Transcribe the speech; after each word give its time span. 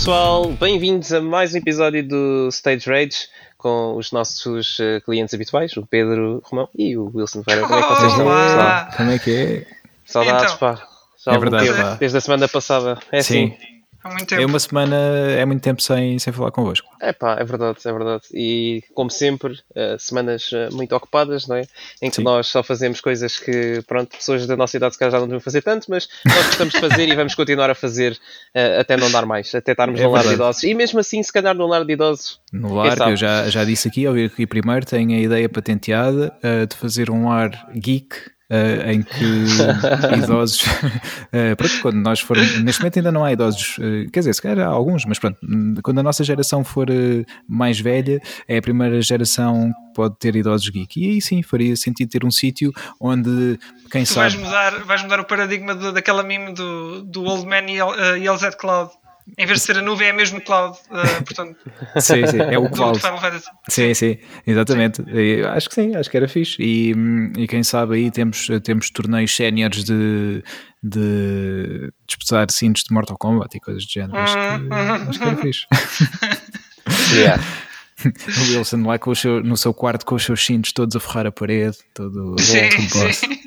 Pessoal, 0.00 0.46
bem-vindos 0.52 1.12
a 1.12 1.20
mais 1.20 1.52
um 1.52 1.58
episódio 1.58 2.02
do 2.08 2.48
Stage 2.50 2.88
Rage 2.88 3.28
com 3.58 3.98
os 3.98 4.10
nossos 4.12 4.78
uh, 4.78 4.98
clientes 5.04 5.34
habituais, 5.34 5.76
o 5.76 5.84
Pedro 5.84 6.40
Romão 6.42 6.70
e 6.74 6.96
o 6.96 7.10
Wilson 7.14 7.42
Ferreira. 7.42 7.68
Como 7.68 7.78
é 7.78 7.82
que 7.82 7.88
vocês 7.94 8.12
estão? 8.12 8.26
Olá. 8.26 8.90
Como 8.96 9.10
é 9.10 9.18
que 9.18 9.36
é? 9.36 9.66
Saudades, 10.06 10.54
Então. 10.54 10.56
pá. 10.74 10.88
Já 11.22 11.32
É 11.32 11.38
verdade, 11.38 11.66
tempo, 11.66 11.96
desde 12.00 12.16
a 12.16 12.20
semana 12.22 12.48
passada. 12.48 12.98
É 13.12 13.22
Sim. 13.22 13.52
assim. 13.52 13.79
Há 14.02 14.08
muito 14.08 14.26
tempo. 14.26 14.42
É 14.42 14.46
uma 14.46 14.58
semana, 14.58 14.96
é 14.96 15.44
muito 15.44 15.62
tempo 15.62 15.82
sem, 15.82 16.18
sem 16.18 16.32
falar 16.32 16.50
convosco. 16.50 16.88
É 17.00 17.12
pá, 17.12 17.36
é 17.38 17.44
verdade, 17.44 17.78
é 17.84 17.92
verdade. 17.92 18.22
E 18.32 18.82
como 18.94 19.10
sempre, 19.10 19.52
uh, 19.52 19.98
semanas 19.98 20.50
uh, 20.52 20.74
muito 20.74 20.94
ocupadas, 20.94 21.46
não 21.46 21.56
é? 21.56 21.66
Em 22.00 22.10
que 22.10 22.16
Sim. 22.16 22.22
nós 22.22 22.46
só 22.46 22.62
fazemos 22.62 23.00
coisas 23.00 23.38
que, 23.38 23.82
pronto, 23.86 24.16
pessoas 24.16 24.46
da 24.46 24.56
nossa 24.56 24.76
idade 24.76 24.94
se 24.94 24.98
calhar 24.98 25.12
já 25.12 25.20
não 25.20 25.26
devem 25.26 25.40
fazer 25.40 25.62
tanto, 25.62 25.86
mas 25.90 26.08
nós 26.24 26.46
gostamos 26.46 26.74
de 26.74 26.80
fazer 26.80 27.08
e 27.08 27.14
vamos 27.14 27.34
continuar 27.34 27.70
a 27.70 27.74
fazer 27.74 28.12
uh, 28.12 28.80
até 28.80 28.96
não 28.96 29.10
dar 29.10 29.26
mais, 29.26 29.54
até 29.54 29.72
estarmos 29.72 30.00
É 30.00 30.04
no 30.04 30.10
lar 30.10 30.26
de 30.26 30.34
idosos. 30.34 30.62
E 30.62 30.74
mesmo 30.74 30.98
assim, 30.98 31.22
se 31.22 31.32
calhar 31.32 31.54
no 31.54 31.66
lar 31.66 31.84
de 31.84 31.92
idosos, 31.92 32.40
No 32.52 32.74
lar, 32.74 32.96
que 32.96 33.02
eu 33.02 33.16
já, 33.16 33.48
já 33.48 33.64
disse 33.64 33.88
aqui, 33.88 34.06
ao 34.06 34.14
vir 34.14 34.26
aqui 34.26 34.46
primeiro, 34.46 34.86
tenho 34.86 35.12
a 35.12 35.20
ideia 35.20 35.48
patenteada 35.48 36.32
eh, 36.42 36.66
de 36.66 36.76
fazer 36.76 37.10
um 37.10 37.28
lar 37.28 37.68
geek. 37.74 38.16
Eh, 38.50 38.92
em 38.92 39.02
que 39.02 39.44
idosos, 40.22 40.64
eh, 41.32 41.54
pronto, 41.54 41.72
quando 41.80 41.96
nós 41.96 42.20
formos, 42.20 42.60
neste 42.62 42.80
momento 42.82 42.98
ainda 42.98 43.12
não 43.12 43.24
há 43.24 43.32
idosos, 43.32 43.76
eh, 43.80 44.06
quer 44.12 44.20
dizer, 44.20 44.34
se 44.34 44.42
calhar 44.42 44.66
há 44.66 44.70
alguns, 44.70 45.04
mas 45.04 45.18
pronto, 45.18 45.38
quando 45.82 45.98
a 46.00 46.02
nossa 46.02 46.22
geração 46.24 46.64
for 46.64 46.86
mais 47.48 47.78
velha, 47.80 48.20
é 48.48 48.58
a 48.58 48.62
primeira 48.62 49.00
geração 49.00 49.70
que 49.72 49.94
pode 49.94 50.16
ter 50.18 50.36
idosos 50.36 50.68
geek. 50.68 51.00
E 51.00 51.10
aí 51.10 51.20
sim, 51.20 51.42
faria 51.42 51.74
sentido 51.76 52.08
ter 52.10 52.24
um 52.24 52.30
sítio 52.30 52.72
onde, 53.00 53.58
quem 53.90 54.04
Tu 54.04 54.14
vais 54.14 54.32
sabe, 54.32 54.44
mudar, 54.44 54.70
vais 54.84 55.02
mudar 55.02 55.20
o 55.20 55.24
paradigma 55.24 55.74
do- 55.74 55.92
daquela 55.92 56.22
meme 56.22 56.52
do, 56.52 57.02
do 57.02 57.24
Old 57.24 57.46
Man 57.46 57.68
Yell- 57.70 57.90
uh, 57.94 58.16
Yells 58.16 58.44
at 58.44 58.56
Cloud. 58.56 58.90
Em 59.38 59.46
vez 59.46 59.60
de 59.60 59.66
ser 59.66 59.76
a 59.78 59.82
nuvem, 59.82 60.08
é 60.08 60.12
mesmo 60.12 60.40
cloud. 60.40 60.76
uh, 60.90 61.24
portanto, 61.24 61.56
sim, 62.00 62.26
sim, 62.26 62.38
é 62.38 62.58
o 62.58 62.68
cloud. 62.70 62.98
Fantasy. 62.98 63.46
Sim, 63.68 63.94
sim, 63.94 64.18
exatamente. 64.46 65.02
E 65.08 65.42
acho 65.44 65.68
que 65.68 65.74
sim, 65.74 65.94
acho 65.94 66.10
que 66.10 66.16
era 66.16 66.28
fixe. 66.28 66.56
E, 66.60 66.94
e 67.36 67.46
quem 67.46 67.62
sabe 67.62 67.96
aí 67.96 68.10
temos, 68.10 68.48
temos 68.64 68.90
torneios 68.90 69.34
séniores 69.34 69.84
de, 69.84 70.42
de 70.82 71.92
disputar 72.06 72.50
cintos 72.50 72.84
de 72.84 72.94
Mortal 72.94 73.18
Kombat 73.18 73.56
e 73.56 73.60
coisas 73.60 73.84
do 73.84 73.90
género. 73.90 74.16
Acho 74.16 74.34
que, 74.34 74.74
acho 75.08 75.18
que 75.18 75.24
era 75.24 75.36
fixe. 75.42 75.66
yeah. 77.14 77.42
O 78.04 78.56
Wilson 78.56 78.82
lá 78.86 78.98
com 78.98 79.10
o 79.10 79.16
seu, 79.16 79.42
no 79.42 79.56
seu 79.56 79.74
quarto 79.74 80.06
com 80.06 80.14
os 80.14 80.24
seus 80.24 80.44
cintos 80.44 80.72
todos 80.72 80.96
a 80.96 81.00
forrar 81.00 81.26
a 81.26 81.32
parede, 81.32 81.76
todo, 81.92 82.34
Sim, 82.38 82.70
sim. 83.12 83.40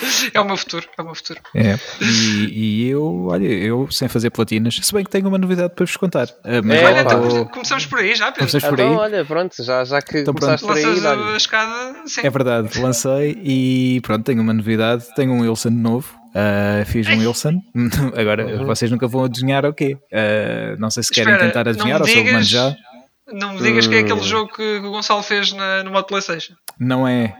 É 0.34 0.40
o 0.40 0.44
meu 0.44 0.56
futuro, 0.56 0.86
é 0.96 1.02
o 1.02 1.04
meu 1.04 1.14
futuro. 1.14 1.40
É. 1.54 1.76
E, 2.00 2.84
e 2.84 2.88
eu, 2.88 3.26
olha, 3.28 3.46
eu 3.46 3.90
sem 3.90 4.08
fazer 4.08 4.30
platinas, 4.30 4.76
se 4.82 4.92
bem 4.92 5.04
que 5.04 5.10
tenho 5.10 5.26
uma 5.28 5.38
novidade 5.38 5.74
para 5.74 5.84
vos 5.84 5.96
contar. 5.96 6.28
Ah, 6.44 6.60
Mas 6.62 6.78
É, 6.80 6.84
Olha, 6.86 7.00
então, 7.00 7.22
vou- 7.22 7.46
começaste 7.46 7.88
por 7.88 7.98
aí 7.98 8.14
já, 8.14 8.26
Pedro. 8.26 8.40
Começaste 8.40 8.68
por 8.68 8.78
Então, 8.78 8.90
aí? 8.92 8.96
olha, 8.96 9.24
pronto, 9.24 9.62
já, 9.64 9.84
já 9.84 10.00
que 10.02 10.18
Então, 10.20 10.34
começaste 10.34 10.66
por 10.66 10.76
aí, 10.76 10.84
a 10.84 11.36
escada, 11.36 11.96
sim. 12.06 12.20
É 12.24 12.30
verdade, 12.30 12.80
lancei 12.80 13.38
e 13.42 14.00
pronto, 14.02 14.24
tenho 14.24 14.40
uma 14.42 14.52
novidade, 14.52 15.04
tenho 15.16 15.32
um 15.32 15.40
Wilson 15.40 15.70
novo. 15.70 16.14
ah, 16.34 16.84
fiz 16.86 17.08
um 17.08 17.18
Wilson, 17.18 17.60
agora 18.16 18.64
vocês 18.64 18.90
nunca 18.90 19.06
vão 19.08 19.24
adivinhar 19.24 19.64
o 19.64 19.72
quê? 19.74 19.96
Ah, 20.12 20.76
não 20.78 20.90
sei 20.90 21.02
se 21.02 21.10
querem 21.10 21.32
Espera, 21.32 21.48
tentar 21.50 21.64
não 21.64 21.72
adivinhar 21.72 22.00
ou 22.00 22.06
se 22.06 22.18
eu 22.18 22.24
mando 22.24 22.42
já. 22.44 22.76
Não 23.32 23.54
me 23.54 23.60
digas 23.62 23.86
que 23.86 23.94
é 23.94 23.98
Uh. 23.98 24.04
aquele 24.04 24.22
jogo 24.22 24.52
que 24.54 24.62
o 24.78 24.90
Gonçalo 24.90 25.22
fez 25.22 25.52
na, 25.52 25.82
no 25.84 25.90
modo 25.90 26.06
PlayStation. 26.06 26.54
Não 26.80 27.06
é, 27.06 27.34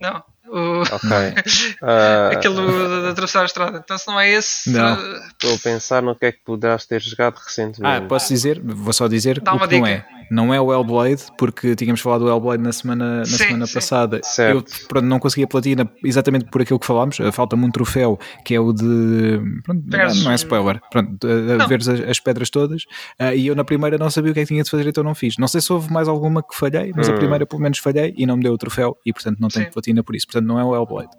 Não. 0.00 0.22
O, 0.52 0.82
Ok. 0.82 1.08
Ah, 1.82 2.30
aquele 2.32 2.54
de, 2.56 3.02
de 3.02 3.08
atravessar 3.08 3.42
a 3.42 3.44
estrada. 3.46 3.80
Então, 3.84 3.96
se 3.96 4.06
não 4.08 4.18
é 4.18 4.28
esse, 4.30 4.70
Não. 4.70 4.94
uh, 4.94 5.16
Estou 5.28 5.54
a 5.54 5.58
pensar 5.58 6.02
no 6.02 6.14
que 6.16 6.26
é 6.26 6.32
que 6.32 6.40
poderás 6.44 6.84
ter 6.86 7.00
jogado 7.00 7.36
recentemente. 7.36 8.04
Ah, 8.04 8.06
posso 8.08 8.28
dizer, 8.28 8.60
vou 8.62 8.92
só 8.92 9.06
dizer 9.08 9.40
Dá 9.40 9.52
o 9.52 9.56
uma 9.56 9.68
que 9.68 9.78
não 9.78 9.86
dica. 9.86 10.04
é. 10.16 10.19
Não 10.30 10.54
é 10.54 10.60
o 10.60 10.72
Hellblade, 10.72 11.24
porque 11.36 11.74
tínhamos 11.74 12.00
falado 12.00 12.20
do 12.24 12.28
Hellblade 12.30 12.62
na 12.62 12.72
semana, 12.72 13.18
na 13.18 13.24
Sim, 13.24 13.36
semana 13.38 13.66
sim. 13.66 13.74
passada. 13.74 14.20
Certo. 14.22 14.72
Eu 14.72 14.86
pronto, 14.88 15.04
não 15.06 15.18
consegui 15.18 15.42
a 15.42 15.48
platina 15.48 15.90
exatamente 16.04 16.44
por 16.44 16.62
aquilo 16.62 16.78
que 16.78 16.86
falámos. 16.86 17.18
Eh, 17.18 17.32
Falta-me 17.32 17.64
um 17.64 17.70
troféu 17.70 18.16
que 18.44 18.54
é 18.54 18.60
o 18.60 18.72
de. 18.72 19.40
Pronto, 19.64 19.84
não 20.22 20.30
é 20.30 20.34
spoiler. 20.36 20.80
Pronto, 20.90 21.26
a, 21.26 21.64
a 21.64 21.66
ver 21.66 21.80
as, 21.80 21.88
as 21.88 22.20
pedras 22.20 22.48
todas. 22.48 22.84
Ah, 23.18 23.34
e 23.34 23.48
eu 23.48 23.56
na 23.56 23.64
primeira 23.64 23.98
não 23.98 24.08
sabia 24.08 24.30
o 24.30 24.34
que 24.34 24.40
é 24.40 24.42
que 24.44 24.48
tinha 24.48 24.62
de 24.62 24.70
fazer, 24.70 24.86
então 24.86 25.02
não 25.02 25.14
fiz. 25.16 25.36
Não 25.36 25.48
sei 25.48 25.60
se 25.60 25.72
houve 25.72 25.92
mais 25.92 26.06
alguma 26.06 26.42
que 26.42 26.54
falhei, 26.56 26.92
mas 26.94 27.08
a 27.08 27.12
Hum. 27.12 27.16
primeira 27.16 27.44
pelo 27.44 27.60
menos 27.60 27.78
falhei 27.78 28.14
e 28.16 28.24
não 28.24 28.36
me 28.36 28.42
deu 28.44 28.52
o 28.52 28.58
troféu 28.58 28.96
e 29.04 29.12
portanto 29.12 29.38
não 29.40 29.48
tenho 29.48 29.64
Sim. 29.66 29.72
platina 29.72 30.04
por 30.04 30.14
isso. 30.14 30.26
Portanto 30.26 30.46
não 30.46 30.60
é 30.60 30.64
o 30.64 30.74
Hellblade. 30.76 31.10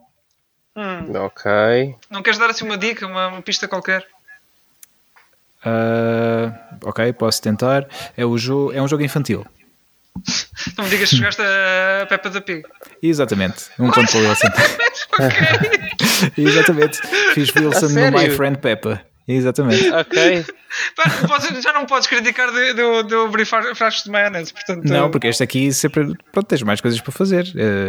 hum, 0.78 1.12
Ok. 1.26 1.52
não 2.10 2.22
queres 2.24 2.40
dar 2.40 2.50
assim 2.50 2.64
uma 2.66 2.78
dica, 2.78 3.06
uma, 3.06 3.28
uma 3.28 3.42
pista 3.42 3.68
qualquer? 3.68 4.06
Ah, 5.64 6.78
ok, 6.84 7.14
posso 7.14 7.42
tentar. 7.42 7.88
É, 8.18 8.26
o 8.26 8.38
jogo, 8.38 8.74
é 8.74 8.82
um 8.82 8.88
jogo 8.88 9.04
infantil. 9.04 9.46
Não 10.78 10.84
me 10.84 10.90
digas 10.90 11.10
que 11.10 11.16
jogaste 11.16 11.42
a 11.42 12.06
Peppa 12.08 12.30
da 12.30 12.42
Pig. 12.42 12.64
Exatamente. 13.02 13.66
Um 13.80 13.90
ponto 13.90 14.12
para 14.12 14.20
o 14.20 14.28
Wilson. 14.28 14.48
Exatamente. 16.38 17.00
Fiz 17.34 17.56
Wilson 17.56 17.88
no? 17.90 18.12
My 18.12 18.30
Friend 18.30 18.58
Peppa. 18.58 19.02
Exatamente. 19.28 19.90
Ok. 19.92 20.46
Já 21.62 21.74
não 21.74 21.86
podes 21.86 22.08
criticar 22.08 22.50
de, 22.52 22.74
de, 22.74 23.04
de 23.04 23.16
abrir 23.16 23.46
fra- 23.46 23.76
frascos 23.76 24.04
de 24.06 24.10
maionese. 24.10 24.54
Portanto, 24.54 24.86
Não, 24.86 25.12
porque 25.12 25.28
este 25.28 25.44
aqui 25.44 25.72
sempre. 25.74 26.14
Pronto, 26.32 26.48
tens 26.48 26.64
mais 26.64 26.80
coisas 26.80 27.00
para 27.02 27.12
fazer. 27.12 27.46
Eh, 27.56 27.88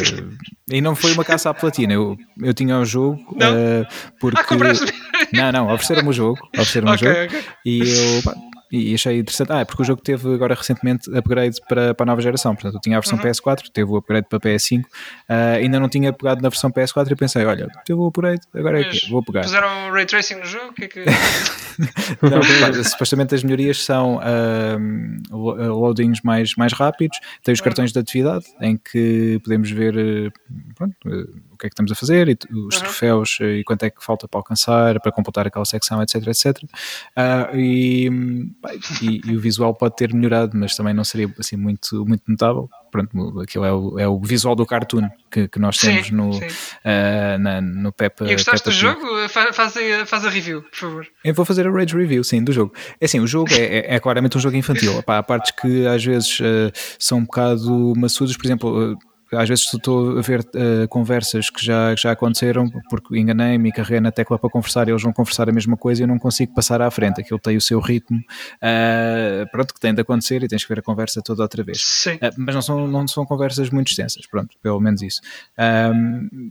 e 0.68 0.80
não 0.80 0.94
foi 0.96 1.12
uma 1.12 1.24
caça 1.24 1.48
à 1.50 1.54
platina. 1.54 1.92
Eu, 1.92 2.16
eu 2.40 2.52
tinha 2.52 2.76
o 2.78 2.84
jogo. 2.84 3.18
Não? 3.38 3.56
eh, 3.56 3.86
porque. 4.20 4.40
Ah, 4.40 4.44
compraste? 4.44 4.92
Não, 5.32 5.52
não, 5.52 5.66
ofereceram-me 5.72 6.08
o 6.08 6.12
jogo. 6.12 6.38
Ofereceram-me 6.54 6.90
o 6.90 6.94
Ok, 6.94 7.08
jogo. 7.08 7.24
ok. 7.24 7.44
E 7.64 7.78
eu. 7.80 8.22
pá, 8.24 8.34
e 8.72 8.94
achei 8.94 9.18
interessante. 9.18 9.52
Ah, 9.52 9.60
é 9.60 9.64
porque 9.64 9.82
o 9.82 9.84
jogo 9.84 10.00
teve 10.02 10.32
agora 10.34 10.54
recentemente 10.54 11.14
upgrade 11.14 11.58
para, 11.68 11.94
para 11.94 12.04
a 12.04 12.06
nova 12.06 12.22
geração. 12.22 12.54
Portanto, 12.54 12.74
eu 12.76 12.80
tinha 12.80 12.96
a 12.96 13.00
versão 13.00 13.18
Uhum. 13.18 13.24
PS4, 13.24 13.64
teve 13.72 13.90
o 13.90 13.96
upgrade 13.96 14.26
para 14.28 14.40
PS5. 14.40 14.82
ah, 15.28 15.52
ainda 15.56 15.78
não 15.78 15.88
tinha 15.88 16.12
pegado 16.12 16.40
na 16.42 16.48
versão 16.48 16.70
PS4 16.70 17.10
e 17.10 17.16
pensei: 17.16 17.44
olha, 17.44 17.68
teve 17.84 17.98
o 17.98 18.06
upgrade, 18.06 18.40
agora 18.54 18.80
é 18.80 18.84
que 18.84 19.10
vou 19.10 19.22
pegar. 19.22 19.42
Puseram 19.42 19.90
Ray 19.92 20.06
Tracing 20.06 20.36
no 20.36 20.46
jogo? 20.46 20.70
O 20.70 20.72
que 20.72 20.84
é 20.84 20.88
que... 20.88 21.04
Não, 22.22 22.84
supostamente 22.84 23.34
as 23.34 23.42
melhorias 23.42 23.82
são 23.82 24.20
lo- 25.30 25.54
loadings 25.80 26.20
mais, 26.22 26.54
mais 26.56 26.72
rápidos, 26.72 27.18
tem 27.42 27.52
os 27.52 27.60
cartões 27.60 27.92
de 27.92 27.98
atividade 27.98 28.44
em 28.60 28.76
que 28.76 29.40
podemos 29.42 29.70
ver 29.70 29.96
eh, 29.96 30.30
pronto, 30.74 30.94
que 31.62 31.66
é 31.66 31.70
que 31.70 31.74
estamos 31.74 31.92
a 31.92 31.94
fazer 31.94 32.28
e 32.28 32.32
os 32.50 32.76
Uhum. 32.76 32.82
troféus 32.82 33.38
eh, 33.40 33.58
e 33.58 33.64
quanto 33.64 33.84
é 33.84 33.90
que 33.90 34.04
falta 34.04 34.26
para 34.28 34.40
alcançar, 34.40 35.00
para 35.00 35.12
completar 35.12 35.46
aquela 35.46 35.64
secção, 35.64 36.02
etc, 36.02 36.26
etc. 36.26 36.58
Ah, 37.16 37.50
e, 37.54 38.08
e- 39.00 39.20
e 39.24 39.36
o 39.36 39.40
visual 39.40 39.74
pode 39.74 39.96
ter 39.96 40.12
melhorado, 40.12 40.56
mas 40.56 40.74
também 40.76 40.92
não 40.94 41.04
seria 41.04 41.32
assim 41.38 41.56
muito, 41.56 42.04
muito 42.04 42.22
notável. 42.28 42.68
Pronto, 42.90 43.40
aquilo 43.40 43.64
é 43.64 43.72
o, 43.72 43.98
é 43.98 44.06
o 44.06 44.20
visual 44.20 44.54
do 44.54 44.66
cartoon 44.66 45.08
que, 45.30 45.48
que 45.48 45.58
nós 45.58 45.78
Sim, 45.78 45.88
temos 45.92 46.10
no, 46.10 46.32
sim. 46.34 46.46
ah, 46.84 47.38
na- 47.38 47.60
no 47.62 47.90
Peppa. 47.92 48.24
E 48.26 48.32
gostaste 48.32 48.64
Peppa 48.64 48.70
do 48.70 48.78
jogo? 48.78 49.28
Fa- 49.30 49.52
Faz, 49.52 49.76
aí- 49.78 50.04
faz 50.04 50.24
a 50.26 50.28
review, 50.28 50.62
por 50.62 50.76
favor. 50.76 51.06
Eu 51.24 51.32
vou 51.32 51.44
fazer 51.44 51.66
a 51.66 51.70
rage 51.70 51.96
review, 51.96 52.22
sim, 52.22 52.42
do 52.44 52.52
jogo. 52.52 52.74
É 53.00 53.06
assim, 53.06 53.18
o 53.20 53.26
jogo 53.26 53.50
é, 53.54 53.78
é- 53.78 53.94
é 53.94 54.00
claramente 54.00 54.36
um 54.36 54.40
jogo 54.40 54.56
infantil. 54.56 54.98
Epá, 54.98 55.18
há 55.18 55.22
partes 55.22 55.52
que 55.52 55.86
às 55.86 56.04
vezes 56.04 56.38
eh, 56.42 56.70
são 56.98 57.18
um 57.18 57.22
bocado 57.24 57.94
maçudas, 57.96 58.36
por 58.36 58.44
exemplo. 58.44 58.92
eh, 58.92 59.11
às 59.32 59.48
vezes 59.48 59.72
estou 59.72 60.18
a 60.18 60.22
ver 60.22 60.46
eh, 60.54 60.86
conversas 60.88 61.50
que 61.50 61.64
já, 61.64 61.94
já 61.94 62.12
aconteceram 62.12 62.68
porque 62.90 63.18
enganei-me 63.18 63.68
e 63.68 63.72
carreguei 63.72 64.00
na 64.00 64.12
tecla 64.12 64.38
para 64.38 64.50
conversar 64.50 64.88
e 64.88 64.90
eles 64.90 65.02
vão 65.02 65.12
conversar 65.12 65.48
a 65.48 65.52
mesma 65.52 65.76
coisa 65.76 66.02
e 66.02 66.04
eu 66.04 66.08
não 66.08 66.18
consigo 66.18 66.54
passar 66.54 66.82
à 66.82 66.90
frente. 66.90 67.20
Aquilo 67.20 67.38
tem 67.38 67.56
o 67.56 67.60
seu 67.60 67.80
ritmo, 67.80 68.20
eh, 68.60 69.46
pronto, 69.50 69.74
que 69.74 69.80
tem 69.80 69.94
de 69.94 70.00
acontecer 70.00 70.42
e 70.42 70.48
tens 70.48 70.62
que 70.62 70.68
ver 70.68 70.80
a 70.80 70.82
conversa 70.82 71.22
toda 71.22 71.42
outra 71.42 71.62
vez. 71.62 71.82
Sim. 71.82 72.14
Uh, 72.14 72.30
mas 72.38 72.54
não 72.54 72.62
são, 72.62 72.86
não 72.86 73.08
são 73.08 73.24
conversas 73.24 73.70
muito 73.70 73.88
extensas, 73.88 74.26
pronto, 74.26 74.56
pelo 74.62 74.80
menos 74.80 75.02
isso. 75.02 75.20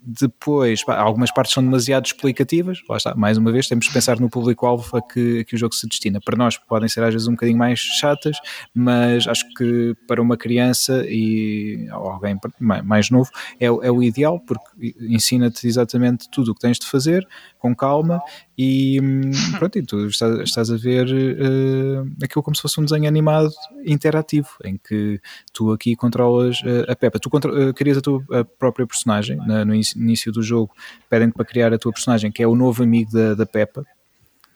Depois, 0.03 0.83
pá, 0.83 0.97
algumas 0.97 1.31
partes 1.31 1.53
são 1.53 1.63
demasiado 1.63 2.05
explicativas, 2.05 2.79
lá 2.89 2.97
está, 2.97 3.15
mais 3.15 3.37
uma 3.37 3.51
vez, 3.51 3.67
temos 3.67 3.87
que 3.87 3.93
pensar 3.93 4.19
no 4.19 4.29
público-alvo 4.29 4.97
a 4.97 5.01
que, 5.01 5.39
a 5.39 5.43
que 5.43 5.55
o 5.55 5.57
jogo 5.57 5.75
se 5.75 5.87
destina. 5.87 6.19
Para 6.23 6.37
nós 6.37 6.57
podem 6.57 6.89
ser 6.89 7.03
às 7.03 7.13
vezes 7.13 7.27
um 7.27 7.31
bocadinho 7.31 7.57
mais 7.57 7.79
chatas, 7.79 8.37
mas 8.73 9.27
acho 9.27 9.45
que 9.55 9.95
para 10.07 10.21
uma 10.21 10.37
criança 10.37 11.03
e 11.07 11.87
alguém 11.91 12.37
ma- 12.71 12.83
mais 12.83 13.09
novo 13.09 13.29
é, 13.59 13.69
o- 13.69 13.83
é 13.83 13.91
o 13.91 14.01
ideal, 14.01 14.39
porque 14.39 14.95
ensina-te 15.01 15.67
exatamente 15.67 16.29
tudo 16.29 16.51
o 16.51 16.55
que 16.55 16.61
tens 16.61 16.77
de 16.79 16.85
fazer, 16.85 17.27
com 17.59 17.75
calma, 17.75 18.21
e 18.57 18.99
hum, 19.01 19.31
pronto, 19.59 19.77
e 19.77 19.83
tu 19.83 20.07
estás, 20.07 20.39
estás 20.41 20.71
a 20.71 20.77
ver 20.77 21.07
eh, 21.09 22.03
aquilo 22.23 22.43
como 22.43 22.55
se 22.55 22.61
fosse 22.61 22.79
um 22.79 22.85
desenho 22.85 23.07
animado 23.07 23.49
interativo, 23.85 24.47
em 24.63 24.77
que 24.77 25.19
tu 25.53 25.71
aqui 25.71 25.95
controlas 25.95 26.61
eh, 26.65 26.85
a 26.91 26.95
Peppa. 26.95 27.19
Tu 27.19 27.29
eh, 27.29 27.73
crias 27.73 27.97
a 27.97 28.01
tua 28.01 28.23
a 28.31 28.43
própria 28.43 28.85
personagem 28.87 29.37
na- 29.37 29.65
no 29.65 29.73
início 29.75 30.31
do 30.31 30.41
jogo, 30.41 30.71
pedem-te 31.09 31.33
para 31.33 31.45
criar 31.45 31.73
a 31.73 31.77
tua 31.77 31.91
personagem, 31.91 32.31
que 32.31 32.41
é 32.43 32.47
o 32.47 32.55
novo 32.55 32.83
amigo 32.83 33.11
da, 33.11 33.33
da 33.35 33.45
Peppa, 33.45 33.85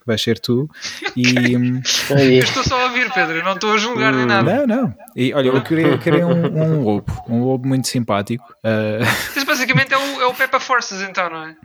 que 0.06 0.12
vais 0.12 0.22
ser 0.22 0.38
tu, 0.38 0.70
e. 1.16 1.56
hum, 1.56 1.82
Aí. 2.16 2.36
Eu 2.38 2.44
estou 2.44 2.62
só 2.62 2.80
a 2.80 2.84
ouvir, 2.84 3.12
Pedro. 3.12 3.38
Eu 3.38 3.44
não 3.44 3.54
estou 3.54 3.72
a 3.72 3.76
julgar 3.76 4.12
nem 4.12 4.24
nada. 4.24 4.64
Não, 4.64 4.66
não. 4.66 4.94
E 5.16 5.34
olha, 5.34 5.48
eu 5.48 5.62
queria, 5.62 5.98
queria 5.98 6.24
um, 6.26 6.46
um 6.46 6.80
lobo, 6.82 7.24
um 7.28 7.42
lobo 7.42 7.66
muito 7.66 7.88
simpático. 7.88 8.44
Isso 9.36 9.44
basicamente 9.44 9.92
é 9.92 9.98
o, 9.98 10.20
é 10.22 10.26
o 10.26 10.34
Peppa 10.34 10.60
Forces, 10.60 11.02
então, 11.02 11.28
não 11.28 11.44
é? 11.44 11.56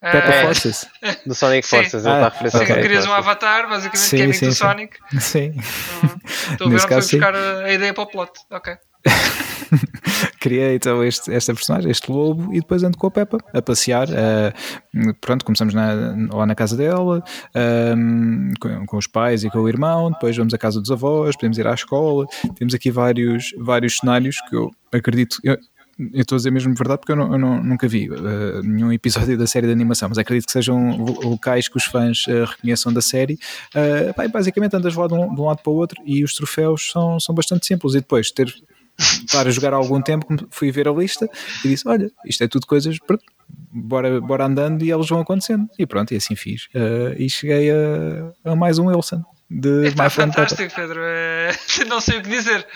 Pepper 0.00 0.30
É. 0.34 0.42
Forces. 0.42 0.86
Do 1.26 1.34
Sonic 1.34 1.66
Sim. 1.66 1.76
Forces, 1.76 2.04
ele 2.04 2.14
Ah, 2.14 2.16
está 2.16 2.26
a 2.26 2.30
referência 2.30 2.58
ok. 2.58 2.66
Sim, 2.66 2.72
ao 2.74 2.84
crias 2.86 3.06
um 3.06 3.12
avatar, 3.12 3.68
basicamente, 3.68 3.98
Sim, 3.98 4.16
que 4.16 4.22
é 4.22 4.24
amigo 4.24 4.38
sim, 4.38 4.46
do 4.46 4.52
sim. 4.52 4.58
Sonic. 4.58 4.96
Sim. 5.20 5.50
Uhum. 5.50 6.20
Estou 6.52 6.66
a 6.66 6.70
ver 6.70 6.76
onde 6.76 6.86
foi 6.88 6.96
buscar 6.96 7.34
a, 7.34 7.58
a 7.64 7.72
ideia 7.72 7.94
para 7.94 8.02
o 8.02 8.06
plot. 8.06 8.32
Ok. 8.50 8.74
Criei 10.40 10.76
então 10.76 11.02
este, 11.02 11.32
esta 11.32 11.52
personagem, 11.52 11.90
este 11.90 12.10
lobo, 12.10 12.52
e 12.54 12.60
depois 12.60 12.82
ando 12.82 12.96
com 12.96 13.06
a 13.06 13.10
Peppa 13.10 13.38
a 13.52 13.60
passear. 13.62 14.08
eh, 14.10 14.52
pronto, 15.20 15.44
começamos 15.44 15.74
na, 15.74 15.92
lá 16.32 16.46
na 16.46 16.54
casa 16.54 16.76
dela, 16.76 17.22
ehm, 17.54 18.52
com, 18.60 18.86
com 18.86 18.96
os 18.96 19.06
pais 19.06 19.42
e 19.44 19.50
com 19.50 19.58
o 19.58 19.68
irmão, 19.68 20.10
depois 20.10 20.36
vamos 20.36 20.54
à 20.54 20.58
casa 20.58 20.80
dos 20.80 20.90
avós, 20.90 21.34
podemos 21.36 21.58
ir 21.58 21.66
à 21.66 21.74
escola. 21.74 22.26
Temos 22.56 22.74
aqui 22.74 22.90
vários, 22.90 23.52
vários 23.58 23.96
cenários 23.98 24.36
que 24.48 24.54
eu 24.56 24.70
acredito. 24.92 25.38
Eu, 25.42 25.54
eu 26.12 26.20
estou 26.20 26.36
a 26.36 26.38
dizer 26.38 26.50
mesmo 26.50 26.74
verdade 26.74 27.00
porque 27.00 27.12
eu, 27.12 27.16
não- 27.16 27.32
eu 27.32 27.38
não- 27.38 27.62
nunca 27.64 27.88
vi 27.88 28.04
eh, 28.12 28.60
nenhum 28.62 28.92
episódio 28.92 29.36
da 29.36 29.46
série 29.46 29.66
de 29.66 29.72
animação, 29.72 30.08
mas 30.08 30.18
acredito 30.18 30.46
que 30.46 30.52
sejam 30.52 30.96
lo- 30.96 31.28
locais 31.30 31.68
que 31.68 31.76
os 31.76 31.84
fãs 31.84 32.24
eh, 32.28 32.44
reconheçam 32.44 32.92
da 32.92 33.00
série. 33.00 33.38
Pá, 34.14 34.24
e 34.24 34.28
basicamente 34.28 34.76
andas 34.76 34.94
lá 34.94 35.06
de 35.08 35.14
um, 35.14 35.34
de 35.34 35.40
um 35.40 35.44
lado 35.46 35.60
para 35.62 35.72
o 35.72 35.74
outro 35.76 36.00
e 36.06 36.22
os 36.22 36.34
troféus 36.34 36.90
são, 36.92 37.18
são 37.18 37.34
bastante 37.34 37.66
simples. 37.66 37.94
E 37.94 37.98
depois 38.00 38.30
ter 38.30 38.54
estar 38.98 39.46
a 39.46 39.50
jogar 39.50 39.72
há 39.74 39.76
algum 39.76 40.00
tempo, 40.00 40.26
fui 40.50 40.70
ver 40.70 40.88
a 40.88 40.92
lista 40.92 41.28
e 41.64 41.68
disse: 41.68 41.86
Olha, 41.88 42.10
isto 42.24 42.42
é 42.44 42.48
tudo 42.48 42.66
coisas, 42.66 42.96
bora, 43.70 44.20
bora 44.20 44.44
andando 44.46 44.84
e 44.84 44.90
eles 44.90 45.08
vão 45.08 45.20
acontecendo. 45.20 45.68
E 45.78 45.86
pronto, 45.86 46.12
e 46.12 46.16
assim 46.16 46.34
fiz. 46.36 46.68
Eh, 46.74 47.16
e 47.18 47.30
cheguei 47.30 47.70
a, 47.70 48.52
a 48.52 48.56
mais 48.56 48.78
um 48.78 48.86
Wilson 48.86 49.22
de 49.50 49.88
Está 49.88 50.04
Pepper. 50.04 50.10
fantástico, 50.10 50.74
Pedro. 50.74 51.00
Eh, 51.02 51.50
não 51.88 52.00
sei 52.00 52.18
o 52.18 52.22
que 52.22 52.28
dizer. 52.28 52.66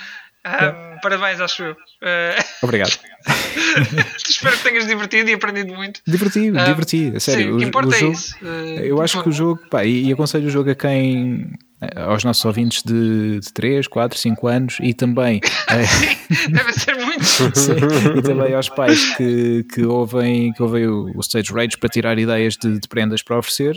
Ahm, 0.43 0.97
parabéns, 1.03 1.39
acho 1.39 1.61
eu. 1.63 1.75
Eh, 2.01 2.35
Obrigado. 2.63 2.97
espero 4.27 4.57
que 4.57 4.63
tenhas 4.63 4.87
divertido 4.87 5.29
e 5.29 5.33
aprendido 5.33 5.73
muito. 5.75 6.01
Diverti, 6.07 6.51
Ah, 6.55 6.65
diverti, 6.65 7.13
a 7.15 7.19
sério. 7.19 7.43
Sim, 7.45 7.51
o 7.53 7.57
que 7.59 7.65
importa 7.65 7.89
o 7.91 7.93
é 7.93 7.99
jogo- 7.99 8.11
isso. 8.13 8.35
Eh, 8.43 8.81
Eu 8.87 9.01
acho 9.01 9.21
que 9.21 9.29
o 9.29 9.31
jogo, 9.31 9.61
pá, 9.69 9.85
e, 9.85 10.07
e 10.07 10.13
aconselho 10.13 10.47
o 10.47 10.49
jogo 10.49 10.71
a 10.71 10.75
quem, 10.75 11.51
aos 11.95 12.23
nossos 12.23 12.43
ouvintes 12.45 12.83
de, 12.83 13.39
de 13.39 13.53
3, 13.53 13.87
4, 13.87 14.17
5 14.17 14.47
anos 14.47 14.77
e 14.81 14.93
também, 14.93 15.39
eh, 15.69 16.21
Deve 16.49 16.73
ser 16.73 16.95
muito. 16.95 17.23
sim, 17.57 17.73
e 18.17 18.21
também 18.21 18.53
aos 18.53 18.69
pais 18.69 19.15
que, 19.15 19.65
que 19.73 19.83
ouvem, 19.83 20.53
que 20.53 20.63
ouvem 20.63 20.87
o, 20.87 21.19
Stage 21.21 21.51
Rage 21.51 21.77
para 21.77 21.89
tirar 21.89 22.17
ideias 22.17 22.55
de, 22.55 22.79
de 22.79 22.87
prendas 22.87 23.21
para 23.21 23.37
oferecer. 23.37 23.75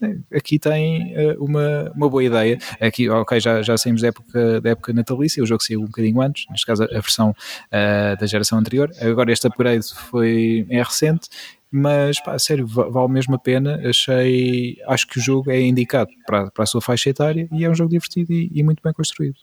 eh, 0.00 0.36
aqui 0.36 0.58
tem 0.58 1.12
eh, 1.14 1.36
uma, 1.38 1.92
uma 1.94 2.08
boa 2.08 2.24
ideia. 2.24 2.58
Aqui, 2.80 3.08
ok, 3.08 3.40
já, 3.40 3.62
já 3.62 3.76
saímos 3.76 4.02
da 4.02 4.08
época, 4.08 4.60
da 4.60 4.70
época 4.70 4.92
natalícia, 4.92 5.42
o 5.42 5.46
jogo 5.46 5.62
saiu 5.62 5.80
um 5.80 5.86
bocadinho 5.86 6.20
antes, 6.20 6.46
neste 6.50 6.66
caso 6.66 6.84
a, 6.84 6.86
versão 6.86 7.34
eh, 7.70 8.16
da 8.16 8.26
geração 8.26 8.58
anterior. 8.58 8.90
Agora 9.00 9.32
este 9.32 9.46
upgrade 9.46 9.86
foi, 10.10 10.66
é 10.70 10.82
recente. 10.82 11.28
Mas, 11.72 12.20
pá, 12.22 12.38
sério, 12.38 12.66
va- 12.66 12.88
vale 12.90 13.10
mesmo 13.10 13.34
a 13.34 13.38
pena. 13.38 13.80
Achei, 13.88 14.76
acho 14.86 15.06
que 15.06 15.18
o 15.18 15.22
jogo 15.22 15.50
é 15.50 15.58
indicado 15.60 16.10
para, 16.26 16.50
para 16.50 16.64
a 16.64 16.66
sua 16.66 16.82
faixa 16.82 17.08
etária 17.08 17.48
e 17.50 17.64
é 17.64 17.70
um 17.70 17.74
jogo 17.74 17.90
divertido 17.90 18.30
e, 18.32 18.50
e 18.54 18.62
muito 18.62 18.82
bem 18.82 18.92
construído. 18.92 19.36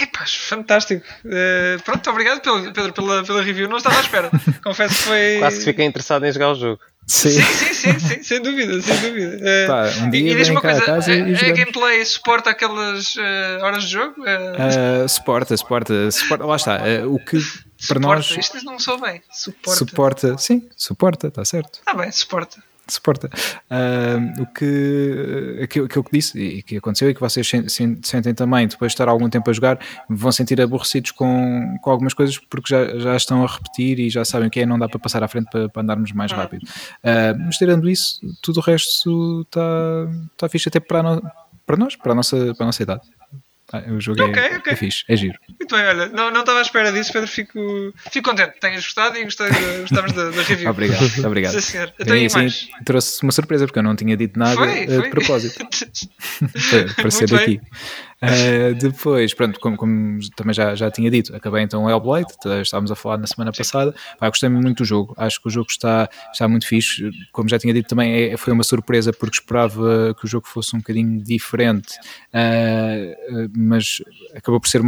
Epá, 0.00 0.24
fantástico. 0.26 1.04
Eh, 1.24 1.78
pronto, 1.84 2.08
obrigado 2.10 2.40
pelo- 2.42 2.72
Pedro 2.72 2.92
pela, 2.92 3.24
pela 3.24 3.42
review. 3.42 3.68
Não 3.68 3.78
estava 3.78 3.96
à 3.96 4.00
espera. 4.02 4.30
Confesso 4.62 4.94
que 4.96 5.02
foi. 5.02 5.36
Quase 5.40 5.64
fiquei 5.64 5.84
interessado 5.86 6.24
em 6.26 6.30
jogar 6.32 6.50
o 6.52 6.54
jogo. 6.54 6.80
Sim, 7.06 7.30
sim, 7.30 7.72
sim, 7.72 7.98
sim, 7.98 8.22
sem 8.22 8.42
dúvida, 8.42 8.82
sem 8.82 8.96
dúvida. 9.00 9.38
Pá, 9.66 9.88
um 10.04 10.10
dia 10.10 10.30
e 10.30 10.34
vem 10.34 10.50
uma 10.50 10.60
coisa, 10.60 10.82
casa 10.84 11.14
e 11.14 11.34
a, 11.34 11.38
a 11.38 11.52
gameplay 11.52 12.04
suporta 12.04 12.50
aquelas 12.50 13.14
eh, 13.18 13.58
horas 13.62 13.84
de 13.84 13.92
jogo? 13.92 14.14
Uh, 14.20 15.08
suporta, 15.08 15.56
suporta, 15.56 16.10
suporta, 16.10 16.44
lá 16.44 16.56
está. 16.56 16.78
uh, 17.02 17.14
o 17.14 17.18
que 17.18 17.38
para 17.86 17.96
suporta, 18.00 18.06
nós 18.16 18.30
isto 18.36 18.64
não 18.64 18.78
sou 18.78 19.00
bem. 19.00 19.22
Suporta. 19.30 19.78
suporta, 19.78 20.38
sim, 20.38 20.68
suporta, 20.76 21.28
está 21.28 21.44
certo, 21.44 21.78
Está 21.78 21.94
bem, 21.94 22.10
suporta. 22.10 22.62
suporta. 22.90 23.28
Uh, 23.70 24.42
o 24.42 24.46
que 24.46 25.60
aquilo, 25.62 25.84
aquilo 25.86 26.04
que 26.04 26.10
disse 26.10 26.38
e 26.40 26.62
que 26.62 26.76
aconteceu 26.78 27.10
e 27.10 27.14
que 27.14 27.20
vocês 27.20 27.46
sen- 27.46 27.68
sen- 27.68 27.98
sentem 28.02 28.34
também 28.34 28.66
depois 28.66 28.90
de 28.92 28.94
estar 28.94 29.08
algum 29.08 29.28
tempo 29.28 29.48
a 29.50 29.52
jogar, 29.52 29.78
vão 30.08 30.32
sentir 30.32 30.58
aborrecidos 30.60 31.10
com, 31.10 31.76
com 31.82 31.90
algumas 31.90 32.14
coisas 32.14 32.38
porque 32.38 32.74
já, 32.74 32.98
já 32.98 33.14
estão 33.16 33.44
a 33.44 33.46
repetir 33.46 34.00
e 34.00 34.08
já 34.10 34.24
sabem 34.24 34.48
o 34.48 34.50
que 34.50 34.60
é, 34.60 34.66
não 34.66 34.78
dá 34.78 34.88
para 34.88 34.98
passar 34.98 35.22
à 35.22 35.28
frente 35.28 35.48
para, 35.50 35.68
para 35.68 35.82
andarmos 35.82 36.12
mais 36.12 36.32
rápido. 36.32 36.62
Uh, 36.64 37.36
mas 37.44 37.56
tirando 37.58 37.88
isso, 37.90 38.20
tudo 38.42 38.58
o 38.58 38.62
resto 38.62 39.42
está 39.42 39.60
tá 40.38 40.48
fixe 40.48 40.68
até 40.68 40.80
para, 40.80 41.02
no- 41.02 41.22
para 41.66 41.76
nós, 41.76 41.94
para 41.94 42.12
a 42.12 42.14
nossa, 42.14 42.54
para 42.54 42.64
a 42.64 42.66
nossa 42.66 42.82
idade. 42.82 43.02
Ah, 43.72 43.82
O 43.90 44.00
jogo 44.00 44.22
Ok, 44.22 44.42
é, 44.42 44.56
ok. 44.56 44.72
é 44.72 44.76
fixe, 44.76 45.04
é 45.08 45.14
giro. 45.16 45.38
Muito 45.48 45.74
bem, 45.76 45.84
olha, 45.84 46.08
não, 46.08 46.30
não 46.30 46.40
estava 46.40 46.58
à 46.58 46.62
espera 46.62 46.90
disso, 46.90 47.12
Pedro. 47.12 47.28
Fico, 47.28 47.92
fico 48.10 48.30
contente 48.30 48.52
que 48.54 48.60
tenhas 48.60 48.82
gostado 48.82 49.18
e 49.18 49.24
gostei 49.24 49.48
gostamos 49.82 50.12
da, 50.12 50.30
da 50.30 50.42
review. 50.42 50.70
Obrigado, 50.70 51.04
obrigado. 51.26 51.52
Sim, 51.52 51.60
senhor. 51.60 51.92
E 51.98 52.26
assim, 52.26 52.38
mais? 52.38 52.68
trouxe 52.86 53.22
uma 53.22 53.32
surpresa 53.32 53.66
porque 53.66 53.78
eu 53.78 53.82
não 53.82 53.94
tinha 53.94 54.16
dito 54.16 54.38
nada 54.38 54.54
Foi, 54.56 54.70
eh, 54.70 54.86
foi. 54.86 55.02
de 55.02 55.10
propósito 55.10 55.58
para, 56.70 56.94
para 56.94 57.10
ser 57.10 57.28
daqui. 57.28 57.60
Eh, 58.20 58.74
depois, 58.74 59.32
pronto, 59.32 59.60
como, 59.60 59.76
como 59.76 60.18
também 60.34 60.52
já, 60.52 60.74
já 60.74 60.90
tinha 60.90 61.08
dito, 61.08 61.34
acabei 61.36 61.62
então 61.62 61.84
o 61.84 61.88
Hellblade, 61.90 62.26
estávamos 62.62 62.90
a 62.90 62.96
falar 62.96 63.16
na 63.18 63.26
semana 63.28 63.52
passada. 63.52 63.94
Pá, 64.18 64.28
gostei 64.28 64.48
muito 64.48 64.78
do 64.78 64.84
jogo, 64.84 65.14
acho 65.16 65.40
que 65.40 65.46
o 65.46 65.50
jogo 65.50 65.68
está, 65.70 66.08
está 66.32 66.48
muito 66.48 66.66
fixe. 66.66 67.10
Como 67.30 67.48
já 67.48 67.58
tinha 67.60 67.72
dito 67.72 67.88
também, 67.88 68.32
é- 68.32 68.36
foi 68.36 68.52
uma 68.52 68.64
surpresa 68.64 69.12
porque 69.12 69.36
esperava 69.36 70.14
que 70.18 70.24
o 70.24 70.28
jogo 70.28 70.48
fosse 70.48 70.74
um 70.74 70.80
bocadinho 70.80 71.22
diferente, 71.22 71.94
eh, 72.32 73.16
mas 73.56 74.02
acabou 74.34 74.60
por 74.60 74.68
ser. 74.68 74.82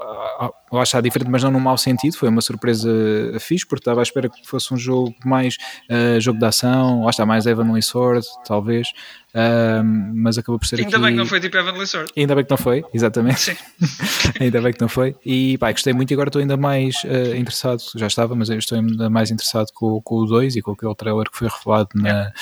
ah, 0.00 0.50
Lá 0.72 0.82
está 0.82 1.00
diferente, 1.00 1.30
mas 1.30 1.42
não 1.44 1.50
num 1.52 1.60
mau 1.60 1.78
sentido. 1.78 2.16
Foi 2.16 2.28
uma 2.28 2.40
surpresa 2.40 2.90
fixe, 3.38 3.64
porque 3.64 3.80
estava 3.82 4.00
à 4.00 4.02
espera 4.02 4.28
que 4.28 4.44
fosse 4.46 4.74
um 4.74 4.76
jogo 4.76 5.14
mais 5.24 5.56
eh, 5.88 6.18
jogo 6.20 6.38
de 6.40 6.44
ação, 6.44 7.04
lá 7.04 7.10
está 7.10 7.24
mais 7.24 7.46
Heavenly 7.46 7.80
Sword, 7.82 8.26
talvez, 8.44 8.88
ah, 9.38 9.82
mas 10.14 10.38
acabou 10.38 10.58
por 10.58 10.66
ser 10.66 10.76
Ainda 10.80 10.96
aqui. 10.96 10.98
bem 11.04 11.12
que 11.12 11.18
não 11.18 11.26
foi 11.26 11.40
tipo 11.40 11.56
Heavenly 11.58 11.86
Sword. 11.86 12.10
Ainda 12.16 12.34
bem 12.34 12.44
que 12.44 12.50
não 12.50 12.56
foi, 12.56 12.82
exatamente. 12.94 13.40
Sim. 13.40 13.56
ainda 14.40 14.60
bem 14.62 14.72
que 14.72 14.80
não 14.80 14.88
foi. 14.88 15.14
E 15.26 15.58
pá, 15.58 15.70
gostei 15.70 15.92
muito 15.92 16.10
e 16.10 16.14
agora 16.14 16.28
estou 16.30 16.40
ainda 16.40 16.56
mais 16.56 17.02
eh, 17.04 17.36
interessado, 17.36 17.82
já 17.94 18.06
estava, 18.06 18.34
mas 18.34 18.48
estou 18.48 18.78
ainda 18.78 19.10
mais 19.10 19.30
interessado 19.30 19.68
com, 19.74 20.00
com 20.00 20.16
o 20.20 20.26
2 20.26 20.56
e 20.56 20.62
com 20.62 20.72
aquele 20.72 20.94
trailer 20.94 21.30
que 21.30 21.36
foi 21.36 21.48
revelado 21.48 21.90
na, 21.94 22.32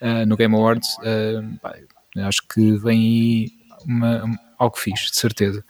eh, 0.00 0.24
no 0.26 0.36
Game 0.36 0.54
Awards. 0.54 0.88
Eh, 1.02 1.40
pá, 1.60 1.74
acho 2.18 2.42
que 2.48 2.76
vem 2.78 3.00
aí 3.00 3.50
uma, 3.84 4.24
um- 4.24 4.36
algo 4.56 4.78
fixe, 4.78 5.10
de 5.10 5.16
certeza. 5.16 5.64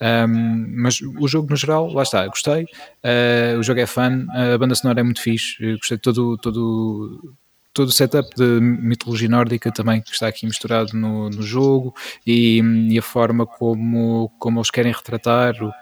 Um, 0.00 0.74
mas 0.82 0.98
o 1.02 1.28
jogo 1.28 1.48
no 1.50 1.56
geral, 1.56 1.92
lá 1.92 2.02
está, 2.02 2.26
gostei. 2.26 2.62
Uh, 3.04 3.58
o 3.58 3.62
jogo 3.62 3.78
é 3.80 3.86
fun, 3.86 4.26
a 4.30 4.56
banda 4.56 4.74
sonora 4.74 5.00
é 5.00 5.02
muito 5.02 5.20
fixe, 5.20 5.76
gostei 5.76 5.98
de 5.98 6.02
todo, 6.02 6.38
todo, 6.38 7.36
todo 7.72 7.88
o 7.88 7.92
setup 7.92 8.28
de 8.36 8.60
mitologia 8.60 9.28
nórdica 9.28 9.70
também 9.70 10.00
que 10.02 10.10
está 10.10 10.26
aqui 10.26 10.44
misturado 10.44 10.96
no, 10.96 11.30
no 11.30 11.42
jogo 11.42 11.94
e, 12.26 12.60
e 12.90 12.98
a 12.98 13.02
forma 13.02 13.46
como, 13.46 14.28
como 14.40 14.58
eles 14.58 14.70
querem 14.70 14.92
retratar 14.92 15.54
o- 15.62 15.72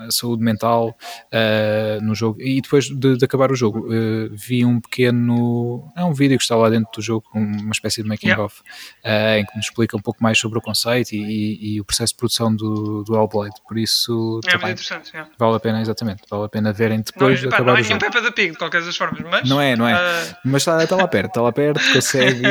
a 0.00 0.10
saúde 0.10 0.42
mental 0.44 0.96
uh, 1.32 2.04
no 2.04 2.14
jogo. 2.14 2.40
E 2.40 2.60
depois 2.60 2.84
de, 2.86 3.16
de 3.16 3.24
acabar 3.24 3.50
o 3.50 3.54
jogo, 3.56 3.80
uh, 3.88 4.28
vi 4.30 4.64
um 4.64 4.80
pequeno. 4.80 5.90
É 5.96 6.04
um 6.04 6.12
vídeo 6.12 6.36
que 6.36 6.42
está 6.44 6.56
lá 6.56 6.68
dentro 6.68 6.90
do 6.94 7.02
jogo, 7.02 7.26
uma 7.34 7.72
espécie 7.72 8.02
de 8.02 8.08
making-of, 8.08 8.60
uh, 9.04 9.38
em 9.38 9.44
que 9.46 9.56
nos 9.56 9.66
explica 9.66 9.96
um 9.96 10.00
pouco 10.00 10.22
mais 10.22 10.38
sobre 10.38 10.58
o 10.58 10.62
conceito 10.62 11.12
e, 11.12 11.18
e- 11.18 11.74
e 11.76 11.80
o 11.80 11.84
processo 11.84 12.12
de 12.12 12.18
produção 12.18 12.54
do, 12.54 13.02
do 13.04 13.14
Hellblade. 13.16 13.54
Por 13.66 13.78
isso, 13.78 14.12
É 14.12 14.50
muito 14.50 14.50
também 14.50 14.72
interessante. 14.72 15.16
é. 15.16 15.24
vale 15.38 15.56
a 15.56 15.60
pena, 15.60 15.80
exatamente, 15.80 16.22
vale 16.30 16.44
a 16.44 16.48
pena 16.48 16.72
verem 16.72 16.98
Não, 16.98 17.04
depois 17.04 17.40
de 17.40 17.48
pá, 17.48 17.56
acabar 17.56 17.72
não 17.72 17.76
é 17.78 17.80
o 17.80 17.82
nenhum 17.84 18.00
jogo. 18.00 18.12
Peppa 18.12 18.20
da 18.22 18.32
Pig, 18.32 18.50
de 18.52 18.58
qualquer 18.58 18.82
das 18.84 18.96
formas, 18.96 19.20
mas. 19.30 19.48
Não 19.48 19.60
é, 19.60 19.76
não 19.76 19.88
é. 19.88 20.36
Mas 20.44 20.62
está, 20.62 20.82
está 20.82 20.96
lá 20.96 21.08
perto, 21.08 21.37
está 21.38 21.42
lá 21.42 21.52
perto, 21.52 21.80
consegue, 21.92 22.42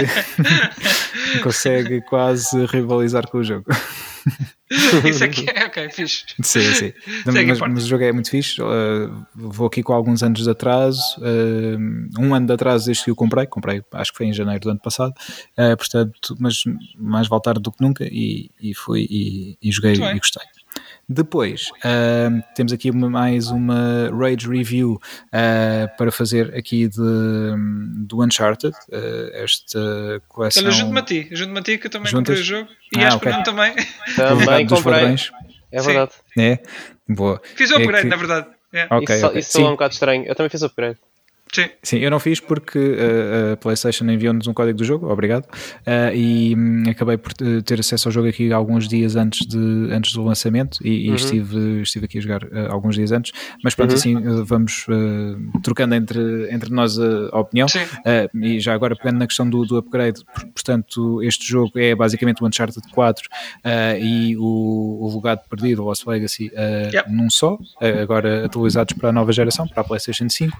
consegue 1.44 2.01
quase 2.01 2.65
rivalizar 2.65 3.27
com 3.27 3.39
o 3.39 3.44
jogo. 3.44 3.65
isso 5.06 5.24
aqui 5.24 5.46
é 5.50 5.65
ok, 5.65 5.89
fixe. 5.89 6.25
Sim, 6.41 6.74
sim. 6.74 6.94
mas, 7.25 7.60
mas 7.60 7.84
o 7.86 7.88
jogo 7.88 8.03
é 8.03 8.12
muito 8.12 8.29
fixe. 8.29 8.62
uh, 8.62 9.25
vou 9.34 9.67
aqui 9.67 9.82
com 9.82 9.94
alguns 9.94 10.24
anos 10.24 10.44
de 10.44 10.50
atraso. 10.50 11.01
uh, 11.20 12.22
um 12.22 12.34
ano 12.34 12.48
de 12.48 12.53
atraso 12.53 12.86
desde 12.86 13.06
que 13.06 13.12
o 13.12 13.15
comprei. 13.15 13.46
Comprei, 13.46 13.82
acho 13.94 14.12
que 14.12 14.17
foi 14.17 14.27
em 14.27 14.34
janeiro 14.34 14.62
do 14.62 14.70
ano 14.72 14.79
passado. 14.79 15.13
uh, 15.58 15.77
portanto, 15.77 16.36
mas 16.39 16.63
mais 16.98 17.27
vale 17.27 17.41
tarde 17.41 17.62
do 17.62 17.72
que 17.72 17.82
nunca. 17.82 18.06
E, 18.06 18.51
e 18.62 18.74
fui 18.74 19.08
e, 19.10 19.58
e 19.62 19.72
joguei 19.72 19.94
e 19.94 20.20
gostei. 20.20 20.44
Depois, 21.10 21.70
uh, 21.86 22.44
temos 22.54 22.74
aqui 22.74 22.92
uma- 22.92 23.10
mais 23.10 23.48
uma 23.50 24.10
Rage 24.12 24.46
Review 24.46 25.00
uh, 25.28 25.98
para 25.98 26.12
fazer 26.12 26.54
aqui 26.54 26.88
de, 26.90 26.98
do 28.06 28.22
Uncharted. 28.22 28.76
uh, 28.90 29.30
esta 29.34 30.22
coleção. 30.28 30.64
Olha, 30.64 30.72
junto-me 30.74 31.00
a 31.00 31.04
ti, 31.04 31.28
junto-me 31.32 31.60
a 31.60 31.62
ti 31.64 31.78
que 31.78 31.88
eu 31.88 31.92
também 31.92 32.12
Juntas? 32.12 32.38
comprei 32.40 32.42
o 32.42 32.44
jogo 32.44 32.70
e 32.94 33.00
Ah, 33.02 33.08
acho 33.08 33.20
que 33.20 33.28
ok. 33.30 33.32
o 33.32 33.34
Nuno 33.36 33.44
também. 33.46 33.76
Também 34.18 34.68
comprei. 34.68 35.16
É 35.72 35.80
Sim. 35.80 35.86
verdade. 35.86 36.12
É? 36.38 36.60
Boa. 37.08 37.42
Fiz 37.56 37.72
o 37.72 37.76
É 37.76 37.78
upgrade, 37.78 38.04
que- 38.04 38.10
na 38.10 38.16
verdade. 38.18 38.48
É. 38.74 38.88
Ok, 38.92 39.16
isso, 39.16 39.26
ok. 39.28 39.40
isso 39.40 39.52
soa 39.54 39.68
um 39.70 39.72
bocado 39.72 39.94
estranho. 39.94 40.26
Eu 40.26 40.36
também 40.36 40.50
fiz 40.50 40.62
o 40.62 40.66
upgrade. 40.66 40.98
Sim. 41.54 41.70
Sim, 41.82 41.98
eu 41.98 42.12
não 42.12 42.20
fiz 42.20 42.39
porque 42.39 42.77
uh, 42.77 43.54
a 43.54 43.58
PlayStation 43.58 44.06
enviou-nos 44.06 44.48
um 44.48 44.54
código 44.54 44.77
do 44.77 44.84
jogo, 44.84 45.10
obrigado, 45.10 45.46
uh, 45.46 46.13
e 46.13 46.56
um, 46.56 46.89
acabei 46.89 47.18
por 47.18 47.34
ter 47.34 47.80
acesso 47.80 48.08
ao 48.08 48.12
jogo 48.12 48.27
aqui 48.27 48.51
alguns 48.51 48.88
dias 48.88 49.16
antes, 49.16 49.46
de, 49.48 49.89
antes 49.92 50.13
do 50.13 50.24
lançamento 50.24 50.80
e, 50.86 51.08
uhum. 51.08 51.13
e 51.13 51.16
estive, 51.16 51.82
estive 51.82 52.06
aqui 52.06 52.18
a 52.18 52.22
jogar 52.22 52.44
uh, 52.44 52.72
alguns 52.72 52.96
dias 52.96 53.12
antes, 53.12 53.32
mas 53.63 53.74
pronto, 53.74 53.92
uhum. 53.92 53.96
assim 53.96 54.44
vamos 54.44 54.86
trocando 55.63 55.96
entre, 55.96 56.51
entre 56.51 56.70
nós 56.70 57.00
a, 57.00 57.30
a 57.32 57.39
opinião 57.39 57.68
e 58.36 58.60
já 58.60 58.74
agora 58.74 58.96
pegando 58.96 59.20
na 59.20 59.27
questão 59.27 59.50
do, 59.50 59.66
do 59.66 59.77
upgrade, 59.77 60.22
portanto, 60.54 61.24
este 61.24 61.48
jogo 61.48 61.72
é 61.80 61.96
basicamente 61.96 62.44
o 62.44 62.48
Uncharted 62.48 62.88
4 62.92 63.30
e 64.00 64.36
o, 64.38 65.00
o 65.01 65.16
Legado 65.16 65.42
Perdido, 65.50 65.84
o 65.84 65.86
Lost 65.86 66.06
Legacy, 66.06 66.51
yep. 66.94 67.10
num 67.10 67.30
só, 67.30 67.58
agora 68.01 68.46
atualizados 68.46 68.96
para 68.98 69.10
a 69.10 69.12
nova 69.12 69.32
geração, 69.32 69.68
para 69.68 69.82
a 69.82 69.84
PlayStation 69.84 70.30
5 70.30 70.58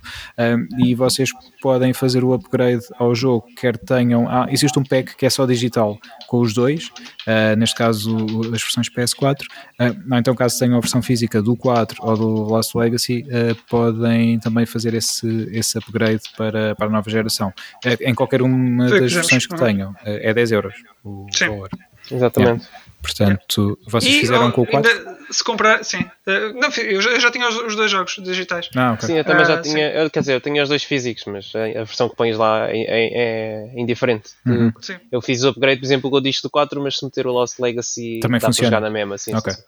e 0.78 0.96
vocês 0.96 1.30
podem 1.62 1.94
fazer 1.94 2.24
o 2.24 2.34
upgrade 2.34 2.84
ao 2.98 3.14
jogo, 3.14 3.48
quer 3.60 3.78
tenham. 3.78 4.28
Ah, 4.30 4.48
existe 4.50 4.78
um 4.78 4.84
pack 4.84 5.16
que 5.16 5.26
é 5.26 5.30
só 5.30 5.46
digital 5.46 5.98
com 6.28 6.40
os 6.40 6.54
dois, 6.54 6.88
uh, 7.28 7.56
neste 7.58 7.76
caso 7.76 8.16
as 8.54 8.62
versões 8.62 8.90
PS4. 8.90 9.42
Uh, 9.80 9.98
não, 10.06 10.18
então, 10.18 10.36
caso 10.36 10.60
tenham 10.60 10.78
a 10.78 10.80
versão 10.80 11.02
física 11.02 11.42
do 11.42 11.56
4 11.56 11.98
ou 12.02 12.18
do 12.18 12.28
Lost 12.28 12.76
Legacy, 12.76 13.26
uh, 13.28 13.56
podem 13.70 14.40
também 14.40 14.66
fazer 14.66 14.94
esse, 14.94 15.50
esse 15.52 15.78
upgrade 15.78 16.24
para, 16.36 16.76
para 16.76 16.88
a 16.88 16.90
nova 16.90 17.10
geração. 17.10 17.54
em 18.02 18.14
qualquer 18.14 18.42
uma 18.42 18.90
das 18.90 19.14
versões 19.14 19.46
que 19.46 19.56
tenham, 19.56 19.96
é 20.04 20.34
10 20.34 20.52
euros 20.52 20.76
o 21.04 21.28
Sim. 21.32 21.50
valor. 21.50 21.70
Exatamente. 22.12 22.66
Yeah. 22.66 22.87
Portanto, 23.02 23.78
vocês 23.88 24.16
e, 24.16 24.20
fizeram 24.22 24.52
com 24.52 24.62
o 24.62 24.68
4? 24.68 24.92
Ainda, 24.92 25.18
se 25.30 25.44
comprar, 25.44 25.84
sim. 25.84 26.00
Uh, 26.00 26.60
não, 26.60 26.70
eu 26.70 27.02
já, 27.02 27.12
eu 27.12 27.20
já 27.20 27.32
tinha 27.32 27.48
os, 27.48 27.56
os, 27.56 27.76
dois 27.76 27.92
jogos 27.92 28.16
digitais. 28.24 28.70
Ah, 28.76 28.94
okay. 28.94 29.08
Sim, 29.08 29.18
eu 29.18 29.24
também 29.24 29.44
uh, 29.44 29.48
já 29.48 29.62
tinha. 29.62 29.92
Eu, 29.92 30.10
quer 30.10 30.22
dizer, 30.22 30.34
eu 30.34 30.42
tinha 30.42 30.64
os 30.64 30.70
dois 30.70 30.84
físicos, 30.84 31.26
mas 31.26 31.54
a, 31.56 31.82
a 31.82 31.84
versão 31.84 32.10
que 32.10 32.16
pões 32.16 32.38
lá 32.38 32.68
é, 32.70 32.80
é, 32.80 33.10
é 33.14 33.80
indiferente. 33.80 34.32
Uhum. 34.46 34.72
Eu 35.12 35.22
fiz 35.22 35.44
o 35.44 35.50
upgrade, 35.50 35.80
por 35.80 35.86
exemplo, 35.86 36.10
com 36.10 36.18
o 36.18 36.22
disco 36.22 36.48
do 36.48 36.50
4, 36.50 36.82
mas 36.82 36.98
se 36.98 37.06
meter 37.06 37.28
o 37.28 37.32
Lost 37.32 37.60
Legacy 37.60 38.20
também 38.22 38.40
dá 38.40 38.48
funciona. 38.48 38.70
para 38.70 38.78
jogar 38.78 38.90
na 38.90 38.94
mesma. 38.94 39.18
Sim, 39.18 39.36
okay. 39.36 39.54
sim. 39.54 39.62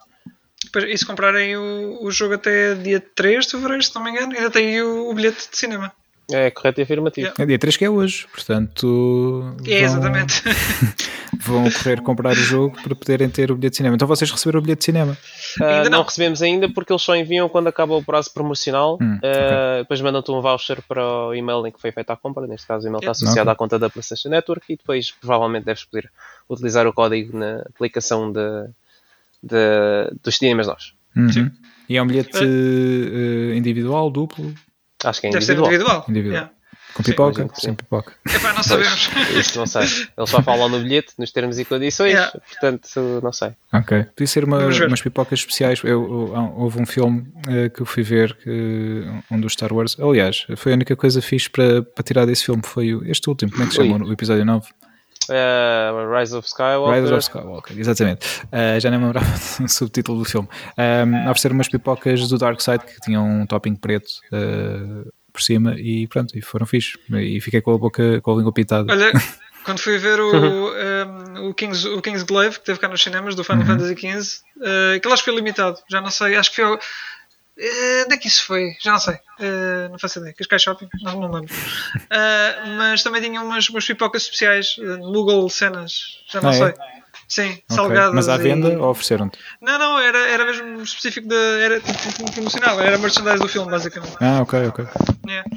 E 0.87 0.97
se 0.97 1.05
comprarem 1.05 1.55
o, 1.55 2.03
o 2.03 2.11
jogo 2.11 2.35
até 2.35 2.75
dia 2.75 2.99
3 3.15 3.45
de 3.45 3.51
fevereiro, 3.51 3.83
se 3.83 3.95
não 3.95 4.03
me 4.03 4.11
engano, 4.11 4.33
ainda 4.35 4.49
tem 4.49 4.81
o, 4.81 5.09
o 5.09 5.13
bilhete 5.13 5.49
de 5.49 5.57
cinema. 5.57 5.91
É 6.31 6.51
correto 6.51 6.79
e 6.79 6.83
afirmativo. 6.83 7.27
Yeah. 7.27 7.43
É 7.43 7.45
dia 7.45 7.59
3 7.59 7.77
que 7.77 7.85
é 7.85 7.89
hoje, 7.89 8.27
portanto. 8.31 9.55
É, 9.65 9.81
exatamente. 9.81 10.43
vão 11.39 11.69
correr 11.71 12.01
comprar 12.01 12.31
o 12.31 12.35
jogo 12.35 12.77
para 12.81 12.95
poderem 12.95 13.29
ter 13.29 13.51
o 13.51 13.55
bilhete 13.55 13.71
de 13.71 13.77
cinema. 13.77 13.95
Então 13.95 14.07
vocês 14.07 14.29
receberam 14.29 14.59
o 14.59 14.61
bilhete 14.61 14.79
de 14.79 14.85
cinema? 14.85 15.17
Uh, 15.59 15.63
ainda 15.63 15.89
não. 15.89 15.99
não. 15.99 16.03
recebemos 16.03 16.41
ainda 16.41 16.69
porque 16.69 16.91
eles 16.91 17.01
só 17.01 17.15
enviam 17.15 17.49
quando 17.49 17.67
acaba 17.67 17.95
o 17.95 18.03
prazo 18.03 18.31
promocional. 18.33 18.97
Hum, 19.01 19.15
uh, 19.15 19.17
okay. 19.17 19.79
Depois 19.79 20.01
mandam-te 20.01 20.31
um 20.31 20.41
voucher 20.41 20.81
para 20.87 21.03
o 21.03 21.33
e-mail 21.33 21.65
em 21.65 21.71
que 21.71 21.79
foi 21.79 21.91
feita 21.91 22.13
a 22.13 22.17
compra. 22.17 22.45
Neste 22.47 22.67
caso, 22.67 22.85
o 22.85 22.89
e-mail 22.89 22.99
está 22.99 23.11
associado 23.11 23.41
okay. 23.49 23.53
à 23.53 23.55
conta 23.55 23.79
da 23.79 23.89
PlayStation 23.89 24.29
Network 24.29 24.71
e 24.71 24.77
depois 24.77 25.11
provavelmente 25.11 25.65
deves 25.65 25.83
poder 25.83 26.11
utilizar 26.49 26.85
o 26.87 26.93
código 26.93 27.37
na 27.37 27.61
aplicação 27.61 28.31
de, 28.31 28.69
de 29.41 30.11
dos 30.23 30.37
cinemas 30.37 30.67
nós. 30.67 30.93
Uhum. 31.15 31.51
E 31.87 31.97
é 31.97 32.03
um 32.03 32.07
bilhete 32.07 32.37
uh, 32.37 33.53
individual, 33.55 34.11
duplo? 34.11 34.53
Acho 35.03 35.21
que 35.21 35.27
é 35.27 35.29
individual. 35.29 35.31
Deve 35.31 35.45
ser 35.45 35.53
individual. 35.53 36.05
individual. 36.07 36.33
Yeah. 36.33 36.59
Com 36.93 37.03
pipoca? 37.03 37.43
Sim, 37.43 37.49
Sem 37.61 37.73
pipoca. 37.75 38.13
Epá, 38.27 38.53
não 38.53 38.63
sabemos. 38.63 39.09
Isso 39.37 39.59
não 39.59 39.65
sei. 39.65 39.83
Eles 39.83 40.29
só 40.29 40.41
falam 40.41 40.67
no 40.69 40.79
bilhete, 40.79 41.13
nos 41.17 41.31
termos 41.31 41.59
e 41.59 41.65
condições, 41.65 42.13
yeah. 42.13 42.31
portanto, 42.31 42.89
não 43.21 43.31
sei. 43.31 43.51
Ok. 43.71 44.03
Podia 44.15 44.27
ser 44.27 44.43
uma, 44.43 44.65
umas 44.65 45.01
pipocas 45.01 45.39
especiais. 45.39 45.81
Eu, 45.83 45.89
eu, 45.89 46.53
houve 46.57 46.81
um 46.81 46.85
filme 46.85 47.21
uh, 47.47 47.69
que 47.69 47.81
eu 47.81 47.85
fui 47.85 48.03
ver, 48.03 48.35
que, 48.35 49.05
um 49.31 49.39
dos 49.39 49.53
Star 49.53 49.71
Wars. 49.71 49.97
Aliás, 49.99 50.45
foi 50.57 50.71
a 50.71 50.75
única 50.75 50.95
coisa 50.95 51.21
fixe 51.21 51.49
para, 51.49 51.83
para 51.83 52.03
tirar 52.03 52.25
desse 52.25 52.45
filme. 52.45 52.61
Foi 52.65 52.99
este 53.05 53.29
último, 53.29 53.51
como 53.51 53.63
é 53.63 53.67
que 53.67 53.73
se 53.73 53.77
chama? 53.77 54.05
O 54.05 54.11
episódio 54.11 54.43
9. 54.43 54.67
Uh, 55.29 56.17
Rise 56.17 56.35
of 56.35 56.47
Skywalker. 56.47 57.01
Rise 57.01 57.13
of 57.13 57.23
Skywalker, 57.23 57.79
exatamente. 57.79 58.25
Uh, 58.45 58.79
já 58.79 58.89
nem 58.89 58.99
me 58.99 59.05
lembrava 59.05 59.27
do 59.59 59.69
subtítulo 59.69 60.19
do 60.19 60.25
filme. 60.25 60.47
Um, 60.77 61.29
oferecer 61.29 61.51
umas 61.51 61.67
pipocas 61.67 62.27
do 62.27 62.37
Dark 62.37 62.59
Side 62.61 62.85
que 62.85 62.99
tinham 63.01 63.25
um 63.25 63.45
topping 63.45 63.75
preto. 63.75 64.09
Uh, 64.31 65.11
por 65.31 65.41
cima 65.41 65.75
e 65.77 66.07
pronto, 66.07 66.37
e 66.37 66.41
foram 66.41 66.65
fixe. 66.65 66.97
E 67.11 67.39
fiquei 67.39 67.61
com 67.61 67.73
a 67.73 67.77
boca, 67.77 68.19
com 68.21 68.33
a 68.33 68.35
língua 68.35 68.51
pitada. 68.51 68.91
Olha, 68.91 69.11
quando 69.63 69.79
fui 69.79 69.97
ver 69.97 70.19
o, 70.19 70.31
um, 70.31 71.49
o, 71.49 71.53
King's, 71.53 71.85
o 71.85 72.01
King's 72.01 72.23
Glaive, 72.23 72.59
que 72.59 72.65
teve 72.65 72.79
cá 72.79 72.87
nos 72.87 73.01
cinemas, 73.01 73.35
do 73.35 73.43
Final 73.43 73.61
uhum. 73.61 73.67
Fantasy 73.67 73.95
XV, 73.95 74.41
uh, 74.57 74.95
aquilo 74.97 75.13
acho 75.13 75.23
que 75.23 75.29
foi 75.29 75.39
limitado, 75.39 75.77
já 75.89 76.01
não 76.01 76.09
sei, 76.09 76.35
acho 76.35 76.49
que 76.49 76.57
foi. 76.57 76.79
Uh, 77.59 78.05
onde 78.05 78.15
é 78.15 78.17
que 78.17 78.27
isso 78.27 78.45
foi? 78.45 78.71
Já 78.81 78.93
não 78.93 78.99
sei. 78.99 79.15
Uh, 79.15 79.89
não 79.91 79.99
faço 79.99 80.19
ideia. 80.19 80.33
Cascais 80.33 80.61
Shopping? 80.61 80.87
Não, 81.01 81.19
não 81.19 81.31
lembro. 81.31 81.53
Uh, 81.53 82.77
mas 82.77 83.03
também 83.03 83.21
tinha 83.21 83.41
umas, 83.41 83.67
umas 83.67 83.85
pipocas 83.85 84.23
especiais, 84.23 84.77
uh, 84.77 84.97
Google 84.99 85.49
cenas, 85.49 86.21
já 86.31 86.39
não 86.39 86.51
ah, 86.51 86.53
é? 86.53 86.57
sei. 86.57 86.67
É? 86.67 86.99
Sim, 87.27 87.49
okay. 87.49 87.63
salgadas. 87.69 88.15
Mas 88.15 88.29
à 88.29 88.37
venda 88.37 88.69
e... 88.69 88.77
ou 88.77 88.89
ofereceram-te? 88.89 89.37
Não, 89.61 89.77
não, 89.77 89.99
era, 89.99 90.17
era 90.17 90.45
mesmo 90.45 90.81
específico 90.81 91.27
de. 91.27 91.35
Era 91.61 91.81
tipo 91.81 92.31
promocional, 92.31 92.79
era 92.79 92.97
merchandise 92.97 93.39
do 93.39 93.47
filme, 93.47 93.69
basicamente. 93.69 94.15
Ah, 94.21 94.41
ok, 94.41 94.67
ok. 94.67 94.87
Yeah. 95.27 95.49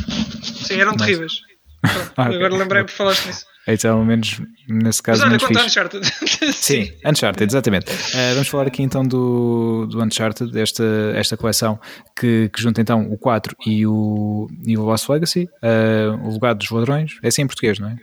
Sim, 0.42 0.80
eram 0.80 0.96
terríveis. 0.96 1.40
ah, 2.16 2.24
okay. 2.24 2.36
Agora 2.36 2.54
lembrei-me 2.54 2.88
por 2.88 2.94
falaste 2.94 3.26
nisso. 3.26 3.46
Então, 3.66 3.98
ao 3.98 4.04
menos 4.04 4.40
nesse 4.68 5.02
caso. 5.02 5.22
Mas 5.22 5.30
olha, 5.30 5.38
quanto 5.38 5.66
Uncharted. 5.66 6.06
Sim, 6.52 6.92
Uncharted, 7.04 7.50
exatamente. 7.50 7.92
Uh, 7.92 8.34
vamos 8.34 8.48
falar 8.48 8.66
aqui 8.66 8.82
então 8.82 9.04
do, 9.04 9.86
do 9.86 10.02
Uncharted, 10.02 10.58
esta, 10.58 10.84
esta 11.14 11.36
coleção 11.36 11.78
que, 12.18 12.48
que 12.48 12.60
junta 12.60 12.80
então 12.80 13.10
o 13.10 13.16
4 13.16 13.56
e 13.66 13.86
o, 13.86 14.48
e 14.66 14.76
o 14.76 14.82
Lost 14.82 15.08
Legacy, 15.08 15.48
uh, 15.62 16.26
o 16.26 16.32
Legado 16.32 16.58
dos 16.58 16.70
Ladrões. 16.70 17.18
É 17.22 17.28
assim 17.28 17.42
em 17.42 17.46
português, 17.46 17.78
não 17.78 17.88
é? 17.88 17.96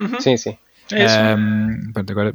Uhum. 0.00 0.20
Sim, 0.20 0.36
sim. 0.36 0.58
É 0.92 1.04
isso. 1.04 1.16
Um, 1.18 1.92
pronto, 1.92 2.10
agora 2.10 2.34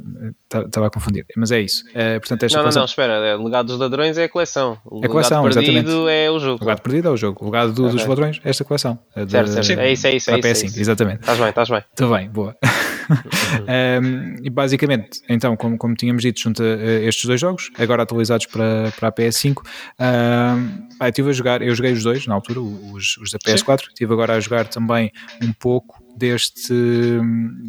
estava 0.66 0.86
a 0.86 0.90
confundir, 0.90 1.24
mas 1.36 1.52
é 1.52 1.60
isso. 1.60 1.84
Uh, 1.90 2.18
portanto, 2.20 2.42
esta 2.44 2.58
não, 2.58 2.64
coleção... 2.64 2.80
não, 2.80 2.84
não, 2.84 2.90
espera. 2.90 3.12
É, 3.12 3.36
o 3.36 3.44
legado 3.44 3.66
dos 3.66 3.78
ladrões 3.78 4.18
é 4.18 4.24
a 4.24 4.28
coleção. 4.28 4.78
O 4.84 5.02
é 5.02 5.06
a 5.06 5.08
coleção, 5.08 5.42
legado 5.44 5.54
perdido 5.54 5.78
exatamente. 5.78 6.10
é 6.10 6.30
o 6.30 6.38
jogo. 6.38 6.64
O 6.64 6.66
legado 6.66 6.82
perdido 6.82 7.08
é 7.08 7.10
o 7.10 7.16
jogo. 7.16 7.38
O 7.40 7.44
legado 7.46 7.72
do, 7.72 7.84
okay. 7.86 7.96
dos 7.96 8.06
ladrões 8.06 8.40
é 8.44 8.50
esta 8.50 8.64
coleção. 8.64 8.98
Certo, 9.14 9.26
de, 9.26 9.64
certo. 9.64 9.80
É 9.80 9.92
isso, 9.92 10.06
é 10.06 10.16
isso. 10.16 10.30
É 10.30 10.38
isso, 10.38 10.46
é 10.48 10.66
isso. 10.66 10.80
exatamente. 10.80 11.20
Estás 11.20 11.38
bem, 11.38 11.48
estás 11.48 11.68
bem. 11.68 11.84
Está 11.92 12.06
bem, 12.06 12.28
boa. 12.28 12.56
um, 14.02 14.36
e 14.42 14.50
basicamente, 14.50 15.20
então, 15.28 15.56
como, 15.56 15.76
como 15.76 15.94
tínhamos 15.94 16.22
dito, 16.22 16.40
junta 16.40 16.62
uh, 16.62 17.06
estes 17.06 17.24
dois 17.24 17.40
jogos, 17.40 17.70
agora 17.78 18.02
atualizados 18.02 18.46
para, 18.46 18.92
para 18.98 19.08
a 19.08 19.12
PS5. 19.12 19.58
Um, 19.58 20.88
ah, 21.00 21.08
estive 21.08 21.30
a 21.30 21.32
jogar, 21.32 21.62
eu 21.62 21.74
joguei 21.74 21.92
os 21.92 22.02
dois 22.02 22.26
na 22.26 22.34
altura, 22.34 22.60
os, 22.60 23.16
os 23.18 23.30
da 23.30 23.38
PS4. 23.38 23.80
Sim. 23.80 23.86
Estive 23.88 24.12
agora 24.12 24.34
a 24.34 24.40
jogar 24.40 24.66
também 24.68 25.10
um 25.42 25.52
pouco 25.52 26.02
deste, 26.16 26.74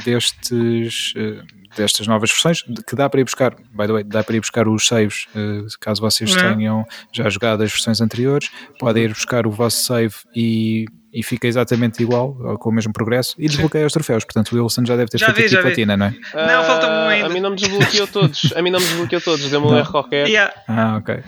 destes, 0.03 1.13
eh, 1.15 1.41
destas 1.75 2.07
novas 2.07 2.29
versões, 2.29 2.63
que 2.87 2.95
dá 2.95 3.09
para 3.09 3.21
ir 3.21 3.23
buscar, 3.23 3.55
by 3.55 3.87
the 3.87 3.93
way, 3.93 4.03
dá 4.03 4.23
para 4.23 4.35
ir 4.35 4.41
buscar 4.41 4.67
os 4.67 4.85
saves, 4.85 5.27
eh, 5.35 5.65
caso 5.79 6.01
vocês 6.01 6.35
é? 6.35 6.53
tenham 6.53 6.85
já 7.13 7.29
jogado 7.29 7.63
as 7.63 7.71
versões 7.71 8.01
anteriores, 8.01 8.49
podem 8.77 9.05
ir 9.05 9.09
buscar 9.09 9.47
o 9.47 9.51
vosso 9.51 9.83
save 9.83 10.15
e 10.35 10.85
e 11.13 11.23
fica 11.23 11.47
exatamente 11.47 12.01
igual, 12.01 12.33
com 12.59 12.69
o 12.69 12.73
mesmo 12.73 12.93
progresso, 12.93 13.35
e 13.37 13.47
desbloqueia 13.47 13.85
os 13.85 13.93
troféus. 13.93 14.23
Portanto, 14.23 14.51
o 14.53 14.61
Wilson 14.61 14.85
já 14.85 14.95
deve 14.95 15.09
ter 15.09 15.17
já 15.17 15.27
feito 15.27 15.49
vi, 15.49 15.55
aqui 15.55 15.63
platina, 15.63 15.97
não 15.97 16.05
é? 16.05 16.11
Não, 16.11 16.63
falta-me 16.63 16.93
um 16.93 17.07
ainda. 17.07 17.27
A 17.27 17.29
mim 17.29 17.39
não 17.39 17.49
me 17.51 17.55
desbloqueou 17.55 18.07
todos. 18.07 18.53
A 18.55 18.61
mim 18.61 18.69
não 18.69 18.79
me 18.79 18.85
desbloqueou 18.85 19.21
todos. 19.21 19.49
Deu-me 19.49 19.67
um 19.67 19.77
erro 19.77 19.91
qualquer. 19.91 20.27
Yeah. 20.27 20.53
Ah, 20.67 20.97
ok. 20.97 21.15
Uh, 21.15 21.23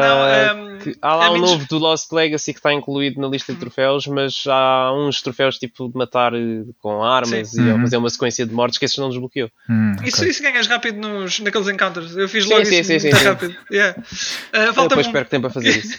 não, 0.00 0.64
um, 0.64 0.92
há 1.02 1.14
lá 1.14 1.30
um 1.32 1.38
novo 1.38 1.66
do 1.66 1.78
Lost 1.78 2.10
Legacy 2.12 2.52
que 2.52 2.58
está 2.58 2.72
incluído 2.72 3.20
na 3.20 3.28
lista 3.28 3.52
de 3.52 3.58
troféus, 3.58 4.06
mas 4.06 4.44
há 4.46 4.92
uns 4.94 5.20
troféus 5.22 5.58
tipo 5.58 5.88
de 5.88 5.96
matar 5.96 6.34
eh, 6.34 6.64
com 6.80 7.02
armas 7.02 7.50
sim. 7.50 7.62
e 7.62 7.70
uhum. 7.70 7.80
fazer 7.80 7.96
uma 7.96 8.10
sequência 8.10 8.46
de 8.46 8.52
mortes 8.52 8.78
que 8.78 8.84
esses 8.84 8.96
não 8.96 9.08
desbloqueou. 9.08 9.50
Hum, 9.68 9.92
okay. 9.94 10.08
isso, 10.08 10.24
isso 10.26 10.42
ganhas 10.42 10.66
rápido 10.66 10.98
nos, 10.98 11.40
naqueles 11.40 11.68
encounters. 11.68 12.16
Eu 12.16 12.28
fiz 12.28 12.46
logo 12.46 12.64
sim, 12.64 12.80
isso 12.80 12.88
sim, 12.88 12.98
muito 13.00 13.16
sim, 13.16 13.24
rápido. 13.24 13.56
Yeah. 13.70 13.98
Uh, 13.98 14.72
falta 14.72 14.88
depois 14.90 15.06
um... 15.06 15.12
perco 15.12 15.30
tempo 15.30 15.46
a 15.46 15.50
fazer 15.50 15.70
isso. 15.76 15.98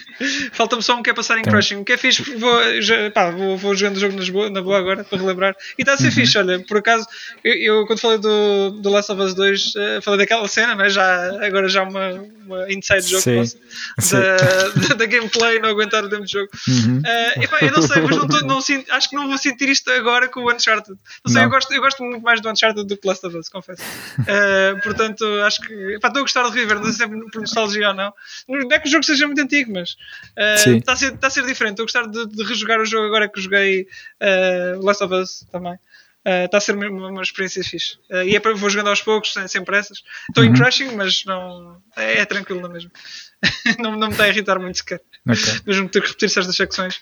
Falta-me 0.51 0.81
só 0.81 0.95
um 0.95 1.03
que 1.03 1.09
é 1.09 1.13
passar 1.13 1.37
em 1.37 1.43
Tem. 1.43 1.51
Crushing. 1.51 1.75
O 1.75 1.85
que 1.85 1.93
é 1.93 1.97
fixe, 1.97 2.23
vou, 2.37 2.81
já, 2.81 3.11
pá, 3.11 3.26
vou, 3.31 3.57
vou 3.57 3.75
jogando 3.75 3.97
o 3.97 3.99
jogo 3.99 4.31
boa, 4.31 4.49
na 4.49 4.61
boa 4.61 4.77
agora, 4.77 5.03
para 5.03 5.17
relembrar. 5.17 5.55
E 5.77 5.81
está 5.81 5.93
a 5.93 5.97
ser 5.97 6.05
uhum. 6.05 6.11
fixe, 6.11 6.37
olha, 6.37 6.59
por 6.59 6.77
acaso, 6.77 7.05
eu, 7.43 7.53
eu, 7.53 7.87
quando 7.87 7.99
falei 7.99 8.17
do, 8.17 8.71
do 8.71 8.89
Last 8.89 9.11
of 9.11 9.21
Us 9.21 9.33
2, 9.33 9.65
uh, 9.75 9.79
eh, 9.79 10.01
falei 10.01 10.19
daquela 10.19 10.47
cena, 10.47 10.75
né? 10.75 10.89
já, 10.89 11.45
agora 11.45 11.67
já 11.67 11.83
uma, 11.83 12.11
uma 12.45 12.71
inside 12.71 13.07
joke 13.07 13.23
Sim. 13.23 13.59
da, 14.87 14.93
da, 14.95 15.05
gameplay, 15.05 15.59
não 15.59 15.69
aguentar 15.69 16.03
o 16.03 16.09
demo 16.09 16.25
de 16.25 16.31
jogo. 16.31 16.49
Uhum. 16.67 16.99
Uh, 16.99 17.43
epá, 17.43 17.57
eu 17.61 17.71
não 17.71 17.81
sei, 17.81 18.01
mas 18.01 18.15
não, 18.15 18.27
tô, 18.27 18.39
não 18.41 18.61
sinto, 18.61 18.91
acho 18.91 19.09
que 19.09 19.15
não 19.15 19.27
vou 19.27 19.37
sentir 19.37 19.69
isto 19.69 19.89
agora 19.91 20.27
com 20.27 20.41
o 20.41 20.53
Uncharted. 20.53 20.97
Não 21.25 21.31
sei, 21.31 21.41
não. 21.41 21.43
Eu, 21.43 21.49
gosto, 21.49 21.73
eu 21.73 21.81
gosto 21.81 22.03
muito 22.03 22.23
mais 22.23 22.41
do 22.41 22.49
Uncharted 22.49 22.87
do 22.87 22.97
que 22.97 23.07
Last 23.07 23.25
of 23.25 23.37
Us, 23.37 23.49
confesso. 23.49 23.81
Uh, 24.19 24.81
portanto, 24.81 25.25
acho 25.45 25.61
que 25.61 25.73
estou 25.73 26.09
a 26.09 26.21
gostar 26.21 26.43
de 26.43 26.49
reviver, 26.49 26.77
não 26.77 26.83
sei 26.85 26.93
se 26.93 27.03
é 27.03 27.07
por 27.07 27.41
nostalgia 27.41 27.89
ou 27.89 27.93
não. 27.93 28.13
Não 28.47 28.71
é 28.71 28.79
que 28.79 28.87
o 28.87 28.91
jogo 28.91 29.03
seja 29.03 29.25
muito 29.25 29.41
antigo, 29.41 29.71
mas 29.73 29.97
está, 30.77 30.93
a 30.93 30.95
ser, 30.95 31.13
está 31.13 31.27
a 31.27 31.29
ser 31.29 31.45
diferente. 31.45 31.81
Estou 31.81 31.83
a 31.83 31.87
gostar 31.87 32.07
de, 32.07 32.35
de 32.35 32.43
rejogar 32.43 32.79
o 32.79 32.85
jogo 32.85 33.07
agora 33.07 33.16
que 33.25 33.39
joguei 33.39 33.87
uh, 34.21 34.83
Last 34.83 35.01
of 35.03 35.13
Us 35.13 35.45
também. 35.51 35.79
Está 36.25 36.57
uh, 36.57 36.59
a 36.59 36.59
ser 36.59 36.75
uma, 36.75 37.09
uma 37.09 37.21
experiência 37.21 37.63
fixe. 37.63 37.95
Uh, 38.11 38.23
e 38.23 38.35
é 38.35 38.39
para, 38.39 38.53
vou 38.53 38.69
jogando 38.69 38.89
aos 38.89 39.01
poucos, 39.01 39.31
sem, 39.31 39.47
sem 39.47 39.63
pressas. 39.63 40.03
Estou 40.27 40.43
uhum. 40.43 40.49
em 40.49 40.53
Crashing, 40.53 40.93
mas 40.93 41.23
não, 41.23 41.81
é, 41.95 42.19
é 42.19 42.25
tranquilo 42.25 42.59
não 42.59 42.69
mesmo. 42.69 42.91
não, 43.79 43.91
não 43.95 44.07
me 44.07 44.13
está 44.13 44.25
a 44.25 44.27
irritar 44.27 44.59
muito 44.59 44.77
sequer. 44.77 45.01
Okay. 45.25 45.61
Mesmo 45.65 45.87
ter 45.87 46.01
que 46.01 46.07
repetir 46.07 46.29
certas 46.29 46.55
secções. 46.55 46.99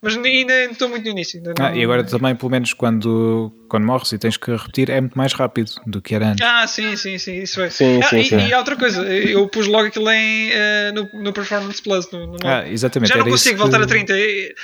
Mas 0.00 0.16
ainda 0.16 0.64
estou 0.66 0.88
muito 0.88 1.04
no 1.04 1.10
início. 1.10 1.42
Não... 1.42 1.52
Ah, 1.58 1.74
e 1.74 1.82
agora 1.82 2.04
também, 2.04 2.34
pelo 2.36 2.50
menos 2.50 2.72
quando, 2.72 3.52
quando 3.68 3.84
morres 3.84 4.12
e 4.12 4.18
tens 4.18 4.36
que 4.36 4.52
repetir, 4.52 4.90
é 4.90 5.00
muito 5.00 5.18
mais 5.18 5.32
rápido 5.32 5.72
do 5.86 6.00
que 6.00 6.14
era 6.14 6.28
antes. 6.28 6.46
Ah, 6.46 6.64
sim, 6.68 6.94
sim, 6.96 7.18
sim, 7.18 7.42
isso 7.42 7.60
é. 7.60 7.68
Sim, 7.68 8.00
ah, 8.00 8.06
sim, 8.06 8.18
e, 8.20 8.24
sim. 8.24 8.36
e 8.36 8.52
há 8.52 8.58
outra 8.58 8.76
coisa, 8.76 9.02
eu 9.02 9.48
pus 9.48 9.66
logo 9.66 9.88
aquilo 9.88 10.08
em, 10.10 10.50
uh, 10.50 10.94
no, 10.94 11.22
no 11.24 11.32
Performance 11.32 11.82
Plus. 11.82 12.08
No, 12.12 12.28
no 12.28 12.36
ah, 12.44 12.68
exatamente. 12.68 13.08
Já 13.08 13.16
não 13.16 13.24
consigo 13.24 13.56
que... 13.56 13.62
voltar 13.62 13.82
a 13.82 13.86
30. 13.86 14.14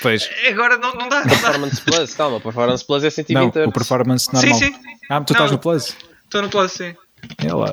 Pois. 0.01 0.31
Agora 0.49 0.79
não, 0.79 0.95
não 0.95 1.09
dá. 1.09 1.25
Não 1.25 1.27
Performance 1.37 1.83
dá. 1.85 1.93
Plus, 1.93 2.15
calma, 2.15 2.41
Performance 2.41 2.87
Plus 2.87 3.03
é 3.03 3.11
120 3.11 3.55
não, 3.57 3.65
o 3.65 3.73
Performance 3.73 4.33
normal. 4.33 4.55
Sim, 4.55 4.73
sim. 4.73 4.75
Ah, 5.11 5.21
tu 5.21 5.33
não, 5.33 5.37
estás 5.37 5.51
no 5.51 5.59
Plus? 5.59 5.97
Estou 6.25 6.43
no 6.43 6.49
Plus, 6.49 6.71
sim. 6.71 6.95
É 7.45 7.53
lá. 7.53 7.73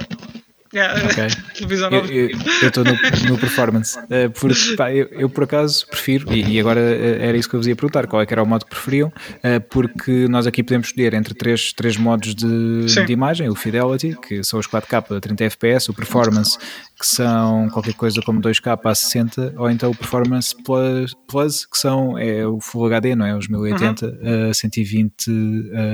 Yeah. 0.74 1.06
Okay. 1.06 1.28
Televisão 1.54 1.90
eu 1.92 2.68
estou 2.68 2.84
no, 2.86 2.94
no, 3.30 3.38
performance 3.38 4.00
uh, 4.00 4.32
porque 4.34 4.76
pá, 4.78 4.92
eu, 4.92 5.06
eu, 5.12 5.30
por 5.30 5.44
acaso 5.44 5.86
prefiro 5.88 6.32
e, 6.32 6.54
e 6.54 6.60
agora 6.60 6.80
uh, 6.80 7.24
era 7.24 7.36
isso 7.36 7.50
que 7.50 7.56
eu 7.56 7.60
vos 7.60 7.68
ia 7.68 7.76
perguntar 7.76 8.08
qual 8.08 8.22
é 8.22 8.26
que 8.26 8.34
era 8.34 8.42
o 8.42 8.46
modo 8.46 8.64
que 8.64 8.72
preferiam 8.72 9.10
uh, 9.10 9.62
porque 9.70 10.28
nós 10.30 10.48
aqui 10.48 10.64
podemos 10.64 10.88
escolher 10.88 11.14
entre 11.14 11.34
três, 11.34 11.74
três 11.74 11.98
modos 11.98 12.34
de, 12.34 12.86
de, 12.86 13.12
imagem 13.12 13.50
o 13.50 13.56
Fidelity 13.56 14.18
que 14.26 14.44
são 14.46 14.60
os 14.60 14.68
4K 14.68 15.18
a 15.18 15.20
30 15.20 15.44
FPS 15.44 15.90
o 15.90 15.94
Performance 15.94 16.58
que 17.02 17.08
são 17.08 17.68
qualquer 17.70 17.96
coisa 17.96 18.22
como 18.22 18.40
2K 18.40 18.80
a 18.84 18.96
60 18.96 19.56
ou 19.58 19.70
então 19.70 19.90
o 19.90 19.96
Performance 19.96 20.56
Plus, 20.64 21.16
Plus 21.28 21.66
que 21.66 21.78
são 21.78 22.16
é 22.18 22.46
o 22.46 22.60
Full 22.62 22.86
HD 22.86 23.16
não 23.16 23.26
é 23.26 23.36
os 23.36 23.48
1080 23.48 24.06
uhum. 24.06 24.50
a 24.52 24.54
120 24.54 25.26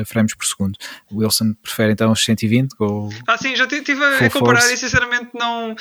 frames 0.06 0.36
por 0.36 0.46
segundo 0.46 0.78
o 1.10 1.20
Wilson 1.20 1.54
prefere 1.64 1.94
então 1.94 2.12
os 2.12 2.24
120 2.24 2.74
ou 2.80 3.10
ah 3.26 3.38
sim 3.38 3.56
já 3.56 3.64
estive 3.64 4.04
a 4.04 4.30
comparar 4.30 4.72
e 4.72 4.78
sinceramente 4.78 5.30
não. 5.34 5.76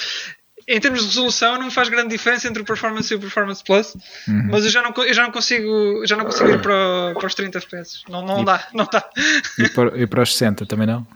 Em 0.68 0.80
termos 0.80 1.02
de 1.02 1.06
resolução, 1.06 1.60
não 1.60 1.70
faz 1.70 1.88
grande 1.88 2.08
diferença 2.08 2.48
entre 2.48 2.60
o 2.60 2.64
Performance 2.64 3.12
e 3.12 3.16
o 3.16 3.20
Performance 3.20 3.62
Plus, 3.62 3.94
uhum. 4.26 4.48
mas 4.50 4.64
eu 4.64 4.70
já 4.70 4.82
não, 4.82 4.92
eu 5.04 5.14
já 5.14 5.22
não 5.22 5.30
consigo 5.30 6.04
já 6.04 6.16
não 6.16 6.24
consigo 6.24 6.48
ir 6.48 6.60
para, 6.60 7.14
para 7.14 7.26
os 7.26 7.34
30 7.36 7.58
FPS. 7.58 8.02
Não, 8.08 8.20
não 8.20 8.42
e, 8.42 8.44
dá, 8.44 8.66
não 8.74 8.88
dá. 8.90 9.08
E 9.58 9.68
para, 9.68 9.96
e 9.96 10.06
para 10.08 10.22
os 10.22 10.32
60 10.32 10.66
também 10.66 10.88
não? 10.88 11.06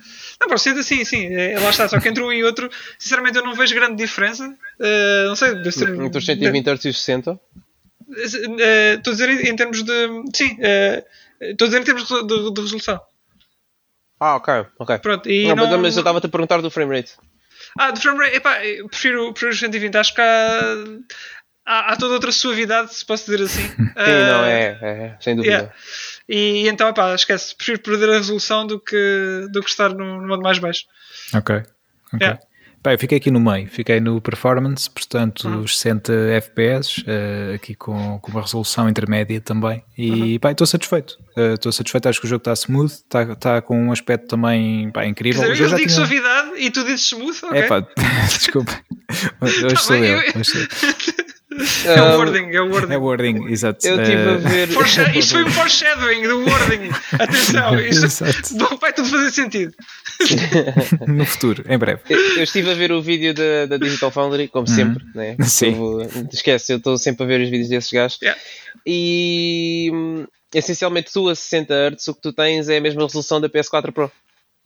Não, 0.40 0.46
para 0.46 0.56
os 0.56 0.62
60 0.62 0.82
sim, 0.82 1.04
sim. 1.04 1.26
É, 1.34 1.58
lá 1.58 1.68
está. 1.68 1.86
Só 1.86 2.00
que 2.00 2.08
entre 2.08 2.22
um 2.22 2.32
e 2.32 2.42
outro, 2.42 2.70
sinceramente, 2.98 3.36
eu 3.36 3.44
não 3.44 3.54
vejo 3.54 3.74
grande 3.74 3.96
diferença. 3.96 4.46
Uh, 4.48 5.28
não 5.28 5.36
sei. 5.36 5.54
Deve 5.56 5.72
ser, 5.72 5.94
entre 5.94 6.18
os 6.18 6.24
120 6.24 6.66
Hz 6.66 6.84
e 6.86 6.88
os 6.88 7.02
60? 7.02 7.32
Uh, 7.32 7.38
estou 8.96 9.10
a 9.10 9.14
dizer 9.14 9.28
em, 9.28 9.54
termos 9.54 9.82
de. 9.82 9.92
Sim, 10.34 10.54
uh, 10.54 11.04
estou 11.40 11.66
a 11.66 11.68
dizer 11.68 11.82
em 11.82 11.84
termos 11.84 12.08
de, 12.08 12.26
de, 12.26 12.54
de 12.54 12.60
resolução. 12.60 13.00
Ah, 14.18 14.36
ok, 14.36 14.66
ok. 14.78 14.98
Pronto, 14.98 15.30
e 15.30 15.46
não, 15.48 15.56
não, 15.56 15.78
mas 15.78 15.96
eu 15.96 16.00
estava-te 16.00 16.26
a 16.26 16.28
perguntar 16.28 16.60
do 16.60 16.70
frame 16.70 16.96
rate. 16.96 17.12
Ah, 17.78 17.90
do 17.90 18.00
frame 18.00 18.18
rate, 18.18 18.36
epá, 18.36 18.64
eu 18.64 18.88
prefiro, 18.88 19.32
prefiro 19.32 19.52
os 19.52 19.58
120. 19.58 19.96
Acho 19.96 20.14
que 20.14 20.20
há, 20.20 20.74
há, 21.64 21.92
há, 21.92 21.96
toda 21.96 22.14
outra 22.14 22.32
suavidade, 22.32 22.94
se 22.94 23.04
posso 23.04 23.30
dizer 23.30 23.44
assim. 23.44 23.66
Sim, 23.68 23.82
uh, 23.82 24.26
não, 24.26 24.44
é, 24.44 24.78
é, 24.82 25.16
sem 25.20 25.36
dúvida. 25.36 25.54
Yeah. 25.54 25.74
E, 26.30 26.68
então, 26.68 26.88
epá, 26.88 27.12
esquece, 27.12 27.56
prefiro 27.56 27.80
perder 27.80 28.10
a 28.10 28.18
resolução 28.18 28.64
do 28.64 28.78
que, 28.78 29.48
do 29.50 29.60
que 29.60 29.68
estar 29.68 29.88
no, 29.92 30.20
no 30.20 30.28
modo 30.28 30.42
mais 30.42 30.60
baixo. 30.60 30.84
Ok, 31.34 31.62
ok. 32.14 32.38
Pá, 32.80 32.94
eu 32.94 32.98
fiquei 32.98 33.18
aqui 33.18 33.32
no 33.32 33.40
meio, 33.40 33.68
fiquei 33.68 34.00
no 34.00 34.20
performance, 34.22 34.88
portanto, 34.88 35.46
uhum. 35.46 35.62
os 35.62 35.76
60 35.76 36.12
FPS, 36.12 37.00
uh, 37.02 37.54
aqui 37.56 37.74
com, 37.74 38.18
com 38.20 38.30
uma 38.30 38.40
resolução 38.40 38.88
intermédia 38.88 39.40
também. 39.40 39.82
E 39.98 40.34
uhum. 40.34 40.38
pá, 40.38 40.52
estou 40.52 40.66
satisfeito. 40.66 41.18
Estou 41.36 41.70
uh, 41.70 41.72
satisfeito, 41.72 42.08
acho 42.08 42.20
que 42.20 42.26
o 42.26 42.28
jogo 42.28 42.40
está 42.40 42.52
smooth, 42.52 42.92
está, 42.92 43.22
está 43.24 43.60
com 43.60 43.76
um 43.78 43.92
aspecto 43.92 44.28
também 44.28 44.88
pá, 44.92 45.04
incrível. 45.04 45.42
Dizer, 45.42 45.64
eu 45.64 45.68
já 45.68 45.76
digo 45.76 45.88
tinha... 45.88 45.96
suavidade 45.96 46.52
e 46.56 46.70
tu 46.70 46.84
dizes 46.84 47.06
smooth, 47.06 47.38
ok? 47.44 47.58
É 47.58 47.66
pá, 47.66 47.80
desculpa. 48.30 48.80
Hoje 49.42 49.66
tá 49.66 49.76
sou 49.76 49.98
bem, 49.98 50.10
eu. 50.10 50.20
eu... 50.20 50.32
Hoje 50.36 50.44
sou... 50.44 51.14
É 51.84 52.02
o 52.02 52.18
wording, 52.18 52.50
é 52.54 52.60
o 52.60 52.70
wording. 52.70 52.92
É 52.94 52.96
wording, 52.96 53.52
exato. 53.52 53.86
Eu 53.86 54.00
estive 54.00 54.22
a 54.22 54.36
ver. 54.36 54.68
Foresha... 54.72 55.10
Isto 55.16 55.32
foi 55.32 55.44
um 55.44 55.50
foreshadowing 55.50 56.22
do 56.22 56.38
wording. 56.40 56.90
Atenção, 57.12 57.80
isto 57.80 58.56
não 58.56 58.76
vai 58.76 58.92
tudo 58.92 59.08
fazer 59.08 59.30
sentido. 59.30 59.74
no 61.06 61.24
futuro, 61.24 61.64
em 61.68 61.78
breve. 61.78 62.00
Eu, 62.08 62.18
eu, 62.36 62.42
estive 62.42 62.70
a 62.70 62.74
ver 62.74 62.92
o 62.92 63.02
vídeo 63.02 63.34
da, 63.34 63.66
da 63.66 63.76
Digital 63.76 64.10
Foundry, 64.10 64.48
como 64.48 64.68
uhum. 64.68 64.74
sempre, 64.74 65.04
né? 65.14 65.36
Sim. 65.42 65.76
Eu, 65.76 66.28
esquece, 66.32 66.72
eu 66.72 66.78
estou 66.78 66.96
sempre 66.98 67.24
a 67.24 67.26
ver 67.26 67.40
os 67.40 67.50
vídeos 67.50 67.68
desses 67.68 67.90
gajos. 67.90 68.18
Yeah. 68.22 68.40
E 68.86 69.90
essencialmente 70.54 71.12
tu 71.12 71.28
a 71.28 71.34
60 71.34 71.74
Hz 71.90 72.08
o 72.08 72.14
que 72.14 72.22
tu 72.22 72.32
tens 72.32 72.68
é 72.68 72.78
a 72.78 72.80
mesma 72.80 73.02
resolução 73.02 73.40
da 73.40 73.48
PS4 73.48 73.92
Pro. 73.92 74.10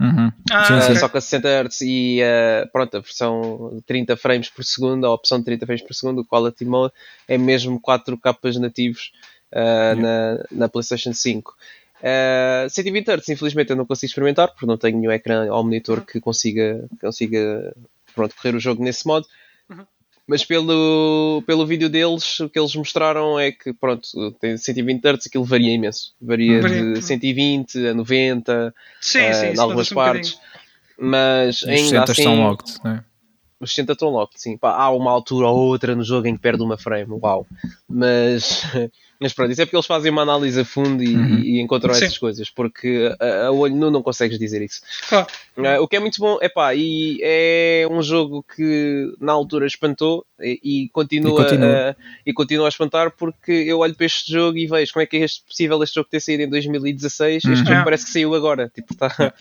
Uhum. 0.00 0.32
Ah, 0.50 0.64
sim, 0.64 0.94
sim. 0.94 1.00
Só 1.00 1.08
que 1.08 1.18
a 1.18 1.20
60 1.20 1.48
Hz 1.48 1.80
e 1.82 2.20
uh, 2.20 2.70
pronto, 2.72 2.96
a 2.96 3.00
versão 3.00 3.82
30 3.86 4.16
frames 4.16 4.50
por 4.50 4.64
segundo, 4.64 5.06
a 5.06 5.12
opção 5.12 5.38
de 5.38 5.44
30 5.44 5.66
frames 5.66 5.82
por 5.82 5.94
segundo, 5.94 6.20
o 6.20 6.24
Quality 6.24 6.64
Mode, 6.64 6.92
é 7.28 7.38
mesmo 7.38 7.80
4 7.80 8.18
capas 8.18 8.56
nativos 8.56 9.12
uh, 9.52 9.58
yeah. 9.58 10.00
na, 10.00 10.44
na 10.50 10.68
PlayStation 10.68 11.12
5. 11.12 11.54
Uh, 12.00 12.68
120 12.68 13.08
Hz, 13.08 13.28
infelizmente, 13.30 13.70
eu 13.70 13.76
não 13.76 13.86
consigo 13.86 14.10
experimentar 14.10 14.48
porque 14.48 14.66
não 14.66 14.76
tenho 14.76 14.98
nenhum 14.98 15.12
ecrã 15.12 15.50
ou 15.50 15.62
monitor 15.62 16.04
que 16.04 16.20
consiga, 16.20 16.86
consiga 17.00 17.74
pronto, 18.14 18.34
correr 18.36 18.54
o 18.54 18.60
jogo 18.60 18.82
nesse 18.82 19.06
modo. 19.06 19.26
Uhum. 19.70 19.86
Mas 20.26 20.44
pelo, 20.44 21.42
pelo 21.46 21.66
vídeo 21.66 21.88
deles, 21.90 22.40
o 22.40 22.48
que 22.48 22.58
eles 22.58 22.74
mostraram 22.74 23.38
é 23.38 23.52
que, 23.52 23.74
pronto, 23.74 24.08
tem 24.40 24.56
120 24.56 25.02
Hz, 25.04 25.26
aquilo 25.26 25.44
varia 25.44 25.74
imenso. 25.74 26.14
Varia, 26.20 26.62
de 26.62 27.02
120 27.02 27.88
a 27.88 27.94
90, 27.94 28.74
sim, 29.00 29.18
uh, 29.28 29.34
sim, 29.34 29.46
em 29.46 29.58
algumas 29.58 29.90
partes. 29.90 30.38
Um 30.98 31.10
mas 31.10 31.62
ainda 31.64 32.04
assim... 32.04 32.12
estão 32.12 32.42
locked, 32.42 32.78
não 32.82 32.92
é? 32.92 33.04
Os 33.60 33.70
60 33.70 33.92
estão 33.92 34.08
locked, 34.10 34.40
sim. 34.40 34.56
Pá, 34.58 34.74
há 34.76 34.90
uma 34.90 35.10
altura 35.10 35.46
ou 35.48 35.56
outra 35.68 35.94
no 35.94 36.02
jogo 36.04 36.26
em 36.26 36.34
que 36.34 36.42
perde 36.42 36.62
uma 36.62 36.76
frame, 36.76 37.10
uau. 37.22 37.46
Mas, 37.88 38.62
mas 39.20 39.32
pronto, 39.32 39.52
isso 39.52 39.62
é 39.62 39.64
porque 39.64 39.76
eles 39.76 39.86
fazem 39.86 40.10
uma 40.10 40.22
análise 40.22 40.60
a 40.60 40.64
fundo 40.64 41.02
e, 41.02 41.14
Uhum. 41.14 41.38
e 41.38 41.60
encontram 41.60 41.94
Sim. 41.94 42.04
essas 42.04 42.18
coisas, 42.18 42.50
porque 42.50 43.14
a, 43.20 43.46
a 43.46 43.52
olho 43.52 43.74
nu 43.74 43.90
não 43.90 44.02
consegues 44.02 44.38
dizer 44.38 44.60
isso. 44.62 44.80
Claro. 45.08 45.26
Uh, 45.56 45.80
o 45.82 45.86
que 45.88 45.96
é 45.96 46.00
muito 46.00 46.18
bom, 46.20 46.36
epá, 46.42 46.74
e 46.74 47.18
é 47.22 47.86
um 47.90 48.02
jogo 48.02 48.44
que 48.56 49.14
na 49.20 49.32
altura 49.32 49.66
espantou 49.66 50.26
e, 50.40 50.60
e 50.62 50.88
continua, 50.90 51.40
E 51.40 51.44
continua. 51.44 51.90
A, 51.90 51.96
e 52.26 52.32
continua 52.32 52.66
a 52.66 52.68
espantar 52.68 53.12
porque 53.16 53.52
eu 53.52 53.78
olho 53.78 53.94
para 53.94 54.06
este 54.06 54.32
jogo 54.32 54.58
e 54.58 54.66
vejo 54.66 54.92
como 54.92 55.02
é 55.04 55.06
que 55.06 55.16
é 55.16 55.20
este, 55.20 55.44
possível 55.44 55.80
este 55.82 55.94
jogo 55.94 56.08
ter 56.10 56.20
saído 56.20 56.42
em 56.42 56.48
2016 56.50 57.36
este 57.36 57.48
Uhum. 57.48 57.56
jogo 57.56 57.68
Yeah. 57.68 57.84
parece 57.84 58.04
que 58.04 58.10
saiu 58.10 58.34
agora, 58.34 58.68
tipo, 58.74 58.92
está 58.92 59.32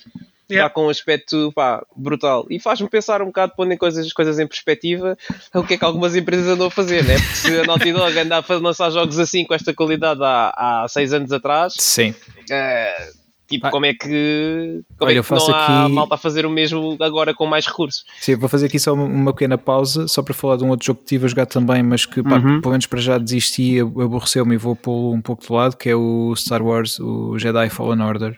Yeah. 0.52 0.70
com 0.70 0.88
um 0.88 0.90
aspecto 0.90 1.52
pá, 1.54 1.84
brutal 1.96 2.46
e 2.50 2.60
faz-me 2.60 2.90
pensar 2.90 3.22
um 3.22 3.28
bocado 3.28 3.54
pondo 3.56 3.78
coisas, 3.78 4.06
as 4.06 4.14
coisas 4.14 4.40
em 4.40 4.46
perspectiva 4.46 5.18
o 5.54 5.64
que 5.64 5.76
é 5.76 5.78
que 5.78 5.86
algumas 5.86 6.16
empresas 6.16 6.48
andam 6.48 6.68
a 6.68 6.72
fazer, 6.72 7.04
né? 7.04 7.16
porque 7.16 7.36
se 7.36 7.60
a 7.60 7.64
Naughty 7.64 7.94
Dog 7.94 8.18
anda 8.20 8.38
a 8.38 8.54
lançar 8.56 8.92
jogos 8.92 9.18
assim 9.20 9.46
com 9.46 9.54
esta 9.54 9.74
qualidade 9.74 10.22
há, 10.24 10.84
há 10.84 10.88
seis 10.88 11.14
anos 11.14 11.32
atrás 11.32 11.74
Sim. 11.78 12.14
eh, 12.52 13.12
tipo, 13.50 13.68
Ah. 13.68 13.72
como 13.72 13.86
é 13.86 13.94
que, 13.94 14.82
como 14.98 15.10
Olha, 15.10 15.16
é 15.16 15.20
eu 15.20 15.24
que 15.24 15.32
não 15.32 15.48
há 15.56 15.84
aqui- 15.86 15.94
malta 15.94 16.16
a 16.16 16.18
fazer 16.18 16.46
o 16.46 16.50
mesmo 16.50 16.98
agora 17.00 17.34
com 17.34 17.46
mais 17.46 17.66
recursos? 17.68 18.04
Sim, 18.20 18.36
vou 18.36 18.48
fazer 18.50 18.66
aqui 18.68 18.80
só 18.80 18.94
uma- 18.94 19.34
pequena 19.34 19.58
pausa, 19.58 20.08
só 20.08 20.22
para 20.24 20.34
falar 20.34 20.58
de 20.58 20.64
um 20.64 20.70
outro 20.70 20.86
jogo 20.86 21.00
que 21.02 21.06
tive 21.06 21.26
a 21.26 21.28
jogar 21.28 21.46
também, 21.46 21.84
mas 21.84 22.06
que 22.06 22.22
pá, 22.24 22.38
Uhum. 22.38 22.62
pelo 22.62 22.72
menos 22.72 22.86
para 22.88 23.00
já 23.02 23.18
desisti, 23.18 23.80
ab- 23.80 24.02
aborreceu-me 24.02 24.56
e 24.56 24.58
vou 24.58 24.76
pô-lo 24.76 25.14
um 25.14 25.22
pouco 25.22 25.46
de 25.46 25.52
lado, 25.52 25.78
que 25.78 25.90
é 25.90 25.96
o 25.96 26.34
Star 26.36 26.62
Wars, 26.62 27.00
o 27.00 27.38
Jedi 27.38 27.70
Fallen 27.70 28.02
Order. 28.02 28.38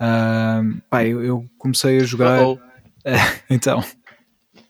Ah, 0.00 0.62
pá, 0.90 1.04
eu, 1.04 1.22
eu 1.24 1.44
comecei 1.58 1.98
a 1.98 2.04
jogar. 2.04 2.42
Oh, 2.42 2.58
então, 3.50 3.82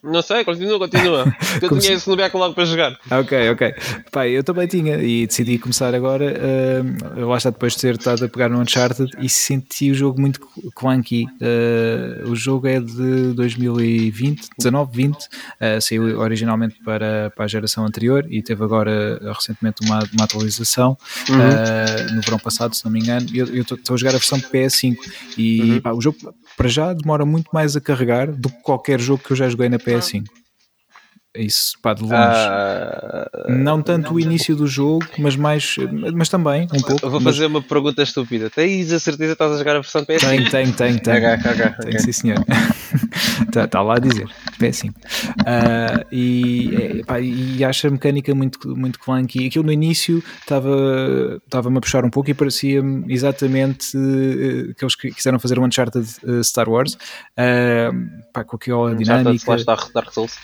Não 0.04 0.22
sei, 0.22 0.44
continua, 0.44 0.78
continua. 0.78 1.24
Eu 1.62 1.68
Como 1.68 1.80
tinha 1.80 1.94
esse 1.94 2.08
no 2.08 2.16
backlog 2.16 2.54
para 2.54 2.64
jogar. 2.64 2.98
ok, 3.10 3.50
ok. 3.50 3.74
Pá, 4.12 4.28
eu 4.28 4.44
também 4.44 4.66
tinha 4.66 4.96
e 4.96 5.26
decidi 5.26 5.58
começar 5.58 5.94
agora. 5.94 6.34
ah, 7.16 7.24
lá 7.26 7.36
está 7.36 7.50
depois 7.50 7.74
de 7.74 7.80
ter 7.80 7.94
estado 7.94 8.24
a 8.24 8.28
pegar 8.28 8.48
no 8.48 8.60
Uncharted 8.60 9.10
e 9.20 9.28
senti 9.28 9.90
o 9.90 9.94
jogo 9.94 10.20
muito 10.20 10.40
clunky. 10.74 11.26
Ah, 11.40 12.28
o 12.28 12.34
jogo 12.36 12.66
é 12.66 12.80
de 12.80 13.32
2020, 13.34 14.48
19, 14.58 14.90
20, 14.96 15.16
ah, 15.60 15.80
saiu 15.80 16.18
originalmente 16.18 16.76
para, 16.84 17.32
para 17.34 17.44
a 17.44 17.48
geração 17.48 17.84
anterior 17.86 18.26
e 18.28 18.42
teve 18.42 18.62
agora 18.64 19.18
ah, 19.22 19.32
recentemente 19.32 19.84
uma, 19.84 20.00
uma 20.12 20.24
atualização 20.24 20.96
ah, 21.30 22.12
no 22.12 22.20
verão 22.20 22.38
passado, 22.38 22.74
se 22.74 22.84
não 22.84 22.92
me 22.92 23.00
engano. 23.00 23.26
Eu 23.34 23.44
eu 23.54 23.62
estou 23.62 23.94
a 23.94 23.96
jogar 23.96 24.10
a 24.10 24.18
versão 24.18 24.38
PS5 24.40 24.96
e 25.38 25.80
pá, 25.80 25.92
o 25.92 26.00
jogo 26.00 26.18
para 26.56 26.68
já 26.68 26.92
demora 26.92 27.24
muito 27.24 27.48
mais 27.52 27.76
a 27.76 27.80
carregar 27.80 28.30
do 28.30 28.48
que 28.48 28.62
qualquer 28.62 29.00
jogo 29.00 29.22
que 29.22 29.32
eu 29.32 29.36
já 29.36 29.48
joguei 29.48 29.68
na 29.68 29.78
PS5. 29.78 30.24
Isso, 31.36 31.76
pá, 31.82 31.92
de 31.94 32.02
longe. 32.02 32.14
Ah, 32.14 33.28
Não 33.48 33.82
tanto 33.82 34.14
o 34.14 34.20
início 34.20 34.54
do 34.54 34.66
jogo, 34.68 35.04
mas 35.18 35.34
mais, 35.34 35.74
mas 36.14 36.28
também 36.28 36.62
um 36.72 36.80
pouco. 36.80 37.04
eu 37.04 37.10
vou 37.10 37.20
mas 37.20 37.34
fazer 37.34 37.46
uma 37.46 37.60
pergunta 37.60 38.02
estúpida. 38.02 38.48
Tens 38.48 38.92
a 38.92 39.00
certeza 39.00 39.30
que 39.30 39.32
estás 39.42 39.52
a 39.52 39.58
jogar 39.58 39.72
a 39.76 39.80
versão 39.80 40.04
PS? 40.04 40.20
Tenho, 40.24 40.48
tenho, 40.48 40.72
tenho, 40.72 41.00
tenho. 41.00 41.16
Ok, 41.34 41.50
ok, 41.50 41.64
ok. 41.66 41.90
Tenho, 41.90 42.00
sim, 42.00 42.12
senhor. 42.12 42.38
Está 43.48 43.66
tá 43.66 43.82
lá 43.82 43.96
a 43.96 43.98
dizer. 43.98 44.28
PS5. 44.60 44.94
Ah, 45.44 46.06
e, 46.12 47.00
é, 47.00 47.04
pá, 47.04 47.20
e 47.20 47.64
acho 47.64 47.88
a 47.88 47.90
mecânica 47.90 48.32
muito, 48.32 48.76
muito 48.76 49.00
clunky. 49.00 49.46
Aquilo 49.48 49.64
no 49.64 49.72
início 49.72 50.22
estava- 50.40 51.40
estava-me 51.44 51.78
a 51.78 51.80
puxar 51.80 52.04
um 52.04 52.10
pouco 52.10 52.30
e 52.30 52.34
parecia-me 52.34 53.12
exatamente 53.12 53.96
eh, 53.96 54.72
que 54.78 54.84
eles 54.84 54.94
quiseram 54.94 55.40
fazer 55.40 55.58
um 55.58 55.64
Uncharted 55.64 56.06
eh, 56.26 56.42
Star 56.44 56.68
Wars. 56.68 56.96
Ah, 57.36 57.90
pá, 58.32 58.44
com 58.44 58.54
aquela 58.54 58.92
Uncharted 58.92 59.04
dinâmica. 59.04 59.34
slash 59.44 59.64
Dark, 59.64 59.92
Dark 59.92 60.12
Souls. 60.12 60.36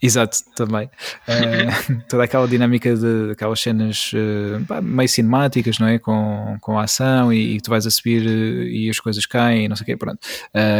Exato, 0.00 0.38
também. 0.54 0.86
Uh, 1.26 2.02
toda 2.08 2.24
aquela 2.24 2.46
dinâmica 2.46 2.94
de 2.94 3.32
aquelas 3.32 3.60
cenas 3.60 4.12
uh, 4.12 4.82
meio 4.82 5.08
cinemáticas, 5.08 5.78
não 5.78 5.88
é? 5.88 5.98
Com, 5.98 6.56
com 6.60 6.78
a 6.78 6.84
ação 6.84 7.32
e, 7.32 7.56
e 7.56 7.60
tu 7.60 7.70
vais 7.70 7.86
a 7.86 7.90
subir 7.90 8.26
uh, 8.26 8.62
e 8.64 8.88
as 8.88 9.00
coisas 9.00 9.26
caem 9.26 9.64
e 9.64 9.68
não 9.68 9.76
sei 9.76 9.82
o 9.82 9.86
quê, 9.86 9.96
pronto. 9.96 10.18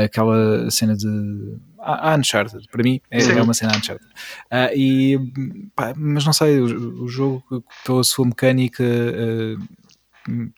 aquela 0.05 0.71
cena 0.71 0.97
de. 0.97 1.57
A, 1.81 2.17
Uncharted, 2.17 2.67
para 2.71 2.83
mim 2.83 3.01
é, 3.11 3.23
é 3.23 3.43
uma 3.43 3.55
cena 3.55 3.77
Uncharted. 3.77 4.09
e, 4.75 5.19
pá, 5.75 5.95
mas 5.97 6.25
não 6.25 6.33
sei, 6.33 6.61
o, 6.61 7.05
o 7.05 7.09
jogo, 7.09 7.65
pela 7.85 8.03
sua 8.03 8.27
mecânica 8.27 8.85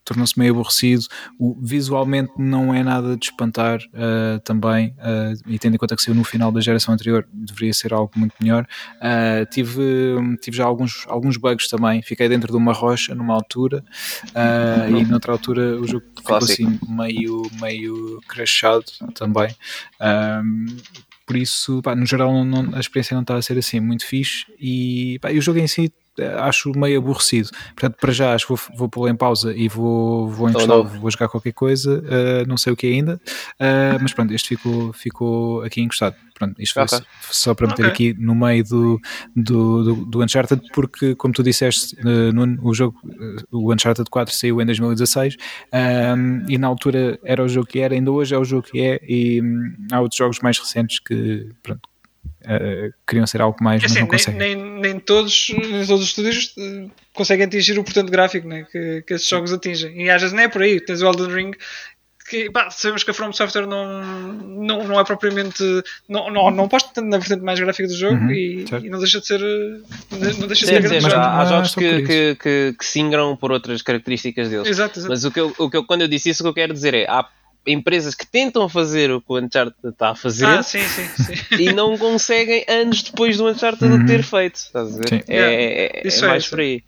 tornou-se 0.05 0.39
meio 0.39 0.53
aborrecido. 0.53 1.05
O, 1.39 1.57
visualmente 1.61 2.33
não 2.39 2.75
é 2.75 2.83
nada 2.83 3.17
de 3.17 3.27
espantar 3.27 3.79
uh, 3.79 4.41
também, 4.41 4.95
uh, 4.99 5.41
e 5.47 5.59
tendo 5.59 5.75
em 5.75 5.79
conta 5.79 5.97
que 5.97 6.03
saiu 6.03 6.15
no 6.15 6.25
final 6.25 6.51
da 6.51 6.61
geração 6.61 6.95
anterior, 6.95 7.27
deveria 7.33 7.73
ser 7.73 7.93
algo 7.93 8.11
muito 8.17 8.35
melhor. 8.41 8.67
Uh, 8.97 9.47
tive, 9.51 9.81
tive 10.41 10.57
já 10.57 10.65
alguns, 10.65 11.05
alguns 11.09 11.37
bugs 11.37 11.69
também. 11.69 12.03
Fiquei 12.03 12.29
dentro 12.29 12.51
de 12.51 12.57
uma 12.57 12.73
rocha 12.73 13.15
numa 13.15 13.35
altura 13.35 13.85
e 14.89 15.05
noutra 15.05 15.33
altura 15.33 15.81
o 15.81 15.87
jogo 15.87 16.05
ficou 16.17 16.37
assim 16.37 16.79
meio, 16.89 17.43
meio 17.61 18.21
crashado 18.29 18.85
também. 19.15 19.55
por 21.27 21.37
isso, 21.37 21.81
pá, 21.83 21.95
no 21.95 22.07
geral, 22.07 22.45
não, 22.45 22.75
a 22.75 22.81
experiência 22.81 23.15
não 23.15 23.23
está 23.23 23.37
a 23.37 23.43
ser 23.43 23.59
assim 23.59 23.81
muito 23.81 24.07
fixe 24.07 24.47
e, 24.59 25.19
pá, 25.21 25.33
e 25.33 25.39
o 25.39 25.43
jogo 25.43 25.59
em 25.59 25.67
si 25.67 25.93
acho 26.39 26.73
meio 26.77 26.99
aborrecido. 26.99 27.51
Portanto, 27.75 27.97
para 28.01 28.13
já 28.13 28.35
acho 28.35 28.47
que 28.47 28.55
vou, 28.55 28.79
vou 28.79 28.89
pô-lo 28.89 29.09
em 29.09 29.17
pausa 29.17 29.55
e 29.55 29.69
vou, 29.69 30.29
vou 30.29 30.49
encostar, 30.49 30.77
oh, 30.77 30.85
vou 30.85 31.11
jogar 31.11 31.29
qualquer 31.29 31.53
coisa, 31.53 31.99
uh, 31.99 32.49
não 32.49 32.57
sei 32.57 32.73
o 32.73 32.77
que 32.77 32.87
ainda, 32.87 33.21
uh, 33.61 33.99
mas 34.01 34.13
pronto, 34.13 34.33
este 34.33 34.57
ficou, 34.57 34.93
ficou 34.93 35.63
aqui 35.63 35.81
encostado. 35.81 36.17
Pronto, 36.35 36.61
isto 36.61 36.73
foi 36.73 36.85
okay. 36.85 37.01
só 37.31 37.55
para 37.55 37.67
meter 37.67 37.87
okay. 37.87 38.11
aqui 38.11 38.17
no 38.19 38.35
meio 38.35 38.65
do, 38.65 39.01
do, 39.37 39.85
do, 39.85 40.07
do, 40.07 40.23
Uncharted, 40.23 40.63
porque, 40.73 41.15
como 41.15 41.35
tu 41.35 41.43
disseste, 41.43 41.95
uh, 42.01 42.33
no, 42.33 42.67
o 42.67 42.73
jogo, 42.73 42.99
o 43.53 43.71
Uncharted 43.75 44.09
4 44.09 44.35
saiu 44.35 44.59
em 44.63 44.65
2016 44.65 45.37
um, 46.17 46.45
e 46.49 46.57
na 46.57 46.67
altura 46.67 47.19
era 47.23 47.45
o 47.45 47.49
jogo 47.49 47.67
que 47.67 47.81
era, 47.81 47.95
ainda 47.95 48.11
hoje 48.11 48.35
é 48.35 48.39
o 48.39 48.45
jogo 48.45 48.63
que 48.63 48.81
é, 48.81 49.01
e 49.07 49.43
um, 49.43 49.77
há 49.93 50.01
outros 50.01 50.17
jogos 50.17 50.39
mais 50.41 50.59
recentes 50.59 50.99
que, 50.99 51.51
pronto, 51.63 51.90
Uh, 52.43 52.93
queriam 53.07 53.27
ser 53.27 53.43
algo 53.43 53.63
mais, 53.63 53.83
mas 53.83 53.93
assim, 53.93 54.01
não 54.01 54.07
conseguem. 54.07 54.39
Nem, 54.39 54.55
nem, 54.57 54.81
nem, 54.81 55.01
todos, 55.01 55.51
nem 55.51 55.87
todos 55.87 56.03
os 56.03 56.09
estúdios 56.09 56.55
uh, 56.57 56.91
conseguem 57.13 57.47
atingir 57.47 57.79
o 57.79 57.85
portanto 57.85 58.11
gráfico 58.11 58.49
né, 58.49 58.67
que, 58.71 59.03
que 59.07 59.15
esses 59.15 59.29
jogos 59.29 59.53
atingem. 59.53 60.03
E 60.03 60.11
às 60.11 60.23
vezes 60.23 60.35
nem 60.35 60.47
é 60.47 60.49
por 60.49 60.63
aí. 60.63 60.81
Tens 60.81 61.03
o 61.03 61.07
Elden 61.07 61.29
Ring 61.29 61.57
que 62.31 62.49
pá, 62.49 62.71
sabemos 62.71 63.03
que 63.03 63.11
a 63.11 63.15
From 63.15 63.33
Software 63.33 63.67
não, 63.67 64.03
não, 64.03 64.87
não 64.87 65.01
é 65.01 65.05
propriamente. 65.05 65.65
Não, 66.09 66.31
não, 66.31 66.51
não 66.51 66.69
posta 66.69 66.91
tanto 66.95 67.09
na 67.09 67.19
vertente 67.19 67.43
mais 67.43 67.59
gráfica 67.59 67.89
do 67.89 67.97
jogo 67.97 68.15
uhum, 68.15 68.31
e, 68.31 68.65
e, 68.85 68.89
não 68.89 69.01
deixa 69.01 69.21
de 69.21 69.27
ser. 69.27 69.41
Não 69.41 70.47
deixa 70.47 70.65
de 70.65 70.67
ser 70.67 70.81
dizer, 70.81 71.03
mas 71.03 71.13
há, 71.13 71.41
há 71.41 71.45
jogos 71.45 71.75
que, 71.75 72.03
que, 72.03 72.35
que, 72.37 72.75
que, 72.79 72.85
se 72.85 73.01
ingram 73.01 73.37
por 73.37 73.51
outras 73.51 73.83
características 73.83 74.49
deles. 74.49 74.69
Exato, 74.69 75.01
exato. 75.01 75.11
Mas 75.11 75.25
o 75.25 75.31
que, 75.33 75.41
eu, 75.41 75.53
o 75.59 75.69
que 75.69 75.77
eu, 75.77 75.85
quando 75.85 76.03
eu 76.03 76.09
disse 76.09 76.31
isso, 76.31 76.43
o 76.43 76.45
que 76.45 76.51
eu 76.51 76.55
quero 76.55 76.73
dizer 76.73 76.95
é: 76.95 77.05
há 77.09 77.27
empresas 77.67 78.15
que 78.15 78.27
tentam 78.27 78.69
fazer 78.69 79.11
o 79.11 79.21
que 79.21 79.33
o 79.33 79.39
Uncharted 79.39 79.77
está 79.85 80.11
a 80.11 80.15
fazer 80.15 80.47
ah, 80.47 80.63
sim, 80.63 80.81
sim, 80.81 81.07
sim. 81.09 81.35
e 81.59 81.73
não 81.73 81.97
conseguem 81.99 82.65
anos 82.69 83.03
depois 83.03 83.37
do 83.37 83.47
Uncharted 83.49 83.93
uhum. 83.93 84.07
ter 84.07 84.23
feito. 84.23 84.57
Estás 84.57 84.95
a 84.95 84.99
ver? 84.99 85.25
É, 85.29 85.37
é, 85.37 85.85
é, 85.85 86.03
é, 86.05 86.27
mais 86.27 86.49
por 86.49 86.61
aí. 86.61 86.83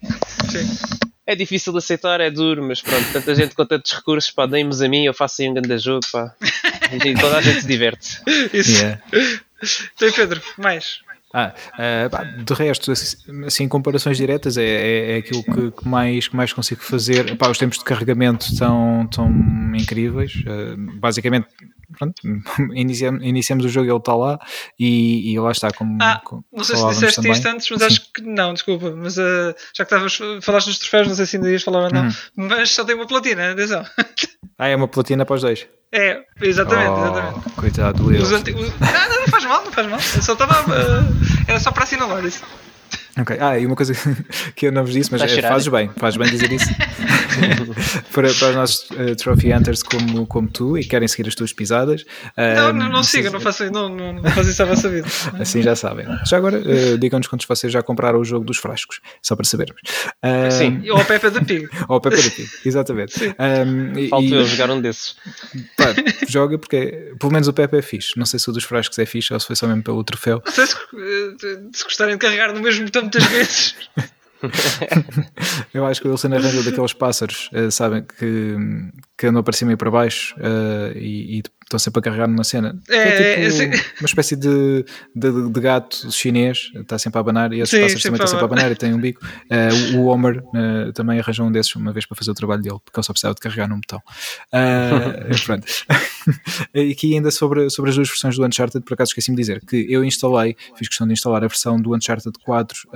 É 1.24 1.36
difícil 1.36 1.72
de 1.72 1.78
aceitar, 1.78 2.20
é 2.20 2.30
duro, 2.30 2.64
mas 2.64 2.82
pronto, 2.82 3.12
tanta 3.12 3.34
gente 3.34 3.54
com 3.54 3.64
tantos 3.64 3.92
recursos, 3.92 4.30
pá, 4.30 4.44
deem-nos 4.44 4.82
a 4.82 4.88
mim, 4.88 5.04
eu 5.04 5.14
faço 5.14 5.42
aí 5.42 5.48
um 5.48 5.54
grande 5.54 5.78
jogo, 5.78 6.00
pá. 6.10 6.34
E 6.92 7.14
toda 7.14 7.38
a 7.38 7.40
gente 7.40 7.62
se 7.62 7.66
diverte. 7.66 8.20
Isso. 8.52 8.72
Yeah. 8.72 9.00
Então, 9.96 10.12
Pedro, 10.12 10.42
mais. 10.58 10.98
Ah, 11.32 11.54
uh, 11.74 12.44
de 12.44 12.54
resto, 12.54 12.92
assim, 12.92 13.16
assim, 13.46 13.68
comparações 13.68 14.16
diretas 14.16 14.56
é, 14.58 14.64
é, 14.64 15.12
é 15.12 15.16
aquilo 15.16 15.42
que, 15.42 15.70
que, 15.70 15.88
mais, 15.88 16.28
que 16.28 16.36
mais 16.36 16.52
consigo 16.52 16.82
fazer. 16.82 17.36
Pá, 17.36 17.48
os 17.48 17.58
tempos 17.58 17.78
de 17.78 17.84
carregamento 17.84 18.46
estão, 18.52 19.04
estão 19.04 19.30
incríveis. 19.74 20.34
Uh, 20.34 20.76
basicamente, 20.98 21.46
pronto, 21.96 22.14
iniciamos, 22.74 23.22
iniciamos 23.22 23.64
o 23.64 23.68
jogo 23.68 23.90
ele 23.90 23.96
está 23.96 24.14
lá 24.14 24.38
e, 24.78 25.32
e 25.32 25.38
lá 25.38 25.50
está. 25.50 25.70
Como, 25.70 25.98
ah, 26.00 26.20
como 26.24 26.44
não 26.52 26.64
sei 26.64 26.76
se 26.76 26.88
disseste 26.88 27.16
também. 27.16 27.32
isto 27.32 27.46
antes, 27.46 27.70
mas 27.70 27.80
Sim. 27.80 27.86
acho 27.86 28.12
que 28.12 28.22
não, 28.22 28.54
desculpa. 28.54 28.90
Mas 28.96 29.16
uh, 29.16 29.54
já 29.74 29.84
que 29.84 29.94
estavas, 29.94 30.18
falaste 30.42 30.66
dos 30.66 30.78
troféus, 30.78 31.08
não 31.08 31.14
sei 31.14 31.26
se 31.26 31.36
ainda 31.36 31.50
ias 31.50 31.62
falar 31.62 31.84
ou 31.84 31.90
não, 31.92 32.04
uhum. 32.04 32.12
mas 32.36 32.70
só 32.70 32.84
tem 32.84 32.94
uma 32.94 33.06
platina, 33.06 33.52
atenção. 33.52 33.84
Ah, 34.58 34.68
é 34.68 34.76
uma 34.76 34.88
platina 34.88 35.24
para 35.24 35.36
os 35.36 35.42
dois. 35.42 35.66
É, 35.94 36.24
exatamente, 36.40 36.88
oh, 36.88 37.02
exatamente. 37.02 37.50
Coitado 37.50 38.02
do 38.02 38.14
eu. 38.14 38.24
Anti... 38.34 38.52
Não, 38.52 38.60
não, 38.62 39.28
faz 39.28 39.44
mal, 39.44 39.62
não 39.62 39.70
faz 39.70 39.86
mal. 39.86 40.00
Eu 40.16 40.22
só 40.22 40.32
estava. 40.32 40.62
Uh, 40.62 41.46
era 41.46 41.60
só 41.60 41.70
para 41.70 41.84
assinalar 41.84 42.24
isso. 42.24 42.42
Ok. 43.18 43.36
Ah, 43.38 43.58
e 43.58 43.66
uma 43.66 43.76
coisa 43.76 43.92
que 44.56 44.66
eu 44.66 44.72
não 44.72 44.84
vos 44.84 44.94
disse, 44.94 45.12
mas 45.12 45.20
é, 45.22 45.42
fazes 45.42 45.68
bem, 45.68 45.90
fazes 45.96 46.16
bem 46.16 46.30
dizer 46.30 46.50
isso. 46.50 46.68
para, 48.12 48.32
para 48.32 48.48
os 48.48 48.54
nossos 48.54 48.90
uh, 48.90 49.14
Trophy 49.16 49.52
Hunters 49.52 49.82
como, 49.82 50.26
como 50.26 50.48
tu 50.48 50.78
e 50.78 50.84
querem 50.84 51.06
seguir 51.06 51.28
as 51.28 51.34
tuas 51.34 51.52
pisadas. 51.52 52.04
não, 52.36 52.72
não, 52.72 52.88
não 52.88 53.02
siga, 53.02 53.30
não 53.30 53.40
façam 53.40 53.70
não, 53.70 53.88
não, 53.88 54.12
não 54.14 54.42
isso 54.42 54.62
à 54.62 54.66
vossa 54.66 54.88
vida. 54.88 55.06
assim 55.38 55.62
já 55.62 55.76
sabem. 55.76 56.06
Já 56.26 56.38
agora, 56.38 56.58
uh, 56.58 56.98
digam-nos 56.98 57.26
quantos 57.26 57.46
vocês 57.46 57.72
já 57.72 57.82
compraram 57.82 58.18
o 58.18 58.24
jogo 58.24 58.44
dos 58.44 58.56
frascos, 58.56 59.00
só 59.20 59.36
para 59.36 59.44
sabermos. 59.44 59.80
Uh, 60.22 60.50
Sim, 60.50 60.90
ou 60.90 60.98
o 60.98 61.04
Pepe 61.04 61.30
da 61.30 61.42
Pig. 61.42 61.68
ou 61.88 61.96
o 61.96 62.00
Pepe 62.00 62.16
da 62.16 62.30
Pig, 62.30 62.48
exatamente. 62.64 63.14
Um, 63.38 64.08
Falta 64.08 64.26
e, 64.26 64.32
eu 64.32 64.44
jogar 64.44 64.70
um 64.70 64.80
desses. 64.80 65.16
Pá, 65.76 65.94
joga 66.28 66.58
porque, 66.58 67.12
pelo 67.18 67.32
menos 67.32 67.48
o 67.48 67.52
Pepe 67.52 67.76
é 67.76 67.82
fixe. 67.82 68.12
Não 68.16 68.24
sei 68.24 68.38
se 68.38 68.48
o 68.48 68.52
dos 68.52 68.64
frascos 68.64 68.98
é 68.98 69.04
fixe 69.04 69.32
ou 69.32 69.40
se 69.40 69.46
foi 69.46 69.56
só 69.56 69.66
mesmo 69.66 69.82
pelo 69.82 70.02
troféu. 70.02 70.42
Não 70.44 70.52
sei 70.52 70.66
se, 70.66 70.76
se 71.72 71.84
gostarem 71.84 72.14
de 72.14 72.18
carregar 72.18 72.52
no 72.52 72.60
mesmo 72.60 72.84
botão 72.84 73.01
muitas 73.02 73.24
vezes. 73.24 73.74
eu 75.72 75.86
acho 75.86 76.00
que 76.00 76.08
o 76.08 76.10
Wilson 76.10 76.28
arranjou 76.28 76.62
daqueles 76.62 76.92
pássaros, 76.92 77.50
uh, 77.52 77.70
sabem, 77.70 78.02
que, 78.02 78.56
que 79.16 79.26
andam 79.26 79.42
para 79.42 79.52
cima 79.52 79.72
e 79.72 79.76
para 79.76 79.90
baixo 79.90 80.34
uh, 80.38 80.96
e, 80.96 81.38
e, 81.38 81.42
estão 81.62 81.78
sempre 81.78 82.00
a 82.00 82.02
carregar 82.02 82.28
numa 82.28 82.44
cena. 82.44 82.78
É, 82.88 82.96
é, 82.96 83.48
tipo 83.48 83.62
é, 83.62 83.80
uma 84.00 84.06
espécie 84.06 84.36
de, 84.36 84.84
de, 85.14 85.50
de, 85.50 85.60
gato 85.60 86.10
chinês, 86.10 86.70
está 86.74 86.98
sempre 86.98 87.18
a 87.18 87.20
abanar 87.20 87.52
e 87.52 87.60
esses 87.60 87.70
sim, 87.70 87.80
pássaros 87.80 88.02
também 88.02 88.16
estão 88.16 88.26
sempre 88.26 88.42
a 88.42 88.46
abanar 88.46 88.72
e 88.72 88.74
têm 88.74 88.92
um 88.92 89.00
bico. 89.00 89.24
Uh, 89.24 89.96
o 89.96 90.06
Homer 90.06 90.42
também 90.94 91.18
arranjou 91.18 91.46
um 91.46 91.52
desses 91.52 91.74
uma 91.74 91.92
vez 91.92 92.04
para 92.04 92.16
fazer 92.16 92.30
o 92.30 92.34
trabalho 92.34 92.62
dele, 92.62 92.78
porque 92.84 92.98
ele 92.98 93.06
só 93.06 93.12
precisava 93.12 93.34
de 93.34 93.40
carregar 93.40 93.68
num 93.68 93.80
botão. 93.80 94.02
pronto. 95.46 95.66
e 96.74 96.92
aqui 96.92 97.14
ainda 97.14 97.30
sobre, 97.30 97.68
sobre 97.70 97.90
as 97.90 97.96
duas 97.96 98.08
versões 98.08 98.36
do 98.36 98.44
Uncharted, 98.44 98.84
por 98.84 98.94
acaso 98.94 99.10
esqueci-me 99.10 99.36
de 99.36 99.42
dizer 99.42 99.64
que 99.64 99.86
eu 99.88 100.04
instalei, 100.04 100.56
fiz 100.76 100.88
questão 100.88 101.06
de 101.06 101.12
instalar 101.12 101.44
a 101.44 101.48
versão 101.48 101.80
do 101.80 101.94
Uncharted 101.94 102.38
4 102.44 102.88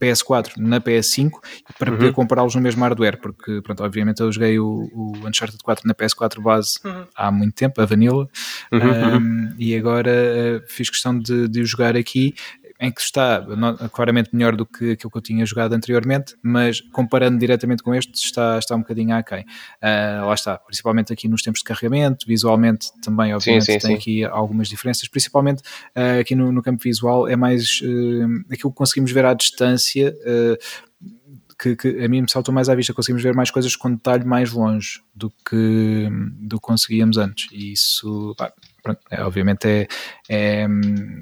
PS4 0.00 0.56
na 0.56 0.80
PS5 0.80 1.32
para 1.78 1.90
uhum. 1.90 1.96
poder 1.96 2.12
comprá-los 2.12 2.54
no 2.54 2.60
mesmo 2.60 2.82
hardware, 2.82 3.18
porque 3.20 3.60
pronto, 3.62 3.82
obviamente 3.82 4.20
eu 4.20 4.30
joguei 4.30 4.58
o, 4.58 4.88
o 4.92 5.12
Uncharted 5.26 5.62
4 5.62 5.86
na 5.86 5.94
PS4 5.94 6.40
base 6.40 6.78
uhum. 6.84 7.04
há 7.14 7.30
muito 7.30 7.54
tempo, 7.54 7.80
a 7.80 7.84
Vanilla, 7.84 8.28
uhum. 8.72 9.16
um, 9.18 9.54
e 9.58 9.74
agora 9.74 10.10
uh, 10.10 10.64
fiz 10.68 10.88
questão 10.88 11.18
de, 11.18 11.48
de 11.48 11.60
o 11.60 11.66
jogar 11.66 11.96
aqui 11.96 12.34
em 12.80 12.90
que 12.90 13.00
está 13.00 13.44
claramente 13.92 14.30
melhor 14.32 14.56
do 14.56 14.66
que 14.66 14.92
aquilo 14.92 15.10
que 15.10 15.16
eu 15.16 15.22
tinha 15.22 15.46
jogado 15.46 15.72
anteriormente, 15.74 16.36
mas 16.42 16.80
comparando 16.80 17.38
diretamente 17.38 17.82
com 17.82 17.94
este, 17.94 18.14
está, 18.14 18.58
está 18.58 18.74
um 18.74 18.80
bocadinho 18.80 19.14
aquém. 19.14 19.42
Uh, 19.82 20.26
lá 20.26 20.34
está, 20.34 20.58
principalmente 20.58 21.12
aqui 21.12 21.28
nos 21.28 21.42
tempos 21.42 21.60
de 21.60 21.64
carregamento, 21.64 22.26
visualmente 22.26 22.90
também, 23.00 23.34
obviamente, 23.34 23.64
sim, 23.64 23.72
sim, 23.72 23.78
tem 23.78 23.90
sim. 23.92 23.96
aqui 23.96 24.24
algumas 24.24 24.68
diferenças, 24.68 25.08
principalmente 25.08 25.60
uh, 25.96 26.20
aqui 26.20 26.34
no, 26.34 26.50
no, 26.50 26.62
campo 26.62 26.82
visual, 26.82 27.28
é 27.28 27.36
mais 27.36 27.80
uh, 27.80 28.52
aquilo 28.52 28.70
que 28.70 28.76
conseguimos 28.76 29.12
ver 29.12 29.24
à 29.24 29.34
distância. 29.34 30.14
Que, 31.56 31.76
que, 31.76 32.04
a 32.04 32.08
mim 32.08 32.22
me 32.22 32.28
saltou 32.28 32.52
mais 32.52 32.68
à 32.68 32.74
vista, 32.74 32.92
conseguimos 32.92 33.22
ver 33.22 33.32
mais 33.32 33.48
coisas 33.48 33.76
com 33.76 33.88
detalhe 33.88 34.24
mais 34.24 34.50
longe 34.50 35.00
do 35.14 35.30
que, 35.30 36.08
do 36.40 36.56
que 36.56 36.66
conseguíamos 36.66 37.16
antes. 37.16 37.46
E 37.52 37.72
isso, 37.72 38.34
pá, 38.36 38.52
pronto, 38.84 39.00
é, 39.10 39.22
obviamente 39.24 39.66
é, 39.66 39.88
é, 40.28 40.66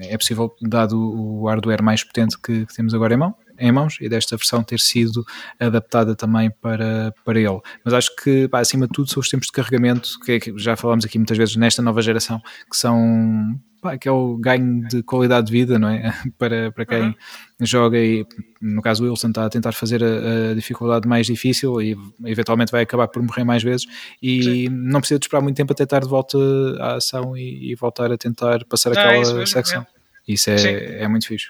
é, 0.01 0.19
possível, 0.19 0.55
dado 0.61 0.99
o 0.99 1.47
hardware 1.47 1.83
mais 1.83 2.03
potente 2.03 2.37
que, 2.37 2.67
que, 2.67 2.75
temos 2.75 2.93
agora 2.93 3.15
em, 3.15 3.17
mão, 3.17 3.35
em 3.59 3.71
mãos, 3.71 3.97
e 4.01 4.09
desta 4.09 4.37
versão 4.37 4.63
ter 4.65 4.81
sido 4.81 5.25
adaptada 5.59 6.17
também 6.17 6.51
para, 6.61 7.15
para 7.25 7.39
ele. 7.39 7.61
Mas 7.85 7.95
acho 7.95 8.15
que, 8.17 8.49
pá, 8.49 8.59
acima 8.59 8.87
de 8.87 8.93
tudo, 8.93 9.09
são 9.09 9.21
os 9.21 9.29
tempos 9.29 9.47
de 9.47 9.53
carregamento, 9.53 10.11
que, 10.25 10.33
é 10.33 10.41
que 10.41 10.59
já 10.59 10.77
falámos 10.77 11.05
aqui 11.05 11.17
muitas 11.19 11.39
vezes 11.39 11.57
nesta 11.57 11.81
nova 11.81 12.03
geração, 12.03 12.41
que 12.69 12.77
são 12.77 13.59
pá, 13.83 13.99
que 13.99 14.09
é 14.09 14.13
o 14.13 14.37
ganho 14.37 14.87
de 14.89 15.03
qualidade 15.03 15.49
de 15.49 15.53
vida, 15.53 15.79
não 15.79 15.89
é? 15.89 16.15
para, 16.39 16.71
para 16.71 16.87
quem 16.87 17.03
uhum. 17.03 17.15
joga 17.61 17.99
e, 17.99 18.25
no 18.61 18.81
caso, 18.81 19.05
o 19.05 19.11
Wilson 19.11 19.29
está 19.29 19.45
a 19.45 19.51
tentar 19.51 19.73
fazer 19.73 20.03
a, 20.03 20.53
a, 20.53 20.55
dificuldade 20.55 21.07
mais 21.07 21.27
difícil 21.27 21.83
e 21.83 21.97
eventualmente 22.25 22.71
vai 22.71 22.83
acabar 22.83 23.09
por 23.09 23.21
morrer 23.21 23.45
mais 23.45 23.63
vezes 23.63 23.87
e 24.23 24.43
Sim. 24.43 24.69
não 24.71 25.01
precisa 25.01 25.19
de 25.19 25.27
esperar 25.27 25.43
muito 25.43 25.57
tempo 25.57 25.73
até 25.73 25.83
estar 25.83 26.01
de 26.01 26.09
volta 26.09 26.39
à 26.81 26.95
ação 26.95 27.37
e, 27.37 27.73
e 27.73 27.75
voltar 27.75 28.11
a 28.13 28.17
tentar 28.17 28.65
passar 28.67 28.93
aquela 28.93 29.13
ah, 29.13 29.19
isso 29.21 29.47
secção. 29.47 29.85
Isso 30.27 30.51
é, 30.51 31.03
é 31.03 31.09
muito 31.09 31.27
fixe. 31.27 31.49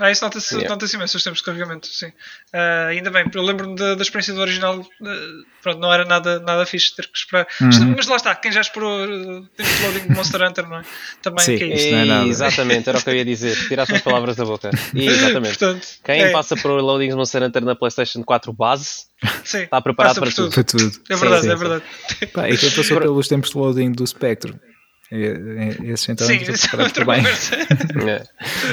Ah, 0.00 0.10
isso 0.10 0.24
nota-se 0.24 0.54
yeah. 0.54 0.68
nota 0.70 0.86
imenso 0.96 1.16
os 1.18 1.22
tempos 1.22 1.40
de 1.40 1.44
carregamento, 1.44 1.86
sim. 1.86 2.06
Uh, 2.06 2.88
ainda 2.88 3.10
bem, 3.10 3.24
eu 3.32 3.42
lembro-me 3.42 3.76
da, 3.76 3.94
da, 3.94 4.02
experiência 4.02 4.32
do 4.32 4.40
original, 4.40 4.80
uh, 4.80 4.86
pronto, 5.62 5.78
não 5.78 5.92
era 5.92 6.06
nada, 6.06 6.40
nada 6.40 6.64
fixe 6.64 6.96
ter 6.96 7.06
que 7.06 7.18
esperar. 7.18 7.46
Uhum. 7.60 7.94
Mas 7.94 8.06
lá 8.06 8.16
está, 8.16 8.34
quem 8.34 8.50
já 8.50 8.62
esperou 8.62 9.04
uh, 9.04 9.46
tempo 9.56 9.68
de 9.68 9.82
loading 9.82 10.08
de 10.08 10.14
Monster 10.14 10.42
Hunter, 10.42 10.66
não 10.66 10.78
é? 10.78 10.84
Também 11.20 11.44
sim, 11.44 11.58
que 11.58 11.64
é 11.64 11.74
isso. 11.74 11.90
Não 11.90 11.98
é 11.98 12.04
nada. 12.06 12.26
Exatamente, 12.26 12.88
era 12.88 12.98
o 12.98 13.02
que 13.02 13.10
eu 13.10 13.14
ia 13.14 13.24
dizer. 13.26 13.68
Tiraste 13.68 13.94
as 13.94 14.00
palavras 14.00 14.36
da 14.36 14.44
boca. 14.46 14.70
exatamente. 14.94 15.58
Portanto, 15.58 15.86
quem 16.02 16.22
é. 16.22 16.30
passa 16.30 16.56
por 16.56 16.70
loading 16.80 17.10
de 17.10 17.14
Monster 17.14 17.42
Hunter 17.42 17.62
na 17.62 17.76
PlayStation 17.76 18.22
4 18.24 18.52
base 18.54 19.04
sim, 19.44 19.58
está 19.58 19.82
preparado 19.82 20.18
para 20.18 20.32
tudo. 20.32 20.50
para 20.50 20.64
tudo. 20.64 20.92
É 21.10 21.16
verdade, 21.16 21.42
sim, 21.42 21.50
é 21.50 21.56
verdade. 21.56 21.84
Pá, 22.32 22.48
e 22.48 22.56
quem 22.56 22.70
passou 22.70 23.00
pelos 23.00 23.28
tempos 23.28 23.50
de 23.50 23.58
loading 23.58 23.92
do 23.92 24.06
Spectrum 24.06 24.54
esse 25.10 26.12
então 26.12 26.26
Sim, 26.26 26.36
isso 26.36 26.76
é 26.76 26.82
outra 26.82 27.04
bem. 27.04 27.22
é. 28.06 28.24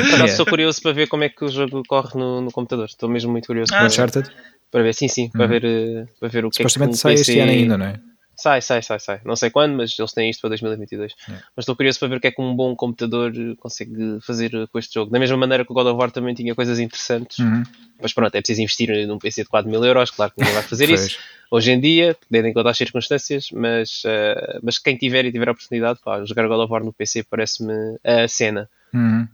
yeah. 0.08 0.26
Estou 0.26 0.46
curioso 0.46 0.82
para 0.82 0.94
ver 0.94 1.08
como 1.08 1.24
é 1.24 1.30
que 1.30 1.44
o 1.44 1.50
jogo 1.50 1.82
corre 1.88 2.18
no, 2.20 2.42
no 2.42 2.52
computador. 2.52 2.86
Estou 2.86 3.10
mesmo 3.10 3.32
muito 3.32 3.48
curioso 3.48 3.74
ah, 3.74 3.78
para, 3.78 3.88
Uncharted? 3.88 4.30
para 4.72 4.84
ver. 4.84 4.94
Sim, 4.94 5.08
sim, 5.08 5.24
uhum. 5.24 5.32
para, 5.32 5.48
ver, 5.48 5.66
eh, 5.66 6.06
para 6.20 6.30
ver 6.30 6.46
o 6.46 6.52
que 6.52 6.62
é 6.62 6.66
que 6.66 6.72
sai 6.72 7.14
PC... 7.16 7.32
este 7.32 7.40
ano 7.40 7.52
ainda, 7.52 7.78
não 7.78 7.86
é? 7.88 8.00
Sai, 8.38 8.62
sai, 8.62 8.84
sai, 8.84 9.00
sai. 9.00 9.22
Não 9.26 9.36
sei 9.36 9.50
quando, 9.50 9.76
mas 9.76 9.98
eles 9.98 10.14
têm 10.14 10.30
isto 10.30 10.42
para 10.42 10.50
2022. 10.50 11.14
Yeah. 11.28 11.46
Mas 11.56 11.64
estou 11.64 11.76
curioso 11.76 11.98
para 11.98 12.08
ver 12.10 12.18
o 12.18 12.20
que 12.20 12.28
é 12.28 12.32
que 12.32 12.42
um 12.42 12.56
bom 12.56 12.76
computador 12.76 13.34
consegue 13.60 14.20
fazer 14.22 14.68
com 14.68 14.78
este 14.78 14.94
jogo. 14.94 15.12
Da 15.12 15.18
mesma 15.18 15.38
maneira 15.38 15.66
que 15.66 15.72
o 15.72 15.74
God 15.74 15.88
of 15.88 16.00
War 16.00 16.12
também 16.12 16.36
tinha 16.36 16.54
coisas 16.54 16.80
interessantes. 16.80 17.40
Uhum. 17.40 17.64
Mas 18.00 18.14
pronto, 18.14 18.36
é 18.36 18.40
preciso 18.40 18.62
investir 18.62 19.08
num 19.08 19.18
PC 19.18 19.44
de 19.44 19.50
4 19.50 19.70
mil 19.70 19.84
euros. 19.84 20.12
Claro 20.12 20.32
que 20.32 20.40
ninguém 20.40 20.54
vai 20.54 20.64
fazer 20.64 20.88
isso 20.90 21.18
hoje 21.50 21.72
em 21.72 21.80
dia, 21.80 22.16
tendo 22.30 22.48
em 22.48 22.54
conta 22.54 22.70
as 22.70 22.78
circunstâncias, 22.78 23.50
mas, 23.52 24.04
uh, 24.06 24.60
mas 24.62 24.78
quem 24.78 24.98
tiver 24.98 25.26
e 25.26 25.32
tiver 25.32 25.48
a 25.48 25.52
oportunidade, 25.52 26.00
pá, 26.04 26.24
jogar 26.24 26.48
God 26.48 26.60
of 26.60 26.72
War 26.72 26.84
no 26.84 26.94
PC 26.94 27.24
parece-me 27.24 27.74
a 28.04 28.28
cena 28.28 28.70
uhum. 28.94 29.28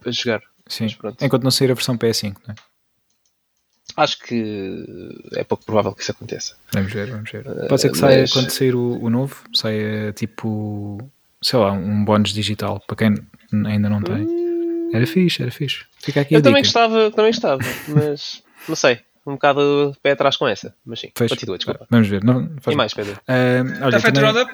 para 0.00 0.12
jogar. 0.12 0.42
Sim. 0.66 0.86
Enquanto 1.20 1.44
não 1.44 1.50
sair 1.50 1.70
a 1.70 1.74
versão 1.74 1.96
PS5, 1.96 2.36
não 2.46 2.54
é? 2.54 2.73
Acho 3.96 4.18
que 4.18 4.84
é 5.34 5.44
pouco 5.44 5.64
provável 5.64 5.92
que 5.92 6.02
isso 6.02 6.12
aconteça. 6.12 6.56
Vamos 6.72 6.92
ver, 6.92 7.10
vamos 7.10 7.30
ver. 7.30 7.46
Eh, 7.46 7.66
Pode 7.68 7.80
ser 7.80 7.90
que 7.90 7.98
saia 7.98 8.24
quando 8.28 8.50
sair 8.50 8.74
o, 8.74 9.02
o, 9.02 9.08
novo, 9.08 9.44
saia 9.52 10.12
tipo, 10.12 10.98
sei 11.42 11.58
lá, 11.58 11.72
um 11.72 12.04
bónus 12.04 12.32
digital 12.32 12.82
para 12.86 12.96
quem 12.96 13.14
ainda 13.66 13.88
não 13.88 14.02
tem. 14.02 14.26
Hum... 14.26 14.90
Era 14.92 15.06
fixe, 15.06 15.42
era 15.42 15.50
fixe. 15.50 15.84
Fica 15.98 16.20
aqui 16.20 16.34
Eu 16.34 16.42
também 16.42 16.62
gostava, 16.62 17.10
também 17.10 17.32
gostava, 17.32 17.62
mas 17.88 18.42
não 18.68 18.76
sei 18.76 19.00
um 19.26 19.32
bocado 19.32 19.92
de 19.92 20.00
pé 20.00 20.12
atrás 20.12 20.36
com 20.36 20.46
essa. 20.46 20.74
Mas 20.84 21.00
sim, 21.00 21.10
Fecho. 21.16 21.34
continua, 21.34 21.56
desculpa. 21.56 21.86
Vamos 21.90 22.08
ver. 22.08 22.22
Não, 22.22 22.48
e 22.66 22.74
mais, 22.74 22.92
Pedro? 22.92 23.14
Uh, 23.14 23.84
olha, 23.84 24.00
feito 24.00 24.20
também... 24.20 24.46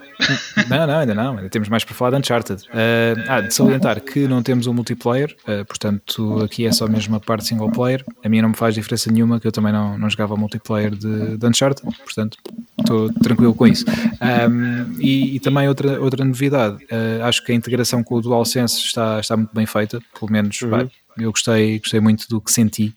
Não, 0.68 0.86
não, 0.86 0.98
ainda 0.98 1.14
não. 1.14 1.36
Ainda 1.38 1.48
temos 1.48 1.68
mais 1.68 1.82
para 1.82 1.94
falar 1.94 2.10
de 2.12 2.16
Uncharted. 2.18 2.62
Uh, 2.68 3.24
ah, 3.28 3.40
de 3.40 3.52
salientar 3.52 4.00
que 4.00 4.28
não 4.28 4.42
temos 4.42 4.66
um 4.66 4.74
multiplayer, 4.74 5.34
uh, 5.42 5.64
portanto 5.64 6.42
aqui 6.42 6.66
é 6.66 6.72
só 6.72 6.86
mesmo 6.86 7.16
a 7.16 7.20
parte 7.20 7.46
single 7.46 7.70
player. 7.70 8.04
A 8.22 8.28
mim 8.28 8.40
não 8.40 8.50
me 8.50 8.56
faz 8.56 8.74
diferença 8.74 9.10
nenhuma, 9.10 9.40
que 9.40 9.46
eu 9.46 9.52
também 9.52 9.72
não, 9.72 9.98
não 9.98 10.08
jogava 10.08 10.36
multiplayer 10.36 10.94
de, 10.94 11.36
de 11.36 11.46
Uncharted, 11.46 11.82
portanto 12.04 12.38
estou 12.78 13.12
tranquilo 13.14 13.54
com 13.54 13.66
isso. 13.66 13.84
Um, 13.88 15.00
e, 15.00 15.36
e, 15.36 15.40
também 15.40 15.68
outra, 15.68 16.00
outra 16.00 16.24
novidade, 16.24 16.76
uh, 16.84 17.24
acho 17.24 17.44
que 17.44 17.52
a 17.52 17.54
integração 17.54 18.04
com 18.04 18.16
o 18.16 18.20
DualSense 18.20 18.78
está, 18.78 19.18
está 19.20 19.36
muito 19.36 19.54
bem 19.54 19.66
feita, 19.66 20.00
pelo 20.18 20.30
menos 20.30 20.60
uhum 20.62 20.88
eu 21.18 21.30
gostei, 21.30 21.78
gostei 21.78 22.00
muito 22.00 22.28
do 22.28 22.40
que 22.40 22.52
senti 22.52 22.94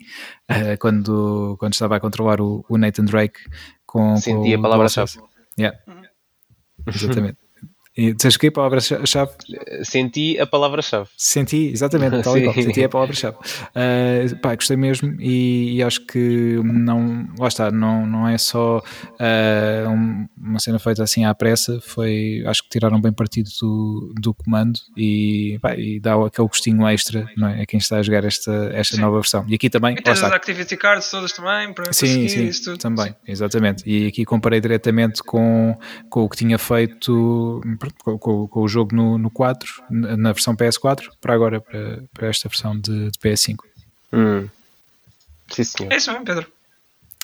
uh, 0.49 0.77
quando, 0.79 1.55
quando 1.59 1.73
estava 1.73 1.95
a 1.95 1.99
controlar 1.99 2.41
o, 2.41 2.65
o 2.69 2.77
Nathan 2.77 3.05
Drake 3.05 3.39
com. 3.85 4.15
Senti 4.17 4.51
com 4.51 4.59
a 4.59 4.61
palavra-chave. 4.61 5.19
Yeah. 5.57 5.77
Exatamente. 6.87 7.42
E 7.95 8.11
disseste 8.13 8.39
que 8.39 8.47
a 8.47 8.51
palavra-chave? 8.51 9.31
Senti 9.83 10.39
a 10.39 10.47
palavra-chave. 10.47 11.09
Senti, 11.15 11.69
exatamente, 11.69 12.23
tal 12.23 12.37
igual. 12.37 12.53
Senti 12.57 12.83
a 12.83 12.89
palavra-chave. 12.89 13.37
Uh, 13.37 14.35
pá, 14.41 14.55
gostei 14.55 14.75
mesmo 14.75 15.15
e, 15.19 15.75
e, 15.75 15.83
acho 15.83 16.03
que 16.07 16.59
não, 16.63 17.27
lá 17.37 17.47
está, 17.47 17.69
não, 17.69 18.05
não 18.05 18.27
é 18.27 18.37
só 18.37 18.79
uh, 18.79 19.89
um, 19.89 20.27
uma 20.35 20.59
cena 20.59 20.79
feita 20.79 21.03
assim 21.03 21.23
à 21.23 21.35
pressa, 21.35 21.79
foi, 21.81 22.43
acho 22.47 22.63
que 22.63 22.69
tiraram 22.69 22.99
bem 22.99 23.11
partido 23.11 23.49
do, 23.61 24.13
do 24.19 24.33
comando 24.33 24.79
e, 24.97 25.59
pá, 25.61 25.75
e 25.75 25.99
dá 25.99 26.15
aquele 26.15 26.47
gostinho 26.47 26.87
extra 26.87 27.29
não 27.37 27.47
é? 27.47 27.61
a 27.61 27.65
quem 27.65 27.77
está 27.77 27.97
a 27.97 28.01
jogar 28.01 28.25
esta, 28.25 28.71
esta 28.73 28.97
nova 28.97 29.17
versão. 29.19 29.45
E 29.47 29.53
aqui 29.53 29.69
também. 29.69 29.95
E 29.95 30.01
tens 30.01 30.23
as 30.23 30.31
activity 30.31 30.75
cards 30.77 31.11
todas 31.11 31.31
também 31.31 31.71
para 31.73 31.93
sim, 31.93 32.27
sim, 32.27 32.45
isso 32.47 32.63
tudo. 32.63 32.77
Também, 32.79 33.15
exatamente. 33.27 33.83
E 33.87 34.07
aqui 34.07 34.25
comparei 34.25 34.59
diretamente 34.59 35.21
com, 35.21 35.77
com 36.09 36.23
o 36.23 36.29
que 36.29 36.37
tinha 36.37 36.57
feito 36.57 37.61
com, 38.03 38.17
com, 38.17 38.47
com, 38.47 38.61
o 38.61 38.67
jogo 38.67 38.95
no, 38.95 39.17
no 39.17 39.29
4, 39.29 39.83
na 39.89 40.31
versão 40.31 40.55
PS4, 40.55 41.09
para 41.19 41.33
agora, 41.33 41.61
para, 41.61 42.03
para 42.13 42.27
esta 42.27 42.47
versão 42.47 42.79
de, 42.79 43.11
de 43.11 43.19
PS5. 43.19 43.57
Hum. 44.11 44.49
Sim, 45.49 45.63
senhor. 45.63 45.93
É 45.93 45.97
isso 45.97 46.11
mesmo, 46.11 46.25
Pedro. 46.25 46.51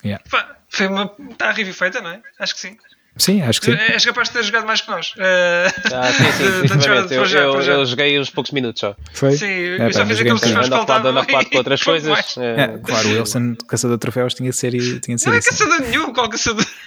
Yeah. 0.04 0.24
Foi 0.70 0.88
uma. 0.88 1.14
Está 1.32 1.50
a 1.50 1.52
review 1.52 1.74
feita, 1.74 2.02
não 2.02 2.12
é? 2.12 2.22
Acho 2.40 2.54
que 2.54 2.60
sim. 2.60 2.78
Sim, 3.20 3.42
acho 3.42 3.60
que 3.60 3.66
sim. 3.68 3.78
És 3.78 4.06
capaz 4.06 4.30
de 4.30 4.34
ter 4.36 4.44
jogado 4.44 4.66
mais 4.66 4.80
que 4.80 4.90
nós. 4.90 5.12
Uh, 5.12 5.94
ah, 5.94 6.12
sim, 6.12 6.24
sim, 6.32 6.80
sim 6.80 7.16
eu, 7.16 7.26
eu, 7.26 7.62
eu, 7.62 7.86
joguei 7.86 8.18
uns 8.18 8.30
poucos 8.30 8.52
minutos 8.52 8.80
só. 8.80 8.96
Foi? 9.14 9.34
Sim, 9.34 9.46
é, 9.46 9.88
eu 9.88 9.94
só 9.94 10.06
fiz 10.06 10.22
aqueles 10.22 10.42
que 10.42 10.50
nós 10.50 10.68
faltavam. 10.70 11.12
Ando 11.12 11.20
ocupado 11.20 11.50
com 11.50 11.58
outras 11.58 11.84
coisas. 11.84 12.38
É, 12.38 12.62
é, 12.62 12.78
claro, 12.78 13.10
o 13.10 13.12
Wilson, 13.12 13.56
caçador 13.68 13.98
de 13.98 14.02
troféus, 14.02 14.34
tinha 14.34 14.50
de 14.50 14.56
ser, 14.56 14.72
tinha 14.72 15.18
de 15.18 15.22
ser 15.22 15.28
Não 15.28 15.36
é 15.36 15.40
assim. 15.40 15.50
caçador 15.50 15.82
nenhum, 15.82 16.14
qual 16.14 16.30
caçador? 16.30 16.66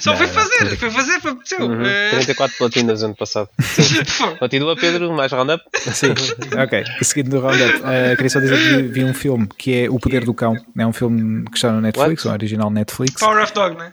Só 0.00 0.16
foi 0.16 0.28
fazer, 0.28 0.76
foi 0.76 0.90
fazer, 0.90 1.20
foi 1.20 1.36
seu. 1.44 1.60
Uhum. 1.60 1.82
34 2.10 2.54
eh. 2.54 2.58
platinas 2.58 3.02
ano 3.02 3.16
passado. 3.16 3.48
Continua, 4.38 4.76
Pedro, 4.76 5.12
mais 5.12 5.32
roundup? 5.32 5.64
Sim, 5.92 6.14
ok. 6.62 6.84
Seguindo 7.02 7.30
do 7.30 7.40
roundup, 7.40 7.78
uh, 7.78 8.16
queria 8.16 8.30
só 8.30 8.38
dizer 8.38 8.56
que 8.56 8.82
vi 8.82 9.04
um 9.04 9.14
filme 9.14 9.48
que 9.58 9.84
é 9.84 9.90
O 9.90 9.98
Poder 9.98 10.24
do 10.24 10.32
Cão. 10.32 10.54
É 10.78 10.86
um 10.86 10.92
filme 10.92 11.44
que 11.46 11.56
está 11.56 11.72
no 11.72 11.80
Netflix, 11.80 12.24
What? 12.24 12.28
um 12.28 12.32
original 12.32 12.70
Netflix. 12.70 13.20
Power 13.20 13.42
of 13.42 13.52
Dog, 13.52 13.76
né? 13.76 13.92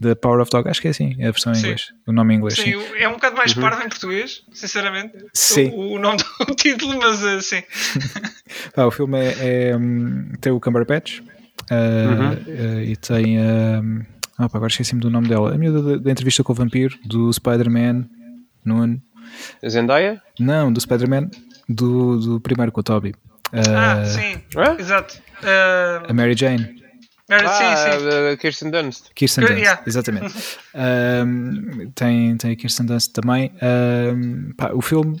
The 0.00 0.14
Power 0.14 0.40
of 0.40 0.50
Dog, 0.50 0.68
acho 0.68 0.80
que 0.80 0.88
é 0.88 0.90
assim, 0.90 1.16
é 1.18 1.28
a 1.28 1.30
versão 1.30 1.52
em 1.52 1.58
inglês, 1.58 1.92
o 2.06 2.12
nome 2.12 2.34
em 2.34 2.36
inglês. 2.36 2.54
Sim, 2.54 2.78
sim. 2.78 2.98
é 2.98 3.08
um 3.08 3.12
bocado 3.12 3.36
mais 3.36 3.54
uhum. 3.56 3.62
pardo 3.62 3.82
em 3.82 3.88
português, 3.88 4.42
sinceramente. 4.52 5.16
Sim. 5.32 5.70
O, 5.70 5.92
o 5.92 5.98
nome 5.98 6.18
do 6.18 6.54
título, 6.54 6.98
mas 6.98 7.22
uh, 7.22 7.40
sim. 7.40 7.62
ah, 8.76 8.86
o 8.86 8.90
filme 8.90 9.18
é, 9.18 9.70
é, 9.70 9.76
hum, 9.76 10.32
tem 10.40 10.52
o 10.52 10.60
Cumberbatch 10.60 11.20
uh, 11.20 11.24
uhum. 11.74 12.32
uh, 12.32 12.82
e 12.82 12.96
tem. 12.96 13.38
Uh, 13.38 14.06
opa, 14.38 14.58
agora 14.58 14.70
esqueci-me 14.70 15.00
do 15.00 15.10
nome 15.10 15.28
dela. 15.28 15.54
A 15.54 15.58
minha 15.58 15.72
da, 15.72 15.96
da 15.96 16.10
entrevista 16.10 16.44
com 16.44 16.52
o 16.52 16.56
vampiro, 16.56 16.98
do 17.04 17.32
Spider-Man, 17.32 18.06
Noon. 18.64 18.98
Zendaya? 19.66 20.22
Não, 20.38 20.70
do 20.70 20.80
Spider-Man, 20.80 21.30
do, 21.68 22.18
do 22.18 22.40
primeiro 22.40 22.70
com 22.70 22.80
o 22.80 22.84
Toby. 22.84 23.14
ah, 23.52 24.04
sim, 24.04 24.42
exato. 24.78 25.20
a 26.06 26.12
Mary 26.12 26.34
Jane. 26.36 26.85
Ah, 27.28 27.48
sim, 27.48 27.98
sim. 28.00 28.06
Uh, 28.06 28.36
Kirsten 28.36 28.70
Dunst. 28.70 29.06
Kirsten 29.14 29.44
Dunst, 29.44 29.58
yeah. 29.58 29.82
exatamente. 29.86 30.34
um, 31.26 31.90
tem, 31.94 32.36
tem 32.36 32.52
a 32.52 32.56
Kirsten 32.56 32.86
Dunst 32.86 33.12
também. 33.12 33.52
Um, 33.62 34.52
pá, 34.56 34.70
o 34.72 34.80
filme 34.80 35.20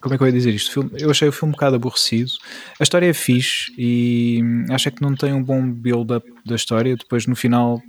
como 0.00 0.14
é 0.14 0.16
que 0.16 0.22
eu 0.24 0.28
ia 0.28 0.32
dizer 0.32 0.54
isto? 0.54 0.90
Eu 0.98 1.10
achei 1.10 1.28
o 1.28 1.32
filme 1.32 1.50
um 1.50 1.52
bocado 1.52 1.76
aborrecido. 1.76 2.30
A 2.78 2.82
história 2.82 3.06
é 3.06 3.12
fixe 3.12 3.70
e 3.76 4.40
acho 4.70 4.90
que 4.90 5.02
não 5.02 5.14
tem 5.14 5.34
um 5.34 5.42
bom 5.42 5.70
build-up 5.70 6.26
da 6.44 6.56
história. 6.56 6.96
Depois, 6.96 7.26
no 7.26 7.36
final, 7.36 7.82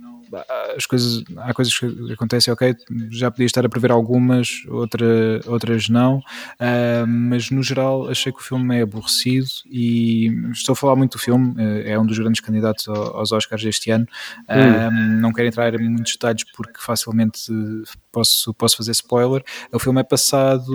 as 0.76 0.86
coisas, 0.86 1.22
há 1.36 1.52
coisas 1.52 1.76
que 1.76 2.12
acontecem, 2.12 2.52
ok, 2.52 2.74
já 3.10 3.30
podia 3.30 3.46
estar 3.46 3.64
a 3.64 3.68
prever 3.68 3.90
algumas, 3.90 4.64
outra, 4.68 5.06
outras 5.46 5.88
não, 5.88 6.18
uh, 6.18 7.06
mas 7.06 7.50
no 7.50 7.62
geral 7.62 8.08
achei 8.08 8.32
que 8.32 8.40
o 8.40 8.42
filme 8.42 8.78
é 8.78 8.82
aborrecido 8.82 9.46
e 9.66 10.28
estou 10.52 10.72
a 10.72 10.76
falar 10.76 10.96
muito 10.96 11.12
do 11.12 11.18
filme, 11.18 11.54
é 11.84 11.98
um 11.98 12.06
dos 12.06 12.18
grandes 12.18 12.40
candidatos 12.40 12.88
aos 12.88 13.32
Oscars 13.32 13.62
deste 13.62 13.90
ano. 13.90 14.06
Uh, 14.48 14.90
não 15.20 15.32
quero 15.32 15.48
entrar 15.48 15.74
em 15.74 15.88
muitos 15.88 16.12
detalhes 16.12 16.44
porque 16.54 16.78
facilmente 16.78 17.40
posso, 18.10 18.54
posso 18.54 18.76
fazer 18.76 18.92
spoiler. 18.92 19.42
O 19.72 19.78
filme 19.78 20.00
é 20.00 20.04
passado 20.04 20.72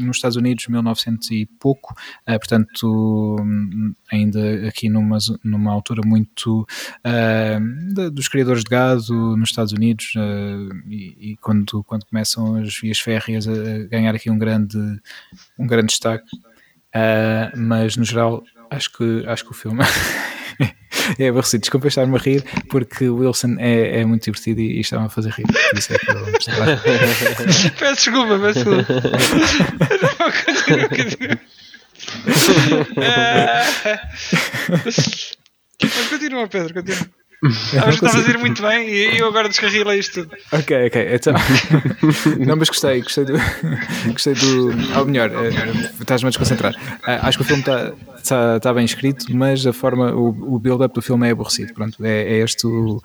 nos 0.00 0.16
Estados 0.16 0.36
Unidos, 0.36 0.66
1900 0.68 1.30
e 1.30 1.46
pouco, 1.58 1.94
uh, 2.28 2.38
portanto, 2.38 3.36
ainda 4.10 4.68
aqui 4.68 4.88
numa, 4.88 5.18
numa 5.44 5.72
altura 5.72 6.02
muito 6.04 6.66
uh, 7.06 8.10
dos 8.10 8.28
criadores 8.28 8.64
de 8.64 8.70
gado 8.70 8.79
nos 9.36 9.50
Estados 9.50 9.72
Unidos 9.72 10.12
uh, 10.16 10.88
e, 10.88 11.32
e, 11.32 11.36
quando, 11.36 11.82
quando 11.84 12.04
começam 12.06 12.56
as 12.56 12.78
vias 12.78 12.98
férreas 12.98 13.46
a 13.46 13.52
ganhar 13.88 14.14
aqui 14.14 14.30
um 14.30 14.38
grande, 14.38 14.78
um 15.58 15.66
grande 15.66 15.88
destaque. 15.88 16.30
mas 17.56 17.96
no 17.96 18.04
geral, 18.04 18.42
acho 18.70 18.92
que, 18.92 19.24
acho 19.26 19.44
que 19.44 19.50
o 19.50 19.54
filme. 19.54 19.82
é 21.18 21.28
aborrecido. 21.28 21.60
Desculpa 21.60 21.88
estar-me 21.88 22.16
a 22.16 22.18
rir, 22.18 22.44
porque 22.68 23.08
o 23.08 23.16
Wilson 23.16 23.56
é, 23.58 24.00
é 24.00 24.04
muito 24.04 24.24
divertido 24.24 24.60
e, 24.60 24.76
e 24.76 24.80
estava 24.80 25.06
a 25.06 25.08
fazer 25.08 25.30
rir. 25.30 25.46
Por 25.46 25.78
isso 25.78 25.94
é 25.94 25.98
que 25.98 26.10
eu 26.10 26.24
Peço 27.78 27.94
desculpa, 27.94 28.38
peço 28.38 28.64
desculpa. 28.64 28.84
continua, 30.46 30.88
continua. 30.88 31.40
Mas 35.82 36.08
continua, 36.08 36.48
Pedro, 36.48 36.74
continua. 36.74 37.19
Acho 37.42 37.98
que 38.00 38.06
estavas 38.06 38.26
a 38.26 38.30
ir 38.30 38.38
muito 38.38 38.60
bem 38.60 38.88
e 38.88 39.18
eu 39.18 39.28
agora 39.28 39.48
descarrilei 39.48 39.98
isto 39.98 40.24
tudo. 40.24 40.36
Ok, 40.52 40.86
ok. 40.86 41.14
Então... 41.14 41.34
não, 42.46 42.56
mas 42.56 42.68
gostei, 42.68 43.00
gostei 43.00 43.24
do. 43.24 43.32
gostei 44.12 44.34
do. 44.34 44.98
Ou 44.98 45.06
melhor, 45.06 45.30
uh, 45.30 46.00
estás-me 46.00 46.26
a 46.26 46.30
desconcentrar. 46.30 46.74
Uh, 46.74 47.22
acho 47.22 47.38
que 47.38 47.42
o 47.42 47.46
filme 47.46 47.62
está 47.62 47.92
tá, 48.28 48.60
tá 48.60 48.74
bem 48.74 48.84
escrito, 48.84 49.24
mas 49.34 49.66
a 49.66 49.72
forma, 49.72 50.14
o, 50.14 50.54
o 50.54 50.58
build-up 50.58 50.94
do 50.94 51.00
filme 51.00 51.28
é 51.28 51.30
aborrecido. 51.30 51.72
Pronto, 51.72 52.04
é, 52.04 52.24
é 52.24 52.38
este 52.40 52.66
o, 52.66 53.02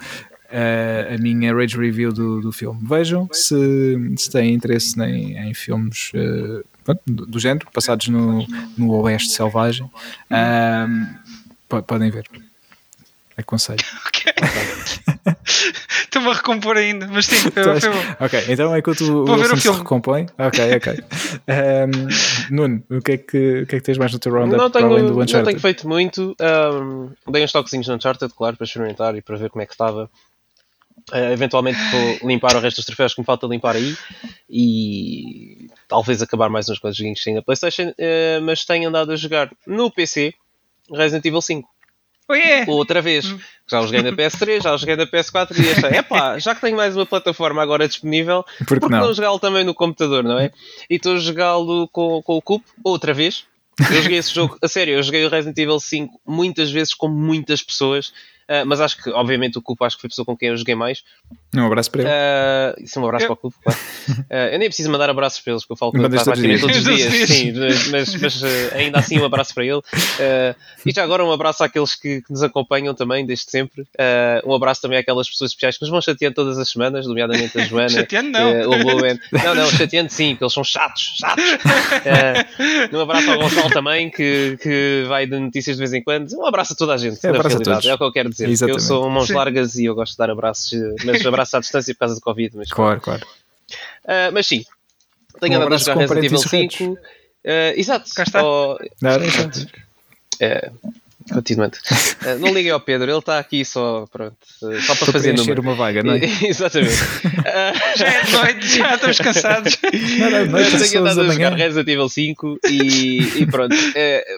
a 0.52 1.18
minha 1.18 1.54
rage 1.54 1.78
review 1.78 2.12
do, 2.12 2.42
do 2.42 2.52
filme. 2.52 2.80
Vejam 2.86 3.30
se, 3.32 4.16
se 4.18 4.30
têm 4.30 4.54
interesse 4.54 5.02
em, 5.02 5.38
em 5.38 5.54
filmes 5.54 6.12
uh, 6.14 6.64
do, 7.06 7.26
do, 7.26 7.40
género, 7.40 7.68
passados 7.74 8.10
no, 8.10 8.46
no 8.78 8.92
Oeste 9.02 9.30
Selvagem. 9.32 9.90
Uh, 10.30 11.82
podem 11.84 12.12
ver. 12.12 12.26
Aconselho. 13.38 13.84
Ok. 14.08 14.34
Estou-me 16.04 16.30
a 16.30 16.34
recompor 16.34 16.78
ainda, 16.78 17.08
mas 17.08 17.26
sim, 17.26 17.50
foi, 17.52 17.80
foi 17.80 17.90
bom. 17.90 18.16
Ok, 18.20 18.46
então 18.50 18.78
enquanto 18.78 19.02
o 19.02 19.26
Vou 19.26 19.38
ver 19.38 19.52
o 19.52 19.58
se 19.58 19.70
recompõe. 19.70 20.28
Ok, 20.38 20.76
ok. 20.76 21.04
Um, 21.48 22.56
Nuno, 22.56 22.84
o 22.90 23.02
que, 23.02 23.12
é 23.14 23.18
que, 23.18 23.62
o 23.62 23.68
que 23.68 23.76
é 23.76 23.80
que 23.80 23.82
tens 23.82 23.98
mais 23.98 24.12
no 24.12 24.20
teu 24.20 24.32
roundup 24.32 24.58
não 24.58 24.70
tenho, 24.70 24.88
para 24.88 24.96
além 24.96 25.08
do 25.08 25.14
Uncharted? 25.14 25.38
Não 25.38 25.46
tenho 25.46 25.60
feito 25.60 25.88
muito. 25.88 26.36
Um, 26.40 27.12
dei 27.32 27.44
uns 27.44 27.52
toquezinhos 27.52 27.88
no 27.88 27.96
Uncharted, 27.96 28.34
claro, 28.34 28.56
para 28.56 28.66
experimentar 28.66 29.16
e 29.16 29.22
para 29.22 29.38
ver 29.38 29.50
como 29.50 29.62
é 29.62 29.66
que 29.66 29.74
estava. 29.74 30.10
Uh, 31.12 31.32
eventualmente 31.34 31.78
vou 31.92 32.30
limpar 32.30 32.56
o 32.56 32.60
resto 32.60 32.78
dos 32.78 32.86
troféus 32.86 33.14
que 33.14 33.22
me 33.22 33.26
falta 33.26 33.46
limpar 33.46 33.76
aí 33.76 33.96
e 34.50 35.68
talvez 35.88 36.22
acabar 36.22 36.50
mais 36.50 36.68
uns 36.68 36.80
quantos 36.80 36.98
joguinhos 36.98 37.22
na 37.28 37.42
Playstation, 37.44 37.90
uh, 37.90 38.42
mas 38.42 38.66
tenho 38.66 38.90
andado 38.90 39.12
a 39.12 39.16
jogar 39.16 39.52
no 39.68 39.92
PC 39.92 40.34
Resident 40.92 41.26
Evil 41.26 41.42
5. 41.42 41.68
Oh, 42.28 42.34
yeah. 42.34 42.72
Outra 42.72 43.02
vez. 43.02 43.26
Hum. 43.26 43.40
Já 43.68 43.82
joguei 43.82 44.02
na 44.02 44.12
PS3, 44.12 44.62
já 44.62 44.78
joguei 44.78 44.96
na 44.96 45.06
PS4 45.06 45.58
e 45.58 45.72
achei, 45.72 46.00
epá, 46.00 46.38
já 46.40 46.54
que 46.54 46.62
tenho 46.62 46.78
mais 46.78 46.96
uma 46.96 47.06
plataforma 47.06 47.62
agora 47.62 47.88
disponível, 47.88 48.46
Por 48.68 48.80
que 48.80 48.90
não, 48.90 49.00
não 49.00 49.14
jogá-lo 49.14 49.40
também 49.40 49.64
no 49.64 49.74
computador, 49.74 50.24
não 50.24 50.38
é? 50.38 50.52
E 50.90 50.96
estou 50.96 51.16
a 51.16 51.20
jogá-lo 51.20 51.88
com, 51.88 52.22
com 52.22 52.36
o 52.36 52.42
Cup 52.42 52.64
outra 52.84 53.14
vez. 53.14 53.46
Eu 53.80 54.02
joguei 54.02 54.18
esse 54.20 54.34
jogo, 54.34 54.58
a 54.62 54.68
sério, 54.68 54.94
eu 54.94 55.04
joguei 55.04 55.26
o 55.26 55.30
Resident 55.30 55.58
Evil 55.58 55.80
5 55.80 56.22
muitas 56.26 56.72
vezes 56.72 56.94
com 56.94 57.08
muitas 57.08 57.62
pessoas 57.62 58.14
Uh, 58.48 58.64
mas 58.64 58.80
acho 58.80 59.02
que, 59.02 59.10
obviamente, 59.10 59.58
o 59.58 59.62
Cupo 59.62 59.84
acho 59.84 59.96
que 59.98 60.02
foi 60.02 60.08
a 60.08 60.10
pessoa 60.10 60.26
com 60.26 60.38
quem 60.38 60.50
eu 60.50 60.58
joguei 60.58 60.76
mais. 60.76 61.04
Um 61.56 61.66
abraço 61.66 61.90
para 61.90 62.02
ele. 62.04 62.10
Uh, 62.12 62.84
isso 62.84 63.00
é 63.00 63.02
um 63.02 63.06
abraço 63.06 63.26
eu... 63.26 63.28
para 63.30 63.34
o 63.34 63.38
Cupo, 63.38 63.58
claro. 63.64 63.80
Uh, 64.10 64.54
eu 64.54 64.60
nem 64.60 64.68
preciso 64.68 64.92
mandar 64.92 65.10
abraços 65.10 65.40
para 65.40 65.54
eles, 65.54 65.64
porque 65.64 65.74
eu 65.74 65.78
falo 65.78 65.92
com 65.92 65.98
ele 65.98 66.10
praticamente 66.10 66.62
todos 66.62 66.78
os 66.78 66.84
dias. 66.84 67.30
Sim, 67.30 67.54
mas, 67.90 68.16
mas 68.16 68.44
ainda 68.74 69.00
assim 69.00 69.20
um 69.20 69.26
abraço 69.26 69.52
para 69.54 69.66
ele. 69.66 69.82
e 70.86 70.92
já 70.92 71.04
agora 71.04 71.26
um 71.26 71.32
abraço 71.32 71.64
àqueles 71.64 71.96
que, 71.96 72.22
que 72.22 72.32
nos 72.32 72.44
acompanham 72.44 72.94
também, 72.94 73.26
desde 73.26 73.50
sempre. 73.50 73.84
um 74.46 74.54
abraço 74.54 74.80
também 74.80 75.00
àquelas 75.00 75.28
pessoas 75.28 75.50
especiais 75.50 75.78
que 75.78 75.82
nos 75.82 75.90
vão 75.90 76.02
chateando 76.02 76.36
todas 76.36 76.60
as 76.60 76.70
semanas, 76.70 77.08
nomeadamente 77.08 77.60
a 77.60 77.64
Joana. 77.66 77.90
chateando 77.90 78.30
não. 78.30 78.52
o. 78.52 79.44
Não, 79.44 79.56
não, 79.56 79.72
chateando 79.72 80.12
sim, 80.12 80.32
porque 80.32 80.44
eles 80.44 80.54
são 80.54 80.64
chatos, 80.64 81.16
chatos. 81.18 81.44
um 82.94 83.00
abraço 83.00 83.32
ao 83.32 83.40
Gonçalo 83.40 83.70
também, 83.70 84.12
que, 84.12 84.56
que 84.62 85.04
vai 85.08 85.26
de 85.26 85.40
notícias 85.40 85.78
de 85.78 85.80
vez 85.80 85.94
em 85.94 86.04
quando. 86.04 86.32
Um 86.38 86.46
abraço 86.46 86.74
a 86.74 86.76
toda 86.76 86.94
a 86.94 86.98
gente, 86.98 87.26
é, 87.26 87.32
na 87.32 87.42
realidade. 87.42 87.90
É 87.90 87.94
o 87.94 87.98
que 87.98 88.04
eu 88.04 88.12
quero 88.12 88.35
dizer. 88.36 88.50
Exatamente. 88.50 88.84
Eu 88.84 88.88
sou 88.88 89.10
mãos 89.10 89.28
Sim. 89.28 89.34
largas 89.34 89.76
e 89.76 89.86
eu 89.86 89.96
gosto 89.96 90.14
de 90.14 90.18
dar 90.18 90.30
abraços, 90.30 90.72
mas 91.04 91.26
abraços 91.26 91.54
à 91.54 91.60
distância 91.60 91.94
por 91.94 92.00
causa 92.00 92.16
do 92.16 92.22
Covid. 92.22 92.56
Mas, 92.56 92.70
claro, 92.70 93.02
claro. 93.02 93.26
Uh, 94.04 94.32
mas 94.34 94.46
sim, 94.48 94.64
tenho 95.40 95.54
um 95.54 95.58
andado 95.58 95.74
a 95.74 95.78
jogar 95.78 95.98
Resident 95.98 96.26
Evil 96.26 96.38
5. 96.38 96.84
Uh, 96.84 96.98
exato. 97.76 98.10
Cá 98.14 98.24
está. 98.24 98.44
Oh, 98.44 98.78
não, 99.02 99.20
não, 99.20 99.20
não. 99.20 99.76
Uh, 100.36 100.94
continuando. 101.32 101.78
Uh, 101.78 102.40
não 102.40 102.54
liguem 102.54 102.72
ao 102.72 102.80
Pedro, 102.80 103.10
ele 103.10 103.18
está 103.18 103.40
aqui 103.40 103.66
só, 103.66 104.06
pronto, 104.12 104.38
uh, 104.62 104.82
só 104.82 104.96
para 104.96 105.12
fazer 105.12 105.34
número. 105.34 105.62
uma 105.62 105.74
vaga, 105.76 106.04
não 106.04 106.14
é? 106.14 106.20
Exatamente. 106.46 106.94
Uh, 106.94 107.98
já 107.98 108.08
é 108.08 108.32
noite, 108.32 108.68
já 108.68 108.96
estamos 108.96 109.18
cansados. 109.18 109.78
Não, 110.20 110.30
não, 110.30 110.46
não, 110.46 110.60
eu 110.60 110.80
tenho 110.80 111.02
andado 111.02 111.22
a 111.22 111.30
jogar 111.30 111.54
Resident 111.54 111.88
Evil 111.88 112.10
5 112.10 112.60
e, 112.70 113.42
e 113.42 113.46
pronto. 113.46 113.76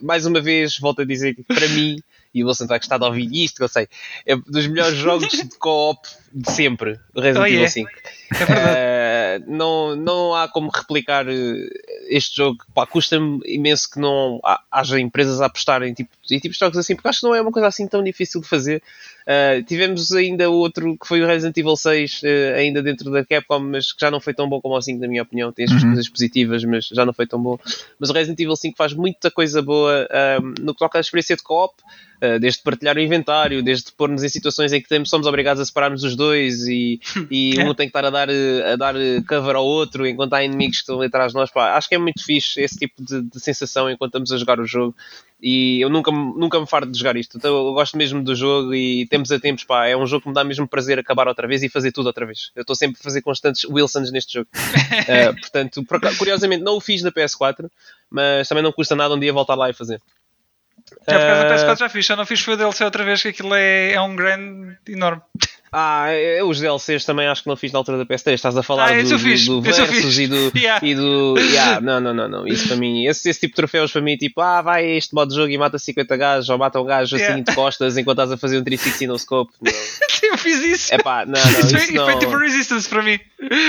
mais 0.01 0.25
uma 0.25 0.41
vez, 0.41 0.77
volto 0.77 1.01
a 1.01 1.05
dizer 1.05 1.35
que 1.35 1.43
para 1.43 1.67
mim 1.69 2.01
e 2.37 2.43
o 2.43 2.47
Wilson 2.47 2.67
vai 2.67 2.79
gostar 2.79 2.97
de 2.97 3.05
ouvir 3.05 3.29
isto, 3.33 3.57
que 3.57 3.63
eu 3.63 3.67
sei, 3.67 3.87
é 4.25 4.35
dos 4.35 4.67
melhores 4.67 4.97
jogos 4.97 5.29
de 5.29 5.49
co-op 5.57 6.07
de 6.33 6.51
sempre, 6.51 6.99
o 7.15 7.21
Resident 7.21 7.43
oh, 7.43 7.47
Evil 7.47 7.59
yeah. 7.59 7.71
5. 7.71 7.89
É 8.29 8.45
verdade. 8.45 9.45
Uh, 9.45 9.51
não, 9.51 9.95
não 9.95 10.35
há 10.35 10.47
como 10.47 10.69
replicar 10.69 11.27
eh, 11.27 11.69
este 12.09 12.37
jogo. 12.37 12.59
Custa-me 12.89 13.39
imenso 13.45 13.89
que 13.89 13.99
não 13.99 14.39
haja 14.71 14.99
empresas 14.99 15.41
a 15.41 15.45
apostarem 15.45 15.93
tipo, 15.93 16.09
em 16.29 16.39
tipos 16.39 16.57
de 16.57 16.59
jogos 16.59 16.77
assim, 16.77 16.95
porque 16.95 17.07
acho 17.07 17.21
que 17.21 17.25
não 17.25 17.35
é 17.35 17.41
uma 17.41 17.51
coisa 17.51 17.67
assim 17.67 17.87
tão 17.87 18.03
difícil 18.03 18.41
de 18.41 18.47
fazer. 18.47 18.83
Uh, 19.27 19.61
tivemos 19.63 20.13
ainda 20.13 20.49
outro 20.49 20.97
que 20.97 21.05
foi 21.05 21.21
o 21.21 21.27
Resident 21.27 21.57
Evil 21.57 21.75
6, 21.75 22.21
uh, 22.23 22.55
ainda 22.55 22.81
dentro 22.81 23.11
da 23.11 23.25
Capcom, 23.25 23.59
mas 23.59 23.91
que 23.91 23.99
já 23.99 24.09
não 24.09 24.21
foi 24.21 24.33
tão 24.33 24.47
bom 24.47 24.61
como 24.61 24.73
o 24.73 24.81
5, 24.81 25.01
na 25.01 25.07
minha 25.07 25.21
opinião. 25.21 25.51
Tem 25.51 25.65
as 25.65 25.71
uhum. 25.71 25.81
coisas 25.81 26.07
positivas, 26.07 26.63
mas 26.63 26.87
já 26.87 27.05
não 27.05 27.11
foi 27.11 27.27
tão 27.27 27.41
bom. 27.41 27.59
Mas 27.99 28.09
o 28.09 28.13
Resident 28.13 28.39
Evil 28.39 28.55
5 28.55 28.77
faz 28.77 28.93
muita 28.93 29.29
coisa 29.29 29.61
boa 29.61 30.07
no 30.61 30.73
que 30.73 30.79
toca 30.79 30.97
à 30.97 31.01
experiência 31.01 31.35
de 31.35 31.43
co-op. 31.43 31.73
Uh, 32.17 32.39
desde 32.39 32.63
partilhar 32.63 32.95
o 32.95 32.99
inventário, 32.99 33.61
desde 33.61 33.91
pôr-nos 33.91 34.23
em 34.23 34.29
situações 34.29 34.73
em 34.73 34.81
que 34.81 34.89
temos, 34.89 35.07
somos 35.07 35.27
obrigados 35.27 35.61
a 35.61 35.65
separarmos 35.65 36.03
os 36.03 36.15
dois 36.15 36.65
e, 36.65 36.99
e 37.29 37.59
um 37.59 37.75
tem 37.75 37.85
que 37.85 37.95
estar 37.95 38.05
a 38.05 38.09
dar, 38.09 38.27
a 38.27 38.75
dar 38.75 38.95
cover 39.27 39.55
ao 39.55 39.63
outro 39.63 40.07
enquanto 40.07 40.33
há 40.33 40.43
inimigos 40.43 40.77
que 40.77 40.81
estão 40.81 40.99
atrás 40.99 41.31
de 41.31 41.37
nós. 41.37 41.51
Pá, 41.51 41.75
acho 41.77 41.87
que 41.87 41.93
é 41.93 41.97
muito 41.99 42.25
fixe 42.25 42.59
esse 42.59 42.75
tipo 42.75 43.03
de, 43.03 43.21
de, 43.21 43.39
sensação 43.39 43.87
enquanto 43.87 44.09
estamos 44.09 44.31
a 44.31 44.37
jogar 44.37 44.59
o 44.59 44.65
jogo 44.65 44.95
e 45.39 45.79
eu 45.81 45.89
nunca, 45.89 46.11
nunca 46.11 46.59
me 46.59 46.67
farto 46.67 46.91
de 46.91 46.97
jogar 46.97 47.15
isto. 47.15 47.37
Então 47.37 47.55
eu 47.55 47.73
gosto 47.73 47.95
mesmo 47.97 48.23
do 48.23 48.35
jogo 48.35 48.73
e 48.73 49.05
tempos 49.07 49.31
a 49.31 49.39
tempos, 49.39 49.63
pá, 49.63 49.87
é 49.87 49.95
um 49.95 50.07
jogo 50.07 50.23
que 50.23 50.29
me 50.29 50.33
dá 50.33 50.43
mesmo 50.43 50.67
prazer 50.67 50.97
acabar 50.97 51.27
outra 51.27 51.47
vez 51.47 51.61
e 51.61 51.69
fazer 51.69 51.91
tudo 51.91 52.07
outra 52.07 52.25
vez. 52.25 52.51
Eu 52.55 52.61
estou 52.61 52.75
sempre 52.75 52.97
a 52.99 53.03
fazer 53.03 53.21
constantes 53.21 53.63
Wilsons 53.65 54.11
neste 54.11 54.33
jogo. 54.33 54.49
uh, 54.55 55.35
portanto, 55.39 55.85
curiosamente 56.17 56.63
não 56.63 56.77
o 56.77 56.81
fiz 56.81 57.03
na 57.03 57.11
PS4, 57.11 57.69
mas 58.09 58.47
também 58.47 58.63
não 58.63 58.71
custa 58.71 58.95
nada 58.95 59.13
um 59.13 59.19
dia 59.19 59.31
voltar 59.31 59.55
lá 59.55 59.69
e 59.69 59.73
fazer. 59.73 60.01
Já 61.07 61.19
por 61.19 61.27
causa 61.27 61.43
da 61.43 61.55
PS4 61.55 61.79
já 61.79 61.89
fiz, 61.89 62.05
só 62.05 62.15
não 62.15 62.25
fiz 62.25 62.39
foi 62.39 62.53
o 62.53 62.57
DLC 62.57 62.83
outra 62.83 63.03
vez, 63.03 63.21
que 63.21 63.27
aquilo 63.27 63.53
é, 63.53 63.93
é 63.93 64.01
um 64.01 64.15
grande 64.15 64.77
enorme. 64.87 65.21
Ah, 65.71 66.07
os 66.45 66.59
DLCs 66.59 67.05
também 67.05 67.27
acho 67.27 67.43
que 67.43 67.49
não 67.49 67.55
fiz 67.55 67.71
na 67.71 67.79
altura 67.79 67.97
da 67.97 68.05
PS3. 68.05 68.33
Estás 68.33 68.57
a 68.57 68.63
falar 68.63 68.91
ah, 68.91 69.03
do, 69.03 69.09
do, 69.09 69.17
do 69.17 69.61
Versus 69.61 70.17
e 70.17 70.27
do. 70.27 70.51
yeah. 70.57 70.85
E 70.85 70.95
do 70.95 71.35
yeah, 71.37 71.81
não, 71.81 71.99
não, 71.99 72.13
não, 72.13 72.27
não. 72.27 72.47
Isso 72.47 72.67
para 72.67 72.77
mim, 72.77 73.05
esse, 73.05 73.29
esse 73.29 73.39
tipo 73.39 73.51
de 73.51 73.55
troféus 73.55 73.91
para 73.91 74.01
mim, 74.01 74.15
tipo, 74.17 74.41
ah, 74.41 74.61
vai 74.61 74.85
este 74.85 75.13
modo 75.13 75.29
de 75.29 75.35
jogo 75.35 75.49
e 75.49 75.57
mata 75.57 75.77
50 75.77 76.17
gajos 76.17 76.49
ou 76.49 76.57
mata 76.57 76.79
um 76.79 76.85
gajo 76.85 77.15
assim 77.15 77.25
yeah. 77.25 77.43
de 77.43 77.55
costas 77.55 77.97
enquanto 77.97 78.19
estás 78.19 78.31
a 78.31 78.37
fazer 78.37 78.59
um 78.59 78.63
360 78.63 79.11
no 79.11 79.19
scope. 79.19 79.51
Não. 79.61 79.71
Eu 80.27 80.37
fiz 80.37 80.61
isso. 80.63 80.93
É 80.93 80.97
pá, 80.97 81.25
não, 81.25 81.39
não. 81.39 81.49
Isso, 81.59 81.75
isso 81.75 81.93
não... 81.93 82.05
foi 82.05 82.19
tipo 82.19 82.35
Resistance 82.37 82.89
para 82.89 83.01
mim. 83.01 83.19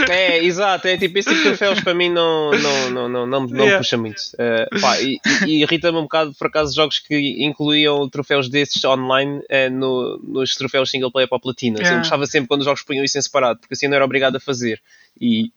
É, 0.09 0.43
exato, 0.43 0.89
é 0.89 0.97
tipo, 0.97 1.19
esse 1.19 1.29
tipo 1.29 1.43
de 1.43 1.49
troféus 1.49 1.81
para 1.81 1.95
mim 1.95 2.09
não, 2.09 2.51
não, 2.51 2.91
não, 2.91 3.09
não, 3.09 3.27
não, 3.27 3.47
não 3.47 3.65
yeah. 3.65 3.79
puxa 3.79 3.97
muito. 3.97 4.19
Uh, 4.35 4.81
pá, 4.81 5.01
e, 5.01 5.21
e 5.47 5.63
irrita-me 5.63 5.99
um 5.99 6.03
bocado 6.03 6.35
por 6.35 6.47
acaso 6.47 6.75
jogos 6.75 6.99
que 6.99 7.45
incluíam 7.45 8.09
troféus 8.09 8.49
desses 8.49 8.83
online 8.85 9.39
uh, 9.39 9.71
no, 9.71 10.19
nos 10.23 10.55
troféus 10.55 10.91
single 10.91 11.13
player 11.13 11.29
para 11.29 11.37
a 11.37 11.41
platina. 11.41 11.79
Yeah. 11.79 11.98
Eu 11.99 12.03
gostava 12.03 12.27
sempre 12.27 12.49
quando 12.49 12.61
os 12.61 12.67
jogos 12.67 12.83
punham 12.83 13.05
isso 13.05 13.19
em 13.19 13.23
separado, 13.23 13.61
porque 13.61 13.75
assim 13.75 13.89
não 13.89 13.97
era 13.97 14.05
obrigado 14.05 14.37
a 14.37 14.41
fazer. 14.41 14.81
E 15.21 15.53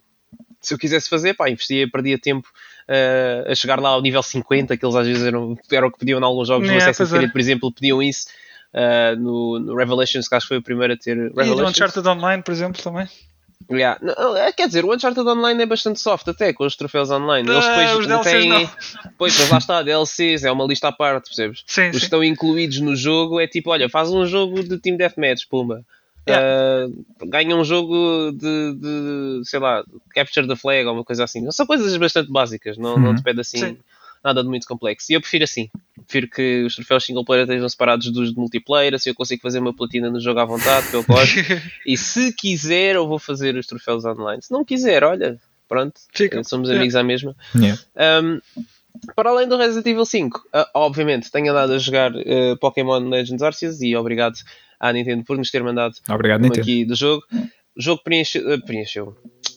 se 0.60 0.73
eu 0.73 0.77
quisesse 0.77 1.10
fazer, 1.10 1.34
pá, 1.34 1.49
investia, 1.49 1.89
perdia 1.89 2.17
tempo 2.19 2.47
uh, 2.88 3.51
a 3.51 3.56
chegar 3.56 3.80
lá 3.80 3.89
ao 3.89 4.01
nível 4.01 4.21
50, 4.21 4.77
que 4.77 4.86
eles 4.86 4.95
às 4.95 5.08
vezes 5.08 5.23
eram, 5.23 5.58
eram 5.71 5.88
o 5.88 5.91
que 5.91 5.99
pediam 5.99 6.19
em 6.19 6.23
alguns 6.23 6.47
jogos. 6.47 6.69
Assassin's 6.69 7.10
Creed, 7.10 7.30
é. 7.30 7.32
por 7.32 7.39
exemplo, 7.39 7.71
pediam 7.71 8.01
isso. 8.01 8.27
Uh, 8.73 9.19
no, 9.19 9.60
no, 9.60 9.75
Revelations, 9.75 10.30
que 10.30 10.36
acho 10.36 10.45
que 10.45 10.49
foi 10.49 10.58
o 10.58 10.62
primeiro 10.62 10.93
a 10.93 10.97
ter. 10.97 11.17
Revelations. 11.17 11.60
E 11.60 11.62
no 11.62 11.67
Uncharted 11.67 12.08
Online, 12.08 12.41
por 12.41 12.51
exemplo, 12.51 12.82
também. 12.82 13.08
Yeah. 13.69 13.99
Não, 14.01 14.36
é, 14.36 14.51
quer 14.51 14.67
dizer, 14.67 14.86
o 14.86 14.93
Uncharted 14.93 15.27
Online 15.27 15.63
é 15.63 15.65
bastante 15.65 15.99
soft 15.99 16.27
até 16.27 16.54
com 16.54 16.65
os 16.65 16.75
troféus 16.75 17.12
online. 17.12 17.49
Eles 17.49 17.65
depois 17.65 18.08
DLCs 18.08 18.32
têm. 18.32 18.49
Não. 18.49 18.69
Pois, 19.17 19.38
mas 19.39 19.49
lá 19.49 19.58
está, 19.58 19.84
DLCs, 19.84 20.43
é 20.43 20.51
uma 20.51 20.65
lista 20.65 20.88
à 20.88 20.91
parte, 20.91 21.25
percebes? 21.25 21.63
Sim, 21.67 21.82
os 21.82 21.86
sim. 21.88 21.99
que 21.99 22.06
estão 22.06 22.23
incluídos 22.23 22.80
no 22.80 22.95
jogo 22.95 23.39
é 23.39 23.47
tipo, 23.47 23.69
olha, 23.69 23.89
faz 23.89 24.10
um 24.10 24.25
jogo 24.25 24.63
de 24.63 24.77
Team 24.77 24.97
Deathmatch, 24.97 25.47
pumba. 25.49 25.86
Yeah. 26.27 26.88
Uh, 26.88 27.27
ganha 27.27 27.55
um 27.55 27.63
jogo 27.63 28.31
de, 28.31 28.75
de, 28.75 29.41
sei 29.43 29.60
lá, 29.60 29.84
Capture 30.13 30.47
the 30.47 30.55
Flag 30.55 30.86
ou 30.86 30.93
uma 30.93 31.03
coisa 31.03 31.23
assim. 31.23 31.49
São 31.51 31.65
coisas 31.65 31.95
bastante 31.97 32.31
básicas, 32.31 32.77
não, 32.77 32.93
uhum. 32.93 32.99
não 32.99 33.15
te 33.15 33.23
pede 33.23 33.41
assim 33.41 33.57
Sim. 33.57 33.77
nada 34.23 34.43
de 34.43 34.49
muito 34.49 34.67
complexo. 34.67 35.12
E 35.12 35.15
eu 35.15 35.21
prefiro 35.21 35.43
assim. 35.43 35.69
Prefiro 36.05 36.27
que 36.29 36.63
os 36.63 36.75
troféus 36.75 37.05
single 37.05 37.25
player 37.25 37.43
estejam 37.43 37.67
separados 37.67 38.12
dos 38.12 38.34
de 38.34 38.38
multiplayer, 38.38 38.93
assim 38.93 39.10
eu 39.10 39.15
consigo 39.15 39.41
fazer 39.41 39.60
uma 39.60 39.73
platina 39.73 40.10
no 40.10 40.19
jogo 40.19 40.39
à 40.39 40.45
vontade, 40.45 40.89
que 40.89 40.95
eu 40.95 41.03
gosto. 41.03 41.36
e 41.86 41.97
se 41.97 42.34
quiser, 42.34 42.95
eu 42.95 43.07
vou 43.07 43.17
fazer 43.17 43.55
os 43.55 43.65
troféus 43.65 44.05
online. 44.05 44.43
Se 44.43 44.51
não 44.51 44.63
quiser, 44.63 45.03
olha, 45.03 45.39
pronto, 45.67 45.99
Fica. 46.13 46.43
somos 46.43 46.69
amigos 46.69 46.93
yeah. 46.93 46.99
à 46.99 47.03
mesma. 47.03 47.36
Yeah. 47.55 47.81
Um, 48.23 48.41
para 49.15 49.30
além 49.30 49.47
do 49.47 49.58
Resident 49.58 49.86
Evil 49.88 50.06
5, 50.06 50.38
uh, 50.38 50.41
ah, 50.54 50.69
obviamente 50.75 51.32
tenho 51.32 51.51
andado 51.51 51.73
a 51.73 51.77
jogar 51.77 52.12
uh, 52.13 52.58
Pokémon 52.60 52.99
Legends 53.10 53.41
Arceus 53.41 53.82
e 53.82 53.95
obrigado 53.95 54.36
à 54.80 54.91
Nintendo 54.91 55.23
por 55.23 55.38
nos 55.38 55.51
ter 55.51 55.63
mandado 55.63 55.95
Obrigado, 56.09 56.45
aqui 56.45 56.86
do 56.86 56.95
jogo. 56.95 57.24
O 57.78 57.82
jogo 57.82 58.01
preencheu. 58.03 58.53
Uh, 58.53 58.66
preencheu. 58.66 59.16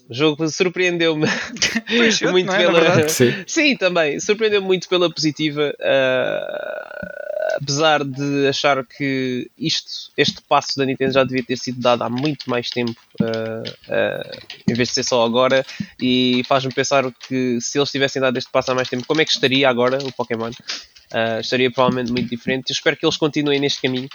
O 0.09 0.15
jogo 0.15 0.49
surpreendeu-me 0.49 1.27
muito 2.31 2.53
é, 2.53 2.59
pela. 2.59 3.09
Sim. 3.09 3.33
Sim. 3.47 3.77
também. 3.77 4.21
Surpreendeu-me 4.21 4.67
muito 4.67 4.89
pela 4.89 5.13
positiva. 5.13 5.75
Uh, 5.81 7.24
apesar 7.53 8.05
de 8.05 8.49
achar 8.49 8.85
que 8.85 9.51
isto, 9.59 10.11
este 10.17 10.41
passo 10.43 10.77
da 10.77 10.85
Nintendo 10.85 11.13
já 11.13 11.25
devia 11.25 11.45
ter 11.45 11.57
sido 11.57 11.81
dado 11.81 12.03
há 12.03 12.09
muito 12.09 12.49
mais 12.49 12.71
tempo, 12.71 12.99
uh, 13.21 13.69
uh, 13.69 14.63
em 14.69 14.75
vez 14.75 14.89
de 14.89 14.95
ser 14.95 15.05
só 15.05 15.25
agora, 15.25 15.65
e 16.01 16.43
faz-me 16.47 16.73
pensar 16.73 17.05
que 17.29 17.61
se 17.61 17.79
eles 17.79 17.91
tivessem 17.91 18.21
dado 18.21 18.37
este 18.37 18.51
passo 18.51 18.73
há 18.73 18.75
mais 18.75 18.89
tempo, 18.89 19.07
como 19.07 19.21
é 19.21 19.25
que 19.25 19.33
estaria 19.33 19.69
agora 19.69 19.99
o 19.99 20.13
Pokémon? 20.13 20.51
Uh, 20.51 21.41
estaria 21.41 21.71
provavelmente 21.71 22.11
muito 22.11 22.29
diferente. 22.29 22.71
Eu 22.71 22.75
espero 22.75 22.97
que 22.97 23.05
eles 23.05 23.17
continuem 23.17 23.61
neste 23.61 23.83
caminho. 23.83 24.09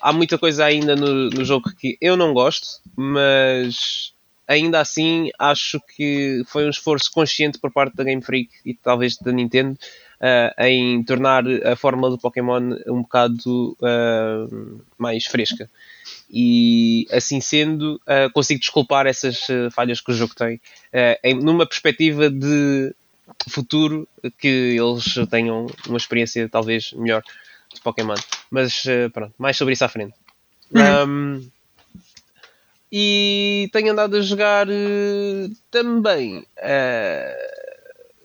há 0.00 0.12
muita 0.12 0.38
coisa 0.38 0.64
ainda 0.64 0.94
no, 0.94 1.28
no 1.30 1.44
jogo 1.44 1.70
que 1.76 1.98
eu 2.00 2.16
não 2.16 2.32
gosto, 2.32 2.80
mas 2.94 4.14
ainda 4.48 4.80
assim 4.80 5.30
acho 5.38 5.80
que 5.96 6.42
foi 6.46 6.66
um 6.66 6.70
esforço 6.70 7.10
consciente 7.12 7.58
por 7.58 7.72
parte 7.72 7.96
da 7.96 8.04
Game 8.04 8.22
Freak 8.22 8.48
e 8.64 8.74
talvez 8.74 9.16
da 9.16 9.32
Nintendo 9.32 9.76
uh, 10.20 10.62
em 10.64 11.02
tornar 11.02 11.44
a 11.64 11.76
fórmula 11.76 12.10
do 12.10 12.18
Pokémon 12.18 12.76
um 12.86 13.02
bocado 13.02 13.76
uh, 13.80 14.80
mais 14.98 15.26
fresca. 15.26 15.68
E 16.30 17.06
assim 17.12 17.40
sendo, 17.40 18.00
uh, 18.06 18.30
consigo 18.32 18.60
desculpar 18.60 19.06
essas 19.06 19.46
falhas 19.72 20.00
que 20.00 20.10
o 20.10 20.14
jogo 20.14 20.34
tem, 20.34 20.60
em, 21.22 21.34
numa 21.34 21.66
perspectiva 21.66 22.28
de 22.28 22.94
futuro 23.48 24.08
que 24.38 24.76
eles 24.78 25.14
tenham 25.30 25.66
uma 25.88 25.98
experiência 25.98 26.48
talvez 26.48 26.92
melhor 26.92 27.22
de 27.72 27.80
Pokémon. 27.80 28.16
Mas 28.50 28.84
pronto, 29.12 29.34
mais 29.38 29.56
sobre 29.56 29.74
isso 29.74 29.84
à 29.84 29.88
frente. 29.88 30.14
Uhum. 30.72 31.40
Um, 31.40 31.50
e 32.90 33.68
tenho 33.72 33.92
andado 33.92 34.16
a 34.16 34.20
jogar 34.20 34.66
também 35.70 36.38
uh, 36.38 36.44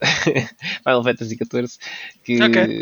Final 0.83 1.03
Fantasy 1.03 1.37
XIV 1.37 1.67
que 2.23 2.41
okay. 2.43 2.79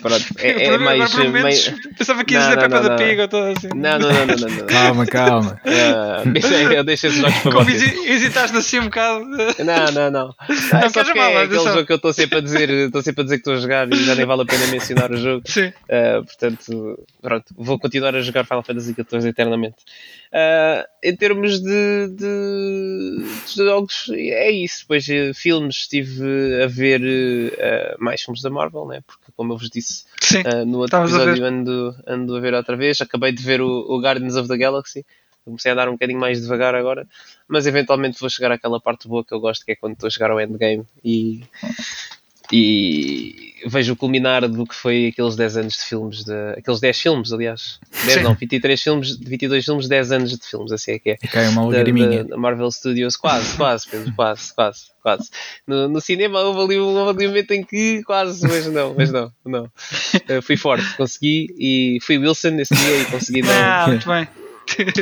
pronto, 0.00 0.24
é, 0.38 0.64
é 0.64 0.78
mais, 0.78 1.14
mais. 1.14 1.68
Pensava 1.98 2.24
que 2.24 2.34
ia 2.34 2.40
dizer 2.40 2.58
Peppa 2.58 2.80
da 2.80 2.96
Pig 2.96 3.20
ou 3.20 3.28
todo 3.28 3.46
assim. 3.56 3.68
Não, 3.74 3.98
não, 3.98 4.12
não, 4.12 4.26
não, 4.26 4.36
não, 4.36 4.48
não. 4.48 4.66
Calma, 4.66 5.06
calma. 5.06 5.60
Uh, 5.64 6.72
eu 6.72 6.84
deixo 6.84 7.06
esses 7.06 7.18
jogos 7.18 7.38
para 7.38 7.52
Como 7.52 7.64
vocês. 7.64 8.06
Hesitaste 8.06 8.56
assim 8.56 8.78
um 8.80 8.84
bocado. 8.84 9.24
Não, 9.24 9.92
não, 9.92 10.10
não. 10.10 10.10
Não, 10.10 10.78
é 10.80 10.90
que 10.90 11.18
é 11.18 11.42
aquele 11.42 11.64
jogo 11.64 11.86
que 11.86 11.92
eu 11.92 11.96
estou 11.96 12.12
sempre 12.12 12.38
a 12.38 12.40
dizer, 12.40 12.70
estou 12.70 13.02
sempre 13.02 13.22
a 13.22 13.24
dizer 13.24 13.36
que 13.36 13.40
estou 13.40 13.54
a 13.54 13.58
jogar 13.58 13.92
e 13.92 14.04
já 14.04 14.14
nem 14.14 14.26
vale 14.26 14.42
a 14.42 14.44
pena 14.44 14.66
mencionar 14.68 15.10
o 15.10 15.16
jogo. 15.16 15.42
Sim. 15.46 15.68
Uh, 15.68 16.24
portanto, 16.24 17.06
pronto, 17.20 17.54
vou 17.56 17.78
continuar 17.78 18.14
a 18.14 18.20
jogar 18.20 18.44
Final 18.44 18.62
Fantasy 18.62 18.94
XIV 18.94 19.28
eternamente. 19.28 19.76
Uh, 20.32 20.86
em 21.02 21.16
termos 21.16 21.60
de, 21.60 22.08
de, 22.08 23.24
de, 23.46 23.64
jogos, 23.64 24.08
é 24.14 24.50
isso. 24.50 24.82
Depois, 24.82 25.06
filmes, 25.34 25.76
estive 25.76 26.59
a 26.62 26.66
ver 26.66 27.00
uh, 27.00 28.02
mais 28.02 28.22
filmes 28.22 28.42
da 28.42 28.50
Marvel, 28.50 28.86
né? 28.86 29.00
porque 29.06 29.32
como 29.36 29.52
eu 29.52 29.58
vos 29.58 29.70
disse 29.70 30.04
uh, 30.46 30.64
no 30.66 30.78
outro 30.78 30.98
episódio 30.98 31.44
ando, 31.44 31.96
ando 32.06 32.36
a 32.36 32.40
ver 32.40 32.54
outra 32.54 32.76
vez, 32.76 33.00
acabei 33.00 33.32
de 33.32 33.42
ver 33.42 33.60
o, 33.60 33.68
o 33.68 34.00
Guardians 34.00 34.36
of 34.36 34.48
the 34.48 34.56
Galaxy, 34.56 35.04
comecei 35.44 35.72
a 35.72 35.74
dar 35.74 35.88
um 35.88 35.92
bocadinho 35.92 36.20
mais 36.20 36.40
devagar 36.40 36.74
agora, 36.74 37.06
mas 37.48 37.66
eventualmente 37.66 38.20
vou 38.20 38.30
chegar 38.30 38.52
àquela 38.52 38.80
parte 38.80 39.08
boa 39.08 39.24
que 39.24 39.32
eu 39.32 39.40
gosto, 39.40 39.64
que 39.64 39.72
é 39.72 39.76
quando 39.76 39.94
estou 39.94 40.06
a 40.06 40.10
chegar 40.10 40.30
ao 40.30 40.40
endgame 40.40 40.84
e, 41.04 41.42
e 42.52 43.50
vejo 43.66 43.92
o 43.92 43.96
culminar 43.96 44.48
do 44.48 44.66
que 44.66 44.74
foi 44.74 45.08
aqueles 45.08 45.36
10 45.36 45.56
anos 45.58 45.74
de 45.74 45.84
filmes, 45.84 46.24
de, 46.24 46.32
aqueles 46.56 46.80
10 46.80 47.00
filmes, 47.00 47.32
aliás. 47.32 47.78
10 48.04 48.12
Sim. 48.12 48.22
não, 48.22 48.34
23 48.34 48.82
filmes, 48.82 49.16
22 49.16 49.64
filmes, 49.64 49.88
10 49.88 50.12
anos 50.12 50.30
de 50.30 50.46
filmes, 50.46 50.72
assim 50.72 50.92
é 50.92 50.98
que 50.98 51.10
é. 51.10 51.18
E 51.22 51.28
cai 51.28 51.48
uma. 51.48 51.70
Da, 51.70 51.82
da 52.22 52.36
Marvel 52.36 52.70
Studios, 52.70 53.16
quase, 53.16 53.56
quase, 53.56 53.88
Pedro, 53.88 54.12
quase, 54.14 54.54
quase, 54.54 54.80
quase. 55.02 55.30
No, 55.66 55.88
no 55.88 56.00
cinema 56.00 56.40
houve 56.40 56.60
ali, 56.60 56.80
um, 56.80 56.96
houve 56.96 57.18
ali 57.18 57.26
um 57.26 57.30
momento 57.30 57.50
em 57.52 57.64
que 57.64 58.02
quase, 58.04 58.46
mas 58.46 58.66
não, 58.66 58.94
mas 58.94 59.12
não, 59.12 59.32
não. 59.44 59.64
Uh, 59.64 60.42
fui 60.42 60.56
forte, 60.56 60.96
consegui 60.96 61.48
e 61.58 61.98
fui 62.02 62.18
Wilson 62.18 62.50
nesse 62.50 62.74
dia 62.74 63.02
e 63.02 63.04
consegui 63.06 63.42
não, 63.42 63.50
ah, 63.52 63.84
muito 63.86 64.08
bem. 64.08 64.28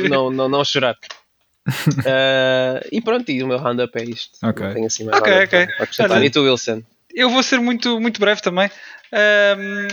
não, 0.09 0.31
não, 0.31 0.49
não 0.49 0.65
chorar. 0.65 0.97
Uh, 1.67 2.81
e 2.91 3.01
pronto, 3.01 3.29
e 3.31 3.43
o 3.43 3.47
meu 3.47 3.57
roundup 3.57 3.97
é 3.97 4.03
isto. 4.03 4.37
Ok. 4.43 4.65
Não 4.65 4.73
tenho 4.73 4.85
assim 4.87 5.03
mais 5.05 5.21
okay, 5.21 5.43
okay. 5.43 6.25
E 6.25 6.29
tu, 6.29 6.41
Wilson? 6.41 6.83
Eu 7.13 7.29
vou 7.29 7.43
ser 7.43 7.59
muito, 7.59 7.99
muito 7.99 8.19
breve 8.19 8.41
também. 8.41 8.69
Um, 9.57 9.87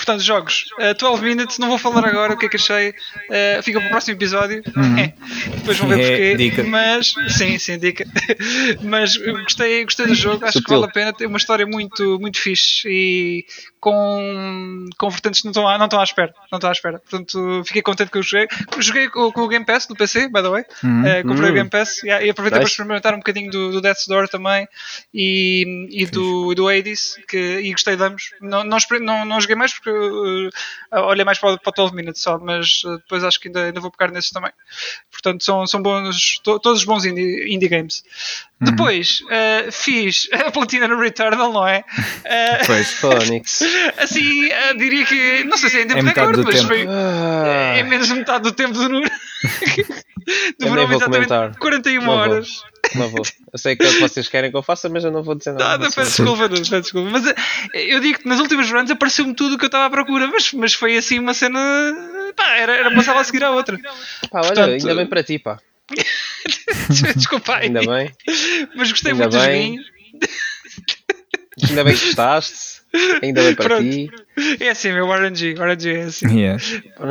portanto, 0.00 0.22
jogos. 0.22 0.64
Uh, 0.78 0.94
12 0.98 1.22
Minutes, 1.22 1.58
não 1.58 1.68
vou 1.68 1.78
falar 1.78 2.06
agora 2.06 2.32
o 2.32 2.38
que 2.38 2.46
é 2.46 2.48
que 2.48 2.56
achei. 2.56 2.90
Uh, 2.90 3.62
fica 3.62 3.78
para 3.78 3.86
o 3.86 3.90
próximo 3.90 4.16
episódio. 4.16 4.62
Uhum. 4.74 5.12
Depois 5.58 5.78
vão 5.78 5.88
ver 5.88 6.00
é, 6.00 6.08
porquê. 6.08 6.36
Dica. 6.36 6.64
Mas, 6.64 7.14
sim, 7.28 7.58
sim, 7.58 7.78
dica. 7.78 8.06
Mas 8.82 9.16
gostei, 9.16 9.84
gostei 9.84 10.06
do 10.06 10.14
jogo, 10.14 10.44
acho 10.44 10.62
que 10.62 10.70
vale 10.70 10.84
a 10.86 10.88
pena. 10.88 11.12
Tem 11.12 11.26
uma 11.26 11.38
história 11.38 11.66
muito, 11.66 12.18
muito 12.18 12.40
fixe 12.40 12.88
e 12.88 13.44
com, 13.78 14.86
com 14.98 15.10
vertentes 15.10 15.40
que 15.40 15.46
não 15.46 15.50
estão, 15.50 15.68
à, 15.68 15.78
não 15.78 15.86
estão 15.86 16.00
à 16.00 16.04
espera. 16.04 16.34
Não 16.50 16.56
estão 16.56 16.70
à 16.70 16.72
espera. 16.72 16.98
Portanto, 16.98 17.62
fiquei 17.66 17.82
contente 17.82 18.10
que 18.10 18.18
eu 18.18 18.22
joguei. 18.22 18.48
Joguei 18.78 19.08
com, 19.08 19.30
com 19.32 19.42
o 19.42 19.48
Game 19.48 19.64
Pass 19.64 19.88
no 19.88 19.96
PC, 19.96 20.28
by 20.28 20.42
the 20.42 20.48
way. 20.48 20.64
Uhum. 20.82 21.00
Uh, 21.00 21.28
comprei 21.28 21.46
uhum. 21.46 21.50
o 21.50 21.54
Game 21.54 21.70
Pass 21.70 22.02
e, 22.02 22.08
e 22.08 22.30
aproveitei 22.30 22.60
para 22.60 22.68
experimentar 22.68 23.14
um 23.14 23.18
bocadinho 23.18 23.50
do, 23.50 23.72
do 23.72 23.80
Death's 23.80 24.06
Door 24.06 24.28
também 24.28 24.68
e, 25.12 25.88
e 25.90 26.06
do, 26.06 26.54
do 26.54 26.68
Hades 26.68 27.16
que, 27.26 27.60
e 27.60 27.72
gostei 27.72 27.96
de 27.96 28.02
ambos. 28.02 28.30
Não, 28.40 28.64
não, 28.64 28.78
não, 29.00 29.24
não 29.24 29.40
joguei 29.40 29.56
mais 29.56 29.72
porque 29.72 29.89
uh, 29.90 31.00
olhei 31.06 31.24
mais 31.24 31.38
para, 31.38 31.58
para 31.58 31.72
12 31.74 31.94
Minutes 31.94 32.22
só, 32.22 32.38
mas 32.38 32.82
uh, 32.84 32.98
depois 32.98 33.24
acho 33.24 33.40
que 33.40 33.48
ainda, 33.48 33.64
ainda 33.64 33.80
vou 33.80 33.90
pegar 33.90 34.12
nesses 34.12 34.30
também. 34.30 34.52
Portanto, 35.10 35.44
são, 35.44 35.66
são 35.66 35.82
bons, 35.82 36.38
to, 36.42 36.58
todos 36.58 36.80
os 36.80 36.84
bons 36.84 37.04
indie, 37.04 37.52
indie 37.54 37.68
games. 37.68 38.02
Uhum. 38.60 38.70
Depois 38.70 39.20
uh, 39.22 39.72
fiz 39.72 40.28
a 40.34 40.50
platina 40.50 40.86
no 40.88 40.98
Returnal, 41.00 41.52
não 41.52 41.66
é? 41.66 41.84
Uh, 41.98 42.66
pois, 42.66 42.92
Phonics. 42.92 43.62
Assim, 43.98 44.46
uh, 44.46 44.76
diria 44.76 45.04
que. 45.04 45.44
Não 45.44 45.56
sei 45.56 45.70
se 45.70 45.78
é 45.78 45.82
em 45.82 45.86
tempo 45.88 46.00
é 46.00 46.02
recorde, 46.02 46.42
mas 46.44 46.54
tempo. 46.56 46.66
foi. 46.68 46.86
Ah. 46.88 47.74
É 47.76 47.82
menos 47.82 48.08
de 48.08 48.14
metade 48.14 48.42
do 48.44 48.52
tempo 48.52 48.74
do 48.74 48.88
número. 48.88 49.10
Demorou 50.58 50.84
exatamente 50.84 51.28
comentar. 51.28 51.56
41 51.58 52.02
não 52.02 52.12
horas. 52.12 52.62
Não 52.94 53.08
vou. 53.08 53.22
Eu 53.52 53.58
sei 53.58 53.76
que 53.76 53.84
é 53.84 53.88
o 53.88 53.92
que 53.92 54.00
vocês 54.00 54.28
querem 54.28 54.50
que 54.50 54.56
eu 54.56 54.62
faça, 54.62 54.88
mas 54.88 55.04
eu 55.04 55.10
não 55.10 55.22
vou 55.22 55.34
dizer 55.34 55.52
nada. 55.52 55.64
Nada, 55.64 55.90
peço 55.94 56.22
desculpa, 56.22 56.48
não, 56.48 56.56
peço 56.56 56.80
desculpa. 56.80 57.10
Mas 57.10 57.34
eu 57.74 58.00
digo 58.00 58.20
que 58.20 58.28
nas 58.28 58.40
últimas 58.40 58.70
runs 58.70 58.90
apareceu-me 58.90 59.34
tudo 59.34 59.54
o 59.54 59.58
que 59.58 59.64
eu 59.64 59.68
estava 59.68 59.86
à 59.86 59.90
procura, 59.90 60.26
mas, 60.26 60.52
mas 60.52 60.74
foi 60.74 60.96
assim 60.96 61.18
uma 61.18 61.34
cena. 61.34 61.58
Pá, 62.36 62.56
era, 62.56 62.74
era 62.74 62.88
uma 62.88 63.02
sala 63.02 63.20
a 63.20 63.24
seguir 63.24 63.44
à 63.44 63.50
outra. 63.50 63.78
Pá, 64.30 64.40
olha, 64.40 64.46
Portanto, 64.48 64.70
ainda 64.70 64.94
bem 64.94 65.06
para 65.06 65.22
ti, 65.22 65.38
pá. 65.38 65.58
Desculpa 67.16 67.56
aí. 67.56 67.66
Ainda 67.66 67.80
bem. 67.80 68.12
Mas 68.74 68.90
gostei 68.90 69.12
ainda 69.12 69.28
muito 69.28 69.38
bem. 69.40 69.76
do 69.76 69.82
joguinho. 69.82 69.84
Ainda 71.68 71.84
bem 71.84 71.96
que 71.96 72.06
gostaste. 72.06 72.69
Ainda 73.22 73.42
bem 73.42 73.54
para 73.54 73.66
Pronto. 73.66 73.88
ti. 73.88 74.10
É 74.58 74.70
assim, 74.70 74.92
meu 74.92 75.12
RNG, 75.12 75.54
RNG 75.54 75.94
é 75.94 76.02
assim. 76.02 76.40
Yeah. 76.40 76.62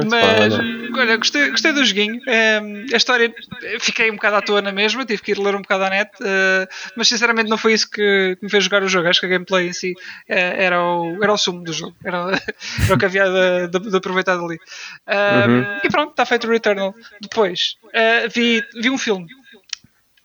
Mas, 0.10 0.54
olha, 0.98 1.18
gostei, 1.18 1.50
gostei 1.52 1.72
do 1.72 1.86
joguinho. 1.86 2.20
Um, 2.28 2.94
a 2.94 2.98
história, 2.98 3.34
fiquei 3.80 4.12
um 4.12 4.16
bocado 4.16 4.36
à 4.38 4.42
toa 4.42 4.62
na 4.62 4.72
mesma, 4.72 5.06
tive 5.06 5.22
que 5.22 5.32
ir 5.32 5.40
ler 5.40 5.56
um 5.56 5.62
bocado 5.62 5.86
à 5.86 5.90
net, 5.90 6.12
uh, 6.22 6.68
mas 6.96 7.08
sinceramente 7.08 7.50
não 7.50 7.58
foi 7.58 7.74
isso 7.74 7.90
que, 7.90 8.36
que, 8.38 8.44
me 8.44 8.50
fez 8.50 8.64
jogar 8.66 8.84
o 8.84 8.90
jogo. 8.90 9.08
Acho 9.08 9.22
que 9.22 9.26
a 9.28 9.30
gameplay 9.30 9.68
em 9.68 9.74
si 9.74 9.92
uh, 9.92 9.96
era, 10.28 10.84
o, 10.84 11.24
era 11.24 11.32
o 11.32 11.38
sumo 11.38 11.64
do 11.64 11.72
jogo, 11.72 11.96
era, 12.04 12.18
era 12.86 12.96
o 12.96 12.98
que 12.98 13.06
havia 13.06 13.26
de, 13.26 13.80
de, 13.80 13.90
de 13.90 13.98
aproveitar 13.98 14.36
dali. 14.36 14.60
Um, 15.08 15.52
uhum. 15.52 15.66
E 15.84 15.90
pronto, 15.90 16.12
está 16.12 16.26
feito 16.26 16.48
o 16.48 16.50
Returnal. 16.50 16.94
Depois, 17.22 17.76
uh, 17.86 18.30
vi, 18.34 18.64
vi 18.82 18.90
um 18.90 18.98
filme 18.98 19.28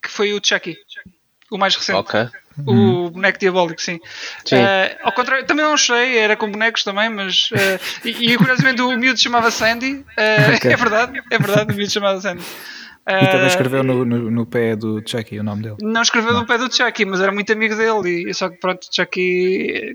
que 0.02 0.10
foi 0.10 0.32
o 0.32 0.40
Chucky, 0.42 0.76
o 1.50 1.58
mais 1.58 1.76
recente. 1.76 1.98
Ok. 1.98 2.28
O 2.64 2.70
uhum. 2.70 3.10
boneco 3.10 3.38
diabólico, 3.38 3.80
sim. 3.80 3.98
sim. 4.44 4.56
Uh, 4.56 4.96
ao 5.02 5.12
contrário, 5.12 5.44
também 5.44 5.64
não 5.64 5.74
achei, 5.74 6.18
era 6.18 6.36
com 6.36 6.50
bonecos 6.50 6.84
também, 6.84 7.08
mas. 7.08 7.50
Uh, 7.50 7.80
e, 8.04 8.32
e, 8.32 8.36
curiosamente 8.36 8.80
o 8.80 8.96
miúdo 8.96 9.18
chamava 9.18 9.50
Sandy. 9.50 9.94
Uh, 9.94 10.56
okay. 10.56 10.72
É 10.72 10.76
verdade, 10.76 11.20
é 11.30 11.38
verdade, 11.38 11.72
o 11.72 11.76
miúdo 11.76 11.90
chamava 11.90 12.20
Sandy. 12.20 12.44
E 13.06 13.26
também 13.26 13.46
escreveu 13.48 13.82
no, 13.82 14.04
no, 14.04 14.30
no, 14.30 14.46
pé 14.46 14.74
do 14.74 15.02
Chucky 15.06 15.38
o 15.38 15.42
nome 15.42 15.62
dele. 15.62 15.76
Não 15.82 16.00
escreveu 16.00 16.32
não. 16.32 16.40
no 16.40 16.46
pé 16.46 16.56
do 16.56 16.74
Chucky, 16.74 17.04
mas 17.04 17.20
era 17.20 17.30
muito 17.30 17.52
amigo 17.52 17.76
dele. 17.76 18.30
E 18.30 18.34
só 18.34 18.48
que 18.48 18.56
pronto, 18.56 18.86
Chucky. 18.90 19.94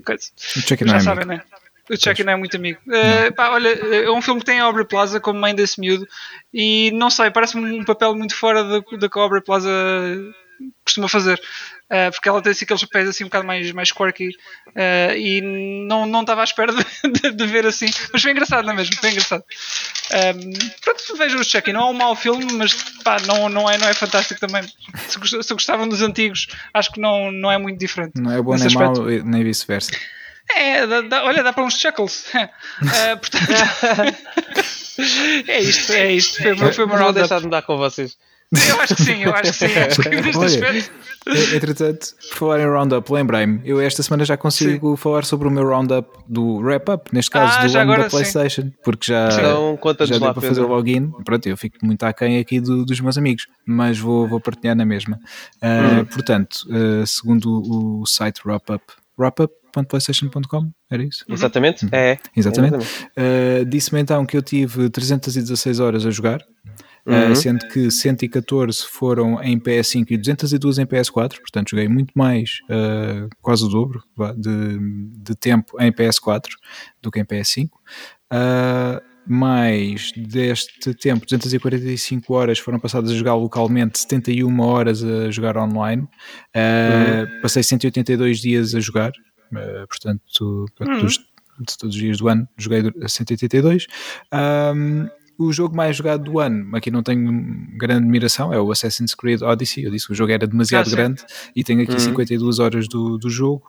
O 0.56 0.60
Chucky 0.60 0.84
não 0.84 0.92
já 0.92 0.96
é 0.96 1.00
sabem, 1.00 1.26
né? 1.26 1.42
O 1.90 1.96
Chucky 1.96 2.22
não 2.22 2.34
é 2.34 2.36
muito 2.36 2.56
amigo. 2.56 2.78
Uh, 2.86 3.34
pá, 3.34 3.50
olha, 3.50 3.68
é 3.68 4.08
um 4.10 4.22
filme 4.22 4.38
que 4.40 4.46
tem 4.46 4.60
a 4.60 4.64
Aubrey 4.64 4.86
Plaza 4.86 5.18
como 5.18 5.40
mãe 5.40 5.52
desse 5.52 5.80
miúdo 5.80 6.06
e 6.54 6.92
não 6.94 7.10
sei, 7.10 7.32
parece-me 7.32 7.80
um 7.80 7.84
papel 7.84 8.14
muito 8.14 8.36
fora 8.36 8.62
da, 8.62 8.78
da 8.78 9.08
que 9.08 9.18
a 9.18 9.22
Aubrey 9.22 9.42
Plaza 9.42 9.68
costuma 10.84 11.08
fazer. 11.08 11.40
Uh, 11.90 12.10
porque 12.12 12.28
ela 12.28 12.40
tem 12.40 12.52
assim, 12.52 12.64
aqueles 12.64 12.84
papéis 12.84 13.08
assim 13.08 13.24
um 13.24 13.26
bocado 13.26 13.44
mais, 13.44 13.72
mais 13.72 13.90
quirky 13.90 14.28
uh, 14.28 15.16
e 15.16 15.40
não, 15.88 16.06
não 16.06 16.20
estava 16.20 16.40
à 16.40 16.44
espera 16.44 16.72
de, 16.72 16.84
de, 17.10 17.32
de, 17.32 17.46
ver 17.46 17.66
assim, 17.66 17.90
mas 18.12 18.22
foi 18.22 18.30
engraçado, 18.30 18.64
não 18.64 18.72
é 18.72 18.76
mesmo? 18.76 18.94
Foi 18.94 19.10
engraçado. 19.10 19.42
Um, 20.12 20.52
pronto, 20.82 21.16
vejam 21.16 21.40
o 21.40 21.44
Chucky, 21.44 21.72
não 21.72 21.80
é 21.80 21.90
um 21.90 21.92
mau 21.92 22.14
filme, 22.14 22.44
mas 22.52 22.74
pá, 23.02 23.16
não, 23.26 23.48
não, 23.48 23.68
é, 23.68 23.76
não 23.76 23.88
é 23.88 23.94
fantástico 23.94 24.38
também. 24.38 24.62
Se, 25.08 25.42
se 25.42 25.52
gostavam 25.52 25.88
dos 25.88 26.00
antigos, 26.00 26.46
acho 26.72 26.92
que 26.92 27.00
não, 27.00 27.32
não 27.32 27.50
é 27.50 27.58
muito 27.58 27.78
diferente. 27.78 28.20
Não 28.20 28.32
é 28.32 28.40
bom 28.40 28.54
nem 28.54 28.72
mau, 28.74 28.94
nem 29.24 29.42
vice-versa. 29.42 29.90
É, 30.54 30.86
dá, 30.86 31.00
dá, 31.02 31.24
olha, 31.24 31.42
dá 31.42 31.52
para 31.52 31.64
uns 31.64 31.78
chuckles. 31.78 32.26
uh, 32.34 33.18
portanto, 33.18 33.52
é 35.48 35.60
isto, 35.60 35.92
é 35.92 36.12
isto. 36.12 36.42
Foi, 36.56 36.72
foi 36.72 36.84
uma 36.84 36.98
Não 36.98 37.12
deixar 37.12 37.38
de 37.38 37.44
mudar 37.44 37.62
com 37.62 37.76
vocês. 37.76 38.16
Eu 38.52 38.80
acho 38.80 38.96
que 38.96 39.02
sim, 39.02 39.22
eu 39.22 39.32
acho 39.32 39.52
que 39.52 39.58
sim. 39.58 39.66
Acho 39.78 40.02
que 40.02 40.08
neste 40.08 40.36
Olha, 40.36 40.46
aspecto. 40.46 40.90
Entretanto, 41.54 42.06
por 42.30 42.36
falar 42.36 42.60
em 42.60 42.66
Roundup, 42.66 43.12
lembrei-me, 43.12 43.60
eu 43.64 43.80
esta 43.80 44.02
semana 44.02 44.24
já 44.24 44.36
consigo 44.36 44.96
falar 44.96 45.24
sobre 45.24 45.46
o 45.46 45.50
meu 45.50 45.64
Roundup 45.64 46.08
do 46.28 46.56
Wrap-Up, 46.56 47.14
neste 47.14 47.30
caso 47.30 47.58
Ah, 47.58 47.66
do 47.66 47.78
ano 47.78 47.96
da 47.98 48.02
sim. 48.04 48.10
PlayStation, 48.10 48.72
porque 48.82 49.12
já, 49.12 49.28
Então, 49.28 49.78
já 50.00 50.16
deu 50.16 50.26
lá, 50.26 50.32
para 50.34 50.42
fazer 50.42 50.62
o 50.62 50.66
login. 50.66 51.12
Pronto, 51.24 51.46
eu 51.46 51.56
fico 51.56 51.76
muito 51.86 52.02
aquém 52.02 52.38
aqui 52.38 52.58
do- 52.60 52.84
dos 52.84 52.98
meus 53.00 53.16
amigos, 53.16 53.46
mas 53.64 53.98
vou, 53.98 54.26
vou 54.26 54.40
partilhar 54.40 54.74
na 54.74 54.84
mesma. 54.84 55.18
Uh, 55.62 56.04
Portanto, 56.06 56.64
uh, 56.70 57.06
segundo 57.06 58.00
o, 58.00 58.04
site 58.06 58.40
Wrap-Up, 58.44 58.82
wrap-up.playstation.com, 59.16 60.70
era 60.90 61.02
isso? 61.04 61.24
Exatamente? 61.28 61.86
É. 61.92 62.18
Exatamente. 62.36 62.76
Uh, 63.16 63.64
Disse-me 63.66 64.00
então 64.00 64.24
que 64.26 64.36
eu 64.36 64.42
tive 64.42 64.88
316 64.90 65.78
horas 65.80 66.04
a 66.06 66.10
jogar, 66.10 66.40
uh, 67.10 67.36
sendo 67.36 67.66
que 67.68 67.90
114 67.90 68.84
foram 68.86 69.42
em 69.42 69.58
PS5 69.58 70.06
e 70.10 70.16
202 70.16 70.78
em 70.78 70.86
PS4, 70.86 71.38
portanto 71.40 71.70
joguei 71.70 71.88
muito 71.88 72.12
mais, 72.14 72.58
uh, 72.64 73.28
quase 73.40 73.64
o 73.64 73.68
dobro 73.68 74.02
de, 74.36 74.78
de 75.22 75.34
tempo 75.34 75.80
em 75.80 75.92
PS4 75.92 76.48
do 77.02 77.10
que 77.10 77.20
em 77.20 77.24
PS5. 77.24 77.68
Uh, 78.32 79.10
mais 79.26 80.12
deste 80.16 80.94
tempo, 80.94 81.24
245 81.26 82.32
horas 82.34 82.58
foram 82.58 82.80
passadas 82.80 83.10
a 83.10 83.14
jogar 83.14 83.34
localmente, 83.34 83.98
71 84.00 84.60
horas 84.60 85.04
a 85.04 85.30
jogar 85.30 85.56
online. 85.56 86.02
Uh, 86.56 87.40
Passei 87.42 87.62
182 87.62 88.38
dias 88.40 88.74
a 88.74 88.80
jogar, 88.80 89.12
portanto, 89.88 90.64
dos- 91.02 91.18
de 91.60 91.76
todos 91.78 91.94
os 91.94 92.00
dias 92.00 92.16
do 92.18 92.26
ano, 92.28 92.48
joguei 92.56 92.80
a 93.02 93.08
182. 93.08 93.86
Um, 94.32 95.06
o 95.40 95.50
jogo 95.54 95.74
mais 95.74 95.96
jogado 95.96 96.22
do 96.22 96.38
ano, 96.38 96.76
aqui 96.76 96.90
não 96.90 97.02
tenho 97.02 97.32
grande 97.78 98.04
admiração, 98.04 98.52
é 98.52 98.60
o 98.60 98.70
Assassin's 98.70 99.14
Creed 99.14 99.40
Odyssey. 99.40 99.84
Eu 99.84 99.90
disse 99.90 100.06
que 100.06 100.12
o 100.12 100.14
jogo 100.14 100.30
era 100.30 100.46
demasiado 100.46 100.88
Ah, 100.88 100.90
grande 100.90 101.24
e 101.56 101.64
tenho 101.64 101.82
aqui 101.82 101.98
52 101.98 102.58
horas 102.58 102.86
do, 102.86 103.16
do 103.16 103.30
jogo, 103.30 103.66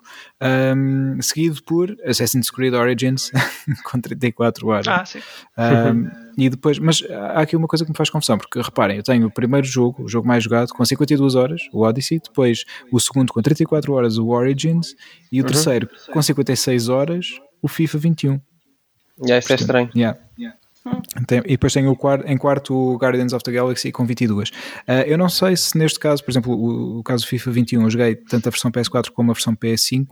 um, 0.76 1.22
seguido 1.22 1.64
por 1.64 1.96
Assassin's 2.06 2.52
Creed 2.52 2.74
Origins 2.74 3.32
com 3.90 4.02
34 4.02 4.68
horas. 4.68 4.88
Ah, 4.90 5.06
sim. 5.06 5.20
Um, 5.58 6.10
e 6.38 6.50
depois, 6.50 6.78
mas 6.78 7.02
há 7.10 7.40
aqui 7.42 7.56
uma 7.56 7.68
coisa 7.68 7.86
que 7.86 7.92
me 7.92 7.96
faz 7.96 8.10
confusão, 8.10 8.38
porque 8.38 8.62
reparem, 8.62 8.98
eu 8.98 9.04
tenho 9.04 9.28
o 9.28 9.32
primeiro 9.32 9.66
jogo, 9.66 10.04
o 10.04 10.10
jogo 10.10 10.28
mais 10.28 10.44
jogado, 10.44 10.74
com 10.74 10.84
52 10.84 11.36
horas, 11.36 11.62
o 11.72 11.84
Odyssey, 11.84 12.20
depois 12.22 12.66
o 12.92 13.00
segundo 13.00 13.32
com 13.32 13.42
34 13.42 13.94
horas, 13.94 14.18
o 14.18 14.28
Origins, 14.28 14.94
e 15.32 15.40
o 15.40 15.46
terceiro 15.46 15.90
com 16.12 16.22
56 16.22 16.90
horas, 16.90 17.40
o 17.62 17.70
FIFA 17.70 17.98
21. 17.98 18.42
Já, 19.26 19.38
isso 19.38 19.54
é 19.54 19.56
estranho. 19.56 19.90
Yeah. 19.96 20.20
Tem- 21.28 21.40
e 21.46 21.52
depois 21.52 21.74
tenho 21.74 21.92
o 21.92 21.96
quarto, 21.96 22.26
em 22.28 22.38
quarto 22.38 22.74
o 22.74 22.96
Guardians 22.98 23.34
of 23.34 23.44
the 23.44 23.52
Galaxy 23.52 23.92
com 23.92 24.06
22. 24.06 24.52
Ah, 24.88 25.02
eu 25.02 25.18
não 25.18 25.30
sei 25.30 25.56
se 25.56 25.78
neste 25.78 26.00
caso, 26.00 26.24
por 26.24 26.32
exemplo, 26.32 26.54
o, 26.54 27.00
o 27.00 27.04
caso 27.04 27.24
do 27.24 27.28
FIFA 27.28 27.52
21, 27.52 27.84
eu 27.84 27.90
joguei 27.90 28.16
tanto 28.16 28.48
a 28.48 28.50
versão 28.50 28.72
PS4 28.72 29.12
como 29.12 29.32
a 29.32 29.34
versão 29.34 29.56
PS5. 29.56 30.08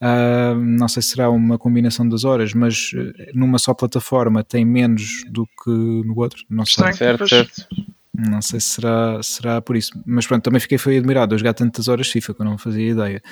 Ah, 0.00 0.54
não 0.56 0.88
sei 0.88 1.02
se 1.02 1.10
será 1.10 1.28
uma 1.30 1.58
combinação 1.58 2.08
das 2.08 2.24
horas, 2.24 2.54
mas 2.54 2.90
eh, 2.94 3.30
numa 3.34 3.58
só 3.58 3.74
plataforma 3.74 4.44
tem 4.44 4.64
menos 4.64 5.24
do 5.28 5.44
que 5.46 5.70
no 5.70 6.14
outro. 6.18 6.44
Não 6.48 6.64
sei. 6.64 6.84
Certo, 7.28 7.28
certo. 7.28 7.66
Não 8.14 8.42
sei 8.42 8.60
se 8.60 8.66
será, 8.68 9.20
será 9.22 9.60
por 9.62 9.76
isso. 9.76 9.90
Mas 10.06 10.26
pronto, 10.26 10.42
também 10.44 10.60
fiquei 10.60 10.76
foi 10.78 10.98
admirado 10.98 11.34
a 11.34 11.38
jogar 11.38 11.54
tantas 11.54 11.88
horas 11.88 12.08
FIFA 12.08 12.34
que 12.34 12.40
eu 12.42 12.44
não 12.44 12.58
fazia 12.58 12.90
ideia. 12.90 13.22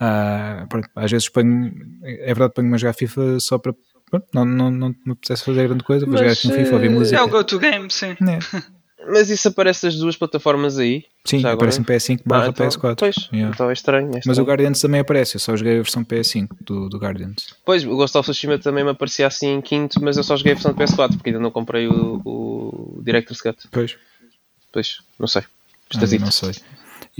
Ah, 0.00 0.64
pronto, 0.68 0.88
às 0.96 1.10
vezes 1.10 1.28
ponho, 1.28 1.72
é 2.02 2.26
verdade, 2.28 2.54
ponho-me 2.54 2.74
a 2.74 2.78
jogar 2.78 2.94
FIFA 2.94 3.38
só 3.38 3.58
para. 3.58 3.74
Pronto, 4.10 4.26
não, 4.34 4.44
não, 4.44 4.70
não, 4.70 4.94
não 5.06 5.14
pudesse 5.14 5.44
fazer 5.44 5.66
grande 5.68 5.84
coisa, 5.84 6.04
vou 6.04 6.12
Mas, 6.12 6.20
jogar 6.20 6.32
aqui 6.32 6.48
um 6.48 6.50
FIFA, 6.52 6.74
ouvir 6.74 6.86
eh, 6.86 6.90
música. 6.90 7.18
É 7.18 7.22
o 7.22 7.28
go-to 7.28 7.58
game, 7.58 7.90
sim. 7.90 8.10
É. 8.10 8.38
Mas 9.12 9.30
isso 9.30 9.48
aparece 9.48 9.86
das 9.86 9.96
duas 9.96 10.14
plataformas 10.16 10.78
aí? 10.78 11.04
Sim, 11.24 11.38
aparece 11.46 11.78
em 11.80 11.82
agora? 11.82 11.98
PS5 11.98 12.20
barra 12.26 12.44
Ah, 12.44 12.48
então, 12.48 12.68
PS4. 12.68 12.96
Pois, 12.98 13.16
Yeah. 13.32 13.54
então 13.54 13.70
é 13.70 13.72
estranho. 13.72 14.06
é 14.08 14.10
Mas 14.10 14.18
estranho. 14.18 14.42
o 14.42 14.44
Guardians 14.46 14.80
também 14.80 15.00
aparece, 15.00 15.36
eu 15.36 15.40
só 15.40 15.56
joguei 15.56 15.72
a 15.74 15.82
versão 15.82 16.04
PS5 16.04 16.48
do, 16.60 16.88
do 16.88 16.98
Guardians. 16.98 17.54
Pois, 17.64 17.82
o 17.84 17.96
Ghost 17.96 18.16
of 18.18 18.30
Tsushima 18.30 18.58
também 18.58 18.84
me 18.84 18.90
aparecia 18.90 19.26
assim 19.26 19.54
em 19.54 19.60
quinto, 19.62 20.02
mas 20.02 20.16
eu 20.18 20.22
só 20.22 20.36
joguei 20.36 20.52
a 20.52 20.54
versão 20.54 20.72
de 20.74 20.78
PS4 20.78 21.16
porque 21.16 21.30
ainda 21.30 21.40
não 21.40 21.50
comprei 21.50 21.88
o, 21.88 22.20
o 22.24 23.00
Director's 23.02 23.40
Cut. 23.40 23.56
Pois, 23.70 23.96
Pois, 24.72 24.98
não 25.18 25.26
sei. 25.26 25.42
ah, 25.42 25.46
Estasito. 25.94 26.24
não 26.24 26.30
sei. 26.30 26.52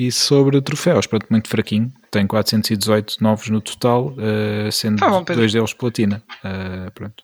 E 0.01 0.11
sobre 0.11 0.59
troféus, 0.63 1.07
pronto, 1.07 1.27
muito 1.29 1.47
fraquinho. 1.47 1.93
Tem 2.11 2.27
418 2.27 3.23
novos 3.23 3.51
no 3.51 3.61
total, 3.61 4.15
eh, 4.19 4.71
sendo 4.71 4.99
Tá 4.99 5.11
bom, 5.11 5.23
dois 5.23 5.53
deles 5.53 5.75
platina. 5.75 6.23
Eh, 6.43 6.91
pronto. 6.95 7.23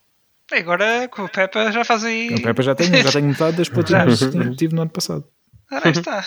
Agora 0.52 1.08
com 1.08 1.22
o 1.22 1.28
Peppa 1.30 1.72
já 1.72 1.82
faz 1.86 2.04
aí. 2.04 2.28
O 2.34 2.42
Peppa 2.42 2.62
já 2.62 2.74
tenho, 2.74 3.02
já 3.02 3.10
tenho 3.10 3.28
metade 3.28 3.56
das 3.56 3.70
platinas 3.70 4.22
que 4.22 4.56
tive 4.56 4.74
no 4.74 4.82
ano 4.82 4.90
passado. 4.90 5.24
Ora, 5.72 5.86
aí 5.86 5.92
está. 5.92 6.22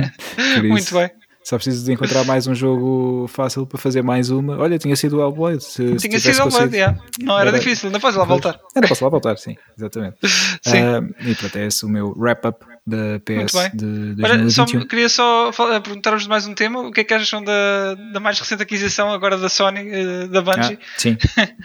Muito 0.64 0.94
bem. 0.94 1.10
Só 1.42 1.56
preciso 1.56 1.84
de 1.84 1.92
encontrar 1.92 2.22
mais 2.24 2.46
um 2.46 2.54
jogo 2.54 3.26
fácil 3.28 3.66
para 3.66 3.78
fazer 3.78 4.02
mais 4.02 4.30
uma. 4.30 4.58
Olha, 4.58 4.78
tinha 4.78 4.94
sido 4.94 5.16
o 5.16 5.20
Hellblade. 5.20 5.64
Se, 5.64 5.96
Tinha 5.96 6.20
sido 6.20 6.38
ao 6.40 6.44
conseguido. 6.48 6.76
yeah. 6.76 6.98
Não 7.20 7.38
era, 7.38 7.48
Era- 7.48 7.58
difícil, 7.58 7.90
não 7.90 7.98
podes 7.98 8.16
lá 8.16 8.24
voltar. 8.24 8.60
Era 8.76 8.86
para 8.86 8.96
lá 9.00 9.08
voltar, 9.08 9.36
sim, 9.38 9.56
exatamente. 9.76 10.16
Sim. 10.62 10.78
Ah, 10.78 11.02
e 11.26 11.34
pronto, 11.34 11.56
é 11.58 11.66
esse 11.66 11.84
o 11.84 11.88
meu 11.88 12.14
wrap-up 12.16 12.64
da 12.86 13.18
PS 13.24 13.70
de 13.74 14.14
Olha, 14.22 14.50
só 14.50 14.64
2021. 14.64 14.86
queria 14.86 15.08
só 15.08 15.50
perguntar-vos 15.82 16.26
mais 16.26 16.46
um 16.46 16.54
tema. 16.54 16.80
O 16.80 16.92
que 16.92 17.00
é 17.00 17.04
que 17.04 17.14
acham 17.14 17.42
da, 17.42 17.94
da 18.12 18.20
mais 18.20 18.38
recente 18.38 18.62
aquisição 18.62 19.10
agora 19.10 19.38
da 19.38 19.48
Sony, 19.48 19.80
eh, 19.90 20.26
da 20.28 20.42
Bungie? 20.42 20.78
Ah, 20.80 20.86
sim. 20.98 21.16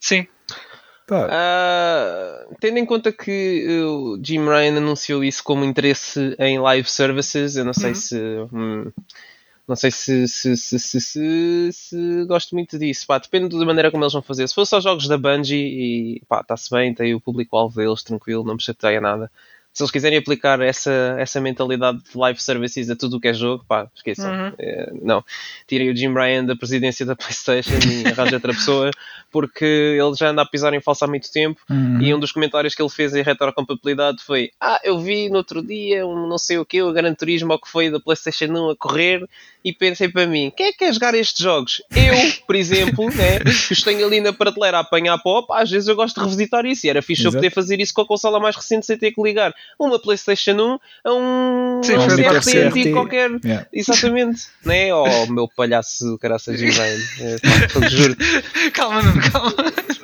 Sim. 0.00 0.26
Ah, 1.30 2.46
tendo 2.60 2.78
em 2.78 2.86
conta 2.86 3.12
que 3.12 3.66
uh, 3.82 4.14
o 4.14 4.20
Jim 4.24 4.44
Ryan 4.44 4.76
anunciou 4.78 5.22
isso 5.24 5.42
como 5.44 5.64
interesse 5.64 6.34
em 6.38 6.58
live 6.58 6.88
services, 6.88 7.56
eu 7.56 7.64
não 7.64 7.72
sei 7.74 7.90
Uhum. 7.90 7.94
se. 7.94 8.16
hum, 8.52 8.92
não 9.66 9.76
sei 9.76 9.90
se, 9.92 10.26
se, 10.28 10.56
se, 10.56 11.70
se, 11.72 12.24
gosto 12.26 12.54
muito 12.54 12.78
disso. 12.78 13.06
Pá, 13.06 13.18
depende 13.18 13.56
da 13.58 13.64
maneira 13.64 13.90
como 13.90 14.02
eles 14.02 14.12
vão 14.12 14.20
fazer. 14.22 14.46
Se 14.48 14.54
for 14.54 14.66
só 14.66 14.80
jogos 14.80 15.06
da 15.08 15.16
Bungie 15.16 15.56
e 16.18 16.22
pá, 16.28 16.40
está-se 16.40 16.68
bem, 16.70 16.92
tem 16.92 17.14
o 17.14 17.20
público-alvo 17.20 17.76
deles 17.76 18.02
tranquilo, 18.02 18.44
não 18.44 18.54
me 18.54 18.62
chateia 18.62 19.00
nada. 19.00 19.30
Se 19.72 19.82
eles 19.82 19.90
quiserem 19.90 20.18
aplicar 20.18 20.60
essa, 20.60 21.14
essa 21.18 21.40
mentalidade 21.40 21.98
de 22.02 22.18
live 22.18 22.38
services 22.42 22.90
a 22.90 22.96
tudo 22.96 23.16
o 23.16 23.20
que 23.20 23.28
é 23.28 23.32
jogo, 23.32 23.64
pá, 23.66 23.88
esqueçam. 23.94 24.30
Uhum. 24.30 24.52
Eh, 24.58 24.92
não. 25.00 25.24
Tirem 25.66 25.90
o 25.90 25.96
Jim 25.96 26.12
Ryan 26.12 26.44
da 26.44 26.54
presidência 26.54 27.06
da 27.06 27.16
PlayStation 27.16 27.76
e 27.88 28.06
arranjem 28.06 28.34
outra 28.34 28.52
pessoa, 28.52 28.90
porque 29.32 29.64
ele 29.64 30.14
já 30.14 30.28
anda 30.28 30.42
a 30.42 30.46
pisar 30.46 30.74
em 30.74 30.80
falso 30.80 31.04
há 31.04 31.08
muito 31.08 31.32
tempo. 31.32 31.60
Uhum. 31.68 32.00
E 32.00 32.14
um 32.14 32.20
dos 32.20 32.30
comentários 32.30 32.74
que 32.74 32.82
ele 32.82 32.90
fez 32.90 33.14
em 33.14 33.22
retrocompatibilidade 33.22 34.22
foi: 34.22 34.50
Ah, 34.60 34.80
eu 34.84 34.98
vi 35.00 35.28
no 35.28 35.38
outro 35.38 35.62
dia 35.62 36.06
um 36.06 36.28
não 36.28 36.38
sei 36.38 36.58
o 36.58 36.64
que, 36.64 36.82
o 36.82 36.92
Gran 36.92 37.14
Turismo, 37.14 37.52
ou 37.52 37.58
que 37.58 37.68
foi 37.68 37.90
da 37.90 37.98
PlayStation 37.98 38.46
1 38.46 38.70
a 38.70 38.76
correr, 38.76 39.26
e 39.64 39.72
pensei 39.72 40.08
para 40.08 40.26
mim: 40.26 40.52
quem 40.54 40.66
é 40.66 40.72
que 40.72 40.78
quer 40.78 40.92
jogar 40.92 41.14
estes 41.14 41.42
jogos? 41.42 41.82
Eu, 41.94 42.14
por 42.46 42.54
exemplo, 42.56 43.06
né, 43.14 43.38
que 43.40 43.72
os 43.72 43.82
tenho 43.82 44.06
ali 44.06 44.20
na 44.20 44.32
prateleira 44.32 44.78
a 44.78 44.80
apanhar 44.80 45.18
pop, 45.18 45.48
às 45.52 45.70
vezes 45.70 45.88
eu 45.88 45.96
gosto 45.96 46.16
de 46.16 46.24
revisitar 46.24 46.66
isso, 46.66 46.86
e 46.86 46.90
era 46.90 47.00
fixe 47.00 47.22
eu 47.22 47.28
Exato. 47.28 47.36
poder 47.38 47.50
fazer 47.50 47.80
isso 47.80 47.94
com 47.94 48.02
a 48.02 48.06
consola 48.06 48.38
mais 48.38 48.56
recente 48.56 48.84
sem 48.86 48.98
ter 48.98 49.12
que 49.12 49.22
ligar 49.22 49.54
uma 49.78 49.98
PlayStation 49.98 50.52
1 50.52 50.78
a 51.04 51.12
um, 51.14 51.80
Sim, 51.82 51.94
a 51.94 52.00
um 52.00 52.06
CRT 52.08 52.40
CRT. 52.40 52.58
antigo 52.58 52.92
qualquer. 52.92 53.30
Yeah. 53.44 53.66
Exatamente, 53.72 54.42
né? 54.64 54.92
Oh, 54.94 55.04
o 55.24 55.32
meu 55.32 55.48
palhaço, 55.48 56.18
caraças, 56.18 56.58
Jim 56.60 56.70
Ryan. 56.70 56.98
É, 57.20 57.88
juro. 57.88 58.16
calma, 58.72 59.02
Nuno, 59.02 59.21
calma. 59.30 59.54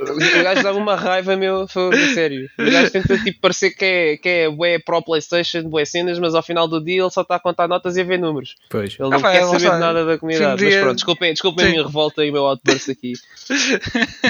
O 0.01 0.43
gajo 0.43 0.63
dava 0.63 0.79
uma 0.79 0.95
raiva, 0.97 1.37
meu, 1.37 1.67
foi 1.69 1.91
sério. 2.15 2.49
O 2.59 2.71
gajo 2.71 2.91
tenta 2.91 3.19
tipo, 3.19 3.41
parecer 3.41 3.71
que 3.71 3.85
é, 3.85 4.17
que 4.17 4.29
é 4.29 4.51
bué 4.51 4.79
pro 4.79 5.03
PlayStation, 5.03 5.63
bué 5.65 5.85
cenas, 5.85 6.19
mas 6.19 6.35
ao 6.35 6.43
final 6.43 6.67
do 6.69 6.83
dia 6.83 7.03
ele 7.03 7.11
só 7.11 7.23
está 7.23 7.37
a 7.37 7.41
contar 7.41 7.67
notas 7.69 7.97
e 7.97 8.01
a 8.01 8.05
ver 8.05 8.19
números. 8.19 8.55
Pois. 8.71 8.97
Ele 8.99 9.09
não 9.11 9.19
Ah, 9.19 9.33
quer 9.33 9.45
lá 9.45 9.59
saber 9.59 9.75
de 9.75 9.81
nada 9.81 10.05
da 10.05 10.19
comunidade. 10.19 10.65
Mas 10.65 10.77
pronto, 10.77 10.95
desculpem, 10.95 11.33
desculpem 11.33 11.67
a 11.67 11.69
minha 11.71 11.83
revolta 11.85 12.25
e 12.25 12.31
o 12.31 12.33
meu 12.33 12.45
outburst 12.47 12.89
aqui. 12.89 13.13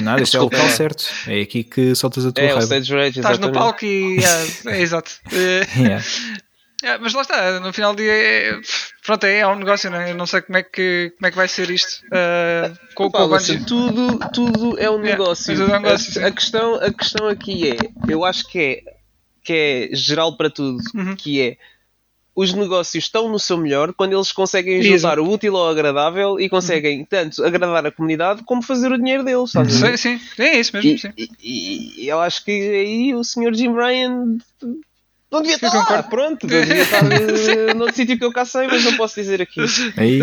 Nada, 0.03 0.23
isto 0.23 0.37
é 0.37 0.41
o 0.41 0.45
local 0.45 0.69
certo. 0.71 1.05
É 1.27 1.41
aqui 1.43 1.63
que 1.65 1.95
soltas 1.95 2.27
a 2.27 2.33
tua 2.33 2.43
É, 2.45 2.47
o 2.47 2.57
raiva. 2.57 2.65
Stage 2.65 2.93
Rage, 2.95 3.19
Estás 3.21 3.39
no 3.39 3.53
palco 3.53 3.85
e. 3.85 4.19
é, 4.67 4.71
é, 4.73 4.81
exato. 4.81 5.13
Yeah. 5.79 6.05
É, 6.83 6.99
mas 6.99 7.13
lá 7.15 7.23
está, 7.23 7.61
no 7.61 7.73
final 7.73 7.95
do 7.95 8.03
dia. 8.03 8.13
É, 8.13 8.61
pronto, 9.05 9.25
é, 9.25 9.39
é 9.39 9.47
um 9.47 9.57
negócio, 9.57 9.91
né? 9.91 10.11
Eu 10.11 10.15
não 10.15 10.27
sei 10.27 10.41
como 10.43 10.59
é 10.59 10.63
que, 10.63 11.13
como 11.17 11.27
é 11.27 11.31
que 11.31 11.37
vai 11.37 11.49
ser 11.49 11.71
isto. 11.71 12.05
eh, 12.13 12.73
com, 12.95 13.11
com 13.11 13.11
Pá, 13.11 13.23
a 13.23 13.25
Lúcio, 13.25 13.55
Bungie. 13.55 13.67
tudo, 13.67 14.19
tudo 14.33 14.79
é 14.79 14.89
um 14.91 14.95
Yeah, 15.01 15.11
negócio. 15.19 15.55
tudo 15.55 15.63
é 15.73 15.79
um 15.79 15.81
negócio, 15.83 16.23
a, 16.23 16.27
a 16.29 16.31
questão, 16.31 16.75
a 16.77 16.93
questão 16.93 17.29
aqui 17.29 17.69
é, 17.69 17.77
eu 18.09 18.25
acho 18.25 18.47
que 18.49 18.59
é, 18.59 18.83
que 19.45 19.53
é 19.93 19.97
geral 19.97 20.37
para 20.37 20.51
tudo, 20.51 20.79
Uhum. 20.95 21.17
que 21.17 21.41
é 21.41 21.57
os 22.35 22.53
negócios 22.55 23.03
estão 23.03 23.29
no 23.29 23.39
seu 23.41 23.57
melhor 23.59 23.93
quando 23.93 24.13
eles 24.13 24.31
conseguem 24.31 24.81
juntar 24.81 25.19
o 25.19 25.29
útil 25.29 25.57
ao 25.57 25.71
agradável 25.71 26.39
e 26.39 26.49
conseguem 26.49 27.05
tanto 27.05 27.45
agradar 27.45 27.85
a 27.85 27.91
comunidade 27.91 28.45
como 28.45 28.63
fazer 28.63 28.93
o 28.93 28.97
dinheiro 28.97 29.25
deles. 29.25 29.53
ver? 29.55 29.99
Sim, 29.99 30.19
sim, 30.19 30.43
é 30.45 30.61
isso 30.61 30.71
mesmo. 30.77 31.13
E, 31.17 31.29
e- 31.43 32.05
e 32.05 32.09
eu 32.09 32.21
acho 32.21 32.45
que 32.45 32.53
aí 32.53 33.13
o 33.13 33.25
Sr. 33.25 33.53
Jim 33.55 33.75
Ryan 33.75 34.39
Não 35.31 35.43
devia 35.43 35.57
estar 35.57 35.71
lá, 35.73 36.03
pronto, 36.03 36.47
devia 36.47 36.83
estar 36.83 37.05
uh, 37.05 37.75
noutro 37.77 37.95
sítio 37.95 38.19
que 38.19 38.25
eu 38.25 38.33
cá 38.33 38.45
sei, 38.47 38.67
mas 38.67 38.83
não 38.85 38.97
posso 38.97 39.15
dizer 39.17 39.43
aqui. 39.43 39.61
Aí, 39.97 40.21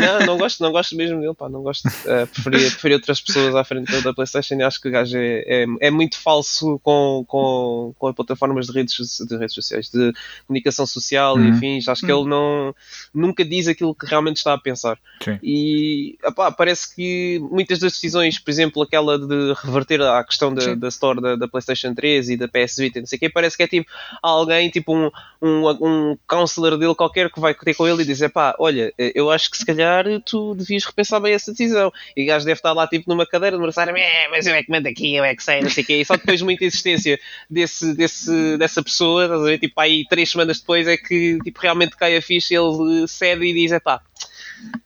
Não, 0.00 0.26
não 0.26 0.38
gosto, 0.38 0.62
não 0.62 0.72
gosto 0.72 0.96
mesmo 0.96 1.20
dele, 1.20 1.34
pá, 1.34 1.48
não 1.48 1.62
gosto. 1.62 1.86
Uh, 1.86 2.26
preferia, 2.26 2.70
preferia 2.70 2.96
outras 2.96 3.20
pessoas 3.20 3.54
à 3.54 3.62
frente 3.64 4.00
da 4.02 4.12
Playstation 4.12 4.56
e 4.56 4.62
acho 4.62 4.80
que 4.80 4.88
o 4.88 4.90
gajo 4.90 5.16
é, 5.16 5.44
é, 5.46 5.66
é 5.80 5.90
muito 5.90 6.18
falso 6.18 6.78
com, 6.82 7.24
com, 7.26 7.94
com 7.98 8.08
as 8.08 8.14
plataformas 8.14 8.66
de 8.66 8.72
redes, 8.72 8.96
de 9.28 9.36
redes 9.36 9.54
sociais, 9.54 9.88
de 9.90 10.12
comunicação 10.46 10.86
social 10.86 11.38
e 11.38 11.44
Uhum. 11.44 11.54
afins. 11.56 11.88
Acho 11.88 12.04
que 12.04 12.10
ele 12.12 12.24
não, 12.28 12.74
nunca 13.14 13.44
diz 13.44 13.68
aquilo 13.68 13.94
que 13.94 14.06
realmente 14.06 14.38
está 14.38 14.54
a 14.54 14.58
pensar. 14.58 14.98
sim. 15.22 15.38
E 15.42 16.16
epá, 16.24 16.50
parece 16.50 16.94
que 16.94 17.38
muitas 17.50 17.78
das 17.78 17.92
decisões, 17.92 18.38
por 18.38 18.50
exemplo, 18.50 18.82
aquela 18.82 19.18
de 19.18 19.52
reverter 19.62 20.00
à 20.02 20.22
questão 20.24 20.52
da, 20.52 20.74
da 20.74 20.88
store 20.88 21.20
da, 21.20 21.36
da 21.36 21.46
PlayStation 21.48 21.94
3 21.94 22.30
e 22.30 22.36
da 22.36 22.48
PS 22.48 22.76
Vita, 22.78 22.98
não 23.00 23.06
sei 23.06 23.16
o 23.16 23.20
quê, 23.20 23.28
parece 23.28 23.53
que 23.56 23.62
é 23.62 23.66
tipo 23.66 23.90
alguém, 24.22 24.70
tipo 24.70 24.94
um, 24.94 25.10
um, 25.40 25.68
um 25.80 26.18
counselor 26.26 26.76
dele 26.78 26.94
qualquer 26.94 27.30
que 27.30 27.40
vai 27.40 27.54
ter 27.54 27.74
com 27.74 27.86
ele 27.86 28.02
e 28.02 28.06
dizer: 28.06 28.30
pá, 28.30 28.54
olha, 28.58 28.92
eu 28.98 29.30
acho 29.30 29.50
que 29.50 29.56
se 29.56 29.66
calhar 29.66 30.04
tu 30.24 30.54
devias 30.54 30.84
repensar 30.84 31.20
bem 31.20 31.34
essa 31.34 31.50
decisão. 31.50 31.92
E 32.16 32.24
o 32.24 32.26
gajo 32.26 32.44
deve 32.44 32.58
estar 32.58 32.72
lá 32.72 32.86
tipo 32.86 33.08
numa 33.08 33.26
cadeira 33.26 33.56
de 33.56 33.62
mercenário, 33.62 33.96
"É, 33.96 34.28
mas 34.28 34.46
eu 34.46 34.54
é 34.54 34.62
que 34.62 34.70
mando 34.70 34.88
aqui, 34.88 35.14
eu 35.14 35.24
é 35.24 35.34
que 35.34 35.42
sei, 35.42 35.60
não 35.60 35.70
sei 35.70 35.84
o 35.84 35.86
quê. 35.86 35.96
E 36.00 36.04
só 36.04 36.16
depois 36.16 36.38
de 36.38 36.44
muita 36.44 36.64
insistência 36.64 37.18
desse, 37.48 37.94
desse, 37.94 38.56
dessa 38.56 38.82
pessoa, 38.82 39.24
estás 39.24 39.40
a 39.40 39.44
ver? 39.44 39.58
Tipo, 39.58 39.80
aí 39.80 40.04
três 40.08 40.30
semanas 40.30 40.60
depois 40.60 40.86
é 40.86 40.96
que 40.96 41.38
tipo, 41.44 41.60
realmente 41.60 41.96
cai 41.96 42.16
a 42.16 42.22
ficha, 42.22 42.54
ele 42.54 43.06
cede 43.08 43.44
e 43.44 43.52
diz: 43.54 43.72
é 43.72 43.80
pá. 43.80 44.00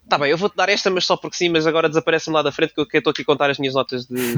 Tá 0.09 0.17
bem, 0.17 0.31
eu 0.31 0.39
vou-te 0.39 0.57
dar 0.57 0.69
esta, 0.71 0.89
mas 0.91 1.05
só 1.05 1.17
porque 1.17 1.37
sim, 1.37 1.49
mas 1.51 1.67
agora 1.67 1.89
desaparece-me 1.89 2.35
lá 2.35 2.43
da 2.43 2.51
frente 2.51 2.73
que 2.73 2.81
eu 2.81 2.87
eu 2.91 2.99
estou 2.99 3.11
aqui 3.11 3.23
a 3.23 3.25
contar 3.25 3.51
as 3.51 3.59
minhas 3.59 3.75
notas 3.75 4.07
de. 4.07 4.37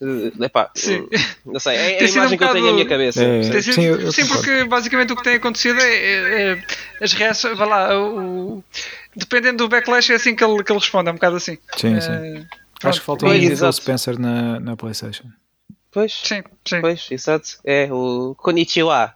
de, 0.00 0.30
de 0.30 0.44
epá, 0.44 0.70
Sim. 0.74 1.08
Não 1.44 1.58
sei, 1.58 1.74
é, 1.76 2.02
é 2.02 2.04
a 2.04 2.08
imagem 2.08 2.34
um 2.34 2.38
que 2.38 2.44
eu 2.44 2.52
tenho 2.52 2.66
na 2.66 2.72
minha 2.72 2.86
cabeça. 2.86 3.22
É. 3.24 3.42
sido- 3.62 3.74
Sim, 3.74 3.82
eu- 3.82 4.00
eu 4.00 4.12
sim, 4.12 4.22
concordo. 4.22 4.42
porque 4.44 4.64
basicamente 4.64 5.12
o 5.12 5.16
que 5.16 5.24
tem 5.24 5.36
acontecido 5.36 5.80
é, 5.80 5.94
é- 5.94 6.52
é 6.52 6.64
as 7.04 7.12
reações, 7.14 7.56
vá 7.56 7.64
lá, 7.64 7.98
o, 7.98 8.62
dependendo 9.16 9.58
do 9.64 9.68
backlash 9.70 10.12
é 10.12 10.16
assim 10.16 10.34
que 10.36 10.44
ele, 10.44 10.62
que 10.62 10.70
ele 10.70 10.78
responde, 10.78 11.08
é 11.08 11.12
um 11.12 11.14
bocado 11.16 11.36
assim. 11.36 11.56
Sim, 11.76 11.98
sim. 12.00 12.12
Eh, 12.12 12.44
Acho 12.82 13.00
que 13.00 13.06
falta 13.06 13.24
um 13.24 13.30
Phil 13.30 13.50
exato. 13.52 13.72
Spencer 13.76 14.18
na, 14.20 14.60
na 14.60 14.76
PlayStation. 14.76 15.24
Pois, 15.90 16.12
Sim, 16.12 16.42
sim. 16.68 16.80
pois, 16.82 17.08
exato. 17.10 17.48
É 17.64 17.88
o 17.90 18.34
Konnichiwa. 18.36 19.14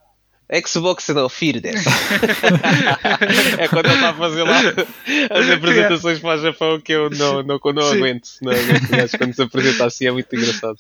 Xbox 0.67 1.09
não 1.09 1.29
Fear 1.29 1.57
É 3.59 3.69
quando 3.69 3.87
ele 3.87 3.95
está 3.95 4.11
a 4.11 4.15
fazer 4.15 4.43
lá 4.43 4.61
as 5.31 5.51
apresentações 5.51 6.19
para 6.19 6.39
o 6.39 6.43
Japão 6.43 6.81
que 6.81 6.93
eu 6.93 7.11
não, 7.11 7.43
não, 7.43 7.59
não 7.63 7.87
aguento. 7.89 8.29
Não 8.43 8.53
aguento. 8.53 8.95
Acho 8.95 9.13
que 9.13 9.19
quando 9.19 9.35
se 9.35 9.43
apresenta 9.43 9.87
assim 9.87 10.07
é 10.07 10.13
muito 10.13 10.35
engraçado. 10.35 10.77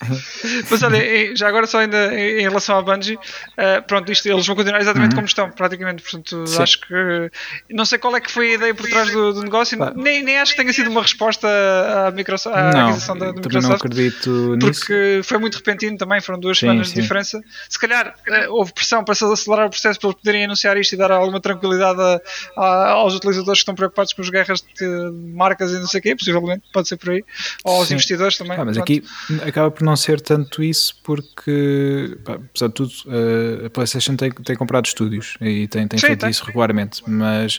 Mas 0.70 0.82
olha, 0.82 1.36
já 1.36 1.48
agora 1.48 1.66
só 1.66 1.78
ainda 1.78 2.14
em 2.18 2.42
relação 2.42 2.78
à 2.78 2.82
Bungie, 2.82 3.18
eh, 3.56 3.80
pronto, 3.80 4.10
isto, 4.10 4.26
eles 4.28 4.46
vão 4.46 4.56
continuar 4.56 4.80
exatamente 4.80 5.14
como 5.14 5.26
estão, 5.26 5.50
praticamente. 5.50 6.02
Portanto, 6.02 6.30
Uhum. 6.40 6.46
Sim. 6.46 6.62
acho 6.62 6.80
que 6.80 7.30
não 7.70 7.84
sei 7.84 7.98
qual 7.98 8.14
é 8.16 8.20
que 8.20 8.30
foi 8.30 8.52
a 8.52 8.54
ideia 8.54 8.74
por 8.74 8.88
trás 8.88 9.10
do, 9.10 9.32
do 9.32 9.42
negócio, 9.42 9.76
Pá. 9.76 9.92
nem, 9.94 10.22
nem 10.22 10.38
acho 10.38 10.52
que 10.54 10.60
tenha 10.60 10.72
sido 10.72 10.88
uma 10.90 11.02
resposta 11.02 11.46
à, 11.48 12.10
Microsoft, 12.10 12.56
à 12.56 12.70
não, 12.72 12.86
aquisição 12.88 13.16
da, 13.16 13.26
da 13.32 13.40
também 13.40 13.60
não 13.62 13.70
Microsoft. 13.70 13.84
acredito 13.84 14.56
nisso. 14.56 14.80
Porque 14.80 15.20
foi 15.24 15.38
muito 15.38 15.56
repentino 15.56 15.96
também, 15.98 16.20
foram 16.20 16.38
duas 16.40 16.58
Sim, 16.58 16.66
semanas 16.66 16.88
sim. 16.88 16.94
de 16.94 17.02
diferença. 17.02 17.40
Se 17.68 17.78
calhar 17.78 18.14
eh, 18.28 18.48
houve 18.48 18.72
pressão 18.72 19.04
para 19.04 19.14
se 19.14 19.24
acelerar 19.24 19.59
o 19.66 19.70
processo 19.70 19.98
para 20.00 20.08
eles 20.10 20.20
poderem 20.20 20.44
anunciar 20.44 20.76
isto 20.76 20.92
e 20.92 20.96
dar 20.96 21.10
alguma 21.10 21.40
tranquilidade 21.40 22.00
a- 22.00 22.20
a- 22.56 22.88
aos 22.90 23.14
utilizadores 23.14 23.58
que 23.58 23.62
estão 23.62 23.74
preocupados 23.74 24.12
com 24.12 24.22
as 24.22 24.28
guerras 24.30 24.60
de 24.78 24.86
marcas 25.34 25.70
e 25.72 25.78
não 25.78 25.86
sei 25.86 26.00
o 26.00 26.02
quê, 26.02 26.16
possivelmente, 26.16 26.62
pode 26.72 26.88
ser 26.88 26.96
por 26.96 27.10
aí, 27.10 27.24
ou 27.64 27.76
aos 27.76 27.88
Sim. 27.88 27.94
investidores 27.94 28.36
também. 28.36 28.52
Ah, 28.58 28.64
mas 28.64 28.76
pronto. 28.76 28.82
aqui 28.92 29.04
acaba 29.46 29.70
por 29.70 29.82
não 29.84 29.96
ser 29.96 30.20
tanto 30.20 30.62
isso 30.62 30.94
porque, 31.02 32.18
pá, 32.24 32.34
apesar 32.34 32.68
de 32.68 32.74
tudo, 32.74 32.92
eh, 33.08 33.66
a 33.66 33.70
PlayStation 33.70 34.16
tem, 34.16 34.30
tem 34.30 34.56
comprado 34.56 34.86
estúdios 34.86 35.34
e 35.40 35.66
tem, 35.68 35.86
tem 35.88 35.98
Sim, 35.98 36.06
feito 36.08 36.20
tem. 36.20 36.30
isso 36.30 36.44
regularmente, 36.44 37.02
mas 37.06 37.58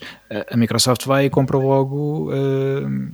a 0.52 0.58
Microsoft 0.58 1.06
vai 1.06 1.26
e 1.26 1.30
compra 1.30 1.58
logo 1.58 2.32
eh, 2.34 3.12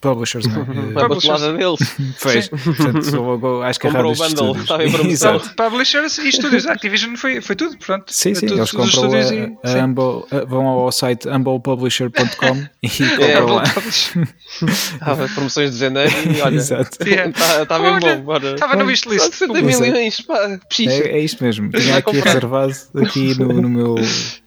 publishers, 0.00 0.46
não 0.46 0.62
é? 0.62 1.00
A 1.00 1.04
Eh, 1.04 1.08
batelada 1.08 1.52
deles. 1.52 1.78
Fez. 2.18 2.48
Portanto, 2.48 3.16
logo, 3.16 3.62
acho 3.62 3.78
que 3.80 3.86
é 3.86 3.90
Comprou 3.90 4.12
errado 4.12 4.32
o 4.32 4.34
bundle, 4.44 4.62
estava 4.62 4.84
em 4.84 4.90
promoção. 4.92 5.40
Publishers 5.56 6.18
e 6.18 6.28
estúdios. 6.28 6.66
Activision 6.66 7.16
foi, 7.16 7.40
foi 7.40 7.54
tudo, 7.56 7.76
pronto. 7.78 8.04
Sim, 8.12 8.34
sim, 8.34 8.46
eles 8.46 8.70
compram 8.70 8.88
estúdios 8.88 9.30
a, 9.30 9.34
e- 9.34 9.56
a 9.62 9.68
sim. 9.68 9.78
Humble, 9.80 10.24
a- 10.30 10.44
vão 10.46 10.66
ao 10.66 10.90
site 10.92 11.28
humblepublisher.com 11.28 12.64
e 12.82 12.88
compram 12.88 13.46
lá. 13.56 13.64
Estava 14.62 15.28
promoções 15.28 15.72
de 15.72 15.78
janeiro 15.78 16.12
e 16.36 16.40
olha. 16.40 16.54
Exato. 16.56 16.98
Yeah. 17.04 17.30
Está 17.30 17.66
tá 17.66 17.78
bem 17.78 17.90
Olha, 17.90 18.16
bom, 18.16 18.22
bora. 18.22 18.54
Estava 18.54 18.76
no 18.76 18.86
wishlist. 18.86 19.32
60 19.34 19.58
Exato. 19.58 19.82
milhões, 19.82 20.20
pá. 20.22 20.58
É, 20.80 20.84
é 20.84 21.20
isto 21.20 21.44
mesmo. 21.44 21.70
Tinha 21.70 21.82
Vai 21.90 21.98
aqui 21.98 22.12
comprar. 22.12 22.24
reservado 22.26 22.72
aqui 22.96 23.38
no, 23.38 23.52
no 23.52 23.68
meu 23.68 23.94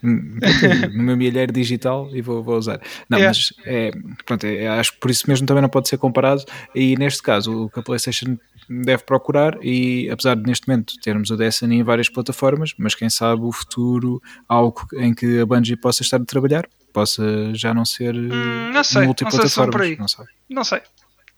no 0.02 1.04
meu 1.04 1.16
milheiro 1.18 1.52
digital 1.52 2.10
e 2.14 2.22
vou, 2.22 2.44
vou 2.44 2.58
usar. 2.58 2.80
Não, 3.10 3.18
Yeah. 3.18 3.38
mas 3.38 3.54
é, 3.66 3.92
pronto, 4.26 4.46
é, 4.46 4.68
acho 4.68 4.94
que 4.94 5.00
por 5.00 5.12
isso 5.12 5.27
mesmo 5.28 5.46
também 5.46 5.62
não 5.62 5.70
pode 5.70 5.90
ser 5.90 5.98
comparado. 5.98 6.44
E 6.74 6.96
neste 6.98 7.22
caso, 7.22 7.66
o 7.66 7.70
que 7.70 7.80
a 7.80 7.84
PlayStation 7.84 8.38
deve 8.70 9.04
procurar, 9.04 9.58
e 9.64 10.10
apesar 10.10 10.36
de 10.36 10.44
neste 10.44 10.68
momento 10.68 10.96
termos 11.02 11.30
o 11.30 11.38
Destiny 11.38 11.78
em 11.78 11.84
várias 11.84 12.10
plataformas, 12.10 12.74
mas 12.78 12.96
quem 12.96 13.10
sabe 13.10 13.42
o 13.44 13.52
futuro, 13.52 14.22
algo 14.48 14.86
em 14.94 15.14
que 15.14 15.40
a 15.40 15.46
Bungie 15.46 15.78
possa 15.78 16.04
estar 16.04 16.18
a 16.18 16.26
trabalhar, 16.26 16.68
possa 16.92 17.24
já 17.54 17.74
não 17.74 17.86
ser 17.86 18.16
Hum, 18.16 18.72
não 18.74 18.84
sei, 18.84 19.06
multiplataformas. 19.06 19.98
Não 19.98 20.08
sei. 20.08 20.26
Não 20.50 20.64
sei. 20.64 20.82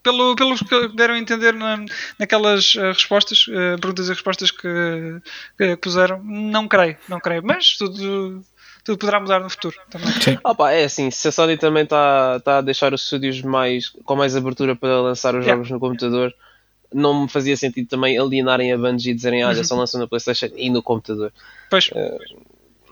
Pelo, 0.01 0.33
pelos 0.35 0.61
que 0.61 0.87
deram 0.95 1.15
a 1.15 1.19
entender 1.19 1.53
na, 1.53 1.83
naquelas 2.17 2.73
eh, 2.77 2.87
respostas, 2.93 3.45
eh, 3.49 3.75
perguntas 3.75 4.07
e 4.07 4.09
respostas 4.11 4.49
que, 4.49 5.21
que 5.57 5.75
puseram, 5.75 6.23
não 6.23 6.69
creio, 6.69 6.95
não 7.09 7.19
creio. 7.19 7.43
Mas 7.43 7.75
tudo, 7.77 8.41
tudo 8.89 8.97
poderá 8.99 9.19
mudar 9.19 9.39
no 9.39 9.49
futuro 9.49 9.75
também. 9.91 10.11
Sim. 10.19 10.37
Pá, 10.57 10.71
é 10.71 10.83
assim, 10.83 11.11
se 11.11 11.27
a 11.27 11.31
Sony 11.31 11.57
também 11.57 11.83
está 11.83 12.39
tá 12.39 12.57
a 12.57 12.61
deixar 12.61 12.91
os 12.91 13.03
estúdios 13.03 13.39
mais, 13.43 13.89
com 13.89 14.15
mais 14.15 14.35
abertura 14.35 14.75
para 14.75 14.99
lançar 15.01 15.35
os 15.35 15.45
Yeah. 15.45 15.53
jogos 15.55 15.69
no 15.69 15.79
computador, 15.79 16.33
não 16.91 17.21
me 17.23 17.29
fazia 17.29 17.55
sentido 17.55 17.87
também 17.87 18.17
alienarem 18.17 18.73
a 18.73 18.77
Bungie 18.77 19.11
e 19.11 19.13
dizerem, 19.13 19.43
Uhum. 19.43 19.49
olha, 19.49 19.63
só 19.63 19.75
lançam 19.75 19.99
na 19.99 20.07
Playstation 20.07 20.47
e 20.55 20.71
no 20.71 20.81
computador. 20.81 21.31
Pois, 21.69 21.91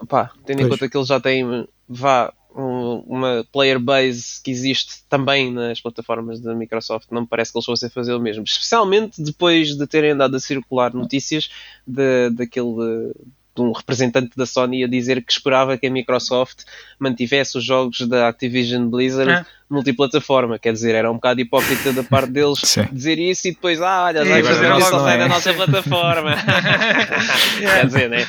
Pá, 0.08 0.30
tendo 0.46 0.60
em 0.62 0.68
Pois. 0.68 0.76
conta 0.80 0.88
que 0.88 0.96
eles 0.96 1.08
já 1.08 1.20
têm, 1.20 1.68
vá, 1.90 2.32
um- 2.56 3.04
uma 3.08 3.44
player 3.52 3.80
base 3.80 4.40
que 4.44 4.52
existe 4.52 5.04
também 5.10 5.52
nas 5.52 5.82
plataformas 5.82 6.40
da 6.40 6.54
Microsoft, 6.54 7.08
não 7.10 7.22
me 7.22 7.28
parece 7.28 7.52
que 7.52 7.58
eles 7.58 7.66
fossem 7.66 7.90
fazer 7.90 8.14
o 8.14 8.20
mesmo. 8.20 8.44
Especialmente 8.44 9.20
depois 9.22 9.76
de 9.76 9.88
terem 9.88 10.12
andado 10.12 10.36
a 10.36 10.40
circular 10.40 10.94
notícias 10.94 11.50
de, 11.88 12.30
daquele 12.30 13.14
de 13.58 13.62
um 13.68 13.72
representante 13.72 14.32
da 14.38 14.46
Sony 14.46 14.84
a 14.84 14.88
dizer 14.88 15.22
que 15.24 15.32
esperava 15.32 15.78
que 15.78 15.88
a 15.88 15.92
Microsoft 15.92 16.60
mantivesse 17.00 17.58
os 17.58 17.64
jogos 17.64 18.00
da 18.08 18.28
Activision 18.30 18.88
Blizzard 18.90 19.32
Ah. 19.32 19.46
multiplataforma. 19.70 20.58
Quer 20.60 20.74
dizer, 20.74 20.96
era 20.96 21.10
um 21.12 21.16
bocado 21.16 21.42
hipócrita 21.42 21.92
da 21.92 22.04
parte 22.04 22.32
deles 22.32 22.60
Sim. 22.64 22.86
dizer 22.92 23.20
isso 23.20 23.48
e 23.48 23.52
depois, 23.52 23.82
ah, 23.82 24.04
olha, 24.06 24.24
vai 24.24 24.44
fazer 24.44 24.72
isso 24.78 24.90
só 24.90 25.00
sai 25.00 25.16
é. 25.16 25.20
da 25.20 25.28
nossa 25.28 25.54
plataforma. 25.54 26.36
Quer 27.60 27.86
dizer, 27.86 28.10
né? 28.10 28.26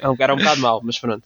É 0.00 0.08
um, 0.08 0.16
era 0.18 0.34
um 0.34 0.36
bocado 0.38 0.60
mau, 0.60 0.80
mas 0.84 0.98
pronto. 0.98 1.22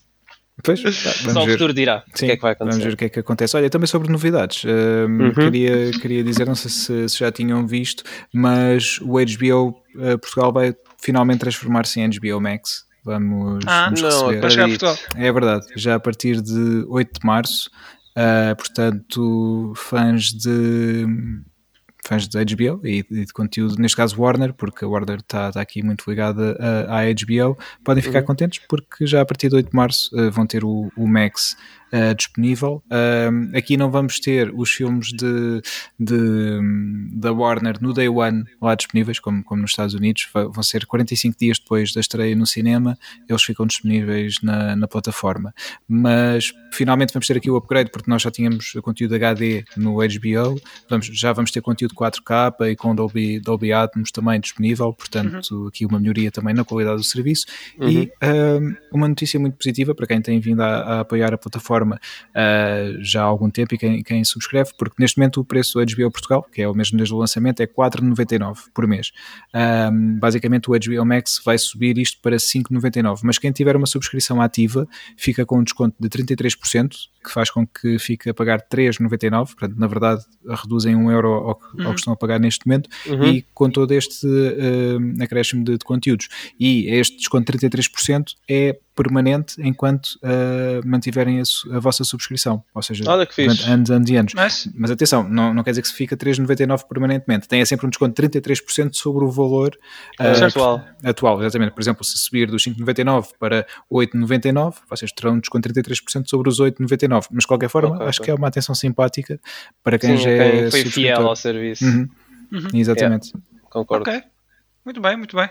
Pois, 0.63 0.83
tá, 0.83 1.33
Só 1.33 1.43
o 1.43 1.47
ver. 1.47 1.53
futuro 1.53 1.73
dirá 1.73 2.05
o 2.15 2.19
Sim, 2.19 2.27
que 2.27 2.33
é 2.33 2.37
que 2.37 2.43
vai 2.43 2.55
Vamos 2.59 2.75
ver 2.77 2.81
acontecer. 2.83 2.95
o 2.95 2.97
que 2.99 3.05
é 3.07 3.09
que 3.09 3.19
acontece. 3.21 3.57
Olha, 3.57 3.71
também 3.71 3.87
sobre 3.87 4.13
novidades. 4.13 4.63
hum, 4.67 5.23
Uhum. 5.29 5.33
queria, 5.35 5.91
queria 5.93 6.23
dizer, 6.23 6.47
não 6.47 6.55
sei 6.55 6.71
se, 6.71 7.09
se 7.09 7.19
já 7.19 7.33
tinham 7.33 7.67
visto, 7.67 8.05
mas 8.33 8.99
o 9.01 9.13
HBO 9.15 9.69
uh, 9.97 10.19
Portugal 10.19 10.53
vai 10.53 10.75
finalmente 11.03 11.41
transformar-se 11.41 12.01
em 12.01 12.09
HBO 12.11 12.41
Max. 12.41 12.85
Vamos, 13.05 13.65
Ah, 13.67 13.85
vamos 13.87 14.03
não, 14.03 14.09
receber. 14.11 14.41
para 14.41 14.51
chegar 14.51 14.63
a 14.63 14.67
acredito. 14.67 14.87
Portugal. 14.87 15.23
É 15.25 15.33
verdade, 15.33 15.67
já 15.77 15.95
a 15.95 16.01
partir 16.01 16.41
de 16.41 16.85
8 16.89 17.21
de 17.21 17.27
março. 17.27 17.71
uh, 18.17 18.55
portanto, 18.57 19.73
fãs 19.77 20.25
de 20.33 21.07
fãs 22.07 22.27
de 22.27 22.39
HBO 22.45 22.81
e 22.85 23.03
de, 23.09 23.27
conteúdo, 23.33 23.77
neste 23.79 23.97
caso 23.97 24.21
Warner, 24.21 24.53
porque 24.55 24.85
a 24.85 24.89
Warner 24.89 25.19
está 25.19 25.53
tá 25.53 25.61
aqui 25.61 25.83
muito 25.83 26.11
ligada 26.11 26.57
à 26.89 27.03
HBO, 27.13 27.57
podem 27.85 28.03
ficar 28.03 28.21
Uhum. 28.21 28.25
contentes 28.27 28.61
porque 28.69 29.07
já 29.07 29.21
a 29.21 29.25
partir 29.25 29.49
de 29.49 29.57
8 29.57 29.71
de 29.71 29.77
março 29.77 30.11
uh, 30.19 30.31
vão 30.31 30.47
ter 30.47 30.65
o, 30.65 30.91
o 30.97 31.07
Max 31.07 31.57
uh, 31.93 32.15
disponível. 32.15 32.83
Um, 32.91 33.57
aqui 33.57 33.77
não 33.77 33.91
vamos 33.91 34.21
ter 34.21 34.53
os 34.55 34.71
filmes 34.71 35.09
de, 35.09 35.61
de- 35.99 37.11
da 37.13 37.33
Warner 37.33 37.77
no 37.81 37.93
Day 37.93 38.09
One 38.09 38.45
lá 38.61 38.75
disponíveis, 38.75 39.19
como, 39.19 39.43
como 39.45 39.63
nos 39.63 39.73
Estados 39.73 39.95
Unidos, 39.95 40.29
vão 40.33 40.63
ser 40.63 40.87
45 40.87 41.39
dias 41.39 41.59
depois 41.59 41.93
da 41.93 42.01
estreia 42.01 42.35
no 42.35 42.47
cinema, 42.47 42.99
eles 43.29 43.43
ficam 43.43 43.67
disponíveis 43.67 44.37
na, 44.43 44.77
na 44.77 44.89
plataforma. 44.89 45.55
Mas 45.89 46.53
finalmente 46.73 47.13
vamos 47.13 47.27
ter 47.27 47.37
aqui 47.37 47.51
o 47.51 47.57
upgrade, 47.57 47.91
porque 47.91 48.11
nós 48.11 48.23
já 48.23 48.31
tínhamos 48.31 48.73
conteúdo 48.83 49.15
HD 49.15 49.65
no 49.77 49.97
HBO, 49.97 50.61
vamos, 50.89 51.07
já 51.07 51.33
vamos 51.33 51.51
ter 51.51 51.61
conteúdo 51.61 51.95
4K 51.95 52.71
e 52.71 52.77
com 52.77 52.95
Dolby, 52.95 53.41
Dolby 53.41 53.73
Atmos 53.73 54.11
também 54.11 54.41
disponível, 54.41 54.93
portanto 54.93 55.51
uhum. 55.51 55.67
aqui 55.69 55.87
uma 55.87 55.99
melhoria 55.99 56.31
também 56.31 56.55
na 56.55 56.65
qualidade 56.65 56.99
do 56.99 57.05
serviço 57.05 57.47
uhum. 57.79 57.89
e 57.89 58.13
um, 58.23 58.77
uma 58.93 59.09
notícia 59.09 59.39
muito 59.39 59.57
positiva 59.57 59.95
para 59.95 60.07
quem 60.07 60.21
tem 60.21 60.41
vindo 60.41 60.61
a, 60.63 60.67
a 60.67 61.01
apoiar 61.01 61.33
a 61.35 61.39
plataforma 61.81 62.01
uh, 62.31 63.03
já 63.03 63.23
há 63.23 63.25
algum 63.25 63.51
tempo 63.51 63.75
e 63.75 63.79
quem, 63.79 64.03
quem, 64.03 64.25
subscreve, 64.25 64.71
porque 64.77 64.97
neste 64.99 65.19
momento 65.19 65.41
o 65.41 65.45
preço 65.45 65.79
do 65.79 65.85
HBO 65.85 66.11
Portugal, 66.11 66.47
que 66.53 66.63
é 66.63 66.69
o 66.69 66.75
mesmo 66.75 66.97
desde 66.97 67.15
o 67.15 67.19
lançamento, 67.19 67.61
é 67.61 67.67
4,99 67.67 68.57
por 68.75 68.87
mês. 68.87 69.13
Um, 69.55 70.19
basicamente 70.19 70.71
o 70.71 70.73
HBO 70.73 71.05
Max 71.05 71.41
vai 71.45 71.59
subir 71.59 71.99
isto 71.99 72.19
para 72.21 72.37
5,99, 72.37 73.21
mas 73.23 73.39
quem 73.39 73.51
tiver 73.51 73.77
uma 73.77 73.87
subscrição 73.87 74.41
ativa 74.41 74.87
fica 75.17 75.45
com 75.47 75.59
um 75.59 75.65
desconto 75.65 75.97
de 75.99 76.09
33%, 76.09 76.91
que 77.23 77.31
faz 77.31 77.51
com 77.51 77.67
que 77.67 77.99
fique 77.99 78.31
a 78.31 78.35
pagar 78.35 78.61
3,99, 78.61 79.47
portanto 79.47 79.79
na 79.79 79.87
verdade 79.87 80.23
reduzem 80.49 80.97
1 80.97 81.11
euro 81.11 81.29
ao, 81.29 81.49
ao 81.49 81.55
que 81.57 81.83
uhum. 81.83 81.95
estão 81.95 82.13
a 82.13 82.17
pagar 82.17 82.41
neste 82.41 82.67
momento 82.67 82.89
uhum. 83.07 83.25
e 83.25 83.43
com 83.55 83.71
todo 83.71 83.93
este 83.93 84.27
uh, 84.27 85.23
acréscimo 85.23 85.65
de, 85.65 85.73
de 85.73 85.85
conteúdos. 85.85 86.29
E 86.59 86.87
este 86.89 87.17
desconto 87.19 87.53
de 87.53 87.69
33% 87.69 88.35
é 88.49 88.79
permanente 89.03 89.55
enquanto 89.59 90.07
uh, 90.17 90.87
mantiverem 90.87 91.41
a, 91.41 91.43
a, 91.77 91.79
vossa 91.79 92.05
subscrição, 92.05 92.63
ou 92.75 92.83
seja, 92.83 93.05
Olha 93.09 93.27
que 93.27 93.43
durante 93.43 93.65
anos, 93.65 93.91
anos 93.91 94.11
e 94.11 94.17
anos. 94.17 94.33
Mas, 94.35 94.69
Mas 94.75 94.91
atenção, 94.91 95.29
não, 95.29 95.53
não 95.53 95.63
quer 95.63 95.71
dizer 95.71 95.83
que 95.83 95.89
se 95.89 95.95
fica 95.95 96.17
3,99 96.17 96.87
permanentemente, 96.89 97.49
tem 97.49 97.65
sempre 97.65 97.87
um 97.87 97.91
desconto 97.91 98.21
de 98.21 98.41
33% 98.41 98.95
sobre 98.95 99.25
o 99.25 99.31
valor 99.31 99.77
uh, 100.21 100.45
atual. 100.45 100.85
atual. 101.05 101.41
Exatamente, 101.43 101.73
por 101.73 101.81
exemplo, 101.81 102.05
se 102.05 102.19
subir 102.19 102.51
dos 102.51 102.63
5,99 102.65 103.29
para 103.39 103.67
8,99, 103.93 104.75
vocês 104.89 105.13
terão 105.13 105.35
um 105.35 105.41
desconto 105.41 105.73
de 105.73 105.83
33% 105.83 106.29
sobre 106.29 106.49
os 106.49 106.61
8,99. 106.61 107.27
Mas 107.31 107.43
de 107.43 107.47
qualquer 107.47 107.69
forma, 107.69 107.97
okay, 107.97 108.07
acho 108.07 108.21
okay. 108.21 108.25
que 108.27 108.31
é 108.31 108.35
uma 108.35 108.49
atenção 108.49 108.75
simpática 108.75 109.41
para 109.83 109.99
quem 109.99 110.17
Sim, 110.17 110.25
já 110.25 110.31
é 110.31 110.71
foi 110.71 110.85
fiel 110.85 111.27
ao 111.27 111.37
serviço. 111.37 111.85
Uhum. 111.85 112.09
Uhum. 112.53 112.69
Exatamente. 112.75 113.29
Yeah. 113.29 113.51
Concordo. 113.71 114.11
Ok, 114.11 114.23
muito 114.85 115.01
bem, 115.01 115.17
muito 115.17 115.37
bem. 115.37 115.49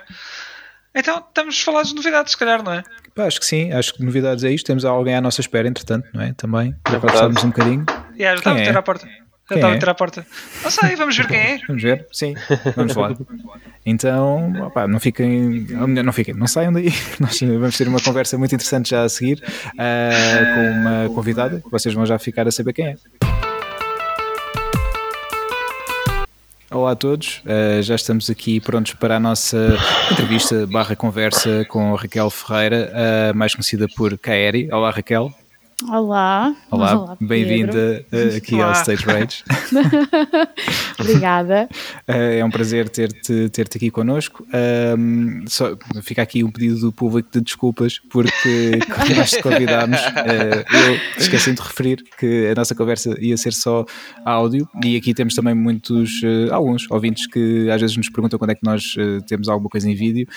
Então 0.93 1.19
estamos 1.19 1.61
falar 1.61 1.83
de 1.83 1.93
novidades, 1.93 2.31
se 2.31 2.37
calhar, 2.37 2.63
não 2.63 2.73
é? 2.73 2.83
Pá, 3.13 3.25
acho 3.25 3.39
que 3.39 3.45
sim, 3.45 3.71
acho 3.71 3.93
que 3.93 4.03
novidades 4.03 4.43
é 4.43 4.51
isto. 4.51 4.65
Temos 4.65 4.85
alguém 4.85 5.15
à 5.15 5.21
nossa 5.21 5.41
espera, 5.41 5.67
entretanto, 5.67 6.07
não 6.13 6.21
é? 6.21 6.33
Também, 6.33 6.75
para 6.83 6.97
é 6.97 6.99
conversarmos 6.99 7.43
um 7.43 7.49
bocadinho. 7.49 7.85
Yeah, 8.17 8.35
já 8.35 8.35
está 8.35 8.51
a 8.51 8.53
meter 8.53 8.77
à 8.77 8.81
porta. 8.81 9.07
Já 9.49 9.55
está 9.55 9.67
a 9.67 9.71
meter 9.71 9.89
à 9.89 9.95
porta. 9.95 10.27
Não 10.63 10.71
sei, 10.71 10.95
vamos 10.95 11.17
ver 11.17 11.27
quem 11.27 11.37
é. 11.37 11.59
Vamos 11.67 11.81
ver, 11.81 12.07
sim, 12.11 12.35
vamos 12.75 12.95
lá. 12.95 13.15
Então, 13.85 14.53
opa, 14.63 14.87
não 14.87 14.99
fiquem, 14.99 15.65
não 15.69 16.13
fiquem, 16.13 16.35
não 16.35 16.47
saiam 16.47 16.71
daí. 16.71 16.91
Nós 17.19 17.39
vamos 17.39 17.77
ter 17.77 17.87
uma 17.87 18.01
conversa 18.01 18.37
muito 18.37 18.53
interessante 18.53 18.91
já 18.91 19.03
a 19.03 19.09
seguir 19.09 19.43
uh, 19.43 20.55
com 20.55 20.79
uma 20.79 21.15
convidada 21.15 21.63
vocês 21.71 21.93
vão 21.93 22.05
já 22.05 22.19
ficar 22.19 22.47
a 22.47 22.51
saber 22.51 22.73
quem 22.73 22.87
é. 22.87 23.49
Olá 26.72 26.91
a 26.91 26.95
todos, 26.95 27.41
uh, 27.45 27.82
já 27.82 27.95
estamos 27.95 28.30
aqui 28.30 28.59
prontos 28.59 28.93
para 28.93 29.15
a 29.15 29.20
nossa 29.20 29.76
entrevista 30.11 30.67
barra 30.67 30.95
conversa 30.95 31.65
com 31.65 31.95
Raquel 31.95 32.30
Ferreira, 32.30 32.93
uh, 32.93 33.36
mais 33.36 33.55
conhecida 33.55 33.88
por 33.97 34.15
Kaeri. 34.20 34.72
Olá 34.72 34.91
Raquel. 34.91 35.34
Olá. 35.88 36.55
Olá, 36.69 36.95
Olá 36.99 37.17
bem-vinda 37.21 38.05
uh, 38.11 38.36
aqui 38.36 38.55
Olá. 38.55 38.67
ao 38.67 38.71
Stage 38.73 39.05
Rage. 39.05 39.43
Obrigada. 40.99 41.69
Uh, 42.07 42.39
é 42.39 42.45
um 42.45 42.49
prazer 42.49 42.89
ter-te 42.89 43.49
ter 43.49 43.67
-te 43.67 43.77
aqui 43.77 43.89
connosco. 43.89 44.45
Um, 44.97 45.45
só, 45.47 45.77
fica 46.01 46.21
aqui 46.21 46.43
um 46.43 46.51
pedido 46.51 46.80
do 46.80 46.91
público 46.91 47.30
de 47.32 47.41
desculpas, 47.41 47.99
porque 48.09 48.80
quando 48.93 49.15
nós 49.15 49.32
te 49.32 49.41
convidámos, 49.41 49.99
uh, 49.99 50.75
eu 50.75 50.99
esqueci 51.17 51.53
de 51.53 51.61
referir 51.61 52.03
que 52.17 52.47
a 52.47 52.55
nossa 52.55 52.75
conversa 52.75 53.15
ia 53.19 53.38
ser 53.38 53.53
só 53.53 53.86
áudio, 54.25 54.67
e 54.84 54.97
aqui 54.97 55.13
temos 55.13 55.34
também 55.34 55.53
muitos, 55.53 56.21
alguns 56.51 56.89
ouvintes 56.91 57.25
que 57.25 57.69
às 57.69 57.80
vezes 57.80 57.95
nos 57.95 58.09
perguntam 58.09 58.38
quando 58.38 58.51
é 58.51 58.55
que 58.55 58.65
nós 58.65 58.95
temos 59.27 59.47
alguma 59.47 59.69
coisa 59.69 59.89
em 59.89 59.95
vídeo. 59.95 60.27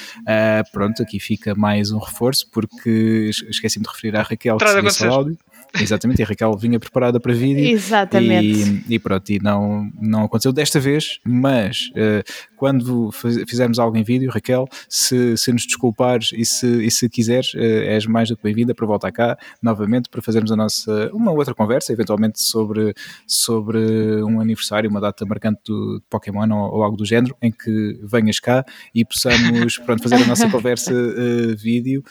pronto, 0.73 1.03
aqui 1.03 1.19
fica 1.19 1.55
mais 1.55 1.91
um 1.91 1.99
reforço, 1.99 2.47
porque 2.51 3.31
esqueci-me 3.51 3.85
de 3.85 3.91
referir 3.91 4.17
à 4.17 4.23
Raquel 4.23 4.57
que 4.57 4.69
seria 4.69 4.91
só 4.91 5.09
áudio. 5.09 5.32
Exatamente, 5.81 6.21
e 6.21 6.25
a 6.25 6.27
Raquel 6.27 6.57
vinha 6.57 6.79
preparada 6.79 7.19
para 7.19 7.33
vídeo. 7.33 7.65
Exatamente. 7.65 8.85
E, 8.89 8.95
e 8.95 8.99
pronto, 8.99 9.31
e 9.31 9.39
não, 9.43 9.91
não 10.01 10.25
aconteceu 10.25 10.53
desta 10.53 10.79
vez, 10.79 11.19
mas 11.25 11.91
uh, 11.91 12.23
quando 12.57 13.11
fizermos 13.13 13.79
algo 13.79 13.97
em 13.97 14.03
vídeo, 14.03 14.31
Raquel, 14.31 14.69
se, 14.89 15.37
se 15.37 15.53
nos 15.53 15.67
desculpares 15.67 16.31
e 16.35 16.45
se, 16.45 16.67
e 16.85 16.91
se 16.91 17.09
quiseres, 17.09 17.55
uh, 17.55 17.59
és 17.59 18.07
mais 18.07 18.29
do 18.29 18.37
que 18.37 18.43
bem-vinda 18.43 18.75
para 18.75 18.87
voltar 18.87 19.11
cá 19.13 19.39
novamente 19.63 20.11
para 20.11 20.21
fazermos 20.21 20.53
a 20.53 20.57
nossa, 20.57 21.11
uma 21.13 21.33
outra 21.33 21.55
conversa, 21.55 21.93
eventualmente 21.93 22.43
sobre, 22.43 22.93
sobre 23.27 23.79
um 24.23 24.41
aniversário, 24.41 24.91
uma 24.91 25.01
data 25.01 25.25
marcante 25.25 25.61
do, 25.67 26.01
de 26.01 26.05
Pokémon 26.11 26.49
ou, 26.51 26.77
ou, 26.77 26.83
algo 26.83 26.97
do 26.97 27.07
género, 27.07 27.35
em 27.41 27.51
que 27.51 27.99
venhas 28.03 28.39
cá 28.39 28.65
e 28.95 29.05
possamos 29.05 29.79
pronto, 29.79 30.03
fazer 30.03 30.17
a 30.17 30.27
nossa 30.27 30.51
conversa 30.51 30.93
uh, 30.93 31.57
vídeo 31.57 32.03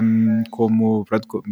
um, 0.00 0.42
como, 0.50 1.04
pronto, 1.04 1.42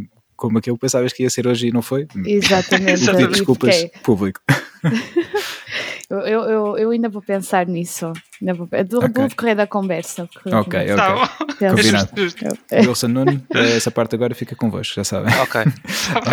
como 0.40 0.56
aquilo 0.56 0.76
que 0.76 0.80
pensavas 0.80 1.12
que 1.12 1.22
ia 1.22 1.28
ser 1.28 1.46
hoje 1.46 1.68
e 1.68 1.70
não 1.70 1.82
foi. 1.82 2.08
Exatamente. 2.24 3.04
Pedir 3.04 3.28
desculpas 3.28 3.84
público. 4.02 4.40
eu, 6.08 6.18
eu, 6.18 6.78
eu 6.78 6.90
ainda 6.90 7.10
vou 7.10 7.20
pensar 7.20 7.66
nisso. 7.66 8.10
Ainda 8.40 8.54
vou, 8.54 8.66
do, 8.66 8.98
okay. 8.98 9.08
do 9.10 9.28
decorrer 9.28 9.54
da 9.54 9.66
conversa. 9.66 10.22
Ok, 10.22 10.50
ok. 10.50 10.96
Tá 10.96 11.28
Combinado. 11.58 12.10
Wilson 12.72 13.08
Nuno, 13.08 13.42
essa 13.50 13.90
parte 13.90 14.14
agora 14.14 14.34
fica 14.34 14.56
convosco, 14.56 14.94
já 14.94 15.04
sabem. 15.04 15.30
Ok. 15.40 15.60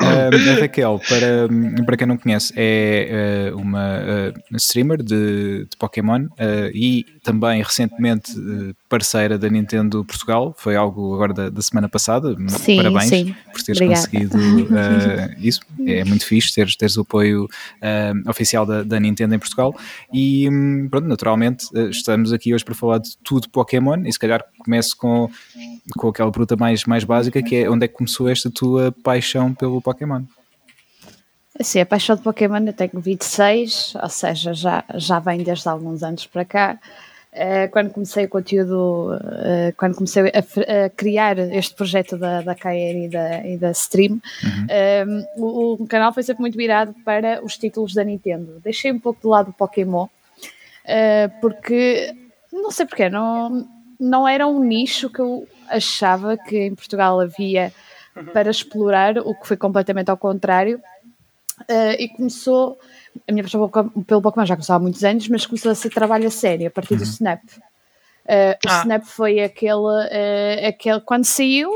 Ora, 0.00 0.36
um, 0.36 0.52
a 0.52 0.60
Raquel, 0.60 1.00
para, 1.08 1.84
para 1.84 1.96
quem 1.96 2.06
não 2.06 2.16
conhece, 2.16 2.52
é 2.56 3.50
uma 3.56 4.32
streamer 4.52 5.02
de, 5.02 5.66
de 5.68 5.76
Pokémon 5.76 6.28
e 6.72 7.04
também 7.24 7.60
recentemente 7.60 8.32
parceira 8.90 9.38
da 9.38 9.48
Nintendo 9.48 10.04
Portugal. 10.04 10.52
Foi 10.58 10.74
algo 10.74 11.14
agora 11.14 11.32
da, 11.32 11.48
da 11.48 11.62
semana 11.62 11.88
passada. 11.88 12.36
Sim, 12.48 12.76
Parabéns 12.76 13.08
sim. 13.08 13.34
por 13.52 13.62
teres 13.62 13.80
Obrigada. 13.80 14.06
conseguido 14.06 14.36
isso. 15.38 15.60
É 15.86 16.04
muito 16.04 16.26
fixe 16.26 16.52
teres, 16.52 16.76
teres 16.76 16.96
o 16.96 17.02
apoio 17.02 17.48
oficial 18.28 18.66
da, 18.66 18.82
da 18.82 18.98
Nintendo 18.98 19.34
em 19.34 19.38
Portugal. 19.38 19.74
E 20.12 20.48
hum, 20.50 20.88
pronto, 20.90 21.06
naturalmente, 21.06 21.66
eh, 21.74 21.88
estamos 21.90 22.32
aqui 22.32 22.52
hoje 22.52 22.64
para 22.64 22.74
falar 22.74 22.98
de 22.98 23.16
tudo 23.18 23.48
Pokémon 23.48 24.02
e 24.04 24.12
se 24.12 24.18
calhar 24.18 24.44
começo 24.58 24.96
com, 24.96 25.30
com 25.96 26.08
aquela 26.08 26.32
pergunta 26.32 26.56
mais, 26.56 26.84
mais 26.84 27.04
básica 27.04 27.40
que 27.42 27.56
é 27.56 27.70
onde 27.70 27.84
é 27.84 27.88
que 27.88 27.94
começou 27.94 28.28
esta 28.28 28.50
tua 28.50 28.92
paixão 29.04 29.54
pelo 29.54 29.80
Pokémon? 29.80 30.24
Sim, 31.62 31.80
a 31.80 31.86
paixão 31.86 32.16
de 32.16 32.22
Pokémon 32.22 32.64
eu 32.66 32.72
tenho 32.72 33.00
26, 33.00 33.94
ou 34.02 34.08
seja, 34.08 34.52
já, 34.52 34.84
já 34.94 35.18
vem 35.20 35.42
desde 35.42 35.68
alguns 35.68 36.02
anos 36.02 36.26
para 36.26 36.44
cá. 36.44 36.78
Uh, 37.32 37.70
quando 37.70 37.90
comecei 37.90 38.24
o 38.24 38.28
conteúdo, 38.28 39.14
uh, 39.14 39.72
quando 39.76 39.94
comecei 39.94 40.24
a, 40.24 40.86
a, 40.86 40.90
criar 40.90 41.38
este 41.38 41.74
projeto 41.76 42.18
da, 42.18 42.42
da 42.42 42.56
KR 42.56 43.04
e 43.04 43.08
da, 43.08 43.46
e 43.46 43.56
da 43.56 43.70
Stream, 43.70 44.20
uhum. 44.42 45.26
o, 45.36 45.72
o, 45.74 45.86
canal 45.86 46.12
foi 46.12 46.24
sempre 46.24 46.40
muito 46.40 46.58
virado 46.58 46.92
para 47.04 47.40
os 47.44 47.56
títulos 47.56 47.94
da 47.94 48.02
Nintendo. 48.02 48.60
Deixei 48.64 48.90
um 48.90 48.98
pouco 48.98 49.20
de 49.20 49.28
lado 49.28 49.50
o 49.50 49.52
Pokémon, 49.52 50.06
uh, 50.06 51.40
porque 51.40 52.12
não 52.52 52.72
sei 52.72 52.84
porquê, 52.84 53.08
não, 53.08 53.64
não 53.98 54.26
era 54.26 54.48
um 54.48 54.64
nicho 54.64 55.08
que 55.08 55.20
eu 55.20 55.46
achava 55.68 56.36
que 56.36 56.66
em 56.66 56.74
Portugal 56.74 57.20
havia 57.20 57.72
para 58.32 58.50
explorar, 58.50 59.18
o 59.18 59.34
que 59.34 59.46
foi 59.46 59.56
completamente 59.56 60.10
ao 60.10 60.16
contrário. 60.16 60.80
Uh, 61.62 61.94
e 61.98 62.08
começou, 62.08 62.78
a 63.28 63.32
minha 63.32 63.44
paixão 63.44 63.68
pelo 64.06 64.22
Pokémon 64.22 64.46
já 64.46 64.54
começava 64.56 64.78
há 64.78 64.82
muitos 64.82 65.04
anos, 65.04 65.28
mas 65.28 65.46
começou 65.46 65.72
a 65.72 65.74
ser 65.74 65.90
trabalho 65.90 66.26
a 66.26 66.30
sério 66.30 66.68
a 66.68 66.70
partir 66.70 66.96
do 66.96 67.04
uhum. 67.04 67.10
Snap. 67.10 67.42
Uh, 67.44 68.54
o 68.64 68.68
ah. 68.68 68.80
Snap 68.82 69.04
foi 69.04 69.40
aquele, 69.40 69.74
uh, 69.74 70.68
aquele, 70.68 71.00
quando 71.00 71.24
saiu, 71.24 71.70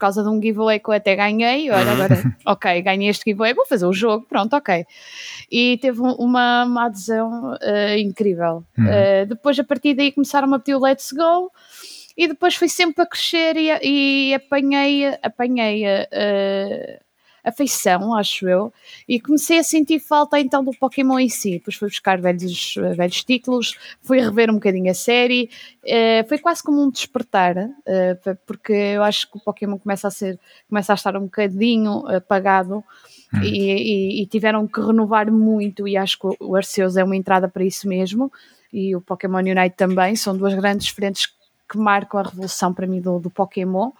causa 0.00 0.22
de 0.22 0.28
um 0.30 0.42
giveaway 0.42 0.80
que 0.80 0.88
eu 0.88 0.94
até 0.94 1.14
ganhei. 1.14 1.70
Olha, 1.70 1.92
agora, 1.92 2.16
ok, 2.46 2.82
ganhei 2.82 3.10
este 3.10 3.30
giveaway, 3.30 3.54
vou 3.54 3.66
fazer 3.66 3.86
o 3.86 3.92
jogo, 3.92 4.26
pronto, 4.26 4.56
ok. 4.56 4.84
E 5.52 5.78
teve 5.78 6.00
uma, 6.00 6.64
uma 6.64 6.86
adesão 6.86 7.52
uh, 7.52 7.98
incrível. 7.98 8.64
Uhum. 8.76 8.86
Uh, 8.86 9.26
depois, 9.28 9.58
a 9.58 9.64
partir 9.64 9.94
daí, 9.94 10.10
começaram 10.10 10.52
a 10.54 10.58
pedir 10.58 10.74
o 10.74 10.80
Let's 10.80 11.12
Go. 11.12 11.52
E 12.16 12.26
depois 12.26 12.54
fui 12.54 12.68
sempre 12.68 13.02
a 13.02 13.06
crescer 13.06 13.56
e, 13.56 13.70
e 13.82 14.34
apanhei, 14.34 15.06
apanhei 15.22 15.84
uh, 15.84 17.00
afeição, 17.44 18.14
acho 18.14 18.48
eu, 18.48 18.72
e 19.08 19.20
comecei 19.20 19.58
a 19.58 19.62
sentir 19.62 20.00
falta 20.00 20.38
então 20.38 20.62
do 20.62 20.72
Pokémon 20.72 21.18
em 21.18 21.28
si. 21.28 21.52
Depois 21.52 21.76
fui 21.76 21.88
buscar 21.88 22.20
velhos, 22.20 22.74
velhos 22.96 23.24
títulos, 23.24 23.78
fui 24.02 24.20
rever 24.20 24.50
um 24.50 24.54
bocadinho 24.54 24.90
a 24.90 24.94
série, 24.94 25.50
uh, 25.84 26.28
foi 26.28 26.38
quase 26.38 26.62
como 26.62 26.82
um 26.82 26.90
despertar, 26.90 27.56
uh, 27.56 28.38
porque 28.46 28.72
eu 28.72 29.02
acho 29.02 29.30
que 29.30 29.38
o 29.38 29.40
Pokémon 29.40 29.78
começa 29.78 30.08
a 30.08 30.10
ser, 30.10 30.38
começa 30.68 30.92
a 30.92 30.94
estar 30.94 31.16
um 31.16 31.22
bocadinho 31.22 32.06
apagado. 32.08 32.84
Hum. 33.32 33.42
E, 33.44 34.18
e, 34.18 34.22
e, 34.22 34.26
tiveram 34.26 34.66
que 34.66 34.80
renovar 34.80 35.30
muito, 35.30 35.86
e 35.86 35.96
acho 35.96 36.18
que 36.18 36.26
o 36.40 36.56
Arceus 36.56 36.96
é 36.96 37.04
uma 37.04 37.14
entrada 37.14 37.46
para 37.48 37.62
isso 37.62 37.86
mesmo, 37.86 38.32
e 38.72 38.96
o 38.96 39.00
Pokémon 39.00 39.38
Unite 39.38 39.76
também, 39.76 40.16
são 40.16 40.36
duas 40.36 40.52
grandes 40.52 40.88
frentes 40.88 41.32
que 41.70 41.78
marcam 41.78 42.18
a 42.18 42.24
revolução 42.24 42.74
para 42.74 42.88
mim 42.88 43.00
do, 43.00 43.20
do 43.20 43.30
Pokémon, 43.30 43.92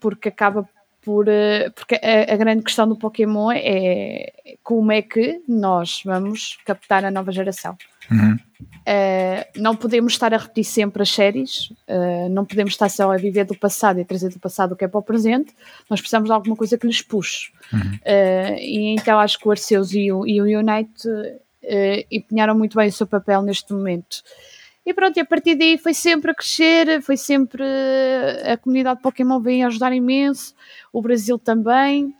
porque 0.00 0.28
acaba 0.28 0.68
por, 1.04 1.28
uh, 1.28 1.70
porque 1.74 1.96
a, 1.96 2.32
a, 2.32 2.36
grande 2.36 2.62
questão 2.62 2.88
do 2.88 2.96
Pokémon 2.96 3.50
é 3.52 4.32
como 4.62 4.92
é 4.92 5.02
que 5.02 5.42
nós 5.48 6.02
vamos 6.04 6.58
captar 6.64 7.04
a 7.04 7.10
nova 7.10 7.32
geração. 7.32 7.76
Uhum. 8.10 8.38
Uh, 8.82 9.60
não 9.60 9.76
podemos 9.76 10.12
estar 10.12 10.32
a 10.34 10.36
repetir 10.36 10.64
sempre 10.64 11.02
as 11.02 11.10
séries, 11.10 11.70
uh, 11.88 12.28
não 12.30 12.44
podemos 12.44 12.72
estar 12.72 12.88
só 12.88 13.12
a 13.12 13.16
viver 13.16 13.44
do 13.44 13.56
passado 13.56 14.00
e 14.00 14.04
trazer 14.04 14.30
do 14.30 14.38
passado 14.38 14.72
o 14.72 14.76
que 14.76 14.84
é 14.84 14.88
para 14.88 14.98
o 14.98 15.02
presente, 15.02 15.54
nós 15.88 16.00
precisamos 16.00 16.28
de 16.28 16.32
alguma 16.32 16.56
coisa 16.56 16.78
que 16.78 16.86
lhes 16.86 17.02
puxe. 17.02 17.52
Uhum. 17.72 17.80
Uh, 17.80 18.58
e 18.58 18.94
então 18.94 19.18
acho 19.18 19.38
que 19.38 19.46
o 19.46 19.50
Arceus 19.50 19.92
e 19.92 20.10
o, 20.12 20.26
e 20.26 20.40
o 20.40 20.58
Unite 20.58 21.08
empenharam 22.10 22.58
muito 22.58 22.76
bem 22.76 22.88
o 22.88 22.92
seu 22.92 23.06
papel 23.06 23.40
neste 23.40 23.72
momento. 23.72 24.22
E 24.84 24.92
pronto, 24.92 25.16
e 25.16 25.20
a 25.20 25.24
partir 25.24 25.54
daí 25.54 25.78
foi 25.78 25.94
sempre 25.94 26.32
a 26.32 26.34
crescer, 26.34 27.00
foi 27.02 27.16
sempre 27.16 27.62
a 28.44 28.56
comunidade 28.56 29.00
Pokémon 29.00 29.40
vem 29.40 29.64
ajudar 29.64 29.92
imenso, 29.92 30.54
o 30.92 31.00
Brasil 31.00 31.38
também, 31.38 32.12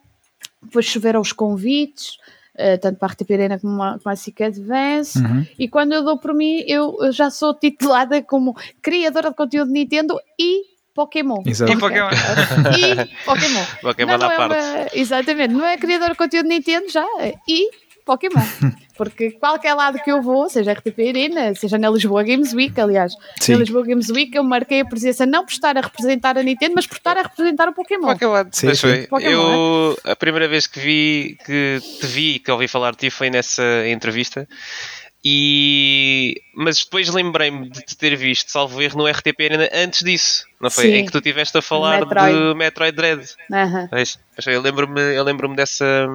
depois 0.62 0.86
choveram 0.86 1.20
os 1.20 1.32
convites. 1.32 2.16
Uh, 2.52 2.76
tanto 2.82 2.98
para 2.98 3.08
a 3.08 3.12
RTP 3.12 3.30
Arena 3.32 3.58
como 3.58 3.82
a, 3.82 3.98
como 3.98 4.12
a 4.12 4.14
SIC 4.14 4.42
Advance. 4.42 5.18
Uhum. 5.18 5.46
E 5.58 5.66
quando 5.68 5.94
eu 5.94 6.04
dou 6.04 6.18
por 6.18 6.34
mim, 6.34 6.62
eu, 6.66 6.98
eu, 7.00 7.10
já 7.10 7.30
sou 7.30 7.54
titulada 7.54 8.20
como 8.20 8.54
criadora 8.82 9.30
de 9.30 9.36
conteúdo 9.36 9.68
de 9.68 9.72
Nintendo 9.72 10.20
e 10.38 10.60
Pokémon. 10.94 11.42
Exato. 11.46 11.72
E 11.72 11.78
Pokémon. 11.78 12.10
e 12.76 13.24
Pokémon. 13.24 13.64
Pokémon 13.80 14.18
não, 14.18 14.28
à 14.28 14.32
é 14.34 14.36
parte. 14.36 14.54
Uma, 14.54 14.86
exatamente, 14.92 15.54
não 15.54 15.64
é 15.64 15.78
criadora 15.78 16.12
de 16.12 16.18
conteúdo 16.18 16.46
de 16.46 16.54
Nintendo 16.54 16.90
já, 16.90 17.06
e 17.48 17.70
Pokémon. 18.04 18.42
Porque 18.96 19.30
qualquer 19.32 19.74
lado 19.74 19.98
que 20.02 20.10
eu 20.10 20.20
vou, 20.20 20.48
seja 20.48 20.72
RTP 20.72 21.08
Arena, 21.08 21.54
seja 21.54 21.78
na 21.78 21.88
Lisboa 21.90 22.22
Games 22.22 22.52
Week, 22.52 22.78
aliás, 22.80 23.14
Sim. 23.40 23.52
na 23.52 23.58
Lisboa 23.58 23.84
Games 23.84 24.10
Week 24.10 24.34
eu 24.36 24.44
marquei 24.44 24.80
a 24.80 24.84
presença 24.84 25.24
não 25.24 25.44
por 25.44 25.52
estar 25.52 25.76
a 25.76 25.80
representar 25.80 26.36
a 26.36 26.42
Nintendo, 26.42 26.74
mas 26.76 26.86
por 26.86 26.96
estar 26.96 27.16
a 27.16 27.22
representar 27.22 27.68
o 27.68 27.72
Pokémon. 27.72 28.12
Pokémon. 28.12 28.44
Sim, 28.52 28.66
Mas 28.66 28.78
sim. 28.78 28.88
foi. 28.88 29.06
Pokémon, 29.06 29.30
Eu, 29.32 29.98
a 30.04 30.14
primeira 30.16 30.46
vez 30.48 30.66
que 30.66 30.78
vi, 30.78 31.38
que 31.44 31.80
te 32.00 32.06
vi, 32.06 32.38
que 32.38 32.50
ouvi 32.50 32.68
falar 32.68 32.92
de 32.92 32.98
ti 32.98 33.10
foi 33.10 33.30
nessa 33.30 33.62
entrevista. 33.88 34.46
E 35.24 36.42
mas 36.54 36.82
depois 36.84 37.08
lembrei-me 37.08 37.70
de 37.70 37.80
te 37.82 37.96
ter 37.96 38.16
visto, 38.16 38.50
salvo 38.50 38.82
erro, 38.82 38.98
no 38.98 39.06
RTP 39.08 39.40
Arena 39.40 39.68
antes 39.72 40.00
disso, 40.04 40.44
não 40.62 40.70
foi? 40.70 40.84
Sim. 40.84 40.94
Em 40.94 41.04
que 41.04 41.12
tu 41.12 41.18
estiveste 41.18 41.58
a 41.58 41.62
falar 41.62 42.00
Metroid. 42.00 42.32
de 42.38 42.54
Metroid 42.54 42.96
Dread. 42.96 43.22
Pois 43.90 44.18
eu 44.46 44.62
lembro-me 44.62 45.00
eu 45.14 45.22
lembro 45.24 45.54
dessa, 45.54 46.06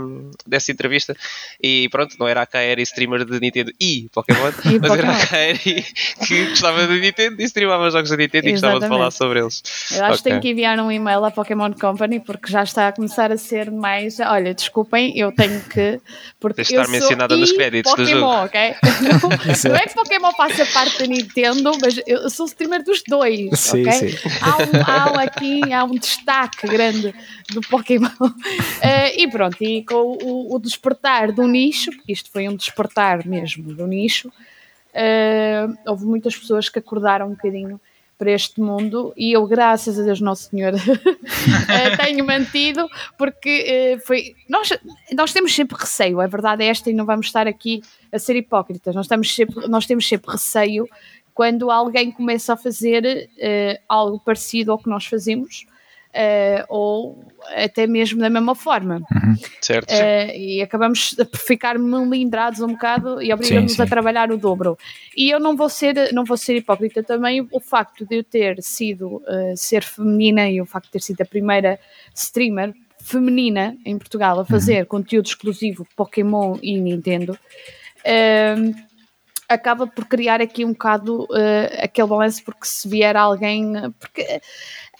dessa 0.47 0.71
entrevista 0.71 1.15
e 1.61 1.87
pronto, 1.89 2.15
não 2.19 2.27
era 2.27 2.41
a 2.41 2.45
Kaeri 2.47 2.81
streamer 2.81 3.23
de 3.25 3.39
Nintendo 3.39 3.71
e 3.79 4.07
Pokémon, 4.11 4.49
E 4.65 4.79
mas 4.79 4.91
era 4.91 5.03
Pokémon. 5.07 5.11
a 5.11 5.27
Kaeri 5.27 5.85
que 6.25 6.45
gostava 6.49 6.87
de 6.87 6.99
Nintendo 6.99 7.39
e 7.41 7.45
streamava 7.45 7.91
jogos 7.91 8.09
da 8.09 8.17
Nintendo 8.17 8.47
e 8.47 8.51
gostava 8.53 8.73
de 8.73 8.77
Exatamente. 8.85 8.97
falar 8.99 9.11
sobre 9.11 9.39
eles. 9.41 9.61
Eu 9.91 10.05
acho 10.05 10.13
que 10.23 10.29
Ok. 10.29 10.31
tenho 10.31 10.41
que 10.41 10.49
enviar 10.49 10.79
um 10.79 10.91
e-mail 10.91 11.23
à 11.25 11.29
Pokémon 11.31 11.71
Company 11.73 12.19
porque 12.19 12.51
já 12.51 12.63
está 12.63 12.87
a 12.87 12.91
começar 12.91 13.31
a 13.31 13.37
ser 13.37 13.69
mais. 13.69 14.19
Olha, 14.19 14.53
desculpem, 14.53 15.15
eu 15.17 15.31
tenho 15.31 15.61
que. 15.61 15.99
Porque 16.39 16.55
Tens 16.63 16.67
de 16.69 16.75
estar 16.75 16.87
mencionada 16.89 17.35
nos 17.37 17.51
créditos 17.51 17.91
do 17.93 17.97
Pokémon, 17.97 18.19
jogo. 18.19 18.45
ok? 18.45 18.75
Não, 19.07 19.69
não 19.71 19.75
é 19.77 19.85
que 19.85 19.93
Pokémon 19.93 20.31
faça 20.33 20.65
parte 20.67 20.99
da 20.99 21.05
Nintendo, 21.05 21.71
mas 21.79 21.99
eu 22.07 22.29
sou 22.31 22.45
streamer 22.47 22.83
dos 22.83 23.03
dois, 23.07 23.59
Sim, 23.59 23.81
ok? 23.87 23.91
sim. 24.11 24.17
Há, 24.41 24.57
um, 24.57 24.91
há 24.91 25.11
um 25.13 25.19
aqui, 25.19 25.73
há 25.73 25.83
um 25.83 25.91
destaque 25.91 26.67
grande 26.67 27.13
do 27.49 27.61
Pokémon. 27.61 28.09
Eh, 28.81 29.23
e 29.23 29.29
pronto, 29.29 29.61
e 29.61 29.83
com 29.83 30.17
o, 30.21 30.55
o 30.55 30.59
despertar 30.59 31.31
do 31.31 31.47
nicho, 31.47 31.91
porque 31.91 32.11
isto 32.11 32.31
foi 32.31 32.47
um 32.47 32.55
despertar 32.55 33.25
mesmo 33.25 33.73
do 33.73 33.87
nicho, 33.87 34.31
eh, 34.93 35.67
houve 35.85 36.05
muitas 36.05 36.35
pessoas 36.35 36.69
que 36.69 36.79
acordaram 36.79 37.27
um 37.27 37.31
bocadinho 37.31 37.79
para 38.17 38.31
este 38.31 38.59
mundo 38.59 39.13
e 39.15 39.33
eu, 39.33 39.45
graças 39.45 39.99
a 39.99 40.03
Deus 40.03 40.19
Nosso 40.19 40.49
Senhor, 40.49 40.73
eh, 41.69 41.97
tenho 41.97 42.25
mantido, 42.25 42.87
porque 43.17 43.97
foi. 44.05 44.35
Nós, 44.49 44.69
nós 45.13 45.31
temos 45.31 45.53
sempre 45.53 45.77
receio, 45.79 46.19
a 46.19 46.27
verdade 46.27 46.63
é 46.63 46.67
esta, 46.67 46.89
e 46.89 46.93
não 46.93 47.05
vamos 47.05 47.27
estar 47.27 47.47
aqui 47.47 47.81
a 48.11 48.17
ser 48.17 48.35
hipócritas, 48.35 48.95
nós, 48.95 49.05
estamos 49.05 49.33
sempre, 49.33 49.67
nós 49.67 49.85
temos 49.85 50.07
sempre 50.07 50.31
receio 50.31 50.87
quando 51.37 51.69
alguém 51.69 52.11
começa 52.11 52.53
a 52.53 52.57
fazer 52.57 53.29
eh, 53.37 53.79
algo 53.87 54.19
parecido 54.19 54.71
ao 54.71 54.79
que 54.79 54.89
nós 54.89 55.05
fazemos. 55.05 55.67
eh, 56.19 56.65
ou 56.67 57.23
até 57.55 57.85
mesmo 57.85 58.19
da 58.19 58.29
mesma 58.29 58.55
forma. 58.55 59.01
Certo? 59.61 59.91
Eh, 59.91 60.35
e 60.35 60.61
acabamos 60.63 61.13
por 61.13 61.37
ficar 61.37 61.77
melindrados 61.77 62.59
um 62.61 62.69
bocado 62.69 63.21
e 63.21 63.31
obrigamos-nos 63.31 63.75
Sim, 63.75 63.83
a 63.83 63.85
trabalhar 63.85 64.31
o 64.31 64.37
dobro. 64.37 64.75
E 65.15 65.29
eu 65.29 65.39
não 65.39 65.55
vou 65.55 65.69
ser, 65.69 66.11
não 66.13 66.23
vou 66.25 66.37
ser 66.37 66.55
hipócrita 66.55 67.03
também, 67.03 67.47
o 67.51 67.59
facto 67.59 68.03
de 68.03 68.15
eu 68.15 68.23
ter 68.23 68.63
sido 68.63 69.21
ser 69.55 69.83
feminina 69.83 70.49
e 70.49 70.59
o 70.59 70.65
facto 70.65 70.85
de 70.85 70.93
ter 70.93 71.01
sido 71.01 71.21
a 71.21 71.25
primeira 71.25 71.79
streamer 72.15 72.73
feminina 72.99 73.77
em 73.85 73.95
Portugal 73.95 74.39
a 74.39 74.45
fazer 74.45 74.87
conteúdo 74.87 75.27
exclusivo 75.27 75.85
Pokémon 75.95 76.57
e 76.63 76.79
Nintendo. 76.79 77.37
ehm, 78.03 78.86
acaba 79.47 79.87
por 79.87 80.05
criar 80.05 80.41
aqui 80.41 80.65
um 80.65 80.73
bocado 80.73 81.27
eh, 81.33 81.81
aquele 81.83 82.07
balanço 82.07 82.43
porque 82.43 82.65
se 82.65 82.87
vier 82.87 83.15
alguém 83.15 83.73
porque 83.99 84.41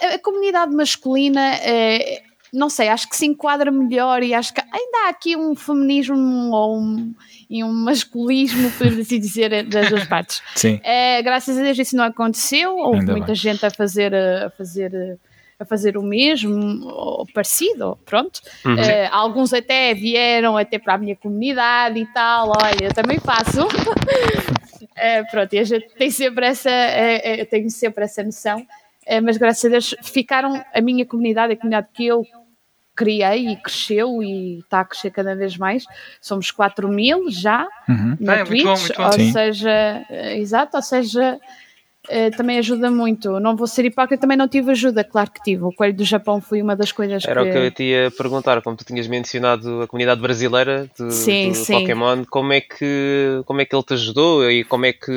a, 0.01 0.15
a 0.15 0.19
comunidade 0.19 0.73
masculina 0.73 1.55
eh, 1.55 2.21
não 2.53 2.69
sei, 2.69 2.87
acho 2.87 3.09
que 3.09 3.15
se 3.15 3.25
enquadra 3.25 3.71
melhor 3.71 4.23
e 4.23 4.33
acho 4.33 4.53
que 4.53 4.61
ainda 4.61 5.05
há 5.05 5.09
aqui 5.09 5.35
um 5.35 5.55
feminismo 5.55 6.51
ou 6.51 6.79
um, 6.79 7.13
e 7.49 7.63
um 7.63 7.71
masculismo, 7.71 8.71
por 8.77 8.87
assim 8.87 9.19
dizer, 9.19 9.65
das 9.65 9.89
duas 9.89 10.05
partes. 10.05 10.41
Sim. 10.55 10.79
Eh, 10.83 11.21
graças 11.21 11.57
a 11.57 11.61
Deus 11.61 11.77
isso 11.77 11.95
não 11.95 12.05
aconteceu, 12.05 12.75
houve 12.77 12.99
Ainda 12.99 13.11
muita 13.11 13.27
bem. 13.27 13.35
gente 13.35 13.65
a 13.65 13.69
fazer, 13.69 14.13
eh, 14.13 14.45
a 14.45 14.49
fazer, 14.49 14.93
eh, 14.93 15.17
a 15.59 15.65
fazer 15.65 15.97
o 15.97 16.03
mesmo, 16.03 16.85
ou 16.87 17.25
parecido, 17.33 17.97
pronto. 18.05 18.39
Uhum. 18.63 18.77
Eh, 18.77 19.07
alguns 19.11 19.53
até 19.53 19.93
vieram 19.93 20.55
até 20.55 20.77
para 20.77 20.93
a 20.93 20.97
minha 20.97 21.15
comunidade 21.15 21.99
e 21.99 22.05
tal, 22.13 22.49
olha, 22.49 22.85
eu 22.85 22.93
também 22.93 23.19
faço. 23.19 23.67
Eh, 24.99 25.23
pronto, 25.25 25.53
e 25.53 25.59
a 25.59 25.63
gente 25.63 25.87
tem 25.95 26.09
sempre 26.09 26.45
essa, 26.47 26.69
eh, 26.71 27.41
eu 27.41 27.45
tenho 27.45 27.69
sempre 27.69 28.03
essa 28.03 28.23
noção, 28.23 28.65
mas 29.23 29.37
graças 29.37 29.63
a 29.65 29.69
Deus 29.69 29.95
ficaram 30.03 30.63
a 30.73 30.81
minha 30.81 31.05
comunidade, 31.05 31.53
a 31.53 31.55
comunidade 31.55 31.87
que 31.93 32.05
eu 32.07 32.25
criei 32.95 33.49
e 33.49 33.55
cresceu 33.57 34.23
e 34.23 34.57
está 34.59 34.79
a 34.81 34.85
crescer 34.85 35.11
cada 35.11 35.35
vez 35.35 35.55
mais. 35.55 35.85
Somos 36.19 36.49
4 36.49 36.89
mil 36.89 37.29
já 37.29 37.67
Uhum. 37.87 38.17
na 38.19 38.35
Bem, 38.37 38.45
muito 38.45 38.47
Twitch, 38.47 38.63
bom, 38.65 38.79
muito 38.79 38.97
bom. 38.97 39.05
ou 39.05 39.11
Sim. 39.13 39.31
seja, 39.31 40.05
exato, 40.35 40.77
ou 40.77 40.83
seja, 40.83 41.39
eh, 42.09 42.29
também 42.31 42.57
ajuda 42.57 42.89
muito. 42.91 43.39
Não 43.39 43.55
vou 43.55 43.67
ser 43.67 43.85
hipócrita, 43.85 44.21
também 44.21 44.37
não 44.37 44.47
tive 44.47 44.71
ajuda, 44.71 45.03
claro 45.03 45.31
que 45.31 45.41
tive. 45.41 45.63
O 45.63 45.71
Coelho 45.71 45.95
do 45.95 46.03
Japão 46.03 46.39
foi 46.41 46.61
uma 46.61 46.75
das 46.75 46.91
coisas 46.91 47.25
Era 47.25 47.43
que... 47.43 47.49
o 47.49 47.51
que 47.51 47.57
eu 47.57 47.71
te 47.71 47.83
ia 47.83 48.11
perguntar, 48.11 48.61
como 48.61 48.75
tu 48.77 48.85
tinhas 48.85 49.07
mencionado 49.07 49.81
a 49.81 49.87
comunidade 49.87 50.21
brasileira 50.21 50.89
do, 50.97 51.11
Sim, 51.11 51.49
do 51.49 51.55
sim. 51.55 51.79
Pokémon, 51.79 52.23
como 52.29 52.53
é, 52.53 52.61
que, 52.61 53.41
como 53.45 53.61
é 53.61 53.65
que 53.65 53.75
ele 53.75 53.83
te 53.83 53.93
ajudou 53.93 54.49
e 54.49 54.63
como 54.63 54.85
é 54.85 54.93
que 54.93 55.11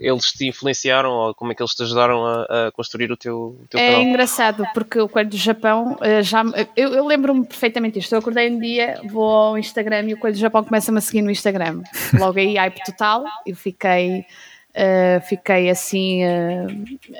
eles 0.00 0.32
te 0.32 0.46
influenciaram 0.46 1.10
ou 1.10 1.34
como 1.34 1.52
é 1.52 1.54
que 1.54 1.62
eles 1.62 1.74
te 1.74 1.82
ajudaram 1.82 2.24
a, 2.26 2.66
a 2.68 2.72
construir 2.72 3.10
o 3.10 3.16
teu, 3.16 3.56
o 3.62 3.66
teu 3.68 3.78
É 3.80 3.88
canal? 3.88 4.02
engraçado 4.02 4.64
porque 4.74 4.98
o 5.00 5.08
Coelho 5.08 5.30
do 5.30 5.36
Japão 5.36 5.96
eh, 6.00 6.22
já 6.22 6.42
eu, 6.76 6.94
eu 6.94 7.06
lembro-me 7.06 7.44
perfeitamente 7.46 7.98
disto. 7.98 8.12
Eu 8.12 8.18
acordei 8.18 8.50
um 8.50 8.58
dia, 8.58 9.00
vou 9.10 9.24
ao 9.24 9.58
Instagram 9.58 10.02
e 10.08 10.14
o 10.14 10.18
Coelho 10.18 10.36
do 10.36 10.40
Japão 10.40 10.64
começa-me 10.64 10.98
a 10.98 11.00
seguir 11.00 11.22
no 11.22 11.30
Instagram. 11.30 11.82
Logo 12.18 12.38
aí, 12.38 12.56
hype 12.56 12.82
total. 12.84 13.24
Eu 13.46 13.56
fiquei, 13.56 14.24
eh, 14.74 15.20
fiquei 15.20 15.68
assim 15.68 16.22
eh, 16.22 16.66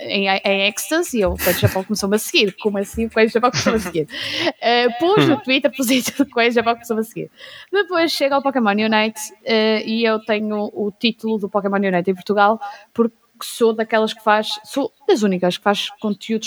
em, 0.07 0.27
em 0.29 0.69
êxtase 0.69 1.19
e 1.19 1.25
o 1.25 1.37
Coelho 1.37 1.59
Japão 1.59 1.85
começou-me 1.85 2.17
a 2.17 2.19
seguir. 2.19 2.57
Como 2.61 2.79
assim 2.79 3.07
o 3.07 3.11
Coelho 3.11 3.31
Japão 3.31 3.51
começou-me 3.51 3.79
a 3.79 3.81
seguir? 3.81 4.09
Eh, 4.65 4.89
pus 5.01 5.27
no 5.27 5.41
Twitter, 5.41 5.71
pus 5.75 5.89
o 6.21 6.27
Coelho 6.27 6.53
Japão 6.53 6.75
começou-me 6.75 7.01
a 7.01 7.05
seguir. 7.05 7.31
Depois 7.71 8.13
chega 8.13 8.37
ao 8.37 8.43
Pokémon 8.43 8.71
Unite 8.71 9.21
eh, 9.45 9.83
e 9.85 10.05
eu 10.05 10.21
tenho 10.21 10.71
o 10.73 10.93
título 10.93 11.37
do 11.37 11.49
Pokémon 11.49 11.77
Unite 11.77 12.11
em 12.11 12.15
Portugal 12.15 12.61
porque 12.95 13.17
sou 13.43 13.73
daquelas 13.73 14.13
que 14.15 14.23
faz, 14.23 14.49
sou 14.65 14.93
das 15.07 15.23
únicas 15.23 15.59
que 15.59 15.65
faz 15.65 15.91
conteúdo, 16.01 16.47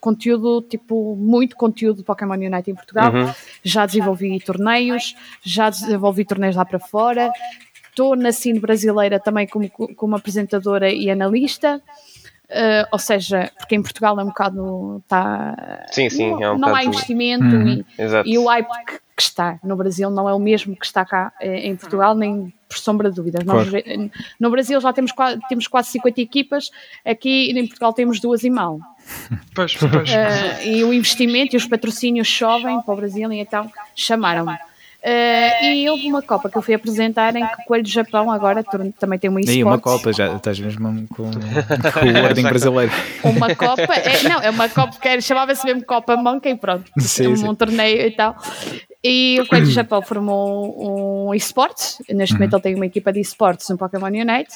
conteúdo 0.00 0.62
tipo, 0.62 1.14
muito 1.16 1.56
conteúdo 1.56 1.98
de 1.98 2.04
Pokémon 2.04 2.34
Unite 2.34 2.70
em 2.70 2.74
Portugal. 2.74 3.12
Uhum. 3.12 3.32
Já 3.62 3.86
desenvolvi 3.86 4.40
torneios, 4.40 5.14
já 5.42 5.68
desenvolvi 5.68 6.24
torneios 6.24 6.56
lá 6.56 6.64
para 6.64 6.78
fora. 6.78 7.30
Estou 7.92 8.16
na 8.16 8.32
cine 8.32 8.58
brasileira 8.58 9.20
também 9.20 9.46
como, 9.46 9.68
como 9.68 10.16
apresentadora 10.16 10.90
e 10.90 11.10
analista. 11.10 11.78
Eh, 12.48 12.86
ou 12.90 12.98
seja, 12.98 13.50
porque 13.58 13.74
em 13.74 13.82
Portugal 13.82 14.18
é 14.18 14.22
um 14.22 14.28
bocado. 14.28 15.02
Tá, 15.06 15.84
Sim, 15.90 16.08
sim, 16.08 16.30
não, 16.30 16.42
é 16.42 16.52
um 16.52 16.58
não 16.58 16.68
há 16.68 16.72
bocado- 16.72 16.88
investimento 16.88 17.44
Uhum. 17.44 17.84
e, 18.24 18.32
e 18.32 18.38
o 18.38 18.46
hype 18.46 18.68
que, 18.86 18.94
que 19.16 19.22
está 19.22 19.58
no 19.62 19.76
Brasil 19.76 20.10
não 20.10 20.26
é 20.28 20.32
o 20.34 20.38
mesmo 20.38 20.74
que 20.74 20.84
está 20.86 21.04
cá 21.04 21.32
eh, 21.40 21.66
em 21.68 21.76
Portugal, 21.76 22.14
nem 22.14 22.52
por 22.68 22.78
sombra 22.78 23.10
de 23.10 23.16
dúvidas. 23.16 23.44
Nós, 23.44 23.68
Claro. 23.68 24.10
no 24.40 24.50
Brasil 24.50 24.80
já 24.80 24.90
temos, 24.92 25.12
temos 25.48 25.66
quase 25.66 25.90
50 25.90 26.20
equipas, 26.20 26.70
aqui 27.04 27.50
em 27.50 27.66
Portugal 27.66 27.92
temos 27.92 28.20
duas 28.20 28.42
e 28.42 28.48
mal. 28.50 28.78
Pois, 29.54 29.74
pois. 29.76 30.10
Eh, 30.10 30.66
e 30.68 30.84
o 30.84 30.92
investimento 30.94 31.54
e 31.54 31.58
os 31.58 31.66
patrocínios 31.66 32.26
chovem 32.28 32.80
para 32.80 32.94
o 32.94 32.96
Brasil 32.96 33.30
e 33.32 33.38
então 33.40 33.70
chamaram-me. 33.94 34.56
Uh, 35.04 35.64
e 35.64 35.90
houve 35.90 36.06
uma 36.06 36.22
Copa 36.22 36.48
que 36.48 36.56
eu 36.56 36.62
fui 36.62 36.74
apresentar 36.74 37.34
em 37.34 37.44
que 37.44 37.62
o 37.62 37.64
Coelho 37.64 37.82
do 37.82 37.88
Japão 37.88 38.30
agora 38.30 38.62
também 38.62 39.18
tem 39.18 39.28
uma 39.28 39.40
esportes. 39.40 39.56
E 39.56 39.64
uma 39.64 39.78
Copa, 39.80 40.12
já 40.12 40.36
estás 40.36 40.60
mesmo 40.60 41.08
com, 41.08 41.24
com 41.92 42.06
o 42.06 42.22
ordem 42.22 42.44
brasileiro. 42.44 42.92
Uma 43.24 43.52
Copa, 43.56 43.94
é, 43.94 44.22
não, 44.28 44.40
é 44.40 44.50
uma 44.50 44.68
Copa 44.68 44.96
que 45.00 45.20
chamava-se 45.20 45.64
mesmo 45.66 45.84
Copa 45.84 46.16
Monkey, 46.16 46.54
pronto, 46.54 46.88
sim, 46.98 47.26
um, 47.26 47.36
sim. 47.36 47.48
um 47.48 47.54
torneio 47.54 48.06
e 48.06 48.12
tal. 48.12 48.36
E 49.02 49.40
o 49.40 49.46
Coelho 49.48 49.66
do 49.66 49.72
Japão 49.72 50.00
formou 50.02 51.26
um 51.28 51.34
esportes, 51.34 51.98
neste 52.08 52.34
uhum. 52.34 52.38
momento 52.38 52.54
ele 52.54 52.62
tem 52.62 52.74
uma 52.76 52.86
equipa 52.86 53.12
de 53.12 53.18
esportes 53.18 53.68
no 53.68 53.76
Pokémon 53.76 54.06
Unite. 54.06 54.54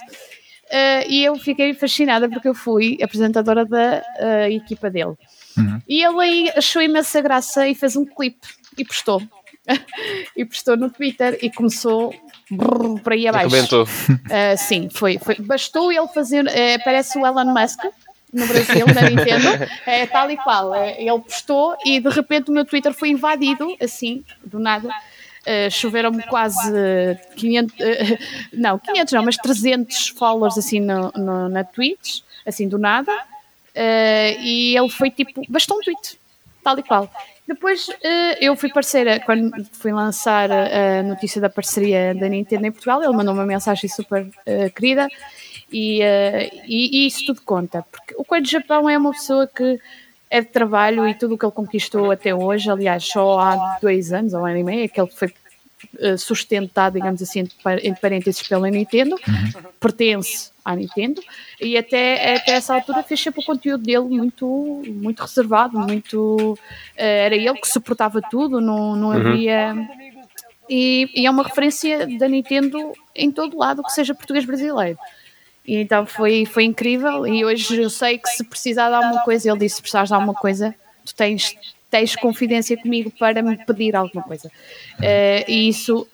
Uh, 0.67 1.09
e 1.09 1.25
eu 1.25 1.37
fiquei 1.37 1.75
fascinada 1.75 2.29
porque 2.29 2.49
eu 2.49 2.55
fui 2.55 2.99
apresentadora 3.03 3.65
da 3.65 4.03
uh, 4.21 4.51
equipa 4.51 4.89
dele. 4.91 5.15
Uhum. 5.57 5.81
E 5.89 6.05
ele 6.05 6.21
aí 6.21 6.53
achou 6.57 6.83
imensa 6.83 7.21
graça 7.21 7.67
e 7.67 7.75
fez 7.75 7.97
um 7.97 8.05
clipe 8.05 8.47
e 8.79 8.85
postou. 8.85 9.23
e 10.37 10.45
postou 10.45 10.77
no 10.77 10.91
Twitter 10.91 11.39
e 11.43 11.51
começou 11.51 12.15
brrr, 12.51 13.01
por 13.03 13.13
aí 13.13 13.27
abaixo. 13.27 13.83
Uh, 13.83 14.57
sim, 14.57 14.89
foi, 14.89 15.19
foi. 15.19 15.37
Bastou 15.37 15.93
ele 15.93 16.07
fazer. 16.09 16.45
Uh, 16.45 16.85
parece 16.85 17.19
o 17.19 17.27
Elon 17.27 17.53
Musk 17.53 17.81
no 18.33 18.47
Brasil, 18.47 18.87
da 18.87 19.03
Nintendo, 19.09 19.49
é 19.87 20.07
tal 20.07 20.31
e 20.31 20.37
qual. 20.37 20.75
ele 20.75 21.19
postou 21.21 21.77
e 21.85 22.01
de 22.01 22.09
repente 22.09 22.51
o 22.51 22.53
meu 22.55 22.65
Twitter 22.65 22.93
foi 22.93 23.11
invadido, 23.11 23.75
assim, 23.81 24.25
do 24.45 24.59
nada. 24.59 24.89
Uh, 24.89 25.71
choveram-me 25.71 26.25
quase 26.25 26.73
500, 27.37 27.75
uh, 27.75 27.79
não, 28.53 28.81
500 28.81 29.13
não, 29.13 29.25
mas 29.25 29.37
300 29.37 30.09
followers 30.09 30.59
assim 30.59 30.81
no, 30.81 31.13
no, 31.13 31.49
na 31.49 31.63
Twitch, 31.63 32.23
assim 32.45 32.69
do 32.69 32.79
nada, 32.79 33.13
uh, 33.13 34.41
e 34.41 34.77
ele 34.77 34.89
foi 34.91 35.09
tipo, 35.09 35.43
bastou 35.49 35.79
um 35.79 35.81
tweet, 35.81 36.19
tal 36.65 36.77
e 36.81 36.83
qual. 36.83 37.09
Depois 37.47 37.89
eh, 38.03 38.45
eu 38.45 38.57
fui 38.57 38.71
parceira, 38.71 39.21
quando 39.21 39.53
fui 39.73 39.93
lançar 39.93 40.51
a 40.51 41.03
notícia 41.03 41.41
da 41.41 41.49
parceria 41.49 42.15
da 42.15 42.29
Nintendo 42.29 42.67
em 42.67 42.73
Portugal, 42.73 43.03
ele 43.03 43.13
mandou 43.13 43.33
uma 43.33 43.47
mensagem 43.47 43.89
super 43.89 44.23
uh, 44.25 44.71
querida 44.75 45.07
e, 45.73 46.01
e, 46.67 47.05
e, 47.05 47.07
isso 47.07 47.27
tudo 47.27 47.43
conta, 47.43 47.85
porque 47.91 48.15
o 48.19 48.25
Coelho 48.25 48.45
do 48.45 48.51
Japão 48.51 48.91
é 48.91 48.99
uma 48.99 49.13
pessoa 49.13 49.47
que 49.47 49.81
é 50.29 50.41
de 50.41 50.49
trabalho 50.49 51.07
e 51.07 51.15
tudo 51.15 51.35
o 51.35 51.39
que 51.39 51.45
ele 51.45 51.53
conquistou 51.53 52.11
até 52.11 52.35
hoje, 52.35 52.71
aliás, 52.71 53.05
só 53.05 53.39
há 53.39 53.79
dois 53.81 54.13
anos 54.13 54.35
ou 54.35 54.43
um 54.43 54.47
ano 54.47 54.59
e 54.59 54.65
meio, 54.65 54.85
é 54.85 54.89
que 54.89 55.01
ele 55.01 55.11
foi 55.11 55.33
sustentado, 56.19 56.95
digamos 56.95 57.23
assim, 57.23 57.41
entre 57.41 58.01
parênteses 58.01 58.47
pela 58.47 58.71
Nintendo, 58.71 59.17
uhum. 59.17 59.63
pertence 59.81 60.51
à 60.65 60.75
Nintendo 60.75 61.23
e 61.61 61.77
até, 61.77 62.35
até 62.35 62.53
essa 62.53 62.75
altura 62.75 63.03
fez 63.03 63.21
sempre 63.21 63.41
o 63.41 63.45
conteúdo 63.45 63.85
dele 63.85 64.09
muito, 64.09 64.83
muito 64.87 65.21
reservado, 65.21 65.79
muito 65.79 66.59
eh, 66.97 67.27
era 67.27 67.37
ele 67.37 67.55
que 67.55 67.69
suportava 67.69 68.21
tudo, 68.31 68.61
não, 68.61 68.97
não 68.97 69.09
uhum. 69.09 69.15
havia 69.15 69.75
e, 70.69 71.09
e, 71.15 71.27
é 71.27 71.31
uma 71.31 71.45
referência 71.45 72.07
da 72.19 72.29
Nintendo 72.29 72.93
em 73.15 73.31
todo 73.31 73.57
lado 73.57 73.83
que 73.83 73.93
seja 73.93 74.15
português 74.15 74.45
brasileiro. 74.45 74.99
E 75.65 75.77
então 75.77 76.07
foi, 76.07 76.45
foi 76.45 76.65
incrível 76.65 77.27
e 77.27 77.45
hoje 77.45 77.83
eu 77.83 77.91
sei 77.91 78.19
que 78.19 78.29
se 78.29 78.45
precisar 78.45 78.89
de 78.89 78.95
alguma 78.95 79.23
coisa, 79.23 79.51
ele 79.51 79.59
disse 79.59 79.77
se 79.77 79.83
precisares 79.83 80.09
de 80.09 80.15
alguma 80.15 80.35
coisa, 80.35 80.75
tu 81.05 81.15
tens, 81.15 81.57
tens 81.91 82.17
confidência 82.17 82.77
comigo 82.77 83.11
para 83.11 83.43
me 83.43 83.57
pedir 83.65 83.95
alguma 83.97 84.23
coisa. 84.23 84.49
Uh, 84.99 85.45
e 85.49 85.69
isso 85.69 86.07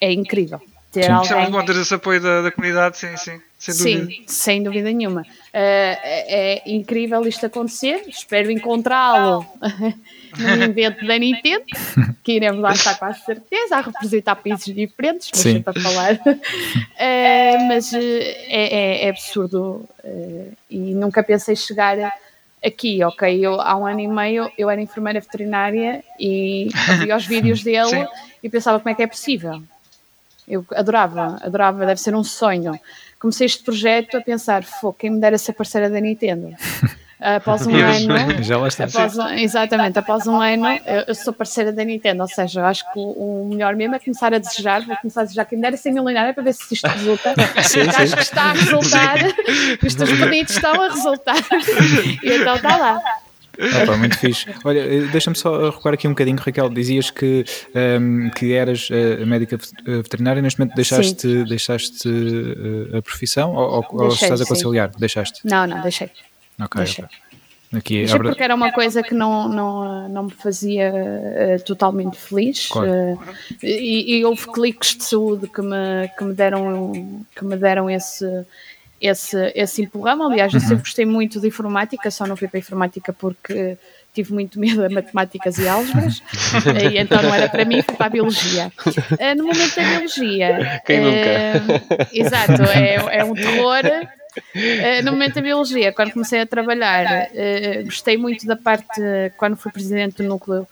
é 0.00 0.12
incrível. 0.12 0.60
Ter 0.92 1.04
sim. 1.04 1.10
alguém... 1.10 1.44
É 1.44 1.50
bom 1.50 1.64
ter 1.64 1.76
esse 1.76 1.94
apoio 1.94 2.20
da, 2.20 2.42
da 2.42 2.50
comunidade, 2.50 2.96
sim, 2.96 3.16
sim. 3.16 3.40
Sem 3.58 3.74
dúvida. 3.74 4.06
Sim, 4.06 4.24
sem 4.26 4.62
dúvida 4.62 4.92
nenhuma. 4.92 5.22
Uh, 5.22 5.26
é, 5.52 6.62
é, 6.62 6.62
incrível 6.66 7.26
isto 7.26 7.46
acontecer. 7.46 8.04
Espero 8.06 8.50
encontrá-lo 8.50 9.46
no 10.38 10.62
evento 10.62 11.06
da 11.06 11.18
Nintendo, 11.18 11.64
que 12.22 12.32
iremos 12.32 12.60
lá 12.60 12.72
estar 12.72 12.98
com 12.98 13.12
certeza, 13.14 13.76
a 13.76 13.80
representar 13.80 14.36
países 14.36 14.74
diferentes, 14.74 15.30
mas 15.32 15.40
sempre 15.40 15.78
a 15.78 15.82
falar. 15.82 16.14
Uh, 16.14 17.66
mas 17.68 17.92
uh, 17.92 17.98
é, 17.98 19.06
é, 19.06 19.08
absurdo 19.08 19.88
e 20.70 20.94
nunca 20.94 21.22
pensei 21.22 21.56
chegar 21.56 21.98
aqui, 22.66 23.02
ok? 23.04 23.44
Eu, 23.44 23.60
há 23.60 23.76
um 23.76 23.86
ano 23.86 24.00
e 24.00 24.08
meio 24.08 24.50
eu 24.58 24.68
era 24.68 24.80
enfermeira 24.80 25.20
veterinária 25.20 26.02
e 26.18 26.68
via 27.00 27.16
os 27.16 27.26
vídeos 27.26 27.62
dele 27.64 28.06
e 28.42 28.48
pensava 28.48 28.78
como 28.80 28.90
é 28.90 28.94
que 28.94 29.02
é 29.02 29.06
possível. 29.06 29.62
Eu 30.48 30.64
adorava, 30.74 31.38
adorava, 31.42 31.86
deve 31.86 32.00
ser 32.00 32.14
um 32.14 32.22
sonho 32.22 32.78
comecei 33.18 33.46
este 33.46 33.64
projeto 33.64 34.16
a 34.16 34.20
pensar, 34.20 34.64
quem 34.98 35.10
me 35.10 35.20
dera 35.20 35.38
ser 35.38 35.52
parceira 35.52 35.90
da 35.90 36.00
Nintendo. 36.00 36.54
Após 37.18 37.66
um 37.66 37.74
ano, 37.74 38.42
já 38.42 38.58
lá 38.58 38.68
está. 38.68 38.84
Após, 38.84 39.16
exatamente, 39.38 39.98
após 39.98 40.26
um 40.26 40.38
ano 40.38 40.66
eu, 41.06 41.14
sou 41.14 41.32
parceira 41.32 41.72
da 41.72 41.82
Nintendo, 41.82 42.22
ou 42.22 42.28
seja, 42.28 42.60
eu 42.60 42.64
acho 42.66 42.84
que 42.92 42.98
o, 42.98 43.44
o, 43.44 43.48
melhor 43.48 43.74
mesmo 43.74 43.94
é 43.94 43.98
começar 43.98 44.34
a 44.34 44.38
desejar, 44.38 44.82
vou 44.82 44.96
começar 44.96 45.22
a 45.22 45.24
desejar 45.24 45.46
quem 45.46 45.56
me 45.56 45.62
dera 45.62 45.76
ser 45.78 45.90
milionária 45.90 46.34
para 46.34 46.42
ver 46.42 46.52
se 46.52 46.74
isto 46.74 46.86
resulta. 46.86 47.34
Sim, 47.64 47.84
sim. 47.84 48.02
Acho 48.02 48.16
que 48.16 48.22
está 48.22 48.42
a 48.42 48.52
resultar, 48.52 49.16
os 49.84 49.94
teus 49.94 50.12
pedidos 50.12 50.54
estão 50.54 50.82
a 50.82 50.88
resultar, 50.88 51.36
e 52.22 52.32
então 52.32 52.56
está 52.56 52.76
lá. 52.76 53.00
Opa, 53.82 53.96
muito 53.96 54.18
fixe. 54.18 54.46
Olha, 54.64 54.80
eh, 54.80 55.06
deixa-me 55.10 55.36
só 55.36 55.70
recuar 55.70 55.94
aqui 55.94 56.06
um 56.06 56.10
bocadinho, 56.10 56.36
Raquel. 56.38 56.68
Dizias 56.68 57.10
que, 57.10 57.44
um, 57.74 57.78
ehm, 57.78 58.30
que 58.30 58.52
eras 58.52 58.90
uh, 58.90 59.26
médica 59.26 59.56
eh, 59.56 59.96
veterinária, 59.96 60.42
neste 60.42 60.60
momento 60.60 60.74
deixaste, 60.74 61.44
deixaste 61.44 62.08
uh, 62.08 62.98
a 62.98 63.02
profissão 63.02 63.54
ou, 63.54 63.84
ou 63.90 64.08
estás 64.08 64.40
a 64.40 64.44
conciliar? 64.44 64.92
Sim. 64.92 65.00
Deixaste? 65.00 65.40
Não, 65.44 65.66
não, 65.66 65.80
deixei. 65.80 66.10
Ok. 66.60 66.82
Deixei. 66.82 67.04
Aqui, 67.74 67.98
Deixei 67.98 68.18
porque 68.18 68.42
era 68.42 68.54
uma 68.54 68.72
coisa 68.72 69.02
que 69.02 69.12
não, 69.12 69.48
não, 69.48 70.08
não 70.08 70.22
me 70.24 70.30
fazia 70.30 70.92
uh, 70.92 71.64
totalmente 71.64 72.16
feliz 72.16 72.68
claro. 72.68 72.88
uh, 72.90 73.18
e, 73.62 74.18
e, 74.18 74.24
houve 74.24 74.46
cliques 74.52 74.96
de 74.96 75.04
saúde 75.04 75.48
que 75.48 75.60
me, 75.60 76.08
que 76.16 76.24
me 76.24 76.32
deram, 76.32 77.24
que 77.34 77.44
me 77.44 77.56
deram 77.56 77.90
esse, 77.90 78.46
esse, 79.00 79.52
esse 79.54 79.82
empurrão. 79.82 80.22
Aliás, 80.22 80.54
eu 80.54 80.60
sempre 80.60 80.76
uhum. 80.76 80.80
gostei 80.80 81.04
muito 81.04 81.40
de 81.40 81.48
informática, 81.48 82.10
só 82.10 82.24
não 82.24 82.36
fui 82.36 82.46
para 82.46 82.58
a 82.58 82.60
informática 82.60 83.12
porque 83.12 83.76
tive 84.14 84.32
muito 84.32 84.58
medo 84.60 84.84
a 84.84 84.88
matemáticas 84.88 85.58
e 85.58 85.68
álgebras, 85.68 86.22
e 86.92 86.98
então 86.98 87.20
não 87.20 87.34
era 87.34 87.48
para 87.48 87.64
mim, 87.64 87.82
fui 87.82 87.96
para 87.96 88.06
a 88.06 88.10
biologia. 88.10 88.72
Uh, 88.86 89.36
no 89.36 89.44
momento 89.44 89.74
da 89.74 89.82
biologia. 89.82 90.82
Quem 90.86 91.00
nunca? 91.00 92.04
Uh, 92.04 92.08
exato, 92.12 92.62
é, 92.62 93.18
é 93.18 93.24
um 93.24 93.34
terror. 93.34 93.82
Uh, 94.36 95.04
no 95.04 95.12
momento 95.12 95.34
da 95.34 95.40
biologia, 95.40 95.92
quando 95.92 96.12
comecei 96.12 96.40
a 96.40 96.46
trabalhar, 96.46 97.28
gostei 97.84 98.16
muito 98.16 98.46
da 98.46 98.56
parte, 98.56 99.00
quando 99.36 99.56
fui 99.56 99.72
presidente 99.72 100.16
do 100.16 100.24
núcleo 100.24 100.66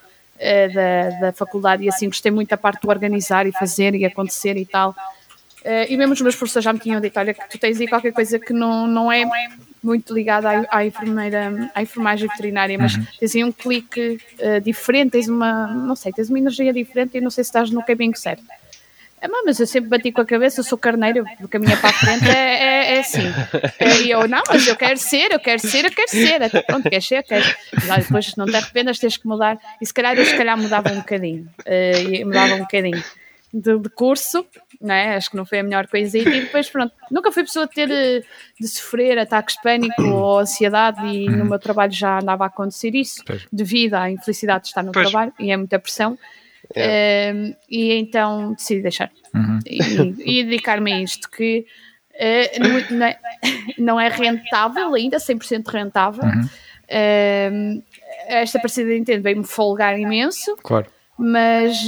da, 0.73 1.19
da 1.19 1.33
faculdade, 1.33 1.83
e 1.83 1.89
assim 1.89 2.07
gostei 2.07 2.31
muito 2.31 2.49
da 2.49 2.57
parte 2.57 2.81
do 2.81 2.89
organizar 2.89 3.47
e 3.47 3.51
fazer 3.51 3.95
e 3.95 4.05
acontecer 4.05 4.57
e 4.57 4.65
tal. 4.65 4.95
Uh, 5.65 5.89
e 5.89 5.97
mesmo 5.97 6.13
os 6.13 6.21
meus 6.21 6.35
professores 6.35 6.63
já 6.63 6.71
me 6.71 6.77
tinham 6.77 7.01
dito: 7.01 7.19
olha, 7.19 7.33
que 7.33 7.49
tu 7.49 7.57
tens 7.57 7.81
aí 7.81 7.87
qualquer 7.87 8.13
coisa 8.13 8.37
que 8.37 8.53
não, 8.53 8.85
não 8.85 9.11
é 9.11 9.23
muito 9.83 10.13
ligada 10.13 10.47
à, 10.47 10.77
à, 10.77 10.85
enfermeira, 10.85 11.71
à 11.73 11.81
enfermagem 11.81 12.27
veterinária, 12.27 12.77
mas 12.77 12.95
uhum. 12.95 13.05
tens 13.19 13.35
aí 13.35 13.43
um 13.43 13.51
clique 13.51 14.19
uh, 14.39 14.61
diferente, 14.61 15.13
tens 15.13 15.27
uma, 15.27 15.65
não 15.67 15.95
sei, 15.95 16.13
tens 16.13 16.29
uma 16.29 16.37
energia 16.37 16.71
diferente 16.71 17.17
e 17.17 17.21
não 17.21 17.31
sei 17.31 17.43
se 17.43 17.49
estás 17.49 17.71
no 17.71 17.83
caminho 17.83 18.15
certo. 18.15 18.43
É, 19.25 19.27
mas 19.27 19.59
eu 19.59 19.65
sempre 19.65 19.89
bati 19.89 20.11
com 20.11 20.21
a 20.21 20.25
cabeça, 20.25 20.59
eu 20.59 20.63
sou 20.63 20.77
carneiro, 20.77 21.25
caminho 21.49 21.75
para 21.77 21.89
a 21.89 21.93
frente 21.93 22.29
é, 22.29 22.93
é, 22.93 22.95
é 22.95 22.99
assim. 22.99 23.23
É, 23.79 24.01
e 24.01 24.11
eu, 24.11 24.27
não, 24.27 24.43
mas 24.47 24.67
eu 24.67 24.75
quero 24.75 24.97
ser, 24.97 25.31
eu 25.31 25.39
quero 25.39 25.59
ser, 25.59 25.85
eu 25.85 25.91
quero 25.91 26.09
ser. 26.09 26.43
Até 26.43 26.61
pronto, 26.61 26.87
queres 26.87 27.07
ser, 27.07 27.23
queres. 27.23 27.55
Mas 27.87 28.05
depois 28.05 28.35
não 28.35 28.45
te 28.45 28.55
arrependas, 28.55 28.99
tens 28.99 29.17
que 29.17 29.27
mudar. 29.27 29.57
E 29.81 29.85
se 29.85 29.93
calhar 29.93 30.15
eu 30.15 30.25
se 30.25 30.37
calhar 30.37 30.55
mudava 30.57 30.91
um 30.91 30.97
bocadinho. 30.97 31.49
Uh, 31.61 32.25
mudava 32.25 32.53
um 32.53 32.59
bocadinho 32.59 33.03
de, 33.51 33.79
de, 33.79 33.89
curso, 33.89 34.45
né? 34.79 35.15
acho 35.15 35.31
que 35.31 35.37
não 35.37 35.45
foi 35.45 35.59
a 35.59 35.63
melhor 35.63 35.87
coisa. 35.87 36.17
E 36.19 36.23
depois, 36.23 36.69
pronto, 36.69 36.93
nunca 37.09 37.31
fui 37.31 37.43
pessoa 37.43 37.65
de 37.65 37.73
ter 37.73 37.87
de, 38.59 38.67
sofrer 38.67 39.17
ataques 39.17 39.55
de 39.55 39.63
pânico 39.63 40.03
ou 40.03 40.39
ansiedade, 40.39 41.03
e 41.07 41.27
no 41.27 41.45
meu 41.45 41.57
trabalho 41.57 41.91
já 41.91 42.19
andava 42.19 42.43
a 42.43 42.47
acontecer 42.47 42.93
isso, 42.93 43.23
devido 43.51 43.95
à 43.95 44.11
infelicidade 44.11 44.65
de 44.65 44.67
estar 44.69 44.83
no 44.83 44.91
pois. 44.91 45.09
trabalho 45.09 45.33
e 45.39 45.51
é 45.51 45.57
muita 45.57 45.79
pressão. 45.79 46.17
É. 46.73 47.33
Uh, 47.33 47.55
e 47.69 47.93
então 47.93 48.53
decidi 48.53 48.81
deixar 48.81 49.11
uhum. 49.33 49.59
e, 49.65 50.39
e 50.39 50.43
dedicar-me 50.43 50.93
a 50.93 51.01
isto 51.01 51.29
que 51.29 51.65
uh, 52.13 52.89
não, 52.91 53.05
é, 53.05 53.19
não, 53.77 53.99
é, 53.99 54.09
rentável 54.09 54.93
ainda, 54.93 55.17
100% 55.17 55.67
rentável. 55.67 56.23
Uhum. 56.23 56.45
Uh, 56.85 57.83
esta 58.27 58.59
parecida 58.59 58.89
de 58.89 58.99
Nintendo 58.99 59.23
veio-me 59.23 59.43
folgar 59.45 59.99
imenso, 59.99 60.55
claro. 60.63 60.87
mas 61.17 61.83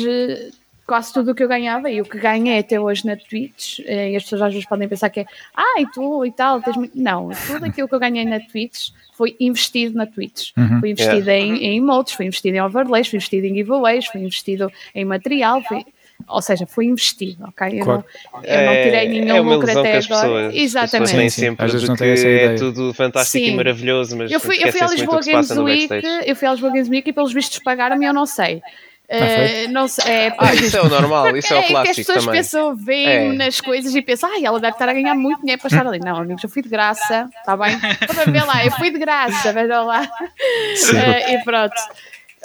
quase 0.87 1.13
tudo 1.13 1.31
o 1.31 1.35
que 1.35 1.43
eu 1.43 1.49
ganhava 1.49 1.91
e 1.91 1.99
o 1.99 2.05
que 2.05 2.17
ganhei 2.17 2.59
até 2.59 2.79
hoje 2.79 3.05
na 3.05 3.17
Twitch, 3.17 3.79
eh, 3.85 4.11
e 4.11 4.15
as 4.15 4.23
pessoas 4.23 4.43
às 4.43 4.53
vezes 4.53 4.67
podem 4.67 4.87
pensar 4.87 5.09
que 5.09 5.19
é 5.19 5.25
ah, 5.53 5.81
e 5.81 5.85
tu 5.87 6.25
e 6.25 6.31
tal, 6.31 6.61
tens 6.61 6.77
não, 6.95 7.29
tudo 7.45 7.65
aquilo 7.65 7.89
que 7.89 7.93
eu 7.93 7.99
ganhei 7.99 8.23
na 8.23 8.39
Twitch 8.39 8.91
foi 9.11 9.35
investido 9.39 9.97
na 9.97 10.05
Twitch, 10.05 10.51
uhum. 10.55 10.79
foi 10.79 10.91
investido 10.91 11.29
yeah. 11.29 11.33
em, 11.33 11.65
em 11.65 11.77
emotes, 11.77 12.13
foi 12.13 12.25
investido 12.27 12.55
em 12.55 12.61
overlays, 12.61 13.07
foi 13.07 13.17
investido 13.17 13.45
em 13.47 13.55
giveaways, 13.55 14.05
foi 14.05 14.21
investido 14.21 14.71
em 14.95 15.03
material, 15.03 15.61
foi, 15.63 15.83
ou 16.29 16.41
seja, 16.41 16.65
foi 16.65 16.85
investido, 16.85 17.43
ok? 17.45 17.79
Eu, 17.79 17.83
claro. 17.83 18.05
não, 18.31 18.43
eu 18.43 18.65
não 18.65 18.73
tirei 18.73 18.93
é, 18.93 19.07
nenhum 19.07 19.35
é 19.35 19.41
lucro 19.41 19.71
até 19.71 19.97
agora. 19.97 20.01
Pessoas, 20.01 20.55
Exatamente. 20.55 21.15
Nem 21.15 21.29
sempre 21.29 21.65
Às 21.65 21.73
vezes 21.73 21.89
não 21.89 21.95
tem 21.95 22.11
essa 22.11 22.27
ideia. 22.27 22.51
é 22.51 22.55
tudo 22.55 22.93
fantástico 22.93 23.43
Sim. 23.43 23.51
e 23.51 23.55
maravilhoso, 23.55 24.15
mas 24.15 24.31
eu 24.31 24.39
fui, 24.39 24.57
eu 24.63 24.71
fui 24.71 24.81
à 24.81 24.87
Lisboa 24.87 25.19
Games 25.21 25.49
Week, 25.49 25.89
eu 26.25 26.35
fui 26.35 26.47
à 26.47 26.51
Lisboa 26.51 26.71
Games 26.71 26.87
Week 26.87 27.09
e 27.09 27.13
pelos 27.13 27.33
vistos 27.33 27.59
pagaram-me, 27.59 28.05
eu 28.05 28.13
não 28.13 28.25
sei. 28.25 28.61
Uh, 29.09 29.71
não 29.71 29.87
sei, 29.87 30.13
é, 30.13 30.35
ah, 30.37 30.53
isso 30.53 30.75
é 30.75 30.81
o 30.81 30.89
normal, 30.89 31.37
isso 31.37 31.53
é 31.53 31.59
o 31.59 31.63
clássico 31.63 31.77
é 31.77 31.83
que 31.83 31.89
as 31.91 31.95
pessoas 31.95 32.25
também. 32.25 32.41
pensam, 32.41 32.75
veem 32.75 33.07
é. 33.07 33.31
nas 33.31 33.61
coisas 33.61 33.95
e 33.95 34.01
pensam, 34.01 34.29
ai, 34.29 34.43
ela 34.43 34.59
deve 34.59 34.73
estar 34.73 34.89
a 34.89 34.93
ganhar 34.93 35.15
muito 35.15 35.39
dinheiro 35.39 35.61
para 35.61 35.69
estar 35.69 35.87
ali. 35.87 35.99
Não, 35.99 36.17
amigos, 36.17 36.43
eu 36.43 36.49
fui 36.49 36.61
de 36.61 36.67
graça, 36.67 37.29
está 37.39 37.55
bem? 37.55 37.79
Para 37.79 38.25
ver 38.29 38.43
lá, 38.43 38.65
eu 38.65 38.71
fui 38.71 38.91
de 38.91 38.99
graça, 38.99 39.53
vejam 39.53 39.85
lá. 39.85 40.01
Uh, 40.01 41.31
e 41.31 41.43
pronto. 41.45 41.75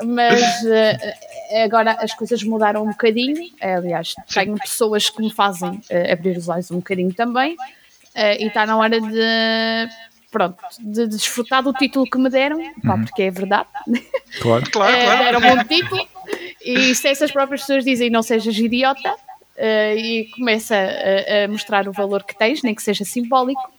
Mas 0.04 0.40
uh, 0.62 1.64
agora 1.64 1.96
as 1.98 2.14
coisas 2.14 2.40
mudaram 2.44 2.84
um 2.84 2.90
bocadinho. 2.90 3.50
Aliás, 3.60 4.14
tenho 4.32 4.54
pessoas 4.54 5.10
que 5.10 5.20
me 5.20 5.32
fazem 5.32 5.80
abrir 6.12 6.36
os 6.36 6.48
olhos 6.48 6.70
um 6.70 6.76
bocadinho 6.76 7.12
também. 7.12 7.56
e 8.38 8.46
está 8.46 8.66
na 8.66 8.76
hora 8.76 9.00
de 9.00 9.88
pronto, 10.30 10.56
de 10.80 11.06
desfrutar 11.08 11.62
do 11.62 11.72
título 11.74 12.06
que 12.06 12.16
me 12.18 12.30
deram, 12.30 12.58
pá, 12.82 12.94
uhum. 12.94 13.04
porque 13.04 13.24
é 13.24 13.30
verdade. 13.30 13.68
Claro, 14.40 14.70
claro, 14.70 14.94
claro. 14.94 15.24
Deram-me 15.24 15.50
um 15.50 15.64
título 15.64 16.08
e 16.64 16.94
se 16.94 17.08
essas 17.08 17.30
próprias 17.30 17.62
pessoas 17.62 17.84
dizem 17.84 18.10
não 18.10 18.22
sejas 18.22 18.56
idiota 18.56 19.12
uh, 19.12 19.96
e 19.96 20.30
começa 20.34 20.76
a, 20.76 21.44
a, 21.44 21.48
mostrar 21.48 21.88
o 21.88 21.92
valor 21.92 22.24
que 22.24 22.36
tens, 22.36 22.62
nem 22.62 22.74
que 22.74 22.82
seja 22.82 23.04
simbólico, 23.04 23.72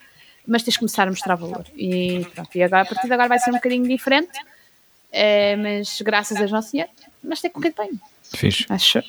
mas 0.47 0.63
tens 0.63 0.73
de 0.73 0.79
começar 0.79 1.07
a 1.07 1.11
mostrar 1.11 1.35
valor. 1.35 1.65
E 1.75 2.25
pronto, 2.33 2.55
e 2.55 2.63
agora, 2.63 2.81
a 2.83 2.85
partir 2.85 3.07
de 3.07 3.13
agora 3.13 3.29
vai 3.29 3.39
ser 3.39 3.51
um 3.51 3.55
bocadinho 3.55 3.87
diferente, 3.87 4.37
uh, 4.39 5.57
mas 5.61 6.01
graças 6.01 6.37
a 6.37 6.47
Nosso 6.47 6.71
Senhor, 6.71 6.89
mas 7.23 7.41
tem 7.41 7.51
corrido 7.51 7.75
bem. 7.77 7.91
Fixe. 8.35 8.65
Acho. 8.69 9.03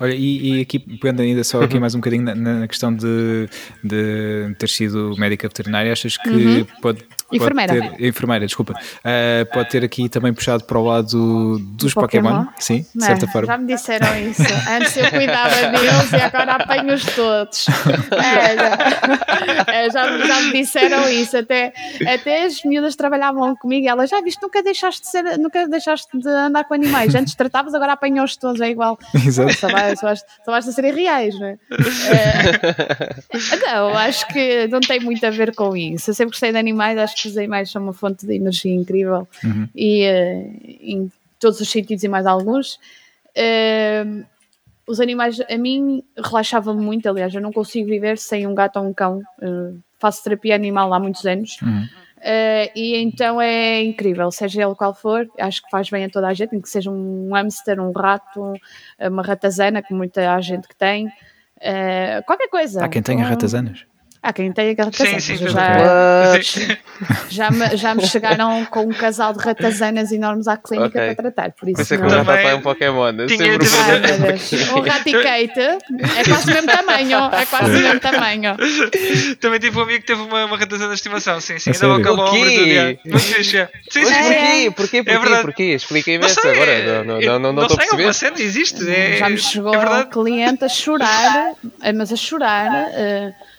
Olha, 0.00 0.14
e, 0.14 0.58
e, 0.58 0.60
aqui, 0.60 0.78
pegando 0.78 1.22
ainda 1.22 1.44
só 1.44 1.62
aqui 1.62 1.74
uhum. 1.74 1.80
mais 1.80 1.94
um 1.94 1.98
bocadinho 1.98 2.22
na, 2.22 2.34
na 2.34 2.68
questão 2.68 2.94
de, 2.94 3.48
de, 3.82 4.54
ter 4.58 4.68
sido 4.68 5.14
médica 5.16 5.48
veterinária, 5.48 5.92
achas 5.92 6.16
que 6.16 6.30
uhum. 6.30 6.66
pode, 6.80 7.04
enfermeira. 7.32 7.72
Ter, 7.72 8.06
enfermeira, 8.06 8.46
desculpa, 8.46 8.72
uh, 8.72 9.52
pode 9.52 9.68
ter 9.70 9.84
aqui 9.84 10.08
também 10.08 10.32
puxado 10.32 10.64
para 10.64 10.78
o 10.78 10.84
lado 10.84 11.58
dos 11.76 11.94
Pokémon, 11.94 12.30
Pokémon? 12.30 12.46
sim, 12.58 12.86
de 12.94 13.04
certa 13.04 13.26
forma. 13.26 13.46
Já 13.46 13.58
me 13.58 13.66
disseram 13.66 14.18
isso. 14.18 14.42
Antes 14.70 14.96
eu 14.96 15.10
cuidava 15.10 15.54
deles 15.54 16.12
e 16.12 16.16
agora 16.16 16.52
apanho-os 16.52 17.04
todos. 17.04 17.66
É, 18.22 18.56
já, 18.56 19.72
é, 19.72 19.90
já, 19.90 20.18
já, 20.18 20.40
me 20.42 20.52
disseram 20.52 21.08
isso. 21.08 21.36
Até, 21.36 21.72
até 22.06 22.44
as 22.44 22.62
miúdas 22.62 22.94
trabalhavam 22.94 23.54
comigo 23.56 23.84
e 23.84 23.88
elas 23.88 24.10
já 24.10 24.20
viste, 24.20 24.40
nunca 24.42 24.62
deixaste 24.62 25.02
de 25.02 25.08
ser, 25.08 25.38
nunca 25.38 25.66
deixaste 25.66 26.06
de 26.16 26.28
andar 26.28 26.64
com 26.64 26.74
animais. 26.74 27.14
Antes 27.14 27.34
tratavas, 27.34 27.74
agora 27.74 27.92
apanhos 27.92 28.36
todos, 28.36 28.60
é 28.60 28.70
igual. 28.70 28.98
Exato. 29.32 29.54
Só, 29.54 29.68
vais, 29.68 29.98
só, 29.98 30.06
vais, 30.06 30.24
só 30.44 30.52
basta 30.52 30.72
serem 30.72 30.92
reais, 30.94 31.38
não 31.38 31.46
é? 31.46 31.58
é? 32.10 33.56
Não, 33.72 33.88
acho 33.96 34.26
que 34.28 34.66
não 34.68 34.80
tem 34.80 35.00
muito 35.00 35.24
a 35.24 35.30
ver 35.30 35.54
com 35.54 35.76
isso. 35.76 36.10
Eu 36.10 36.14
sempre 36.14 36.32
gostei 36.32 36.52
de 36.52 36.58
animais, 36.58 36.98
acho 36.98 37.16
que 37.16 37.28
os 37.28 37.36
animais 37.36 37.70
são 37.70 37.82
uma 37.82 37.92
fonte 37.92 38.26
de 38.26 38.34
energia 38.34 38.74
incrível 38.74 39.26
uhum. 39.42 39.68
e 39.74 40.06
uh, 40.06 40.60
em 40.80 41.12
todos 41.40 41.60
os 41.60 41.70
sentidos 41.70 42.04
e 42.04 42.08
mais 42.08 42.26
alguns. 42.26 42.78
Uh, 43.36 44.24
os 44.86 45.00
animais 45.00 45.40
a 45.40 45.56
mim 45.56 46.02
relaxavam 46.16 46.74
muito, 46.74 47.08
aliás, 47.08 47.34
eu 47.34 47.40
não 47.40 47.52
consigo 47.52 47.88
viver 47.88 48.18
sem 48.18 48.46
um 48.46 48.54
gato 48.54 48.78
ou 48.78 48.86
um 48.86 48.92
cão. 48.92 49.22
Uh, 49.40 49.78
faço 49.98 50.22
terapia 50.24 50.54
animal 50.54 50.92
há 50.92 50.98
muitos 50.98 51.24
anos. 51.24 51.56
Uhum. 51.62 51.88
Uh, 52.22 52.70
e 52.76 52.96
então 52.98 53.40
é 53.40 53.82
incrível, 53.82 54.30
seja 54.30 54.62
ele 54.62 54.74
qual 54.76 54.94
for, 54.94 55.28
acho 55.40 55.60
que 55.60 55.68
faz 55.68 55.90
bem 55.90 56.04
a 56.04 56.08
toda 56.08 56.28
a 56.28 56.34
gente, 56.34 56.56
que 56.60 56.68
seja 56.68 56.88
um 56.88 57.30
hamster, 57.34 57.80
um 57.80 57.90
rato, 57.90 58.52
uma 59.00 59.22
ratazana, 59.24 59.82
que 59.82 59.92
muita 59.92 60.40
gente 60.40 60.68
que 60.68 60.76
tem, 60.76 61.08
uh, 61.08 62.24
qualquer 62.24 62.48
coisa. 62.48 62.84
Há 62.84 62.88
quem 62.88 63.02
tenha 63.02 63.24
ratazanas? 63.24 63.84
Há 64.22 64.32
quem 64.32 64.52
tenha 64.52 64.72
ratazanas. 64.78 65.24
Sim, 65.24 65.36
sim, 65.36 65.48
já, 65.48 66.38
já, 67.28 67.50
me, 67.50 67.76
já 67.76 67.92
me 67.92 68.06
chegaram 68.06 68.64
com 68.66 68.82
um 68.82 68.92
casal 68.92 69.32
de 69.32 69.40
ratazanas 69.40 70.12
enormes 70.12 70.46
à 70.46 70.56
clínica 70.56 70.86
okay. 70.86 71.14
para 71.16 71.32
tratar. 71.32 71.50
Por 71.50 71.68
isso, 71.68 71.82
isso 71.82 71.94
é 71.94 71.96
que 71.96 72.04
o 72.04 72.08
Ratatá 72.08 72.40
é 72.40 72.54
um 72.54 72.60
Pokémon. 72.60 73.26
Tinha 73.26 73.58
um 74.76 74.80
Raticate 74.80 75.60
é 75.60 76.24
quase 76.28 76.50
o 76.50 76.54
mesmo 76.54 76.70
tamanho. 76.70 77.18
É 77.32 77.46
quase 77.46 77.70
o 77.70 77.80
mesmo 77.80 78.00
tamanho. 78.00 78.56
Também 79.40 79.58
tive 79.58 79.76
um 79.76 79.82
amigo 79.82 80.00
que 80.00 80.06
teve 80.06 80.22
uma, 80.22 80.44
uma 80.44 80.56
ratazana 80.56 80.90
de 80.90 80.94
estimação. 80.94 81.40
Sim, 81.40 81.58
sim. 81.58 81.72
Ainda 81.72 81.86
ao 81.86 82.00
calor. 82.00 82.32
Muito 82.32 83.18
fixe. 83.18 83.68
Sim, 83.90 84.04
sim. 84.04 84.70
Porquê? 84.70 85.02
Porquê? 85.02 85.10
É 85.10 85.18
Porquê? 85.18 85.42
Porquê? 85.42 85.64
Expliquem-me 85.74 86.24
essa 86.24 86.48
agora. 86.48 87.02
Não, 87.02 87.20
não, 87.20 87.38
não, 87.40 87.52
não 87.52 87.62
estou 87.62 87.74
a 87.74 87.78
perceber. 87.78 88.04
Uma 88.04 88.12
cena 88.12 88.40
existe. 88.40 88.88
É, 88.88 89.16
já 89.16 89.28
me 89.28 89.38
chegou 89.38 89.76
um 89.76 90.04
cliente 90.04 90.64
a 90.64 90.68
chorar, 90.68 91.54
mas 91.92 92.12
a 92.12 92.16
chorar. 92.16 92.86
Uh, 92.90 93.51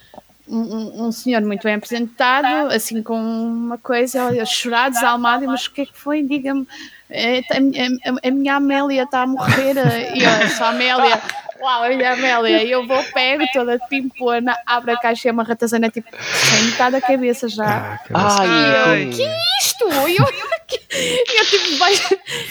um, 0.48 1.06
um, 1.06 1.12
senhor 1.12 1.42
muito 1.42 1.62
bem 1.62 1.74
apresentado, 1.74 2.70
assim 2.70 3.02
com 3.02 3.18
uma 3.18 3.78
coisa, 3.78 4.28
a 4.28 4.44
chorar, 4.44 4.90
desalmado, 4.90 5.46
mas 5.46 5.66
o 5.66 5.72
que 5.72 5.82
é 5.82 5.86
que 5.86 5.96
foi? 5.96 6.22
Diga-me, 6.22 6.66
é, 7.08 7.38
a, 7.38 8.10
a, 8.10 8.28
a, 8.28 8.30
minha 8.30 8.56
Amélia 8.56 9.04
está 9.04 9.22
a 9.22 9.26
morrer, 9.26 9.74
e 10.14 10.22
eu, 10.22 10.48
só 10.50 10.66
Amélia, 10.66 11.20
uau, 11.64 11.82
olha 11.82 12.10
a 12.10 12.12
Amélia, 12.12 12.62
e 12.62 12.70
eu 12.70 12.86
vou, 12.86 13.02
pego 13.04 13.44
toda 13.52 13.78
pimpona, 13.88 14.56
abro 14.66 14.92
a 14.92 14.96
caixa 14.98 15.28
e 15.28 15.30
é 15.30 15.32
uma 15.32 15.42
ratazana 15.42 15.88
tipo, 15.88 16.08
sem 16.20 16.64
metade 16.64 16.92
da 16.92 17.00
cabeça 17.00 17.48
já. 17.48 17.98
Ah, 18.12 18.38
ai, 18.40 19.06
eu, 19.06 19.10
que 19.10 19.26
isto? 19.62 19.86
E 20.08 20.16
eu, 20.16 20.24
eu 20.28 21.44
tipo, 21.46 21.78
vai, 21.78 21.94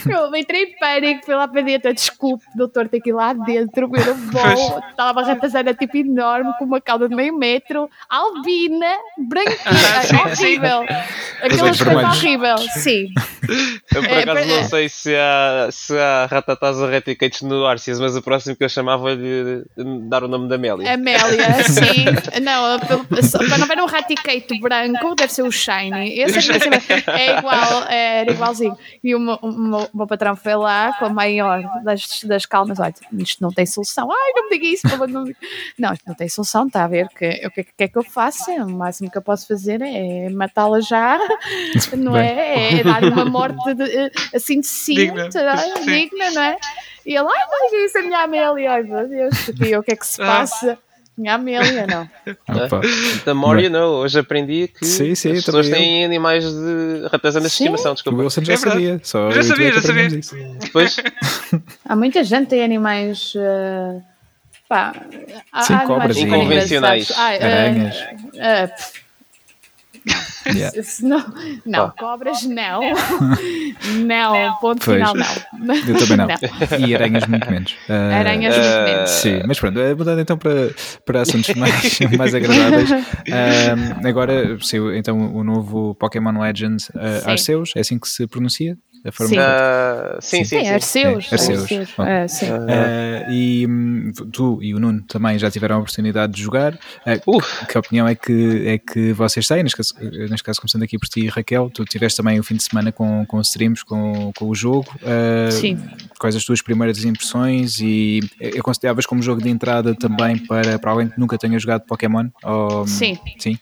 eu 0.09 0.35
entrei 0.35 0.63
em 0.63 0.77
pânico, 0.77 1.25
fui 1.25 1.35
lá 1.35 1.47
para 1.47 1.61
dentro, 1.61 1.93
desculpe, 1.93 2.43
doutor, 2.55 2.89
tem 2.89 2.99
que 2.99 3.11
ir 3.11 3.13
lá 3.13 3.33
dentro, 3.33 3.91
eu 3.95 4.15
vou, 4.15 4.79
estava 4.89 5.21
a 5.21 5.25
ratazana 5.25 5.73
tipo 5.73 5.97
enorme, 5.97 6.51
com 6.57 6.65
uma 6.65 6.81
cauda 6.81 7.07
de 7.07 7.15
meio 7.15 7.37
metro, 7.37 7.87
albina, 8.09 8.95
branquinha, 9.17 9.57
ah, 9.65 10.27
horrível. 10.27 10.85
Aquela 11.41 11.77
coisa 11.77 12.07
horrível, 12.07 12.57
sim. 12.57 13.09
Eu 13.93 14.01
por 14.01 14.11
é, 14.11 14.23
acaso 14.23 14.39
é, 14.39 14.45
não 14.45 14.63
sei 14.63 14.89
se 14.89 15.15
há, 15.15 15.69
se 15.71 15.93
há 15.97 16.27
ou 16.81 16.87
reticates 16.87 17.41
no 17.41 17.65
Arceus, 17.65 17.99
mas 17.99 18.15
o 18.15 18.21
próximo 18.21 18.55
que 18.55 18.63
eu 18.63 18.69
chamava-lhe 19.03 19.65
dar 20.07 20.23
o 20.23 20.27
nome 20.27 20.47
da 20.47 20.55
Amélia. 20.55 20.93
Amélia, 20.93 21.63
sim. 21.63 22.05
Não, 22.41 22.79
para 23.47 23.57
não 23.57 23.67
ver 23.67 23.81
um 23.81 23.85
raticate 23.85 24.59
branco, 24.59 25.15
deve 25.15 25.33
ser 25.33 25.43
o 25.43 25.51
Shiny. 25.51 26.19
Esse 26.19 26.51
é, 26.51 27.19
é 27.19 27.37
igual, 27.37 27.83
era 27.89 28.31
igualzinho. 28.31 28.77
E 29.03 29.13
o 29.13 29.19
meu, 29.19 29.37
o, 29.41 29.51
meu, 29.51 29.89
o 29.93 29.97
meu 29.97 30.07
patrão 30.07 30.35
foi 30.35 30.55
lá 30.55 30.93
com 30.97 31.05
a 31.05 31.09
maior 31.09 31.63
das, 31.83 32.23
das 32.23 32.45
calmas: 32.45 32.79
olha, 32.79 32.93
isto 33.17 33.41
não 33.41 33.51
tem 33.51 33.65
solução. 33.65 34.09
Ai, 34.11 34.31
não 34.35 34.49
me 34.49 34.57
diga 34.57 34.73
isso, 34.73 34.89
favor. 34.89 35.07
Não, 35.07 35.25
não, 35.77 35.93
isto 35.93 36.03
não 36.07 36.15
tem 36.15 36.29
solução, 36.29 36.67
está 36.67 36.85
a 36.85 36.87
ver? 36.87 37.07
Que, 37.09 37.45
o 37.45 37.51
que, 37.51 37.63
que 37.63 37.83
é 37.83 37.87
que 37.87 37.97
eu 37.97 38.03
faço? 38.03 38.51
O 38.51 38.71
máximo 38.71 39.11
que 39.11 39.17
eu 39.17 39.21
posso 39.21 39.47
fazer 39.47 39.81
é 39.81 40.29
matá-la 40.29 40.79
já, 40.79 41.19
não 41.97 42.15
é? 42.15 42.79
É 42.79 42.83
dar 42.83 43.03
uma 43.03 43.25
morte 43.25 43.73
de, 43.73 43.83
eh, 43.83 44.11
assim 44.33 44.59
de 44.59 44.67
cinto, 44.67 44.99
digna. 44.99 45.29
digna, 45.85 46.31
não 46.31 46.41
é? 46.41 46.57
E 47.05 47.15
ele, 47.15 47.27
ai, 47.27 47.45
não 47.49 47.85
isso, 47.85 47.97
a 47.97 48.01
minha 48.01 48.19
Amélia, 48.19 48.71
ai 48.71 48.83
meu 48.83 49.07
Deus, 49.07 49.47
o 49.49 49.83
que 49.83 49.91
é 49.91 49.95
que 49.95 50.07
se 50.07 50.21
ah. 50.21 50.25
passa? 50.25 50.77
Minha 51.15 51.35
Amélia, 51.35 51.85
não. 51.85 52.09
Opa. 52.65 52.81
The 53.23 53.33
more 53.33 53.61
you 53.61 53.69
know. 53.69 54.01
Hoje 54.01 54.17
aprendi 54.17 54.67
que 54.67 54.83
sim, 54.83 55.13
sim, 55.13 55.31
as 55.33 55.45
pessoas 55.45 55.69
têm 55.69 56.03
animais 56.03 56.43
de 56.43 57.07
ratazanas 57.11 57.51
de 57.51 57.57
estimação. 57.57 57.93
Desculpa. 57.93 58.17
O 58.17 58.21
Wilson 58.23 58.43
já 58.43 58.53
é 58.53 58.57
sabia. 58.57 58.99
Só 59.03 59.29
já 59.29 59.43
sabia, 59.43 59.73
já 59.73 59.81
sabia. 59.81 60.09
Depois... 60.59 60.97
Há 61.87 61.95
muita 61.95 62.23
gente 62.23 62.45
que 62.45 62.49
tem 62.49 62.63
animais. 62.63 63.35
Uh, 63.35 64.01
pá, 64.67 64.93
sim, 65.61 65.73
há 65.75 65.85
cobras 65.85 66.17
inconvencionais. 66.17 67.11
Aranhas. 67.11 67.95
Uh, 68.01 68.65
uh, 68.65 69.03
Yeah. 70.45 70.77
Não, 71.01 71.33
não, 71.65 71.85
oh. 71.87 71.91
cobras 71.97 72.43
não. 72.43 72.81
Não, 74.05 74.55
ponto 74.59 74.83
pois. 74.83 74.97
final 74.97 75.15
não. 75.15 75.75
Eu 75.87 75.97
também 75.97 76.17
não. 76.17 76.27
não. 76.27 76.87
E 76.87 76.95
aranhas 76.95 77.25
muito 77.27 77.49
menos. 77.49 77.71
Uh, 77.87 77.93
aranhas 78.13 78.55
uh, 78.55 78.59
muito 78.59 78.73
ah, 78.73 78.83
menos. 78.83 79.09
Sim, 79.09 79.41
mas 79.47 79.59
pronto, 79.59 79.79
eh, 79.79 79.95
mudando 79.95 80.19
então 80.19 80.37
para, 80.37 80.73
para 81.05 81.21
assuntos 81.21 81.53
mais, 81.55 81.99
mais 82.17 82.35
agradáveis. 82.35 82.91
Uh, 82.91 84.07
agora 84.07 84.57
saiu 84.61 84.93
então 84.93 85.33
o 85.33 85.43
novo 85.43 85.95
Pokémon 85.95 86.37
Legends 86.39 86.89
uh, 86.89 87.29
Arceus, 87.29 87.71
é 87.75 87.79
assim 87.79 87.97
que 87.97 88.07
se 88.07 88.27
pronuncia? 88.27 88.77
A 89.05 89.11
forma 89.11 89.29
sim. 89.29 89.37
Uh, 89.37 90.21
sim, 90.21 90.37
sim, 90.43 90.59
sim. 90.59 90.65
É 90.65 90.73
Arceus. 90.73 91.27
É, 91.29 91.35
Arceus. 91.35 91.61
Arceus. 91.61 91.99
É, 91.99 92.27
sim. 92.27 92.45
Uh, 92.45 93.31
e 93.31 93.67
hum, 93.67 94.11
tu 94.31 94.59
e 94.61 94.73
o 94.73 94.79
Nuno 94.79 95.01
também 95.01 95.37
já 95.37 95.51
tiveram 95.51 95.75
a 95.75 95.79
oportunidade 95.79 96.33
de 96.33 96.41
jogar. 96.41 96.73
Uh, 97.05 97.65
que 97.67 97.77
opinião 97.77 98.07
é 98.07 98.15
que, 98.15 98.63
é 98.65 98.77
que 98.77 99.11
vocês 99.11 99.45
têm? 99.45 99.61
Neste 99.61 99.75
caso, 99.75 99.93
neste 99.99 100.43
caso, 100.43 100.61
começando 100.61 100.83
aqui 100.83 100.97
por 100.97 101.07
ti, 101.07 101.27
Raquel, 101.27 101.69
tu 101.69 101.83
tiveste 101.83 102.17
também 102.17 102.39
o 102.39 102.43
fim 102.43 102.55
de 102.55 102.63
semana 102.63 102.91
com, 102.91 103.25
com 103.25 103.41
streams, 103.41 103.83
com, 103.83 104.31
com 104.37 104.47
o 104.47 104.55
jogo. 104.55 104.87
sim. 105.51 105.77
Quais 106.17 106.35
as 106.35 106.45
tuas 106.45 106.61
primeiras 106.61 107.03
impressões? 107.03 107.79
E 107.81 108.21
consideravas 108.63 109.05
como 109.05 109.21
jogo 109.21 109.41
de 109.41 109.49
entrada 109.49 109.93
também 109.93 110.37
para, 110.37 110.79
para 110.79 110.91
alguém 110.91 111.09
que 111.09 111.19
nunca 111.19 111.37
tenha 111.37 111.59
jogado 111.59 111.85
Pokémon? 111.85 112.29
Ou, 112.43 112.87
sim. 112.87 113.17
Sim. 113.37 113.57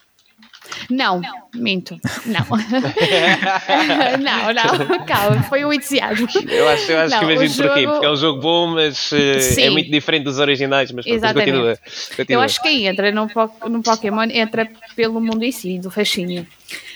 Não, 0.90 1.22
minto. 1.54 2.00
Não. 2.26 2.46
não, 4.20 4.54
não. 4.54 5.06
Calma, 5.06 5.44
foi 5.44 5.64
o 5.66 5.74
entusiasmo. 5.74 6.28
Eu 6.48 6.68
acho, 6.70 6.92
eu 6.92 7.00
acho 7.00 7.12
não, 7.12 7.20
que 7.20 7.26
imagino 7.26 7.48
jogo... 7.50 7.70
porquê. 7.70 7.88
Porque 7.88 8.06
é 8.06 8.10
um 8.10 8.16
jogo 8.16 8.42
bom, 8.42 8.68
mas 8.68 9.12
uh, 9.12 9.16
é 9.60 9.70
muito 9.70 9.90
diferente 9.90 10.24
dos 10.24 10.40
originais. 10.40 10.92
Mas 10.92 11.06
Exatamente. 11.06 11.52
Continua, 11.52 11.80
continua. 12.16 12.40
Eu 12.40 12.42
acho 12.42 12.62
que 12.62 12.68
aí 12.68 12.88
entra 12.88 13.12
no, 13.12 13.30
no 13.70 13.84
Pokémon, 13.84 14.24
entra 14.32 14.70
pelo 14.96 15.20
mundo 15.20 15.44
em 15.44 15.52
si, 15.52 15.80
do 15.80 15.92
fascínio. 15.92 16.46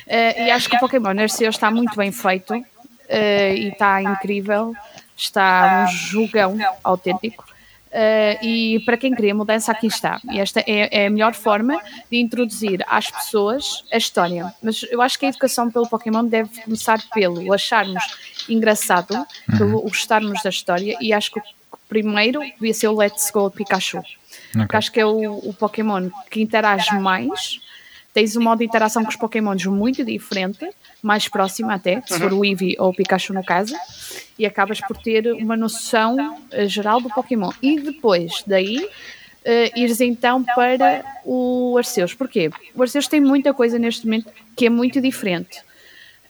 Uh, 0.08 0.42
e 0.42 0.52
acho 0.52 0.70
que 0.70 0.76
o 0.76 0.80
Pokémon 0.80 1.20
Arceus 1.20 1.56
está 1.56 1.72
muito 1.72 1.96
bem 1.96 2.12
feito 2.12 2.54
uh, 2.54 2.64
e 3.56 3.70
está 3.70 4.02
incrível. 4.02 4.74
está 5.16 5.88
um 5.88 5.92
jogão 5.92 6.58
autêntico. 6.84 7.55
Uh, 7.96 8.46
e 8.46 8.80
para 8.82 8.98
quem 8.98 9.16
queria 9.16 9.34
mudança, 9.34 9.72
aqui 9.72 9.88
está. 9.88 10.20
E 10.30 10.38
esta 10.38 10.60
é, 10.68 11.04
é, 11.04 11.08
a 11.08 11.10
melhor 11.10 11.34
forma 11.34 11.82
de 12.12 12.18
introduzir 12.18 12.84
às 12.90 13.10
pessoas 13.10 13.86
a 13.90 13.96
história. 13.96 14.54
Mas 14.62 14.84
eu 14.92 15.02
acho 15.02 15.18
que 15.18 15.26
a 15.26 15.30
educação 15.30 15.72
pelo 15.72 15.88
Pokémon 15.88 16.26
deve 16.26 16.62
começar 16.62 17.02
pelo 17.14 17.54
acharmos 17.54 18.04
engraçado, 18.50 19.26
pelo 19.58 19.82
gostarmos 19.84 20.44
da 20.44 20.50
história, 20.50 20.98
e 21.00 21.14
acho 21.14 21.32
que 21.32 21.40
o 21.40 21.44
primeiro 21.88 22.42
devia 22.42 22.74
ser 22.74 22.90
o 22.90 22.98
Let's 22.98 23.32
Go 23.32 23.50
Pikachu. 23.50 24.00
Okay. 24.00 24.78
Acho 24.78 24.92
que 24.92 25.00
é 25.00 25.06
o, 25.06 25.38
o 25.38 25.54
Pokémon 25.54 26.10
que 26.30 26.42
interage 26.42 26.94
mais, 27.00 27.62
tens 28.16 28.34
um 28.38 28.42
modo 28.42 28.60
de 28.60 28.66
interação 28.66 29.04
com 29.04 29.10
os 29.10 29.18
Pokémons 29.18 29.66
muito 29.66 30.02
diferente, 30.02 30.70
mais 31.04 31.28
próximo 31.28 31.70
até, 31.70 32.02
se 32.08 32.18
for 32.18 32.32
o 32.32 32.46
Eevee 32.46 32.78
ou 32.80 32.92
o 32.92 32.94
Pikachu 32.94 33.34
no 33.34 33.44
caso, 33.44 33.76
e 34.40 34.46
acabas 34.46 34.80
por 34.80 34.96
ter 34.98 35.34
uma 35.34 35.58
noção 35.58 36.16
uh, 36.16 36.66
geral 36.66 37.02
do 37.02 37.10
Pokémon. 37.10 37.52
E 37.62 37.78
depois 37.78 38.42
daí 38.48 38.78
uh, 38.78 39.78
ires 39.78 40.00
então 40.00 40.42
para 40.42 41.04
o 41.26 41.76
Arceus. 41.78 42.14
Porquê? 42.14 42.50
O 42.74 42.82
Arceus 42.82 43.06
tem 43.10 43.20
muita 43.20 43.54
coisa 43.54 43.78
neste 43.78 44.06
momento 44.06 44.32
que 44.56 44.68
é 44.68 44.70
muito 44.70 45.02
diferente. 45.02 45.60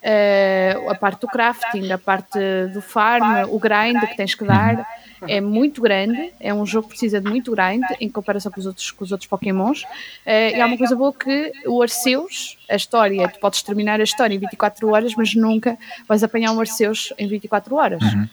Uh, 0.05 0.91
a 0.91 0.93
parte 0.93 1.21
do 1.21 1.27
crafting, 1.27 1.91
a 1.91 1.97
parte 1.97 2.37
do 2.71 2.79
farm, 2.79 3.49
o 3.49 3.57
grind 3.57 3.99
que 4.01 4.15
tens 4.15 4.35
que 4.35 4.45
dar 4.45 4.85
é 5.27 5.41
muito 5.41 5.81
grande, 5.81 6.31
é 6.39 6.53
um 6.53 6.63
jogo 6.63 6.83
que 6.83 6.89
precisa 6.89 7.19
de 7.19 7.27
muito 7.27 7.51
grind 7.51 7.81
em 7.99 8.07
comparação 8.07 8.51
com 8.51 8.59
os 8.59 8.67
outros, 8.67 8.91
com 8.91 9.03
os 9.03 9.11
outros 9.11 9.27
Pokémons. 9.27 9.81
Uh, 9.81 10.55
e 10.55 10.61
há 10.61 10.67
uma 10.67 10.77
coisa 10.77 10.95
boa 10.95 11.11
que 11.11 11.51
o 11.65 11.81
Arceus, 11.81 12.55
a 12.69 12.75
história, 12.75 13.27
tu 13.29 13.39
podes 13.39 13.63
terminar 13.63 13.99
a 13.99 14.03
história 14.03 14.35
em 14.35 14.37
24 14.37 14.87
horas, 14.89 15.15
mas 15.15 15.33
nunca 15.33 15.75
vais 16.07 16.23
apanhar 16.23 16.51
um 16.51 16.59
Arceus 16.59 17.11
em 17.17 17.27
24 17.27 17.75
horas. 17.75 18.03
Uhum. 18.03 18.29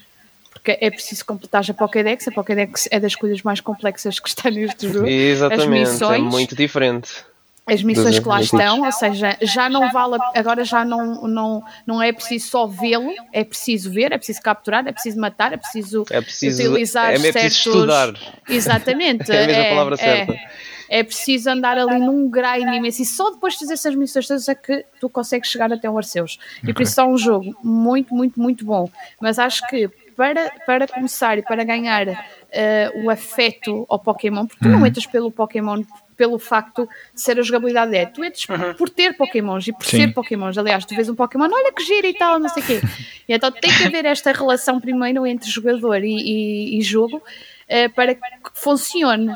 Porque 0.51 0.77
é 0.79 0.91
preciso 0.91 1.25
completar 1.25 1.63
a 1.67 1.73
Pokédex, 1.73 2.27
a 2.27 2.31
Pokédex 2.31 2.87
é 2.91 2.99
das 2.99 3.15
coisas 3.15 3.41
mais 3.41 3.59
complexas 3.59 4.19
que 4.19 4.29
está 4.29 4.51
neste 4.51 4.93
jogo. 4.93 5.07
Exatamente, 5.07 5.63
As 5.63 5.89
missões, 5.91 6.19
é 6.19 6.21
muito 6.21 6.55
diferente 6.55 7.25
as 7.65 7.81
missões 7.81 8.19
que 8.19 8.27
lá 8.27 8.41
estão, 8.41 8.81
ou 8.81 8.91
seja, 8.91 9.37
já 9.41 9.69
não 9.69 9.89
vale, 9.91 10.17
agora 10.35 10.65
já 10.65 10.83
não, 10.83 11.27
não, 11.27 11.63
não 11.87 12.01
é 12.01 12.11
preciso 12.11 12.47
só 12.49 12.67
vê-lo, 12.67 13.13
é 13.31 13.43
preciso 13.43 13.89
ver, 13.89 14.11
é 14.11 14.17
preciso 14.17 14.41
capturar, 14.41 14.85
é 14.85 14.91
preciso 14.91 15.19
matar, 15.19 15.53
é 15.53 15.57
preciso, 15.57 16.03
é 16.09 16.19
preciso 16.19 16.61
utilizar 16.61 17.11
é, 17.11 17.15
é 17.15 17.31
certos... 17.31 17.65
estudar. 17.65 18.13
Exatamente. 18.49 19.31
é 19.31 19.43
a 19.43 19.47
mesma 19.47 19.63
é, 19.63 19.69
palavra 19.69 19.97
certa. 19.97 20.33
É, 20.33 20.49
é 20.89 21.03
preciso 21.03 21.49
andar 21.49 21.77
ali 21.77 21.97
num 21.99 22.29
grind 22.29 22.67
imenso 22.75 23.01
e 23.01 23.05
só 23.05 23.31
depois 23.31 23.53
de 23.53 23.61
fazer 23.61 23.73
essas 23.73 23.95
missões 23.95 24.27
todas 24.27 24.47
é 24.49 24.55
que 24.55 24.85
tu 24.99 25.09
consegues 25.09 25.49
chegar 25.49 25.71
até 25.71 25.89
o 25.89 25.97
Arceus. 25.97 26.37
Okay. 26.57 26.69
E 26.69 26.73
por 26.73 26.81
isso 26.81 26.99
é 26.99 27.05
um 27.05 27.17
jogo 27.17 27.55
muito, 27.63 28.13
muito, 28.13 28.39
muito 28.39 28.65
bom. 28.65 28.89
Mas 29.21 29.39
acho 29.39 29.65
que 29.67 29.89
para, 30.15 30.51
para 30.65 30.87
começar 30.87 31.37
e 31.37 31.41
para 31.41 31.63
ganhar 31.63 32.07
uh, 32.07 33.03
o 33.03 33.09
afeto 33.09 33.85
ao 33.89 33.97
Pokémon, 33.97 34.45
porque 34.45 34.63
tu 34.63 34.69
não 34.69 34.79
uhum. 34.79 34.85
entras 34.85 35.05
pelo 35.05 35.31
Pokémon 35.31 35.81
pelo 36.15 36.39
facto 36.39 36.87
de 37.13 37.21
ser 37.21 37.39
a 37.39 37.41
jogabilidade 37.41 37.95
é. 37.95 38.05
Tu 38.05 38.23
entras 38.23 38.45
uhum. 38.49 38.73
por 38.73 38.89
ter 38.89 39.15
Pokémons 39.15 39.67
e 39.67 39.73
por 39.73 39.85
Sim. 39.85 39.97
ser 39.97 40.13
Pokémons. 40.13 40.57
Aliás, 40.57 40.85
tu 40.85 40.95
vês 40.95 41.09
um 41.09 41.15
Pokémon, 41.15 41.49
olha 41.51 41.71
que 41.71 41.83
gira 41.83 42.07
e 42.07 42.13
tal, 42.13 42.39
não 42.39 42.49
sei 42.49 42.63
o 42.63 42.65
quê. 42.65 42.81
E 43.27 43.33
então 43.33 43.51
tem 43.51 43.71
que 43.71 43.85
haver 43.85 44.05
esta 44.05 44.31
relação 44.31 44.79
primeiro 44.79 45.25
entre 45.25 45.49
jogador 45.49 46.03
e, 46.03 46.13
e, 46.13 46.79
e 46.79 46.81
jogo 46.81 47.17
uh, 47.17 47.89
para 47.93 48.15
que 48.15 48.21
funcione. 48.53 49.33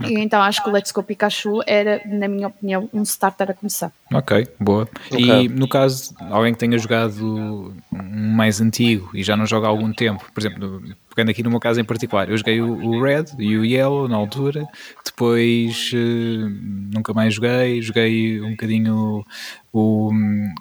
Okay. 0.00 0.16
E 0.16 0.20
então 0.20 0.42
acho 0.42 0.62
que 0.62 0.68
o 0.68 0.72
Let's 0.72 0.90
Go 0.90 1.02
Pikachu 1.02 1.60
era, 1.66 2.02
na 2.04 2.26
minha 2.26 2.48
opinião, 2.48 2.88
um 2.92 3.02
starter 3.02 3.50
a 3.50 3.54
começar. 3.54 3.92
Ok, 4.12 4.48
boa. 4.58 4.88
Okay. 5.06 5.44
E 5.44 5.48
no 5.48 5.68
caso, 5.68 6.14
alguém 6.30 6.52
que 6.52 6.58
tenha 6.58 6.76
jogado 6.78 7.72
um 7.92 8.34
mais 8.36 8.60
antigo 8.60 9.10
e 9.14 9.22
já 9.22 9.36
não 9.36 9.46
joga 9.46 9.66
há 9.66 9.70
algum 9.70 9.92
tempo, 9.92 10.28
por 10.32 10.40
exemplo, 10.40 10.82
pegando 11.14 11.30
aqui 11.30 11.42
no 11.42 11.50
meu 11.50 11.60
caso 11.60 11.80
em 11.80 11.84
particular, 11.84 12.28
eu 12.28 12.36
joguei 12.36 12.60
o, 12.60 13.02
Red 13.02 13.26
e 13.38 13.56
o 13.56 13.64
Yellow 13.64 14.08
na 14.08 14.16
altura, 14.16 14.66
depois 15.04 15.92
uh, 15.94 16.48
nunca 16.92 17.12
mais 17.12 17.34
joguei, 17.34 17.80
joguei 17.80 18.40
um 18.40 18.50
bocadinho 18.50 19.24
o, 19.72 20.10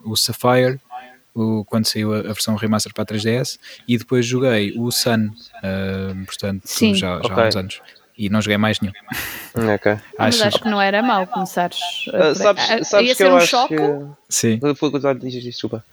o 0.05 0.15
Sapphire. 0.15 0.79
O, 1.35 1.65
quando 1.65 1.87
saiu 1.87 2.13
a, 2.13 2.19
a, 2.19 2.21
versão 2.21 2.55
remaster 2.55 2.93
para 2.93 3.01
a 3.01 3.07
3DS 3.07 3.57
e 3.87 3.97
depois 3.97 4.23
joguei 4.23 4.71
o 4.77 4.91
Sun, 4.91 5.29
uh, 5.29 6.25
portanto 6.27 6.61
Sim. 6.65 6.93
já, 6.93 7.15
já 7.15 7.19
okay. 7.21 7.43
há 7.43 7.47
uns 7.47 7.55
anos 7.55 7.81
e 8.15 8.29
não 8.29 8.39
joguei 8.39 8.57
mais 8.57 8.79
nenhum. 8.79 8.93
Okay. 9.75 9.97
Mas 10.17 10.39
acho 10.41 10.59
que 10.59 10.69
não 10.69 10.79
era 10.79 11.01
mau 11.01 11.25
começares. 11.25 11.79
Uh, 12.07 12.35
sabes, 12.35 12.87
sabes 12.87 13.07
ia 13.07 13.15
que 13.15 13.15
ser 13.15 13.31
um 13.31 13.39
choque. 13.39 13.75
Que... 13.75 14.05
Sim. 14.29 14.59
Desculpa. 15.41 15.83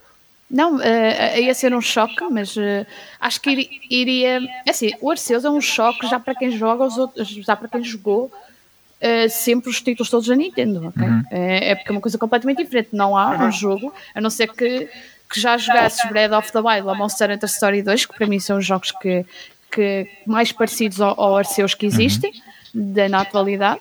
Não, 0.51 0.75
uh, 0.75 1.39
ia 1.39 1.53
ser 1.53 1.73
um 1.73 1.79
choque, 1.79 2.21
mas 2.29 2.57
uh, 2.57 2.85
acho 3.21 3.39
que 3.39 3.49
ir, 3.49 3.69
iria. 3.89 4.39
É 4.65 4.71
assim, 4.71 4.91
o 4.99 5.09
Arceus 5.09 5.45
é 5.45 5.49
um 5.49 5.61
choque 5.61 6.05
já 6.07 6.19
para 6.19 6.35
quem 6.35 6.51
joga 6.51 6.83
os 6.83 6.97
outros, 6.97 7.29
já 7.29 7.55
para 7.55 7.69
quem 7.69 7.81
jogou 7.81 8.25
uh, 8.25 9.29
sempre 9.29 9.69
os 9.69 9.81
títulos 9.81 10.09
todos 10.09 10.27
da 10.27 10.35
Nintendo, 10.35 10.89
ok? 10.89 11.07
Uhum. 11.07 11.23
É, 11.31 11.69
é, 11.69 11.75
porque 11.75 11.89
é 11.89 11.93
uma 11.93 12.01
coisa 12.01 12.17
completamente 12.17 12.61
diferente. 12.61 12.89
Não 12.91 13.15
há 13.15 13.29
uhum. 13.29 13.47
um 13.47 13.51
jogo, 13.51 13.93
a 14.13 14.19
não 14.19 14.29
ser 14.29 14.51
que, 14.51 14.89
que 15.31 15.39
já 15.39 15.57
jogasses 15.57 16.05
Breath 16.09 16.33
of 16.33 16.51
the 16.51 16.59
Wild 16.59 16.85
ou 16.85 16.95
Monster 16.95 17.31
Hunter 17.31 17.47
Story 17.47 17.81
2, 17.81 18.07
que 18.07 18.17
para 18.17 18.27
mim 18.27 18.39
são 18.41 18.57
os 18.57 18.65
jogos 18.65 18.91
que, 18.91 19.25
que 19.71 20.05
mais 20.27 20.51
parecidos 20.51 20.99
ao, 20.99 21.17
ao 21.17 21.37
Arceus 21.37 21.73
que 21.73 21.85
existem, 21.85 22.33
uhum. 22.75 22.91
da, 22.91 23.07
na 23.07 23.21
atualidade, 23.21 23.79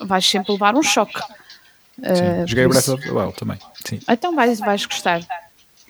vais 0.00 0.24
sempre 0.24 0.52
levar 0.52 0.74
um 0.74 0.82
choque. 0.82 1.20
Sim, 1.98 2.46
joguei 2.46 2.64
o 2.64 2.70
Breath 2.70 2.88
of 2.88 3.02
the 3.02 3.10
Wild 3.12 3.34
também. 3.34 3.58
Sim. 3.84 4.00
Então 4.08 4.34
vais, 4.34 4.58
vais 4.58 4.86
gostar. 4.86 5.20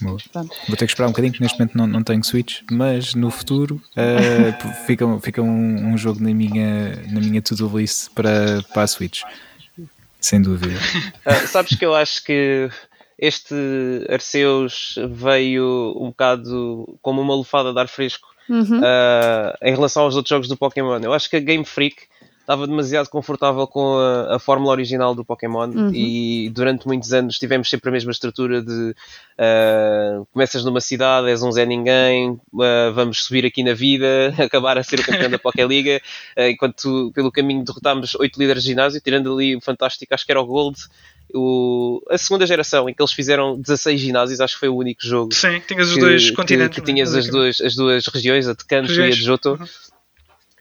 Vou 0.02 0.76
ter 0.76 0.86
que 0.86 0.92
esperar 0.92 1.06
um 1.06 1.10
bocadinho, 1.10 1.32
que 1.32 1.40
neste 1.40 1.58
momento 1.58 1.76
não, 1.76 1.86
não 1.86 2.02
tenho 2.02 2.22
Switch, 2.24 2.60
mas 2.70 3.14
no 3.14 3.30
futuro 3.30 3.80
uh, 3.96 4.72
fica, 4.86 5.06
fica 5.20 5.42
um, 5.42 5.92
um, 5.92 5.98
jogo 5.98 6.22
na 6.22 6.32
minha, 6.34 6.96
na 7.10 7.20
minha 7.20 7.42
to-do 7.42 7.78
list 7.78 8.10
para, 8.14 8.62
para 8.72 8.82
a 8.82 8.86
Switch. 8.86 9.22
Sem 10.20 10.40
dúvida. 10.40 10.78
Uh, 11.26 11.46
sabes 11.48 11.76
que 11.76 11.84
eu 11.84 11.94
acho 11.94 12.22
que 12.24 12.70
este 13.18 13.54
Arceus 14.08 14.96
veio 15.10 15.94
um 15.96 16.08
bocado 16.08 16.98
como 17.00 17.20
uma 17.20 17.34
lufada 17.34 17.72
de 17.72 17.78
ar 17.78 17.88
fresco 17.88 18.28
uhum. 18.48 18.78
uh, 18.78 19.56
em 19.62 19.74
relação 19.74 20.02
aos 20.02 20.16
outros 20.16 20.30
jogos 20.30 20.48
do 20.48 20.56
Pokémon. 20.56 20.98
Eu 21.00 21.12
acho 21.12 21.28
que 21.28 21.36
a 21.36 21.40
Game 21.40 21.64
Freak 21.64 22.11
estava 22.42 22.66
demasiado 22.66 23.08
confortável 23.08 23.66
com 23.66 23.96
a, 23.96 24.36
a 24.36 24.38
fórmula 24.38 24.72
original 24.72 25.14
do 25.14 25.24
Pokémon 25.24 25.68
uhum. 25.68 25.94
e 25.94 26.50
durante 26.50 26.86
muitos 26.86 27.12
anos 27.12 27.38
tivemos 27.38 27.70
sempre 27.70 27.88
a 27.88 27.92
mesma 27.92 28.10
estrutura 28.10 28.60
de 28.60 28.94
uh, 29.38 30.26
começas 30.32 30.64
numa 30.64 30.80
cidade, 30.80 31.30
és 31.30 31.42
um 31.42 31.50
Zé 31.50 31.64
Ninguém, 31.64 32.30
uh, 32.30 32.92
vamos 32.94 33.24
subir 33.24 33.46
aqui 33.46 33.62
na 33.62 33.74
vida, 33.74 34.34
acabar 34.44 34.76
a 34.76 34.82
ser 34.82 35.00
o 35.00 35.04
campeão 35.04 35.30
da 35.30 35.38
Pokéliga, 35.38 36.00
uh, 36.36 36.42
enquanto 36.42 37.12
pelo 37.14 37.30
caminho 37.30 37.64
derrotámos 37.64 38.14
oito 38.16 38.38
líderes 38.38 38.64
de 38.64 38.70
ginásio, 38.70 39.00
tirando 39.00 39.32
ali 39.32 39.56
o 39.56 39.60
fantástico, 39.60 40.12
acho 40.12 40.26
que 40.26 40.32
era 40.32 40.40
o 40.40 40.46
Gold, 40.46 40.76
o, 41.34 42.02
a 42.10 42.18
segunda 42.18 42.46
geração 42.46 42.88
em 42.88 42.94
que 42.94 43.00
eles 43.00 43.12
fizeram 43.12 43.58
16 43.58 44.00
ginásios, 44.00 44.40
acho 44.40 44.54
que 44.54 44.60
foi 44.60 44.68
o 44.68 44.76
único 44.76 45.00
jogo. 45.06 45.32
Sim, 45.32 45.60
tinhas 45.66 45.90
os 45.90 45.96
dois 45.96 46.30
continentes. 46.30 46.74
Que, 46.74 46.80
que 46.80 46.92
tinhas 46.92 47.14
as 47.14 47.28
duas, 47.28 47.60
as 47.60 47.74
duas 47.74 48.06
regiões, 48.06 48.48
a 48.48 48.54
de 48.54 48.64
Kanto 48.64 48.92
e 48.92 49.02
a 49.02 49.10
de 49.10 49.24
Johto. 49.24 49.52
Uhum. 49.52 49.66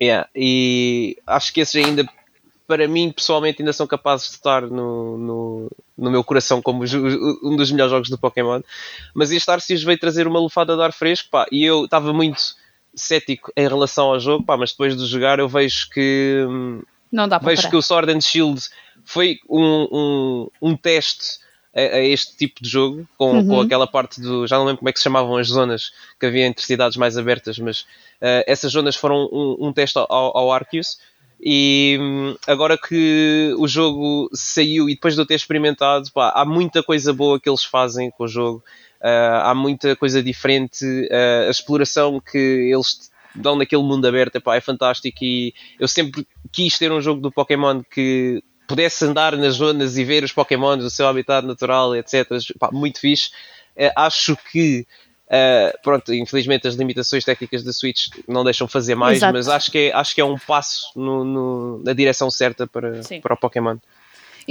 Yeah, 0.02 0.28
e 0.36 1.16
acho 1.28 1.54
que 1.54 1.62
esses 1.62 1.76
ainda, 1.76 2.04
para 2.68 2.88
mim, 2.88 3.12
pessoalmente, 3.12 3.62
ainda 3.62 3.72
são 3.72 3.86
capazes 3.86 4.30
de 4.30 4.36
estar 4.36 4.64
no, 4.64 5.18
no, 5.18 5.72
no 5.96 6.10
meu 6.10 6.24
coração 6.24 6.60
como 6.60 6.84
um 7.44 7.56
dos 7.56 7.72
melhores 7.72 7.92
jogos 7.92 8.10
do 8.10 8.18
Pokémon. 8.18 8.62
Mas 9.14 9.32
este 9.32 9.52
Arceus 9.52 9.84
veio 9.84 10.00
trazer 10.00 10.26
uma 10.26 10.40
lufada 10.40 10.76
de 10.76 10.82
ar 10.82 10.92
fresco, 10.92 11.30
pá, 11.30 11.46
e 11.52 11.64
eu 11.64 11.86
estava 11.86 12.12
muito 12.12 12.56
cético 12.96 13.54
em 13.56 13.68
relação 13.68 14.08
ao 14.08 14.20
jogo, 14.20 14.44
pá, 14.44 14.58
mas 14.58 14.72
depois 14.72 14.98
de 14.98 15.06
jogar 15.06 15.38
eu 15.38 15.48
vejo 15.48 15.88
que 15.92 16.46
não 17.12 17.28
dá 17.28 17.38
vejo 17.38 17.62
parar. 17.62 17.70
que 17.70 17.76
o 17.78 17.82
Sword 17.82 18.12
and 18.12 18.22
Shield 18.22 18.62
foi 19.06 19.40
um, 19.50 19.88
um, 19.92 20.48
um 20.62 20.78
teste 20.78 21.41
a, 21.76 21.80
a, 21.80 22.00
este 22.02 22.36
tipo 22.36 22.62
de 22.62 22.70
jogo, 22.70 23.08
com, 23.18 23.38
uhum. 23.38 23.48
com 23.48 23.62
aquela 23.62 23.88
parte 23.88 24.20
do. 24.22 24.46
Já 24.46 24.58
não 24.58 24.66
lembro 24.66 24.80
como 24.80 24.90
é 24.90 24.94
que 24.94 25.00
se 25.00 25.04
chamavam 25.04 25.38
as 25.38 25.48
zonas 25.48 25.92
que 26.20 26.26
havia 26.26 26.46
entre 26.46 26.66
cidades 26.66 26.98
mais 26.98 27.18
abertas, 27.18 27.58
mas 27.60 27.82
uh, 27.82 28.44
essas 28.46 28.72
zonas 28.72 28.96
foram 28.96 29.30
um, 29.32 29.68
um 29.68 29.74
teste 29.74 29.98
ao, 29.98 30.08
ao 30.10 30.52
Arceus. 30.52 30.98
E 31.44 31.98
hum, 32.00 32.36
agora 32.46 32.78
que 32.78 33.56
o 33.58 33.68
jogo 33.68 34.30
saiu 34.32 34.88
e 34.88 34.94
depois 34.94 35.16
de 35.16 35.22
eu 35.22 35.26
ter 35.26 35.34
experimentado, 35.34 36.12
pá, 36.12 36.32
há 36.36 36.46
muita 36.46 36.84
coisa 36.84 37.12
boa 37.12 37.40
que 37.40 37.50
eles 37.50 37.64
fazem 37.64 38.12
com 38.12 38.26
o 38.26 38.28
jogo, 38.28 38.64
uh, 39.02 39.42
há 39.44 39.56
muita 39.56 39.96
coisa 39.96 40.22
diferente, 40.22 40.86
uh, 40.86 41.48
a 41.48 41.50
exploração 41.50 42.20
que 42.20 42.38
eles 42.38 43.10
dão 43.34 43.56
naquele 43.56 43.82
mundo 43.82 44.06
aberto 44.06 44.36
epá, 44.36 44.56
é 44.56 44.62
fantástico. 44.62 45.18
E 45.24 45.54
eu 45.80 45.88
sempre 45.88 46.28
quis 46.52 46.78
ter 46.78 46.92
um 46.92 47.02
jogo 47.02 47.22
do 47.22 47.32
Pokémon 47.32 47.82
que 47.84 48.44
pudesse 48.72 49.06
andar 49.06 49.38
nas 49.38 49.56
zonas 49.56 49.98
e 49.98 50.04
ver 50.04 50.24
os 50.24 50.32
Pokémons, 50.32 50.84
o 50.84 50.90
seu 50.90 51.08
habitat 51.08 51.46
natural, 51.46 51.96
etc. 51.96 52.28
Pá, 52.60 52.70
muito 52.72 53.00
fixe. 53.00 53.30
Uh, 53.76 53.92
acho 53.96 54.36
que 54.52 54.86
Uh, 55.32 55.72
pronto, 55.82 56.14
infelizmente 56.14 56.68
as 56.68 56.76
limitações 56.76 57.24
técnicas 57.24 57.64
da 57.64 57.72
Switch 57.72 58.10
não 58.28 58.44
deixam 58.44 58.68
fazer 58.68 58.96
mais, 58.96 59.20
Exato. 59.20 59.32
mas 59.32 59.48
acho 59.48 59.72
que, 59.72 59.78
é, 59.78 59.94
acho 59.94 60.14
que 60.14 60.20
é 60.20 60.26
um 60.26 60.38
passo 60.38 60.92
no, 60.94 61.24
no, 61.24 61.84
na 61.86 61.94
direção 61.94 62.30
certa 62.30 62.68
para, 62.68 63.00
para 63.22 63.34
o 63.34 63.38
Pokémon. 63.38 63.78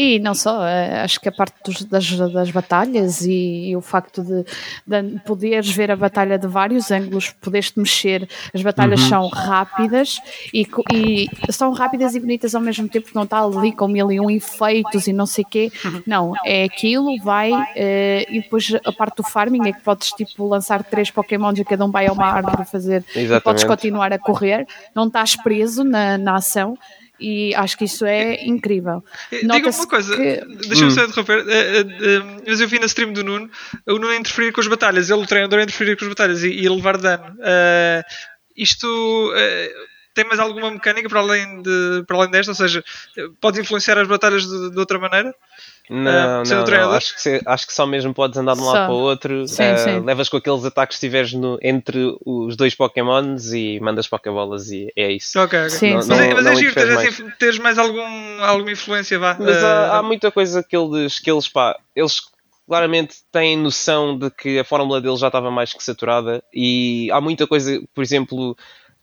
E 0.02 0.18
não 0.18 0.34
só, 0.34 0.66
eh, 0.66 1.02
acho 1.02 1.20
que 1.20 1.28
a 1.28 1.32
parte 1.32 1.56
dos, 1.62 1.84
das, 1.84 2.10
das 2.32 2.50
batalhas 2.50 3.20
e, 3.20 3.68
e 3.68 3.76
o 3.76 3.82
facto 3.82 4.22
de, 4.22 4.46
de, 4.86 5.20
poderes 5.26 5.70
ver 5.70 5.90
a 5.90 5.96
batalha 5.96 6.38
de 6.38 6.46
vários 6.46 6.90
ângulos, 6.90 7.28
poderes-te 7.38 7.78
mexer, 7.78 8.26
as 8.54 8.62
batalhas 8.62 9.02
uhum. 9.02 9.08
são 9.10 9.28
rápidas 9.28 10.18
e, 10.54 10.66
e, 10.90 11.28
são 11.52 11.70
rápidas 11.74 12.14
e 12.14 12.20
bonitas 12.20 12.54
ao 12.54 12.62
mesmo 12.62 12.88
tempo, 12.88 13.10
não 13.14 13.24
está 13.24 13.44
ali 13.44 13.72
com 13.72 13.88
mil 13.88 14.10
e 14.10 14.18
um 14.18 14.30
efeitos 14.30 15.06
e 15.06 15.12
não 15.12 15.26
sei 15.26 15.44
o 15.44 15.46
quê. 15.46 15.70
Uhum. 15.84 16.02
Não, 16.06 16.32
é 16.46 16.64
aquilo, 16.64 17.18
vai, 17.22 17.52
uh, 17.52 18.26
e 18.30 18.40
depois 18.40 18.72
a 18.82 18.92
parte 18.92 19.16
do 19.16 19.22
farming 19.22 19.68
é 19.68 19.72
que 19.74 19.82
podes 19.82 20.12
tipo 20.12 20.48
lançar 20.48 20.82
três 20.82 21.10
Pokémons 21.10 21.58
e 21.58 21.64
cada 21.64 21.84
um 21.84 21.90
vai 21.90 22.06
a 22.06 22.12
uma 22.12 22.24
árvore 22.24 22.64
fazer 22.64 23.04
Exatamente. 23.14 23.36
e 23.36 23.44
podes 23.44 23.64
continuar 23.64 24.14
a 24.14 24.18
correr, 24.18 24.66
não 24.94 25.08
estás 25.08 25.36
preso 25.36 25.84
na, 25.84 26.16
na 26.16 26.36
ação 26.36 26.78
e 27.20 27.54
acho 27.54 27.76
que 27.76 27.84
isso 27.84 28.04
é 28.04 28.44
incrível. 28.44 29.04
Diga-me 29.30 29.68
uma 29.68 29.86
coisa, 29.86 30.16
que... 30.16 30.44
deixa-me 30.66 30.90
hum. 30.90 30.90
só 30.90 31.04
interromper, 31.04 31.44
eh, 31.48 31.80
eh, 31.80 32.40
mas 32.46 32.60
eu 32.60 32.68
vi 32.68 32.78
na 32.78 32.86
stream 32.86 33.12
do 33.12 33.22
Nuno, 33.22 33.50
o 33.86 33.92
Nuno 33.92 34.14
interferir 34.14 34.52
com 34.52 34.60
as 34.60 34.66
batalhas, 34.66 35.10
ele, 35.10 35.22
o 35.22 35.26
treinador, 35.26 35.60
interferir 35.60 35.96
com 35.96 36.04
as 36.04 36.08
batalhas 36.08 36.42
e, 36.42 36.48
e 36.48 36.68
levar 36.68 36.96
dano. 36.96 37.36
Uh, 37.38 38.02
isto 38.56 38.86
uh, 38.86 39.90
tem 40.14 40.24
mais 40.24 40.40
alguma 40.40 40.70
mecânica 40.70 41.08
para 41.08 41.20
além, 41.20 41.62
de, 41.62 42.04
para 42.06 42.16
além 42.16 42.30
desta? 42.30 42.52
Ou 42.52 42.56
seja, 42.56 42.82
pode 43.40 43.60
influenciar 43.60 43.98
as 43.98 44.08
batalhas 44.08 44.46
de, 44.46 44.70
de 44.70 44.78
outra 44.78 44.98
maneira? 44.98 45.34
Não, 45.90 46.42
uh, 46.42 46.48
não, 46.48 46.64
não. 46.64 46.92
Acho, 46.92 47.20
que, 47.20 47.40
acho 47.44 47.66
que 47.66 47.72
só 47.72 47.84
mesmo 47.84 48.14
podes 48.14 48.38
andar 48.38 48.54
de 48.54 48.60
um 48.60 48.64
só. 48.64 48.72
lado 48.72 48.86
para 48.86 48.94
o 48.94 48.98
outro. 48.98 49.48
Sim, 49.48 49.72
uh, 49.72 49.78
sim. 49.78 50.00
Levas 50.04 50.28
com 50.28 50.36
aqueles 50.36 50.64
ataques 50.64 50.96
que 50.96 51.04
estiveres 51.04 51.32
no, 51.32 51.58
entre 51.60 52.16
os 52.24 52.54
dois 52.54 52.76
Pokémons 52.76 53.52
e 53.52 53.80
mandas 53.80 54.06
Pokébolas 54.06 54.70
e 54.70 54.92
é 54.94 55.10
isso. 55.10 55.36
Ok, 55.40 55.58
ok. 55.58 55.70
Sim, 55.70 55.94
não, 55.94 56.02
sim. 56.02 56.08
Não, 56.10 56.16
mas, 56.16 56.26
é, 56.26 56.34
mas 56.34 56.46
é 56.46 56.54
giro 56.54 56.74
teres, 56.74 56.94
mais. 56.94 57.36
teres 57.38 57.58
mais 57.58 57.78
algum, 57.78 58.40
alguma 58.40 58.70
influência, 58.70 59.18
vá. 59.18 59.36
Mas 59.36 59.60
uh, 59.60 59.66
há, 59.66 59.98
há, 59.98 60.02
muita 60.02 60.30
coisa 60.30 60.62
que 60.62 60.76
eles, 60.76 61.18
que 61.18 61.28
eles, 61.28 61.48
pá, 61.48 61.76
eles 61.96 62.20
claramente 62.68 63.16
têm 63.32 63.56
noção 63.56 64.16
de 64.16 64.30
que 64.30 64.60
a 64.60 64.64
fórmula 64.64 65.00
deles 65.00 65.18
já 65.18 65.26
estava 65.26 65.50
mais 65.50 65.72
que 65.72 65.82
saturada 65.82 66.40
e 66.54 67.10
há 67.10 67.20
muita 67.20 67.48
coisa, 67.48 67.82
por 67.92 68.04
exemplo, 68.04 68.56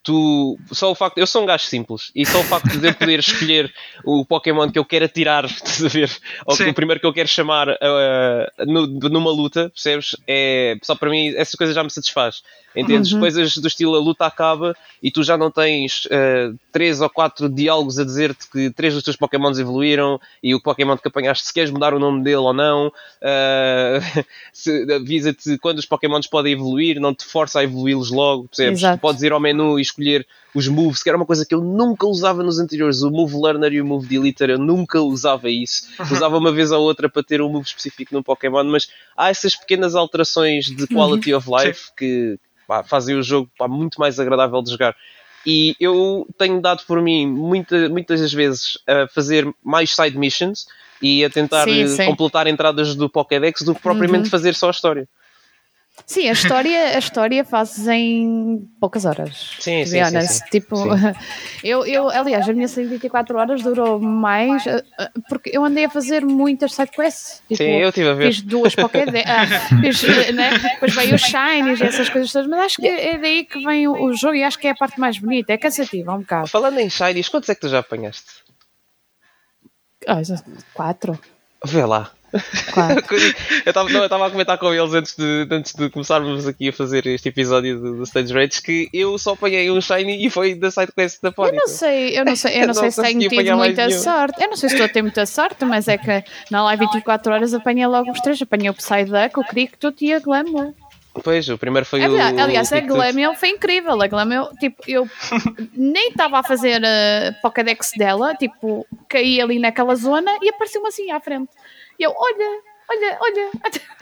tu 0.08 0.58
só 0.72 0.90
o 0.90 0.96
facto 0.96 1.18
eu 1.18 1.28
sou 1.28 1.44
um 1.44 1.46
gajo 1.46 1.66
simples 1.66 2.12
e 2.16 2.26
só 2.26 2.40
o 2.40 2.44
facto 2.46 2.78
de 2.80 2.88
eu 2.88 2.96
poder 2.96 3.20
escolher 3.20 3.74
o 4.06 4.24
Pokémon 4.24 4.72
que 4.72 4.80
eu 4.80 4.86
quero 4.86 5.04
atirar 5.04 5.44
a 5.84 5.88
ver, 5.90 6.10
ou 6.46 6.56
o 6.56 6.74
primeiro 6.74 7.02
que 7.02 7.06
eu 7.06 7.12
quero 7.12 7.28
chamar 7.28 7.68
uh, 7.68 8.66
no, 8.66 8.88
numa 8.88 9.30
luta, 9.30 9.70
percebes? 9.70 10.16
É, 10.26 10.78
só 10.82 10.96
para 10.96 11.10
mim 11.10 11.34
essas 11.36 11.56
coisas 11.56 11.76
já 11.76 11.84
me 11.84 11.92
satisfaz. 11.92 12.42
Entendes? 12.76 13.12
Uhum. 13.12 13.20
Coisas 13.20 13.58
do 13.58 13.68
estilo 13.68 13.96
a 13.96 14.00
luta 14.00 14.26
acaba 14.26 14.76
e 15.02 15.10
tu 15.10 15.24
já 15.24 15.36
não 15.36 15.50
tens 15.50 16.06
uh, 16.06 16.58
três 16.72 17.02
ou 17.02 17.10
quatro 17.10 17.50
diálogos 17.50 17.98
a 17.98 18.06
dizer-te 18.06 18.50
que 18.50 18.70
três 18.70 18.94
dos 18.94 19.04
teus 19.04 19.16
Pokémons 19.16 19.58
evoluíram 19.58 20.22
e 20.44 20.54
o 20.54 20.62
Pokémon 20.62 20.96
que 20.96 21.08
apanhaste 21.08 21.48
se 21.48 21.54
queres 21.54 21.72
mudar 21.72 21.94
o 21.94 22.00
nome 22.00 22.24
dele 22.24 22.38
ou 22.38 22.54
não. 22.54 22.92
Uh, 23.28 24.96
Avisa-te 24.96 25.58
quando 25.58 25.80
os 25.80 25.86
Pokémons 25.86 26.28
podem 26.28 26.54
evoluir, 26.54 27.00
não 27.00 27.14
te 27.14 27.26
força 27.26 27.60
a 27.60 27.64
evoluí-los 27.64 28.12
logo, 28.12 28.48
percebes? 28.48 28.82
Tu 28.82 28.98
podes 29.00 29.22
ir 29.24 29.32
ao 29.32 29.40
menu 29.40 29.80
e 29.80 29.82
escolher 29.98 30.28
os 30.54 30.68
moves, 30.68 31.02
que 31.02 31.10
era 31.10 31.18
uma 31.18 31.26
coisa 31.26 31.46
que 31.46 31.54
eu 31.54 31.62
nunca 31.62 32.06
usava 32.08 32.44
nos 32.44 32.60
anteriores. 32.60 33.02
O 33.02 33.10
Move 33.10 33.36
Learner 33.36 33.74
e 33.74 33.82
o 33.82 33.86
Move 33.86 34.08
Deleter, 34.08 34.52
eu 34.52 34.60
nunca 34.60 35.02
usava 35.02 35.50
isso. 35.50 35.88
Uhum. 36.00 36.14
Usava 36.14 36.38
uma 36.38 36.52
vez 36.52 36.72
ou 36.72 36.82
outra 36.82 37.10
para 37.10 37.24
ter 37.24 37.42
um 37.42 37.50
move 37.50 37.68
específico 37.68 38.14
num 38.14 38.24
Pokémon, 38.24 38.64
mas 38.64 38.90
há 39.16 39.30
essas 39.30 39.56
pequenas 39.56 39.96
alterações 39.96 40.66
de 40.66 40.88
quality 40.88 41.34
uhum. 41.34 41.40
of 41.40 41.50
life 41.52 41.92
que, 41.98 42.40
pá, 42.68 42.84
fazem 42.84 43.16
o 43.16 43.24
jogo 43.24 43.50
pá, 43.58 43.68
muito 43.68 44.00
mais 44.00 44.20
agradável 44.20 44.62
de 44.62 44.72
jogar. 44.72 44.96
E 45.46 45.76
eu 45.80 46.28
tenho 46.38 46.62
dado 46.62 46.84
por 46.86 47.02
mim 47.02 47.26
muita, 47.26 47.88
muitas 47.90 48.20
das 48.22 48.34
vezes 48.34 48.78
a 48.86 49.08
fazer 49.08 49.50
mais 49.64 49.96
side 49.96 50.18
missions 50.18 50.68
e 51.02 51.24
a 51.24 51.30
tentar 51.30 51.64
sim, 51.64 51.88
sim. 51.88 52.06
completar 52.06 52.48
entradas 52.48 52.96
do 52.96 53.10
Pokédex 53.10 53.62
do 53.62 53.74
que 53.74 53.82
propriamente 53.82 54.26
uhum. 54.26 54.30
fazer 54.30 54.54
só 54.56 54.68
a 54.68 54.72
história. 54.72 55.08
Sim, 56.10 56.30
a 56.30 56.32
história, 56.32 56.96
a 56.96 57.00
história 57.00 57.44
fazes 57.44 57.86
em 57.86 58.66
poucas 58.80 59.04
horas. 59.04 59.58
Sim, 59.60 59.86
sim, 59.86 60.06
sim, 60.06 60.22
sim, 60.22 60.44
Tipo, 60.50 60.78
sim. 60.78 60.90
Eu, 61.62 61.86
eu, 61.86 62.10
aliás, 62.10 62.48
a 62.48 62.54
minha 62.54 62.68
124 62.68 63.38
horas 63.38 63.62
durou 63.62 64.00
mais 64.00 64.66
eh, 64.66 64.82
eh, 64.98 65.10
porque 65.28 65.52
eu 65.54 65.66
andei 65.66 65.84
a 65.84 65.90
fazer 65.90 66.24
muitas 66.24 66.74
sidequests. 66.74 67.42
Tipo, 67.50 67.58
sim, 67.58 67.72
eu 67.72 67.90
estive 67.90 68.08
a 68.08 68.14
ver. 68.14 68.28
Fiz 68.28 68.42
duas 68.42 68.74
Pokédex, 68.74 69.26
ah, 69.30 69.46
fiz, 69.82 70.04
eh, 70.06 70.32
né? 70.32 70.58
depois 70.58 70.96
veio 70.96 71.16
os 71.16 71.22
Shinies 71.22 71.82
e 71.82 71.84
essas 71.84 72.10
coisas 72.10 72.32
todas, 72.32 72.48
mas 72.48 72.60
acho 72.62 72.78
que 72.78 72.88
é 72.88 73.18
daí 73.18 73.44
que 73.44 73.62
vem 73.66 73.86
o, 73.90 74.06
o 74.06 74.14
jogo 74.14 74.36
e 74.36 74.46
acho 74.46 74.58
que 74.58 74.68
é 74.68 74.72
a 74.72 74.76
parte 74.76 74.98
mais 74.98 75.18
bonita, 75.18 75.52
é 75.52 75.58
cansativa 75.58 76.14
um 76.14 76.20
bocado. 76.20 76.48
Falando 76.48 76.80
em 76.80 76.90
Shinies, 76.90 77.28
quantos 77.28 77.50
é 77.50 77.56
que 77.56 77.62
tu 77.62 77.68
já 77.68 77.80
apanhaste? 77.80 78.32
Ah, 80.08 80.22
quatro. 80.74 81.20
Vê 81.66 81.84
lá. 81.84 82.12
Claro. 82.74 83.02
eu 83.66 84.04
estava 84.04 84.28
a 84.28 84.30
comentar 84.30 84.58
com 84.58 84.74
eles 84.74 84.94
antes 84.94 85.16
de, 85.16 85.48
antes 85.50 85.74
de 85.74 85.90
começarmos 85.90 86.48
aqui 86.48 86.70
a 86.70 86.74
fazer 86.74 87.06
este 87.08 87.30
episódio 87.30 87.80
do, 87.80 87.98
do 87.98 88.04
Stage 88.04 88.34
Rates 88.34 88.60
que 88.60 88.90
eu 88.94 89.18
só 89.18 89.34
apanhei 89.34 89.72
um 89.72 89.80
Shiny 89.80 90.26
e 90.26 90.30
foi 90.30 90.56
da 90.56 90.70
SideQuest 90.70 91.22
da 91.22 91.32
Pony. 91.32 91.50
Eu 91.50 91.56
não 91.56 91.68
sei, 91.68 92.20
eu 92.20 92.26
não 92.26 92.36
sei, 92.36 92.56
eu 92.56 92.60
não, 92.60 92.68
não 92.74 92.74
sei 92.74 92.92
se 92.92 93.02
tenho 93.02 93.30
tido 93.30 93.58
muita 93.58 93.90
sorte. 93.92 94.42
Eu 94.42 94.50
não 94.50 94.58
sei 94.58 94.70
se 94.70 94.76
estou 94.76 94.86
a 94.86 94.90
ter 94.90 95.02
muita 95.02 95.26
sorte, 95.26 95.64
mas 95.66 95.88
é 95.88 95.98
que 95.98 96.24
na 96.52 96.64
live 96.64 96.86
24 96.86 97.34
horas 97.34 97.54
apanhei 97.54 97.88
logo 97.88 98.12
os 98.12 98.20
três. 98.20 98.42
Apanhei 98.42 98.70
o 98.70 98.74
Psyduck, 98.74 99.40
o 99.40 99.44
Cricket 99.44 100.02
e 100.02 100.14
a 100.14 100.20
Glamour. 100.20 100.74
Pois, 101.24 101.50
o 101.50 101.58
primeiro 101.58 101.86
foi 101.86 102.04
aliás, 102.04 102.36
o. 102.36 102.40
Aliás, 102.40 102.74
a 102.74 102.80
Glamour 102.80 103.36
foi 103.36 103.50
incrível. 103.50 104.00
A 104.02 104.08
Glamour, 104.08 104.52
tipo, 104.60 104.84
eu 104.88 105.10
nem 105.74 106.10
estava 106.10 106.40
a 106.40 106.44
fazer 106.44 106.84
a 106.86 107.34
Pokédex 107.42 107.92
dela, 107.98 108.36
tipo, 108.36 108.86
caí 109.08 109.42
ali 109.42 109.60
naquela 109.60 109.96
zona 109.96 110.32
e 110.42 110.50
apareceu-me 110.50 110.88
assim 110.88 111.12
à 111.12 111.20
frente. 111.20 111.50
E 112.00 112.04
eu, 112.04 112.14
olha, 112.16 112.62
olha, 112.90 113.18
olha. 113.22 113.52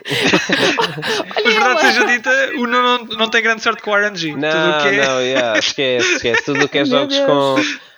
olha 1.36 1.44
Mas 1.44 1.54
verdade 1.54 1.80
seja 1.80 2.06
dita, 2.06 2.30
o 2.58 2.66
não, 2.66 2.82
não, 2.82 3.04
não 3.16 3.30
tem 3.30 3.42
grande 3.42 3.62
sorte 3.62 3.82
com 3.82 3.90
o 3.90 3.96
RNG. 3.96 4.34
Não, 4.36 4.50
Tudo 4.50 4.82
que 4.82 4.88
é... 4.88 5.06
não, 5.06 5.20
yeah, 5.20 5.58
esquece, 5.58 6.14
esquece. 6.14 6.44
Tudo 6.44 6.64
o 6.64 6.68
que 6.68 6.78
é 6.78 6.84
jogos 6.84 7.18
com, 7.20 7.56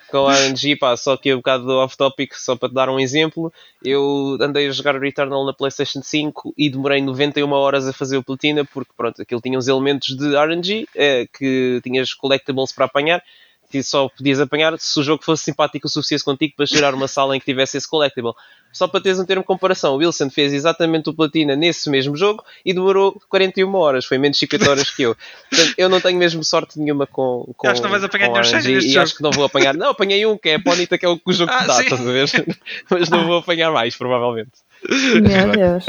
com 0.09 0.29
RNG, 0.29 0.75
pá, 0.77 0.95
só 0.95 1.17
que 1.17 1.33
um 1.33 1.37
bocado 1.37 1.65
do 1.65 1.77
off-topic, 1.77 2.33
só 2.33 2.55
para 2.55 2.69
te 2.69 2.75
dar 2.75 2.89
um 2.89 2.99
exemplo, 2.99 3.53
eu 3.83 4.37
andei 4.41 4.67
a 4.67 4.71
jogar 4.71 4.99
Returnal 4.99 5.45
na 5.45 5.53
PlayStation 5.53 6.01
5 6.01 6.53
e 6.57 6.69
demorei 6.69 7.01
91 7.01 7.51
horas 7.51 7.87
a 7.87 7.93
fazer 7.93 8.17
o 8.17 8.23
Platina, 8.23 8.65
porque 8.65 8.91
pronto, 8.95 9.21
aquilo 9.21 9.41
tinha 9.41 9.57
uns 9.57 9.67
elementos 9.67 10.15
de 10.15 10.35
RNG, 10.35 10.87
é, 10.95 11.27
que 11.27 11.79
tinhas 11.83 12.13
collectibles 12.13 12.71
para 12.71 12.85
apanhar, 12.85 13.23
que 13.69 13.83
só 13.83 14.09
podias 14.09 14.39
apanhar 14.39 14.77
se 14.79 14.99
o 14.99 15.03
jogo 15.03 15.23
fosse 15.23 15.43
simpático 15.43 15.87
o 15.87 15.89
suficiente 15.89 16.23
contigo 16.23 16.53
para 16.57 16.65
gerar 16.65 16.93
uma 16.93 17.07
sala 17.07 17.35
em 17.35 17.39
que 17.39 17.45
tivesse 17.45 17.77
esse 17.77 17.87
collectible. 17.87 18.33
Só 18.71 18.87
para 18.87 19.01
teres 19.01 19.19
um 19.19 19.25
termo 19.25 19.41
de 19.41 19.47
comparação, 19.47 19.95
o 19.95 19.97
Wilson 19.97 20.29
fez 20.29 20.53
exatamente 20.53 21.09
o 21.09 21.13
platina 21.13 21.55
nesse 21.55 21.89
mesmo 21.89 22.15
jogo 22.15 22.43
e 22.63 22.73
demorou 22.73 23.19
41 23.29 23.73
horas, 23.75 24.05
foi 24.05 24.17
menos 24.17 24.37
50 24.37 24.69
horas 24.69 24.89
que 24.91 25.03
eu. 25.03 25.15
Portanto, 25.49 25.73
eu 25.77 25.89
não 25.89 25.99
tenho 25.99 26.17
mesmo 26.17 26.43
sorte 26.43 26.79
nenhuma 26.79 27.07
com. 27.07 27.51
com 27.57 27.67
acho 27.67 27.81
que 27.81 27.83
não 27.83 27.91
vais 27.91 28.03
apanhar 28.03 28.29
nenhum 28.29 28.79
e, 28.79 28.93
e 28.93 28.97
acho 28.97 29.15
que 29.15 29.23
não 29.23 29.31
vou 29.31 29.43
apanhar. 29.43 29.75
Não, 29.75 29.89
apanhei 29.89 30.25
um 30.25 30.37
que 30.37 30.49
é 30.49 30.55
a 30.55 30.59
Ponita, 30.59 30.97
que 30.97 31.05
é 31.05 31.09
o 31.09 31.17
que 31.17 31.29
o 31.29 31.33
jogo 31.33 31.51
ah, 31.51 31.65
dá, 31.65 31.81
estás 31.81 32.01
a 32.01 32.11
ver? 32.11 32.29
Mas 32.89 33.09
não 33.09 33.25
vou 33.25 33.37
apanhar 33.37 33.71
mais, 33.71 33.95
provavelmente. 33.95 34.51
Meu 34.87 35.51
Deus. 35.51 35.85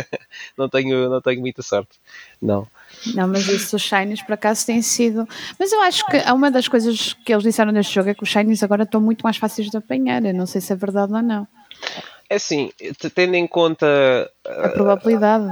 não, 0.56 0.68
tenho, 0.68 1.08
não 1.10 1.20
tenho 1.20 1.40
muita 1.40 1.62
sorte. 1.62 1.98
Não. 2.40 2.66
Não, 3.14 3.28
mas 3.28 3.46
isso, 3.48 3.76
os 3.76 3.82
Shinies 3.82 4.22
por 4.22 4.32
acaso 4.34 4.66
têm 4.66 4.82
sido. 4.82 5.28
Mas 5.58 5.72
eu 5.72 5.80
acho 5.82 6.06
que 6.06 6.16
uma 6.32 6.50
das 6.50 6.68
coisas 6.68 7.12
que 7.24 7.32
eles 7.32 7.42
disseram 7.42 7.72
neste 7.72 7.94
jogo 7.94 8.10
é 8.10 8.14
que 8.14 8.22
os 8.22 8.28
Shinies 8.28 8.62
agora 8.62 8.84
estão 8.84 9.00
muito 9.00 9.22
mais 9.22 9.36
fáceis 9.36 9.70
de 9.70 9.76
apanhar. 9.76 10.24
Eu 10.24 10.34
não 10.34 10.46
sei 10.46 10.60
se 10.60 10.72
é 10.72 10.76
verdade 10.76 11.12
ou 11.12 11.22
não. 11.22 11.46
É 12.30 12.36
assim, 12.36 12.70
tendo 13.12 13.34
em 13.34 13.44
conta 13.44 14.30
a 14.46 14.68
probabilidade. 14.68 15.44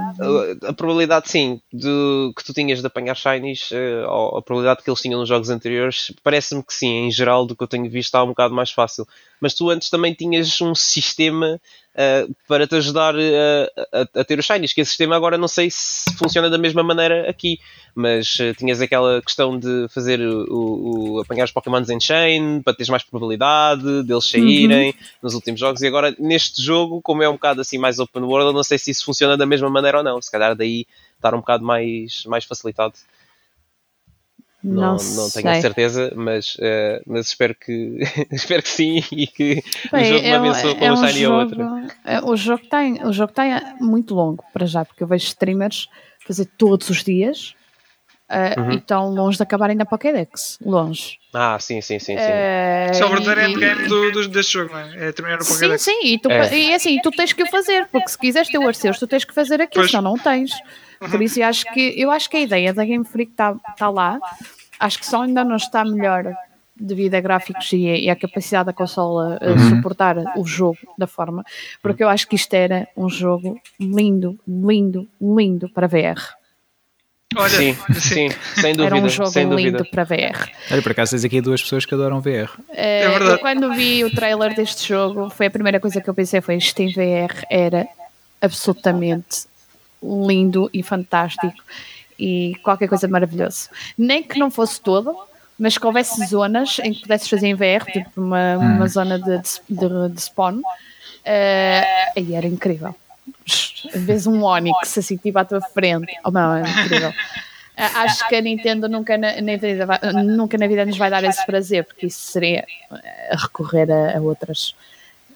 A, 0.63 0.69
a, 0.69 0.73
probabilidade, 0.73 1.29
sim, 1.29 1.61
de, 1.73 2.31
que 2.33 2.41
tu 2.41 2.53
tinhas 2.53 2.79
de 2.79 2.87
apanhar 2.87 3.15
shinies, 3.15 3.69
eh, 3.73 4.05
ou 4.07 4.37
a 4.37 4.41
probabilidade 4.41 4.81
que 4.81 4.89
eles 4.89 5.01
tinham 5.01 5.19
nos 5.19 5.27
jogos 5.27 5.49
anteriores, 5.49 6.13
parece-me 6.23 6.63
que 6.63 6.73
sim, 6.73 7.07
em 7.07 7.11
geral, 7.11 7.45
do 7.45 7.53
que 7.53 7.61
eu 7.61 7.67
tenho 7.67 7.89
visto, 7.89 8.07
está 8.07 8.23
um 8.23 8.29
bocado 8.29 8.53
mais 8.53 8.71
fácil. 8.71 9.05
Mas 9.41 9.53
tu 9.53 9.69
antes 9.69 9.89
também 9.89 10.13
tinhas 10.13 10.61
um 10.61 10.73
sistema 10.73 11.59
uh, 11.95 12.35
para 12.47 12.65
te 12.65 12.75
ajudar 12.75 13.13
eh, 13.17 13.69
a, 13.91 14.21
a, 14.21 14.23
ter 14.23 14.39
os 14.39 14.45
shinies, 14.45 14.71
que 14.71 14.79
esse 14.79 14.91
sistema 14.91 15.17
agora 15.17 15.37
não 15.37 15.49
sei 15.49 15.69
se 15.69 16.15
funciona 16.17 16.49
da 16.49 16.57
mesma 16.57 16.81
maneira 16.81 17.29
aqui, 17.29 17.59
mas 17.99 18.35
uh, 18.39 18.53
tinhas 18.55 18.81
aquela 18.81 19.21
questão 19.21 19.59
de 19.59 19.87
fazer 19.89 20.21
o, 20.21 21.15
o, 21.17 21.19
apanhar 21.19 21.43
os 21.43 21.51
Pokémons 21.51 21.89
em 21.89 21.99
chain 21.99 22.61
para 22.61 22.73
teres 22.73 22.89
mais 22.89 23.03
probabilidade 23.03 24.03
deles 24.03 24.29
saírem 24.29 24.89
uhum. 24.89 25.07
nos 25.21 25.33
últimos 25.33 25.59
jogos, 25.59 25.81
e 25.81 25.87
agora 25.87 26.15
neste 26.17 26.61
jogo, 26.61 27.01
como 27.01 27.21
é 27.21 27.29
um 27.29 27.33
bocado 27.33 27.61
assim 27.61 27.77
mais 27.77 27.99
open 27.99 28.23
world, 28.23 28.47
eu 28.47 28.53
não 28.53 28.63
sei 28.63 28.77
se 28.77 28.91
isso 28.91 29.03
funciona 29.03 29.35
da 29.35 29.45
mesma 29.45 29.69
maneira 29.69 29.97
ou 29.97 30.03
não, 30.03 30.21
se 30.21 30.31
calhar 30.31 30.55
daí 30.55 30.85
estar 31.15 31.35
um 31.35 31.39
bocado 31.39 31.65
mais, 31.65 32.23
mais 32.25 32.45
facilitado. 32.45 32.93
Não, 34.61 34.97
não, 34.97 35.29
tenho 35.29 35.49
a 35.49 35.61
certeza, 35.61 36.11
mas, 36.15 36.55
uh, 36.55 37.01
mas 37.05 37.27
espero 37.27 37.55
que 37.55 37.99
espero 38.29 38.61
que 38.61 38.69
sim 38.69 39.01
e 39.09 39.25
que 39.25 39.63
Bem, 39.89 40.01
o 40.01 40.05
jogo 40.05 40.21
me 40.21 40.33
abençoe 40.33 40.77
é 40.81 40.91
um 40.91 40.97
Shiny 40.97 41.27
ou 41.27 41.33
outra. 41.33 41.87
É, 42.03 42.19
o 42.19 42.35
jogo 42.35 42.63
jogo 43.11 43.33
tem 43.33 43.53
muito 43.79 44.13
longo 44.13 44.43
para 44.51 44.65
já, 44.65 44.83
porque 44.83 45.01
eu 45.01 45.07
vejo 45.07 45.25
streamers 45.25 45.87
fazer 46.25 46.45
todos 46.57 46.89
os 46.89 47.03
dias 47.03 47.55
Uh, 48.29 48.61
uhum. 48.61 48.71
E 48.73 48.75
estão 48.75 49.09
longe 49.09 49.37
de 49.37 49.43
acabarem 49.43 49.75
na 49.75 49.85
Pokédex. 49.85 50.59
Longe. 50.63 51.17
Ah, 51.33 51.57
sim, 51.59 51.81
sim, 51.81 51.97
sim. 51.97 52.15
sim. 52.15 52.23
Uh, 52.23 52.91
Isso 52.91 53.01
é 53.01 53.05
o 53.05 53.09
verdadeiro 53.09 53.51
endgame 53.51 53.87
do, 53.87 54.11
do, 54.11 54.27
deste 54.27 54.53
jogo, 54.53 54.71
não 54.71 54.79
é? 54.79 55.07
É 55.07 55.11
terminar 55.11 55.41
o 55.41 55.45
Pokédex. 55.45 55.81
Sim, 55.81 55.91
sim. 55.91 56.07
E, 56.13 56.19
tu, 56.19 56.29
é. 56.29 56.55
e 56.55 56.73
assim, 56.73 56.99
tu 57.01 57.09
tens 57.09 57.33
que 57.33 57.41
o 57.41 57.47
fazer, 57.47 57.87
porque 57.87 58.07
se 58.07 58.17
quiseres 58.17 58.47
ter 58.47 58.59
o 58.59 58.67
Arceus, 58.67 58.99
tu 58.99 59.07
tens 59.07 59.25
que 59.25 59.33
fazer 59.33 59.61
aquilo, 59.61 59.81
pois. 59.81 59.89
senão 59.89 60.11
não 60.11 60.17
tens. 60.17 60.51
Uhum. 61.01 61.09
Por 61.09 61.21
isso, 61.23 61.39
eu 61.39 61.47
acho 61.47 61.65
que, 61.73 61.93
eu 61.97 62.11
acho 62.11 62.29
que 62.29 62.37
a 62.37 62.41
ideia 62.41 62.71
da 62.71 62.85
Game 62.85 63.03
Freak 63.03 63.31
está 63.31 63.55
tá 63.75 63.89
lá. 63.89 64.19
Acho 64.79 64.99
que 64.99 65.07
só 65.07 65.23
ainda 65.23 65.43
não 65.43 65.55
está 65.55 65.83
melhor 65.83 66.31
devido 66.79 67.15
a 67.15 67.21
gráficos 67.21 67.73
e, 67.73 67.85
e 67.85 68.09
à 68.09 68.15
capacidade 68.15 68.67
da 68.67 68.73
consola 68.73 69.39
uhum. 69.41 69.69
suportar 69.75 70.17
o 70.37 70.45
jogo 70.45 70.77
da 70.97 71.07
forma, 71.07 71.43
porque 71.81 72.03
eu 72.03 72.07
acho 72.07 72.27
que 72.27 72.35
isto 72.35 72.53
era 72.53 72.87
um 72.95 73.09
jogo 73.09 73.59
lindo, 73.79 74.39
lindo, 74.47 75.07
lindo 75.19 75.67
para 75.69 75.87
VR. 75.87 76.38
Olha, 77.35 77.49
sim, 77.49 77.77
sim, 77.93 78.29
sem 78.59 78.73
dúvida. 78.73 78.95
Era 78.95 79.05
um 79.05 79.09
jogo 79.09 79.29
sem 79.29 79.47
lindo 79.47 79.85
para 79.85 80.03
VR. 80.03 80.49
Olha, 80.71 80.81
por 80.81 80.91
acaso 80.91 81.11
tens 81.11 81.23
aqui 81.23 81.39
duas 81.39 81.61
pessoas 81.61 81.85
que 81.85 81.93
adoram 81.93 82.19
VR. 82.19 82.59
É, 82.69 83.03
é 83.03 83.09
verdade. 83.09 83.31
Eu, 83.33 83.39
quando 83.39 83.73
vi 83.75 84.03
o 84.03 84.09
trailer 84.09 84.55
deste 84.55 84.87
jogo, 84.87 85.29
foi 85.29 85.45
a 85.45 85.51
primeira 85.51 85.79
coisa 85.79 86.01
que 86.01 86.09
eu 86.09 86.13
pensei 86.13 86.41
foi 86.41 86.55
isto 86.55 86.79
em 86.79 86.91
VR 86.91 87.45
era 87.47 87.87
absolutamente 88.41 89.45
lindo 90.01 90.71
e 90.73 90.81
fantástico 90.81 91.61
e 92.17 92.55
qualquer 92.63 92.87
coisa 92.87 93.07
maravilhoso. 93.07 93.69
Nem 93.95 94.23
que 94.23 94.39
não 94.39 94.49
fosse 94.49 94.81
todo, 94.81 95.15
mas 95.57 95.77
que 95.77 95.85
houvesse 95.85 96.25
zonas 96.25 96.79
em 96.79 96.93
que 96.93 97.01
pudesses 97.01 97.29
fazer 97.29 97.47
em 97.47 97.53
VR, 97.53 97.85
tipo 97.91 98.09
uma, 98.17 98.57
uma 98.57 98.85
hum. 98.85 98.87
zona 98.87 99.19
de, 99.19 99.37
de, 99.69 100.09
de 100.15 100.21
spawn, 100.21 100.57
uh, 100.57 100.61
aí 101.25 102.33
era 102.33 102.47
incrível 102.47 102.95
vês 103.95 104.27
um 104.27 104.43
Onix 104.43 104.97
assim 104.97 105.17
tipo 105.17 105.37
à 105.39 105.45
tua 105.45 105.61
frente. 105.61 106.13
Oh, 106.23 106.31
não, 106.31 106.55
é 106.55 106.61
incrível. 106.61 107.13
Acho 107.95 108.27
que 108.27 108.35
a 108.35 108.41
Nintendo 108.41 108.89
nunca 108.89 109.17
na, 109.17 109.41
na, 109.41 109.55
vida 109.55 109.85
vai, 109.85 109.99
nunca 110.25 110.57
na 110.57 110.67
vida 110.67 110.85
nos 110.85 110.97
vai 110.97 111.09
dar 111.09 111.23
esse 111.23 111.45
prazer, 111.45 111.85
porque 111.85 112.07
isso 112.07 112.19
seria 112.19 112.65
eh, 112.91 113.35
recorrer 113.37 113.89
a, 113.89 114.17
a 114.17 114.21
outras. 114.21 114.75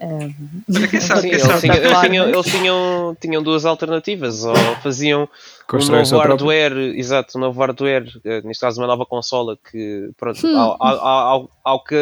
Um, 0.02 0.34
ehm, 0.70 1.00
Sim, 1.00 1.30
eles, 1.30 1.62
tinham, 1.62 1.76
eles, 1.78 2.02
tinham, 2.02 2.30
eles 2.30 2.46
tinham, 2.46 3.18
tinham, 3.22 3.44
duas 3.44 3.64
alternativas, 3.64 4.44
ou 4.44 4.56
faziam 4.82 5.30
um 5.72 5.78
novo 5.78 6.18
hardware, 6.18 6.78
exato, 6.98 7.38
um 7.38 7.42
novo 7.42 7.62
hardware, 7.62 8.12
eh, 8.26 8.42
neste 8.42 8.60
caso 8.60 8.82
uma 8.82 8.88
nova 8.88 9.06
consola 9.06 9.58
que 9.72 10.10
pronto, 10.18 10.46
hum. 10.46 10.58
ao, 10.58 10.76
ao, 10.80 11.00
ao, 11.00 11.52
ao, 11.64 11.84
que 11.84 11.96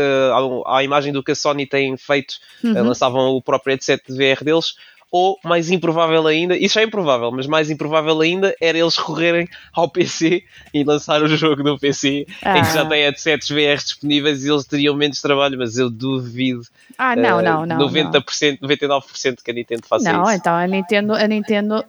à 0.65 0.83
imagem 0.83 1.13
do 1.13 1.21
que 1.21 1.33
a 1.33 1.35
Sony 1.35 1.67
tem 1.67 1.95
feito, 1.97 2.35
eh, 2.63 2.67
uhum. 2.67 2.87
lançavam 2.87 3.35
o 3.35 3.41
próprio 3.41 3.73
headset 3.73 4.01
de 4.07 4.17
VR 4.17 4.43
deles, 4.43 4.73
ou 5.11 5.37
mais 5.43 5.69
improvável 5.69 6.25
ainda, 6.25 6.57
isso 6.57 6.79
é 6.79 6.83
improvável, 6.83 7.29
mas 7.31 7.45
mais 7.45 7.69
improvável 7.69 8.21
ainda 8.21 8.55
era 8.61 8.77
eles 8.77 8.95
recorrerem 8.95 9.47
ao 9.73 9.89
PC 9.89 10.43
e 10.73 10.83
lançar 10.85 11.21
o 11.21 11.27
jogo 11.27 11.61
no 11.61 11.77
PC 11.77 12.25
ah. 12.41 12.57
em 12.57 12.63
que 12.63 12.73
já 12.73 12.83
ah. 12.83 12.85
tem 12.85 13.03
headsets 13.03 13.49
VR 13.49 13.75
disponíveis 13.75 14.45
e 14.45 14.49
eles 14.49 14.65
teriam 14.65 14.95
menos 14.95 15.21
trabalho, 15.21 15.57
mas 15.57 15.77
eu 15.77 15.89
duvido. 15.89 16.61
Ah, 16.97 17.15
não, 17.15 17.39
uh, 17.39 17.41
não, 17.41 17.65
não. 17.65 17.89
90%, 17.89 18.59
não. 18.61 18.69
99% 18.69 19.43
que 19.43 19.51
a 19.51 19.53
Nintendo 19.53 19.83
faça 19.85 20.05
não, 20.05 20.21
isso. 20.21 20.29
Não, 20.29 20.37
então 20.37 20.55
a 20.55 20.65
Nintendo, 20.65 21.13
a 21.13 21.27
Nintendo 21.27 21.85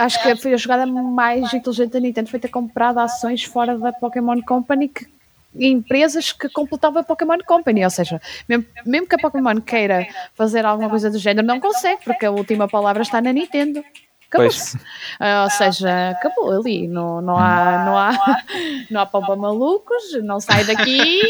acho 0.00 0.22
que 0.22 0.36
foi 0.36 0.54
a 0.54 0.56
jogada 0.56 0.86
mais 0.86 1.52
inteligente 1.52 1.92
da 1.92 2.00
Nintendo 2.00 2.30
foi 2.30 2.38
ter 2.38 2.48
comprado 2.48 2.98
ações 2.98 3.42
fora 3.42 3.76
da 3.76 3.92
Pokémon 3.92 4.40
Company 4.42 4.88
que 4.88 5.13
empresas 5.58 6.32
que 6.32 6.48
completavam 6.48 7.00
a 7.00 7.04
Pokémon 7.04 7.38
Company, 7.46 7.84
ou 7.84 7.90
seja, 7.90 8.20
mesmo, 8.48 8.66
mesmo 8.84 9.06
que 9.06 9.14
a 9.14 9.18
Pokémon 9.18 9.60
queira 9.60 10.06
fazer 10.34 10.64
alguma 10.64 10.90
coisa 10.90 11.10
do 11.10 11.18
género, 11.18 11.46
não 11.46 11.60
consegue, 11.60 12.02
porque 12.04 12.26
a 12.26 12.30
última 12.30 12.68
palavra 12.68 13.02
está 13.02 13.20
na 13.20 13.32
Nintendo. 13.32 13.84
Acabou-se. 14.28 14.76
Uh, 14.76 15.44
ou 15.44 15.50
seja, 15.50 16.10
acabou 16.10 16.50
ali. 16.50 16.88
Não, 16.88 17.20
não 17.20 17.36
há, 17.36 17.84
não 17.84 17.96
há, 17.96 18.42
não 18.90 19.00
há 19.00 19.06
pompa 19.06 19.36
malucos, 19.36 20.02
não 20.22 20.40
sai 20.40 20.64
daqui. 20.64 21.20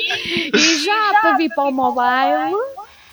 e 0.55 0.85
já 0.85 1.21
para 1.21 1.37
vir 1.37 1.51
para 1.55 1.65
o 1.65 1.73
mobile. 1.73 2.57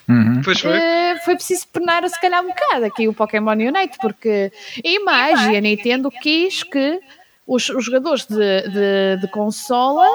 Uhum. 0.07 0.41
Foi. 0.43 0.53
Uh, 0.53 1.23
foi 1.23 1.35
preciso 1.35 1.67
penar 1.67 2.07
se 2.09 2.19
calhar 2.19 2.43
um 2.43 2.47
bocado 2.47 2.85
aqui 2.85 3.07
o 3.07 3.13
Pokémon 3.13 3.51
Unite, 3.51 3.97
porque 4.01 4.51
e 4.83 4.99
mais, 4.99 5.41
e 5.47 5.55
a 5.55 5.61
Nintendo 5.61 6.09
quis 6.09 6.63
que 6.63 6.99
os, 7.45 7.69
os 7.69 7.85
jogadores 7.85 8.25
de, 8.25 8.61
de, 8.69 9.17
de 9.21 9.27
consola 9.27 10.07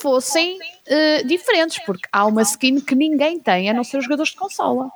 fossem 0.00 0.58
uh, 0.58 1.26
diferentes, 1.26 1.78
porque 1.84 2.08
há 2.12 2.26
uma 2.26 2.42
skin 2.42 2.80
que 2.80 2.94
ninguém 2.94 3.38
tem, 3.38 3.68
a 3.70 3.74
não 3.74 3.84
ser 3.84 3.98
os 3.98 4.04
jogadores 4.04 4.32
de 4.32 4.36
consola. 4.36 4.90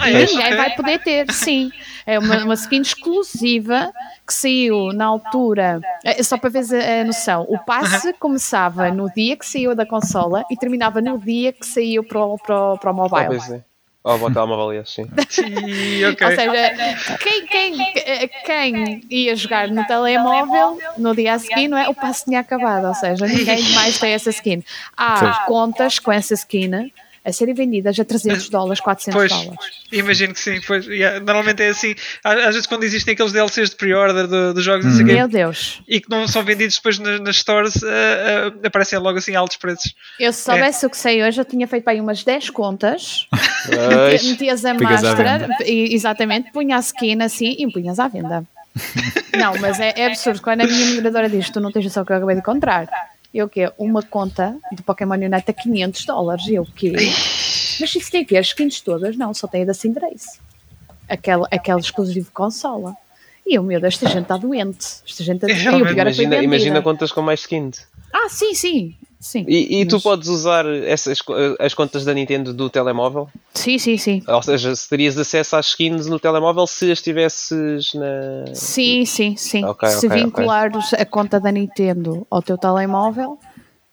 Ah, 0.00 0.10
é? 0.10 0.24
Ninguém 0.24 0.56
vai 0.56 0.74
poder 0.74 1.02
ter, 1.02 1.30
sim. 1.32 1.70
É 2.06 2.18
uma, 2.18 2.44
uma 2.44 2.54
skin 2.54 2.80
exclusiva 2.80 3.92
que 4.26 4.32
saiu 4.32 4.92
na 4.92 5.04
altura. 5.06 5.80
É, 6.04 6.22
só 6.22 6.38
para 6.38 6.50
ver 6.50 6.64
a, 6.74 7.00
a 7.02 7.04
noção, 7.04 7.44
o 7.48 7.58
passe 7.58 8.12
começava 8.14 8.90
no 8.90 9.10
dia 9.12 9.36
que 9.36 9.46
saiu 9.46 9.74
da 9.74 9.84
consola 9.84 10.44
e 10.50 10.56
terminava 10.56 11.00
no 11.00 11.18
dia 11.18 11.52
que 11.52 11.66
saiu 11.66 12.02
para 12.02 12.24
o, 12.24 12.38
para 12.38 12.72
o, 12.72 12.78
para 12.78 12.90
o 12.90 12.94
mobile. 12.94 13.62
Ou 14.02 14.18
oh, 14.18 14.26
o 14.26 14.32
telemóvel 14.32 14.86
sim. 14.86 15.04
sim 15.28 16.04
okay. 16.06 16.26
Ou 16.26 16.34
seja, 16.34 17.16
quem, 17.18 17.46
quem, 17.46 17.94
quem 18.46 19.00
ia 19.10 19.36
jogar 19.36 19.68
no 19.68 19.86
telemóvel 19.86 20.78
no 20.96 21.14
dia 21.14 21.34
a 21.34 21.38
seguir, 21.38 21.68
não 21.68 21.76
é? 21.76 21.86
O 21.88 21.94
passo 21.94 22.24
tinha 22.24 22.40
acabado, 22.40 22.86
ou 22.86 22.94
seja, 22.94 23.26
ninguém 23.26 23.62
mais 23.74 23.98
tem 23.98 24.12
essa 24.12 24.30
skin. 24.30 24.64
Há 24.96 25.44
contas 25.46 25.98
com 25.98 26.10
essa 26.10 26.32
skin 26.32 26.90
a 27.24 27.32
serem 27.32 27.54
vendidas 27.54 27.98
a 27.98 28.04
300 28.04 28.48
dólares, 28.50 28.80
400 28.80 29.14
pois, 29.14 29.30
dólares. 29.30 29.66
Imagino 29.92 30.32
que 30.32 30.40
sim. 30.40 30.60
Pois, 30.66 30.86
yeah, 30.86 31.18
normalmente 31.20 31.62
é 31.62 31.68
assim. 31.68 31.94
Às 32.24 32.54
vezes, 32.54 32.66
quando 32.66 32.84
existem 32.84 33.14
aqueles 33.14 33.32
DLCs 33.32 33.70
de 33.70 33.76
pre-order 33.76 34.26
dos 34.26 34.54
de 34.54 34.62
jogos, 34.62 34.86
hum. 34.86 35.04
meu 35.04 35.28
Deus, 35.28 35.82
e 35.86 36.00
que 36.00 36.10
não 36.10 36.26
são 36.26 36.42
vendidos 36.42 36.76
depois 36.76 36.98
nas, 36.98 37.20
nas 37.20 37.36
stores, 37.36 37.76
uh, 37.76 37.86
uh, 37.86 38.66
aparecem 38.66 38.98
logo 38.98 39.18
assim 39.18 39.34
altos 39.34 39.56
preços. 39.56 39.94
Eu, 40.18 40.32
se 40.32 40.42
soubesse 40.42 40.84
é. 40.84 40.88
o 40.88 40.90
que 40.90 40.96
sei 40.96 41.22
hoje, 41.22 41.40
eu 41.40 41.44
tinha 41.44 41.66
feito 41.66 41.84
para 41.84 41.92
aí 41.92 42.00
umas 42.00 42.24
10 42.24 42.50
contas, 42.50 43.26
metias 44.28 44.64
a 44.64 44.74
máscara, 44.74 45.48
e, 45.64 45.94
exatamente, 45.94 46.50
punha 46.52 46.76
a 46.76 46.80
skin 46.80 47.22
assim 47.22 47.56
e 47.58 47.70
punhas 47.72 47.98
à 47.98 48.08
venda. 48.08 48.44
não, 49.36 49.58
mas 49.58 49.80
é, 49.80 49.92
é, 49.96 50.06
absurdo. 50.06 50.40
Quando 50.40 50.62
a 50.62 50.66
minha 50.66 50.94
moderadora 50.94 51.28
diz: 51.28 51.50
Tu 51.50 51.60
não 51.60 51.72
tens 51.72 51.84
noção 51.84 52.04
que 52.04 52.12
eu 52.12 52.16
acabei 52.16 52.36
de 52.36 52.40
encontrar. 52.40 52.88
Eu 53.32 53.46
o 53.46 53.48
quê? 53.48 53.72
Uma 53.78 54.02
conta 54.02 54.58
do 54.72 54.82
Pokémon 54.82 55.14
Unite 55.14 55.50
a 55.50 55.52
500 55.52 56.04
dólares. 56.04 56.48
Eu 56.48 56.62
o 56.62 56.66
quê? 56.72 56.92
Mas 57.80 57.94
isso 57.94 58.10
tem 58.10 58.24
que 58.24 58.36
as 58.36 58.46
skins 58.46 58.80
todas? 58.80 59.16
Não, 59.16 59.32
só 59.32 59.46
tem 59.46 59.62
a 59.62 59.66
da 59.66 59.74
Cinderace. 59.74 60.40
Aquela, 61.08 61.48
aquela 61.50 61.80
exclusivo 61.80 62.30
consola. 62.32 62.94
E 63.46 63.54
eu, 63.54 63.62
meu 63.62 63.80
Deus, 63.80 63.94
esta 63.94 64.08
gente 64.08 64.22
está 64.22 64.36
doente. 64.36 64.86
Esta 65.06 65.24
gente 65.24 65.44
está 65.44 65.70
doente. 65.70 65.92
Imagina, 65.92 66.42
imagina 66.42 66.82
contas 66.82 67.12
com 67.12 67.22
mais 67.22 67.40
skins. 67.40 67.86
Ah, 68.12 68.28
sim, 68.28 68.54
sim. 68.54 68.96
Sim. 69.20 69.44
E, 69.46 69.82
e 69.82 69.86
tu 69.86 70.00
podes 70.00 70.28
usar 70.28 70.64
essas, 70.66 71.18
as 71.58 71.74
contas 71.74 72.06
da 72.06 72.14
Nintendo 72.14 72.54
do 72.54 72.70
telemóvel? 72.70 73.28
Sim, 73.52 73.78
sim, 73.78 73.98
sim. 73.98 74.22
Ou 74.26 74.42
seja, 74.42 74.74
se 74.74 74.88
terias 74.88 75.18
acesso 75.18 75.56
às 75.56 75.66
skins 75.66 76.06
no 76.06 76.18
telemóvel 76.18 76.66
se 76.66 76.90
as 76.90 77.02
tivesses 77.02 77.92
na. 77.92 78.54
Sim, 78.54 79.04
sim, 79.04 79.36
sim. 79.36 79.62
Okay, 79.62 79.90
se 79.90 80.06
okay, 80.06 80.22
vinculares 80.22 80.86
okay. 80.94 81.02
a 81.02 81.04
conta 81.04 81.38
da 81.38 81.52
Nintendo 81.52 82.26
ao 82.30 82.40
teu 82.40 82.56
telemóvel, 82.56 83.38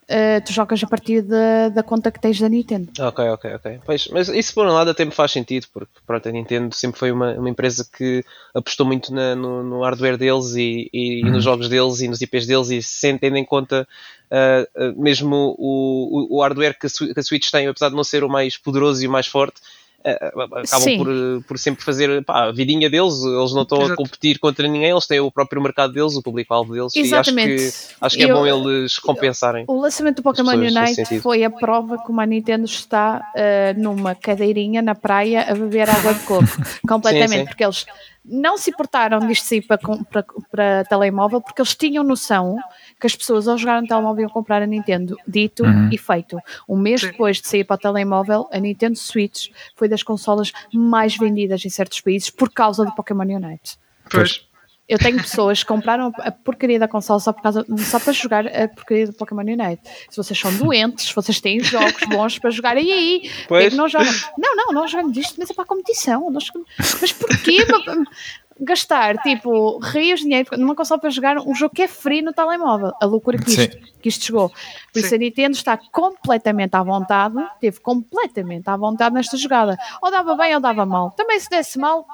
uh, 0.08 0.44
tu 0.44 0.52
jogas 0.52 0.82
a 0.82 0.86
partir 0.86 1.22
da, 1.22 1.68
da 1.68 1.82
conta 1.82 2.10
que 2.10 2.20
tens 2.20 2.40
da 2.40 2.48
Nintendo. 2.48 2.90
Ok, 2.98 3.28
ok, 3.28 3.54
ok. 3.54 3.80
Pois, 3.84 4.08
mas 4.08 4.28
isso 4.28 4.54
por 4.54 4.66
um 4.66 4.72
lado 4.72 4.90
até 4.90 5.04
me 5.04 5.10
faz 5.10 5.32
sentido, 5.32 5.66
porque 5.72 5.92
pronto, 6.06 6.28
a 6.28 6.32
Nintendo 6.32 6.74
sempre 6.74 6.98
foi 6.98 7.12
uma, 7.12 7.32
uma 7.34 7.50
empresa 7.50 7.86
que 7.96 8.24
apostou 8.54 8.86
muito 8.86 9.12
na, 9.12 9.34
no, 9.34 9.62
no, 9.62 9.82
hardware 9.82 10.16
deles 10.16 10.54
e, 10.54 10.88
e, 10.92 11.22
uhum. 11.22 11.28
e, 11.28 11.30
nos 11.30 11.44
jogos 11.44 11.68
deles 11.68 12.00
e 12.00 12.08
nos 12.08 12.20
IPs 12.20 12.46
deles 12.46 12.70
e 12.70 12.82
sem 12.82 13.18
tendo 13.18 13.36
em 13.36 13.44
conta 13.44 13.86
uh, 14.30 14.82
uh, 14.84 15.00
mesmo 15.00 15.54
o, 15.58 16.34
o, 16.34 16.38
o 16.38 16.42
hardware 16.42 16.78
que 16.78 16.86
a 16.86 17.22
Switch 17.22 17.50
tem, 17.50 17.66
apesar 17.66 17.90
de 17.90 17.96
não 17.96 18.04
ser 18.04 18.24
o 18.24 18.28
mais 18.28 18.56
poderoso 18.56 19.02
e 19.04 19.06
o 19.06 19.10
mais 19.10 19.26
forte, 19.26 19.60
eh, 20.04 20.32
acabam 20.62 20.96
por, 20.96 21.44
por 21.48 21.58
sempre 21.58 21.84
fazer 21.84 22.24
pá, 22.24 22.44
a 22.44 22.52
vidinha 22.52 22.88
deles, 22.88 23.14
eles 23.24 23.52
não 23.52 23.62
estão 23.62 23.78
Exato. 23.78 23.92
a 23.94 23.96
competir 23.96 24.38
contra 24.38 24.68
ninguém, 24.68 24.90
eles 24.90 25.06
têm 25.08 25.18
o 25.18 25.30
próprio 25.30 25.60
mercado 25.60 25.92
deles, 25.92 26.14
o 26.14 26.22
público-alvo 26.22 26.72
deles, 26.72 26.92
Exatamente. 26.94 27.50
e 27.50 27.66
acho 27.66 27.88
que, 27.88 27.94
acho 28.00 28.16
que 28.16 28.22
é 28.22 28.32
bom 28.32 28.46
eles 28.46 28.98
compensarem. 28.98 29.64
O 29.66 29.80
lançamento 29.80 30.16
do 30.16 30.22
Pokémon 30.22 30.52
Unite 30.52 31.20
foi 31.20 31.42
a 31.42 31.50
prova 31.50 31.98
que 31.98 32.12
a 32.12 32.26
Nintendo 32.26 32.64
está 32.64 33.20
uh, 33.34 33.80
numa 33.80 34.14
cadeirinha 34.14 34.80
na 34.80 34.94
praia 34.94 35.42
a 35.50 35.54
beber 35.54 35.90
água 35.90 36.14
de 36.14 36.20
coco, 36.20 36.46
completamente, 36.86 37.30
sim, 37.30 37.38
sim. 37.38 37.46
porque 37.46 37.64
eles 37.64 37.84
não 38.24 38.58
se 38.58 38.70
importaram 38.70 39.18
disto 39.26 39.46
sair 39.46 39.62
para, 39.62 39.78
para, 39.78 40.24
para 40.50 40.84
telemóvel, 40.84 41.40
porque 41.40 41.60
eles 41.60 41.74
tinham 41.74 42.04
noção 42.04 42.56
que 42.98 43.06
as 43.06 43.14
pessoas 43.14 43.46
ao 43.46 43.56
jogar 43.56 43.80
no 43.80 43.88
telemóvel 43.88 44.22
iam 44.22 44.30
comprar 44.30 44.62
a 44.62 44.66
Nintendo. 44.66 45.16
Dito 45.26 45.64
uhum. 45.64 45.88
e 45.92 45.98
feito. 45.98 46.38
Um 46.68 46.76
mês 46.76 47.00
depois 47.00 47.40
de 47.40 47.48
sair 47.48 47.64
para 47.64 47.74
o 47.74 47.78
telemóvel, 47.78 48.48
a 48.52 48.58
Nintendo 48.58 48.96
Switch 48.96 49.48
foi 49.76 49.88
das 49.88 50.02
consolas 50.02 50.52
mais 50.72 51.16
vendidas 51.16 51.64
em 51.64 51.68
certos 51.68 52.00
países 52.00 52.30
por 52.30 52.50
causa 52.50 52.84
do 52.84 52.94
Pokémon 52.94 53.22
Unite. 53.22 53.78
Pois. 54.10 54.48
Eu 54.88 54.98
tenho 54.98 55.18
pessoas 55.18 55.62
que 55.62 55.68
compraram 55.68 56.10
a 56.16 56.32
porcaria 56.32 56.78
da 56.78 56.88
consola 56.88 57.20
só, 57.20 57.30
por 57.30 57.42
causa, 57.42 57.62
só 57.76 58.00
para 58.00 58.12
jogar 58.14 58.46
a 58.46 58.66
porcaria 58.68 59.06
do 59.06 59.12
Pokémon 59.12 59.42
Unite. 59.42 59.82
Se 60.08 60.16
vocês 60.16 60.38
são 60.38 60.56
doentes, 60.56 61.08
se 61.08 61.14
vocês 61.14 61.38
têm 61.42 61.60
jogos 61.60 62.02
bons 62.08 62.38
para 62.38 62.48
jogar, 62.48 62.78
e 62.78 62.90
aí? 62.90 63.30
Pois. 63.46 63.74
Não 63.74 63.86
jogam? 63.86 64.10
Não, 64.38 64.56
não, 64.56 64.72
nós 64.72 64.90
jogamos 64.90 65.14
isto, 65.14 65.34
mas 65.38 65.50
é 65.50 65.54
para 65.54 65.64
a 65.64 65.66
competição. 65.66 66.30
Nós... 66.30 66.46
Mas 66.78 67.12
porquê? 67.12 67.66
gastar 68.60 69.18
tipo 69.18 69.78
rios 69.78 70.20
de 70.20 70.26
dinheiro 70.26 70.48
numa 70.56 70.74
console 70.74 71.00
para 71.00 71.10
jogar 71.10 71.38
um 71.38 71.54
jogo 71.54 71.74
que 71.74 71.82
é 71.82 71.88
free 71.88 72.22
no 72.22 72.32
telemóvel. 72.32 72.92
A 73.00 73.04
loucura 73.04 73.38
que 73.38 73.50
isto, 73.50 73.78
que 74.00 74.08
isto 74.08 74.24
chegou. 74.24 74.50
Por 74.92 74.98
isso 75.00 75.14
a 75.14 75.18
Nintendo 75.18 75.56
está 75.56 75.78
completamente 75.92 76.74
à 76.74 76.82
vontade, 76.82 77.36
teve 77.60 77.80
completamente 77.80 78.68
à 78.68 78.76
vontade 78.76 79.14
nesta 79.14 79.36
jogada. 79.36 79.76
Ou 80.02 80.10
dava 80.10 80.34
bem 80.36 80.54
ou 80.54 80.60
dava 80.60 80.84
mal. 80.84 81.10
Também 81.12 81.38
se 81.38 81.48
desse 81.48 81.78
mal, 81.78 82.06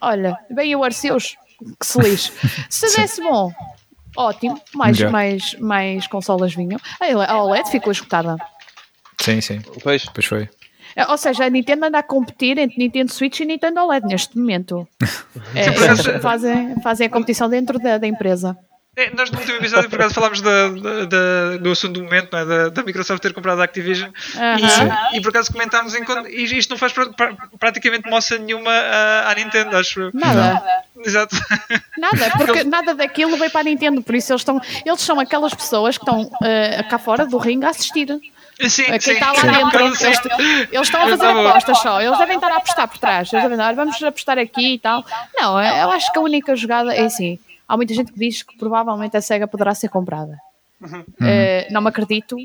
olha, 0.00 0.38
bem 0.50 0.74
o 0.76 0.82
Arceus, 0.82 1.36
que 1.78 1.86
se 1.86 2.00
lixe. 2.00 2.32
Se 2.68 2.96
desse 2.96 3.22
bom, 3.22 3.52
ótimo, 4.16 4.60
mais, 4.74 5.00
mais, 5.00 5.54
mais 5.58 6.06
consolas 6.06 6.54
vinham. 6.54 6.80
A 7.28 7.42
OLED 7.42 7.70
ficou 7.70 7.92
escutada. 7.92 8.36
Sim, 9.20 9.40
sim. 9.40 9.60
Pois. 9.82 10.04
Pois 10.06 10.26
foi. 10.26 10.48
É, 10.94 11.06
ou 11.06 11.16
seja, 11.16 11.44
a 11.44 11.50
Nintendo 11.50 11.86
anda 11.86 11.98
a 11.98 12.02
competir 12.02 12.58
entre 12.58 12.78
Nintendo 12.78 13.12
Switch 13.12 13.40
e 13.40 13.44
Nintendo 13.44 13.80
OLED 13.80 14.06
neste 14.06 14.38
momento. 14.38 14.86
é, 15.54 15.66
eles 15.66 16.22
fazem, 16.22 16.80
fazem 16.82 17.06
a 17.06 17.10
competição 17.10 17.48
dentro 17.48 17.78
da, 17.78 17.98
da 17.98 18.06
empresa. 18.06 18.56
É, 18.94 19.10
nós 19.14 19.30
no 19.30 19.38
último 19.38 19.56
episódio, 19.56 19.88
por 19.88 19.98
acaso, 19.98 20.14
falámos 20.14 20.42
da, 20.42 20.68
da, 20.68 21.56
do 21.56 21.70
assunto 21.70 21.94
do 21.94 22.02
momento, 22.04 22.36
é? 22.36 22.44
da, 22.44 22.68
da, 22.68 22.82
Microsoft 22.82 23.22
ter 23.22 23.32
comprado 23.32 23.62
a 23.62 23.64
Activision 23.64 24.10
uh 24.10 24.38
-huh. 24.38 25.12
e, 25.14 25.16
e, 25.16 25.22
por 25.22 25.30
acaso 25.30 25.50
comentámos 25.50 25.94
em 25.94 26.04
e 26.28 26.42
isto 26.58 26.68
não 26.68 26.76
faz 26.76 26.92
pra, 26.92 27.06
pra, 27.06 27.34
praticamente 27.58 28.06
moça 28.10 28.36
nenhuma 28.36 28.70
à, 28.70 29.30
à 29.30 29.34
Nintendo, 29.34 29.78
acho. 29.78 30.10
Nada. 30.12 30.62
Exato. 31.06 31.34
Nada, 31.96 32.32
porque 32.36 32.64
nada 32.64 32.94
daquilo 32.94 33.38
veio 33.38 33.50
para 33.50 33.62
a 33.62 33.64
Nintendo, 33.64 34.02
por 34.02 34.14
isso 34.14 34.30
eles, 34.30 34.42
estão, 34.42 34.60
eles 34.84 35.00
são 35.00 35.18
aquelas 35.18 35.54
pessoas 35.54 35.96
que 35.96 36.04
estão 36.04 36.24
uh, 36.24 36.88
cá 36.90 36.98
fora 36.98 37.24
do 37.24 37.38
ringue 37.38 37.64
a 37.64 37.70
assistir. 37.70 38.08
Sim, 38.68 38.84
Quem 38.84 39.00
sim. 39.00 39.12
está 39.12 39.32
lá 39.32 39.40
dentro, 39.40 39.86
eles, 39.86 40.02
eles, 40.02 40.18
estão 40.82 41.02
a 41.02 41.08
fazer 41.08 41.26
apostas 41.26 41.78
só, 41.78 41.98
eles 41.98 42.18
devem 42.18 42.34
estar 42.34 42.52
a 42.52 42.56
apostar 42.58 42.86
por 42.86 42.98
trás, 42.98 43.32
eles 43.32 43.42
devem 43.42 43.58
estar, 43.58 43.74
vamos 43.74 44.02
apostar 44.02 44.38
aqui 44.38 44.74
e 44.74 44.78
tal. 44.78 45.02
Não, 45.34 45.58
eu 45.58 45.90
acho 45.92 46.12
que 46.12 46.18
a 46.18 46.22
única 46.22 46.54
jogada 46.54 46.94
é 46.94 47.06
assim. 47.06 47.38
Há 47.72 47.76
muita 47.78 47.94
gente 47.94 48.12
que 48.12 48.18
diz 48.18 48.42
que 48.42 48.54
provavelmente 48.58 49.16
a 49.16 49.22
SEGA 49.22 49.48
poderá 49.48 49.74
ser 49.74 49.88
comprada. 49.88 50.36
Uhum. 50.78 51.00
Uh, 51.00 51.72
não 51.72 51.80
me 51.80 51.88
acredito, 51.88 52.36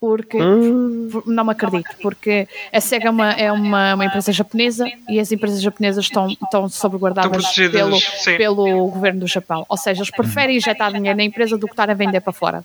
porque 0.00 0.36
uhum. 0.36 1.22
não 1.24 1.44
me 1.44 1.52
acredito, 1.52 1.90
porque 2.02 2.48
a 2.72 2.80
SEGA 2.80 3.06
é, 3.06 3.10
uma, 3.10 3.30
é 3.30 3.52
uma, 3.52 3.94
uma, 3.94 4.04
empresa 4.04 4.32
japonesa 4.32 4.90
e 5.08 5.20
as 5.20 5.30
empresas 5.30 5.62
japonesas 5.62 6.06
estão, 6.06 6.26
estão 6.26 6.68
salvaguardadas 6.68 7.56
estão 7.56 7.70
pelo, 7.70 7.96
pelo 8.36 8.88
governo 8.88 9.20
do 9.20 9.28
Japão. 9.28 9.64
Ou 9.68 9.76
seja, 9.76 10.00
eles 10.00 10.10
preferem 10.10 10.56
injetar 10.56 10.92
dinheiro 10.92 11.16
na 11.16 11.22
empresa 11.22 11.56
do 11.56 11.68
que 11.68 11.74
estar 11.74 11.88
a 11.88 11.94
vender 11.94 12.20
para 12.20 12.32
fora. 12.32 12.64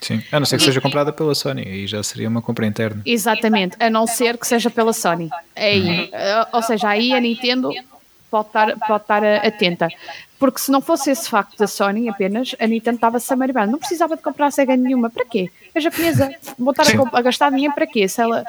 Sim, 0.00 0.22
a 0.30 0.38
não 0.38 0.46
ser 0.46 0.56
que 0.56 0.62
seja 0.62 0.80
comprada 0.80 1.12
pela 1.12 1.34
Sony, 1.34 1.62
aí 1.62 1.84
já 1.88 2.00
seria 2.04 2.28
uma 2.28 2.40
compra 2.40 2.64
interna. 2.64 3.02
Exatamente, 3.04 3.76
a 3.80 3.90
não 3.90 4.06
ser 4.06 4.38
que 4.38 4.46
seja 4.46 4.70
pela 4.70 4.92
Sony. 4.92 5.28
É 5.56 5.70
aí, 5.70 6.00
uhum. 6.12 6.44
ou 6.52 6.62
seja, 6.62 6.90
aí 6.90 7.12
a 7.12 7.20
Nintendo 7.20 7.72
pode 8.30 8.48
estar, 8.48 8.78
pode 8.78 9.02
estar 9.02 9.24
atenta. 9.24 9.88
Porque 10.38 10.58
se 10.58 10.70
não 10.70 10.80
fosse 10.80 11.10
esse 11.10 11.28
facto 11.28 11.58
da 11.58 11.66
Sony 11.66 12.08
apenas, 12.08 12.54
a 12.58 12.66
Nintendo 12.66 12.96
estava-se 12.96 13.30
a 13.30 13.36
maribar. 13.36 13.68
Não 13.68 13.78
precisava 13.78 14.16
de 14.16 14.22
comprar 14.22 14.50
Sega 14.50 14.74
nenhuma. 14.74 15.10
Para 15.10 15.26
quê? 15.26 15.50
É 15.74 15.80
japonesa. 15.80 16.34
Vou 16.58 16.70
estar 16.70 16.84
a, 16.86 17.18
a, 17.18 17.22
gastar 17.22 17.50
dinheiro 17.50 17.74
para 17.74 17.86
quê? 17.86 18.08
Se 18.08 18.22
ela, 18.22 18.44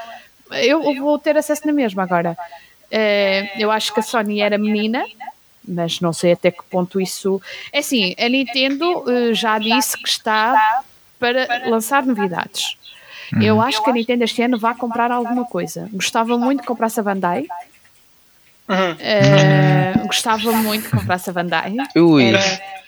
eu 0.51 0.81
vou 0.95 1.19
ter 1.19 1.37
acesso 1.37 1.65
na 1.65 1.73
mesma 1.73 2.03
agora. 2.03 2.37
Uh, 2.91 3.59
eu 3.59 3.69
acho 3.69 3.93
que 3.93 3.99
a 3.99 4.03
Sony 4.03 4.39
era 4.39 4.57
menina, 4.57 5.03
mas 5.67 5.99
não 5.99 6.13
sei 6.13 6.31
até 6.33 6.49
que 6.49 6.63
ponto 6.69 6.99
isso. 6.99 7.41
É 7.73 7.79
assim, 7.79 8.15
a 8.17 8.29
Nintendo 8.29 8.99
uh, 8.99 9.33
já 9.33 9.59
disse 9.59 9.97
que 9.97 10.07
está 10.07 10.83
para 11.19 11.69
lançar 11.69 12.05
novidades. 12.05 12.77
Uhum. 13.33 13.41
Eu 13.41 13.61
acho 13.61 13.83
que 13.83 13.89
a 13.89 13.93
Nintendo 13.93 14.23
este 14.23 14.41
ano 14.41 14.57
vai 14.57 14.75
comprar 14.75 15.11
alguma 15.11 15.45
coisa. 15.45 15.89
Gostava 15.93 16.37
muito 16.37 16.61
de 16.61 16.67
comprar 16.67 16.89
a 16.95 17.01
Bandai. 17.01 17.47
Uhum. 18.71 20.03
Uh, 20.03 20.07
gostava 20.07 20.51
muito 20.53 20.83
de 20.83 20.89
comprar 20.89 21.19
a 21.25 21.31
Bandai. 21.31 21.75
Era, 21.75 22.39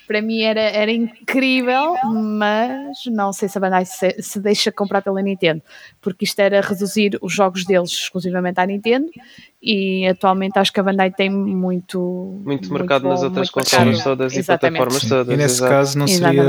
para 0.08 0.22
mim 0.22 0.42
era, 0.42 0.62
era 0.62 0.92
incrível, 0.92 1.96
mas 2.04 3.06
não 3.08 3.32
sei 3.32 3.50
se 3.50 3.58
a 3.58 3.62
Bandai 3.62 3.86
se, 3.86 4.16
se, 4.22 4.40
deixa 4.40 4.72
comprar 4.72 5.02
pela 5.02 5.22
Nintendo, 5.22 5.62
porque 6.02 6.26
isto 6.26 6.40
era 6.40 6.62
reduzir 6.62 7.18
os 7.22 7.34
jogos 7.34 7.66
deles 7.66 7.92
exclusivamente 7.92 8.60
à 8.60 8.66
Nintendo 8.66 9.08
e 9.62 10.06
atualmente 10.08 10.60
acho 10.60 10.74
que 10.74 10.80
a 10.80 10.84
Bandai 10.84 11.10
tem 11.12 11.30
muito 11.30 12.42
muito 12.44 12.72
mercado 12.72 13.04
muito 13.04 13.14
nas 13.14 13.24
outras 13.24 13.50
consolas 13.50 14.04
todas 14.04 14.36
e 14.36 14.44
plataformas 14.44 15.02
Sim. 15.02 15.10
todas. 15.10 15.34
E 15.34 15.38
nesse 15.38 15.56
exato. 15.56 15.72
caso 15.72 15.98
não 15.98 16.08
seria 16.08 16.44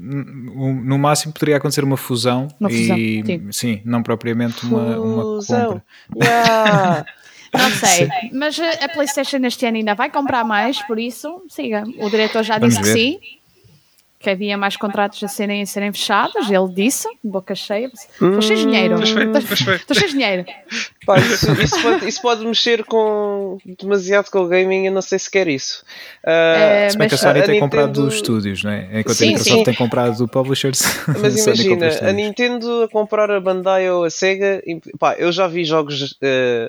no 0.00 0.98
máximo 0.98 1.32
poderia 1.32 1.56
acontecer 1.56 1.82
uma 1.82 1.96
fusão, 1.96 2.48
uma 2.60 2.70
fusão 2.70 2.96
e 2.96 3.22
sim. 3.26 3.52
sim. 3.52 3.82
não 3.84 4.02
propriamente 4.02 4.64
uma, 4.64 4.98
uma 4.98 5.22
compra. 5.44 5.84
Yeah. 6.14 7.04
Não 7.58 7.70
sei, 7.70 8.08
mas 8.32 8.58
a 8.58 8.88
PlayStation 8.88 9.38
este 9.44 9.66
ano 9.66 9.76
ainda 9.76 9.94
vai 9.94 10.10
comprar 10.10 10.44
mais, 10.44 10.82
por 10.82 10.98
isso, 10.98 11.42
siga. 11.48 11.84
O 11.98 12.10
diretor 12.10 12.42
já 12.42 12.58
disse 12.58 12.80
que 12.80 12.86
sim, 12.86 13.18
que 14.18 14.30
havia 14.30 14.56
mais 14.56 14.76
contratos 14.76 15.22
a 15.22 15.28
serem, 15.28 15.62
a 15.62 15.66
serem 15.66 15.92
fechados. 15.92 16.50
Ele 16.50 16.68
disse, 16.74 17.08
boca 17.22 17.54
cheia, 17.54 17.86
estou 17.86 18.42
cheio 18.42 18.58
de 18.58 18.64
dinheiro. 18.64 19.00
Estou 19.00 19.94
cheio 19.94 20.08
de 20.08 20.12
dinheiro. 20.14 20.44
Pá, 21.06 21.18
isso, 21.18 21.52
isso, 21.62 21.82
pode, 21.82 22.08
isso, 22.08 22.22
pode, 22.22 22.44
mexer 22.44 22.84
com 22.84 23.58
demasiado 23.78 24.28
com 24.30 24.40
o 24.40 24.48
gaming, 24.48 24.86
eu 24.86 24.92
não 24.92 25.02
sei 25.02 25.20
se 25.20 25.30
quer 25.30 25.46
isso. 25.46 25.84
Uh, 26.24 26.90
se 26.90 26.98
bem 26.98 27.08
que 27.08 27.14
a 27.14 27.18
Sony 27.18 27.38
a 27.38 27.42
tem 27.44 27.54
Nintendo... 27.54 27.60
comprado 27.60 28.06
os 28.06 28.14
estúdios, 28.14 28.64
não 28.64 28.72
é? 28.72 29.00
Enquanto 29.00 29.14
sim, 29.16 29.26
a 29.26 29.28
Microsoft 29.28 29.58
sim. 29.58 29.64
tem 29.64 29.74
comprado 29.74 30.24
o 30.24 30.28
publishers. 30.28 30.82
Mas 31.20 31.46
imagina, 31.46 31.86
a 32.02 32.12
Nintendo 32.12 32.82
a 32.82 32.88
comprar 32.88 33.30
a 33.30 33.40
Bandai 33.40 33.88
ou 33.90 34.02
a 34.02 34.10
Sega, 34.10 34.60
pá, 34.98 35.14
eu 35.14 35.30
já 35.30 35.46
vi 35.46 35.64
jogos 35.64 36.12
uh, 36.12 36.68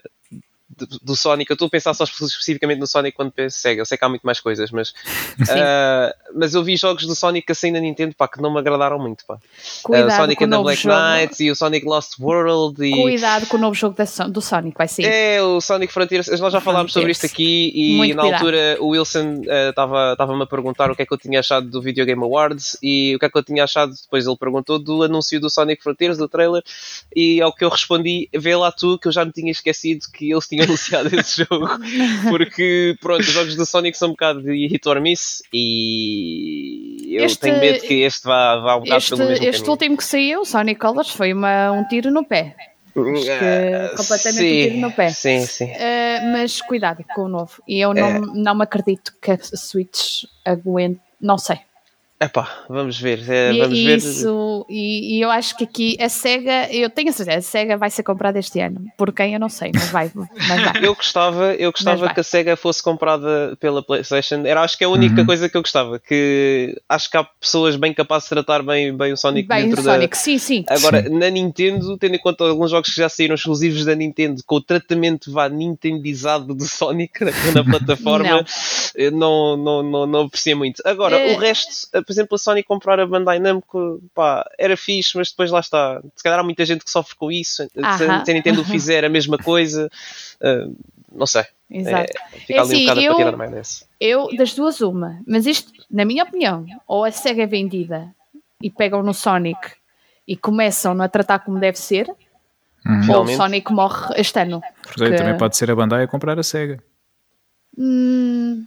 do 1.01 1.15
Sonic, 1.15 1.49
eu 1.49 1.53
estou 1.53 1.67
a 1.67 1.69
pensar 1.69 1.93
só 1.93 2.03
especificamente 2.03 2.79
no 2.79 2.87
Sonic 2.87 3.15
quando 3.15 3.31
penso 3.31 3.57
Sega, 3.57 3.81
eu 3.81 3.85
sei 3.85 3.97
que 3.97 4.03
há 4.03 4.09
muito 4.09 4.23
mais 4.23 4.39
coisas, 4.41 4.69
mas, 4.69 4.89
uh, 5.41 6.13
mas 6.35 6.53
eu 6.53 6.63
vi 6.63 6.75
jogos 6.75 7.05
do 7.05 7.15
Sonic 7.15 7.49
assim 7.51 7.71
na 7.71 7.79
Nintendo 7.79 8.13
pá, 8.13 8.27
que 8.27 8.41
não 8.41 8.51
me 8.51 8.59
agradaram 8.59 8.99
muito. 8.99 9.25
Pá. 9.25 9.37
Cuidado 9.81 10.09
uh, 10.09 10.15
Sonic 10.17 10.43
and 10.43 10.49
the 10.49 10.57
Black 10.57 10.81
jogo. 10.81 10.95
Knights 10.95 11.39
e 11.39 11.49
o 11.49 11.55
Sonic 11.55 11.85
Lost 11.85 12.19
World. 12.19 12.85
E... 12.85 12.91
Cuidado 13.01 13.47
com 13.47 13.55
o 13.55 13.59
novo 13.59 13.73
jogo 13.73 13.95
do 14.29 14.41
Sonic, 14.41 14.77
vai 14.77 14.87
ser. 14.87 15.03
É, 15.03 15.41
o 15.41 15.61
Sonic 15.61 15.91
Frontiers, 15.93 16.27
nós 16.39 16.51
já 16.51 16.59
falámos 16.59 16.91
sobre 16.91 17.11
isto 17.11 17.25
aqui 17.25 17.71
e 17.73 17.95
muito 17.95 18.15
na 18.15 18.23
cuidado. 18.23 18.39
altura 18.39 18.77
o 18.81 18.89
Wilson 18.89 19.41
estava 19.69 20.15
uh, 20.19 20.37
me 20.37 20.43
a 20.43 20.45
perguntar 20.45 20.91
o 20.91 20.95
que 20.95 21.01
é 21.01 21.05
que 21.05 21.13
eu 21.13 21.17
tinha 21.17 21.39
achado 21.39 21.69
do 21.69 21.81
Video 21.81 22.05
Game 22.05 22.21
Awards 22.21 22.77
e 22.83 23.15
o 23.15 23.19
que 23.19 23.25
é 23.25 23.29
que 23.29 23.37
eu 23.37 23.43
tinha 23.43 23.63
achado, 23.63 23.93
depois 23.93 24.27
ele 24.27 24.37
perguntou 24.37 24.77
do 24.77 25.03
anúncio 25.03 25.39
do 25.39 25.49
Sonic 25.49 25.81
Frontiers, 25.81 26.17
do 26.17 26.27
trailer, 26.27 26.61
e 27.15 27.41
ao 27.41 27.53
que 27.53 27.63
eu 27.63 27.69
respondi, 27.69 28.29
vê 28.33 28.55
lá 28.55 28.71
tu 28.71 28.99
que 28.99 29.07
eu 29.07 29.11
já 29.11 29.23
me 29.23 29.31
tinha 29.31 29.51
esquecido 29.51 30.05
que 30.13 30.31
eles 30.31 30.47
tinham 30.47 30.56
anunciado 30.61 31.13
esse 31.15 31.45
jogo, 31.49 31.69
porque 32.29 32.95
pronto, 32.99 33.21
os 33.21 33.27
jogos 33.27 33.55
do 33.55 33.65
Sonic 33.65 33.97
são 33.97 34.09
um 34.09 34.11
bocado 34.11 34.41
de 34.41 34.67
hit 34.67 34.87
or 34.87 35.01
miss 35.01 35.41
e 35.53 37.15
eu 37.17 37.25
este, 37.25 37.39
tenho 37.39 37.59
medo 37.59 37.79
que 37.81 37.93
este 38.01 38.25
vá, 38.25 38.57
vá 38.57 38.75
um 38.75 38.79
bocado 38.81 38.97
este, 38.97 39.15
pelo 39.15 39.29
mesmo 39.29 39.45
Este 39.45 39.51
caminho. 39.51 39.71
último 39.71 39.97
que 39.97 40.03
saiu, 40.03 40.45
Sonic 40.45 40.79
Colors, 40.79 41.09
foi 41.09 41.33
uma, 41.33 41.71
um 41.71 41.83
tiro 41.87 42.11
no 42.11 42.25
pé. 42.25 42.55
Uh, 42.95 43.95
completamente 43.95 44.37
sim, 44.37 44.65
um 44.65 44.69
tiro 44.69 44.77
no 44.77 44.91
pé. 44.91 45.09
Sim, 45.09 45.45
sim. 45.45 45.65
Uh, 45.65 46.31
mas 46.31 46.61
cuidado 46.61 47.03
com 47.13 47.23
o 47.23 47.27
novo. 47.27 47.61
E 47.67 47.79
eu 47.79 47.93
não, 47.93 48.07
é. 48.07 48.19
não 48.19 48.55
me 48.55 48.63
acredito 48.63 49.13
que 49.21 49.31
a 49.31 49.37
Switch 49.37 50.23
aguente. 50.43 50.99
Não 51.21 51.37
sei. 51.37 51.59
Epá, 52.19 52.65
vamos 52.67 52.99
ver. 52.99 53.23
É, 53.29 53.53
vamos 53.53 53.77
isso, 53.77 54.65
ver. 54.67 54.73
E, 54.73 55.17
e, 55.17 55.21
eu 55.21 55.29
acho 55.29 55.55
que 55.55 55.65
aqui 55.65 55.95
a 56.01 56.09
SEGA, 56.09 56.67
eu 56.71 56.89
tenho 56.89 57.09
a 57.09 57.13
certeza, 57.13 57.37
a 57.37 57.41
SEGA 57.41 57.77
vai 57.77 57.91
ser 57.91 58.01
comprada 58.01 58.39
este 58.39 58.59
ano. 58.59 58.81
Por 58.97 59.13
quem 59.13 59.35
eu 59.35 59.39
não 59.39 59.49
sei, 59.49 59.71
mas 59.71 59.89
vai. 59.89 60.11
Mas 60.15 60.63
vai. 60.63 60.73
eu 60.83 60.95
gostava, 60.95 61.53
eu 61.53 61.71
gostava 61.71 62.11
que 62.11 62.19
a 62.19 62.23
SEGA 62.23 62.55
fosse 62.55 62.81
comprada 62.81 63.55
pela 63.59 63.83
PlayStation. 63.83 64.41
Era 64.45 64.61
acho 64.61 64.75
que 64.75 64.83
é 64.83 64.87
a 64.87 64.89
única 64.89 65.21
uhum. 65.21 65.27
coisa 65.27 65.47
que 65.47 65.55
eu 65.55 65.61
gostava. 65.61 65.99
Que 65.99 66.81
acho 66.89 67.11
que 67.11 67.17
há 67.17 67.23
pessoas 67.23 67.75
bem 67.75 67.93
capazes 67.93 68.27
de 68.27 68.29
tratar 68.29 68.63
bem, 68.63 68.97
bem 68.97 69.13
o 69.13 69.17
Sonic 69.17 69.47
bem 69.47 69.65
dentro 69.65 69.81
o 69.81 69.85
da. 69.85 69.93
Sonic, 69.93 70.17
sim, 70.17 70.39
sim. 70.39 70.65
Agora, 70.69 71.07
na 71.07 71.29
Nintendo, 71.29 71.99
tendo 71.99 72.15
em 72.15 72.19
conta 72.19 72.45
alguns 72.45 72.71
jogos 72.71 72.89
que 72.89 72.99
já 72.99 73.09
saíram 73.09 73.35
exclusivos 73.35 73.85
da 73.85 73.93
Nintendo, 73.93 74.41
com 74.43 74.55
o 74.55 74.61
tratamento 74.61 75.31
vá 75.31 75.47
nintendizado 75.47 76.55
do 76.55 76.65
Sonic 76.65 77.21
na, 77.23 77.31
na 77.53 77.63
plataforma, 77.63 78.43
não. 79.11 79.11
não, 79.11 79.57
não, 79.57 79.83
não, 79.83 80.07
não 80.07 80.21
aprecia 80.21 80.55
muito. 80.55 80.81
Agora, 80.83 81.15
é... 81.15 81.35
o 81.35 81.37
resto 81.37 81.87
por 82.07 82.13
exemplo, 82.13 82.35
a 82.35 82.37
Sony 82.37 82.63
comprar 82.63 83.01
a 83.01 83.05
Bandai 83.05 83.37
Namco, 83.37 84.01
pá, 84.15 84.49
era 84.57 84.77
fixe, 84.77 85.17
mas 85.17 85.29
depois 85.29 85.51
lá 85.51 85.59
está. 85.59 86.01
Se 86.15 86.23
calhar 86.23 86.39
há 86.39 86.43
muita 86.43 86.63
gente 86.63 86.85
que 86.85 86.89
sofre 86.89 87.17
com 87.17 87.29
isso. 87.29 87.67
Se 87.97 88.31
a 88.31 88.33
Nintendo 88.33 88.63
fizer 88.63 89.03
a 89.03 89.09
mesma 89.09 89.37
coisa, 89.37 89.89
uh, 90.41 90.75
não 91.11 91.27
sei. 91.27 91.43
Exato. 91.69 92.13
É, 92.33 92.39
fica 92.39 92.53
é 92.53 92.59
ali 92.59 92.61
assim, 92.61 92.75
um 92.77 92.85
bocado 92.85 93.01
eu, 93.01 93.11
a 93.11 93.15
patinar 93.15 93.37
mais 93.37 93.87
Eu, 93.99 94.37
das 94.37 94.53
duas, 94.53 94.79
uma. 94.79 95.19
Mas 95.27 95.45
isto, 95.45 95.69
na 95.91 96.05
minha 96.05 96.23
opinião, 96.23 96.65
ou 96.87 97.03
a 97.03 97.11
SEGA 97.11 97.43
é 97.43 97.45
vendida 97.45 98.15
e 98.63 98.69
pegam 98.69 99.03
no 99.03 99.13
Sonic 99.13 99.73
e 100.25 100.37
começam 100.37 101.01
a 101.01 101.09
tratar 101.09 101.39
como 101.39 101.59
deve 101.59 101.77
ser, 101.77 102.09
uhum. 102.85 103.15
ou 103.15 103.23
o 103.23 103.27
Sonic 103.27 103.69
morre 103.73 104.15
este 104.15 104.39
ano. 104.39 104.61
Porque... 104.81 105.13
também 105.13 105.37
pode 105.37 105.57
ser 105.57 105.69
a 105.69 105.75
Bandai 105.75 106.03
a 106.03 106.07
comprar 106.07 106.39
a 106.39 106.43
SEGA. 106.43 106.81
Hum, 107.77 108.65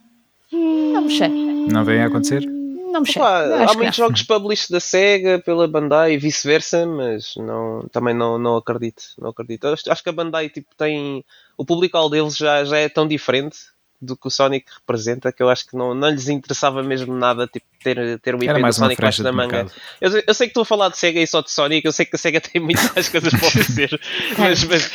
não 0.52 1.00
me 1.00 1.16
sei. 1.16 1.28
Não 1.72 1.86
vem 1.86 2.02
a 2.02 2.06
acontecer? 2.06 2.59
Não 2.90 3.02
me 3.02 3.08
há 3.18 3.74
muitos 3.74 3.96
jogos 3.96 4.22
published 4.22 4.70
da 4.72 4.80
SEGA 4.80 5.38
pela 5.38 5.68
Bandai 5.68 6.14
e 6.14 6.18
vice-versa, 6.18 6.86
mas 6.86 7.34
não, 7.36 7.86
também 7.92 8.14
não, 8.14 8.38
não 8.38 8.56
acredito. 8.56 9.02
Não 9.18 9.30
acredito. 9.30 9.66
Acho, 9.68 9.90
acho 9.90 10.02
que 10.02 10.08
a 10.08 10.12
Bandai 10.12 10.48
tipo, 10.48 10.74
tem. 10.76 11.24
O 11.56 11.64
público-alvo 11.64 12.10
deles 12.10 12.36
já, 12.36 12.64
já 12.64 12.78
é 12.78 12.88
tão 12.88 13.06
diferente 13.06 13.58
do 14.00 14.16
que 14.16 14.26
o 14.26 14.30
Sonic 14.30 14.66
representa, 14.80 15.32
que 15.32 15.42
eu 15.42 15.48
acho 15.48 15.66
que 15.66 15.76
não, 15.76 15.94
não 15.94 16.08
lhes 16.08 16.28
interessava 16.28 16.82
mesmo 16.82 17.14
nada 17.14 17.46
tipo, 17.46 17.66
ter, 17.82 18.18
ter 18.20 18.34
o 18.34 18.42
IP 18.42 18.62
do 18.62 18.72
Sonic 18.72 19.02
na 19.02 19.10
de 19.10 19.32
manga. 19.32 19.66
Eu, 20.00 20.10
eu 20.26 20.34
sei 20.34 20.46
que 20.46 20.50
estou 20.50 20.62
a 20.62 20.66
falar 20.66 20.88
de 20.88 20.98
Sega 20.98 21.20
e 21.20 21.26
só 21.26 21.40
de 21.40 21.50
Sonic, 21.50 21.84
eu 21.84 21.92
sei 21.92 22.06
que 22.06 22.16
a 22.16 22.18
Sega 22.18 22.40
tem 22.42 22.60
muito 22.60 22.80
mais 22.94 23.08
coisas 23.08 23.32
para 23.32 23.46
oferecer, 23.46 24.00
mas, 24.38 24.64
mas 24.64 24.90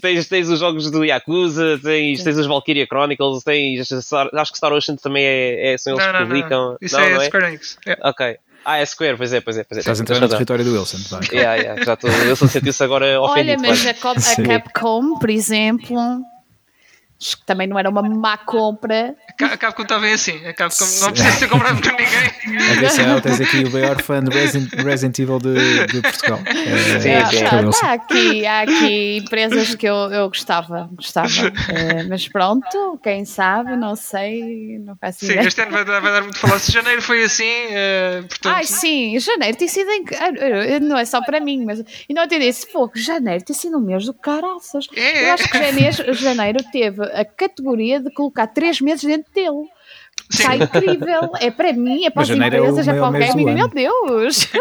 tens, 0.00 0.28
tens 0.28 0.48
os 0.48 0.58
jogos 0.58 0.90
do 0.90 1.04
Yakuza, 1.04 1.80
tens, 1.82 2.22
tens 2.22 2.36
os 2.36 2.46
Valkyria 2.46 2.86
Chronicles, 2.86 3.42
tens 3.42 3.90
acho 3.90 4.52
que 4.52 4.58
Star 4.58 4.72
Ocean 4.72 4.96
também 4.96 5.24
é, 5.24 5.72
é 5.72 5.78
são 5.78 5.94
eles 5.94 6.04
Não, 6.04 6.12
que 6.12 6.18
não, 6.18 6.26
publicam. 6.26 6.70
não. 6.70 6.76
Isso 6.80 6.96
não, 6.96 7.04
é 7.04 7.14
não 7.14 7.24
Square 7.24 7.46
Enix. 7.46 7.78
É. 7.86 7.98
Ok. 8.02 8.38
Ah, 8.64 8.78
é 8.78 8.86
Square, 8.86 9.16
pois 9.16 9.32
é, 9.32 9.40
pois 9.40 9.58
é. 9.58 9.64
Pois 9.64 9.78
é 9.78 9.80
Estás 9.80 10.00
entrar 10.00 10.20
no 10.20 10.28
território 10.28 10.64
do 10.64 10.72
Wilson. 10.72 10.98
vai. 11.10 11.20
Yeah, 11.32 11.54
yeah, 11.56 11.84
já 11.84 11.94
estou. 11.94 12.10
Eu 12.10 12.36
só 12.36 12.46
sentiu-se 12.46 12.82
agora 12.84 13.20
Olha, 13.20 13.56
ofendido. 13.56 13.62
mas 13.62 14.00
quase. 14.00 14.40
a. 14.40 14.44
Capcom, 14.44 15.18
por 15.18 15.30
exemplo, 15.30 15.96
que 17.34 17.44
também 17.46 17.66
não 17.66 17.78
era 17.78 17.88
uma 17.88 18.02
má 18.02 18.36
compra. 18.36 19.14
A 19.28 19.32
Ca- 19.32 19.46
A 19.54 19.56
Capcom 19.56 19.82
está 19.82 19.98
bem 19.98 20.12
assim. 20.12 20.44
A 20.46 20.52
Capcom 20.52 20.84
não 21.00 21.12
precisa 21.12 21.32
ser 21.38 21.48
comprado 21.48 21.80
por 21.80 21.92
ninguém. 21.92 22.72
Atenção, 22.76 23.20
tens 23.20 23.40
aqui 23.40 23.64
o 23.64 23.70
maior 23.70 24.00
fã 24.02 24.22
de 24.22 24.30
Resident, 24.36 24.72
Resident 24.74 25.18
Evil 25.18 25.38
de, 25.38 25.86
de 25.86 26.00
Portugal. 26.02 26.40
É, 26.46 27.00
Sim, 27.00 27.10
Ah, 27.14 27.26
sim. 27.30 27.44
tá, 27.44 27.56
Wilson. 27.60 27.80
tá 27.80 27.92
aqui, 27.92 28.46
há 28.46 28.60
aqui 28.62 29.16
empresas 29.18 29.74
que 29.74 29.86
eu, 29.86 29.94
eu 30.12 30.28
gostava, 30.28 30.88
gostava. 30.92 31.28
Eh, 31.72 32.02
mas 32.08 32.28
pronto, 32.28 32.98
quem 33.02 33.24
sabe, 33.24 33.76
não 33.76 33.94
sei, 33.96 34.78
não 34.80 34.96
faço 34.96 35.20
Sim, 35.20 35.32
ideia. 35.32 35.46
este 35.48 35.60
ano 35.62 35.70
vai 35.72 35.84
dar, 35.84 36.00
vai 36.00 36.12
dar 36.12 36.22
muito 36.22 36.38
falar. 36.38 36.58
Se 36.58 36.70
janeiro 36.72 37.00
foi 37.00 37.22
assim, 37.24 37.44
eh, 37.70 38.22
portanto. 38.28 38.54
Ai, 38.54 38.64
sim, 38.64 39.18
janeiro 39.18 39.56
tem 39.56 39.68
sido. 39.68 39.90
inc- 39.90 40.12
ah, 40.14 40.80
Não 40.80 40.98
é 40.98 41.04
só 41.04 41.22
para 41.22 41.40
mim, 41.40 41.64
mas. 41.64 41.82
E 42.08 42.12
não 42.14 42.26
te 42.26 42.38
disse, 42.38 42.66
pô, 42.70 42.90
janeiro 42.94 43.44
tem 43.44 43.54
sido 43.56 43.78
um 43.78 43.80
mês 43.80 44.04
do 44.04 44.12
caraças. 44.14 44.86
É, 44.94 45.22
Eu 45.22 45.26
é. 45.28 45.30
acho 45.32 45.48
que 45.50 45.58
janeiro, 45.58 46.14
janeiro 46.14 46.58
teve 46.72 47.00
a 47.14 47.24
categoria 47.24 48.00
de 48.00 48.12
colocar 48.12 48.46
três 48.46 48.80
meses 48.80 49.04
dentro 49.04 49.32
dele. 49.32 49.68
Está 50.30 50.56
incrível. 50.56 51.32
É 51.40 51.50
para 51.50 51.72
mim, 51.72 52.06
é 52.06 52.10
para 52.10 52.22
Mas 52.22 52.30
as 52.30 52.36
é 52.36 52.40
o 52.40 52.46
empresas, 52.46 52.88
é, 52.88 52.92
para 52.92 53.10
maior 53.10 53.24
o 53.24 53.28
gaming. 53.28 53.44
Meu 53.44 53.64
ano. 53.64 53.74
Deus! 53.74 54.48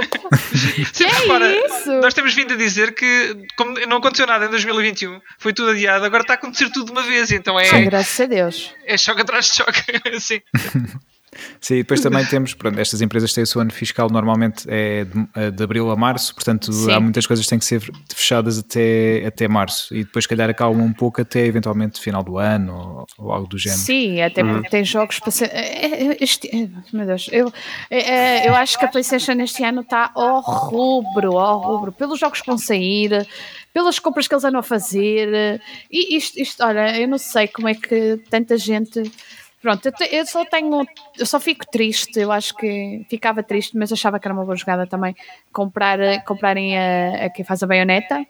que 0.94 1.03
é 1.03 1.07
Repara, 1.07 1.65
isso? 1.65 1.91
Nós 2.02 2.14
temos 2.14 2.34
vindo 2.34 2.53
a 2.53 2.57
dizer 2.57 2.94
que, 2.94 3.45
como 3.56 3.73
não 3.88 3.98
aconteceu 3.98 4.28
nada 4.28 4.45
em 4.45 4.49
2021, 4.49 5.22
foi 5.38 5.53
tudo 5.53 5.72
adiado, 5.72 6.06
agora 6.06 6.23
está 6.23 6.34
a 6.34 6.36
acontecer 6.36 6.69
tudo 6.72 6.88
de 6.88 6.91
uma 6.91 7.03
vez, 7.03 7.32
então 7.32 7.60
é, 7.60 7.84
graças 7.84 8.19
a 8.19 8.26
Deus. 8.26 8.73
é 8.86 8.98
choque 8.98 9.22
atrás 9.22 9.45
de 9.45 9.56
choque. 9.56 9.84
Sim. 10.19 10.41
Sim, 11.62 11.76
depois 11.76 12.02
também 12.02 12.26
temos, 12.26 12.53
pronto, 12.53 12.78
estas 12.80 13.02
empresas 13.02 13.34
têm 13.34 13.44
o 13.44 13.48
seu 13.48 13.62
ano 13.62 13.72
fiscal 13.72 14.10
normalmente 14.10 14.66
é 14.68 15.06
de, 15.06 15.28
é 15.36 15.52
de 15.52 15.64
abril 15.64 15.90
a 15.90 15.95
março, 15.95 16.36
portanto 16.36 16.74
Sim. 16.74 16.91
há 16.91 16.99
muitas 16.99 17.26
coisas 17.26 17.45
que 17.45 17.49
têm 17.49 17.60
que 17.60 17.66
ser 17.66 17.82
fechadas 18.14 18.60
até, 18.60 19.26
até 19.26 19.48
março 19.48 19.95
e 19.95 20.03
depois, 20.03 20.26
se 20.26 20.30
calhar, 20.30 20.49
acalmam 20.49 20.86
um 20.86 20.94
pouco 20.94 21.22
até 21.22 21.45
eventualmente 21.45 22.02
final 22.02 22.22
do 22.22 22.38
ano 22.38 23.08
ou, 23.18 23.26
ou 23.26 23.32
algo 23.32 23.48
do 23.48 23.58
género. 23.58 23.82
Sim, 23.82 24.22
até 24.22 24.44
porque 24.44 24.70
tem 24.70 24.84
jogos 24.84 25.20
para 25.20 25.32
ser. 25.32 25.49
é, 25.53 26.12
é, 26.12 26.18
Este, 26.20 26.49
meu 26.91 27.06
Deus, 27.06 27.30
eu, 27.32 27.52
eu 27.90 28.56
acho 28.56 28.78
que 28.78 28.86
a 28.86 28.88
PlayStation 28.88 29.34
este 29.34 29.64
ano 29.64 29.82
está 29.82 30.12
ao 30.14 30.41
rubro, 30.41 31.38
ao 31.38 31.60
rubro, 31.60 31.91
pelos 31.91 32.20
jogos 32.20 32.41
que 32.41 32.48
vão 32.48 32.58
sair, 32.58 33.26
pelas 33.74 33.99
compras 33.99 34.28
que 34.28 34.34
eles 34.34 34.44
andam 34.44 34.60
a 34.60 34.64
fazer. 34.64 35.62
E 35.90 36.18
isto, 36.18 36.40
isto 36.40 36.64
olha, 36.64 36.99
eu 36.99 37.08
não 37.08 37.18
sei 37.18 37.48
como 37.48 37.70
é 37.70 37.74
que 37.74 38.20
tanta 38.30 38.58
gente. 38.58 39.02
Pronto, 39.62 39.86
eu, 39.86 39.94
eu 40.12 40.26
só 40.26 40.44
tenho. 40.46 40.86
Eu 41.18 41.26
só 41.26 41.40
fico 41.40 41.66
triste, 41.70 42.20
eu 42.20 42.32
acho 42.32 42.56
que 42.56 43.06
ficava 43.10 43.44
triste, 43.44 43.78
mas 43.78 43.92
achava 43.92 44.20
que 44.20 44.28
era 44.28 44.34
uma 44.34 44.44
boa 44.44 44.56
jogada 44.56 44.88
também 44.88 45.16
comprar, 45.54 45.98
comprarem 46.26 46.78
a, 46.78 47.26
a 47.26 47.30
quem 47.30 47.46
faz 47.46 47.62
a 47.62 47.68
baioneta. 47.68 48.26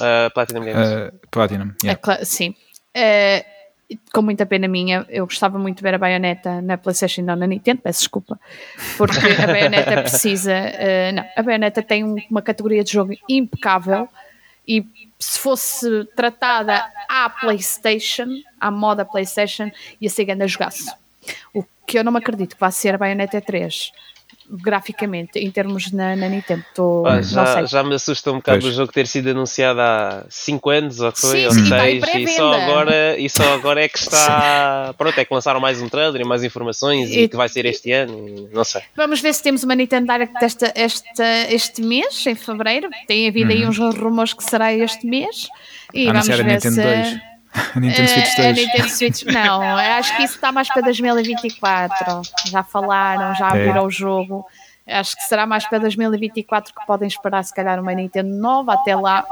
Ah, 0.00 0.30
Platinum 0.34 0.64
Games. 0.64 0.88
Uh, 0.88 1.12
Platinum, 1.30 1.72
yeah. 1.82 2.00
cla- 2.00 2.24
sim. 2.24 2.54
Eh, 2.92 3.44
com 4.12 4.22
muita 4.22 4.44
pena 4.44 4.66
minha, 4.68 5.06
eu 5.08 5.24
gostava 5.24 5.58
muito 5.58 5.76
de 5.78 5.82
ver 5.82 5.94
a 5.94 5.98
baioneta 5.98 6.60
na 6.60 6.76
PlayStation, 6.76 7.22
não 7.22 7.36
na 7.36 7.46
Nintendo, 7.46 7.80
peço 7.82 8.00
desculpa, 8.00 8.38
porque 8.96 9.18
a 9.42 9.46
baioneta 9.46 10.00
precisa. 10.02 10.52
eh, 10.52 11.12
não, 11.12 11.24
a 11.36 11.42
baioneta 11.42 11.82
tem 11.82 12.04
um- 12.04 12.16
uma 12.30 12.42
categoria 12.42 12.82
de 12.84 12.92
jogo 12.92 13.14
impecável 13.28 14.08
e 14.66 14.84
se 15.24 15.38
fosse 15.38 16.04
tratada 16.14 16.84
à 17.08 17.30
PlayStation, 17.30 18.28
à 18.60 18.70
moda 18.70 19.04
PlayStation, 19.04 19.70
ia 20.00 20.10
ser 20.10 20.24
grande 20.24 20.42
a 20.42 20.46
jogaço. 20.46 20.92
O 21.52 21.64
que 21.86 21.98
eu 21.98 22.04
não 22.04 22.12
me 22.12 22.18
acredito 22.18 22.54
que 22.54 22.60
vai 22.60 22.72
ser 22.72 22.94
a 22.94 22.98
baioneta 22.98 23.40
3. 23.40 23.92
Graficamente, 24.50 25.38
em 25.38 25.50
termos 25.50 25.90
na, 25.92 26.14
na 26.16 26.28
Nintendo, 26.28 26.64
tô, 26.74 27.04
Ah, 27.06 27.16
não 27.16 27.22
já, 27.22 27.46
sei. 27.46 27.66
já 27.66 27.82
me 27.82 27.94
assusta 27.94 28.30
um 28.30 28.36
bocado 28.36 28.60
Pois. 28.60 28.72
o 28.74 28.76
jogo 28.76 28.92
ter 28.92 29.06
sido 29.06 29.30
anunciado 29.30 29.80
há 29.80 30.24
5 30.28 30.70
anos, 30.70 31.00
ou 31.00 31.10
que 31.12 31.20
foi, 31.20 31.40
Sim, 31.40 31.46
ou 31.46 31.52
sim, 31.52 31.60
e 31.60 31.62
está 31.64 31.90
em 31.90 32.00
6, 32.02 32.30
e 32.30 32.32
só 32.36 32.52
agora, 32.52 33.18
e 33.18 33.30
só 33.30 33.54
agora 33.54 33.82
é 33.84 33.88
que 33.88 33.98
está. 33.98 34.94
Pronto, 34.98 35.18
é 35.18 35.24
que 35.24 35.32
lançaram 35.34 35.60
mais 35.60 35.80
um 35.80 35.88
trailer 35.88 36.20
e 36.20 36.24
mais 36.24 36.44
informações 36.44 37.10
e, 37.10 37.20
E- 37.20 37.28
que 37.28 37.36
vai 37.36 37.48
ser 37.48 37.64
este 37.66 37.90
ano, 37.92 38.28
e 38.28 38.48
não 38.54 38.64
sei. 38.64 38.82
Vamos 38.96 39.20
ver 39.20 39.32
se 39.34 39.42
temos 39.42 39.62
uma 39.64 39.74
Nintendo 39.74 40.06
Direct 40.12 40.34
desta, 40.38 40.72
esta, 40.74 41.24
este 41.50 41.80
mês, 41.82 42.26
em 42.26 42.34
fevereiro. 42.34 42.88
Tem 43.06 43.28
havido 43.28 43.50
aí 43.52 43.66
uns 43.66 43.78
rumores 43.78 44.32
que 44.34 44.44
será 44.44 44.72
este 44.72 45.06
mês. 45.06 45.48
E 45.92 46.06
vamos 46.06 46.28
a 46.28 46.36
ver 46.36 46.44
Nintendo 46.44 46.74
se. 46.74 46.82
2. 46.82 47.33
A 47.54 47.78
Nintendo 47.80 48.08
Switch 48.08 48.38
Eh, 48.38 48.42
a 48.42 48.52
2. 48.52 48.56
Nintendo 48.56 48.88
Switch, 48.90 49.22
não, 49.24 49.62
acho 49.78 50.16
que 50.16 50.22
isso 50.24 50.34
está 50.34 50.50
mais 50.52 50.68
para 50.68 50.82
2024. 50.82 52.22
Já 52.46 52.62
falaram, 52.62 53.34
já 53.34 53.46
É. 53.46 53.48
abriram 53.50 53.84
o 53.86 53.90
jogo. 53.90 54.46
Acho 54.86 55.16
que 55.16 55.22
será 55.22 55.46
mais 55.46 55.66
para 55.66 55.78
2024 55.78 56.74
que 56.74 56.86
podem 56.86 57.08
esperar, 57.08 57.42
se 57.44 57.54
calhar, 57.54 57.80
uma 57.80 57.92
Nintendo 57.94 58.28
nova. 58.34 58.74
Até 58.74 58.94
lá 58.94 59.24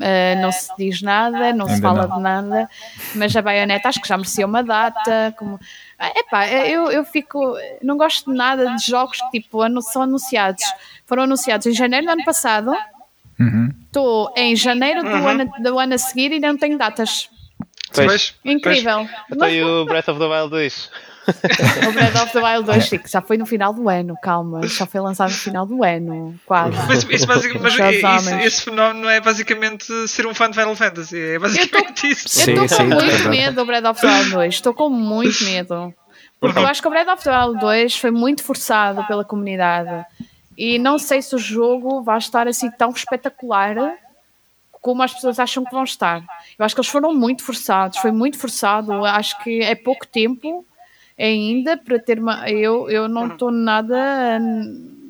eh, 0.00 0.36
não 0.36 0.50
se 0.52 0.70
diz 0.78 1.02
nada, 1.02 1.52
não 1.52 1.66
se 1.66 1.74
Ainda 1.74 1.88
fala 1.88 2.06
não. 2.06 2.16
de 2.16 2.22
nada. 2.22 2.70
Mas 3.14 3.34
a 3.36 3.42
Bayonetta 3.42 3.88
acho 3.88 4.00
que 4.00 4.08
já 4.08 4.16
merecia 4.16 4.46
uma 4.46 4.62
data. 4.62 5.34
Como... 5.36 5.58
Ah, 5.98 6.12
Epá, 6.16 6.46
eu, 6.48 6.90
eu 6.90 7.04
fico. 7.04 7.54
Não 7.82 7.96
gosto 7.98 8.30
de 8.30 8.36
nada 8.36 8.74
de 8.76 8.86
jogos 8.86 9.20
que 9.30 9.40
tipo, 9.40 9.58
são 9.82 10.02
anunciados. 10.02 10.62
Foram 11.06 11.24
anunciados 11.24 11.66
em 11.66 11.72
janeiro 11.72 12.06
do 12.06 12.12
ano 12.12 12.24
passado. 12.24 12.72
Uhum. 13.38 13.70
Estou 13.86 14.32
em 14.36 14.56
janeiro 14.56 15.02
do, 15.02 15.08
ano, 15.28 15.52
do 15.60 15.78
ano 15.78 15.94
a 15.94 15.98
seguir 15.98 16.32
e 16.32 16.40
não 16.40 16.56
tenho 16.56 16.78
datas. 16.78 17.28
Pois, 17.92 18.34
Incrível. 18.44 19.08
Tem 19.38 19.64
o 19.64 19.84
Breath 19.84 20.08
of 20.08 20.18
the 20.18 20.26
Wild 20.26 20.50
2. 20.50 20.90
O 21.28 21.92
Breath 21.92 22.16
of 22.22 22.32
the 22.32 22.40
Wild 22.42 22.64
2, 22.64 22.86
Chico, 22.86 23.06
já 23.06 23.20
foi 23.20 23.36
no 23.36 23.44
final 23.44 23.74
do 23.74 23.86
ano, 23.86 24.16
calma, 24.22 24.66
já 24.66 24.86
foi 24.86 24.98
lançado 24.98 25.28
no 25.30 25.36
final 25.36 25.66
do 25.66 25.84
ano, 25.84 26.34
quase. 26.46 26.74
Mas, 26.88 27.04
isso, 27.10 27.26
mas 27.28 27.44
isso- 27.44 28.34
esse 28.40 28.62
fenómeno 28.62 29.06
é 29.10 29.20
basicamente 29.20 29.92
ser 30.08 30.26
um 30.26 30.32
fã 30.32 30.48
de 30.50 30.56
Final 30.58 30.74
Fantasy. 30.74 31.20
É 31.20 31.38
basicamente 31.38 32.08
isso. 32.08 32.28
Sim, 32.30 32.52
Eu 32.52 32.64
estou 32.64 32.78
com 32.78 32.82
é 32.82 32.86
muito 32.96 33.06
verdade. 33.10 33.28
medo 33.28 33.56
do 33.56 33.66
Breath 33.66 33.84
of 33.84 34.00
the 34.00 34.06
Wild 34.06 34.30
2, 34.30 34.54
estou 34.54 34.72
com 34.72 34.88
muito 34.88 35.44
medo. 35.44 35.92
Porque 36.40 36.58
eu 36.58 36.66
acho 36.66 36.80
que 36.80 36.88
o 36.88 36.90
Breath 36.90 37.08
of 37.08 37.22
the 37.22 37.30
Wild 37.38 37.60
2 37.60 37.96
foi 37.98 38.10
muito 38.10 38.42
forçado 38.42 39.04
pela 39.06 39.22
comunidade. 39.24 40.06
E 40.56 40.78
não 40.78 40.98
sei 40.98 41.20
se 41.20 41.34
o 41.34 41.38
jogo 41.38 42.02
vai 42.02 42.16
estar 42.16 42.48
assim 42.48 42.70
tão 42.70 42.88
espetacular 42.90 43.76
como 44.80 45.02
as 45.02 45.12
pessoas 45.12 45.38
acham 45.38 45.64
que 45.64 45.72
vão 45.72 45.84
estar. 45.84 46.24
Eu 46.58 46.64
acho 46.64 46.74
que 46.74 46.80
eles 46.80 46.90
foram 46.90 47.14
muito 47.14 47.44
forçados, 47.44 47.98
foi 47.98 48.12
muito 48.12 48.38
forçado. 48.38 48.92
Eu 48.92 49.04
acho 49.04 49.42
que 49.42 49.60
é 49.60 49.74
pouco 49.74 50.06
tempo 50.06 50.64
ainda 51.18 51.76
para 51.76 51.98
ter 51.98 52.18
uma. 52.18 52.48
Eu, 52.48 52.88
eu 52.88 53.08
não 53.08 53.26
estou 53.26 53.50
nada. 53.50 54.40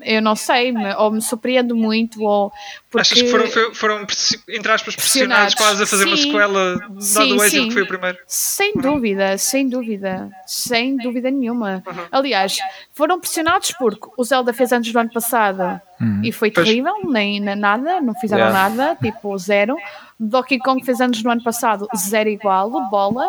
Eu 0.02 0.22
não 0.22 0.36
sei, 0.36 0.72
me- 0.72 0.94
ou 0.94 1.10
me 1.10 1.20
surpreendo 1.20 1.74
muito, 1.76 2.22
ou 2.22 2.52
porque. 2.90 3.00
Achas 3.00 3.22
que 3.22 3.28
foram, 3.28 3.74
foram, 3.74 4.06
entre 4.48 4.72
aspas, 4.72 4.94
pressionados 4.96 5.54
quase 5.54 5.82
a 5.82 5.86
fazer 5.86 6.04
uma 6.06 6.16
Sim. 6.16 6.22
sequela 6.24 6.76
dado 6.78 7.00
Sim, 7.02 7.32
o 7.32 7.42
êxito 7.44 7.62
sim. 7.62 7.68
que 7.68 7.74
foi 7.74 7.82
o 7.82 7.86
primeiro? 7.86 8.18
Sem 8.26 8.72
dúvida, 8.74 9.36
sem 9.38 9.68
dúvida, 9.68 10.30
sem 10.46 10.96
dúvida 10.96 11.30
nenhuma. 11.30 11.82
Aliás, 12.12 12.58
foram 12.92 13.18
pressionados 13.20 13.72
porque 13.78 14.08
o 14.16 14.24
Zelda 14.24 14.52
fez 14.52 14.72
antes 14.72 14.92
do 14.92 14.98
ano 14.98 15.10
passado 15.12 15.80
e 16.22 16.30
foi 16.32 16.50
Pois. 16.50 16.66
terrível, 16.66 16.94
nem 17.04 17.40
na- 17.40 17.56
nada, 17.56 18.00
não 18.00 18.14
fizeram 18.14 18.44
Yeah. 18.46 18.68
nada, 18.70 18.96
tipo 19.02 19.36
zero. 19.38 19.76
Donkey 20.18 20.58
Kong 20.58 20.84
fez 20.84 21.00
anos 21.00 21.22
no 21.22 21.30
ano 21.30 21.42
passado, 21.42 21.86
zero 21.96 22.28
igual, 22.28 22.70
bola. 22.90 23.26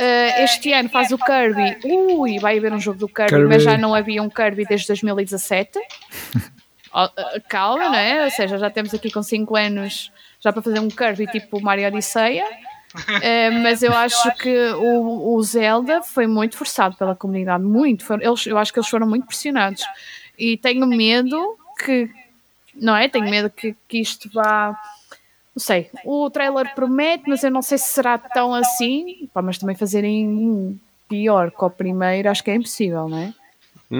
Uh, 0.00 0.42
este 0.44 0.72
ano 0.72 0.88
faz 0.88 1.10
o 1.10 1.18
Kirby, 1.18 1.78
ui, 1.84 2.38
vai 2.38 2.56
haver 2.56 2.72
um 2.72 2.80
jogo 2.80 2.98
do 2.98 3.06
Kirby, 3.08 3.28
Kirby. 3.30 3.48
mas 3.48 3.62
já 3.62 3.76
não 3.76 3.94
havia 3.94 4.22
um 4.22 4.30
Kirby 4.30 4.64
desde 4.64 4.86
2017. 4.86 5.78
Oh, 6.92 7.04
uh, 7.04 7.08
calma, 7.48 7.88
não 7.90 7.94
é? 7.96 8.24
Ou 8.24 8.30
seja, 8.30 8.56
já 8.58 8.70
temos 8.70 8.92
aqui 8.94 9.10
com 9.10 9.22
5 9.22 9.56
anos 9.56 10.10
já 10.40 10.52
para 10.52 10.62
fazer 10.62 10.80
um 10.80 10.88
Kirby 10.88 11.26
tipo 11.26 11.60
Mario 11.60 11.86
Odisseia. 11.88 12.44
Eh, 13.22 13.50
mas 13.50 13.84
eu 13.84 13.92
acho 13.92 14.34
que 14.36 14.52
o, 14.72 15.34
o 15.36 15.42
Zelda 15.44 16.02
foi 16.02 16.26
muito 16.26 16.56
forçado 16.56 16.96
pela 16.96 17.14
comunidade, 17.14 17.62
muito. 17.62 18.04
Foram- 18.04 18.22
eles, 18.26 18.44
eu 18.46 18.58
acho 18.58 18.72
que 18.72 18.80
eles 18.80 18.88
foram 18.88 19.06
muito 19.06 19.26
pressionados. 19.26 19.84
E 20.36 20.56
tenho 20.56 20.84
medo 20.88 21.56
que, 21.84 22.10
não 22.74 22.96
é? 22.96 23.08
Tenho 23.08 23.30
medo 23.30 23.48
que, 23.48 23.76
que 23.86 23.98
isto 24.00 24.28
vá. 24.32 24.76
Não 25.54 25.60
sei, 25.60 25.90
o 26.04 26.30
trailer 26.30 26.74
promete, 26.74 27.24
mas 27.28 27.42
eu 27.42 27.50
não 27.50 27.62
sei 27.62 27.76
se 27.76 27.88
será 27.88 28.16
tão 28.16 28.54
assim. 28.54 29.28
Pá, 29.34 29.42
mas 29.42 29.58
também 29.58 29.74
fazerem 29.74 30.28
um 30.28 30.78
pior 31.08 31.50
que 31.50 31.64
o 31.64 31.70
primeiro, 31.70 32.30
acho 32.30 32.42
que 32.44 32.50
é 32.50 32.54
impossível, 32.54 33.08
não 33.08 33.18
é? 33.18 33.34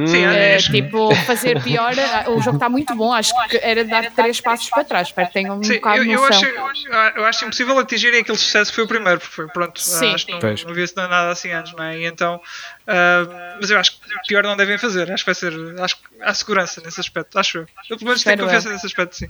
Sim, 0.06 0.24
É, 0.24 0.54
é, 0.54 0.56
tipo, 0.58 1.12
fazer 1.26 1.60
pior, 1.64 1.92
o 2.30 2.40
jogo 2.40 2.58
está 2.58 2.68
muito 2.68 2.94
bom, 2.94 3.12
acho 3.12 3.32
que 3.48 3.56
era 3.60 3.84
dar 3.84 4.08
três 4.12 4.40
passos 4.40 4.70
para 4.70 4.84
trás, 4.84 5.08
espero 5.08 5.26
que 5.26 5.32
tenham 5.34 5.58
um 5.58 5.62
Sim, 5.64 5.74
bocado 5.74 5.96
eu, 5.96 6.04
eu, 6.04 6.20
noção. 6.20 6.38
acho, 6.68 6.88
eu 7.16 7.24
acho 7.24 7.44
impossível 7.44 7.76
atingirem 7.76 8.20
aquele 8.20 8.38
sucesso 8.38 8.70
que 8.70 8.76
foi 8.76 8.84
o 8.84 8.86
primeiro, 8.88 9.18
porque 9.18 9.34
foi, 9.34 9.48
pronto, 9.48 9.80
Sim. 9.80 10.14
acho 10.14 10.26
que 10.26 10.32
não, 10.32 10.38
não 10.40 10.70
havia 10.70 10.86
nada 10.96 11.30
assim 11.32 11.50
antes, 11.50 11.72
não 11.72 11.82
é? 11.82 11.98
E 11.98 12.04
então, 12.06 12.40
ah, 12.86 13.56
mas 13.60 13.68
eu 13.68 13.78
acho 13.80 13.92
que 13.92 13.98
pior 14.28 14.44
não 14.44 14.56
devem 14.56 14.78
fazer, 14.78 15.10
acho 15.10 15.24
que 15.24 15.28
vai 15.28 15.34
ser, 15.34 15.52
acho 15.80 15.96
que 15.96 16.02
há 16.22 16.34
segurança 16.34 16.80
nesse 16.84 17.00
aspecto, 17.00 17.36
acho 17.36 17.58
eu. 17.58 17.66
Eu 17.88 17.96
pelo 17.98 18.08
menos 18.10 18.22
tenho 18.22 18.38
confiança 18.38 18.68
eu. 18.68 18.72
nesse 18.72 18.86
aspecto, 18.86 19.16
sim. 19.16 19.28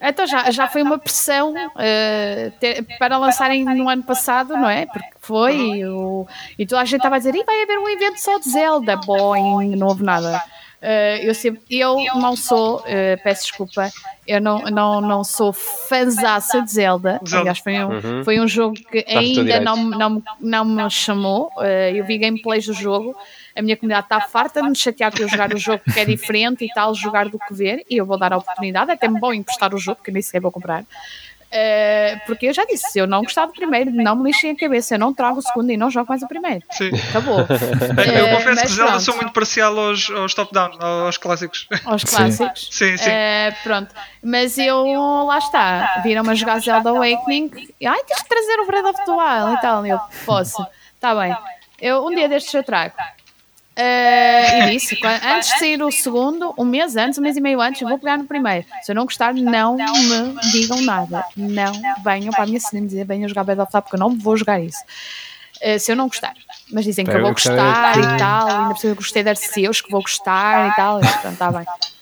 Então 0.00 0.24
já, 0.26 0.50
já 0.52 0.68
foi 0.68 0.82
uma 0.82 0.98
pressão 0.98 1.52
eh, 1.78 2.52
ter- 2.60 2.84
para 2.98 3.18
lançarem 3.18 3.64
no 3.64 3.88
ano 3.88 4.04
passado, 4.04 4.56
não 4.56 4.70
é? 4.70 4.86
Porque 4.86 5.13
foi 5.26 5.56
e, 5.78 5.86
o, 5.86 6.26
e 6.58 6.66
toda 6.66 6.82
a 6.82 6.84
gente 6.84 6.96
estava 6.98 7.16
a 7.16 7.18
dizer, 7.18 7.34
"Ih, 7.34 7.44
vai 7.44 7.62
haver 7.62 7.78
um 7.78 7.88
evento 7.88 8.18
só 8.20 8.38
de 8.38 8.48
Zelda, 8.50 8.96
boing, 8.96 9.74
não 9.76 9.88
houve 9.88 10.02
nada. 10.04 10.42
Eh, 10.86 11.20
eu, 11.26 11.34
sempre, 11.34 11.62
eu 11.70 11.96
não 12.16 12.36
sou, 12.36 12.82
eh, 12.86 13.16
peço 13.16 13.44
desculpa, 13.44 13.90
eu 14.26 14.38
não, 14.38 14.58
não, 14.64 15.00
não 15.00 15.24
sou 15.24 15.50
fãzaça 15.50 16.60
de 16.60 16.70
Zelda. 16.70 17.18
Aliás, 17.40 17.58
foi 17.58 17.72
um, 17.84 17.88
Uhum. 17.90 18.24
foi 18.24 18.38
um 18.40 18.46
jogo 18.46 18.74
que 18.74 19.02
ainda 19.08 19.60
não, 19.60 19.76
me- 19.78 19.96
não, 19.96 20.22
não 20.40 20.64
me 20.64 20.90
chamou. 20.90 21.50
Eh, 21.60 21.92
eu 21.94 22.04
vi 22.04 22.18
gameplays 22.18 22.66
do 22.66 22.74
jogo, 22.74 23.16
a 23.56 23.62
minha 23.62 23.76
comunidade 23.78 24.04
está 24.06 24.20
farta 24.20 24.60
de 24.62 24.68
me 24.68 24.76
chatear 24.76 25.10
por 25.10 25.20
eu 25.22 25.28
jogar 25.28 25.52
o 25.54 25.56
jogo 25.56 25.82
que 25.90 25.98
é 26.00 26.04
diferente 26.04 26.64
e 26.66 26.68
tal, 26.74 26.94
jogar 26.94 27.28
do 27.30 27.38
que 27.38 27.54
ver, 27.54 27.82
e 27.88 27.96
eu 27.96 28.04
vou 28.04 28.18
dar 28.18 28.34
a 28.34 28.36
oportunidade, 28.36 28.90
é 28.90 28.94
até 28.94 29.08
me 29.08 29.18
bom 29.18 29.32
emprestar 29.32 29.72
o 29.74 29.78
jogo, 29.78 30.02
que 30.02 30.10
eu 30.10 30.12
nem 30.12 30.22
sequer 30.22 30.40
vou 30.42 30.50
comprar. 30.52 30.84
Eh, 31.56 32.20
porque 32.26 32.46
eu 32.48 32.52
já 32.52 32.64
disse, 32.66 32.90
se 32.90 32.98
eu 32.98 33.06
não 33.06 33.22
gostar 33.22 33.46
do 33.46 33.52
primeiro, 33.52 33.90
não 33.92 34.16
me 34.16 34.24
lixem 34.24 34.50
a 34.50 34.56
cabeça, 34.56 34.96
eu 34.96 34.98
não 34.98 35.14
trago 35.14 35.38
o 35.38 35.42
segundo 35.42 35.70
e 35.70 35.76
não 35.76 35.88
jogo 35.90 36.06
mais 36.08 36.20
o 36.22 36.26
primeiro. 36.26 36.62
sim. 36.72 36.90
Acabou. 37.10 37.38
Eu 38.14 38.26
Eh, 38.26 38.34
confesso 38.36 38.62
que 38.62 38.68
Zelda 38.68 38.90
pronto, 38.90 39.04
sou 39.04 39.16
muito 39.16 39.32
parcial 39.32 39.78
aos, 39.78 40.10
aos 40.10 40.34
top-down, 40.34 40.72
aos 40.80 41.16
clássicos. 41.16 41.68
aos 41.84 42.02
clássicos. 42.04 42.68
Sim, 42.72 42.96
sim. 42.96 43.08
Eh, 43.10 43.54
pronto, 43.62 43.94
mas 44.22 44.58
eu 44.58 44.84
lá 45.26 45.38
está, 45.38 46.00
viram-me 46.02 46.30
a 46.30 46.34
jogar 46.34 46.58
Zelda 46.60 46.90
Awakening, 46.90 47.50
e, 47.80 47.86
ai, 47.86 48.00
tens 48.04 48.22
que 48.22 48.28
trazer 48.28 48.58
o 48.60 48.66
Breath 48.66 48.86
of 48.86 49.04
the 49.04 49.12
Wild 49.12 49.54
e 49.56 49.60
tal, 49.60 49.86
e 49.86 49.90
eu 49.90 50.00
posso, 50.26 50.66
está 50.94 51.14
bem, 51.14 51.36
eu, 51.80 52.04
um 52.04 52.10
dia 52.14 52.28
destes 52.28 52.52
eu 52.52 52.64
trago. 52.64 52.94
Eh, 53.76 54.68
e 54.70 54.70
disse, 54.72 54.98
antes 55.04 55.52
de 55.52 55.58
sair 55.58 55.82
o 55.82 55.90
segundo, 55.90 56.54
um 56.56 56.64
mês 56.64 56.96
antes, 56.96 57.18
um 57.18 57.22
mês 57.22 57.36
e 57.36 57.40
meio 57.40 57.60
antes, 57.60 57.80
eu 57.82 57.88
vou 57.88 57.98
pegar 57.98 58.16
no 58.16 58.24
primeiro. 58.24 58.66
Se 58.82 58.92
eu 58.92 58.94
não 58.94 59.04
gostar, 59.04 59.34
não 59.34 59.76
me 59.76 60.40
digam 60.52 60.80
nada. 60.82 61.24
Não 61.36 61.72
venham 62.04 62.32
para 62.32 62.44
a 62.44 62.46
minha 62.46 62.60
cena 62.60 62.82
me 62.82 62.88
dizer, 62.88 63.04
venham 63.04 63.28
jogar 63.28 63.44
Wild, 63.46 63.66
porque 63.70 63.96
eu 63.96 64.00
não 64.00 64.16
vou 64.16 64.36
jogar 64.36 64.60
isso. 64.60 64.82
Eh, 65.60 65.78
se 65.78 65.90
eu 65.90 65.96
não 65.96 66.08
gostar. 66.08 66.34
Mas 66.72 66.84
dizem 66.84 67.04
que 67.04 67.10
eu 67.10 67.20
vou 67.20 67.30
eu 67.30 67.34
gostar 67.34 67.98
e 67.98 68.18
tal, 68.18 68.48
ainda 68.48 68.74
eu 68.82 68.94
gostei 68.94 69.22
de 69.22 69.30
Arceus, 69.30 69.80
que 69.80 69.90
vou 69.90 70.02
gostar 70.02 70.70
e 70.70 70.76
tal, 70.76 70.98
e 70.98 71.06
pronto, 71.06 71.32
está 71.32 71.50
bem. 71.50 71.64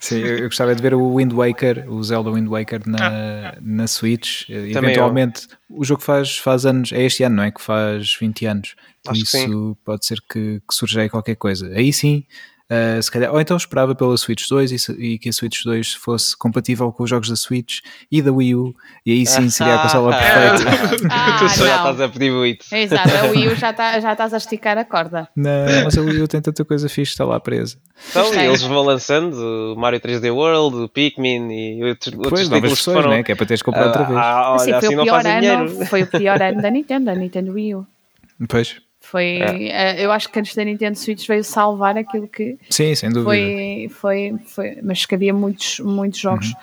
Sim, 0.00 0.18
eu, 0.18 0.38
eu 0.38 0.44
gostava 0.44 0.74
de 0.74 0.82
ver 0.82 0.94
o 0.94 1.16
Wind 1.16 1.32
Waker, 1.32 1.86
o 1.88 2.02
Zelda 2.02 2.30
Wind 2.30 2.48
Waker 2.48 2.80
na, 2.86 3.54
na 3.60 3.86
Switch. 3.86 4.46
Também 4.46 4.72
Eventualmente, 4.72 5.46
o 5.68 5.84
jogo 5.84 6.02
faz, 6.02 6.38
faz 6.38 6.66
anos, 6.66 6.92
é 6.92 7.02
este 7.02 7.22
ano, 7.22 7.36
não 7.36 7.42
é? 7.44 7.50
Que 7.50 7.60
faz 7.60 8.16
20 8.18 8.46
anos. 8.46 8.74
Por 9.04 9.12
Acho 9.12 9.24
que 9.24 9.36
isso 9.38 9.76
pode 9.84 10.04
ser 10.06 10.18
que, 10.30 10.60
que 10.68 10.74
surja 10.74 11.00
aí 11.02 11.08
qualquer 11.08 11.34
coisa. 11.36 11.68
Aí 11.74 11.90
sim, 11.92 12.22
eh, 12.68 13.00
se 13.02 13.10
calhar, 13.10 13.32
ou 13.32 13.40
então 13.40 13.56
esperava 13.56 13.94
pela 13.94 14.14
Switch 14.16 14.46
2 14.48 14.70
e, 14.88 14.92
e 15.14 15.18
que 15.18 15.28
a 15.30 15.32
Switch 15.32 15.64
2 15.64 15.94
fosse 15.94 16.36
compatível 16.36 16.92
com 16.92 17.02
os 17.04 17.10
jogos 17.10 17.28
da 17.30 17.34
Switch 17.34 17.78
e 18.12 18.20
da 18.22 18.30
Wii 18.30 18.54
U, 18.54 18.74
e 19.04 19.12
aí 19.12 19.26
sim 19.26 19.48
seria 19.48 19.76
a 19.76 19.78
consola 19.82 20.12
perfeita. 20.20 21.08
Ah, 21.10 21.38
Tu 21.38 21.48
Já 21.64 21.76
estás 21.76 22.00
a 22.02 22.08
pedir 22.10 22.30
muito. 22.30 22.64
Exato, 22.70 23.08
a 23.08 23.30
Wii 23.30 23.48
U 23.48 23.56
já, 23.56 23.72
tá, 23.72 23.98
já 23.98 24.12
estás 24.12 24.34
a 24.34 24.36
esticar 24.36 24.76
a 24.78 24.84
corda. 24.84 25.26
Não, 25.34 25.84
mas 25.84 25.96
a 25.96 26.02
Wii 26.02 26.20
U 26.22 26.28
tem 26.28 26.40
tanta 26.42 26.64
coisa 26.64 26.88
fixe, 26.88 27.12
está 27.12 27.24
lá 27.24 27.40
presa. 27.40 27.78
Então, 28.10 28.34
e 28.34 28.38
eles 28.46 28.62
vão 28.62 28.82
lançando 28.84 29.34
o 29.74 29.76
Mario 29.80 29.98
3D 29.98 30.30
World, 30.32 30.76
o 30.76 30.88
Pikmin 30.90 31.50
e 31.50 31.82
outros, 31.84 32.14
outros 32.14 32.30
novas 32.30 32.42
títulos 32.42 32.60
que 32.60 32.66
versões, 32.68 32.96
foram. 32.98 33.10
né? 33.10 33.22
que 33.22 33.32
é 33.32 33.34
para 33.34 33.46
teres 33.46 33.62
que 33.62 33.66
comprar 33.66 33.86
outra 33.86 34.04
vez. 34.04 34.16
Ah, 34.18 34.54
Assim, 34.54 34.72
olha, 34.72 34.80
foi, 34.80 34.88
assim 34.88 34.96
o 34.98 35.02
pior 35.04 35.26
ano, 35.26 35.40
dinheiro. 35.40 35.86
foi 35.86 36.02
o 36.02 36.06
pior 36.06 36.40
ano 36.42 36.62
da 36.62 36.70
Nintendo, 36.70 37.06
da 37.06 37.14
Nintendo 37.14 37.52
Wii 37.52 37.74
U. 37.74 37.86
Depois, 38.38 38.76
Foi, 39.10 39.38
eh, 39.42 39.96
eu 40.04 40.12
acho 40.12 40.28
que 40.28 40.38
antes 40.38 40.54
da 40.54 40.64
Nintendo 40.64 40.96
Switch 40.96 41.26
veio 41.26 41.42
salvar 41.42 41.98
aquilo 41.98 42.28
que 42.28 42.56
sim, 42.70 42.94
sem 42.94 43.10
dúvida. 43.10 43.24
foi, 43.24 43.88
foi, 43.90 44.34
foi 44.46 44.78
mas 44.82 45.04
que 45.04 45.14
havia 45.14 45.34
muitos, 45.34 45.80
muitos 45.80 46.20
jogos. 46.20 46.46
Uhum. 46.46 46.54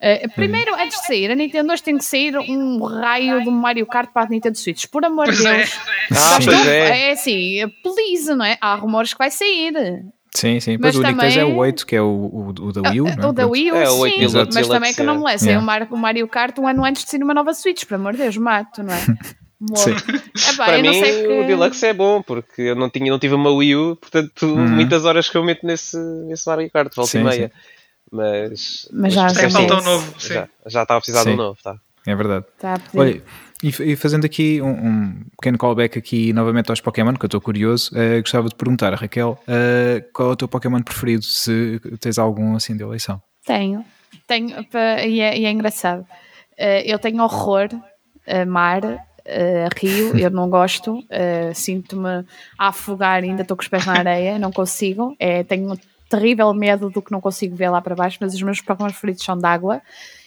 Eh, 0.00 0.28
primeiro, 0.34 0.74
antes 0.74 1.00
de 1.00 1.06
sair, 1.06 1.30
a 1.30 1.34
Nintendo 1.34 1.68
2 1.68 1.80
tem 1.80 1.96
que 1.96 2.04
sair 2.04 2.36
um 2.36 2.82
raio 2.84 3.42
do 3.42 3.50
Mario 3.50 3.86
Kart 3.86 4.10
para 4.12 4.26
a 4.26 4.28
Nintendo 4.28 4.58
Switch. 4.58 4.84
Por 4.86 5.02
amor 5.02 5.30
de 5.32 5.46
é. 5.46 5.56
Deus. 5.56 5.78
Ah, 6.12 6.38
pois 6.44 6.66
é. 6.66 7.08
é 7.08 7.12
assim, 7.12 7.60
please, 7.82 8.34
não 8.34 8.44
é? 8.44 8.58
Há 8.60 8.74
rumores 8.74 9.14
que 9.14 9.18
vai 9.18 9.30
sair. 9.30 9.72
Sim, 10.36 10.60
sim. 10.60 10.76
Mas 10.78 10.94
Pois 10.94 10.96
o 10.96 10.98
único 11.08 11.20
que 11.20 11.24
é 11.26 11.30
também- 11.40 11.54
o 11.54 11.56
8, 11.56 11.86
que 11.86 11.96
é 11.96 12.02
o, 12.02 12.06
o, 12.06 12.48
o 12.48 12.72
da 12.72 12.90
Wii 12.90 13.00
U. 13.00 13.04
não 13.04 13.12
é? 13.12 13.26
O 13.28 13.32
da. 13.32 13.46
Wii 13.46 13.72
U, 13.72 13.76
É, 13.76 13.88
o 13.88 13.96
8 14.00 14.12
sim, 14.12 14.18
Deluxe, 14.26 14.54
mas 14.58 14.68
também 14.68 14.92
que 14.92 15.02
não 15.02 15.14
me 15.14 15.20
é. 15.22 15.24
lessem 15.26 15.48
Yeah. 15.50 15.62
o, 15.62 15.66
Mar- 15.66 15.88
o 15.90 15.96
Mario 15.96 16.28
Kart 16.28 16.58
um 16.58 16.66
ano 16.68 16.84
antes 16.84 17.04
de 17.04 17.10
sair 17.10 17.22
uma 17.22 17.32
nova 17.32 17.54
Switch, 17.54 17.84
pelo 17.86 18.00
amor 18.02 18.12
de 18.12 18.18
Deus, 18.18 18.36
mato, 18.36 18.82
não 18.82 18.92
é? 18.92 18.98
Morro. 19.60 19.90
Epá, 20.52 20.66
Para 20.66 20.78
mim, 20.82 20.92
sei 20.94 21.26
que... 21.26 21.28
o 21.28 21.46
Deluxe 21.46 21.86
é 21.86 21.92
bom, 21.92 22.20
porque 22.22 22.62
eu 22.62 22.74
não, 22.74 22.90
tinha, 22.90 23.10
não 23.10 23.18
tive 23.18 23.34
uma 23.34 23.50
Wii 23.50 23.76
U, 23.76 23.96
portanto, 23.96 24.46
Uhum. 24.46 24.68
muitas 24.68 25.04
horas 25.04 25.28
que 25.28 25.36
eu 25.36 25.44
meto 25.44 25.66
nesse, 25.66 25.96
nesse 26.26 26.46
Mario 26.46 26.70
Kart, 26.70 26.94
volta 26.94 27.10
Sim, 27.12 27.20
e 27.20 27.24
meia. 27.24 27.52
Mas, 28.12 28.88
Mas 28.92 29.12
já 29.14 29.32
Tem 29.32 29.50
falta 29.50 29.74
um 29.76 29.82
novo, 29.82 30.20
sim. 30.20 30.34
Já, 30.34 30.48
já 30.66 30.82
estava 30.82 30.98
a 30.98 31.00
precisar 31.00 31.24
de 31.24 31.30
um 31.30 31.36
novo, 31.36 31.58
tá? 31.62 31.76
É 32.06 32.14
verdade. 32.14 32.44
Tá. 32.58 32.78
Olha, 32.94 33.22
e, 33.62 33.68
e 33.68 33.96
fazendo 33.96 34.26
aqui 34.26 34.60
um, 34.60 34.68
um 34.70 35.24
pequeno 35.40 35.56
callback 35.56 35.98
aqui 35.98 36.32
novamente 36.32 36.68
aos 36.70 36.80
Pokémon, 36.80 37.14
que 37.14 37.24
eu 37.24 37.28
estou 37.28 37.40
curioso, 37.40 37.90
eh, 37.96 38.20
gostava 38.20 38.48
de 38.48 38.54
perguntar 38.54 38.92
a 38.92 38.96
Raquel 38.96 39.38
eh, 39.48 40.04
qual 40.12 40.30
é 40.30 40.32
o 40.32 40.36
teu 40.36 40.46
Pokémon 40.46 40.82
preferido, 40.82 41.24
se 41.24 41.80
tens 41.98 42.18
algum 42.18 42.54
assim 42.54 42.76
de 42.76 42.82
eleição. 42.82 43.22
Tenho, 43.46 43.84
tenho, 44.28 44.54
e 45.06 45.20
é, 45.20 45.38
e 45.38 45.44
é 45.46 45.50
engraçado. 45.50 46.06
Eh, 46.58 46.82
eu 46.92 46.98
tenho 46.98 47.22
horror 47.22 47.68
a 48.26 48.44
mar, 48.44 48.82
a 49.26 49.68
rio, 49.78 50.16
eu 50.18 50.30
não 50.30 50.48
gosto, 50.48 51.02
eh, 51.10 51.52
sinto-me 51.54 52.24
a 52.58 52.68
afogar, 52.68 53.22
ainda 53.22 53.42
estou 53.42 53.56
com 53.56 53.62
os 53.62 53.68
pés 53.68 53.86
na 53.86 53.94
areia, 53.94 54.38
não 54.38 54.52
consigo. 54.52 55.16
É, 55.18 55.42
tenho 55.42 55.78
terrível 56.08 56.52
medo 56.52 56.90
do 56.90 57.00
que 57.02 57.10
não 57.12 57.20
consigo 57.20 57.56
ver 57.56 57.70
lá 57.70 57.80
para 57.80 57.94
baixo, 57.94 58.18
mas 58.20 58.34
os 58.34 58.42
meus 58.42 58.60
Pokémon 58.60 58.88
preferidos 58.90 59.24
são 59.24 59.36
de 59.36 59.46
água. 59.46 59.80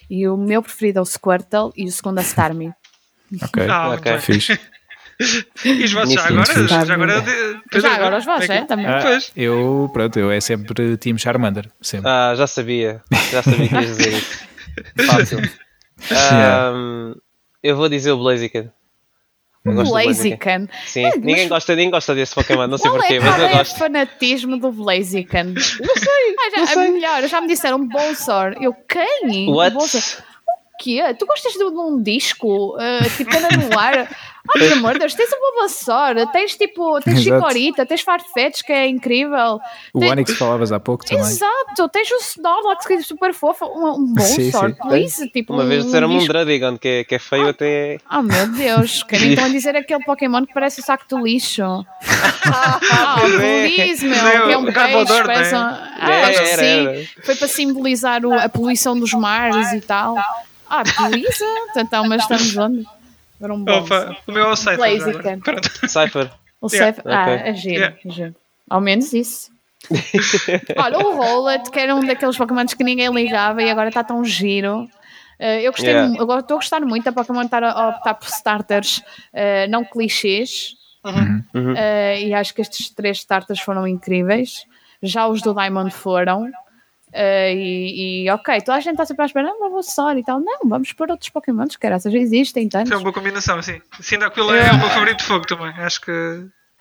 E 0.10 0.28
o 0.28 0.38
meu 0.38 0.62
preferido 0.62 1.00
é 1.00 1.02
o 1.02 1.06
Squirtle 1.06 1.72
e 1.76 1.86
o 1.86 1.92
segundo 1.92 2.20
é 2.20 2.24
Starmie. 2.24 2.74
Ok, 3.42 3.68
Ah, 3.70 3.90
Ok. 3.90 4.18
fixe. 4.20 4.60
E 5.66 5.84
os 5.84 5.92
vossos 5.94 6.14
já 6.14 6.28
agora? 6.28 6.68
Já 6.68 6.94
agora, 6.94 7.24
Já 7.76 7.96
agora 7.96 8.18
os 8.20 8.26
vossos, 8.26 8.50
é 8.52 8.58
é? 8.58 8.66
Também. 8.66 8.86
Ah, 8.86 9.02
eu, 9.36 9.90
pronto, 9.92 10.20
eu 10.20 10.30
é 10.32 10.40
sempre 10.40 10.96
Team 10.98 11.18
Charmander, 11.18 11.72
sempre. 11.82 12.08
Ah, 12.08 12.34
já 12.36 12.46
sabia. 12.46 13.02
Já 13.32 13.42
sabia 13.42 13.68
que 13.68 13.76
ias 13.76 13.98
dizer 13.98 14.14
isso. 14.14 14.48
Fácil. 15.06 15.40
Yeah. 16.12 16.70
Ahm, 16.70 17.16
eu 17.64 17.76
vou 17.76 17.90
dizer 17.90 18.12
o 18.12 18.18
Blaziken. 18.20 18.70
Do 19.76 19.84
Blaziken. 19.84 20.70
Sim, 20.86 21.06
É, 21.06 21.10
mas- 21.10 21.20
ninguém, 21.24 21.48
gosta, 21.48 21.76
ninguém 21.76 21.92
gosta 21.92 22.16
desse 22.16 22.34
Pokémon, 22.36 22.68
não 22.68 22.78
sei 22.78 22.90
Qual 22.90 23.00
porquê, 23.00 23.16
é, 23.16 23.20
mas 23.20 23.40
eu 23.40 23.46
é 23.48 23.54
o 23.54 23.58
gosto. 23.58 23.78
fanatismo 23.78 24.58
do 24.58 24.72
Blaziken? 24.72 25.44
Não 25.54 25.62
sei. 25.62 26.36
Ah, 26.40 26.50
já, 26.52 26.60
não 26.62 26.68
sei. 26.68 26.88
A 26.88 26.92
melhor, 26.92 27.28
já 27.28 27.42
me 27.42 27.48
disseram 27.48 27.88
Bolsor. 27.88 28.56
Eu, 28.62 28.74
quem? 28.88 29.50
What? 29.50 29.74
Bolsor. 29.74 30.02
O 30.74 30.78
quê? 30.84 31.02
Tu 31.18 31.26
gostas 31.26 31.54
de, 31.54 31.64
um 31.64 32.02
disco? 32.02 32.76
ah, 32.80 33.00
tipo, 33.18 33.36
anda 33.36 33.50
no 33.58 33.80
ar? 33.80 34.08
Ai, 34.56 34.60
pelo 34.60 34.74
amor 34.76 34.94
de 34.94 35.00
Deus, 35.00 35.14
tens 35.14 35.30
o 35.32 35.36
Bulbasaur, 35.40 36.32
tens 36.32 36.56
tipo, 36.56 37.00
tens 37.02 37.20
Exato. 37.20 37.36
Chikorita, 37.38 37.86
tens 37.86 38.02
Farfetch, 38.02 38.64
que 38.64 38.72
é 38.72 38.88
incrível. 38.88 39.60
O 39.94 40.00
Tem- 40.00 40.12
Onix 40.12 40.32
que 40.32 40.38
falavas 40.38 40.72
há 40.72 40.80
pouco 40.80 41.06
também. 41.06 41.24
Exato, 41.24 41.90
tens 41.90 42.10
o 42.12 42.16
Snorlax, 42.18 42.86
que 42.86 42.94
é 42.94 43.02
super 43.02 43.34
fofo, 43.34 43.66
um, 43.66 44.14
um 44.14 44.20
sim. 44.20 44.52
please. 44.88 45.30
Tipo, 45.30 45.54
Uma 45.54 45.66
vez 45.66 45.84
um 45.84 45.86
disseram-me 45.88 46.16
um. 46.18 46.26
Dradigan, 46.28 46.78
que 46.78 46.88
é, 46.88 47.04
que 47.04 47.16
é 47.16 47.20
feio 47.20 47.50
até. 47.50 47.98
Oh 48.12 48.22
meu 48.22 48.48
Deus, 48.48 49.04
querem 49.04 49.34
então 49.34 49.50
dizer 49.52 49.76
aquele 49.76 50.04
Pokémon 50.04 50.46
que 50.46 50.54
parece 50.54 50.80
o 50.80 50.84
saco 50.84 51.06
de 51.10 51.22
lixo. 51.22 51.64
Ah, 52.50 53.18
é. 53.42 53.68
please, 53.68 54.06
meu, 54.08 54.18
que 54.48 54.54
é 54.54 54.58
um 54.58 54.66
peixe, 54.66 55.24
parece 55.24 55.56
um... 55.56 55.60
não 55.60 55.68
Ah, 55.68 56.10
É, 56.12 56.24
acho 56.26 56.42
que 56.44 56.48
era, 56.50 56.62
sim. 56.64 56.88
era. 56.88 57.06
Foi 57.24 57.36
para 57.36 57.48
simbolizar 57.48 58.26
o- 58.26 58.34
a 58.34 58.48
poluição 58.48 58.98
dos 58.98 59.14
mares 59.14 59.74
e 59.74 59.82
tal. 59.82 60.16
Ah, 60.70 60.84
please, 60.84 61.44
então, 61.76 62.08
mas 62.08 62.22
estamos 62.22 62.56
onde? 62.58 62.86
Era 63.42 63.54
um 63.54 63.64
bom. 63.64 63.72
Opa, 63.72 64.18
o 64.28 64.32
meu 64.32 64.44
é 64.48 64.52
o 64.52 64.56
agora. 64.56 65.40
Pronto. 65.44 65.70
Cypher. 65.88 66.32
O 66.62 66.68
Yeah. 66.74 66.94
Cef- 66.96 67.06
Ah, 67.08 67.24
Ok. 67.24 67.34
é 67.50 67.54
giro, 67.54 67.76
Yeah. 67.76 67.98
é 68.06 68.10
giro. 68.10 68.36
Ao 68.70 68.82
menos 68.82 69.14
isso. 69.14 69.52
Olha, 70.78 70.98
o 70.98 71.16
Rowlet, 71.16 71.70
que 71.70 71.80
era 71.80 71.96
um 71.96 72.06
daqueles 72.06 72.36
Pokémons 72.38 72.74
que 72.74 72.84
ninguém 72.84 73.10
ligava 73.14 73.62
e 73.62 73.70
agora 73.70 73.90
está 73.90 74.04
tão 74.04 74.24
giro. 74.26 74.88
Eh, 75.40 75.62
eu 75.62 75.72
gostei, 75.72 75.92
Yeah. 75.92 76.18
eu 76.18 76.40
estou 76.40 76.56
a 76.56 76.60
gostar 76.60 76.82
muito 76.82 77.04
da 77.06 77.12
Pokémon 77.12 77.44
estar 77.44 77.64
a 77.64 77.90
optar 77.90 78.16
por 78.16 78.28
starters 78.28 79.04
eh, 79.32 79.68
não 79.68 79.86
clichês. 79.86 80.74
Uhum. 81.06 81.74
Eh, 81.78 82.24
e 82.24 82.34
acho 82.34 82.54
que 82.54 82.62
estes 82.62 82.90
três 82.90 83.18
starters 83.20 83.60
foram 83.60 83.88
incríveis. 83.88 84.66
Já 85.02 85.28
os 85.28 85.42
do 85.44 85.54
Diamond 85.54 85.92
foram. 85.92 86.50
Eh, 87.20 87.56
e, 87.56 88.26
e, 88.26 88.30
ok, 88.30 88.62
toda 88.62 88.78
a 88.78 88.80
gente 88.80 88.94
está 88.94 89.04
sempre 89.04 89.24
à 89.24 89.26
espera, 89.26 89.48
não, 89.48 89.72
vou 89.72 89.82
só 89.82 90.14
e 90.16 90.24
tal. 90.24 90.40
Não, 90.40 90.60
vamos 90.66 90.94
pôr 90.94 91.10
outros 91.10 91.32
Pokémons, 91.32 91.76
que 91.76 91.90
já 91.90 92.20
existem 92.20 92.70
tantos. 92.70 92.90
Foi 92.90 92.98
uma 92.98 93.04
boa 93.04 93.14
combinação, 93.14 93.60
sim. 93.60 93.82
Sim, 94.00 94.18
aquilo 94.18 94.54
é 94.54 94.72
o 94.72 94.78
meu 94.78 94.88
favorito 94.90 95.18
de 95.18 95.24
fogo 95.26 95.48
também. 95.48 95.74
Acho 95.80 96.00
que 96.02 96.12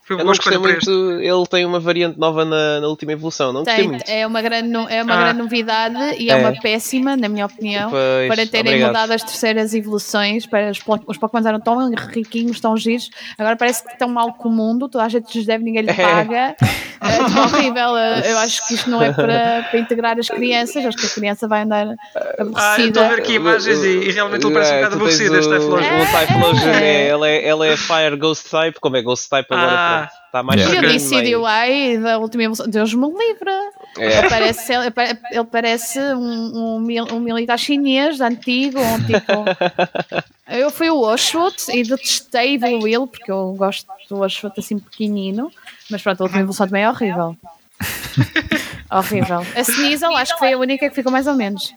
Foi 0.06 0.14
eu 0.14 0.18
não 0.20 0.26
gostei 0.26 0.56
muito. 0.56 0.88
Ele 1.20 1.46
tem 1.50 1.64
uma 1.66 1.80
variante 1.80 2.16
nova 2.18 2.44
na, 2.44 2.80
na 2.80 2.86
última 2.86 3.10
evolução. 3.12 3.52
Não 3.52 3.64
gostei 3.64 3.76
Tem, 3.82 3.88
muito. 3.88 4.08
é 4.08 4.24
uma 4.26 4.40
grande, 4.40 4.72
é 4.88 5.02
uma 5.02 5.14
Ah. 5.14 5.22
grande 5.24 5.38
novidade 5.42 5.96
e 6.18 6.30
é, 6.30 6.34
É. 6.34 6.36
uma 6.36 6.52
péssima, 6.60 7.16
na 7.16 7.28
minha 7.28 7.46
opinião, 7.46 7.90
Pois, 7.90 8.28
para 8.28 8.46
terem 8.46 8.60
obrigado. 8.74 8.88
mudado 8.88 9.10
as 9.12 9.22
terceiras 9.24 9.74
evoluções. 9.74 10.46
Para 10.46 10.70
os, 10.70 10.78
os 11.06 11.18
Pokémon 11.18 11.46
eram 11.48 11.60
tão 11.60 11.90
riquinhos, 12.14 12.60
tão 12.60 12.76
giros, 12.76 13.10
agora 13.36 13.56
parece 13.56 13.82
que 13.84 13.92
estão 13.92 14.08
mal 14.08 14.32
com 14.34 14.48
o 14.48 14.52
mundo, 14.52 14.88
toda 14.88 15.04
a 15.04 15.08
gente 15.08 15.36
lhes 15.36 15.44
deve, 15.46 15.64
ninguém 15.64 15.82
lhe 15.82 15.90
É. 15.90 15.94
paga. 15.94 16.56
É 16.98 17.24
tipo 17.24 17.38
horrível. 17.40 17.96
Eu 18.24 18.38
acho 18.38 18.66
que 18.66 18.74
isto 18.74 18.88
não 18.88 19.02
é 19.02 19.12
para, 19.12 19.66
para 19.70 19.78
integrar 19.78 20.18
as 20.18 20.28
crianças, 20.28 20.84
acho 20.84 20.96
que 20.96 21.06
a 21.06 21.10
criança 21.10 21.46
vai 21.46 21.62
andar 21.62 21.86
Ah, 21.86 22.24
eu 22.38 22.46
aborrecida. 22.46 22.88
estou 22.88 23.02
a 23.04 23.08
ver 23.08 23.18
aqui 23.20 23.32
imagens 23.34 23.84
e, 23.84 23.88
e 24.08 24.10
realmente 24.12 24.44
ele 24.46 24.52
parece 24.54 24.72
um 24.72 24.74
É, 24.74 24.78
bocado 24.78 24.96
aborrecido 24.96 25.36
este 25.36 25.48
o- 25.52 25.58
Typhlosion. 25.58 26.00
O 26.00 26.06
Typhlosion, 26.18 26.68
É. 26.70 26.84
é, 26.84 27.08
ela, 27.08 27.28
é, 27.28 27.46
ela 27.46 27.66
é 27.66 27.76
Fire 27.76 28.16
Ghost 28.16 28.50
Type. 28.50 28.80
Como 28.80 28.96
é 28.96 29.02
Ghost 29.02 29.28
Type 29.28 29.46
agora? 29.54 29.70
Ah. 29.72 29.95
Está 30.36 30.42
mais 30.42 30.60
E 30.60 30.76
eu 30.76 30.82
disse 30.82 31.08
CDY 31.08 31.98
da 32.02 32.18
última 32.18 32.44
evolução. 32.44 32.68
Deus 32.68 32.92
me 32.92 33.06
livre. 33.06 33.50
É. 33.96 34.18
Ele 34.18 34.28
parece, 34.28 34.72
ele, 34.74 34.92
ele 35.30 35.44
parece 35.44 35.98
um, 35.98 36.76
um, 36.76 37.14
um 37.14 37.20
militar 37.20 37.58
chinês 37.58 38.20
antigo, 38.20 38.78
um 38.78 39.02
tipo. 39.04 39.32
Eu 40.48 40.70
fui 40.70 40.88
o 40.88 41.00
Oshwood 41.00 41.56
e 41.70 41.82
detestei 41.82 42.54
evoluí-lo 42.54 43.08
porque 43.08 43.32
eu 43.32 43.52
gosto 43.58 43.84
do 44.08 44.20
Oshwood 44.20 44.54
assim 44.56 44.78
pequenino, 44.78 45.50
mas 45.90 46.00
pronto, 46.00 46.20
a 46.20 46.22
última 46.22 46.40
evolução 46.40 46.68
também 46.68 46.84
é 46.84 46.88
horrível. 46.88 47.36
horrível. 48.88 49.44
A 49.56 49.60
Sneasel 49.62 50.14
acho 50.14 50.34
que 50.34 50.38
foi 50.38 50.52
a 50.52 50.56
única 50.56 50.88
que 50.88 50.94
ficou 50.94 51.10
mais 51.10 51.26
ou 51.26 51.34
menos. 51.34 51.74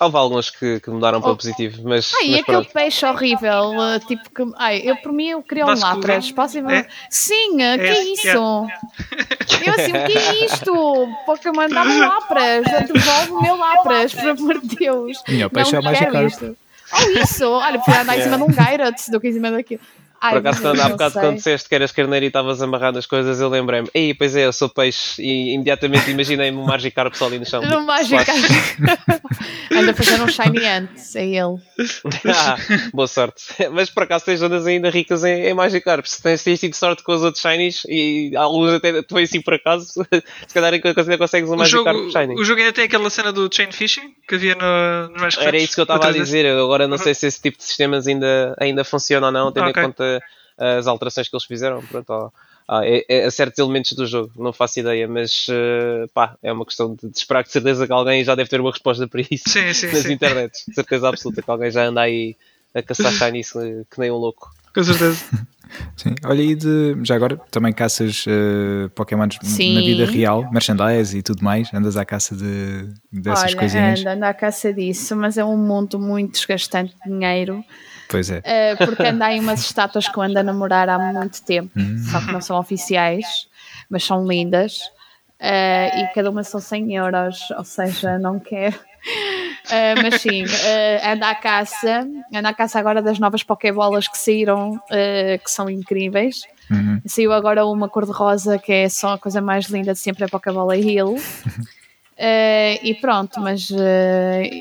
Houve 0.00 0.16
alguns 0.16 0.48
que, 0.50 0.80
que 0.80 0.88
mudaram 0.90 1.20
para 1.20 1.32
Oh. 1.32 1.36
positivo, 1.36 1.82
mas, 1.84 2.12
Ai, 2.14 2.24
e 2.26 2.30
mas 2.30 2.40
aquele 2.40 2.56
pronto. 2.58 2.72
peixe 2.72 3.04
horrível, 3.06 3.72
uh, 3.76 3.98
tipo 4.06 4.30
que. 4.30 4.52
Ai, 4.56 4.80
eu 4.84 4.96
por 4.96 5.12
mim 5.12 5.28
eu 5.28 5.42
queria 5.42 5.66
um 5.66 5.70
é? 5.72 6.32
Posso 6.34 6.58
ir- 6.58 6.64
É? 6.70 6.86
Sim, 7.10 7.54
uh, 7.54 7.56
que 7.78 7.84
É, 7.84 7.88
é 7.98 8.04
isso? 8.04 8.26
Eu 9.66 9.74
assim, 9.74 9.90
o 9.92 10.06
que 10.06 10.16
é 10.18 10.44
isto? 10.46 11.08
Pokémon 11.26 11.68
dá-me 11.68 11.98
Lapras, 12.00 12.64
devolve 12.86 13.30
o 13.32 13.42
meu 13.42 13.56
Lapras, 13.56 14.14
por 14.14 14.28
amor 14.30 14.58
de 14.60 14.74
Deus. 14.76 15.22
Melhor 15.28 15.50
peixe 15.50 15.76
é 15.76 15.78
o 15.78 15.82
quero 15.82 15.94
Magikarp. 16.00 16.26
isto. 16.30 16.56
Oh, 16.92 17.18
isso! 17.20 17.48
Olha, 17.50 17.78
prefiro 17.78 18.02
andar 18.02 18.18
em 18.18 18.22
cima 18.24 18.36
de 18.38 18.42
um 18.42 18.52
Gyarados 18.52 19.08
do 19.10 19.20
que 19.20 19.28
em 19.28 19.32
cima 19.32 19.50
daquilo. 19.50 19.80
Ai, 20.22 20.32
Por 20.32 20.38
acaso, 20.40 20.60
quando, 20.60 20.80
há 20.80 20.88
bocado, 20.90 21.12
sei. 21.14 21.22
quando 21.22 21.36
disseste 21.36 21.68
que 21.68 21.74
eras 21.74 21.92
carneiro 21.92 22.24
e 22.24 22.28
estavas 22.28 22.60
amarrado 22.60 22.98
as 22.98 23.06
coisas, 23.06 23.40
eu 23.40 23.48
lembrei-me, 23.48 23.88
ei, 23.94 24.12
pois 24.12 24.36
é, 24.36 24.44
eu 24.44 24.52
sou 24.52 24.68
peixe, 24.68 25.20
e 25.22 25.54
imediatamente 25.54 26.10
imaginei-me 26.10 26.58
um 26.58 26.64
Magikarp 26.66 27.14
só 27.14 27.26
ali 27.26 27.38
no 27.38 27.46
chão. 27.46 27.62
No 27.70 27.80
Magikarp. 27.86 28.28
Anda 29.72 29.92
a 29.92 29.94
fazer 29.94 30.20
um 30.20 30.28
Shiny 30.28 30.66
antes, 30.66 31.14
é 31.16 31.24
ele. 31.26 31.56
Ah, 32.26 32.56
boa 32.92 33.06
sorte. 33.08 33.42
Mas 33.72 33.88
por 33.88 34.02
acaso 34.02 34.24
tens 34.24 34.40
zonas 34.40 34.66
ainda 34.66 34.90
ricas 34.90 35.24
em, 35.24 35.46
em 35.46 35.54
Magikarp. 35.54 36.04
Se 36.04 36.22
tens, 36.22 36.42
tens 36.44 36.60
tido 36.60 36.74
sorte 36.74 37.02
com 37.02 37.12
os 37.12 37.22
outros 37.22 37.40
Shinies 37.42 37.82
e 37.88 38.32
alguns 38.36 38.74
até 38.74 39.02
foi 39.08 39.22
assim 39.22 39.40
por 39.40 39.54
acaso, 39.54 39.86
se 40.46 40.54
calhar 40.54 40.72
ainda 40.74 41.18
consegues 41.18 41.48
um 41.50 41.56
O 41.56 41.64
jogo, 41.64 41.84
Magikarp 41.84 42.10
Shiny. 42.28 42.40
o 42.40 42.44
jogo 42.44 42.60
ainda 42.60 42.72
tem 42.72 42.84
aquela 42.84 43.08
cena 43.10 43.32
do 43.32 43.48
chain 43.52 43.72
fishing 43.72 44.14
que 44.28 44.34
havia 44.34 44.54
no, 44.54 45.12
nos 45.12 45.20
mais 45.20 45.38
Era 45.38 45.56
isso 45.56 45.74
que 45.74 45.80
eu 45.80 45.84
estava 45.84 46.08
a 46.08 46.12
dizer. 46.12 46.44
Eu 46.44 46.64
agora 46.64 46.86
não 46.86 46.98
sei 46.98 47.14
se 47.14 47.26
esse 47.26 47.40
tipo 47.40 47.56
de 47.56 47.64
sistemas 47.64 48.06
ainda, 48.06 48.54
ainda 48.60 48.84
funciona 48.84 49.26
ou 49.26 49.32
não, 49.32 49.50
tendo 49.52 49.68
Ok. 49.70 49.82
em 49.82 49.86
conta 49.86 50.09
as 50.58 50.86
alterações 50.86 51.28
que 51.28 51.34
eles 51.34 51.44
fizeram. 51.44 51.82
Pronto, 51.82 52.10
ó, 52.10 52.30
é, 52.82 53.04
é 53.08 53.24
a 53.24 53.30
certos 53.30 53.58
elementos 53.58 53.92
do 53.92 54.06
jogo, 54.06 54.30
não 54.36 54.52
faço 54.52 54.78
ideia, 54.78 55.08
mas 55.08 55.46
eh, 55.50 56.06
pá, 56.14 56.36
é 56.40 56.52
uma 56.52 56.64
questão 56.64 56.94
de, 56.94 57.08
de 57.08 57.18
esperar 57.18 57.42
de 57.42 57.50
certeza 57.50 57.84
que 57.84 57.92
alguém 57.92 58.22
já 58.22 58.34
deve 58.36 58.48
ter 58.48 58.60
uma 58.60 58.70
resposta 58.70 59.08
para 59.08 59.22
isso 59.22 59.48
Sim, 59.48 59.72
sim, 59.74 59.86
nas 59.92 60.02
sim. 60.02 60.12
internets. 60.12 60.64
De 60.68 60.74
certeza 60.74 61.08
absoluta 61.08 61.42
que 61.42 61.50
alguém 61.50 61.70
já 61.70 61.86
anda 61.86 62.02
aí 62.02 62.36
a 62.72 62.80
caçar 62.80 63.12
eh, 63.34 63.42
que 63.90 63.98
nem 63.98 64.10
um 64.10 64.16
louco. 64.16 64.50
Com 64.72 64.84
certeza. 64.84 65.18
Sim. 65.96 66.14
Olha, 66.24 66.42
e 66.42 66.54
de, 66.56 66.96
já 67.04 67.14
agora 67.14 67.36
também 67.50 67.72
caças 67.72 68.24
uh, 68.26 68.88
Pokémons 68.90 69.38
Sim. 69.42 69.74
na 69.74 69.80
vida 69.80 70.04
real, 70.04 70.50
merchandise 70.50 71.16
e 71.16 71.22
tudo 71.22 71.44
mais? 71.44 71.72
Andas 71.72 71.96
à 71.96 72.04
caça 72.04 72.34
de, 72.34 72.92
dessas 73.12 73.50
Olha, 73.50 73.56
coisinhas? 73.56 74.00
anda, 74.00 74.14
anda 74.14 74.28
à 74.28 74.34
caça 74.34 74.72
disso, 74.72 75.14
mas 75.14 75.38
é 75.38 75.44
um 75.44 75.56
mundo 75.56 75.98
muito 75.98 76.32
desgastante 76.32 76.94
de 77.04 77.10
dinheiro. 77.10 77.64
Pois 78.10 78.30
é. 78.30 78.38
Uh, 78.38 78.86
porque 78.86 79.04
anda 79.04 79.26
aí 79.26 79.38
umas 79.38 79.60
estátuas 79.60 80.08
que 80.08 80.18
eu 80.18 80.22
ando 80.22 80.38
a 80.38 80.42
namorar 80.42 80.88
há 80.88 80.98
muito 80.98 81.42
tempo, 81.42 81.72
só 82.10 82.20
que 82.20 82.32
não 82.32 82.40
são 82.40 82.58
oficiais, 82.58 83.24
mas 83.88 84.04
são 84.04 84.26
lindas. 84.26 84.80
Uh, 85.40 85.98
e 85.98 86.06
cada 86.14 86.30
uma 86.30 86.44
são 86.44 86.60
100 86.60 86.96
euros, 86.96 87.50
ou 87.56 87.64
seja, 87.64 88.18
não 88.18 88.38
quero. 88.38 88.76
Uh, 88.76 90.02
mas 90.02 90.20
sim, 90.20 90.44
uh, 90.44 91.12
anda 91.12 91.30
à 91.30 91.34
caça, 91.34 92.06
anda 92.34 92.48
à 92.50 92.54
caça 92.54 92.78
agora 92.78 93.00
das 93.00 93.18
novas 93.18 93.42
Pokébolas 93.42 94.06
que 94.06 94.18
saíram, 94.18 94.72
uh, 94.72 95.42
que 95.42 95.50
são 95.50 95.70
incríveis. 95.70 96.42
Uhum. 96.70 97.00
Saiu 97.06 97.32
agora 97.32 97.64
uma 97.64 97.88
cor-de-rosa 97.88 98.58
que 98.58 98.72
é 98.72 98.88
só 98.88 99.14
a 99.14 99.18
coisa 99.18 99.40
mais 99.40 99.66
linda 99.66 99.92
de 99.92 99.98
sempre, 99.98 100.24
a 100.24 100.28
Pokébola 100.28 100.76
Hill. 100.76 101.16
Uh, 102.20 102.76
e 102.82 102.94
pronto, 103.00 103.40
mas 103.40 103.70
uh, 103.70 103.76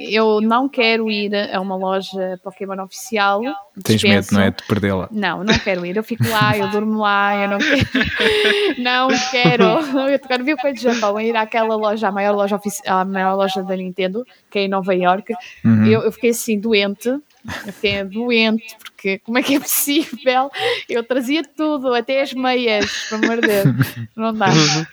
eu 0.09 0.39
não 0.39 0.69
quero 0.69 1.11
ir 1.11 1.35
a 1.53 1.59
uma 1.59 1.75
loja 1.75 2.39
Pokémon 2.41 2.81
oficial. 2.81 3.41
Tens 3.83 4.01
medo, 4.01 4.21
dispenso. 4.21 4.33
não 4.33 4.41
é? 4.43 4.51
De 4.51 4.63
perdê-la. 4.65 5.09
Não, 5.11 5.43
não 5.43 5.59
quero 5.59 5.85
ir. 5.85 5.97
Eu 5.97 6.03
fico 6.03 6.25
lá, 6.29 6.57
eu 6.57 6.69
durmo 6.69 6.99
lá, 6.99 7.35
eu 7.35 7.49
não 7.49 7.57
quero. 7.57 7.79
Não 8.79 9.09
quero. 9.31 9.63
Eu 9.63 10.15
agora 10.23 10.43
vi 10.43 10.53
o 10.53 10.57
coisa 10.57 10.75
de 10.77 10.83
Japão, 10.83 11.19
ir 11.19 11.35
àquela 11.35 11.75
loja, 11.75 12.07
a 12.07 12.11
maior 12.13 12.33
loja, 12.33 12.55
ofici- 12.55 12.81
a 12.87 13.03
maior 13.03 13.35
loja 13.35 13.61
da 13.61 13.75
Nintendo, 13.75 14.25
que 14.49 14.59
é 14.59 14.63
em 14.63 14.67
Nova 14.69 14.95
York. 14.95 15.33
Uhum. 15.65 15.85
Eu, 15.85 16.01
eu 16.03 16.11
fiquei 16.13 16.29
assim, 16.29 16.57
doente. 16.57 17.09
Eu 17.09 17.73
fiquei 17.73 18.03
doente, 18.05 18.77
porque 18.85 19.19
como 19.19 19.37
é 19.37 19.43
que 19.43 19.55
é 19.55 19.59
possível? 19.59 20.49
Eu 20.87 21.03
trazia 21.03 21.41
tudo, 21.43 21.93
até 21.93 22.21
as 22.21 22.33
meias, 22.33 22.89
pelo 23.09 23.25
amor 23.25 23.41
de 23.41 23.47
Deus. 23.47 23.65
Não 24.15 24.33
dá. 24.33 24.47
Opa. 24.47 24.87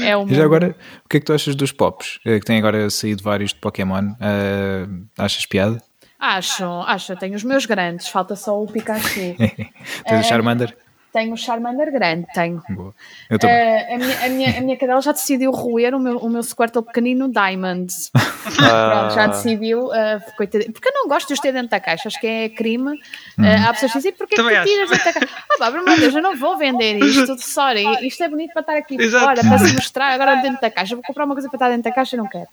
É 0.00 0.16
um 0.16 0.28
E 0.28 0.34
já 0.34 0.44
agora, 0.44 0.76
o 1.04 1.08
que 1.08 1.16
é 1.16 1.20
que 1.20 1.26
tu 1.26 1.32
achas 1.32 1.54
dos 1.54 1.72
pops? 1.72 2.18
Eh, 2.24 2.38
Que 2.38 2.46
tem 2.46 2.58
agora 2.58 2.88
saído 2.90 3.22
vários 3.22 3.50
de 3.52 3.56
Pokémon. 3.60 4.12
Eh, 4.20 4.86
achas 5.18 5.44
piada? 5.46 5.82
Acho, 6.18 6.64
acho. 6.86 7.14
Tenho 7.16 7.34
os 7.34 7.44
meus 7.44 7.66
grandes, 7.66 8.08
falta 8.08 8.34
só 8.36 8.60
o 8.62 8.66
Pikachu. 8.66 9.34
Tens 9.38 10.24
o 10.24 10.28
Charmander? 10.28 10.76
Tenho 11.16 11.32
o 11.32 11.36
Charmander 11.38 11.90
grande, 11.90 12.26
tenho. 12.34 12.62
Boa. 12.68 12.94
Eu 13.30 13.38
também. 13.38 13.56
Eh, 13.56 13.94
a, 13.94 13.96
minha, 13.98 14.24
a, 14.26 14.28
minha, 14.28 14.58
a 14.58 14.60
minha 14.60 14.76
cadela 14.76 15.00
já 15.00 15.12
decidiu 15.12 15.50
roer 15.50 15.94
o 15.94 15.98
meu, 15.98 16.18
o 16.18 16.28
meu 16.28 16.42
Squirtle 16.42 16.82
pequenino 16.82 17.26
Diamond. 17.32 17.90
Pronto, 18.12 19.14
já 19.14 19.26
decidiu. 19.28 19.94
eh, 19.94 20.20
coitadinho. 20.36 20.74
porque 20.74 20.86
eu 20.90 20.92
não 20.92 21.08
gosto 21.08 21.28
de 21.28 21.32
os 21.32 21.40
ter 21.40 21.52
dentro 21.52 21.70
da 21.70 21.80
caixa, 21.80 22.08
acho 22.08 22.20
que 22.20 22.26
é 22.26 22.48
crime. 22.50 23.00
Eh, 23.38 23.56
há 23.56 23.72
pessoas 23.72 23.92
que 23.92 23.98
dizem, 23.98 24.12
porquê 24.12 24.34
que 24.34 24.42
Também 24.42 24.56
tu 24.56 24.60
acho. 24.60 24.70
tiras 24.70 24.90
dentro 24.90 25.04
da 25.06 25.12
caixa? 25.14 25.34
Ah, 25.50 25.56
pá, 25.58 25.70
de 25.70 26.00
Deus, 26.00 26.14
eu 26.14 26.22
não 26.22 26.36
vou 26.36 26.58
vender 26.58 26.98
isto. 26.98 27.38
Sorry, 27.38 28.06
isto 28.06 28.22
é 28.22 28.28
bonito 28.28 28.52
para 28.52 28.60
estar 28.60 28.76
aqui 28.76 29.00
Exato. 29.00 29.24
fora, 29.24 29.40
para 29.40 29.58
se 29.58 29.72
mostrar 29.72 30.12
agora 30.12 30.34
dentro 30.42 30.60
da 30.60 30.70
caixa. 30.70 30.94
Vou 30.96 31.02
comprar 31.02 31.24
uma 31.24 31.34
coisa 31.34 31.48
para 31.48 31.56
estar 31.56 31.68
dentro 31.70 31.84
da 31.84 31.92
caixa, 31.92 32.14
não 32.18 32.28
quero. 32.28 32.46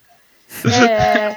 Eh, 0.66 1.36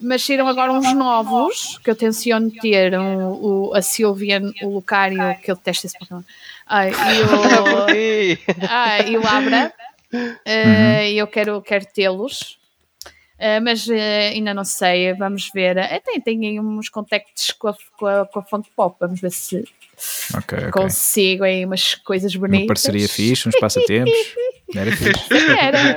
mas 0.00 0.24
saíram 0.24 0.46
agora 0.46 0.72
uns 0.72 0.92
novos 0.92 1.78
que 1.82 1.90
eu 1.90 1.96
tenciono 1.96 2.50
ter 2.50 2.98
um, 2.98 3.28
o, 3.28 3.74
a 3.74 3.80
Sylvian, 3.80 4.52
o 4.62 4.68
Lucario, 4.68 5.34
que 5.42 5.50
eu 5.50 5.56
detesto 5.56 5.86
esse 5.86 5.98
Pokémon. 5.98 6.22
Ai, 6.68 6.90
e 6.90 7.22
o, 7.22 8.66
ah, 8.68 8.98
e 9.02 9.16
o 9.16 9.26
Abra. 9.26 9.72
Eh, 10.44 11.12
Eu 11.12 11.26
quero, 11.26 11.62
quero 11.62 11.86
tê-los. 11.86 12.58
Eh, 13.38 13.60
mas 13.60 13.88
eh, 13.88 14.28
ainda 14.30 14.54
não 14.54 14.64
sei, 14.64 15.12
vamos 15.14 15.50
ver. 15.54 15.76
Eh, 15.76 16.00
tem, 16.24 16.58
uns 16.60 16.88
contactos 16.88 17.52
com 17.52 17.68
a, 17.68 17.74
com, 17.98 18.06
a, 18.06 18.26
com 18.26 18.38
a 18.38 18.42
Fonte 18.42 18.70
Pop, 18.74 18.96
vamos 18.98 19.20
ver 19.20 19.30
se 19.30 19.64
Ok, 20.36 20.58
ok. 20.58 20.70
consigo 20.70 21.44
aí 21.44 21.64
umas 21.64 21.94
coisas 21.94 22.34
bonitas. 22.34 22.62
Uma 22.62 22.66
parceria 22.68 23.08
fixe, 23.08 23.48
uns 23.48 23.58
passatempos. 23.58 24.12
Era 24.74 24.90
fixe. 24.96 25.34
Era. 25.60 25.96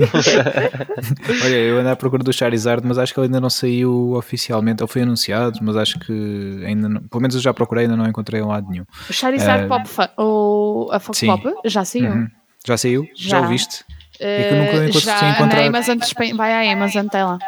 Olha, 1.44 1.54
eu 1.56 1.78
ando 1.78 1.88
à 1.90 1.96
procura 1.96 2.22
do 2.24 2.32
Charizard, 2.32 2.84
mas 2.86 2.98
acho 2.98 3.12
que 3.14 3.20
ele 3.20 3.26
ainda 3.26 3.40
não 3.40 3.50
saiu 3.50 4.12
oficialmente. 4.14 4.82
Ele 4.82 4.90
foi 4.90 5.02
anunciado, 5.02 5.58
mas 5.62 5.76
acho 5.76 5.98
que 6.00 6.62
ainda 6.66 6.88
não. 6.88 7.00
Pelo 7.02 7.20
menos 7.20 7.34
eu 7.34 7.40
já 7.40 7.54
procurei, 7.54 7.84
ainda 7.84 7.96
não 7.96 8.06
encontrei 8.06 8.40
em 8.40 8.44
lado 8.44 8.68
nenhum. 8.68 8.84
O 9.08 9.12
Charizard 9.12 9.64
Eh, 9.64 9.68
Pop, 9.68 9.88
fa- 9.88 10.10
o, 10.18 10.88
a 10.92 10.98
Fonte 10.98 11.18
sim. 11.18 11.26
Pop, 11.26 11.44
já 11.64 11.84
saiu. 11.84 12.10
Uhum. 12.10 12.28
Já 12.66 12.76
saiu? 12.76 13.08
Já, 13.14 13.40
Já. 13.40 13.46
o 13.46 13.48
viste? 13.48 13.84
É 14.18 14.42
que 14.48 14.54
eu 14.54 14.58
nunca 14.58 14.72
Eh, 14.88 14.92
já 15.00 15.30
encontrar. 15.30 15.60
na 15.62 15.66
Amazon, 15.68 15.98
vai 16.36 16.68
à 16.68 16.72
Amazon, 16.72 17.06
tem 17.06 17.22
lá. 17.24 17.38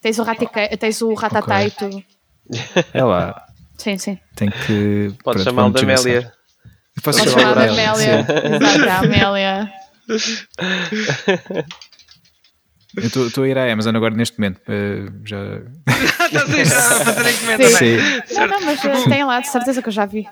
Tens 0.00 0.18
o, 0.18 0.22
Ratica, 0.22 0.76
tens 0.76 1.02
o 1.02 1.12
Ratatá 1.14 1.64
e 1.64 1.70
tudo. 1.70 2.02
É 2.94 3.04
lá. 3.04 3.44
Sim, 3.76 3.98
sim. 3.98 4.18
Tem 4.34 4.48
que. 4.50 5.12
Podes 5.22 5.44
chamá-lo 5.44 5.72
descansar. 5.72 6.06
Amélia. 6.06 6.32
Posso 7.02 7.22
de 7.24 7.30
Amélia? 7.44 8.26
Exato, 8.56 8.88
a 8.90 8.98
Amélia. 8.98 9.72
Eu 12.96 13.26
estou 13.26 13.44
a 13.44 13.48
ir 13.48 13.56
à 13.58 13.70
Amazon 13.72 13.94
agora 13.94 14.14
neste 14.14 14.38
momento. 14.38 14.60
eh, 14.68 15.06
já. 15.24 15.36
Estás 16.26 16.52
aí 16.54 16.64
já 16.64 16.78
a 16.78 17.04
fazer 17.04 17.30
encomenda, 17.30 17.70
não 17.70 17.78
é? 17.78 18.24
Não, 18.34 18.46
não, 18.48 18.60
mas 18.66 18.84
eh, 18.84 19.04
tem 19.08 19.24
lá, 19.24 19.40
de 19.40 19.48
certeza 19.48 19.82
que 19.82 19.88
eu 19.88 19.92
já 19.92 20.06
vi. 20.06 20.26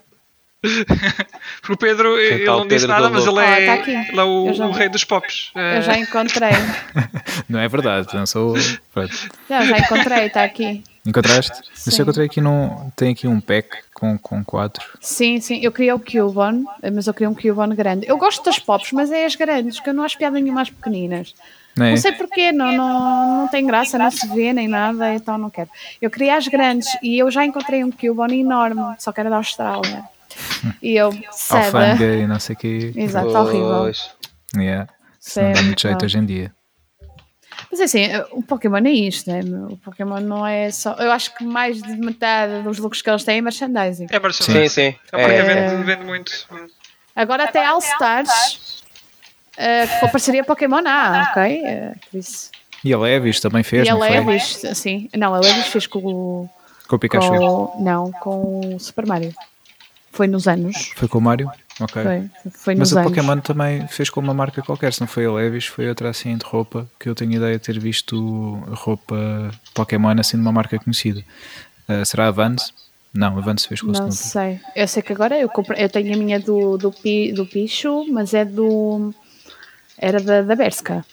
Porque 1.60 1.72
o 1.74 1.76
Pedro, 1.76 2.18
ele 2.18 2.44
não 2.44 2.66
disse 2.66 2.86
Pedro 2.86 2.88
nada, 2.88 3.08
do 3.08 3.14
mas 3.14 3.26
ele 3.26 3.38
Ah, 3.38 3.60
é, 3.60 3.66
tá 3.66 3.90
ele 3.90 4.18
é 4.18 4.22
o, 4.24 4.46
o 4.46 4.70
rei 4.72 4.88
dos 4.88 5.04
pops. 5.04 5.52
Eh, 5.54 5.78
Eu 5.78 5.82
já 5.82 5.96
encontrei. 5.98 6.50
Não 7.48 7.60
é 7.60 7.68
verdade, 7.68 8.08
não 8.14 8.26
sou. 8.26 8.54
Pronto. 8.92 9.14
Não, 9.48 9.64
já 9.64 9.78
encontrei, 9.78 10.26
está 10.26 10.42
aqui. 10.42 10.82
Encontraste? 11.06 11.52
Eu 11.52 11.92
sei 11.92 11.96
que 11.96 12.02
encontrei 12.02 12.26
aqui 12.26 12.40
num. 12.40 12.90
Tem 12.96 13.12
aqui 13.12 13.28
um 13.28 13.40
pack 13.40 13.68
com, 13.94 14.18
com 14.18 14.44
quatro. 14.44 14.84
Sim, 15.00 15.40
sim, 15.40 15.60
eu 15.62 15.70
queria 15.70 15.94
o 15.94 16.00
Cubone, 16.00 16.64
mas 16.92 17.06
eu 17.06 17.14
queria 17.14 17.30
um 17.30 17.34
Cubone 17.34 17.74
grande. 17.76 18.06
Eu 18.08 18.18
gosto 18.18 18.44
das 18.44 18.58
pops, 18.58 18.92
mas 18.92 19.10
é 19.12 19.24
as 19.24 19.36
grandes, 19.36 19.78
que 19.78 19.88
eu 19.88 19.94
não 19.94 20.02
acho 20.02 20.18
piada 20.18 20.38
nenhuma 20.40 20.62
às 20.62 20.70
pequeninas. 20.70 21.34
Não, 21.76 21.86
é? 21.86 21.90
Não 21.90 21.96
sei 21.98 22.12
porquê, 22.12 22.52
não, 22.52 22.72
não, 22.72 23.40
não 23.40 23.48
tem 23.48 23.66
graça, 23.66 23.98
não 23.98 24.10
se 24.10 24.26
vê 24.28 24.52
nem 24.52 24.66
nada, 24.66 25.14
então 25.14 25.36
não 25.36 25.50
quero. 25.50 25.68
Eu 26.00 26.10
queria 26.10 26.36
as 26.36 26.48
grandes 26.48 26.88
e 27.02 27.18
eu 27.18 27.30
já 27.30 27.44
encontrei 27.44 27.84
um 27.84 27.90
Cubone 27.90 28.40
enorme, 28.40 28.80
só 28.98 29.12
que 29.12 29.20
era 29.20 29.30
da 29.30 29.36
Austrália. 29.36 30.04
E 30.82 30.96
eu. 30.96 31.10
Alfândega 31.50 32.14
e 32.16 32.26
não 32.26 32.40
sei 32.40 32.54
o 32.54 32.58
quê. 32.58 32.92
Exato, 32.96 33.28
horrível. 33.28 33.92
Yeah. 34.56 34.88
Isso 35.20 35.40
não 35.40 35.52
dá 35.52 35.62
muito 35.62 35.82
jeito 35.82 36.04
hoje 36.04 36.18
em 36.18 36.24
dia. 36.24 36.55
Mas 37.76 37.90
assim, 37.90 38.06
o 38.32 38.42
Pokémon 38.42 38.78
é 38.78 38.90
isto, 38.90 39.30
né? 39.30 39.40
O 39.68 39.76
Pokémon 39.76 40.18
não 40.20 40.46
é 40.46 40.70
só. 40.70 40.94
Eu 40.94 41.12
acho 41.12 41.34
que 41.34 41.44
mais 41.44 41.82
de 41.82 41.94
metade 41.96 42.62
dos 42.62 42.78
lucros 42.78 43.02
que 43.02 43.10
eles 43.10 43.22
têm 43.22 43.36
é 43.36 43.40
merchandising. 43.42 44.06
É 44.10 44.18
merchandising. 44.18 44.68
Sim, 44.68 44.92
sim. 44.92 44.98
É 45.12 45.22
É, 45.22 45.42
vende, 45.42 45.84
vende 45.84 46.04
muito. 46.04 46.32
Agora 47.14 47.44
até 47.44 47.66
All 47.66 47.78
Stars, 47.78 48.82
uh, 49.58 50.00
com 50.00 50.06
a 50.06 50.08
parceria 50.08 50.42
Pokémon 50.42 50.82
A, 50.86 51.28
ok? 51.30 51.62
Eh, 51.66 51.92
por 52.10 52.18
isso. 52.18 52.50
E 52.82 52.94
a 52.94 52.98
Levis 52.98 53.40
também 53.40 53.62
fez, 53.62 53.86
e 53.86 53.90
a 53.90 53.96
foi? 53.96 54.08
Levis, 54.08 54.62
sim. 54.74 55.10
Não, 55.14 55.34
a 55.34 55.38
Levis 55.38 55.66
fez 55.66 55.86
com 55.86 55.98
o. 55.98 56.50
Com 56.88 56.96
o 56.96 56.98
Pikachu. 56.98 57.28
Com, 57.28 57.82
não, 57.82 58.10
com 58.12 58.74
o 58.74 58.80
Super 58.80 59.04
Mario. 59.04 59.34
Foi 60.12 60.26
nos 60.26 60.48
anos. 60.48 60.92
Foi 60.96 61.08
com 61.08 61.18
o 61.18 61.20
Mario? 61.20 61.50
Ok. 61.80 62.02
Foi, 62.02 62.50
foi 62.50 62.74
Mas 62.74 62.96
a 62.96 63.00
anos. 63.00 63.10
Pokémon 63.10 63.38
também 63.40 63.86
fez 63.88 64.08
com 64.08 64.20
uma 64.20 64.32
marca 64.32 64.62
qualquer, 64.62 64.92
se 64.92 65.00
não 65.00 65.06
foi 65.06 65.26
a 65.26 65.32
Levis, 65.32 65.66
foi 65.66 65.88
outra 65.88 66.08
assim 66.08 66.36
de 66.36 66.44
roupa, 66.44 66.88
que 66.98 67.08
eu 67.08 67.14
tenho 67.14 67.32
ideia 67.32 67.58
de 67.58 67.64
ter 67.64 67.78
visto 67.78 68.16
roupa 68.70 69.50
Pokémon 69.74 70.16
assim 70.18 70.36
de 70.36 70.42
uma 70.42 70.52
marca 70.52 70.78
conhecida. 70.78 71.22
Ah, 71.88 72.04
será 72.04 72.28
a 72.28 72.30
Vans? 72.30 72.72
Não, 73.12 73.38
a 73.38 73.40
Vans 73.40 73.64
fez 73.64 73.80
com 73.80 73.88
o 73.88 73.92
Não 73.92 74.10
sei. 74.10 74.60
Eu 74.74 74.86
sei 74.86 75.02
que 75.02 75.12
agora 75.12 75.38
eu, 75.38 75.48
comprei, 75.48 75.82
eu 75.82 75.88
tenho 75.88 76.14
a 76.14 76.16
minha 76.16 76.38
do, 76.38 76.76
do, 76.76 76.92
Pi, 76.92 77.32
do 77.32 77.46
Pichu, 77.46 78.06
mas 78.10 78.34
é 78.34 78.44
do. 78.44 79.14
Era 79.98 80.20
da, 80.20 80.42
da 80.42 80.54
Berska. 80.54 81.04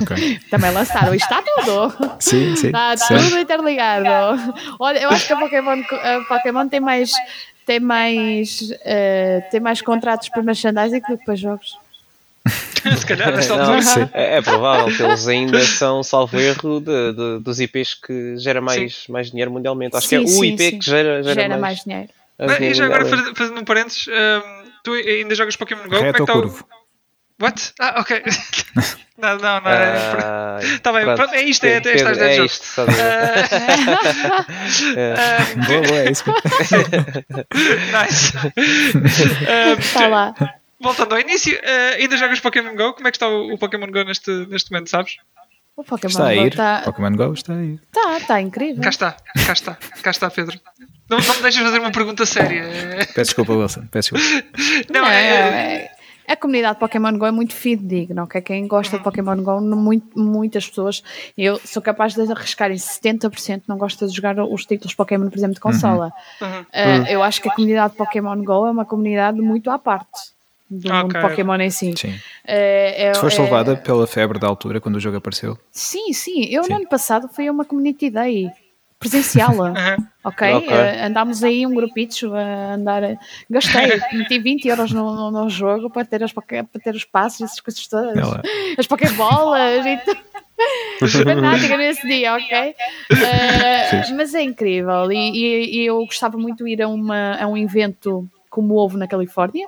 Ok. 0.00 0.40
Também 0.50 0.70
lançaram. 0.70 1.14
Isto 1.14 1.30
está 1.30 1.42
tudo. 1.42 2.16
Sim, 2.18 2.56
sim. 2.56 2.68
Está 2.68 2.94
tudo 2.96 3.38
interligado. 3.38 4.54
Olha, 4.78 5.00
eu 5.00 5.10
acho 5.10 5.26
que 5.26 5.32
a 5.32 5.36
Pokémon, 5.38 5.82
a 5.90 6.24
Pokémon 6.28 6.68
tem 6.68 6.80
mais. 6.80 7.12
Tem 7.66 7.78
mais, 7.80 8.72
eh, 8.84 9.40
tem 9.50 9.60
mais 9.60 9.80
contratos 9.80 10.28
para 10.28 10.42
merchandising 10.42 11.00
do 11.00 11.18
que 11.18 11.24
para 11.24 11.36
jogos. 11.36 11.78
Se 12.98 13.06
calhar, 13.06 13.30
nesta 13.36 13.56
Não. 13.56 13.80
Sim. 13.80 14.08
é, 14.12 14.38
é 14.38 14.42
provável 14.42 14.94
que 14.96 15.00
eles 15.02 15.28
ainda 15.28 15.60
são, 15.64 16.02
salvo 16.02 16.38
erro, 16.40 16.80
de, 16.80 17.12
de- 17.12 17.38
dos 17.40 17.60
IPs 17.60 17.94
que 17.94 18.36
gera 18.38 18.60
mais, 18.60 19.04
mais 19.08 19.30
dinheiro 19.30 19.50
mundialmente. 19.52 19.96
Acho 19.96 20.08
que 20.08 20.16
é 20.16 20.18
Sim, 20.18 20.24
o 20.24 20.28
sim, 20.28 20.46
IP 20.54 20.58
sim. 20.70 20.78
que 20.80 20.84
gera, 20.86 21.22
gera, 21.22 21.34
Gera 21.34 21.48
mais 21.50 21.60
mais, 21.60 21.84
dinheiro. 21.84 22.08
mais 22.38 22.52
Ah, 22.60 22.64
E 22.64 22.74
já 22.74 22.86
agora, 22.86 23.04
fazendo 23.36 23.60
um 23.60 23.64
parênteses, 23.64 24.08
hum, 24.08 24.64
tu 24.82 24.92
ainda 24.94 25.34
jogas 25.36 25.54
Pokémon 25.54 25.84
Go? 25.84 25.90
Como 25.90 26.02
é 26.02 26.06
Reto 26.06 26.24
que 26.24 26.32
ou 26.32 26.46
está 26.46 26.64
o-? 26.64 26.81
What? 27.42 27.72
Ah, 27.80 28.00
ok. 28.00 28.22
não, 29.18 29.36
não, 29.38 29.60
não. 29.60 29.70
é- 29.70 29.96
Ah, 30.22 30.58
Tá 30.82 30.92
bem, 30.92 31.04
pronto, 31.04 31.34
é 31.34 31.42
isto, 31.42 31.64
é- 31.64 31.76
é 31.76 31.80
Pedro, 31.80 31.98
estas 31.98 32.18
dez 32.18 32.30
é 32.30 32.36
jogos. 32.36 32.52
isto, 32.52 32.80
a 32.80 32.84
ver? 32.84 32.94
Ah, 35.18 35.38
Boa, 35.66 35.82
boa, 35.82 35.98
é 36.00 36.10
isso. 36.10 36.24
nice. 37.92 38.32
Está 39.80 40.06
lá. 40.08 40.34
voltando 40.80 41.14
ao 41.14 41.20
início, 41.20 41.58
ah, 41.64 41.96
ainda 41.98 42.16
jogas 42.16 42.40
Pokémon 42.40 42.74
Go? 42.76 42.94
Como 42.94 43.08
é 43.08 43.10
que 43.10 43.16
está 43.16 43.28
o, 43.28 43.54
o 43.54 43.58
Pokémon 43.58 43.90
Go 43.90 44.04
neste, 44.04 44.30
neste 44.46 44.70
momento, 44.70 44.90
sabes? 44.90 45.16
O 45.76 45.84
Pokémon 45.84 46.10
Está 46.10 46.28
a 46.30 46.34
Go 46.34 46.40
ir. 46.42 46.48
está 46.48 46.82
Pokémon 46.84 47.12
Go 47.16 47.32
está 47.32 47.52
a 47.54 47.62
ir. 47.62 47.80
tá, 47.92 48.20
tá 48.26 48.40
incrível. 48.40 48.82
Cá 48.82 48.90
está, 48.90 49.16
cá 49.46 49.52
está, 49.52 49.78
cá 50.02 50.10
está, 50.10 50.30
Pedro. 50.30 50.60
Não, 51.08 51.18
não 51.18 51.36
me 51.36 51.42
deixas 51.42 51.62
fazer 51.62 51.78
uma 51.78 51.90
pergunta 51.90 52.24
séria. 52.26 52.64
Peço 53.14 53.30
desculpa, 53.30 53.52
Wilson. 53.52 53.86
Peço 53.90 54.14
desculpa. 54.14 54.46
Não, 54.92 55.02
Não, 55.02 55.08
é, 55.08 55.26
é- 55.26 55.90
a 56.26 56.36
comunidade 56.36 56.78
Pokémon 56.78 57.16
Go 57.18 57.26
é 57.26 57.30
muito 57.30 57.54
fidedigna, 57.54 58.24
ok? 58.24 58.40
Quem 58.40 58.66
gosta 58.66 58.98
de 58.98 59.04
Pokémon 59.04 59.36
Go, 59.42 59.60
muito- 59.60 60.18
muitas 60.18 60.66
pessoas, 60.68 61.02
eu 61.36 61.60
sou 61.64 61.82
capaz 61.82 62.14
de 62.14 62.20
arriscar 62.30 62.70
em 62.70 62.78
70% 62.78 63.62
não 63.68 63.76
gosta 63.76 64.06
de 64.06 64.14
jogar 64.14 64.38
os 64.42 64.64
títulos 64.64 64.94
Pokémon, 64.94 65.28
por 65.28 65.36
exemplo, 65.36 65.54
de 65.54 65.60
consola. 65.60 66.12
Uhum. 66.40 66.60
Uh, 66.60 67.06
Eu 67.08 67.22
acho 67.22 67.40
que 67.42 67.48
a 67.48 67.52
comunidade 67.54 67.94
Pokémon 67.94 68.42
Go 68.42 68.66
é 68.66 68.70
uma 68.70 68.84
comunidade 68.84 69.40
muito 69.40 69.70
à 69.70 69.78
parte 69.78 70.32
do 70.70 70.90
mundo 70.92 71.10
Ok. 71.16 71.20
Pokémon 71.20 71.56
em 71.60 71.70
si. 71.70 71.92
Sim. 71.96 72.14
É- 72.46 73.08
é- 73.08 73.12
Tu 73.12 73.20
foste 73.20 73.38
é- 73.40 73.44
levada 73.44 73.76
pela 73.76 74.06
febre 74.06 74.38
da 74.38 74.46
altura 74.46 74.80
quando 74.80 74.96
o 74.96 75.00
jogo 75.00 75.18
apareceu? 75.18 75.58
Sim, 75.70 76.12
sim. 76.14 76.44
Eu 76.46 76.64
Sim. 76.64 76.70
no 76.70 76.76
ano 76.76 76.88
passado 76.88 77.28
fui 77.28 77.46
a 77.46 77.52
uma 77.52 77.64
community 77.64 78.08
day 78.08 78.50
presencial. 79.02 79.52
Uhum. 79.72 80.06
Ok? 80.24 80.52
Ok. 80.54 80.68
Eh, 80.70 81.06
andámos 81.06 81.42
aí 81.42 81.66
um 81.66 81.74
grupito 81.74 82.32
a 82.34 82.74
andar. 82.74 83.02
Gastei, 83.50 84.00
meti 84.14 84.38
20 84.38 84.68
euros 84.68 84.92
no, 84.92 85.14
no, 85.16 85.30
no 85.32 85.50
jogo 85.50 85.90
para 85.90 86.04
ter, 86.04 86.22
as, 86.22 86.32
para 86.32 86.44
ter 86.82 86.94
os 86.94 87.04
passos 87.04 87.40
essas 87.42 87.60
coisas 87.60 87.86
todas. 87.88 88.16
Ela. 88.16 88.40
As 88.78 88.86
pokébolas 88.86 89.84
e 89.84 89.96
tudo. 90.04 90.20
Fanática 91.24 91.76
nesse 91.76 92.06
dia, 92.06 92.34
ok? 92.34 92.74
Eh, 93.10 94.12
mas 94.14 94.32
é 94.34 94.42
incrível. 94.42 95.10
E, 95.10 95.16
e- 95.16 95.80
e 95.82 95.86
eu 95.86 95.98
gostava 96.06 96.38
muito 96.38 96.64
de 96.64 96.70
ir 96.70 96.82
a, 96.82 96.88
uma, 96.88 97.34
a 97.40 97.46
um 97.48 97.56
evento 97.56 98.28
como 98.48 98.74
houve 98.74 98.96
na 98.96 99.08
Califórnia. 99.08 99.66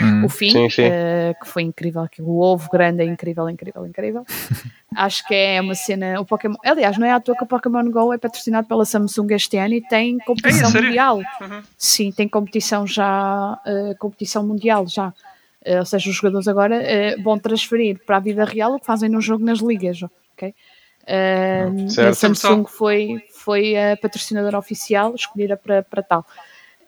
Hum. 0.00 0.24
O 0.24 0.28
fim, 0.28 0.50
Sim, 0.50 0.70
sim. 0.70 0.82
eh, 0.82 1.34
que 1.40 1.48
foi 1.48 1.62
incrível, 1.62 2.06
que 2.08 2.20
o 2.20 2.40
ovo 2.40 2.68
grande 2.70 3.02
é 3.02 3.06
incrível, 3.06 3.48
incrível, 3.48 3.86
incrível. 3.86 4.24
Acho 4.94 5.26
que 5.26 5.34
é 5.34 5.60
uma 5.60 5.74
cena. 5.74 6.20
O 6.20 6.24
Pokémon, 6.24 6.56
aliás, 6.64 6.98
não 6.98 7.06
é 7.06 7.12
à 7.12 7.20
toa 7.20 7.36
que 7.36 7.44
o 7.44 7.46
Pokémon 7.46 7.90
Go 7.90 8.12
é 8.12 8.18
patrocinado 8.18 8.66
pela 8.66 8.84
Samsung 8.84 9.32
este 9.34 9.56
ano 9.56 9.74
e 9.74 9.80
tem 9.80 10.18
competição 10.18 10.70
É, 10.70 10.82
mundial. 10.82 11.18
Uhum. 11.18 11.62
Sim, 11.76 12.12
tem 12.12 12.28
competição 12.28 12.86
já, 12.86 13.60
eh, 13.66 13.94
competição 13.98 14.46
mundial 14.46 14.86
já. 14.86 15.12
Eh, 15.64 15.78
ou 15.78 15.86
seja, 15.86 16.10
os 16.10 16.16
jogadores 16.16 16.48
agora 16.48 16.82
vão 17.22 17.38
transferir 17.38 18.00
para 18.04 18.16
a 18.16 18.20
vida 18.20 18.44
real 18.44 18.74
o 18.74 18.80
que 18.80 18.86
fazem 18.86 19.08
no 19.08 19.20
jogo 19.20 19.44
nas 19.44 19.58
ligas, 19.58 20.00
ok? 20.34 20.54
A 21.08 22.12
Samsung 22.14 22.66
foi, 22.66 23.22
foi 23.30 23.76
a 23.76 23.96
patrocinadora 23.96 24.58
oficial 24.58 25.14
escolhida 25.14 25.56
para, 25.56 25.82
para 25.82 26.02
tal. 26.02 26.26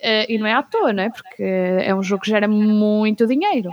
Eh, 0.01 0.33
e 0.33 0.39
não 0.39 0.47
é 0.47 0.53
à 0.55 0.63
toa, 0.63 0.93
não 0.93 1.03
é? 1.03 1.11
Porque 1.11 1.43
é 1.43 1.95
um 1.95 2.03
jogo 2.03 2.23
que 2.23 2.31
gera 2.31 2.47
muito 2.49 3.27
dinheiro. 3.27 3.71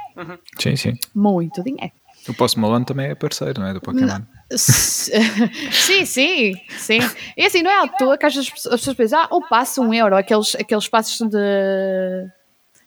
Sim, 0.60 0.76
sim. 0.76 0.94
Muito 1.14 1.64
dinheiro. 1.64 1.92
O 2.28 2.34
Post 2.34 2.60
Malone 2.60 2.86
também 2.86 3.08
é 3.12 3.16
parceiro, 3.16 3.60
não 3.62 3.68
é? 3.68 3.74
Do 3.74 3.82
Pokémon. 3.82 4.22
Sim, 4.56 6.06
sim, 6.06 6.54
sim. 6.78 7.00
E 7.36 7.46
assim, 7.46 7.62
não 7.64 7.70
é 7.72 7.84
à 7.84 7.88
toa 7.88 8.18
que 8.18 8.26
às 8.26 8.34
vezes 8.36 8.48
as 8.50 8.54
pessoas 8.54 8.74
as 8.76 8.80
pessoas 8.82 8.98
pensam, 8.98 9.20
ah, 9.20 9.28
ou 9.32 9.42
passo 9.48 9.82
um 9.82 9.94
euro, 9.94 10.16
aqueles, 10.16 10.56
aqueles 10.56 10.88
passos 10.88 11.18
de, 11.30 12.28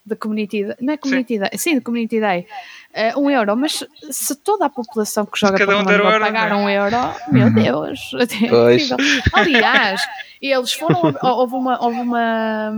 de 0.06 0.16
community, 0.16 0.64
day- 0.64 0.76
não 0.80 0.94
é 0.94 0.96
community 0.96 1.38
day, 1.38 1.50
sim, 1.56 1.74
de 1.76 1.80
community 1.80 2.20
day, 2.20 2.46
Eh, 2.94 3.14
um 3.16 3.28
euro, 3.30 3.54
mas 3.56 3.84
se 4.10 4.34
toda 4.36 4.64
a 4.66 4.70
população 4.70 5.26
que 5.26 5.38
joga 5.38 5.58
cada 5.58 5.76
um 5.76 5.84
Pokémon 5.84 5.98
um 5.98 6.02
Go 6.02 6.08
euro, 6.10 6.24
pagar 6.24 6.52
um 6.56 6.68
euro, 6.68 6.96
meu 7.30 7.52
Deus, 7.52 8.10
é 8.42 8.48
Pois. 8.48 8.82
incrível. 8.90 8.96
Aliás, 9.32 10.00
eles 10.40 10.72
foram, 10.72 11.14
houve 11.22 11.54
uma, 11.54 11.84
houve 11.84 12.00
uma, 12.00 12.72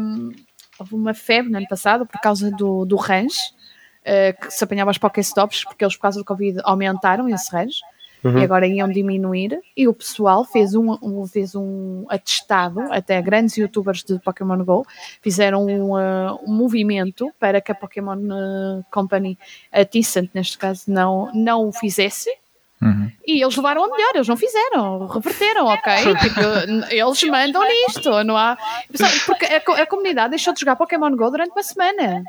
houve 0.81 0.95
uma 0.95 1.15
febre 1.15 1.51
no 1.51 1.59
ano 1.59 1.69
passado 1.69 2.07
por 2.07 2.21
causa 2.21 2.51
do, 2.51 2.85
do 2.85 2.97
range, 2.97 3.39
eh, 4.05 4.33
que 4.33 4.51
se 4.51 4.65
apanhava 4.65 4.91
as 4.91 4.99
Pokéstops, 4.99 5.65
porque 5.65 5.85
eles 5.85 5.95
por 5.97 6.03
causa 6.03 6.19
do 6.19 6.25
Covid 6.25 6.59
aumentaram 6.65 7.29
esse 7.29 7.51
range 7.55 7.81
e 8.39 8.45
agora 8.45 8.67
iam 8.67 8.87
diminuir. 8.89 9.59
E 9.75 9.89
o 9.89 9.95
pessoal 9.95 10.45
fez 10.45 10.75
um, 10.75 10.97
um- 11.03 11.27
fez 11.27 11.55
um 11.55 12.05
atestado, 12.09 12.81
até 12.93 13.21
grandes 13.23 13.57
youtubers 13.57 14.03
de 14.05 14.19
Pokémon 14.19 14.63
GO 14.65 14.85
fizeram 15.23 15.65
um, 15.67 15.93
uh, 15.95 16.39
um 16.47 16.53
movimento 16.55 17.33
para 17.39 17.61
que 17.63 17.73
a 17.73 17.75
Pokémon 17.75 18.17
uh, 18.19 18.85
Company, 18.91 19.39
a 19.73 19.85
Tencent 19.87 20.31
neste 20.35 20.59
caso, 20.59 20.83
não, 20.89 21.31
não 21.35 21.69
o 21.69 21.73
fizesse 21.73 22.31
Uhum. 22.83 23.11
e 23.27 23.43
eles 23.43 23.55
levaram 23.57 23.85
a 23.85 23.89
melhor, 23.89 24.13
eles 24.15 24.27
não 24.27 24.37
fizeram, 24.39 25.07
reverteram, 25.07 25.67
ok? 25.67 25.93
Tipo, 26.17 26.41
eles 26.91 27.23
mandam 27.25 27.63
nisto, 27.69 28.25
não 28.25 28.37
há. 28.37 28.57
Porque 29.27 29.45
a, 29.45 29.83
a 29.83 29.87
comunidade 29.87 30.31
deixou 30.31 30.55
de 30.55 30.61
jogar 30.61 30.77
Pokémon 30.77 31.15
GO 31.15 31.31
durante 31.31 31.51
uma 31.51 31.63
semana. 31.63 32.25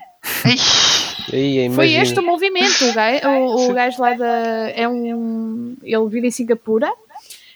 Foi 1.75 1.93
este 1.93 2.19
o 2.19 2.23
movimento. 2.23 2.85
O 2.85 2.93
gajo, 2.93 3.27
o, 3.27 3.69
o 3.69 3.73
gajo 3.73 4.01
lá 4.01 4.13
da. 4.13 4.69
É 4.75 4.87
um. 4.87 5.75
Ele 5.83 6.09
vive 6.09 6.27
em 6.27 6.31
Singapura. 6.31 6.91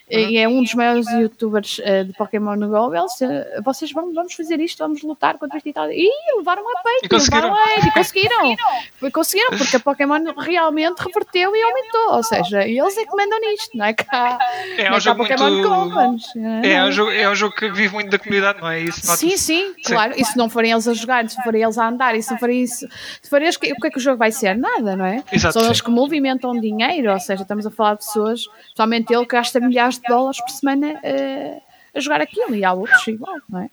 E 0.10 0.38
é 0.38 0.48
um 0.48 0.61
dos 0.61 0.73
maiores 0.76 1.07
youtubers 1.10 1.82
eh, 1.84 2.03
de 2.03 2.14
Pokémon 2.14 2.56
Go. 2.60 2.94
Eles, 2.95 3.19
eh, 3.23 3.60
vocês 3.64 3.91
vão, 3.91 4.14
vamos 4.14 4.34
fazer 4.34 4.60
isto, 4.60 4.77
vamos 4.77 5.02
lutar 5.02 5.38
contra 5.40 5.57
isto 5.57 5.68
e 5.68 5.73
tal. 5.73 5.91
E 5.91 6.10
levaram 6.38 6.61
a 6.61 6.82
peito, 6.84 7.06
E 7.06 7.10
conseguiram. 7.10 7.52
levaram 7.53 7.73
a 7.76 7.80
e 7.88 7.91
conseguiram. 7.91 8.56
Foi- 8.99 9.10
conseguiram, 9.11 9.57
porque 9.57 9.76
a 9.77 9.80
Pokémon 9.80 10.19
realmente 10.38 10.99
reverteu 10.99 11.56
e 11.56 11.64
aumentou. 11.64 12.14
Ou 12.18 12.23
seja, 12.23 12.68
eles 12.68 12.98
é 12.98 13.06
que 13.06 13.15
mandam 13.15 13.40
nisto, 13.40 13.76
não 13.76 13.86
é 13.86 13.94
cá. 13.94 14.38
É 14.77 14.84
não 14.86 14.91
um 14.91 14.95
é 14.95 14.99
jogo 14.99 15.22
Pokémon 15.27 15.49
muito. 15.52 15.69
Companies. 15.69 16.23
É 16.64 16.84
um, 16.84 16.91
jogo, 16.91 17.11
é 17.11 17.30
um 17.30 17.36
jogo 17.36 17.56
que 17.56 17.69
vive 17.72 17.94
muito 17.95 18.11
da 18.11 18.19
comunidade, 18.19 18.61
não 18.61 18.69
é 18.69 18.80
isso? 18.82 19.02
Sim, 19.18 19.36
sim, 19.38 19.73
claro. 19.84 20.14
E 20.15 20.23
se 20.23 20.38
não 20.38 20.48
forem 20.49 20.72
eles 20.72 20.88
a 20.88 20.94
jogar, 20.94 21.27
se 21.27 21.41
forem 21.44 21.64
eles 21.64 21.77
a 21.80 21.88
andar, 21.88 22.15
e 22.15 22.22
se 22.22 22.32
não 22.32 22.38
forem 22.38 22.61
isso, 22.61 22.88
se 23.22 23.27
forem 23.30 23.45
eles, 23.45 23.56
o 23.56 23.60
que 23.60 23.68
é 23.88 23.90
que 23.90 23.98
o 23.98 23.99
jogo 24.02 24.18
vai 24.18 24.32
ser? 24.32 24.56
Nada, 24.56 24.95
não 24.95 25.06
é? 25.06 25.23
Exato, 25.32 25.53
São 25.53 25.61
sim. 25.64 25.68
eles 25.69 25.82
que 25.82 25.90
movimentam 25.90 26.60
dinheiro, 26.60 27.11
ou 27.11 27.19
seja, 27.19 27.41
estamos 27.41 27.65
a 27.65 27.72
falar 27.72 27.94
de 27.94 28.06
pessoas, 28.06 28.41
somente 28.76 29.11
ele 29.11 29.26
que 29.26 29.36
gasta 29.36 29.60
milhares 29.60 29.94
de 30.01 30.07
dólares 30.07 30.39
por 30.41 30.49
semana 30.49 30.99
eh, 31.03 31.59
a 31.93 31.99
jogar 31.99 32.22
aquilo 32.22 32.55
e 32.55 32.63
há 32.63 32.73
outros 32.73 33.07
igual, 33.07 33.38
não 33.49 33.61
é? 33.61 33.69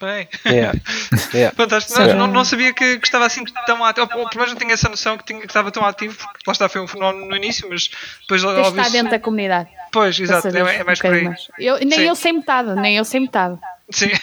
Bem. 0.00 0.28
Yeah. 0.46 0.78
Yeah. 1.34 1.54
Fantástico. 1.54 2.00
Não, 2.00 2.14
não, 2.14 2.26
não 2.28 2.44
sabia 2.44 2.72
que, 2.72 2.98
que 2.98 3.06
estava 3.06 3.26
assim 3.26 3.44
tão 3.66 3.84
ativo. 3.84 4.08
Ou, 4.16 4.28
pelo 4.28 4.36
menos 4.36 4.52
não 4.52 4.58
tinha 4.58 4.72
essa 4.72 4.88
noção 4.88 5.18
que, 5.18 5.24
tinha, 5.24 5.40
que 5.40 5.46
estava 5.46 5.70
tão 5.70 5.84
ativo, 5.84 6.16
porque 6.16 6.44
lá 6.46 6.52
está, 6.52 6.68
foi 6.68 6.80
um 6.80 6.86
fenómeno 6.86 7.26
no 7.26 7.36
início, 7.36 7.68
mas 7.68 7.88
depois 8.20 8.42
Tens 8.42 8.44
óbvio. 8.44 8.80
estar 8.80 8.90
dentro 8.90 9.10
da 9.10 9.18
comunidade. 9.18 9.68
Pois, 9.92 10.18
exato, 10.18 10.48
é, 10.48 10.76
é 10.76 10.84
mais 10.84 10.98
um 10.98 11.02
por 11.02 11.12
aí. 11.12 11.24
mais. 11.24 11.48
Eu, 11.58 11.78
nem 11.80 11.90
Sim. 11.90 12.02
eu 12.02 12.14
sei 12.14 12.32
metade, 12.32 12.74
nem 12.76 12.96
eu 12.96 13.04
sei 13.04 13.20
metade. 13.20 13.58
Sim. 13.90 14.10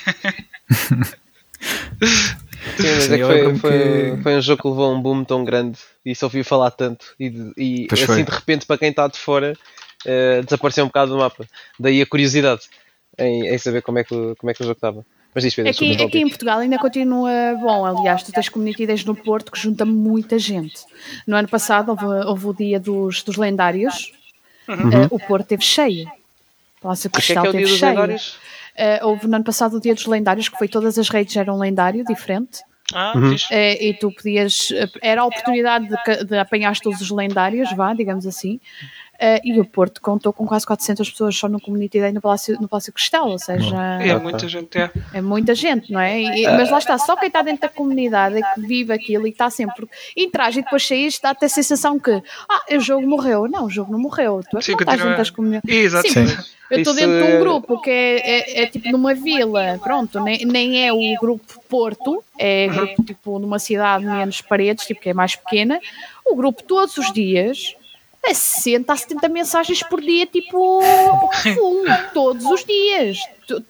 Sim, 2.77 2.95
mas 2.95 3.11
é 3.11 3.18
que 3.18 3.23
foi, 3.23 3.56
foi, 3.57 4.19
foi 4.23 4.35
um 4.35 4.41
jogo 4.41 4.61
que 4.61 4.68
levou 4.68 4.93
um 4.93 5.02
boom 5.02 5.23
tão 5.23 5.45
grande 5.45 5.77
e 6.03 6.15
só 6.15 6.26
ouvi 6.26 6.43
falar 6.43 6.72
tanto. 6.72 7.06
E, 7.19 7.52
e 7.56 7.88
assim, 7.91 8.06
foi. 8.06 8.23
de 8.23 8.31
repente, 8.31 8.65
para 8.65 8.77
quem 8.77 8.89
está 8.89 9.07
de 9.07 9.18
fora, 9.18 9.56
eh, 10.06 10.41
desapareceu 10.44 10.84
um 10.84 10.88
bocado 10.88 11.11
do 11.11 11.18
mapa. 11.18 11.45
Daí 11.80 12.02
a 12.02 12.06
curiosidade 12.06 12.61
em, 13.18 13.48
em 13.48 13.57
saber 13.57 13.82
como 13.82 13.99
é, 13.99 14.03
que, 14.03 14.14
o- 14.14 14.36
como 14.38 14.49
é 14.49 14.53
que 14.53 14.61
o 14.61 14.65
jogo 14.65 14.77
estava. 14.77 15.06
Mas 15.34 15.44
diz, 15.44 15.53
Pedro, 15.53 15.72
Aqui, 15.72 15.91
aqui 16.02 16.19
em. 16.19 16.27
Portugal 16.30 16.60
ainda 16.60 16.77
continua 16.80 17.30
bom. 17.60 17.86
Aliás, 17.86 18.23
tu 18.23 18.32
tens 18.32 18.48
community 18.48 18.86
days 18.88 19.03
no 19.03 19.14
Porto 19.15 19.52
que 19.52 19.60
junta 19.60 19.84
muita 19.84 20.40
gente. 20.40 20.80
No 21.27 21.36
ano 21.36 21.48
passado 21.49 21.90
houve, 21.90 22.06
houve 22.27 22.48
o 22.48 22.53
dia 22.53 22.80
dos, 22.80 23.22
dos 23.22 23.36
lendários. 23.36 24.14
Eh, 24.68 24.73
o 25.11 25.19
Porto 25.19 25.48
teve 25.48 25.64
cheio. 25.64 26.07
O 26.80 26.82
Palácio 26.84 27.10
O 27.10 27.11
que 27.11 27.18
é 27.18 27.22
que 27.22 27.26
Cristal 27.27 27.45
é 27.45 27.49
o 27.49 27.52
teve 27.52 27.68
cheio. 27.68 28.19
Eh, 28.77 28.99
houve 29.03 29.27
no 29.27 29.36
ano 29.36 29.44
passado 29.45 29.76
o 29.76 29.82
dia 29.82 29.94
dos 29.94 30.06
lendários, 30.06 30.48
que 30.48 30.57
foi 30.57 30.68
todas 30.69 30.98
as 30.98 31.10
redes 31.10 31.36
eram 31.36 31.56
um 31.56 31.60
lendário 31.60 32.03
diferente. 32.06 32.60
Ah, 32.94 33.14
Uhum. 33.15 33.36
Eh, 33.52 33.88
e 33.90 33.94
tu 33.95 34.11
podias. 34.11 34.69
Era 35.02 35.22
a 35.22 35.26
oportunidade 35.26 35.88
de, 35.90 36.23
de 36.26 36.38
apanhar 36.38 36.77
todos 36.80 37.02
os 37.02 37.10
lendários, 37.10 37.73
vá, 37.76 37.94
digamos 37.94 38.26
assim. 38.27 38.60
Eh, 39.18 39.42
e 39.46 39.60
o 39.60 39.66
Porto 39.66 40.02
contou 40.02 40.34
com 40.34 40.46
quase 40.46 40.66
400 40.66 41.10
pessoas 41.10 41.36
só 41.38 41.48
no 41.48 41.60
Community 41.60 42.00
Day 42.02 42.12
no 42.12 42.20
Palácio, 42.20 42.60
no 42.60 42.68
Palácio 42.68 42.92
Cristal, 42.92 43.30
ou 43.30 43.40
seja, 43.40 43.76
É 44.02 44.18
muita 44.18 44.48
gente, 44.48 44.78
é. 44.78 44.92
é 45.14 45.22
muita 45.22 45.56
gente, 45.56 45.92
não 45.92 46.00
é? 46.02 46.20
E- 46.22 46.44
mas 46.48 46.70
lá 46.70 46.78
está, 46.80 46.98
só 46.98 47.16
quem 47.16 47.28
está 47.28 47.42
dentro 47.42 47.62
da 47.62 47.70
comunidade 47.70 48.38
é 48.38 48.42
que 48.54 48.62
vive 48.62 48.92
aquilo 48.92 49.26
e 49.26 49.30
está 49.30 49.50
sempre. 49.50 49.88
Interage 50.18 50.60
e 50.60 50.64
depois 50.64 50.86
saís, 50.86 51.18
dá 51.20 51.30
até 51.30 51.46
a 51.46 51.50
sensação 51.50 51.98
que 51.98 52.12
ah, 52.12 52.76
o 52.76 52.80
jogo 52.80 53.08
morreu. 53.08 53.48
Não, 53.48 53.66
o 53.66 53.70
jogo 53.70 53.92
não 53.92 54.00
morreu. 54.00 54.42
Tu 54.50 54.58
é 54.58 54.60
que 54.60 54.66
Sim, 54.66 54.74
estás 54.74 55.00
dentro 55.02 55.18
das 55.18 55.30
comunidades. 55.30 55.70
Exato. 55.74 56.08
Sim, 56.10 56.28
Sim. 56.28 56.38
eu 56.72 56.80
estou 56.80 56.94
Isso 56.94 57.06
dentro 57.06 57.18
de 57.18 57.24
um 57.24 57.36
é- 57.36 57.40
grupo 57.40 57.82
que 57.82 57.90
é, 57.90 58.18
é- 58.18 58.64
é 58.64 58.66
tipo 58.68 58.92
numa 58.92 59.14
vila, 59.14 59.80
pronto, 59.82 60.20
nem, 60.20 60.46
nem 60.46 60.86
é 60.86 60.92
o 60.92 61.00
grupo 61.22 61.62
Porto, 61.70 62.22
é 62.38 62.68
grupo 62.68 63.04
tipo 63.04 63.40
numa 63.40 63.60
cidade 63.60 64.04
menos 64.06 64.42
paredes, 64.42 64.86
tipo 64.86 65.00
que 65.00 65.10
é 65.10 65.14
mais 65.14 65.36
pequena. 65.38 65.80
O 66.26 66.36
grupo 66.36 66.62
todos 66.64 66.98
os 66.98 67.14
dias 67.14 67.76
a 68.30 68.34
60 68.34 68.91
a 68.91 68.95
70 68.95 69.30
mensagens 69.30 69.84
por 69.84 70.02
dia, 70.02 70.26
tipo 70.26 70.81
full, 71.53 71.85
todos 72.14 72.45
os 72.45 72.64
dias, 72.64 73.19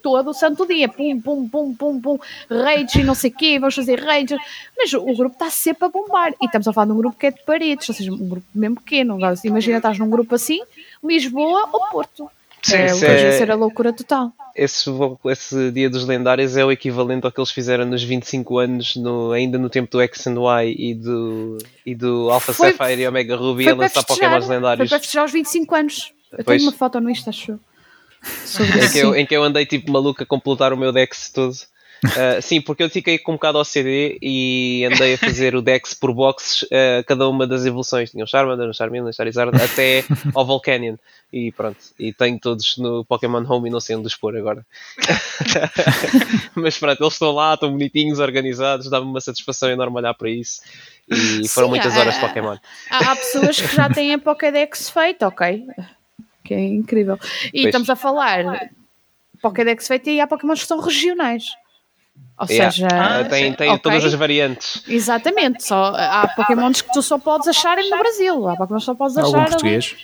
todo 0.02 0.30
o 0.30 0.34
santo 0.34 0.66
dia, 0.66 0.88
pum, 0.88 1.20
pum, 1.20 1.48
pum, 1.48 1.74
pum, 1.74 2.02
pum, 2.02 2.20
raids 2.50 2.96
e 2.96 3.04
não 3.04 3.16
sei 3.16 3.30
o 3.32 3.34
quê, 3.34 3.60
vamos 3.60 3.76
fazer 3.76 4.00
raids, 4.00 4.38
mas 4.78 4.94
o 4.94 5.04
grupo 5.14 5.34
está 5.34 5.50
sempre 5.50 5.86
a 5.86 5.90
bombar, 5.90 6.34
e 6.42 6.46
estamos 6.46 6.68
a 6.68 6.74
falar 6.74 6.88
de 6.88 6.94
um 6.94 6.98
grupo 6.98 7.18
que 7.18 7.28
é 7.28 7.32
de 7.32 7.44
paredes, 7.44 7.88
ou 7.90 7.96
seja, 7.96 8.12
um 8.12 8.30
grupo 8.30 8.48
mesmo 8.54 8.76
pequeno, 8.76 9.18
imagina 9.44 9.78
estás 9.78 10.00
num 10.00 10.10
grupo 10.10 10.36
assim, 10.36 10.62
Lisboa 11.04 11.70
ou 11.72 11.88
Porto. 11.90 12.30
Sim, 12.72 12.78
é, 12.78 12.86
isso 12.88 13.06
é- 13.06 13.32
ser 13.38 13.52
a 13.52 13.56
loucura 13.56 13.94
total. 13.94 14.32
Esse, 14.56 14.90
esse 15.26 15.72
dia 15.72 15.90
dos 15.90 16.06
lendários 16.08 16.56
é 16.58 16.64
o 16.66 16.72
equivalente 16.72 17.26
ao 17.26 17.32
que 17.32 17.40
eles 17.40 17.52
fizeram 17.52 17.86
nos 17.86 18.02
25 18.04 18.58
anos, 18.58 18.96
no, 18.96 19.32
ainda 19.32 19.58
no 19.58 19.70
tempo 19.70 19.92
do 19.92 20.02
X 20.02 20.26
and 20.28 20.36
Y 20.40 20.74
e 20.78 20.96
do, 20.96 21.58
e 21.86 21.94
do 21.94 22.30
Alpha 22.32 22.54
Foi- 22.54 22.72
Sapphire 22.72 23.02
e 23.02 23.08
Omega 23.08 23.36
Ruby 23.36 23.70
a 23.70 23.76
lançar 23.76 24.02
festejar, 24.02 24.06
Pokémons 24.30 24.46
foi 24.46 24.56
lendários. 24.56 24.90
para 24.90 25.00
festejar 25.00 25.26
os 25.26 25.32
25 25.32 25.76
anos. 25.76 26.14
Eu 26.32 26.44
Pois. 26.44 26.58
tenho 26.62 26.70
uma 26.72 26.78
foto 26.78 27.00
no 27.00 27.10
Insta, 27.10 27.30
acho 27.30 27.52
eu. 27.52 27.60
Em, 28.84 28.92
que 28.92 28.98
eu, 29.00 29.16
em 29.16 29.26
que 29.26 29.36
eu 29.36 29.44
andei 29.44 29.66
tipo 29.68 29.92
maluco 29.92 30.24
a 30.24 30.26
completar 30.26 30.74
o 30.74 30.78
meu 30.78 30.92
Dex 30.92 31.30
todo. 31.30 31.54
Uh, 32.04 32.42
sim, 32.42 32.62
porque 32.62 32.84
eu 32.84 32.90
fiquei 32.90 33.18
com 33.18 33.32
um 33.34 33.36
bocado 33.36 33.58
ao 33.58 33.66
CD 33.66 34.18
e 34.22 34.88
andei 34.92 35.16
a 35.16 35.18
fazer 35.18 35.56
o 35.56 35.62
Dex 35.62 35.94
por 35.94 36.14
boxes, 36.14 36.64
uh, 36.64 37.04
cada 37.08 37.28
uma 37.28 37.48
das 37.48 37.66
evoluções. 37.66 38.12
Tinha 38.12 38.24
um 38.24 38.28
Charmander, 38.28 38.68
um 38.70 38.74
Charmander, 38.74 39.08
um 39.08 39.14
Charizard, 39.14 39.52
até 39.56 40.04
ao 40.34 40.46
Volcanion. 40.46 40.96
E 41.34 41.52
pronto, 41.52 41.78
e 42.00 42.14
tenho 42.14 42.40
todos 42.40 42.78
no 42.78 43.04
Pokémon 43.06 43.44
Home 43.48 43.70
e 43.70 43.72
não 43.72 43.80
sei 43.80 43.96
onde 43.96 44.08
os 44.08 44.16
pôr 44.16 44.38
agora. 44.38 44.66
Mas 46.56 46.78
pronto, 46.78 47.02
eles 47.02 47.14
estão 47.14 47.32
lá, 47.32 47.56
estão 47.56 47.72
bonitinhos, 47.72 48.20
organizados, 48.20 48.90
dá-me 48.90 49.08
uma 49.08 49.20
satisfação 49.20 49.70
enorme 49.70 49.98
olhar 49.98 50.14
para 50.14 50.30
isso. 50.30 50.62
E 51.10 51.48
foram 51.48 51.68
Sim, 51.68 51.72
muitas 51.72 51.98
horas 51.98 52.16
de 52.16 52.20
Pokémon. 52.22 52.58
Há, 52.90 53.12
há 53.12 53.16
pessoas 53.16 53.60
que 53.60 53.76
já 53.76 53.90
têm 53.90 54.14
a 54.14 54.20
Pokédex 54.20 54.90
feita, 54.90 55.28
ok? 55.28 55.66
Que 56.44 56.54
é 56.54 56.60
incrível. 56.60 57.20
E 57.48 57.64
Pois. 57.64 57.66
estamos 57.66 57.90
a 57.90 57.96
falar 57.96 58.70
Pokédex 59.42 59.88
feita 59.88 60.10
e 60.10 60.20
há 60.20 60.28
Pokémons 60.28 60.62
que 60.62 60.68
são 60.68 60.80
regionais. 60.80 61.46
Ou 62.38 62.48
Yeah. 62.50 62.72
seja, 62.72 62.88
Ah, 62.92 63.24
tem 63.24 63.54
tem 63.54 63.70
ok. 63.70 63.80
todas 63.82 64.04
as 64.06 64.14
variantes. 64.14 64.84
Exatamente, 64.88 65.64
só, 65.64 65.94
há 65.96 66.28
Pokémons 66.36 66.82
que 66.82 66.92
tu 66.92 67.02
só 67.02 67.18
podes 67.18 67.48
achar 67.48 67.78
no 67.78 67.98
Brasil, 67.98 68.48
há 68.50 68.58
Pokémons 68.58 68.82
que 68.84 68.86
só 68.86 68.94
podes 68.96 69.16
Algum 69.18 69.38
achar 69.38 69.48
português? 69.50 69.96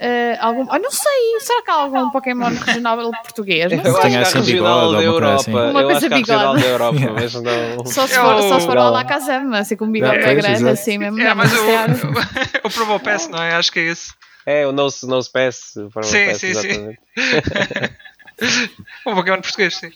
eh, 0.00 0.36
algum, 0.40 0.66
ah, 0.70 0.78
não 0.80 0.90
sei, 0.90 1.38
será 1.40 1.62
que 1.62 1.70
há 1.70 1.74
algum 1.74 2.10
Pokémon 2.10 2.48
regional 2.50 2.96
português? 3.22 3.70
Não 3.70 3.78
Eu 3.78 3.84
sei. 3.84 3.90
acho 3.92 4.00
tenho 4.02 4.12
que 4.12 4.18
há 4.18 4.22
assim 4.22 4.38
regional 4.40 4.80
bigode 4.88 4.96
da 4.96 5.02
Europa. 5.04 5.34
assim. 5.40 5.52
Uma 5.52 5.80
Eu 5.82 5.86
coisa 5.88 6.06
há 6.06 6.08
bigode. 6.08 6.60
da 6.62 6.66
Europa, 6.68 6.94
Yeah. 6.98 7.20
mas 7.20 7.34
não. 7.34 7.84
Só 7.86 8.06
se 8.08 8.14
É 8.14 8.20
for, 8.20 8.34
o- 8.34 8.42
só 8.48 8.58
se 8.60 8.66
for 8.66 8.74
Não. 8.74 8.82
ao 8.82 8.92
Lacazama, 8.92 9.58
assim 9.58 9.76
com 9.76 9.84
um 9.84 9.92
bigode 9.92 10.16
É, 10.18 10.34
grande, 10.34 10.68
assim 10.68 10.98
mesmo. 10.98 11.20
É, 11.20 11.32
mas 11.34 11.52
o, 11.52 11.56
o 12.66 12.70
Promo 12.70 12.98
Pass, 12.98 13.28
não 13.28 13.40
é? 13.40 13.54
Acho 13.54 13.70
que 13.72 13.78
é 13.78 13.82
esse. 13.84 14.12
É, 14.44 14.66
o 14.66 14.72
Nose, 14.72 15.06
nose 15.06 15.30
Pass. 15.30 15.74
o 15.76 16.02
Sim, 16.02 16.26
Pass, 16.26 16.38
sim, 16.38 16.54
sim. 16.54 16.90
Um 19.06 19.14
Pokémon 19.14 19.40
português, 19.40 19.76
sim. 19.76 19.90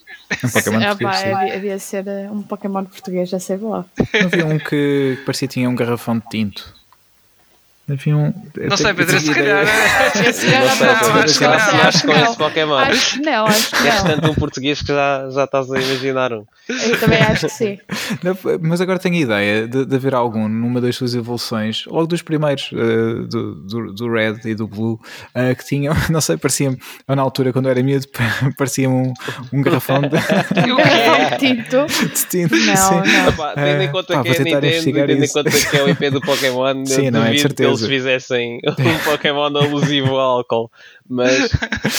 Um 0.44 0.48
Pokémon 0.48 0.78
Ah, 0.78 0.86
português, 0.97 1.16
sim. 1.19 1.32
havia, 1.32 1.55
havia 1.56 1.77
de 1.77 1.82
ser 1.82 2.06
eh, 2.09 2.31
um 2.31 2.43
Pokémon 2.43 2.85
português, 2.85 3.28
já 3.28 3.39
sei 3.39 3.56
lá. 3.59 3.85
Não 4.14 4.27
havia 4.27 4.47
um 4.47 4.59
que 4.59 5.19
parecia 5.24 5.47
que 5.48 5.55
tinha 5.55 5.69
um 5.69 5.74
garrafão 5.74 6.19
de 6.19 6.28
tinto. 6.28 6.74
Havia 7.90 8.16
um. 8.16 8.32
Não 8.68 8.76
sei, 8.76 8.94
Pedro, 8.94 9.18
se 9.18 9.34
calhar. 9.34 9.66
Se 10.32 10.54
acho 10.54 12.06
que 12.06 12.36
Pokémon. 12.38 12.76
Acho 12.76 13.16
que 13.18 13.20
não, 13.20 13.46
acho 13.46 13.70
que 13.70 13.88
És 13.88 14.04
não. 14.04 14.04
tanto 14.04 14.30
um 14.30 14.34
português 14.34 14.80
que 14.80 14.88
já, 14.88 15.28
já 15.30 15.44
estás 15.44 15.70
a 15.70 15.80
imaginar 15.80 16.32
um. 16.32 16.44
Eu 16.68 17.00
também 17.00 17.18
acho 17.20 17.46
que 17.46 17.52
sim. 17.52 17.78
Não, 18.22 18.36
mas 18.60 18.80
agora 18.80 18.98
tenho 18.98 19.16
a 19.16 19.18
ideia 19.18 19.66
de, 19.66 19.84
de 19.84 19.96
haver 19.96 20.14
algum 20.14 20.48
numa 20.48 20.80
das 20.80 20.94
suas 20.94 21.14
evoluções, 21.14 21.84
logo 21.86 22.06
dos 22.06 22.22
primeiros, 22.22 22.70
eh, 22.72 23.26
do, 23.28 23.54
do, 23.56 23.92
do 23.92 24.12
Red 24.12 24.36
e 24.44 24.54
do 24.54 24.68
Blue, 24.68 25.00
eh, 25.34 25.54
que 25.54 25.64
tinham, 25.64 25.94
não 26.09 26.20
sei, 26.20 26.36
parecia-me, 26.36 26.78
na 27.09 27.20
altura 27.20 27.52
quando 27.52 27.66
eu 27.66 27.72
era 27.72 27.82
miúdo, 27.82 28.06
parecia-me 28.56 28.94
um, 28.94 29.12
um 29.52 29.60
garrafão 29.62 30.02
de? 30.02 30.09
Garrafão 30.10 31.30
de 31.30 31.38
tinto. 31.38 31.86
de 31.86 32.26
tinto. 32.28 32.54
Não, 32.56 32.76
sim. 32.76 33.12
não. 33.12 33.28
Epá, 33.28 33.54
tendo 33.54 33.82
em 33.82 33.86
Eh, 33.86 33.88
conta 33.88 34.14
pá, 34.14 34.22
que 34.22 34.28
é 34.28 34.38
Nintendo 34.38 35.06
tendo 35.06 35.24
em 35.24 35.28
conta 35.28 35.50
que 35.50 35.76
é 35.76 35.82
o 35.82 35.88
IP 35.88 36.10
do 36.10 36.20
Pokémon, 36.20 36.86
Sim, 36.86 37.10
não 37.10 37.24
é, 37.24 37.32
de 37.32 37.48
que 37.48 37.71
eles 37.80 37.86
fizessem 37.86 38.60
um 38.66 38.98
Pokémon 39.10 39.44
alusivo 39.56 40.10
ao 40.16 40.38
álcool. 40.38 40.70
Mas 41.08 41.50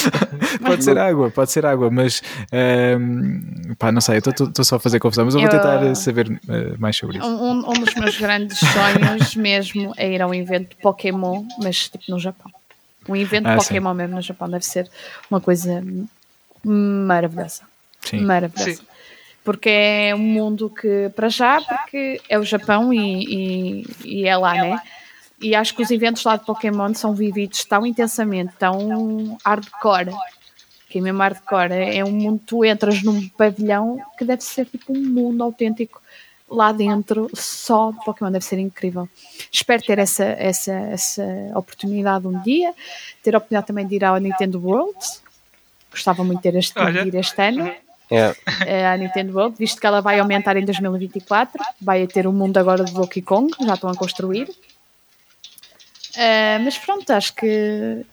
Pode 0.65 0.83
ser 0.83 0.97
água, 0.97 1.29
pode 1.29 1.51
ser 1.51 1.65
água, 1.65 1.89
mas 1.91 2.21
ehm, 2.51 3.73
pá, 3.77 3.91
não 3.91 4.01
sei, 4.01 4.15
eu 4.17 4.31
estou 4.31 4.63
só 4.65 4.77
a 4.77 4.79
fazer 4.79 4.99
confusão, 4.99 5.25
mas 5.25 5.35
eu 5.35 5.41
vou 5.41 5.49
tentar 5.49 5.83
eh, 5.85 5.93
saber 5.95 6.29
eh, 6.49 6.73
mais 6.79 6.95
sobre 6.95 7.17
isso. 7.17 7.27
Um, 7.27 7.51
um- 7.51 7.69
um 7.69 7.73
dos 7.73 7.93
meus 7.95 8.17
grandes 8.17 8.57
sonhos 8.59 9.35
mesmo 9.37 9.93
é 9.97 10.11
ir 10.13 10.21
a 10.21 10.27
um 10.27 10.33
evento 10.33 10.69
de 10.69 10.75
Pokémon, 10.81 11.43
mas 11.61 11.89
tipo 11.89 12.03
no 12.09 12.19
Japão. 12.19 12.51
Um 13.07 13.15
evento 13.15 13.47
Ah, 13.47 13.55
de 13.57 13.61
sim. 13.63 13.67
Pokémon 13.67 13.93
mesmo 13.93 14.15
no 14.15 14.21
Japão 14.21 14.49
deve 14.49 14.65
ser 14.65 14.89
uma 15.29 15.41
coisa 15.41 15.83
maravilhosa. 16.63 17.63
Sim. 18.01 18.21
Maravilhosa. 18.21 18.75
Sim. 18.75 18.83
Porque 19.43 19.69
é 19.69 20.15
um 20.15 20.19
mundo 20.19 20.69
que, 20.69 21.09
para 21.15 21.27
já, 21.27 21.59
porque 21.61 22.21
é 22.29 22.39
o 22.39 22.43
Japão 22.45 22.93
e, 22.93 23.25
e, 23.83 23.85
e 24.05 24.25
é 24.27 24.37
lá, 24.37 24.53
né? 24.53 24.79
E 25.43 25.53
acho 25.53 25.75
que 25.75 25.83
os 25.83 25.91
eventos 25.91 26.23
lá 26.23 26.37
de 26.37 26.45
Pokémon 26.45 26.93
são 26.93 27.13
vividos 27.13 27.65
tão 27.65 27.85
intensamente, 27.85 28.53
tão 28.57 29.37
hardcore, 29.45 30.15
que 30.89 30.99
é 30.99 31.01
mesmo 31.01 31.19
hardcore. 31.19 31.73
É 31.73 32.03
um 32.05 32.11
mundo, 32.11 32.41
tu 32.45 32.63
entras 32.63 33.03
num 33.03 33.27
pavilhão 33.27 33.99
que 34.17 34.23
deve 34.23 34.41
ser 34.41 34.65
tipo 34.65 34.93
um 34.93 35.01
mundo 35.01 35.43
autêntico 35.43 36.01
lá 36.49 36.71
dentro, 36.71 37.29
só 37.33 37.91
de 37.91 38.05
Pokémon, 38.05 38.31
deve 38.31 38.45
ser 38.45 38.57
incrível. 38.57 39.09
Espero 39.51 39.83
ter 39.83 39.99
essa, 39.99 40.23
essa, 40.23 40.71
essa 40.71 41.23
oportunidade 41.55 42.25
um 42.25 42.39
dia, 42.41 42.73
ter 43.21 43.35
a 43.35 43.37
oportunidade 43.37 43.67
também 43.67 43.85
de 43.85 43.95
ir 43.95 44.05
ao 44.05 44.17
Nintendo 44.17 44.61
World. 44.63 44.97
Gostava 45.91 46.23
muito 46.23 46.37
de 46.37 46.43
ter 46.43 46.57
este, 46.57 46.73
de 46.73 47.07
ir 47.07 47.15
este 47.15 47.41
ano 47.41 47.69
é, 48.09 48.35
eh, 48.65 48.87
à 48.87 48.95
Nintendo 48.95 49.35
World, 49.37 49.57
visto 49.57 49.81
que 49.81 49.87
ela 49.87 49.99
vai 49.99 50.19
aumentar 50.19 50.55
em 50.55 50.63
2024, 50.63 51.61
vai 51.81 52.07
ter 52.07 52.27
o 52.27 52.31
mundo 52.31 52.57
agora 52.57 52.83
do 52.83 52.91
Donkey 52.93 53.21
Kong, 53.21 53.51
já 53.65 53.73
estão 53.73 53.89
a 53.89 53.95
construir. 53.95 54.47
Eh, 56.15 56.59
mas 56.59 56.77
pronto, 56.77 57.09
acho 57.11 57.33
que 57.35 58.05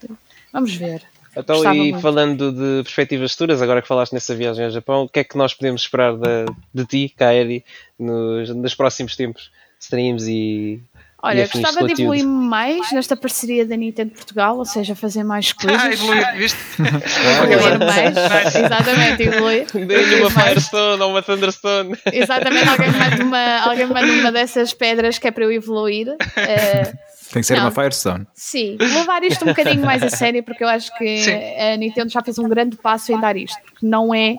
vamos 0.52 0.74
ver. 0.74 1.02
Então, 1.36 1.56
Gostava 1.56 1.76
e 1.76 1.92
muito. 1.92 2.00
falando 2.00 2.52
de 2.52 2.82
perspectivas 2.82 3.32
futuras, 3.32 3.62
agora 3.62 3.80
que 3.80 3.88
falaste 3.88 4.12
nessa 4.12 4.34
viagem 4.34 4.64
ao 4.64 4.70
Japão, 4.70 5.04
o 5.04 5.08
que 5.08 5.20
é 5.20 5.24
que 5.24 5.38
nós 5.38 5.54
podemos 5.54 5.82
esperar 5.82 6.14
de, 6.14 6.46
de 6.74 6.84
ti, 6.86 7.14
Kairi, 7.16 7.64
nos, 7.98 8.50
nos 8.50 8.74
próximos 8.74 9.14
tempos? 9.14 9.50
Streams 9.78 10.28
e 10.28 10.82
Olha, 11.22 11.46
gostava 11.46 11.86
de 11.86 11.92
evoluir 11.92 12.26
mais 12.26 12.90
nesta 12.92 13.14
parceria 13.14 13.66
da 13.66 13.76
Nintendo 13.76 14.12
Portugal, 14.12 14.56
ou 14.56 14.64
seja, 14.64 14.94
fazer 14.94 15.22
mais 15.22 15.52
coisas. 15.54 15.80
Ah, 15.80 15.92
evoluir, 15.92 16.36
viste? 16.36 16.58
evoluir 16.80 17.78
mais, 17.78 18.54
exatamente, 18.54 19.22
evoluir. 19.22 19.66
Dei-lhe 19.86 20.14
uma 20.16 20.30
Firestone 20.30 21.02
ou 21.02 21.10
uma 21.10 21.22
Thunderstone. 21.22 21.94
Exatamente, 22.10 22.68
alguém 22.68 22.90
me 22.90 22.98
manda 22.98 23.24
uma, 23.24 23.58
alguém 23.60 23.86
me 23.86 23.94
manda 23.94 24.12
uma 24.12 24.32
dessas 24.32 24.72
pedras 24.72 25.18
que 25.18 25.28
é 25.28 25.30
para 25.30 25.44
eu 25.44 25.52
evoluir. 25.52 26.08
Uh, 26.08 26.98
tem 27.32 27.42
que 27.42 27.46
ser 27.46 27.56
não. 27.56 27.64
uma 27.64 27.70
Firestone. 27.70 28.26
Sim, 28.34 28.76
levar 28.78 29.22
isto 29.22 29.44
um 29.44 29.48
bocadinho 29.48 29.84
mais 29.84 30.02
a 30.02 30.10
sério, 30.10 30.42
porque 30.42 30.64
eu 30.64 30.68
acho 30.68 30.96
que 30.96 31.24
Sim. 31.24 31.32
a 31.32 31.76
Nintendo 31.76 32.10
já 32.10 32.22
fez 32.22 32.38
um 32.38 32.48
grande 32.48 32.76
passo 32.76 33.12
em 33.12 33.20
dar 33.20 33.36
isto, 33.36 33.58
porque 33.62 33.86
não 33.86 34.14
é 34.14 34.36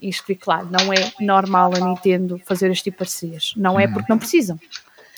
isto 0.00 0.26
fique 0.26 0.42
claro, 0.42 0.68
não 0.70 0.92
é 0.92 1.10
normal 1.20 1.72
a 1.74 1.80
Nintendo 1.80 2.40
fazer 2.44 2.70
este 2.70 2.84
tipo 2.84 2.96
de 2.96 2.98
parcerias. 2.98 3.54
Não 3.56 3.80
é 3.80 3.86
uhum. 3.86 3.92
porque 3.94 4.12
não 4.12 4.18
precisam. 4.18 4.58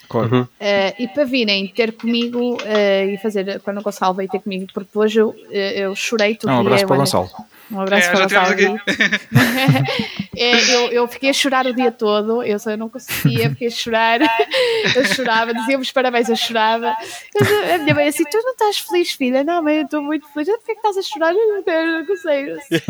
Claro. 0.09 0.41
Uh, 0.41 0.49
e 0.97 1.07
para 1.07 1.23
virem 1.23 1.67
ter 1.67 1.93
comigo 1.93 2.55
uh, 2.55 3.09
e 3.09 3.17
fazer, 3.21 3.61
quando 3.61 3.77
o 3.77 3.83
Gonçalo 3.83 4.15
veio 4.15 4.27
ter 4.27 4.39
comigo, 4.39 4.65
porque 4.73 4.97
hoje 4.97 5.19
eu, 5.19 5.35
eu 5.51 5.95
chorei 5.95 6.35
tudo. 6.35 6.51
Um 6.51 6.59
abraço 6.59 6.87
para 6.87 6.95
o 6.95 6.99
Gonçalo. 6.99 7.29
Um 7.71 7.81
abraço 7.81 8.07
é, 8.07 8.11
para 8.11 8.19
o 8.19 8.21
Gonçalo. 8.23 8.81
é, 10.35 10.75
eu, 10.75 10.91
eu 10.91 11.07
fiquei 11.07 11.29
a 11.29 11.33
chorar 11.33 11.67
o 11.67 11.73
dia 11.73 11.91
todo, 11.91 12.41
eu 12.41 12.57
só 12.57 12.75
não 12.75 12.89
conseguia, 12.89 13.49
fiquei 13.51 13.67
a 13.67 13.71
chorar, 13.71 14.19
eu 14.95 15.05
chorava, 15.05 15.53
dizíamos 15.53 15.91
parabéns, 15.91 16.29
eu 16.29 16.35
chorava. 16.35 16.95
Eu, 17.35 17.75
a 17.75 17.77
minha 17.77 17.93
mãe 17.93 18.07
assim, 18.07 18.23
tu 18.23 18.37
não 18.37 18.53
estás 18.53 18.79
feliz, 18.79 19.11
filha? 19.11 19.43
Não, 19.43 19.61
mãe, 19.61 19.77
eu 19.77 19.83
estou 19.83 20.01
muito 20.01 20.27
feliz. 20.29 20.49
Porquê 20.49 20.71
é 20.71 20.75
que 20.75 20.87
estás 20.87 20.97
a 20.97 21.01
chorar? 21.03 21.33
Eu 21.33 22.05
não, 22.07 22.15
sei, 22.17 22.45
não 22.53 22.61
sei. 22.61 22.81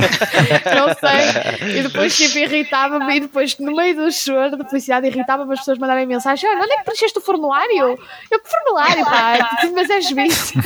Não 0.80 0.88
sei. 0.96 1.80
E 1.80 1.84
depois 1.84 2.16
tipo, 2.16 2.38
irritava-me, 2.38 3.18
e 3.18 3.20
depois 3.22 3.58
no 3.60 3.76
meio 3.76 3.96
do 3.96 4.12
choro 4.12 4.56
da 4.56 4.66
felicidade 4.66 5.08
irritava-me 5.08 5.52
as 5.54 5.60
pessoas 5.60 5.78
mandarem 5.78 6.06
mensagem: 6.06 6.50
olha, 6.50 6.64
onde 6.64 6.72
é 6.72 6.78
que 6.78 6.86
preencheste 7.10 7.20
o 7.20 7.22
formulário? 7.22 7.98
Eu, 8.32 8.40
que 8.40 8.50
formulário, 8.50 9.06
pá? 9.06 9.60
Mas 9.74 9.90
és 9.90 10.10
visto. 10.12 10.60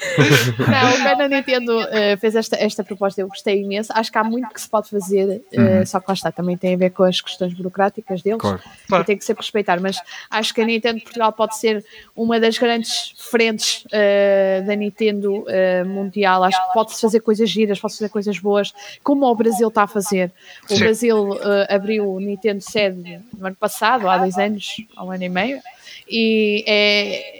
não, 0.58 0.94
o 0.94 1.02
Bernard 1.02 1.34
Nintendo 1.34 1.78
uh, 1.78 2.16
fez 2.18 2.34
esta, 2.34 2.56
esta 2.56 2.82
proposta, 2.82 3.20
eu 3.20 3.28
gostei 3.28 3.62
imenso. 3.62 3.92
Acho 3.94 4.10
que 4.10 4.18
há 4.18 4.24
muito 4.24 4.48
que 4.52 4.60
se 4.60 4.68
pode 4.68 4.88
fazer, 4.88 5.42
uh, 5.52 5.60
uhum. 5.60 5.86
só 5.86 6.00
que 6.00 6.06
lá 6.08 6.14
está, 6.14 6.32
também 6.32 6.56
tem 6.56 6.74
a 6.74 6.76
ver 6.76 6.90
com 6.90 7.02
as 7.02 7.20
questões 7.20 7.52
burocráticas 7.52 8.22
deles 8.22 8.40
claro. 8.40 8.60
e 8.90 9.04
tem 9.04 9.16
que 9.16 9.24
ser 9.24 9.36
respeitar. 9.36 9.80
Mas 9.80 10.00
acho 10.30 10.54
que 10.54 10.60
a 10.60 10.64
Nintendo 10.64 11.00
Portugal 11.00 11.32
pode 11.32 11.56
ser 11.56 11.84
uma 12.16 12.40
das 12.40 12.56
grandes 12.56 13.14
frentes 13.18 13.84
uh, 13.86 14.66
da 14.66 14.74
Nintendo 14.74 15.44
mundial. 15.86 16.44
Acho 16.44 16.66
que 16.66 16.72
pode-se 16.72 17.00
fazer 17.00 17.20
coisas 17.20 17.48
giras, 17.48 17.78
pode-se 17.78 17.98
fazer 17.98 18.10
coisas 18.10 18.38
boas, 18.38 18.72
como 19.02 19.26
o 19.26 19.34
Brasil 19.34 19.68
está 19.68 19.82
a 19.82 19.86
fazer. 19.86 20.32
O 20.64 20.74
Sim. 20.74 20.78
Brasil 20.78 21.38
abriu 21.68 22.10
o 22.10 22.20
Nintendo 22.20 22.60
sede 22.60 23.20
no 23.36 23.46
ano 23.46 23.56
passado, 23.56 24.08
há 24.08 24.18
dois 24.18 24.38
anos, 24.38 24.76
há 24.96 25.04
um 25.04 25.10
ano 25.10 25.24
e 25.24 25.28
meio, 25.28 25.60
e 26.08 26.64
é 26.66 27.39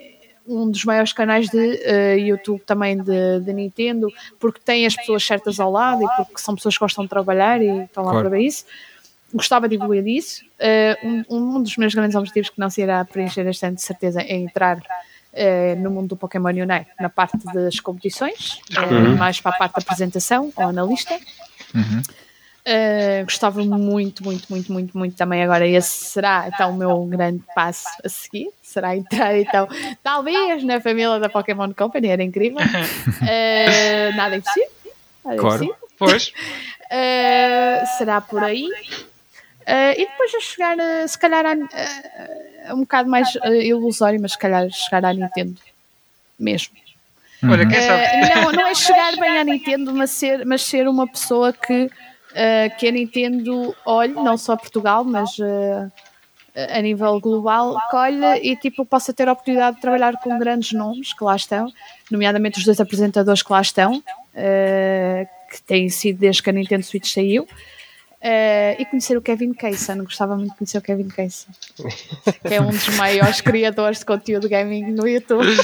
um 0.51 0.69
dos 0.71 0.85
maiores 0.85 1.13
canais 1.13 1.49
de 1.49 1.57
uh, 1.57 2.19
YouTube 2.19 2.61
também 2.67 2.99
de, 2.99 3.41
de, 3.41 3.53
Nintendo, 3.53 4.13
porque 4.39 4.61
tem 4.65 4.85
as 4.85 4.97
pessoas 4.97 5.25
certas 5.25 5.61
ao 5.61 5.71
lado 5.71 6.03
e 6.03 6.09
porque 6.17 6.41
são 6.41 6.57
pessoas 6.57 6.75
que 6.75 6.81
gostam 6.81 7.05
de 7.05 7.11
trabalhar 7.11 7.63
e 7.63 7.85
estão 7.85 8.03
lá 8.03 8.11
claro. 8.11 8.29
para 8.29 8.37
ver 8.37 8.45
isso. 8.45 8.65
Gostava 9.33 9.69
de 9.69 9.77
evoluir 9.77 10.03
disso. 10.03 10.45
Uh, 10.59 11.25
um, 11.31 11.57
um, 11.57 11.63
dos 11.63 11.77
meus 11.77 11.95
grandes 11.95 12.17
objetivos 12.17 12.51
que 12.51 12.59
não 12.59 12.69
se 12.69 12.83
irá 12.83 13.05
preencher 13.05 13.47
este 13.47 13.65
ano, 13.65 13.77
de 13.77 13.83
certeza, 13.83 14.21
é 14.21 14.35
entrar 14.35 14.79
uh, 14.79 15.81
no 15.81 15.91
mundo 15.91 16.09
do 16.09 16.17
Pokémon 16.17 16.49
Unite, 16.49 16.91
na 16.99 17.09
parte 17.09 17.39
das 17.55 17.79
competições, 17.79 18.61
uhum. 18.77 19.17
mais 19.17 19.41
para 19.41 19.55
a 19.55 19.59
parte 19.59 19.75
da 19.75 19.83
apresentação 19.83 20.53
ou 20.57 20.65
analista. 20.65 21.15
Uhum. 21.73 22.03
Uh, 22.61 23.25
gostava 23.25 23.65
muito, 23.65 24.23
muito, 24.23 24.47
muito, 24.51 24.73
muito, 24.73 24.99
muito 24.99 25.17
também. 25.17 25.43
Agora, 25.43 25.67
esse 25.67 26.07
será 26.07 26.49
então 26.53 26.73
o 26.73 26.77
meu 26.77 27.05
grande 27.07 27.43
passo 27.55 27.89
a 28.05 28.09
seguir. 28.09 28.49
Será 28.71 28.97
entrar 28.97 29.37
então, 29.37 29.67
talvez 30.01 30.63
na 30.63 30.81
família 30.81 31.19
da 31.19 31.29
Pokémon 31.29 31.73
Company, 31.75 32.07
era 32.07 32.23
incrível. 32.23 32.59
Uh, 32.61 34.15
nada 34.17 34.37
impossível. 34.37 34.71
Nada 35.25 35.37
claro. 35.37 35.65
Impossível. 35.65 35.91
Pois. 35.99 36.33
Uh, 36.87 37.99
será 37.99 38.21
por 38.21 38.45
aí. 38.45 38.69
e 39.97 40.07
depois 40.07 40.35
a 40.37 40.41
chegar, 40.41 40.77
se 41.09 41.19
calhar, 41.19 41.45
a, 41.47 42.75
um 42.75 42.81
bocado 42.81 43.11
mais 43.11 43.29
ilusório, 43.45 44.21
mas 44.23 44.33
se 44.33 44.39
calhar 44.39 44.71
chegar 44.71 45.05
à 45.05 45.13
Nintendo 45.13 45.61
mesmo. 46.39 46.77
Olha, 47.43 47.67
quem 47.67 47.81
sabe? 47.81 48.35
não, 48.35 48.53
não 48.53 48.67
é 48.69 48.75
chegar 48.75 49.17
bem 49.17 49.39
à 49.39 49.45
Nintendo, 49.45 49.93
mas 49.93 50.11
ser, 50.11 50.47
mas 50.47 50.63
ser 50.63 50.87
uma 50.87 51.09
pessoa 51.09 51.53
que 51.53 51.85
uh, 52.31 52.77
que 52.79 52.89
a 52.89 52.93
Nintendo 52.93 53.75
olhe, 53.85 54.13
não 54.13 54.37
só 54.37 54.57
Portugal, 54.57 55.05
mas 55.05 55.39
uh, 55.39 55.91
a 56.55 56.81
nível 56.81 57.21
global, 57.21 57.77
colhe 57.91 58.25
e 58.43 58.57
tipo, 58.57 58.85
possa 58.85 59.13
ter 59.13 59.29
a 59.29 59.33
oportunidade 59.33 59.77
de 59.77 59.83
trabalhar 59.83 60.17
com 60.17 60.39
grandes 60.39 60.73
nomes 60.73 61.13
que 61.13 61.23
lá 61.23 61.37
estão, 61.37 61.73
nomeadamente 62.11 62.59
os 62.59 62.65
dois 62.65 62.81
apresentadores 62.81 63.43
que 63.43 63.53
lá 63.53 63.61
estão, 63.61 63.97
uh, 63.99 65.29
que 65.51 65.63
têm 65.63 65.89
sido 65.89 66.19
desde 66.19 66.43
que 66.43 66.51
a 66.51 66.53
Nintendo 66.53 66.85
Switch 66.85 67.13
saiu. 67.13 67.47
Uh, 68.23 68.77
e 68.79 68.85
conhecer 68.85 69.17
o 69.17 69.23
Kevin 69.23 69.55
Kaysen, 69.55 70.05
gostava 70.05 70.37
muito 70.37 70.51
de 70.51 70.59
conhecer 70.59 70.77
o 70.77 70.83
Kevin 70.83 71.09
Kaysen, 71.09 71.49
que 72.47 72.53
é 72.53 72.61
um 72.61 72.69
dos 72.69 72.89
maiores 72.91 73.41
criadores 73.41 74.01
de 74.01 74.05
conteúdo 74.05 74.47
gaming 74.47 74.93
no 74.93 75.09
YouTube. 75.09 75.47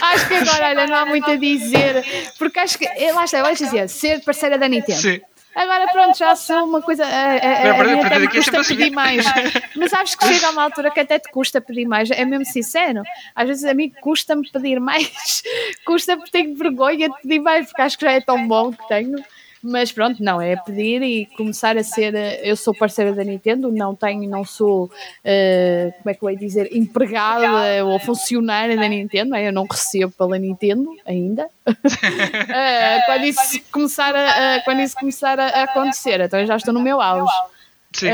acho 0.00 0.28
que 0.28 0.34
agora, 0.34 0.68
olha, 0.68 0.86
não 0.86 0.94
há 0.94 1.06
muito 1.06 1.28
a 1.28 1.34
dizer, 1.34 2.04
porque 2.38 2.60
acho 2.60 2.78
que, 2.78 2.86
lá 3.10 3.24
está, 3.24 3.40
eu 3.40 3.46
acho 3.46 3.64
dizer, 3.64 3.88
ser 3.88 4.22
parceira 4.22 4.56
da 4.56 4.68
Nintendo. 4.68 5.00
Sim. 5.00 5.20
Agora 5.54 5.86
pronto, 5.92 6.18
já 6.18 6.34
sou 6.34 6.64
uma 6.64 6.82
coisa. 6.82 7.04
A, 7.04 7.08
a, 7.08 7.72
a, 7.72 7.80
a 7.80 7.84
mim 7.84 8.00
até 8.00 8.18
me 8.18 8.28
custa 8.28 8.64
pedir 8.64 8.90
mais. 8.90 9.24
Mas 9.76 9.90
sabes 9.90 10.14
que 10.14 10.26
chega 10.26 10.48
a 10.48 10.50
uma 10.50 10.64
altura 10.64 10.90
que 10.90 11.00
até 11.00 11.18
te 11.18 11.30
custa 11.30 11.60
pedir 11.60 11.86
mais. 11.86 12.10
É 12.10 12.24
mesmo 12.24 12.44
sincero. 12.44 13.02
Às 13.34 13.48
vezes 13.48 13.64
a 13.64 13.74
mim 13.74 13.92
custa-me 14.00 14.48
pedir 14.50 14.80
mais. 14.80 15.42
Custa 15.86 16.16
porque 16.16 16.30
tenho 16.30 16.56
vergonha 16.56 17.08
de 17.08 17.20
pedir 17.22 17.38
mais, 17.40 17.66
porque 17.66 17.82
acho 17.82 17.98
que 17.98 18.04
já 18.04 18.12
é 18.12 18.20
tão 18.20 18.48
bom 18.48 18.72
que 18.72 18.88
tenho. 18.88 19.22
Mas 19.66 19.90
pronto, 19.90 20.22
não, 20.22 20.42
é 20.42 20.56
pedir 20.56 21.02
e 21.02 21.24
começar 21.24 21.74
a 21.78 21.82
ser. 21.82 22.14
Eh, 22.14 22.42
eu 22.44 22.54
sou 22.54 22.74
parceira 22.74 23.14
da 23.14 23.24
Nintendo, 23.24 23.72
não 23.72 23.94
tenho, 23.94 24.28
não 24.28 24.44
sou, 24.44 24.84
uh, 24.84 25.92
como 26.02 26.10
é 26.10 26.12
que 26.14 26.22
eu 26.22 26.30
ia 26.30 26.36
dizer, 26.36 26.68
empregada 26.70 27.82
ou 27.82 27.98
funcionária 27.98 28.76
da 28.76 28.86
Nintendo, 28.86 29.34
eu 29.36 29.52
não 29.54 29.64
recebo 29.64 30.12
pela 30.12 30.38
Nintendo 30.38 30.86
ainda. 31.06 31.48
uh, 31.66 31.74
quando, 33.06 33.24
isso 33.24 33.58
começar 33.72 34.14
a, 34.14 34.58
uh, 34.58 34.64
quando 34.66 34.80
isso 34.80 34.94
começar 34.96 35.40
a 35.40 35.62
acontecer, 35.62 36.20
então 36.20 36.38
eu 36.38 36.46
já 36.46 36.56
estou 36.56 36.74
no 36.74 36.82
meu 36.82 37.00
auge. 37.00 37.32
Sim. 37.94 38.08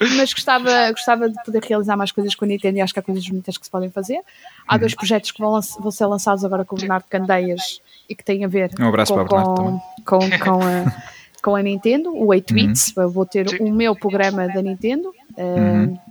mas 0.16 0.32
gostava, 0.32 0.90
gostava 0.90 1.28
de 1.28 1.40
poder 1.44 1.62
realizar 1.62 1.96
mais 1.96 2.10
coisas 2.10 2.34
com 2.34 2.44
a 2.44 2.48
Nintendo 2.48 2.78
e 2.78 2.80
acho 2.80 2.92
que 2.92 2.98
há 2.98 3.02
coisas 3.02 3.28
muitas 3.28 3.56
que 3.56 3.64
se 3.64 3.70
podem 3.70 3.90
fazer. 3.90 4.20
Há 4.66 4.78
dois 4.78 4.94
projetos 4.94 5.30
que 5.30 5.40
vão, 5.40 5.60
vão 5.78 5.90
ser 5.90 6.06
lançados 6.06 6.44
agora 6.44 6.64
com 6.64 6.74
o 6.74 6.78
Bernardo 6.78 7.04
Candeias 7.08 7.80
e 8.08 8.14
que 8.14 8.24
têm 8.24 8.44
a 8.44 8.48
ver 8.48 8.70
um 8.80 8.88
abraço 8.88 9.12
com, 9.12 9.26
para 9.26 9.42
com, 9.42 9.80
com, 10.08 10.20
com, 10.38 10.62
a, 10.62 10.92
com 11.42 11.54
a 11.54 11.62
Nintendo, 11.62 12.10
o 12.10 12.28
8 12.28 12.54
Bits. 12.54 12.96
Uhum. 12.96 13.08
Vou 13.10 13.26
ter 13.26 13.46
Sim. 13.50 13.58
o 13.60 13.70
meu 13.70 13.94
programa 13.94 14.48
da 14.48 14.62
Nintendo. 14.62 15.12
Uhum. 15.36 15.92
Uh, 15.92 16.08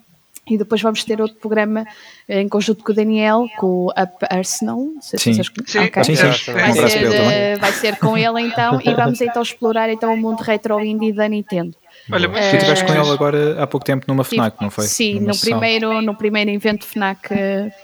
e 0.49 0.57
depois 0.57 0.81
vamos 0.81 1.03
ter 1.03 1.19
outro 1.19 1.37
programa 1.39 1.85
em 2.29 2.47
conjunto 2.47 2.81
com 2.81 2.93
o 2.93 2.95
Daniel, 2.95 3.47
com 3.57 3.67
o 3.67 3.87
Up 3.89 4.25
Arsenal. 4.29 4.77
Não 4.77 5.01
sei 5.01 5.19
sim. 5.19 5.33
se 5.33 5.43
vocês 5.43 5.51
sim. 5.65 5.79
Okay. 5.79 6.03
sim, 6.05 6.15
sim. 6.15 6.53
Vai, 6.53 6.73
ser, 6.73 7.07
uh, 7.07 7.59
vai 7.59 7.71
ser 7.73 7.97
com 7.97 8.17
ele 8.17 8.41
então 8.43 8.79
e 8.81 8.93
vamos 8.93 9.19
então 9.19 9.41
explorar 9.41 9.89
então 9.89 10.13
o 10.13 10.17
mundo 10.17 10.39
retro 10.41 10.79
indie 10.79 11.11
da 11.11 11.27
Nintendo. 11.27 11.75
Olha, 12.09 12.29
mas... 12.29 12.49
Tu 12.49 12.55
estiveste 12.55 12.85
com 12.85 12.93
ele 12.93 13.11
agora 13.11 13.61
há 13.61 13.67
pouco 13.67 13.85
tempo 13.85 14.05
numa 14.07 14.23
FNAC, 14.23 14.61
não 14.61 14.69
foi? 14.69 14.85
Sim, 14.85 15.19
no 15.19 15.37
primeiro, 15.37 16.01
no 16.01 16.15
primeiro 16.15 16.49
evento 16.49 16.85
FNAC 16.85 17.27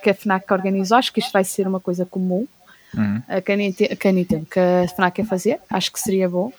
que 0.02 0.10
a 0.10 0.14
FNAC 0.14 0.54
organizou, 0.54 0.98
acho 0.98 1.12
que 1.12 1.20
isto 1.20 1.34
vai 1.34 1.44
ser 1.44 1.68
uma 1.68 1.82
coisa 1.82 2.06
comum 2.06 2.48
uhum. 2.96 3.22
a 3.28 4.10
a 4.10 4.12
Nintendo, 4.12 4.46
que 4.46 4.60
a 4.60 4.88
FNAC 4.88 5.16
quer 5.16 5.26
fazer, 5.26 5.60
acho 5.70 5.92
que 5.92 6.00
seria 6.00 6.30
bom. 6.30 6.52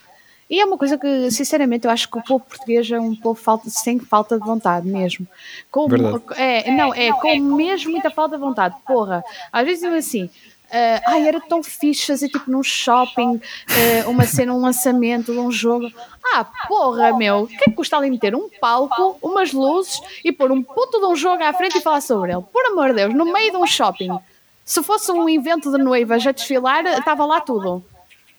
E 0.49 0.61
é 0.61 0.65
uma 0.65 0.77
coisa 0.77 0.99
que, 0.99 1.31
sinceramente, 1.31 1.87
eu 1.87 1.91
acho 1.91 2.09
que 2.09 2.19
o 2.19 2.23
povo 2.23 2.45
português 2.45 2.91
é 2.91 3.01
um 3.01 3.17
povo 3.17 3.41
falta, 3.41 3.71
sem 3.71 3.99
falta 3.99 4.39
de 4.39 4.45
vontade 4.45 4.87
mesmo. 4.87 5.27
Com, 5.71 5.89
é, 6.37 6.71
não, 6.71 6.95
é 6.95 7.11
com 7.13 7.41
mesmo 7.41 7.91
muita 7.91 8.11
falta 8.11 8.37
de 8.37 8.43
vontade. 8.43 8.77
Porra, 8.87 9.25
às 9.51 9.65
vezes 9.65 9.83
eu 9.83 9.95
assim, 9.95 10.29
Uh, 10.65 10.99
ai, 11.07 11.29
era 11.29 11.41
tão 11.41 11.63
fixe 11.63 12.07
fazer 12.07 12.29
tipo 12.29 12.51
num 12.51 12.63
shopping, 12.63 13.37
uh, 13.37 14.11
uma 14.11 14.25
cena, 14.25 14.53
um 14.53 14.61
lançamento 14.61 15.33
de 15.33 15.39
um 15.39 15.49
jogo. 15.49 15.89
Ah, 16.35 16.45
porra, 16.67 17.17
meu, 17.17 17.43
o 17.43 17.47
que 17.47 17.55
é 17.55 17.65
que 17.67 17.73
custa 17.73 17.97
ali 17.97 18.11
meter 18.11 18.35
um 18.35 18.49
palco, 18.61 19.17
umas 19.23 19.53
luzes 19.53 20.01
e 20.25 20.33
pôr 20.33 20.51
um 20.51 20.63
puto 20.65 20.99
de 20.99 21.07
um 21.07 21.15
jogo 21.15 21.45
à 21.45 21.53
frente 21.53 21.79
e 21.79 21.81
falar 21.81 22.01
sobre 22.01 22.33
ele? 22.33 22.43
Por 22.53 22.65
amor 22.67 22.89
de 22.89 22.95
Deus, 22.95 23.15
no 23.15 23.33
meio 23.33 23.53
de 23.53 23.57
um 23.57 23.67
shopping. 23.67 24.19
Se 24.65 24.83
fosse 24.83 25.13
um 25.13 25.29
evento 25.29 25.71
de 25.71 25.79
noivas 25.79 26.27
a 26.27 26.33
desfilar, 26.33 26.87
estava 26.87 27.25
lá 27.27 27.41
tudo. 27.41 27.85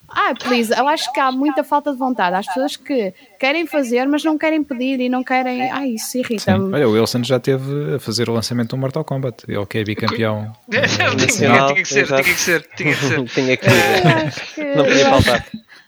Ah, 0.08 0.34
please, 0.34 0.74
eu 0.76 0.88
acho 0.88 1.12
que 1.12 1.20
há 1.20 1.32
muita 1.32 1.64
falta 1.64 1.92
de 1.92 1.98
vontade. 1.98 2.36
Há 2.36 2.40
as 2.40 2.46
pessoas 2.48 2.76
que 2.76 3.14
querem 3.40 3.66
fazer, 3.66 4.08
mas 4.08 4.24
não 4.24 4.38
querem 4.38 4.64
pedir 4.64 5.00
e 5.00 5.10
não 5.10 5.24
querem. 5.24 5.70
Ah, 5.72 5.86
isso 5.88 6.18
irrita-me. 6.18 6.74
Olha, 6.74 6.88
o 6.88 6.92
Wilson 6.92 7.24
já 7.24 7.40
teve 7.40 7.96
a 7.96 8.00
fazer 8.00 8.30
o 8.30 8.34
lançamento 8.34 8.70
do 8.70 8.78
Mortal 8.78 9.04
Kombat. 9.04 9.44
Ele 9.48 9.66
que 9.66 9.80
é 9.80 9.84
bicampeão. 9.84 10.54
tinha, 10.70 10.88
tinha 10.88 11.76
que 11.76 11.86
ser, 11.86 12.08
tinha 12.08 12.24
que 12.24 12.36
ser, 12.36 12.68
tinha 12.76 12.96
que 12.96 13.06
ser. 13.06 13.26
tinha 13.26 13.58
que 13.58 13.70
ser. 13.70 14.76
Não 14.78 14.86
podia 14.86 15.10
faltar. 15.10 15.46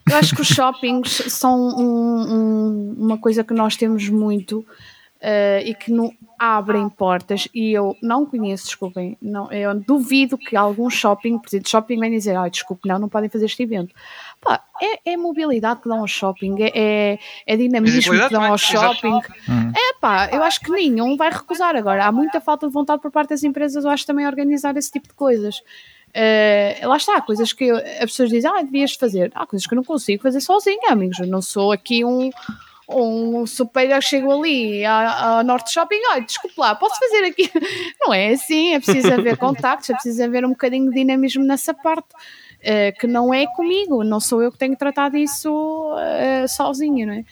Eu 0.10 0.16
acho 0.16 0.36
que 0.36 0.42
os 0.42 0.48
shoppings 0.48 1.24
são 1.28 1.60
um, 1.78 2.34
um, 2.34 2.96
uma 2.98 3.18
coisa 3.18 3.44
que 3.44 3.54
nós 3.54 3.76
temos 3.76 4.08
muito 4.10 4.66
Uh, 5.18 5.66
e 5.66 5.74
que 5.74 5.92
não 5.92 6.14
abrem 6.38 6.88
portas 6.90 7.48
e 7.54 7.72
eu 7.72 7.98
não 8.04 8.24
conheço, 8.24 8.66
desculpem, 8.66 9.18
não, 9.20 9.52
eu 9.52 9.74
duvido 9.74 10.38
que 10.38 10.56
algum 10.56 10.92
shopping, 10.92 11.40
presidente 11.40 11.66
de 11.66 11.72
shopping 11.72 12.00
venha 12.00 12.16
dizer, 12.16 12.36
ai, 12.36 12.52
desculpe, 12.52 12.88
não, 12.88 13.00
não 13.00 13.10
podem 13.10 13.28
fazer 13.28 13.46
este 13.46 13.64
evento. 13.64 13.96
Pá, 14.40 14.64
é, 14.80 15.14
é 15.14 15.18
mobilidade 15.18 15.82
que 15.82 15.90
dão 15.90 16.02
ao 16.02 16.08
shopping, 16.08 16.56
é, 16.62 16.72
é, 16.76 17.20
é 17.48 17.58
dinamismo 17.58 18.14
que 18.14 18.30
dão 18.30 18.44
ao 18.44 18.58
shopping. 18.60 19.16
Hum. 19.50 19.72
É 19.76 20.00
pá, 20.00 20.30
eu 20.32 20.44
acho 20.44 20.60
que 20.60 20.70
nenhum 20.70 21.18
vai 21.18 21.32
recusar 21.32 21.76
agora. 21.76 22.06
Há 22.06 22.12
muita 22.12 22.40
falta 22.40 22.68
de 22.68 22.74
vontade 22.74 23.02
por 23.02 23.10
parte 23.10 23.30
das 23.30 23.44
empresas, 23.44 23.84
eu 23.84 23.90
acho 23.90 24.06
também 24.06 24.26
a 24.26 24.30
organizar 24.30 24.78
esse 24.78 24.92
tipo 24.92 25.08
de 25.08 25.16
coisas. 25.16 25.64
Uh, 26.10 26.88
lá 26.88 26.98
está, 26.98 27.22
coisas 27.22 27.54
que 27.54 27.66
eu, 27.66 27.78
as 27.78 28.12
pessoas 28.12 28.30
dizem, 28.30 28.50
ah, 28.50 28.62
devias 28.62 28.94
fazer. 28.94 29.32
Há 29.36 29.46
coisas 29.46 29.68
que 29.68 29.74
eu 29.74 29.78
não 29.78 29.84
consigo 29.84 30.24
fazer 30.24 30.42
sozinha, 30.42 30.90
amigos. 30.90 31.20
Eu 31.20 31.28
não 31.28 31.42
sou 31.42 31.72
aqui 31.72 32.06
um, 32.06 32.30
um 32.90 33.46
superior 33.46 34.02
chego 34.02 34.32
ali 34.32 34.86
ao 34.86 35.44
Norte 35.44 35.74
Shopping, 35.74 36.00
olha, 36.12 36.22
desculpe 36.22 36.56
lá, 36.58 36.74
posso 36.74 36.98
fazer 37.00 37.26
aqui? 37.26 37.52
Não 38.00 38.14
é 38.14 38.30
assim, 38.30 38.74
é 38.74 38.80
preciso 38.80 39.14
haver 39.14 39.36
contactos, 39.38 39.90
é 39.90 39.94
preciso 39.94 40.24
haver 40.24 40.46
um 40.46 40.50
bocadinho 40.50 40.90
de 40.90 40.96
dinamismo 40.96 41.44
nessa 41.44 41.74
parte, 41.74 42.14
uh, 42.14 42.98
que 42.98 43.06
não 43.06 43.34
é 43.34 43.46
comigo, 43.46 44.04
não 44.04 44.20
sou 44.20 44.42
eu 44.42 44.52
que 44.52 44.58
tenho 44.58 44.76
tratado 44.76 45.18
isso 45.18 45.52
uh, 45.52 46.48
sozinho, 46.48 47.08
não 47.08 47.14
é? 47.14 47.26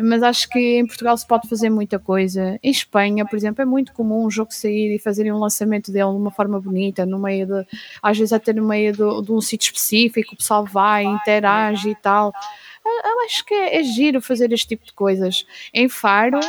Mas 0.00 0.22
acho 0.22 0.48
que 0.48 0.78
em 0.78 0.86
Portugal 0.86 1.16
se 1.16 1.26
pode 1.26 1.48
fazer 1.48 1.70
muita 1.70 1.98
coisa. 1.98 2.56
Em 2.62 2.70
Espanha, 2.70 3.26
por 3.26 3.34
exemplo, 3.34 3.62
é 3.62 3.64
muito 3.64 3.92
comum 3.92 4.26
um 4.26 4.30
jogo 4.30 4.54
sair 4.54 4.94
e 4.94 4.98
fazerem 5.00 5.32
um 5.32 5.38
lançamento 5.38 5.90
dele 5.90 6.10
de 6.10 6.16
uma 6.16 6.30
forma 6.30 6.60
bonita, 6.60 7.04
no 7.04 7.18
meio 7.18 7.46
de, 7.46 7.66
às 8.00 8.16
vezes 8.16 8.32
até 8.32 8.52
no 8.52 8.64
meio 8.64 8.92
de, 8.92 9.22
de 9.26 9.32
um 9.32 9.40
sítio 9.40 9.72
específico, 9.72 10.34
o 10.34 10.36
pessoal 10.36 10.64
vai, 10.64 11.02
interage 11.02 11.90
e 11.90 11.94
tal 11.96 12.32
eu 12.88 13.24
acho 13.24 13.44
que 13.44 13.54
é, 13.54 13.80
é 13.80 13.82
giro 13.82 14.20
fazer 14.20 14.52
este 14.52 14.68
tipo 14.68 14.84
de 14.86 14.92
coisas. 14.92 15.46
Em 15.72 15.88
Faro, 15.88 16.40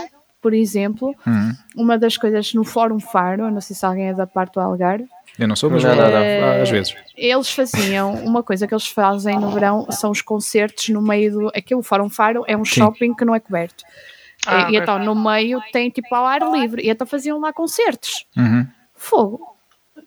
por 0.42 0.54
exemplo, 0.54 1.16
uhum. 1.26 1.52
uma 1.76 1.98
das 1.98 2.18
coisas 2.18 2.54
no 2.54 2.64
Fórum 2.64 3.00
Faro, 3.00 3.52
não 3.52 3.62
sei 3.62 3.76
se 3.76 3.86
alguém 3.86 4.10
é 4.10 4.14
da 4.14 4.26
parte 4.26 4.54
do 4.54 4.60
Algarve. 4.62 5.08
Eu 5.38 5.48
não 5.48 5.56
sou, 5.56 5.70
mas 5.70 5.84
não, 5.84 5.96
não, 5.96 6.12
não, 6.12 6.62
às 6.62 6.70
vezes. 6.70 6.96
Eles 7.16 7.50
faziam, 7.50 8.14
uma 8.26 8.44
coisa 8.44 8.68
que 8.68 8.74
eles 8.74 8.88
fazem 8.88 9.40
no 9.40 9.52
verão 9.52 9.88
são 9.90 10.12
os 10.12 10.22
concertos 10.22 10.90
no 10.90 11.02
meio 11.02 11.32
do. 11.32 11.48
Aquilo, 11.50 11.80
o 11.80 11.84
Fórum 11.84 12.10
Faro 12.10 12.44
é 12.46 12.58
um 12.58 12.66
Sim. 12.66 12.82
shopping 12.82 13.14
que 13.14 13.24
não 13.24 13.34
é 13.34 13.40
coberto. 13.40 13.84
Ah, 14.46 14.70
e, 14.70 14.74
e 14.74 14.78
então 14.78 15.00
no 15.00 15.16
meio 15.16 15.62
tem 15.72 15.90
tipo 15.90 16.14
ao 16.14 16.26
ar 16.26 16.42
livre. 16.52 16.82
E 16.86 16.90
então 16.90 17.08
faziam 17.08 17.40
lá 17.40 17.54
concertos. 17.54 18.26
Uhum. 18.36 18.68
Fogo. 18.94 19.56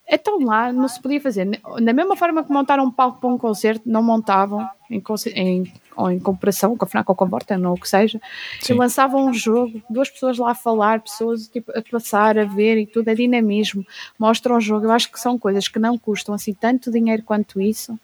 Então 0.09 0.39
lá 0.45 0.73
não 0.73 0.89
se 0.89 1.01
podia 1.01 1.21
fazer. 1.21 1.49
Da 1.83 1.93
mesma 1.93 2.17
forma 2.17 2.45
que 2.45 2.53
montaram 2.53 2.85
um 2.85 2.91
palco 2.91 3.21
para 3.21 3.31
um 3.31 3.39
concerto, 3.39 3.83
não 3.87 4.03
montavam 4.03 4.69
em, 4.91 5.03
em 5.35 5.73
ou 5.97 6.11
em 6.11 6.19
comparação 6.19 6.77
com 6.77 6.85
a 6.85 6.89
FNAC 6.89 7.09
ou 7.09 7.15
com 7.15 7.25
a 7.25 7.27
Vorten 7.27 7.65
ou 7.67 7.75
o 7.75 7.81
que 7.81 7.89
seja, 7.89 8.21
Sim. 8.61 8.75
e 8.75 8.77
lançavam 8.77 9.27
um 9.27 9.35
jogo, 9.35 9.83
duas 9.89 10.11
pessoas 10.11 10.39
lá 10.39 10.53
a 10.53 10.55
falar, 10.55 11.01
pessoas 11.01 11.49
tipo, 11.49 11.71
a 11.77 11.83
passar, 11.83 12.39
a 12.39 12.45
ver 12.45 12.79
e 12.79 12.87
tudo, 12.87 13.09
é 13.09 13.15
dinamismo, 13.15 13.85
mostram 14.19 14.57
o 14.57 14.61
jogo. 14.61 14.87
Eu 14.87 14.93
acho 14.93 15.11
que 15.11 15.21
são 15.21 15.39
coisas 15.39 15.69
que 15.69 15.79
não 15.79 15.99
custam 15.99 16.35
assim 16.35 16.55
tanto 16.55 16.91
dinheiro 16.91 17.23
quanto 17.23 17.61
isso 17.61 17.99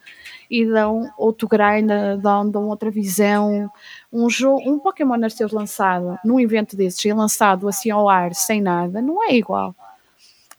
e 0.49 0.65
dão 0.65 1.09
outro 1.17 1.47
grind, 1.47 1.89
dão, 2.21 2.49
dão 2.49 2.67
outra 2.67 2.89
visão. 2.89 3.69
Um 4.11 4.29
jogo, 4.29 4.61
um 4.69 4.79
Pokémon 4.79 5.23
a 5.23 5.29
ser 5.29 5.51
lançado 5.51 6.17
num 6.25 6.39
evento 6.39 6.75
desses 6.75 7.03
e 7.05 7.13
lançado 7.13 7.67
assim 7.67 7.91
ao 7.91 8.09
ar, 8.09 8.33
sem 8.33 8.61
nada, 8.61 9.01
não 9.01 9.23
é 9.23 9.35
igual. 9.35 9.75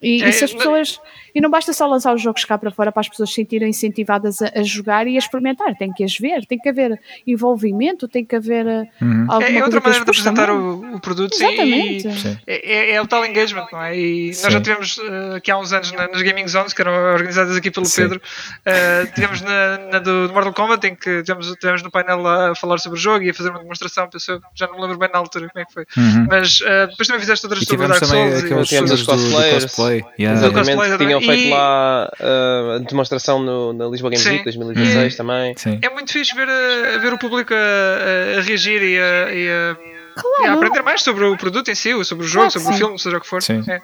E, 0.03 0.23
é, 0.23 0.29
e 0.29 0.33
se 0.33 0.45
as 0.45 0.53
pessoas. 0.53 1.01
E 1.35 1.41
não 1.41 1.51
basta 1.51 1.73
só 1.73 1.87
lançar 1.87 2.13
os 2.15 2.21
jogos 2.21 2.45
cá 2.45 2.59
para 2.59 2.71
fora 2.71 2.91
para 2.91 3.01
as 3.01 3.09
pessoas 3.09 3.29
se 3.29 3.37
sentirem 3.37 3.69
incentivadas 3.69 4.43
a, 4.43 4.51
a, 4.57 4.63
jogar 4.63 5.07
e 5.07 5.15
a 5.15 5.19
experimentar, 5.19 5.77
tem 5.77 5.93
que 5.93 6.03
as 6.03 6.19
ver, 6.19 6.45
tem 6.45 6.59
que 6.59 6.69
haver 6.69 7.01
envolvimento, 7.25 8.09
tem 8.09 8.25
que 8.25 8.35
haver. 8.35 8.67
Eh, 8.67 8.89
uhum. 9.01 9.27
É, 9.41 9.59
é, 9.59 9.65
outra 9.65 9.81
maneira 9.81 10.05
de 10.05 10.11
apresentar 10.11 10.51
o, 10.51 10.97
o, 10.97 11.01
produto 11.01 11.35
Exatamente. 11.35 12.09
e 12.09 12.39
é, 12.47 12.73
é, 12.73 12.95
é, 12.95 13.03
o 13.03 13.07
tal 13.07 13.25
engagement, 13.25 13.67
não 13.71 13.81
é? 13.81 13.97
E 13.97 14.35
Sim. 14.35 14.43
nós 14.43 14.53
já 14.55 14.61
tivemos 14.61 14.99
uh, 14.99 15.35
aqui 15.37 15.51
há 15.51 15.59
uns 15.59 15.73
anos 15.73 15.93
na, 15.93 16.09
nas 16.09 16.23
Gaming 16.23 16.49
Zones, 16.49 16.73
que 16.73 16.83
eram 16.83 16.93
organizadas 16.93 17.57
aqui 17.57 17.71
pelo 17.71 17.87
Sim. 17.87 18.03
Pedro, 18.03 18.21
uh, 18.21 19.15
tivemos 19.15 19.41
na, 19.43 19.79
na 19.93 19.99
do, 20.01 20.27
do, 20.27 20.35
Mortal 20.35 20.53
Kombat, 20.53 20.85
em 20.87 20.97
que 20.97 21.23
tivemos, 21.23 21.55
tivemos 21.61 21.83
no 21.83 21.91
painel 21.91 22.21
lá 22.23 22.51
a 22.51 22.55
falar 22.57 22.79
sobre 22.79 22.99
o 22.99 23.01
jogo 23.01 23.25
e 23.25 23.31
a 23.31 23.35
fazer 23.35 23.51
uma 23.51 23.61
demonstração, 23.61 24.09
pensou, 24.09 24.41
já 24.55 24.67
não 24.67 24.75
me 24.75 24.83
lembro 24.83 24.99
bem 24.99 25.11
na 25.13 25.19
altura 25.19 25.49
como 25.49 25.63
é 25.63 25.65
que 25.65 25.73
foi. 25.73 25.87
Uhum. 25.97 26.27
Mas 26.29 26.61
uh, 26.61 26.89
depois 26.89 27.07
também 27.07 27.21
fizeste 27.21 27.47
outras 27.47 27.65
sobre 27.65 27.87
Dark 27.87 28.05
Souls. 28.05 28.43
E, 28.43 28.83
os 28.93 29.03
cosplay. 29.03 29.90
Cosplay. 29.99 30.05
Yeah. 30.19 30.47
Exatamente, 30.47 30.99
tinham 30.99 31.21
feito 31.21 31.49
e... 31.49 31.51
lá 31.51 32.13
uh, 32.21 32.71
a 32.77 32.79
demonstração 32.79 33.43
no, 33.43 33.73
na 33.73 33.87
Lisboa 33.87 34.11
Games 34.11 34.27
Week 34.27 34.45
2016 34.45 35.17
também. 35.17 35.55
Sim. 35.57 35.79
É 35.83 35.91
muito 35.91 36.13
fixe 36.13 36.35
ver, 36.35 36.49
a, 36.49 36.99
ver 36.99 37.13
o 37.13 37.19
público 37.19 37.53
a, 37.53 38.39
a 38.39 38.43
reagir 38.43 38.83
e 38.83 38.99
a, 38.99 39.33
e 39.33 39.49
a, 39.49 39.77
claro. 40.21 40.45
e 40.45 40.47
a 40.47 40.53
aprender 40.55 40.83
mais 40.83 41.03
sobre 41.03 41.25
o 41.25 41.37
produto 41.37 41.71
em 41.71 41.75
si, 41.75 41.93
sobre 42.05 42.25
o 42.25 42.29
jogo, 42.29 42.47
claro 42.47 42.51
sobre 42.51 42.69
sim. 42.69 42.75
o 42.75 42.77
filme, 42.77 42.99
seja 42.99 43.17
o 43.17 43.21
que 43.21 43.27
for. 43.27 43.43
Sim. 43.43 43.65
É. 43.69 43.81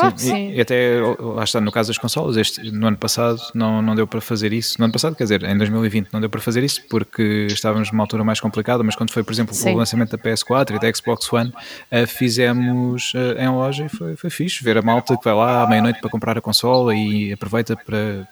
Claro 0.00 0.18
sim. 0.18 0.28
sim. 0.28 0.50
E, 0.50 0.56
e, 0.56 0.60
até, 0.60 1.00
lá 1.18 1.44
está, 1.44 1.60
no 1.60 1.72
caso 1.72 1.88
das 1.88 1.98
consolas, 1.98 2.36
este, 2.36 2.70
no 2.70 2.86
ano 2.86 2.96
passado 2.96 3.40
não, 3.54 3.82
não 3.82 3.94
deu 3.94 4.06
para 4.06 4.20
fazer 4.20 4.52
isso. 4.52 4.76
No 4.78 4.84
ano 4.84 4.92
passado, 4.92 5.16
quer 5.16 5.24
dizer, 5.24 5.42
em 5.44 5.56
2020 5.56 6.08
não 6.12 6.20
deu 6.20 6.30
para 6.30 6.40
fazer 6.40 6.62
isso 6.62 6.82
porque 6.88 7.46
estávamos 7.50 7.90
numa 7.90 8.02
altura 8.04 8.24
mais 8.24 8.40
complicada, 8.40 8.82
mas 8.82 8.94
quando 8.94 9.10
foi, 9.10 9.22
por 9.22 9.32
exemplo, 9.32 9.54
sim. 9.54 9.74
o 9.74 9.76
lançamento 9.76 10.10
da 10.10 10.18
PS4 10.18 10.76
e 10.76 10.78
da 10.78 10.92
Xbox 10.92 11.32
One, 11.32 11.50
uh, 11.50 12.06
fizemos 12.06 13.12
uh, 13.14 13.40
em 13.40 13.48
loja 13.48 13.86
e 13.86 13.88
foi, 13.88 14.16
foi 14.16 14.30
fixe 14.30 14.62
ver 14.62 14.78
a 14.78 14.82
malta 14.82 15.16
que 15.16 15.24
vai 15.24 15.34
lá 15.34 15.62
à 15.62 15.66
meia-noite 15.66 16.00
para 16.00 16.10
comprar 16.10 16.38
a 16.38 16.40
consola 16.40 16.94
e 16.94 17.32
aproveita 17.32 17.76
para 17.76 18.26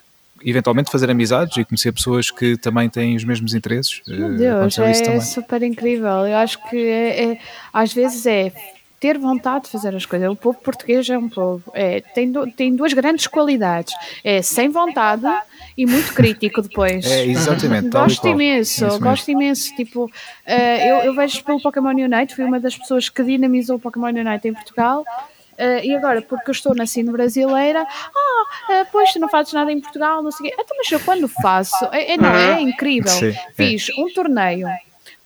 eventualmente 0.45 0.91
fazer 0.91 1.11
amizades 1.11 1.57
e 1.57 1.65
conhecer 1.65 1.93
pessoas 1.93 2.31
que 2.31 2.57
também 2.57 2.89
têm 2.89 3.17
os 3.17 3.25
mesmos 3.25 3.55
interesses. 3.55 4.03
Meu 4.07 4.35
eh, 4.35 4.37
Deus, 4.37 4.79
é 4.79 5.21
super 5.21 5.63
incrível. 5.63 6.27
Eu 6.27 6.37
acho 6.37 6.59
que 6.69 6.77
é, 6.77 7.33
é, 7.33 7.39
às 7.73 7.93
vezes 7.93 8.27
é 8.27 8.53
ter 8.99 9.19
vontade 9.19 9.65
de 9.65 9.71
fazer 9.71 9.95
as 9.95 10.07
coisas. 10.07 10.31
O 10.31 10.37
povo 10.37 10.59
português 10.59 11.09
é 11.09 11.19
um 11.19 11.29
povo, 11.29 11.63
é, 11.75 12.01
tem, 12.01 12.31
do, 12.31 12.51
tem 12.51 12.75
duas 12.75 12.93
grandes 12.93 13.27
qualidades: 13.27 13.95
é 14.25 14.43
sem 14.43 14.69
vontade 14.69 15.27
e 15.77 15.87
muito 15.87 16.15
crítico 16.15 16.63
depois. 16.63 17.05
É, 17.07 17.27
exatamente. 17.27 17.89
gosto 17.89 18.27
imenso, 18.27 18.85
é 18.87 18.99
gosto 18.99 19.31
imenso. 19.31 19.75
Tipo, 19.77 20.05
uh, 20.05 20.11
eu, 20.47 20.97
eu 20.99 21.15
vejo 21.15 21.43
pelo 21.45 21.61
Pokémon 21.61 21.91
Unite, 21.91 22.35
fui 22.35 22.45
uma 22.45 22.59
das 22.59 22.77
pessoas 22.77 23.09
que 23.09 23.23
dinamizou 23.23 23.77
o 23.77 23.81
Pokémon 23.81 24.09
Unite 24.09 24.49
em 24.49 24.55
Portugal. 24.55 25.05
Uh, 25.59 25.81
e 25.83 25.95
agora, 25.97 26.21
porque 26.21 26.51
eu 26.51 26.53
estou 26.53 26.75
na 26.75 26.87
cena 26.87 27.11
brasileira, 27.11 27.81
ah, 27.81 28.83
uh, 28.83 28.87
pois 28.93 29.11
tu 29.11 29.19
não 29.19 29.27
fazes 29.27 29.55
nada 29.55 29.73
em 29.73 29.81
Portugal, 29.81 30.23
não 30.23 30.31
sei 30.31 30.49
o 30.49 30.51
quê. 30.51 30.57
Então, 30.61 30.77
mas 30.77 30.93
eu 30.93 31.01
quando 31.01 31.27
faço, 31.29 31.83
é, 31.93 32.13
é 32.13 32.17
não, 32.19 32.35
é 32.35 32.61
incrível. 32.61 33.11
Sim, 33.11 33.29
é. 33.29 33.47
Fiz 33.55 33.89
um 33.97 34.13
torneio 34.13 34.69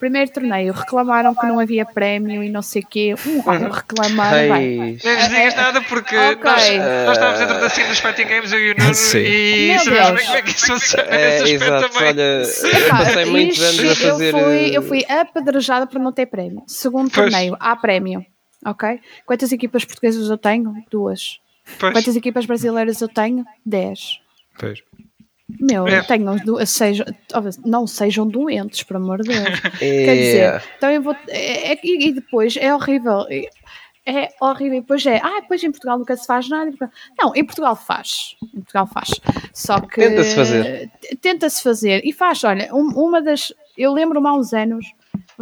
Primeiro 0.01 0.31
torneio, 0.31 0.72
reclamaram 0.72 1.35
que 1.35 1.47
não 1.47 1.60
havia 1.60 1.85
prémio 1.85 2.43
e 2.43 2.48
não 2.48 2.62
sei 2.62 2.81
o 2.81 2.86
quê. 2.86 3.14
Um 3.27 3.51
ano 3.51 3.68
reclamaram. 3.68 4.55
Bem. 4.55 4.98
Não 5.05 5.14
nos 5.14 5.28
digas 5.28 5.55
nada 5.55 5.82
porque 5.82 6.16
okay. 6.16 6.78
nós, 6.78 7.06
nós 7.06 7.16
estávamos 7.18 7.39
dentro 7.39 7.60
da 7.60 7.68
cena 7.68 7.89
dos 7.90 7.98
Fighting 7.98 8.24
Games, 8.24 8.51
eu 8.51 8.60
e 8.60 8.72
o 8.72 8.74
Nuno, 8.78 8.90
e 8.90 9.78
sabemos 9.78 10.10
bem 10.12 10.24
como 10.24 10.36
é 10.39 10.43
que 10.43 10.51
isso 10.51 10.66
funciona 10.66 11.05
é, 11.10 11.43
exato, 11.43 11.90
também. 11.90 12.09
Olha, 12.09 12.22
eu 12.22 12.89
passei 12.89 13.24
muitos 13.27 13.60
anos 13.60 13.90
a 13.93 13.94
fazer. 13.94 14.35
Eu 14.35 14.43
fui, 14.43 14.77
eu 14.78 14.82
fui 14.82 15.05
apedrejada 15.06 15.86
por 15.86 16.01
não 16.01 16.12
ter 16.12 16.24
prémio. 16.24 16.62
Segundo 16.66 17.10
pois. 17.10 17.31
torneio, 17.31 17.55
há 17.60 17.77
prémio. 17.77 18.24
Ok? 18.64 19.01
Quantas 19.27 19.52
equipas 19.52 19.85
portuguesas 19.85 20.31
eu 20.31 20.39
tenho? 20.39 20.74
Duas. 20.90 21.39
Pois. 21.78 21.93
Quantas 21.93 22.16
equipas 22.16 22.47
brasileiras 22.47 23.02
eu 23.02 23.09
tenho? 23.09 23.44
Dez. 23.66 24.18
Pois. 24.59 24.82
Meu, 25.59 25.86
é. 25.86 26.02
tenham, 26.02 26.36
sejam, 26.66 27.06
não 27.64 27.86
sejam 27.86 28.27
doentes, 28.27 28.82
por 28.82 28.97
amor 28.97 29.22
de 29.22 29.28
Deus. 29.28 29.60
É. 29.81 30.05
Quer 30.05 30.14
dizer, 30.14 30.62
então 30.77 30.90
eu 30.90 31.02
vou. 31.02 31.16
É, 31.28 31.72
é, 31.72 31.81
e 31.82 32.12
depois 32.12 32.56
é 32.56 32.74
horrível. 32.74 33.27
É 34.05 34.28
horrível. 34.40 34.78
E 34.78 34.81
depois 34.81 35.06
é, 35.06 35.18
ah, 35.22 35.40
depois 35.40 35.62
em 35.62 35.70
Portugal 35.70 35.98
nunca 35.98 36.16
se 36.16 36.27
faz 36.27 36.48
nada. 36.48 36.70
Não, 37.18 37.35
em 37.35 37.44
Portugal 37.44 37.74
faz. 37.74 38.36
Em 38.43 38.60
Portugal 38.60 38.86
faz. 38.86 39.09
Só 39.55 39.81
que. 39.81 40.01
Tenta-se 40.01 40.35
fazer. 40.35 40.90
Tenta-se 41.20 41.62
fazer. 41.62 42.02
E 42.05 42.12
faz, 42.12 42.44
olha, 42.44 42.68
uma 42.74 43.22
das. 43.22 43.52
Eu 43.77 43.93
lembro-me 43.93 44.28
há 44.28 44.35
uns 44.35 44.52
anos 44.52 44.86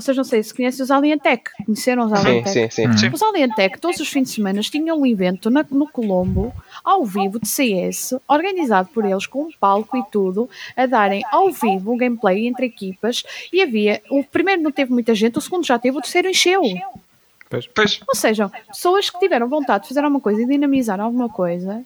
vocês 0.00 0.16
não 0.16 0.22
sei 0.22 0.42
se 0.42 0.54
conhecem 0.54 0.82
os 0.82 0.90
Alientec. 0.92 1.50
Conheceram 1.66 2.06
os 2.06 2.12
Alientec? 2.12 2.50
Sim, 2.50 2.70
sim, 2.70 2.96
sim. 2.96 3.10
Os 3.12 3.20
Alientec, 3.20 3.80
todos 3.80 3.98
os 3.98 4.08
fins 4.08 4.28
de 4.28 4.34
semana, 4.36 4.60
tinham 4.60 5.00
um 5.00 5.04
evento 5.04 5.50
na, 5.50 5.66
no 5.70 5.88
Colombo, 5.88 6.54
ao 6.84 7.04
vivo, 7.04 7.40
de 7.40 7.48
CS, 7.48 8.14
organizado 8.28 8.88
por 8.94 9.04
eles, 9.04 9.26
com 9.26 9.42
um 9.42 9.50
palco 9.58 9.96
e 9.96 10.02
tudo, 10.12 10.48
a 10.76 10.86
darem 10.86 11.24
ao 11.32 11.50
vivo 11.50 11.92
um 11.92 11.96
gameplay 11.96 12.46
entre 12.46 12.66
equipas. 12.66 13.24
E 13.52 13.60
havia. 13.60 14.00
O 14.08 14.22
primeiro 14.22 14.62
não 14.62 14.70
teve 14.70 14.92
muita 14.92 15.14
gente, 15.16 15.36
o 15.36 15.40
segundo 15.40 15.66
já 15.66 15.78
teve, 15.78 15.98
o 15.98 16.00
terceiro 16.00 16.28
encheu. 16.28 16.62
Pois. 17.50 17.66
Pois. 17.66 18.00
Ou 18.06 18.14
seja, 18.14 18.48
pessoas 18.68 19.10
que 19.10 19.18
tiveram 19.18 19.48
vontade 19.48 19.82
de 19.82 19.88
fazer 19.88 20.00
alguma 20.00 20.20
coisa 20.20 20.40
e 20.42 20.46
dinamizar 20.46 21.00
alguma 21.00 21.28
coisa. 21.28 21.82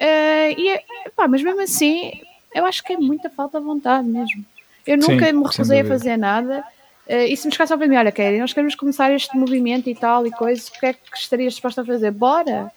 Uh, 0.00 0.54
e, 0.56 0.80
pá, 1.16 1.26
mas 1.26 1.42
mesmo 1.42 1.60
assim, 1.62 2.12
eu 2.54 2.64
acho 2.64 2.84
que 2.84 2.92
é 2.92 2.96
muita 2.96 3.28
falta 3.28 3.58
de 3.58 3.66
vontade 3.66 4.06
mesmo. 4.06 4.44
Eu 4.86 4.96
nunca 4.96 5.26
Sim, 5.26 5.32
me 5.32 5.42
recusei 5.42 5.80
a 5.80 5.84
fazer 5.84 6.16
nada 6.16 6.64
e 7.10 7.36
se 7.36 7.46
me 7.46 7.52
chegasse 7.52 7.72
ao 7.72 7.78
olha, 7.78 8.12
Kelly, 8.12 8.38
nós 8.38 8.52
queremos 8.52 8.74
começar 8.74 9.12
este 9.12 9.36
movimento 9.36 9.88
e 9.88 9.94
tal 9.94 10.26
e 10.26 10.30
coisa, 10.30 10.68
o 10.68 10.78
que 10.78 10.86
é 10.86 10.92
que 10.92 11.16
estarias 11.16 11.54
disposta 11.54 11.82
a 11.82 11.84
fazer? 11.84 12.10
Bora! 12.10 12.72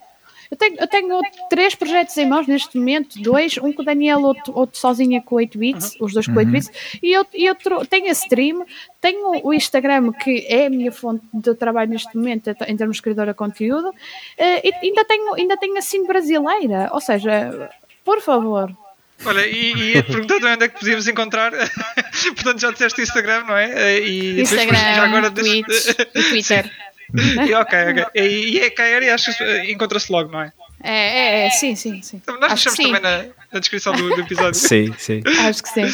Eu 0.50 0.56
tenho, 0.56 0.76
eu 0.78 0.86
tenho 0.86 1.20
três 1.48 1.74
projetos 1.74 2.16
em 2.16 2.28
mãos 2.28 2.46
neste 2.46 2.78
momento, 2.78 3.20
dois, 3.20 3.56
um 3.58 3.72
com 3.72 3.82
o 3.82 3.84
Daniel, 3.84 4.22
outro, 4.22 4.56
outro 4.56 4.78
sozinha 4.78 5.20
com 5.20 5.36
8 5.36 5.58
bits, 5.58 5.96
uhum. 5.96 6.06
os 6.06 6.12
dois 6.12 6.26
com 6.26 6.36
8 6.36 6.50
bits, 6.50 6.70
e 7.02 7.12
eu, 7.12 7.26
e 7.34 7.48
outro, 7.48 7.84
tenho 7.86 8.06
a 8.06 8.12
stream, 8.12 8.64
tenho 9.00 9.40
o 9.44 9.52
Instagram, 9.52 10.12
que 10.12 10.46
é 10.48 10.66
a 10.66 10.70
minha 10.70 10.92
fonte 10.92 11.24
de 11.32 11.54
trabalho 11.54 11.90
neste 11.90 12.16
momento, 12.16 12.54
em 12.68 12.76
termos 12.76 12.96
de 12.96 13.02
criadora 13.02 13.32
de 13.32 13.36
conteúdo, 13.36 13.88
uh, 13.88 13.94
e 14.38 14.72
ainda 14.82 15.04
tenho, 15.04 15.34
ainda 15.34 15.56
tenho 15.56 15.76
a 15.76 15.82
Cine 15.82 16.06
brasileira, 16.06 16.90
ou 16.92 17.00
seja, 17.00 17.70
por 18.04 18.20
favor. 18.20 18.83
Olha, 19.24 19.46
e, 19.46 19.72
e 19.72 19.94
ia 19.94 20.02
te 20.02 20.12
perguntar 20.12 20.34
também 20.34 20.54
onde 20.54 20.64
é 20.64 20.68
que 20.68 20.78
podíamos 20.78 21.08
encontrar. 21.08 21.52
Portanto, 22.34 22.60
já 22.60 22.70
disseste 22.70 23.02
Instagram, 23.02 23.44
não 23.44 23.56
é? 23.56 23.98
E 24.00 24.40
Instagram, 24.40 24.76
já 24.76 25.04
agora 25.04 25.30
Twitch, 25.30 25.66
e 26.14 26.22
Twitter. 26.22 26.70
e, 27.48 27.54
ok, 27.54 27.78
ok. 27.90 28.04
E, 28.14 28.56
e 28.56 28.60
é 28.60 28.70
cair 28.70 29.02
e 29.02 29.10
acho 29.10 29.36
que 29.36 29.72
encontra-se 29.72 30.10
logo, 30.10 30.30
não 30.30 30.42
é? 30.42 30.52
É, 30.82 30.92
é, 30.92 31.46
é, 31.46 31.50
sim, 31.50 31.74
sim, 31.74 32.02
sim. 32.02 32.18
Então, 32.22 32.38
nós 32.38 32.52
deixamos 32.52 32.78
também 32.78 33.00
na, 33.00 33.24
na, 33.52 33.60
descrição 33.60 33.94
do, 33.94 34.08
do 34.14 34.20
episódio. 34.20 34.54
sim, 34.60 34.92
sim. 34.98 35.22
Acho 35.46 35.62
que 35.62 35.68
sim. 35.70 35.86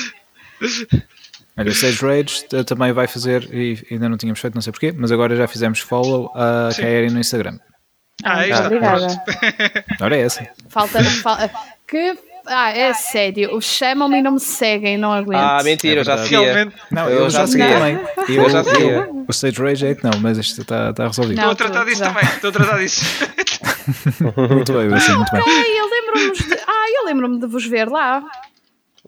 Olha, 1.57 1.71
o 1.71 1.75
Sage 1.75 2.05
Rage 2.05 2.45
também 2.67 2.93
vai 2.93 3.07
fazer, 3.07 3.49
e 3.55 3.79
ainda 3.91 4.09
não 4.09 4.17
tínhamos 4.17 4.41
feito, 4.41 4.55
não 4.55 4.63
sei 4.63 4.73
porquê, 4.73 4.93
mas 4.97 5.13
agora 5.13 5.37
já 5.37 5.47
fizemos 5.47 5.79
follow 5.79 6.33
a 6.35 6.71
Kairi 6.75 7.11
no 7.11 7.21
Instagram. 7.21 7.59
Ah, 8.25 8.39
ah 8.39 8.49
está. 8.49 8.67
Obrigada. 8.67 9.23
Agora 9.93 10.17
é 10.17 10.21
essa. 10.23 10.49
Falta, 10.69 11.03
falta. 11.05 11.51
Que 11.87 12.17
ah, 12.47 12.71
é 12.71 12.93
sério. 12.95 13.61
Chamam-me 13.61 14.19
e 14.19 14.23
não 14.23 14.33
me 14.33 14.41
seguem, 14.41 14.97
não 14.99 15.13
aguento. 15.13 15.41
Ah, 15.41 15.61
mentira, 15.63 15.97
é 15.97 16.01
eu 16.01 16.05
já 16.05 16.19
seguia. 16.19 16.73
Não, 16.91 17.09
eu, 17.09 17.21
eu 17.21 17.31
já 17.31 17.47
segui 17.47 17.65
também. 17.67 18.01
Eu, 18.29 18.43
eu 18.43 18.51
já 18.51 18.65
seguia. 18.65 19.09
O 19.11 19.31
Stage 19.31 19.63
Rage 19.63 19.87
é 19.87 19.95
que 19.95 20.05
não, 20.05 20.19
mas 20.21 20.39
isto 20.39 20.63
está, 20.63 20.91
está 20.91 21.07
resolvido. 21.07 21.39
Estou 21.39 21.53
a 21.53 21.55
tratar 21.55 21.85
disso 21.85 22.03
também. 22.03 22.25
Estou 22.25 22.51
a 22.51 22.53
tratar 22.53 22.79
disso. 22.79 23.05
muito 24.55 24.73
bem, 24.73 24.95
assim, 24.95 25.15
muito 25.15 25.33
bem. 25.33 25.43
Eu 25.79 25.91
lembro-me 25.91 26.33
de, 26.33 26.55
ah, 26.67 26.87
eu 26.97 27.05
lembro-me 27.07 27.41
de 27.41 27.47
vos 27.47 27.67
ver 27.67 27.89
lá. 27.89 28.23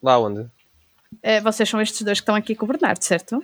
Lá 0.02 0.18
onde? 0.18 0.40
Uh, 0.40 1.42
vocês 1.42 1.68
são 1.68 1.80
estes 1.80 2.02
dois 2.02 2.18
que 2.18 2.22
estão 2.22 2.34
aqui 2.34 2.54
com 2.54 2.64
o 2.64 2.68
Bernardo, 2.68 3.02
certo? 3.02 3.42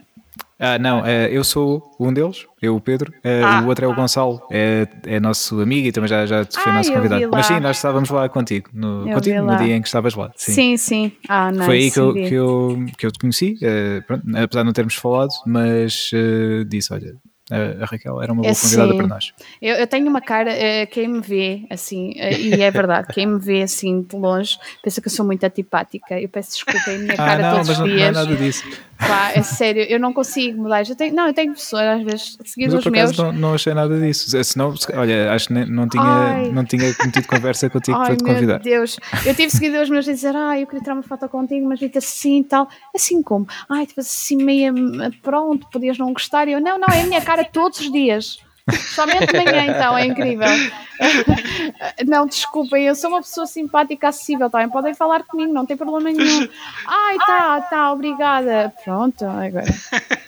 Ah, 0.60 0.76
não, 0.76 1.06
é, 1.06 1.28
eu 1.30 1.44
sou 1.44 1.88
um 2.00 2.12
deles, 2.12 2.44
eu, 2.60 2.74
o 2.74 2.80
Pedro, 2.80 3.14
é, 3.22 3.42
ah, 3.44 3.62
o 3.62 3.68
outro 3.68 3.84
é 3.84 3.88
o 3.88 3.94
Gonçalo, 3.94 4.42
é, 4.50 4.88
é 5.06 5.20
nosso 5.20 5.60
amigo 5.60 5.86
e 5.86 5.92
também 5.92 6.08
já, 6.08 6.26
já 6.26 6.44
foi 6.44 6.72
ah, 6.72 6.74
nosso 6.74 6.92
convidado. 6.92 7.28
Mas 7.30 7.46
sim, 7.46 7.60
nós 7.60 7.76
estávamos 7.76 8.10
lá 8.10 8.28
contigo, 8.28 8.68
no, 8.72 9.08
contigo 9.08 9.40
no 9.40 9.56
dia 9.56 9.76
em 9.76 9.80
que 9.80 9.86
estavas 9.86 10.16
lá. 10.16 10.32
Sim, 10.34 10.52
sim. 10.52 10.76
sim. 10.76 11.12
Ah, 11.28 11.52
nice, 11.52 11.64
foi 11.64 11.76
aí 11.76 11.90
que 11.92 12.00
eu, 12.00 12.12
que 12.12 12.34
eu, 12.34 12.86
que 12.98 13.06
eu 13.06 13.12
te 13.12 13.18
conheci, 13.20 13.56
uh, 13.62 14.02
pronto, 14.04 14.24
apesar 14.36 14.62
de 14.62 14.66
não 14.66 14.72
termos 14.72 14.96
falado, 14.96 15.30
mas 15.46 16.10
uh, 16.12 16.64
disse: 16.64 16.92
olha, 16.92 17.14
a 17.80 17.84
Raquel 17.84 18.20
era 18.20 18.32
uma 18.32 18.42
boa 18.42 18.52
é 18.52 18.54
convidada 18.56 18.96
para 18.96 19.06
nós. 19.06 19.32
Eu, 19.62 19.76
eu, 19.76 19.86
tenho 19.86 20.08
uma 20.08 20.20
cara, 20.20 20.50
quem 20.90 21.06
me 21.06 21.20
vê 21.20 21.66
assim, 21.70 22.14
e 22.16 22.60
é 22.60 22.70
verdade, 22.72 23.06
quem 23.14 23.26
me 23.26 23.38
vê 23.38 23.62
assim 23.62 24.02
de 24.02 24.16
longe 24.16 24.58
pensa 24.82 25.00
que 25.00 25.06
eu 25.06 25.12
sou 25.12 25.24
muito 25.24 25.44
antipática. 25.44 26.20
Eu 26.20 26.28
peço 26.28 26.50
desculpa, 26.50 26.90
é 26.90 26.96
a 26.96 26.98
minha 26.98 27.16
cara 27.16 27.48
ah, 27.48 27.50
não, 27.50 27.62
todos 27.62 27.78
os 27.78 27.84
dias. 27.84 27.96
Não, 27.96 28.06
é 28.06 28.10
nada 28.10 28.36
disso. 28.36 28.64
Pá, 28.98 29.30
é 29.32 29.42
sério, 29.42 29.82
eu 29.82 30.00
não 30.00 30.12
consigo 30.12 30.60
mudar. 30.60 30.86
Eu 30.88 30.96
tenho, 30.96 31.14
não, 31.14 31.28
eu 31.28 31.32
tenho 31.32 31.52
pessoas, 31.52 31.82
às 31.82 32.02
vezes, 32.02 32.38
seguindo 32.44 32.76
os 32.76 32.84
meus. 32.86 33.16
Não, 33.16 33.32
não 33.32 33.54
achei 33.54 33.72
nada 33.72 33.98
disso. 33.98 34.42
Senão, 34.42 34.74
olha, 34.94 35.32
acho 35.32 35.48
que 35.48 35.54
não 35.54 35.88
tinha, 35.88 36.50
não 36.52 36.64
tinha 36.64 36.92
cometido 36.94 37.28
conversa 37.28 37.70
contigo 37.70 37.96
Ai, 37.96 38.06
para 38.06 38.16
te 38.16 38.24
convidar. 38.24 38.54
Meu 38.54 38.62
Deus, 38.62 38.98
eu 39.24 39.34
tive 39.34 39.50
seguidores 39.50 39.88
meus 39.88 40.08
a 40.08 40.12
dizer, 40.12 40.34
ah, 40.34 40.58
eu 40.58 40.66
queria 40.66 40.82
tirar 40.82 40.94
uma 40.94 41.02
foto 41.02 41.28
contigo, 41.28 41.68
mas 41.68 41.78
vi-te 41.78 41.98
assim 41.98 42.40
e 42.40 42.44
tal. 42.44 42.68
Assim 42.94 43.22
como, 43.22 43.46
ai, 43.68 43.86
tu 43.86 44.00
assim 44.00 44.36
meia 44.36 44.72
pronto, 45.22 45.68
podias 45.70 45.96
não 45.96 46.12
gostar. 46.12 46.48
E 46.48 46.52
eu, 46.52 46.60
não, 46.60 46.76
não, 46.78 46.88
é 46.92 47.02
a 47.02 47.06
minha 47.06 47.20
cara 47.20 47.44
todos 47.44 47.78
os 47.78 47.92
dias. 47.92 48.38
Somente 48.72 49.26
de 49.26 49.44
manhã, 49.44 49.66
então, 49.66 49.96
é 49.96 50.06
incrível. 50.06 50.48
Não, 52.06 52.26
desculpem, 52.26 52.86
eu 52.86 52.94
sou 52.94 53.10
uma 53.10 53.20
pessoa 53.20 53.46
simpática, 53.46 54.08
acessível, 54.08 54.50
também 54.50 54.68
podem 54.68 54.94
falar 54.94 55.22
comigo, 55.22 55.52
não 55.52 55.64
tem 55.64 55.76
problema 55.76 56.10
nenhum. 56.10 56.48
Ai, 56.86 57.16
tá, 57.18 57.60
tá, 57.60 57.92
obrigada. 57.92 58.72
Pronto, 58.84 59.24
agora. 59.24 59.66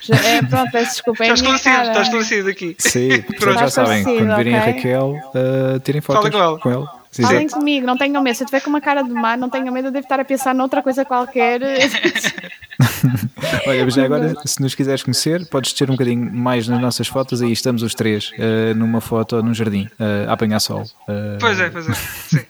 Já, 0.01 0.15
é, 0.17 0.43
pronto, 0.43 0.71
peço 0.71 0.93
desculpa. 0.93 1.25
É 1.25 1.33
está 1.33 1.35
esclarecido, 1.35 1.89
está 1.89 2.03
esclarecido 2.03 2.49
aqui. 2.49 2.77
Sim, 2.79 3.23
pronto, 3.39 3.59
já 3.59 3.69
sabem, 3.71 4.05
quando 4.05 4.37
virem 4.37 4.57
okay? 4.57 4.71
a 4.71 4.75
Raquel, 4.75 5.21
uh, 5.35 5.81
tirem 5.81 6.01
fotos 6.01 6.31
com 6.31 6.39
ela. 6.39 6.59
Com 6.59 6.71
ela. 6.71 7.00
Sim, 7.11 7.23
Falem 7.23 7.49
sim. 7.49 7.57
comigo, 7.57 7.85
não 7.85 7.99
tenham 7.99 8.23
medo. 8.23 8.37
Se 8.37 8.43
eu 8.43 8.45
estiver 8.45 8.63
com 8.63 8.71
uma 8.71 8.81
cara 8.81 9.03
de 9.03 9.11
mar, 9.11 9.37
não 9.37 9.51
tenham 9.51 9.75
medo, 9.75 9.89
eu 9.89 9.93
devo 9.93 10.05
estar 10.05 10.21
a 10.21 10.25
pensar 10.25 10.55
noutra 10.55 10.81
coisa 10.81 11.05
qualquer. 11.05 11.61
Olha, 13.67 13.85
mas 13.85 13.99
agora, 13.99 14.35
se 14.47 14.63
nos 14.63 14.77
quiseres 14.77 15.03
conhecer, 15.03 15.45
podes 15.47 15.73
ter 15.73 15.91
um 15.91 15.95
bocadinho 15.95 16.33
mais 16.33 16.69
nas 16.69 16.81
nossas 16.81 17.09
fotos. 17.09 17.43
Aí 17.43 17.51
estamos 17.51 17.83
os 17.83 17.95
três 17.95 18.31
uh, 18.33 18.75
numa 18.77 19.01
foto 19.01 19.43
num 19.43 19.53
jardim, 19.53 19.91
uh, 19.99 20.29
a 20.29 20.35
apanhar 20.35 20.61
sol. 20.61 20.83
Uh, 20.83 21.39
pois 21.41 21.59
é, 21.59 21.69
pois 21.69 21.89
é. 21.89 21.95
Sim. 21.95 22.47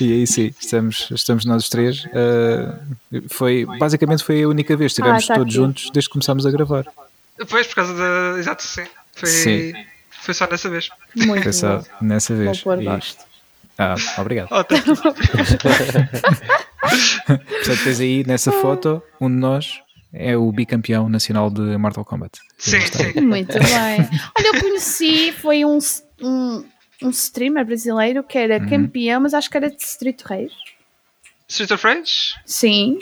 e 0.06 0.12
aí 0.14 0.26
sim, 0.26 0.54
estamos, 0.58 1.08
estamos 1.10 1.44
nós 1.44 1.64
os 1.64 1.68
três. 1.68 2.04
foi, 3.28 3.66
basicamente 3.78 4.24
foi 4.24 4.42
a 4.42 4.48
única 4.48 4.74
vez 4.76 4.94
que 4.94 5.02
estivemos 5.02 5.24
ah, 5.24 5.28
tá 5.28 5.34
todos 5.34 5.54
aqui. 5.54 5.62
juntos 5.62 5.90
desde 5.92 6.08
que 6.08 6.12
começámos 6.14 6.46
a 6.46 6.50
gravar. 6.50 6.86
Pois, 7.48 7.66
por 7.66 7.74
causa 7.74 7.94
da. 7.94 8.38
Exato, 8.38 8.62
sim. 8.62 8.84
Foi, 9.14 9.28
sim. 9.28 9.72
foi 10.22 10.32
só 10.32 10.48
nessa 10.50 10.70
vez. 10.70 10.88
Muito 11.14 11.42
foi 11.42 11.52
só 11.52 11.82
nessa 12.00 12.34
vez. 12.34 12.62
Vou 12.62 12.76
pôr 12.76 12.82
gosto. 12.82 13.29
Ah, 13.82 13.94
obrigado. 14.18 14.48
Oh, 14.50 14.62
tá 14.62 14.76
Portanto, 17.26 17.84
tens 17.84 17.98
aí 17.98 18.22
nessa 18.26 18.52
foto 18.52 19.02
um 19.18 19.30
de 19.30 19.36
nós 19.36 19.80
é 20.12 20.36
o 20.36 20.52
bicampeão 20.52 21.08
nacional 21.08 21.48
de 21.48 21.78
Mortal 21.78 22.04
Kombat. 22.04 22.38
Sim, 22.58 22.80
sim. 22.80 23.20
Muito 23.22 23.54
bem. 23.54 24.06
Olha, 24.36 24.46
eu 24.48 24.60
conheci, 24.60 25.32
foi 25.32 25.64
um, 25.64 25.78
um, 26.20 26.62
um 27.02 27.08
streamer 27.08 27.64
brasileiro 27.64 28.22
que 28.22 28.36
era 28.36 28.58
uhum. 28.58 28.68
campeão, 28.68 29.22
mas 29.22 29.32
acho 29.32 29.48
que 29.48 29.56
era 29.56 29.70
de 29.70 29.82
Street 29.82 30.20
Rage. 30.26 30.54
Street 31.48 31.70
of 31.70 31.82
Rage? 31.82 32.34
Sim. 32.44 32.98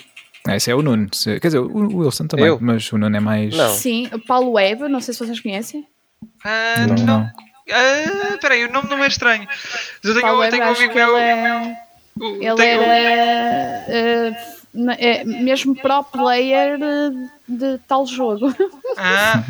Ah, 0.46 0.54
esse 0.54 0.70
é 0.70 0.76
o 0.76 0.82
Nuno. 0.82 1.08
Quer 1.10 1.40
dizer, 1.40 1.58
o 1.58 1.96
Wilson 1.98 2.28
também, 2.28 2.46
eu? 2.46 2.58
mas 2.60 2.92
o 2.92 2.98
Nuno 2.98 3.16
é 3.16 3.20
mais. 3.20 3.56
Não. 3.56 3.70
Sim, 3.70 4.08
o 4.12 4.20
Paulo 4.20 4.52
Web, 4.52 4.88
não 4.88 5.00
sei 5.00 5.12
se 5.12 5.18
vocês 5.18 5.40
conhecem. 5.40 5.80
Uh, 6.22 6.86
não. 6.88 7.04
não. 7.04 7.47
Uh, 7.68 8.38
peraí, 8.38 8.64
o 8.64 8.72
nome 8.72 8.88
não 8.88 9.02
é 9.02 9.08
estranho. 9.08 9.46
Mas 9.46 10.04
eu 10.04 10.14
tenho, 10.14 10.26
Paulo 10.26 10.44
eu 10.44 10.50
tenho 10.50 10.64
um 10.64 10.68
amigo 10.68 10.94
meu. 10.94 11.16
Ele, 11.16 11.26
é... 11.26 11.76
ele 12.20 12.56
tenho... 12.56 12.82
era. 12.82 14.34
Uh, 14.34 14.58
é, 14.98 15.24
mesmo 15.24 15.74
pro 15.74 16.04
player 16.04 16.78
de, 16.78 17.28
de 17.48 17.78
tal 17.88 18.06
jogo. 18.06 18.54
Ah, 18.96 19.42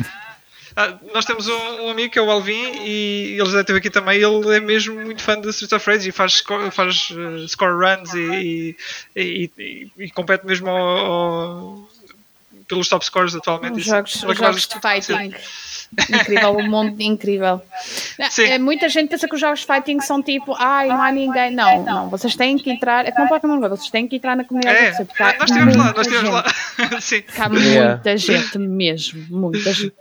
ah, 0.75 0.97
nós 1.13 1.25
temos 1.25 1.47
um, 1.47 1.81
um, 1.83 1.89
amigo 1.89 2.13
que 2.13 2.17
é 2.17 2.21
o 2.21 2.31
Alvin 2.31 2.71
e 2.85 3.35
ele 3.37 3.49
já 3.49 3.61
esteve 3.61 3.79
aqui 3.79 3.89
também. 3.89 4.21
Ele 4.21 4.55
é 4.55 4.59
mesmo 4.59 4.95
muito 4.95 5.21
fã 5.21 5.39
de 5.39 5.49
Street 5.49 5.73
of 5.73 5.89
Rage 5.89 6.09
e 6.09 6.11
faz, 6.11 6.41
faz 6.71 7.09
uh, 7.11 7.47
score 7.47 7.73
runs 7.73 8.13
e, 8.13 8.77
e, 9.15 9.51
e, 9.57 9.91
e 9.97 10.11
compete 10.11 10.45
mesmo 10.45 10.69
ao, 10.69 10.77
ao, 10.77 11.89
pelos 12.67 12.87
top 12.87 13.03
scores 13.05 13.35
atualmente. 13.35 13.79
Os 13.79 13.85
jogos, 13.85 14.15
Isso, 14.15 14.33
jogos 14.33 14.67
de 14.67 14.75
fighting. 14.79 15.35
Incrível, 15.97 16.51
o 16.51 16.63
mundo 16.63 17.01
incrível. 17.01 17.61
Sim. 18.29 18.43
É, 18.43 18.59
muita 18.59 18.87
gente 18.89 19.09
pensa 19.09 19.27
que 19.27 19.33
os 19.33 19.41
jogos 19.41 19.63
fighting 19.63 19.99
são 19.99 20.21
tipo, 20.21 20.55
ai, 20.57 20.87
não 20.87 21.01
há 21.01 21.11
ninguém. 21.11 21.51
Não, 21.51 21.83
não, 21.83 22.09
vocês 22.09 22.35
têm 22.35 22.57
que 22.57 22.69
entrar, 22.69 23.05
é 23.05 23.11
como 23.11 23.27
Pokémon 23.27 23.59
Go, 23.59 23.69
vocês 23.69 23.89
têm 23.89 24.07
que 24.07 24.17
entrar 24.17 24.35
na 24.35 24.43
comunidade. 24.43 24.77
É, 24.77 24.91
você, 24.93 25.07
nós 25.19 25.49
estivemos 25.49 25.75
lá, 25.75 25.93
nós 25.93 26.07
estivemos 26.07 26.29
lá. 26.29 26.45
Sim. 27.01 27.23
Há 27.37 27.49
muita 27.49 28.17
gente 28.17 28.57
mesmo, 28.57 29.25
muita 29.29 29.73
gente. 29.73 29.95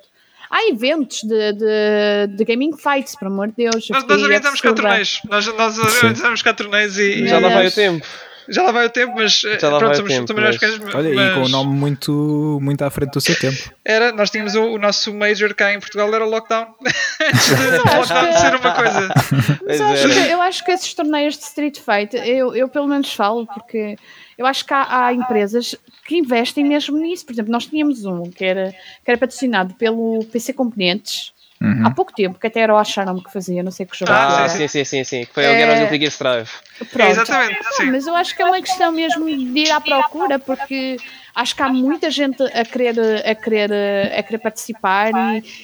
Há 0.50 0.66
eventos 0.68 1.22
de, 1.22 1.52
de, 1.52 2.36
de 2.36 2.44
gaming 2.44 2.74
fights, 2.74 3.14
por 3.16 3.26
amor 3.26 3.48
de 3.48 3.54
Deus. 3.56 3.88
Nós, 3.90 4.04
nós 4.06 4.22
orientamos 4.22 4.60
cá 4.60 4.72
torneios. 4.72 5.20
Nós, 5.28 5.46
nós 5.46 5.78
orientamos 5.78 6.42
cá 6.42 6.54
torneios 6.54 6.98
e. 6.98 7.26
Já 7.26 7.38
lá 7.38 7.48
vai 7.50 7.66
o 7.66 7.70
tempo 7.70 8.06
já 8.48 8.62
lá 8.62 8.72
vai 8.72 8.86
o 8.86 8.90
tempo, 8.90 9.14
mas 9.16 9.40
já 9.40 9.58
pronto, 9.58 9.96
somos 9.96 10.12
tempo, 10.12 10.26
também 10.26 10.44
mas... 10.44 10.56
Pequenos, 10.56 10.94
Olha, 10.94 11.14
mas... 11.14 11.30
e 11.30 11.34
com 11.34 11.40
um 11.40 11.48
nome 11.48 11.74
muito, 11.74 12.58
muito 12.62 12.82
à 12.82 12.90
frente 12.90 13.12
do 13.12 13.20
seu 13.20 13.38
tempo. 13.38 13.70
Era, 13.84 14.12
nós 14.12 14.30
tínhamos 14.30 14.54
o, 14.54 14.62
o 14.72 14.78
nosso 14.78 15.12
Major 15.14 15.54
cá 15.54 15.72
em 15.72 15.80
Portugal, 15.80 16.12
era 16.14 16.24
o 16.24 16.30
Lockdown. 16.30 16.74
Antes 17.20 17.48
de 17.48 17.76
Lockdown 17.76 18.32
ser 18.32 18.54
uma 18.56 18.74
coisa. 18.74 19.08
Mas 19.66 19.80
eu 19.80 19.86
acho, 19.86 20.08
que, 20.08 20.32
eu 20.32 20.42
acho 20.42 20.64
que 20.64 20.70
esses 20.72 20.94
torneios 20.94 21.36
de 21.36 21.44
Street 21.44 21.78
Fight, 21.78 22.16
eu, 22.16 22.54
eu 22.54 22.68
pelo 22.68 22.86
menos 22.86 23.12
falo, 23.12 23.46
porque 23.46 23.96
eu 24.36 24.46
acho 24.46 24.64
que 24.64 24.72
há, 24.72 25.06
há, 25.06 25.12
empresas 25.12 25.74
que 26.06 26.16
investem 26.16 26.64
mesmo 26.64 26.96
nisso. 26.96 27.26
Por 27.26 27.32
exemplo, 27.32 27.52
nós 27.52 27.66
tínhamos 27.66 28.04
um 28.04 28.30
que 28.30 28.44
era, 28.44 28.70
que 29.04 29.10
era 29.10 29.18
patrocinado 29.18 29.74
pelo 29.74 30.24
PC 30.26 30.52
Componentes 30.52 31.32
Uhum. 31.60 31.86
Há 31.86 31.90
pouco 31.90 32.12
tempo, 32.12 32.38
que 32.38 32.46
até 32.46 32.60
era 32.60 32.72
o 32.72 32.76
Acharam 32.76 33.18
que 33.20 33.32
fazia, 33.32 33.62
não 33.62 33.72
sei 33.72 33.84
que 33.84 33.98
jogo 33.98 34.12
ah, 34.12 34.36
era. 34.40 34.48
Sim, 34.48 34.68
sim, 34.68 34.84
sim, 34.84 35.04
sim, 35.04 35.24
que 35.24 35.34
foi 35.34 35.44
é... 35.44 35.48
alguém 35.48 35.84
no 35.84 35.96
Gear 35.98 36.10
Strive. 36.10 36.50
Pronto. 36.92 37.10
Exatamente. 37.10 37.58
Não, 37.78 37.86
mas 37.86 38.06
eu 38.06 38.14
acho 38.14 38.36
que 38.36 38.42
é 38.42 38.44
uma 38.44 38.60
questão 38.60 38.92
mesmo 38.92 39.24
de 39.24 39.58
ir 39.58 39.70
à 39.70 39.80
procura, 39.80 40.38
porque 40.38 40.98
acho 41.38 41.54
que 41.54 41.62
há 41.62 41.68
muita 41.68 42.10
gente 42.10 42.42
a 42.42 42.64
querer, 42.64 42.98
a 43.24 43.34
querer, 43.34 43.72
a 43.72 44.22
querer 44.22 44.38
participar 44.38 45.12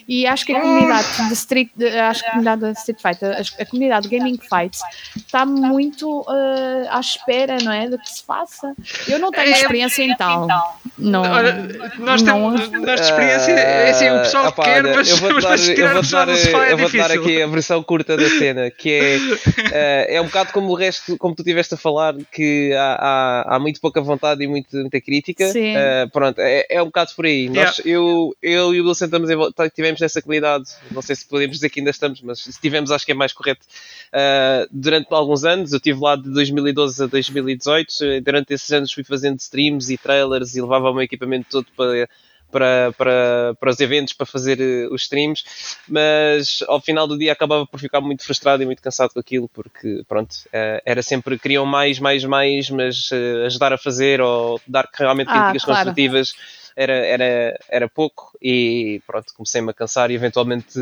e, 0.09 0.21
e 0.21 0.27
acho 0.27 0.47
que 0.47 0.55
a 0.55 0.61
comunidade 0.61 1.29
de 1.29 1.33
Street, 1.33 1.69
acho 2.09 2.21
que 2.21 2.27
a 2.27 2.31
comunidade 2.31 2.73
de 2.73 2.79
Street 2.79 3.01
Fighter, 3.03 3.37
a, 3.37 3.63
a 3.63 3.67
comunidade 3.67 4.09
de 4.09 4.17
Gaming 4.17 4.39
Fights 4.39 4.81
está 5.17 5.45
muito 5.45 6.21
uh, 6.21 6.89
à 6.89 7.01
espera, 7.01 7.59
não 7.63 7.73
é, 7.73 7.89
de 7.89 7.99
que 7.99 8.09
se 8.09 8.25
faça. 8.25 8.73
Eu 9.09 9.19
não 9.19 9.33
tenho 9.33 9.49
é, 9.49 9.53
experiência 9.53 10.05
em 10.05 10.17
tal. 10.17 10.47
Não, 10.97 11.23
Ora, 11.23 11.69
nós 11.99 12.23
não, 12.23 12.57
temos 12.57 12.71
nós 12.71 13.01
de 13.01 13.07
experiência, 13.07 13.53
é 13.53 13.91
assim, 13.91 14.11
o 14.11 14.19
pessoal 14.21 14.49
uh, 14.49 14.63
quer, 14.63 14.83
mas, 14.83 15.11
eu 15.11 15.17
vou 15.17 15.29
dar, 15.43 15.59
eu 15.59 15.93
vou 15.93 16.03
dar, 16.03 16.29
é 16.29 16.73
eu 16.73 16.79
vou 16.79 16.93
dar 16.93 17.11
aqui 17.11 17.43
a 17.43 17.47
versão 17.49 17.83
curta 17.83 18.17
da 18.17 18.29
cena, 18.29 18.71
que 18.71 18.93
é, 18.93 19.17
uh, 19.17 20.07
é 20.15 20.21
um 20.21 20.27
bocado 20.27 20.53
como 20.53 20.71
o 20.71 20.75
resto, 20.75 21.19
como 21.19 21.35
tu 21.35 21.41
estiveste 21.41 21.75
a 21.75 21.77
falar, 21.77 22.15
que 22.31 22.73
há, 22.75 22.95
há, 23.49 23.57
há 23.57 23.59
muito 23.59 23.81
pouca 23.81 24.01
vontade 24.01 24.45
e 24.45 24.47
muito, 24.47 24.77
muita 24.77 25.01
crítica. 25.01 25.51
Uh, 25.73 26.11
pronto, 26.11 26.39
é, 26.39 26.67
é 26.69 26.83
um 26.83 26.87
bocado 26.87 27.13
por 27.15 27.25
aí. 27.25 27.47
Yeah. 27.47 27.65
Nós, 27.65 27.83
eu, 27.85 28.37
eu 28.43 28.75
e 28.75 28.81
o 28.81 28.87
Wilson 28.87 29.07
estamos 29.07 29.31
em, 29.31 29.37
tivemos 29.75 30.01
nessa 30.01 30.21
qualidade, 30.21 30.65
não 30.91 31.03
sei 31.03 31.17
se 31.17 31.27
podemos 31.27 31.57
dizer 31.57 31.71
que 31.71 31.81
ainda 31.81 31.91
estamos, 31.91 32.21
mas 32.23 32.41
se 32.41 32.61
tivemos, 32.61 32.91
acho 32.91 33.07
que 33.07 33.13
é 33.13 33.15
mais 33.15 33.33
correto. 33.33 33.65
Uh, 34.13 34.69
durante 34.71 35.07
alguns 35.11 35.45
anos, 35.45 35.73
eu 35.73 35.79
estive 35.79 36.01
lá 36.01 36.17
de 36.17 36.31
2012 36.31 37.05
a 37.05 37.07
2018. 37.07 37.95
Durante 38.23 38.55
esses 38.55 38.71
anos 38.71 38.93
fui 38.93 39.05
fazendo 39.05 39.39
streams 39.39 39.93
e 39.93 39.99
trailers 39.99 40.55
e 40.55 40.61
levava 40.61 40.91
o 40.91 40.95
meu 40.95 41.03
equipamento 41.03 41.47
todo 41.51 41.67
para 41.77 42.09
para, 42.55 42.93
para, 42.93 43.57
para 43.59 43.71
os 43.71 43.81
eventos, 43.81 44.13
para 44.13 44.25
fazer 44.25 44.61
eh, 44.61 44.87
os 44.89 45.03
streams, 45.03 45.43
mas 45.89 46.63
ao 46.69 46.81
final 46.81 47.05
do 47.05 47.19
dia 47.19 47.33
acabava 47.33 47.67
por 47.67 47.81
ficar 47.81 48.01
muito 48.01 48.25
frustrado 48.25 48.63
e 48.63 48.67
muito 48.67 48.81
cansado 48.81 49.13
com 49.13 49.19
aquilo, 49.19 49.49
porque 49.49 50.05
pronto, 50.07 50.37
eh, 50.53 50.81
era 50.87 51.03
sempre, 51.03 51.37
queriam 51.37 51.67
mais, 51.67 51.99
mais, 51.99 52.25
mais, 52.25 52.71
mas 52.71 53.11
eh, 53.13 53.47
ajudar 53.47 53.73
a 53.73 53.79
fazer 53.79 54.21
ou 54.21 54.61
dar 54.69 54.89
realmente 54.95 55.31
ah, 55.31 55.51
críticas 55.51 55.63
ah, 55.63 55.67
claro. 55.67 55.79
construtivas 55.81 56.35
era, 56.77 56.95
era, 56.95 57.59
era 57.69 57.89
pouco 57.89 58.39
e 58.41 59.03
pronto, 59.05 59.35
comecei-me 59.35 59.71
a 59.71 59.75
cansar 59.75 60.13
e 60.13 60.15
eventualmente, 60.15 60.79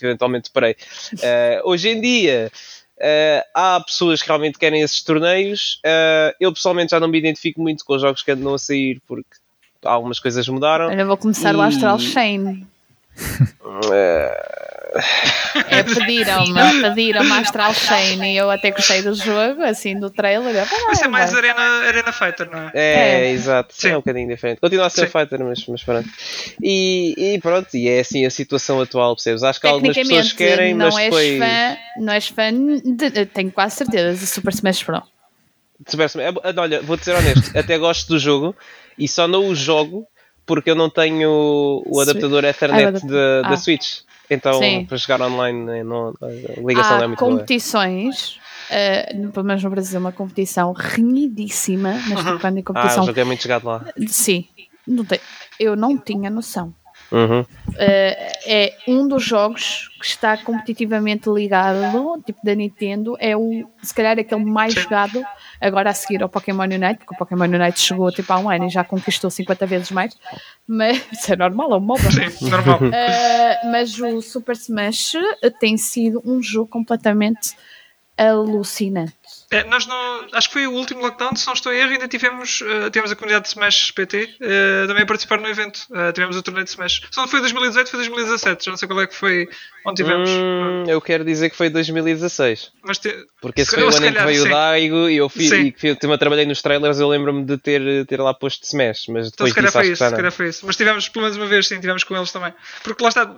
eventualmente 0.00 0.50
parei. 0.52 0.76
Uh, 1.14 1.68
hoje 1.68 1.88
em 1.88 2.00
dia. 2.00 2.52
Uh, 2.98 3.44
há 3.54 3.78
pessoas 3.80 4.22
que 4.22 4.28
realmente 4.28 4.58
querem 4.58 4.80
esses 4.80 5.02
torneios. 5.02 5.82
Uh, 5.84 6.32
eu 6.40 6.50
pessoalmente 6.50 6.92
já 6.92 6.98
não 6.98 7.08
me 7.08 7.18
identifico 7.18 7.60
muito 7.60 7.84
com 7.84 7.94
os 7.94 8.00
jogos 8.00 8.22
que 8.22 8.30
andam 8.30 8.54
a 8.54 8.58
sair 8.58 9.02
porque 9.06 9.36
algumas 9.86 10.20
coisas 10.20 10.48
mudaram. 10.48 10.86
Olha, 10.86 11.04
vou 11.04 11.16
começar 11.16 11.54
e... 11.54 11.56
o 11.56 11.62
Astral 11.62 11.98
Chain. 11.98 12.66
é, 15.70 15.82
pediram-me, 15.82 16.82
pediram-me 16.82 17.32
Astral 17.32 17.74
Chain 17.74 18.22
e 18.32 18.36
eu 18.36 18.50
até 18.50 18.70
gostei 18.70 19.02
do 19.02 19.14
jogo, 19.14 19.62
assim, 19.62 19.98
do 19.98 20.10
trailer. 20.10 20.66
Vai 20.86 20.94
ser 20.94 21.08
mais 21.08 21.34
arena, 21.34 21.60
arena 21.86 22.12
Fighter, 22.12 22.50
não 22.50 22.58
é? 22.58 22.70
É, 22.74 23.24
é. 23.26 23.30
exato, 23.30 23.74
Sim. 23.74 23.88
é 23.88 23.92
um 23.94 24.00
bocadinho 24.00 24.28
diferente. 24.28 24.60
Continua 24.60 24.86
a 24.86 24.90
ser 24.90 25.06
Sim. 25.06 25.18
Fighter, 25.18 25.44
mas, 25.44 25.66
mas 25.66 25.82
pronto. 25.82 26.08
E, 26.62 27.14
e, 27.16 27.40
pronto, 27.40 27.74
e 27.74 27.88
é 27.88 28.00
assim 28.00 28.24
a 28.24 28.30
situação 28.30 28.80
atual, 28.80 29.14
percebes? 29.14 29.42
Acho 29.42 29.60
que 29.60 29.66
algumas 29.66 29.96
pessoas 29.96 30.32
querem, 30.32 30.74
não 30.74 30.86
mas 30.86 30.96
és 30.96 31.04
depois... 31.04 31.38
Fã, 31.38 31.76
não 31.98 32.12
és 32.12 32.28
fã, 32.28 32.52
de, 32.52 33.26
tenho 33.26 33.50
quase 33.50 33.76
certeza, 33.76 34.18
de 34.18 34.26
Super 34.26 34.52
Smash 34.52 34.82
Bros. 34.82 35.02
Super 35.86 36.06
Smash, 36.06 36.26
é, 36.26 36.60
olha, 36.60 36.82
vou-te 36.82 37.04
ser 37.04 37.14
honesto, 37.14 37.56
até 37.56 37.78
gosto 37.78 38.08
do 38.08 38.18
jogo, 38.18 38.54
e 38.98 39.06
só 39.08 39.26
não 39.26 39.48
o 39.48 39.54
jogo 39.54 40.06
porque 40.46 40.70
eu 40.70 40.76
não 40.76 40.88
tenho 40.88 41.82
o 41.84 42.00
adaptador 42.00 42.44
Ethernet 42.44 43.04
da, 43.06 43.42
ah. 43.44 43.56
Switch. 43.56 44.00
Então, 44.30 44.58
Sim. 44.58 44.84
para 44.86 44.96
jogar 44.96 45.20
online, 45.22 45.64
né, 45.64 45.84
não, 45.84 46.14
a 46.20 46.60
ligação 46.60 46.94
Há 46.94 46.98
não 46.98 47.04
é 47.04 47.06
muito 47.08 47.18
competições, 47.18 48.40
uh, 48.70 49.28
pelo 49.30 49.46
menos 49.46 49.62
no 49.62 49.70
Brasil, 49.70 50.00
uma 50.00 50.12
competição 50.12 50.72
renhidíssima, 50.72 51.94
mas 52.08 52.26
uhum. 52.26 52.38
quando 52.38 52.58
em 52.58 52.62
competição. 52.62 53.02
Ah, 53.02 53.06
joguei 53.06 53.24
muito 53.24 53.42
jogado 53.42 53.66
lá. 53.66 53.84
Sim, 54.08 54.46
não 54.86 55.06
eu 55.60 55.76
não 55.76 55.96
tinha 55.96 56.28
noção. 56.28 56.74
Uhum. 57.16 57.40
Uh, 57.40 57.46
é 57.78 58.76
um 58.86 59.08
dos 59.08 59.24
jogos 59.24 59.88
que 59.98 60.04
está 60.04 60.36
competitivamente 60.36 61.30
ligado, 61.30 62.22
tipo 62.24 62.38
da 62.44 62.54
Nintendo, 62.54 63.16
é 63.18 63.34
o, 63.34 63.66
se 63.82 63.94
calhar 63.94 64.18
aquele 64.18 64.44
mais 64.44 64.74
jogado 64.74 65.24
agora 65.60 65.90
a 65.90 65.94
seguir 65.94 66.22
ao 66.22 66.28
Pokémon 66.28 66.64
Unite, 66.64 66.98
porque 66.98 67.14
o 67.14 67.18
Pokémon 67.18 67.44
Unite 67.44 67.80
chegou 67.80 68.12
tipo 68.12 68.30
há 68.32 68.38
um 68.38 68.50
ano 68.50 68.66
e 68.66 68.68
já 68.68 68.84
conquistou 68.84 69.30
50 69.30 69.66
vezes 69.66 69.90
mais, 69.90 70.14
mas 70.68 71.02
isso 71.10 71.32
é 71.32 71.36
normal, 71.36 71.72
é 71.72 71.76
um 71.76 71.80
MOBA. 71.80 72.10
Sim, 72.30 72.50
normal. 72.50 72.80
Uh, 72.80 73.70
mas 73.70 73.98
o 73.98 74.20
Super 74.20 74.54
Smash 74.54 75.14
tem 75.58 75.78
sido 75.78 76.22
um 76.24 76.42
jogo 76.42 76.68
completamente 76.68 77.56
alucinante. 78.18 79.14
É, 79.50 79.62
nós 79.64 79.86
não, 79.86 80.26
acho 80.32 80.48
que 80.48 80.54
foi 80.54 80.66
o 80.66 80.72
último 80.72 81.02
lockdown, 81.02 81.36
se 81.36 81.46
não 81.46 81.54
estou 81.54 81.70
a 81.70 81.74
erro, 81.74 81.92
ainda 81.92 82.08
tivemos, 82.08 82.62
uh, 82.62 82.90
tivemos 82.90 83.12
a 83.12 83.16
comunidade 83.16 83.44
de 83.44 83.50
Smash 83.50 83.92
PT 83.92 84.24
uh, 84.24 84.88
também 84.88 85.04
a 85.04 85.06
participar 85.06 85.40
no 85.40 85.46
evento. 85.46 85.86
Uh, 85.90 86.12
tivemos 86.12 86.36
o 86.36 86.42
torneio 86.42 86.64
de 86.64 86.70
Smash. 86.70 87.02
Se 87.10 87.16
não 87.16 87.28
foi 87.28 87.40
2018, 87.40 87.88
foi 87.88 87.98
2017. 87.98 88.64
Já 88.64 88.70
não 88.72 88.76
sei 88.76 88.88
qual 88.88 89.00
é 89.02 89.06
que 89.06 89.14
foi 89.14 89.48
onde 89.84 90.02
tivemos. 90.02 90.28
Hum, 90.30 90.84
eu 90.88 91.00
quero 91.00 91.24
dizer 91.24 91.50
que 91.50 91.56
foi 91.56 91.70
2016. 91.70 92.72
Mas 92.82 92.98
te... 92.98 93.14
Porque 93.40 93.60
esse 93.60 93.70
foi 93.70 93.84
o 93.84 93.88
ano 93.88 94.06
em 94.06 94.12
que 94.12 94.22
veio 94.24 94.42
sim. 94.42 94.48
o 94.48 94.50
Daigo 94.50 95.08
e 95.08 95.16
eu, 95.16 95.28
fiz, 95.28 95.52
e 95.52 95.70
que 95.70 95.88
eu, 95.88 95.96
eu 96.00 96.18
trabalhei 96.18 96.44
nos 96.44 96.60
trailers. 96.60 96.98
Eu 96.98 97.08
lembro-me 97.08 97.44
de 97.44 97.56
ter, 97.56 98.04
ter 98.06 98.20
lá 98.20 98.34
posto 98.34 98.64
Smash. 98.64 99.06
Mas 99.08 99.30
depois 99.30 99.30
então, 99.30 99.46
se 99.46 99.54
calhar 99.54 99.72
foi 99.72 99.92
isso, 99.92 100.04
se 100.04 100.10
calhar 100.10 100.32
foi 100.32 100.48
isso. 100.48 100.66
Mas 100.66 100.76
tivemos 100.76 101.08
pelo 101.08 101.22
menos 101.24 101.36
uma 101.36 101.46
vez, 101.46 101.68
sim, 101.68 101.78
tivemos 101.78 102.02
com 102.02 102.16
eles 102.16 102.32
também. 102.32 102.52
Porque 102.82 103.00
lá 103.00 103.10
está 103.10 103.32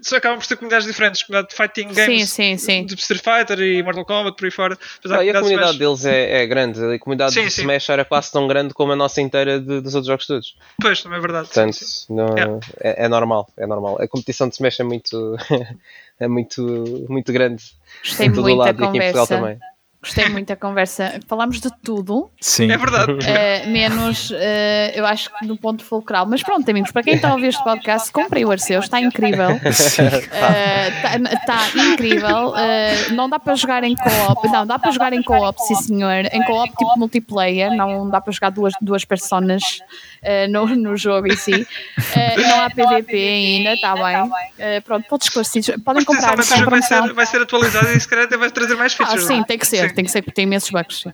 só 0.00 0.16
acabam 0.16 0.38
por 0.38 0.44
ser 0.44 0.56
comunidades 0.56 0.86
diferentes, 0.86 1.22
comunidade 1.22 1.50
de 1.50 1.56
fighting 1.56 1.88
games, 1.88 2.30
sim, 2.30 2.56
sim, 2.56 2.58
sim. 2.58 2.86
de 2.86 2.94
Street 2.94 3.22
Fighter 3.22 3.58
e 3.60 3.82
Mortal 3.82 4.04
Kombat, 4.04 4.36
por 4.36 4.44
aí 4.44 4.50
fora. 4.50 4.78
Ah, 5.10 5.24
e 5.24 5.30
a 5.30 5.40
comunidade 5.40 5.78
deles 5.78 6.04
é, 6.04 6.42
é, 6.42 6.46
grande, 6.46 6.80
a 6.94 6.98
comunidade 6.98 7.34
sim, 7.34 7.44
de 7.44 7.50
sim. 7.50 7.62
Smash 7.62 7.88
era 7.88 8.04
quase 8.04 8.30
tão 8.30 8.46
grande 8.46 8.74
como 8.74 8.92
a 8.92 8.96
nossa 8.96 9.20
inteira 9.20 9.60
de, 9.60 9.80
dos 9.80 9.94
outros 9.94 10.06
jogos 10.06 10.26
todos. 10.26 10.56
Pois, 10.80 11.02
também 11.02 11.18
é 11.18 11.20
verdade. 11.20 11.46
Portanto, 11.46 11.72
sim, 11.74 12.14
não, 12.14 12.28
yeah. 12.36 12.60
é, 12.80 13.04
é, 13.04 13.08
normal, 13.08 13.48
é 13.56 13.66
normal. 13.66 14.00
A 14.00 14.08
competição 14.08 14.48
de 14.48 14.54
Smash 14.54 14.80
é 14.80 14.84
muito, 14.84 15.36
é 16.20 16.28
muito, 16.28 17.06
muito 17.08 17.32
grande. 17.32 17.64
Gostei 18.02 18.28
muito 18.28 18.42
da 18.42 18.74
conversa. 18.74 18.82
E 18.82 18.84
aqui 18.84 18.96
em 18.96 19.00
Portugal 19.00 19.26
também. 19.26 19.58
Gostei 20.06 20.28
muito 20.28 20.46
da 20.46 20.56
conversa. 20.56 21.18
Falámos 21.26 21.60
de 21.60 21.68
tudo. 21.82 22.30
Sim. 22.40 22.70
É 22.70 22.78
verdade. 22.78 23.10
Uh, 23.12 23.66
menos, 23.68 24.30
uh, 24.30 24.34
eu 24.94 25.04
acho 25.04 25.36
que 25.36 25.46
no 25.46 25.56
ponto 25.56 25.84
fulcral. 25.84 26.26
Mas 26.26 26.44
pronto, 26.44 26.68
amigos, 26.70 26.92
para 26.92 27.02
quem 27.02 27.14
está 27.16 27.30
a 27.30 27.34
ouvir 27.34 27.48
este 27.48 27.62
podcast, 27.64 28.12
comprem 28.12 28.44
o 28.44 28.52
Arceus, 28.52 28.84
está 28.84 29.00
incrível. 29.00 29.60
Está 29.66 31.16
uh, 31.16 31.46
tá 31.46 31.68
incrível. 31.74 32.54
não 33.14 33.28
dá 33.28 33.38
para 33.38 33.54
jogar 33.54 33.82
em 33.82 33.96
co-op. 33.96 34.48
Não, 34.48 34.66
dá 34.66 34.78
para 34.78 34.90
jogar 34.92 35.12
em 35.12 35.22
co-op, 35.22 35.60
sim 35.62 35.74
senhor. 35.74 36.26
Em 36.30 36.42
co-op 36.44 36.70
tipo 36.76 36.98
multiplayer. 36.98 37.72
Não 37.74 38.08
dá 38.08 38.20
para 38.20 38.32
jogar 38.32 38.50
duas, 38.50 38.72
duas 38.80 39.04
personas 39.04 39.80
no, 40.50 40.66
no 40.66 40.96
jogo 40.96 41.26
em 41.26 41.36
si. 41.36 41.66
não 42.36 42.60
há 42.60 42.70
PVP 42.70 43.16
ainda, 43.16 43.74
está 43.74 43.94
bem. 43.94 44.82
pronto, 44.82 45.08
pontos 45.08 45.26
esclarecidos. 45.26 45.70
Podem 45.84 46.04
comprar. 46.04 46.36
Mas 46.36 46.50
o 46.50 46.56
jogo 46.56 46.70
vai 46.70 46.82
ser, 46.82 47.12
vai 47.12 47.26
ser 47.26 47.42
atualizado 47.42 47.88
e 47.90 48.00
se 48.00 48.08
calhar 48.08 48.28
vai 48.38 48.50
trazer 48.50 48.76
mais 48.76 48.92
features. 48.94 49.24
Ah, 49.24 49.26
sim, 49.26 49.42
tem 49.42 49.58
que 49.58 49.66
ser. 49.66 49.88
Sim 49.88 49.95
tem 49.96 50.04
que 50.04 50.10
ser 50.10 50.22
tem 50.22 50.44
imensos 50.44 50.70
bugs. 50.70 51.04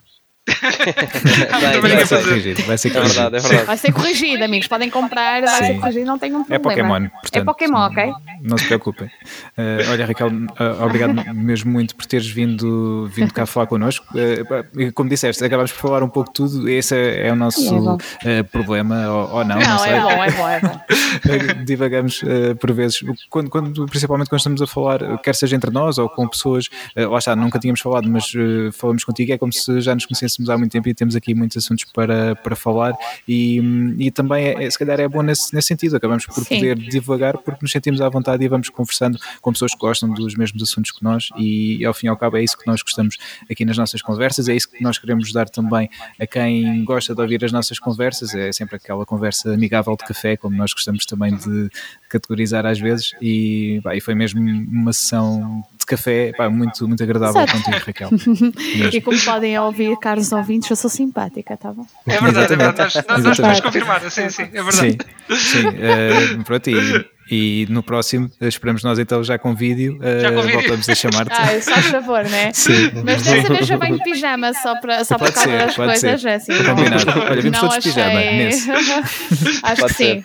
vai, 1.80 2.04
ser 2.04 2.24
corrigido, 2.24 2.62
vai 2.64 2.76
ser 2.76 2.90
corrigido. 2.90 3.20
É 3.20 3.30
verdade, 3.30 3.36
é 3.36 3.40
verdade. 3.48 3.64
Vai 3.64 3.76
ser 3.76 3.92
corrigido, 3.92 4.42
amigos. 4.42 4.66
Podem 4.66 4.90
comprar, 4.90 5.40
vai 5.40 5.58
Sim. 5.58 5.66
ser 5.66 5.78
corrigido, 5.78 6.06
não 6.06 6.18
tem 6.18 6.34
um 6.34 6.40
é 6.48 6.58
problema. 6.58 6.96
É 6.96 7.00
Pokémon, 7.00 7.08
portanto, 7.10 7.42
é 7.42 7.44
Pokémon, 7.44 7.78
ok? 7.78 8.12
Não 8.42 8.58
se 8.58 8.66
preocupem. 8.66 9.06
Uh, 9.06 9.90
olha, 9.92 10.04
Raquel, 10.04 10.28
uh, 10.28 10.84
obrigado 10.84 11.14
mesmo 11.32 11.70
muito 11.70 11.94
por 11.94 12.06
teres 12.06 12.26
vindo, 12.26 13.08
vindo 13.14 13.32
cá 13.32 13.46
falar 13.46 13.68
connosco. 13.68 14.04
Uh, 14.10 14.92
como 14.92 15.08
disseste, 15.08 15.44
acabámos 15.44 15.70
por 15.70 15.80
falar 15.80 16.02
um 16.02 16.08
pouco 16.08 16.30
de 16.30 16.34
tudo. 16.34 16.68
Esse 16.68 16.96
é, 16.96 17.28
é 17.28 17.32
o 17.32 17.36
nosso 17.36 17.98
é 18.24 18.42
problema, 18.42 19.08
ou, 19.08 19.36
ou, 19.36 19.44
não. 19.44 19.60
Não, 19.60 19.76
não 19.76 19.84
é 19.84 20.00
bom, 20.00 20.24
é 20.24 20.30
bom, 20.32 20.48
é 20.48 20.60
bom. 20.60 20.80
Divagamos 21.64 22.20
por 22.58 22.72
vezes, 22.72 23.04
quando, 23.30 23.48
quando, 23.48 23.86
principalmente 23.86 24.28
quando 24.28 24.40
estamos 24.40 24.60
a 24.60 24.66
falar, 24.66 25.18
quer 25.18 25.36
seja 25.36 25.54
entre 25.54 25.70
nós 25.70 25.98
ou 25.98 26.08
com 26.08 26.26
pessoas, 26.26 26.68
lá 26.96 27.18
está, 27.18 27.36
nunca 27.36 27.60
tínhamos 27.60 27.80
falado, 27.80 28.08
mas 28.08 28.32
falamos 28.72 29.04
contigo, 29.04 29.32
é 29.32 29.38
como 29.38 29.52
se 29.52 29.80
já 29.80 29.94
nos 29.94 30.04
conhecêssemos 30.04 30.31
há 30.48 30.58
muito 30.58 30.72
tempo 30.72 30.88
e 30.88 30.94
temos 30.94 31.16
aqui 31.16 31.34
muitos 31.34 31.56
assuntos 31.56 31.84
para, 31.92 32.34
para 32.36 32.56
falar 32.56 32.94
e, 33.26 33.60
e 33.98 34.10
também, 34.10 34.46
é, 34.46 34.70
se 34.70 34.78
calhar, 34.78 35.00
é 35.00 35.08
bom 35.08 35.22
nesse, 35.22 35.54
nesse 35.54 35.68
sentido. 35.68 35.96
Acabamos 35.96 36.26
por 36.26 36.44
Sim. 36.44 36.56
poder 36.56 36.76
divagar 36.78 37.38
porque 37.38 37.60
nos 37.62 37.72
sentimos 37.72 38.00
à 38.00 38.08
vontade 38.08 38.44
e 38.44 38.48
vamos 38.48 38.68
conversando 38.68 39.18
com 39.40 39.52
pessoas 39.52 39.72
que 39.72 39.78
gostam 39.78 40.10
dos 40.10 40.34
mesmos 40.34 40.62
assuntos 40.62 40.90
que 40.90 41.02
nós 41.02 41.28
e, 41.38 41.84
ao 41.84 41.94
fim 41.94 42.06
e 42.06 42.10
ao 42.10 42.16
cabo, 42.16 42.36
é 42.36 42.42
isso 42.42 42.56
que 42.58 42.66
nós 42.66 42.82
gostamos 42.82 43.16
aqui 43.50 43.64
nas 43.64 43.76
nossas 43.76 44.02
conversas, 44.02 44.48
é 44.48 44.54
isso 44.54 44.70
que 44.70 44.82
nós 44.82 44.98
queremos 44.98 45.32
dar 45.32 45.48
também 45.48 45.88
a 46.20 46.26
quem 46.26 46.84
gosta 46.84 47.14
de 47.14 47.20
ouvir 47.20 47.44
as 47.44 47.52
nossas 47.52 47.78
conversas. 47.78 48.34
É 48.34 48.52
sempre 48.52 48.76
aquela 48.76 49.04
conversa 49.04 49.52
amigável 49.52 49.96
de 49.96 50.04
café, 50.04 50.36
como 50.36 50.56
nós 50.56 50.72
gostamos 50.72 51.06
também 51.06 51.34
de, 51.36 51.70
categorizar 52.12 52.66
às 52.66 52.78
vezes 52.78 53.14
e, 53.22 53.80
pá, 53.82 53.96
e 53.96 54.00
foi 54.00 54.14
mesmo 54.14 54.40
uma 54.40 54.92
sessão 54.92 55.64
de 55.82 55.86
café 55.86 56.32
pá, 56.36 56.48
muito, 56.48 56.86
muito 56.88 57.02
agradável 57.02 57.42
Exato. 57.42 57.62
contigo, 57.62 57.84
Raquel. 57.86 58.10
E 58.92 59.00
como 59.00 59.18
podem 59.20 59.58
ouvir, 59.58 59.96
caros 59.98 60.32
ouvintes, 60.32 60.68
eu 60.70 60.76
sou 60.76 60.88
simpática, 60.90 61.56
tá 61.56 61.72
bom? 61.72 61.86
É 62.06 62.18
verdade, 62.20 62.52
é 62.52 62.56
verdade. 62.56 62.78
Nós, 62.78 62.94
nós, 62.94 63.04
nós 63.04 63.04
podemos 63.06 63.38
Exatamente. 63.38 63.62
confirmar, 63.62 64.00
sim, 64.10 64.28
sim, 64.30 64.42
é 64.42 64.62
verdade. 64.62 64.98
Sim, 65.30 65.36
sim. 65.36 65.66
eh, 65.80 66.42
pronto, 66.44 66.70
e, 66.70 67.06
e 67.30 67.66
no 67.70 67.82
próximo 67.82 68.30
eh, 68.40 68.48
esperamos 68.48 68.82
nós 68.82 68.98
então 68.98 69.22
já 69.24 69.38
com 69.38 69.54
vídeo, 69.54 69.98
eh, 70.02 70.20
Já 70.20 70.32
com 70.32 70.42
vídeo. 70.42 70.58
voltamos 70.60 70.88
a 70.88 70.94
chamar-te. 70.94 71.32
Ah, 71.32 71.60
só 71.60 71.74
por 71.74 71.82
favor, 71.84 72.24
né? 72.24 72.52
Sim. 72.52 72.90
Mas 73.04 73.22
dessa 73.22 73.48
vez 73.48 73.70
eu 73.70 73.78
venho 73.78 73.96
de 73.98 74.04
pijama 74.04 74.52
só, 74.54 74.74
para, 74.80 75.04
só 75.04 75.16
Pode 75.18 75.32
causa 75.32 75.50
ser, 75.50 75.58
das 75.66 75.74
pode 75.76 75.88
coisas. 76.00 76.20
ser. 76.20 76.28
é 76.28 76.34
Assim, 76.34 76.52
Está 76.52 76.64
não- 76.64 76.76
combinado. 76.76 77.10
Olha, 77.20 77.42
vimos 77.42 77.60
todos 77.60 77.76
de 77.76 77.82
pijama 77.82 78.14
nesse. 78.20 78.70
Acho 79.62 79.80
Pode 79.80 79.82
que 79.82 79.88
sim. 79.94 80.04
ser. 80.04 80.24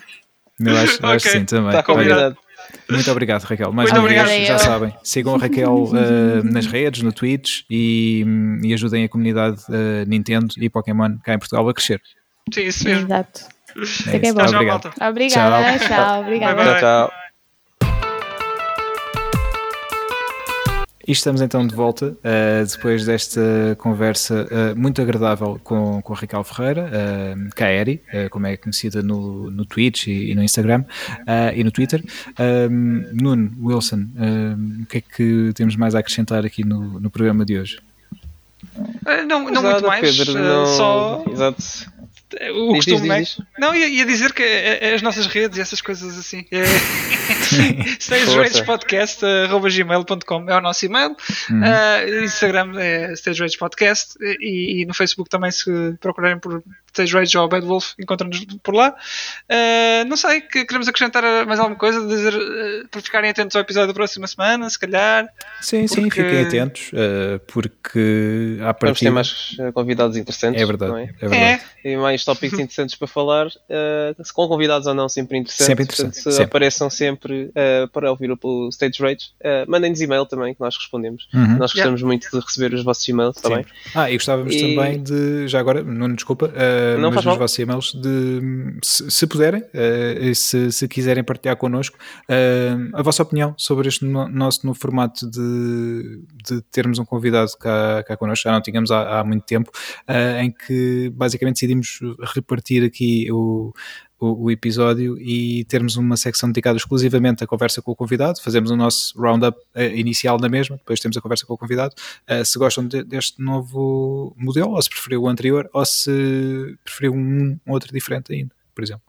Eu 0.60 0.76
acho, 0.76 0.92
acho 0.92 1.02
Ok. 1.04 1.18
que 1.20 1.28
sim 1.30 1.44
também. 1.44 1.68
Está 1.68 1.92
Olha, 1.92 1.98
combinado. 2.08 2.36
Muito 2.90 3.10
obrigado, 3.10 3.42
Raquel. 3.44 3.72
Mais 3.72 3.90
Muito 3.90 4.00
uma 4.02 4.08
vez, 4.08 4.22
obrigado. 4.22 4.46
já 4.46 4.54
Eu. 4.54 4.58
sabem, 4.58 4.94
sigam 5.02 5.34
a 5.34 5.38
Raquel 5.38 5.90
eh, 5.94 6.42
nas 6.44 6.66
redes, 6.66 7.02
no 7.02 7.12
Twitch 7.12 7.62
e, 7.70 8.24
e 8.62 8.72
ajudem 8.74 9.04
a 9.04 9.08
comunidade 9.08 9.62
eh, 9.70 10.04
Nintendo 10.06 10.54
e 10.58 10.68
Pokémon 10.70 11.16
cá 11.22 11.34
em 11.34 11.38
Portugal 11.38 11.68
a 11.68 11.74
crescer. 11.74 12.00
Sim, 12.52 12.62
isso 12.62 12.84
mesmo. 12.84 13.04
Exato. 13.06 13.40
É 13.76 13.80
isso. 13.80 14.34
bons. 14.34 14.50
Tchau, 14.50 14.54
Obrigado. 14.54 14.92
Obrigada, 15.00 15.78
tchau, 15.78 15.88
Bye, 15.88 16.20
obrigada. 16.22 16.54
bye. 16.54 16.64
Tchau, 16.64 17.08
tchau. 17.08 17.27
E 21.08 21.12
estamos 21.12 21.40
então 21.40 21.66
de 21.66 21.74
volta 21.74 22.08
uh, 22.18 22.66
depois 22.70 23.06
desta 23.06 23.40
conversa 23.78 24.46
uh, 24.50 24.78
muito 24.78 25.00
agradável 25.00 25.58
com, 25.64 26.02
com 26.02 26.12
a 26.12 26.16
Raquel 26.16 26.44
Ferreira, 26.44 26.84
uh, 26.90 27.48
Kaeri, 27.54 28.02
uh, 28.12 28.28
como 28.28 28.46
é 28.46 28.58
conhecida 28.58 29.02
no, 29.02 29.50
no 29.50 29.64
Twitch 29.64 30.06
e, 30.08 30.32
e 30.32 30.34
no 30.34 30.42
Instagram 30.42 30.82
uh, 30.82 31.56
e 31.56 31.64
no 31.64 31.70
Twitter. 31.70 32.04
Um, 32.70 33.06
Nuno, 33.18 33.50
Wilson, 33.58 34.04
um, 34.18 34.82
o 34.82 34.86
que 34.86 34.98
é 34.98 35.00
que 35.00 35.50
temos 35.54 35.76
mais 35.76 35.94
a 35.94 36.00
acrescentar 36.00 36.44
aqui 36.44 36.62
no, 36.62 37.00
no 37.00 37.08
programa 37.08 37.42
de 37.42 37.58
hoje? 37.58 37.78
Eh, 39.06 39.24
Não, 39.24 39.44
não 39.44 39.50
Exato, 39.50 39.62
muito 39.70 39.86
mais, 39.86 40.16
Pedro, 40.18 40.36
eh, 40.36 40.42
não- 40.42 40.66
só 40.66 41.24
Exato. 41.32 41.62
O 42.52 42.74
Diz, 42.74 42.84
costume, 42.84 43.00
diz, 43.00 43.08
né? 43.08 43.20
diz, 43.20 43.36
diz. 43.36 43.46
Não, 43.58 43.74
ia, 43.74 43.88
ia 43.88 44.04
dizer 44.04 44.32
que 44.32 44.42
eh, 44.42 44.78
eh, 44.80 44.94
as 44.94 45.02
nossas 45.02 45.26
redes 45.26 45.58
e 45.58 45.60
essas 45.60 45.80
coisas 45.80 46.18
assim. 46.18 46.44
É, 46.50 46.64
Força. 46.66 48.00
StageRagePodcast.gmail.com 48.00 50.50
é 50.50 50.56
o 50.56 50.60
nosso 50.60 50.84
e-mail. 50.84 51.16
Uhum. 51.50 51.64
Eh, 51.64 52.24
Instagram 52.24 52.78
é 52.78 53.12
Stage 53.14 53.40
Rage 53.40 53.56
Podcast 53.56 54.18
eh, 54.20 54.36
e, 54.40 54.82
e 54.82 54.86
no 54.86 54.94
Facebook 54.94 55.30
também, 55.30 55.50
se 55.50 55.96
procurarem 56.00 56.38
por 56.38 56.62
Stage 56.92 57.14
Rage 57.14 57.38
ou 57.38 57.48
Bad 57.48 57.64
Wolf, 57.66 57.92
encontram-nos 57.98 58.44
por 58.62 58.74
lá. 58.74 58.94
Eh, 59.48 60.04
não 60.04 60.16
sei, 60.16 60.40
que 60.40 60.64
queremos 60.64 60.88
acrescentar 60.88 61.22
mais 61.46 61.60
alguma 61.60 61.76
coisa, 61.78 62.06
dizer 62.06 62.34
eh, 62.34 62.82
para 62.90 63.00
ficarem 63.00 63.30
atentos 63.30 63.54
ao 63.56 63.62
episódio 63.62 63.88
da 63.88 63.94
próxima 63.94 64.26
semana, 64.26 64.68
se 64.68 64.78
calhar. 64.78 65.28
Sim, 65.60 65.86
sim, 65.86 66.02
Porque- 66.02 66.22
fiquem 66.24 66.40
atentos, 66.42 66.90
uh, 66.92 67.38
porque 67.46 68.58
à 68.62 68.74
Vamos 68.80 68.98
ter 69.00 69.10
mais 69.10 69.56
convidados 69.74 70.16
interessantes. 70.16 70.60
É 70.62 70.66
verdade, 70.66 70.92
não 70.92 70.98
é 70.98 71.04
é? 71.04 71.06
verdade. 71.28 71.62
É, 71.84 71.88
E 71.92 71.96
mais 71.96 72.24
tópicos 72.24 72.58
interessantes 72.58 72.94
para 72.96 73.06
falar, 73.08 73.48
se 73.50 74.32
com 74.32 74.48
convidados 74.48 74.86
ou 74.86 74.94
não, 74.94 75.08
sempre 75.08 75.38
interessantes. 75.38 75.66
Sempre 75.66 75.84
interessante, 75.84 76.14
Portanto, 76.14 76.24
se 76.24 76.32
sempre. 76.32 76.44
apareçam 76.44 76.90
sempre 76.90 77.50
para 77.92 78.10
ouvir 78.10 78.30
o 78.32 78.68
Stage 78.70 79.00
Rage, 79.02 79.30
mandem-nos 79.66 80.00
e-mail 80.00 80.26
também, 80.26 80.54
que 80.54 80.60
nós 80.60 80.76
respondemos. 80.76 81.28
Uhum. 81.34 81.56
Nós 81.58 81.72
gostamos 81.72 82.02
muito 82.02 82.28
de 82.30 82.38
receber 82.44 82.74
os 82.74 82.82
vossos 82.84 83.06
e-mails, 83.08 83.36
bem? 83.48 83.64
Ah, 83.94 84.10
e 84.10 84.14
gostávamos 84.16 84.54
E- 84.54 84.60
também 84.60 85.02
de, 85.02 85.48
já 85.48 85.58
agora, 85.60 85.82
não 85.82 86.12
desculpa, 86.14 86.46
uh, 86.46 86.77
Não 86.98 87.10
mas 87.10 87.16
nos 87.16 87.24
mal. 87.24 87.38
vossos 87.38 87.58
e-mails, 87.58 87.92
de, 87.94 88.40
se, 88.82 89.10
se 89.10 89.26
puderem, 89.26 89.60
uh, 89.62 90.34
se, 90.34 90.70
se 90.72 90.88
quiserem 90.88 91.22
partilhar 91.24 91.56
connosco 91.56 91.96
uh, 92.28 92.90
a 92.96 93.02
vossa 93.02 93.22
opinião 93.22 93.54
sobre 93.56 93.88
este 93.88 94.04
no- 94.04 94.28
nosso 94.28 94.66
novo 94.66 94.78
formato 94.78 95.28
de, 95.30 96.22
de 96.44 96.62
termos 96.70 96.98
um 96.98 97.04
convidado 97.04 97.50
cá, 97.58 98.02
cá 98.06 98.16
connosco, 98.16 98.44
já 98.48 98.52
não 98.52 98.60
tínhamos 98.60 98.90
há, 98.90 99.20
há 99.20 99.24
muito 99.24 99.44
tempo, 99.44 99.70
uh, 100.08 100.40
em 100.40 100.50
que 100.50 101.10
basicamente 101.14 101.54
decidimos 101.56 101.98
repartir 102.34 102.84
aqui 102.84 103.30
o, 103.32 103.72
o, 104.20 104.44
o 104.44 104.50
episódio 104.50 105.16
e 105.20 105.64
termos 105.66 105.96
uma 105.96 106.16
secção 106.16 106.48
dedicada 106.48 106.76
exclusivamente 106.76 107.42
à 107.44 107.46
conversa 107.46 107.80
com 107.80 107.92
o 107.92 107.96
convidado, 107.96 108.40
fazemos 108.42 108.70
o 108.70 108.76
nosso 108.76 109.18
roundup 109.20 109.56
eh, 109.74 109.94
inicial 109.96 110.38
na 110.38 110.48
mesma, 110.48 110.76
depois 110.76 110.98
temos 111.00 111.16
a 111.16 111.20
conversa 111.20 111.46
com 111.46 111.54
o 111.54 111.58
convidado, 111.58 111.94
Uh, 112.28 112.44
se 112.44 112.58
gostam 112.58 112.86
de- 112.86 113.02
deste 113.04 113.40
novo 113.40 114.34
modelo, 114.36 114.72
ou 114.72 114.82
se 114.82 114.90
preferiu 114.90 115.22
o 115.22 115.28
anterior, 115.28 115.68
ou 115.72 115.84
se 115.86 116.76
preferiu 116.84 117.12
um, 117.14 117.58
um 117.66 117.72
outro 117.72 117.92
diferente 117.92 118.32
ainda, 118.34 118.54
por 118.74 118.82
exemplo. 118.84 119.02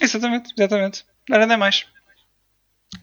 exatamente, 0.00 0.52
exatamente. 0.56 1.04
Não 1.28 1.36
era 1.36 1.46
nem 1.46 1.56
mais. 1.56 1.86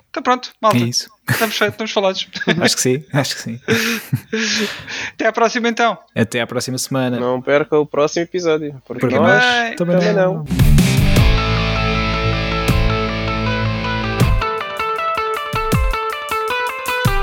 Então 0.09 0.21
pronto, 0.23 0.53
malta. 0.61 0.77
É 0.77 0.81
isso. 0.81 1.09
Estamos 1.29 1.57
feitos, 1.57 1.73
estamos 1.73 1.91
falados. 1.91 2.27
Acho 2.61 2.75
que 2.75 2.81
sim, 2.81 3.05
acho 3.13 3.35
que 3.35 3.41
sim. 3.41 3.59
Até 5.13 5.27
à 5.27 5.31
próxima 5.33 5.67
então. 5.69 5.97
Até 6.15 6.41
à 6.41 6.47
próxima 6.47 6.77
semana. 6.77 7.19
Não 7.19 7.41
perca 7.41 7.77
o 7.77 7.85
próximo 7.85 8.23
episódio. 8.23 8.81
Porque, 8.85 9.01
Porque 9.01 9.15
nós 9.15 9.27
nós 9.43 9.75
também 9.75 9.97
também 9.99 10.13
não. 10.13 10.33
não. 10.35 10.80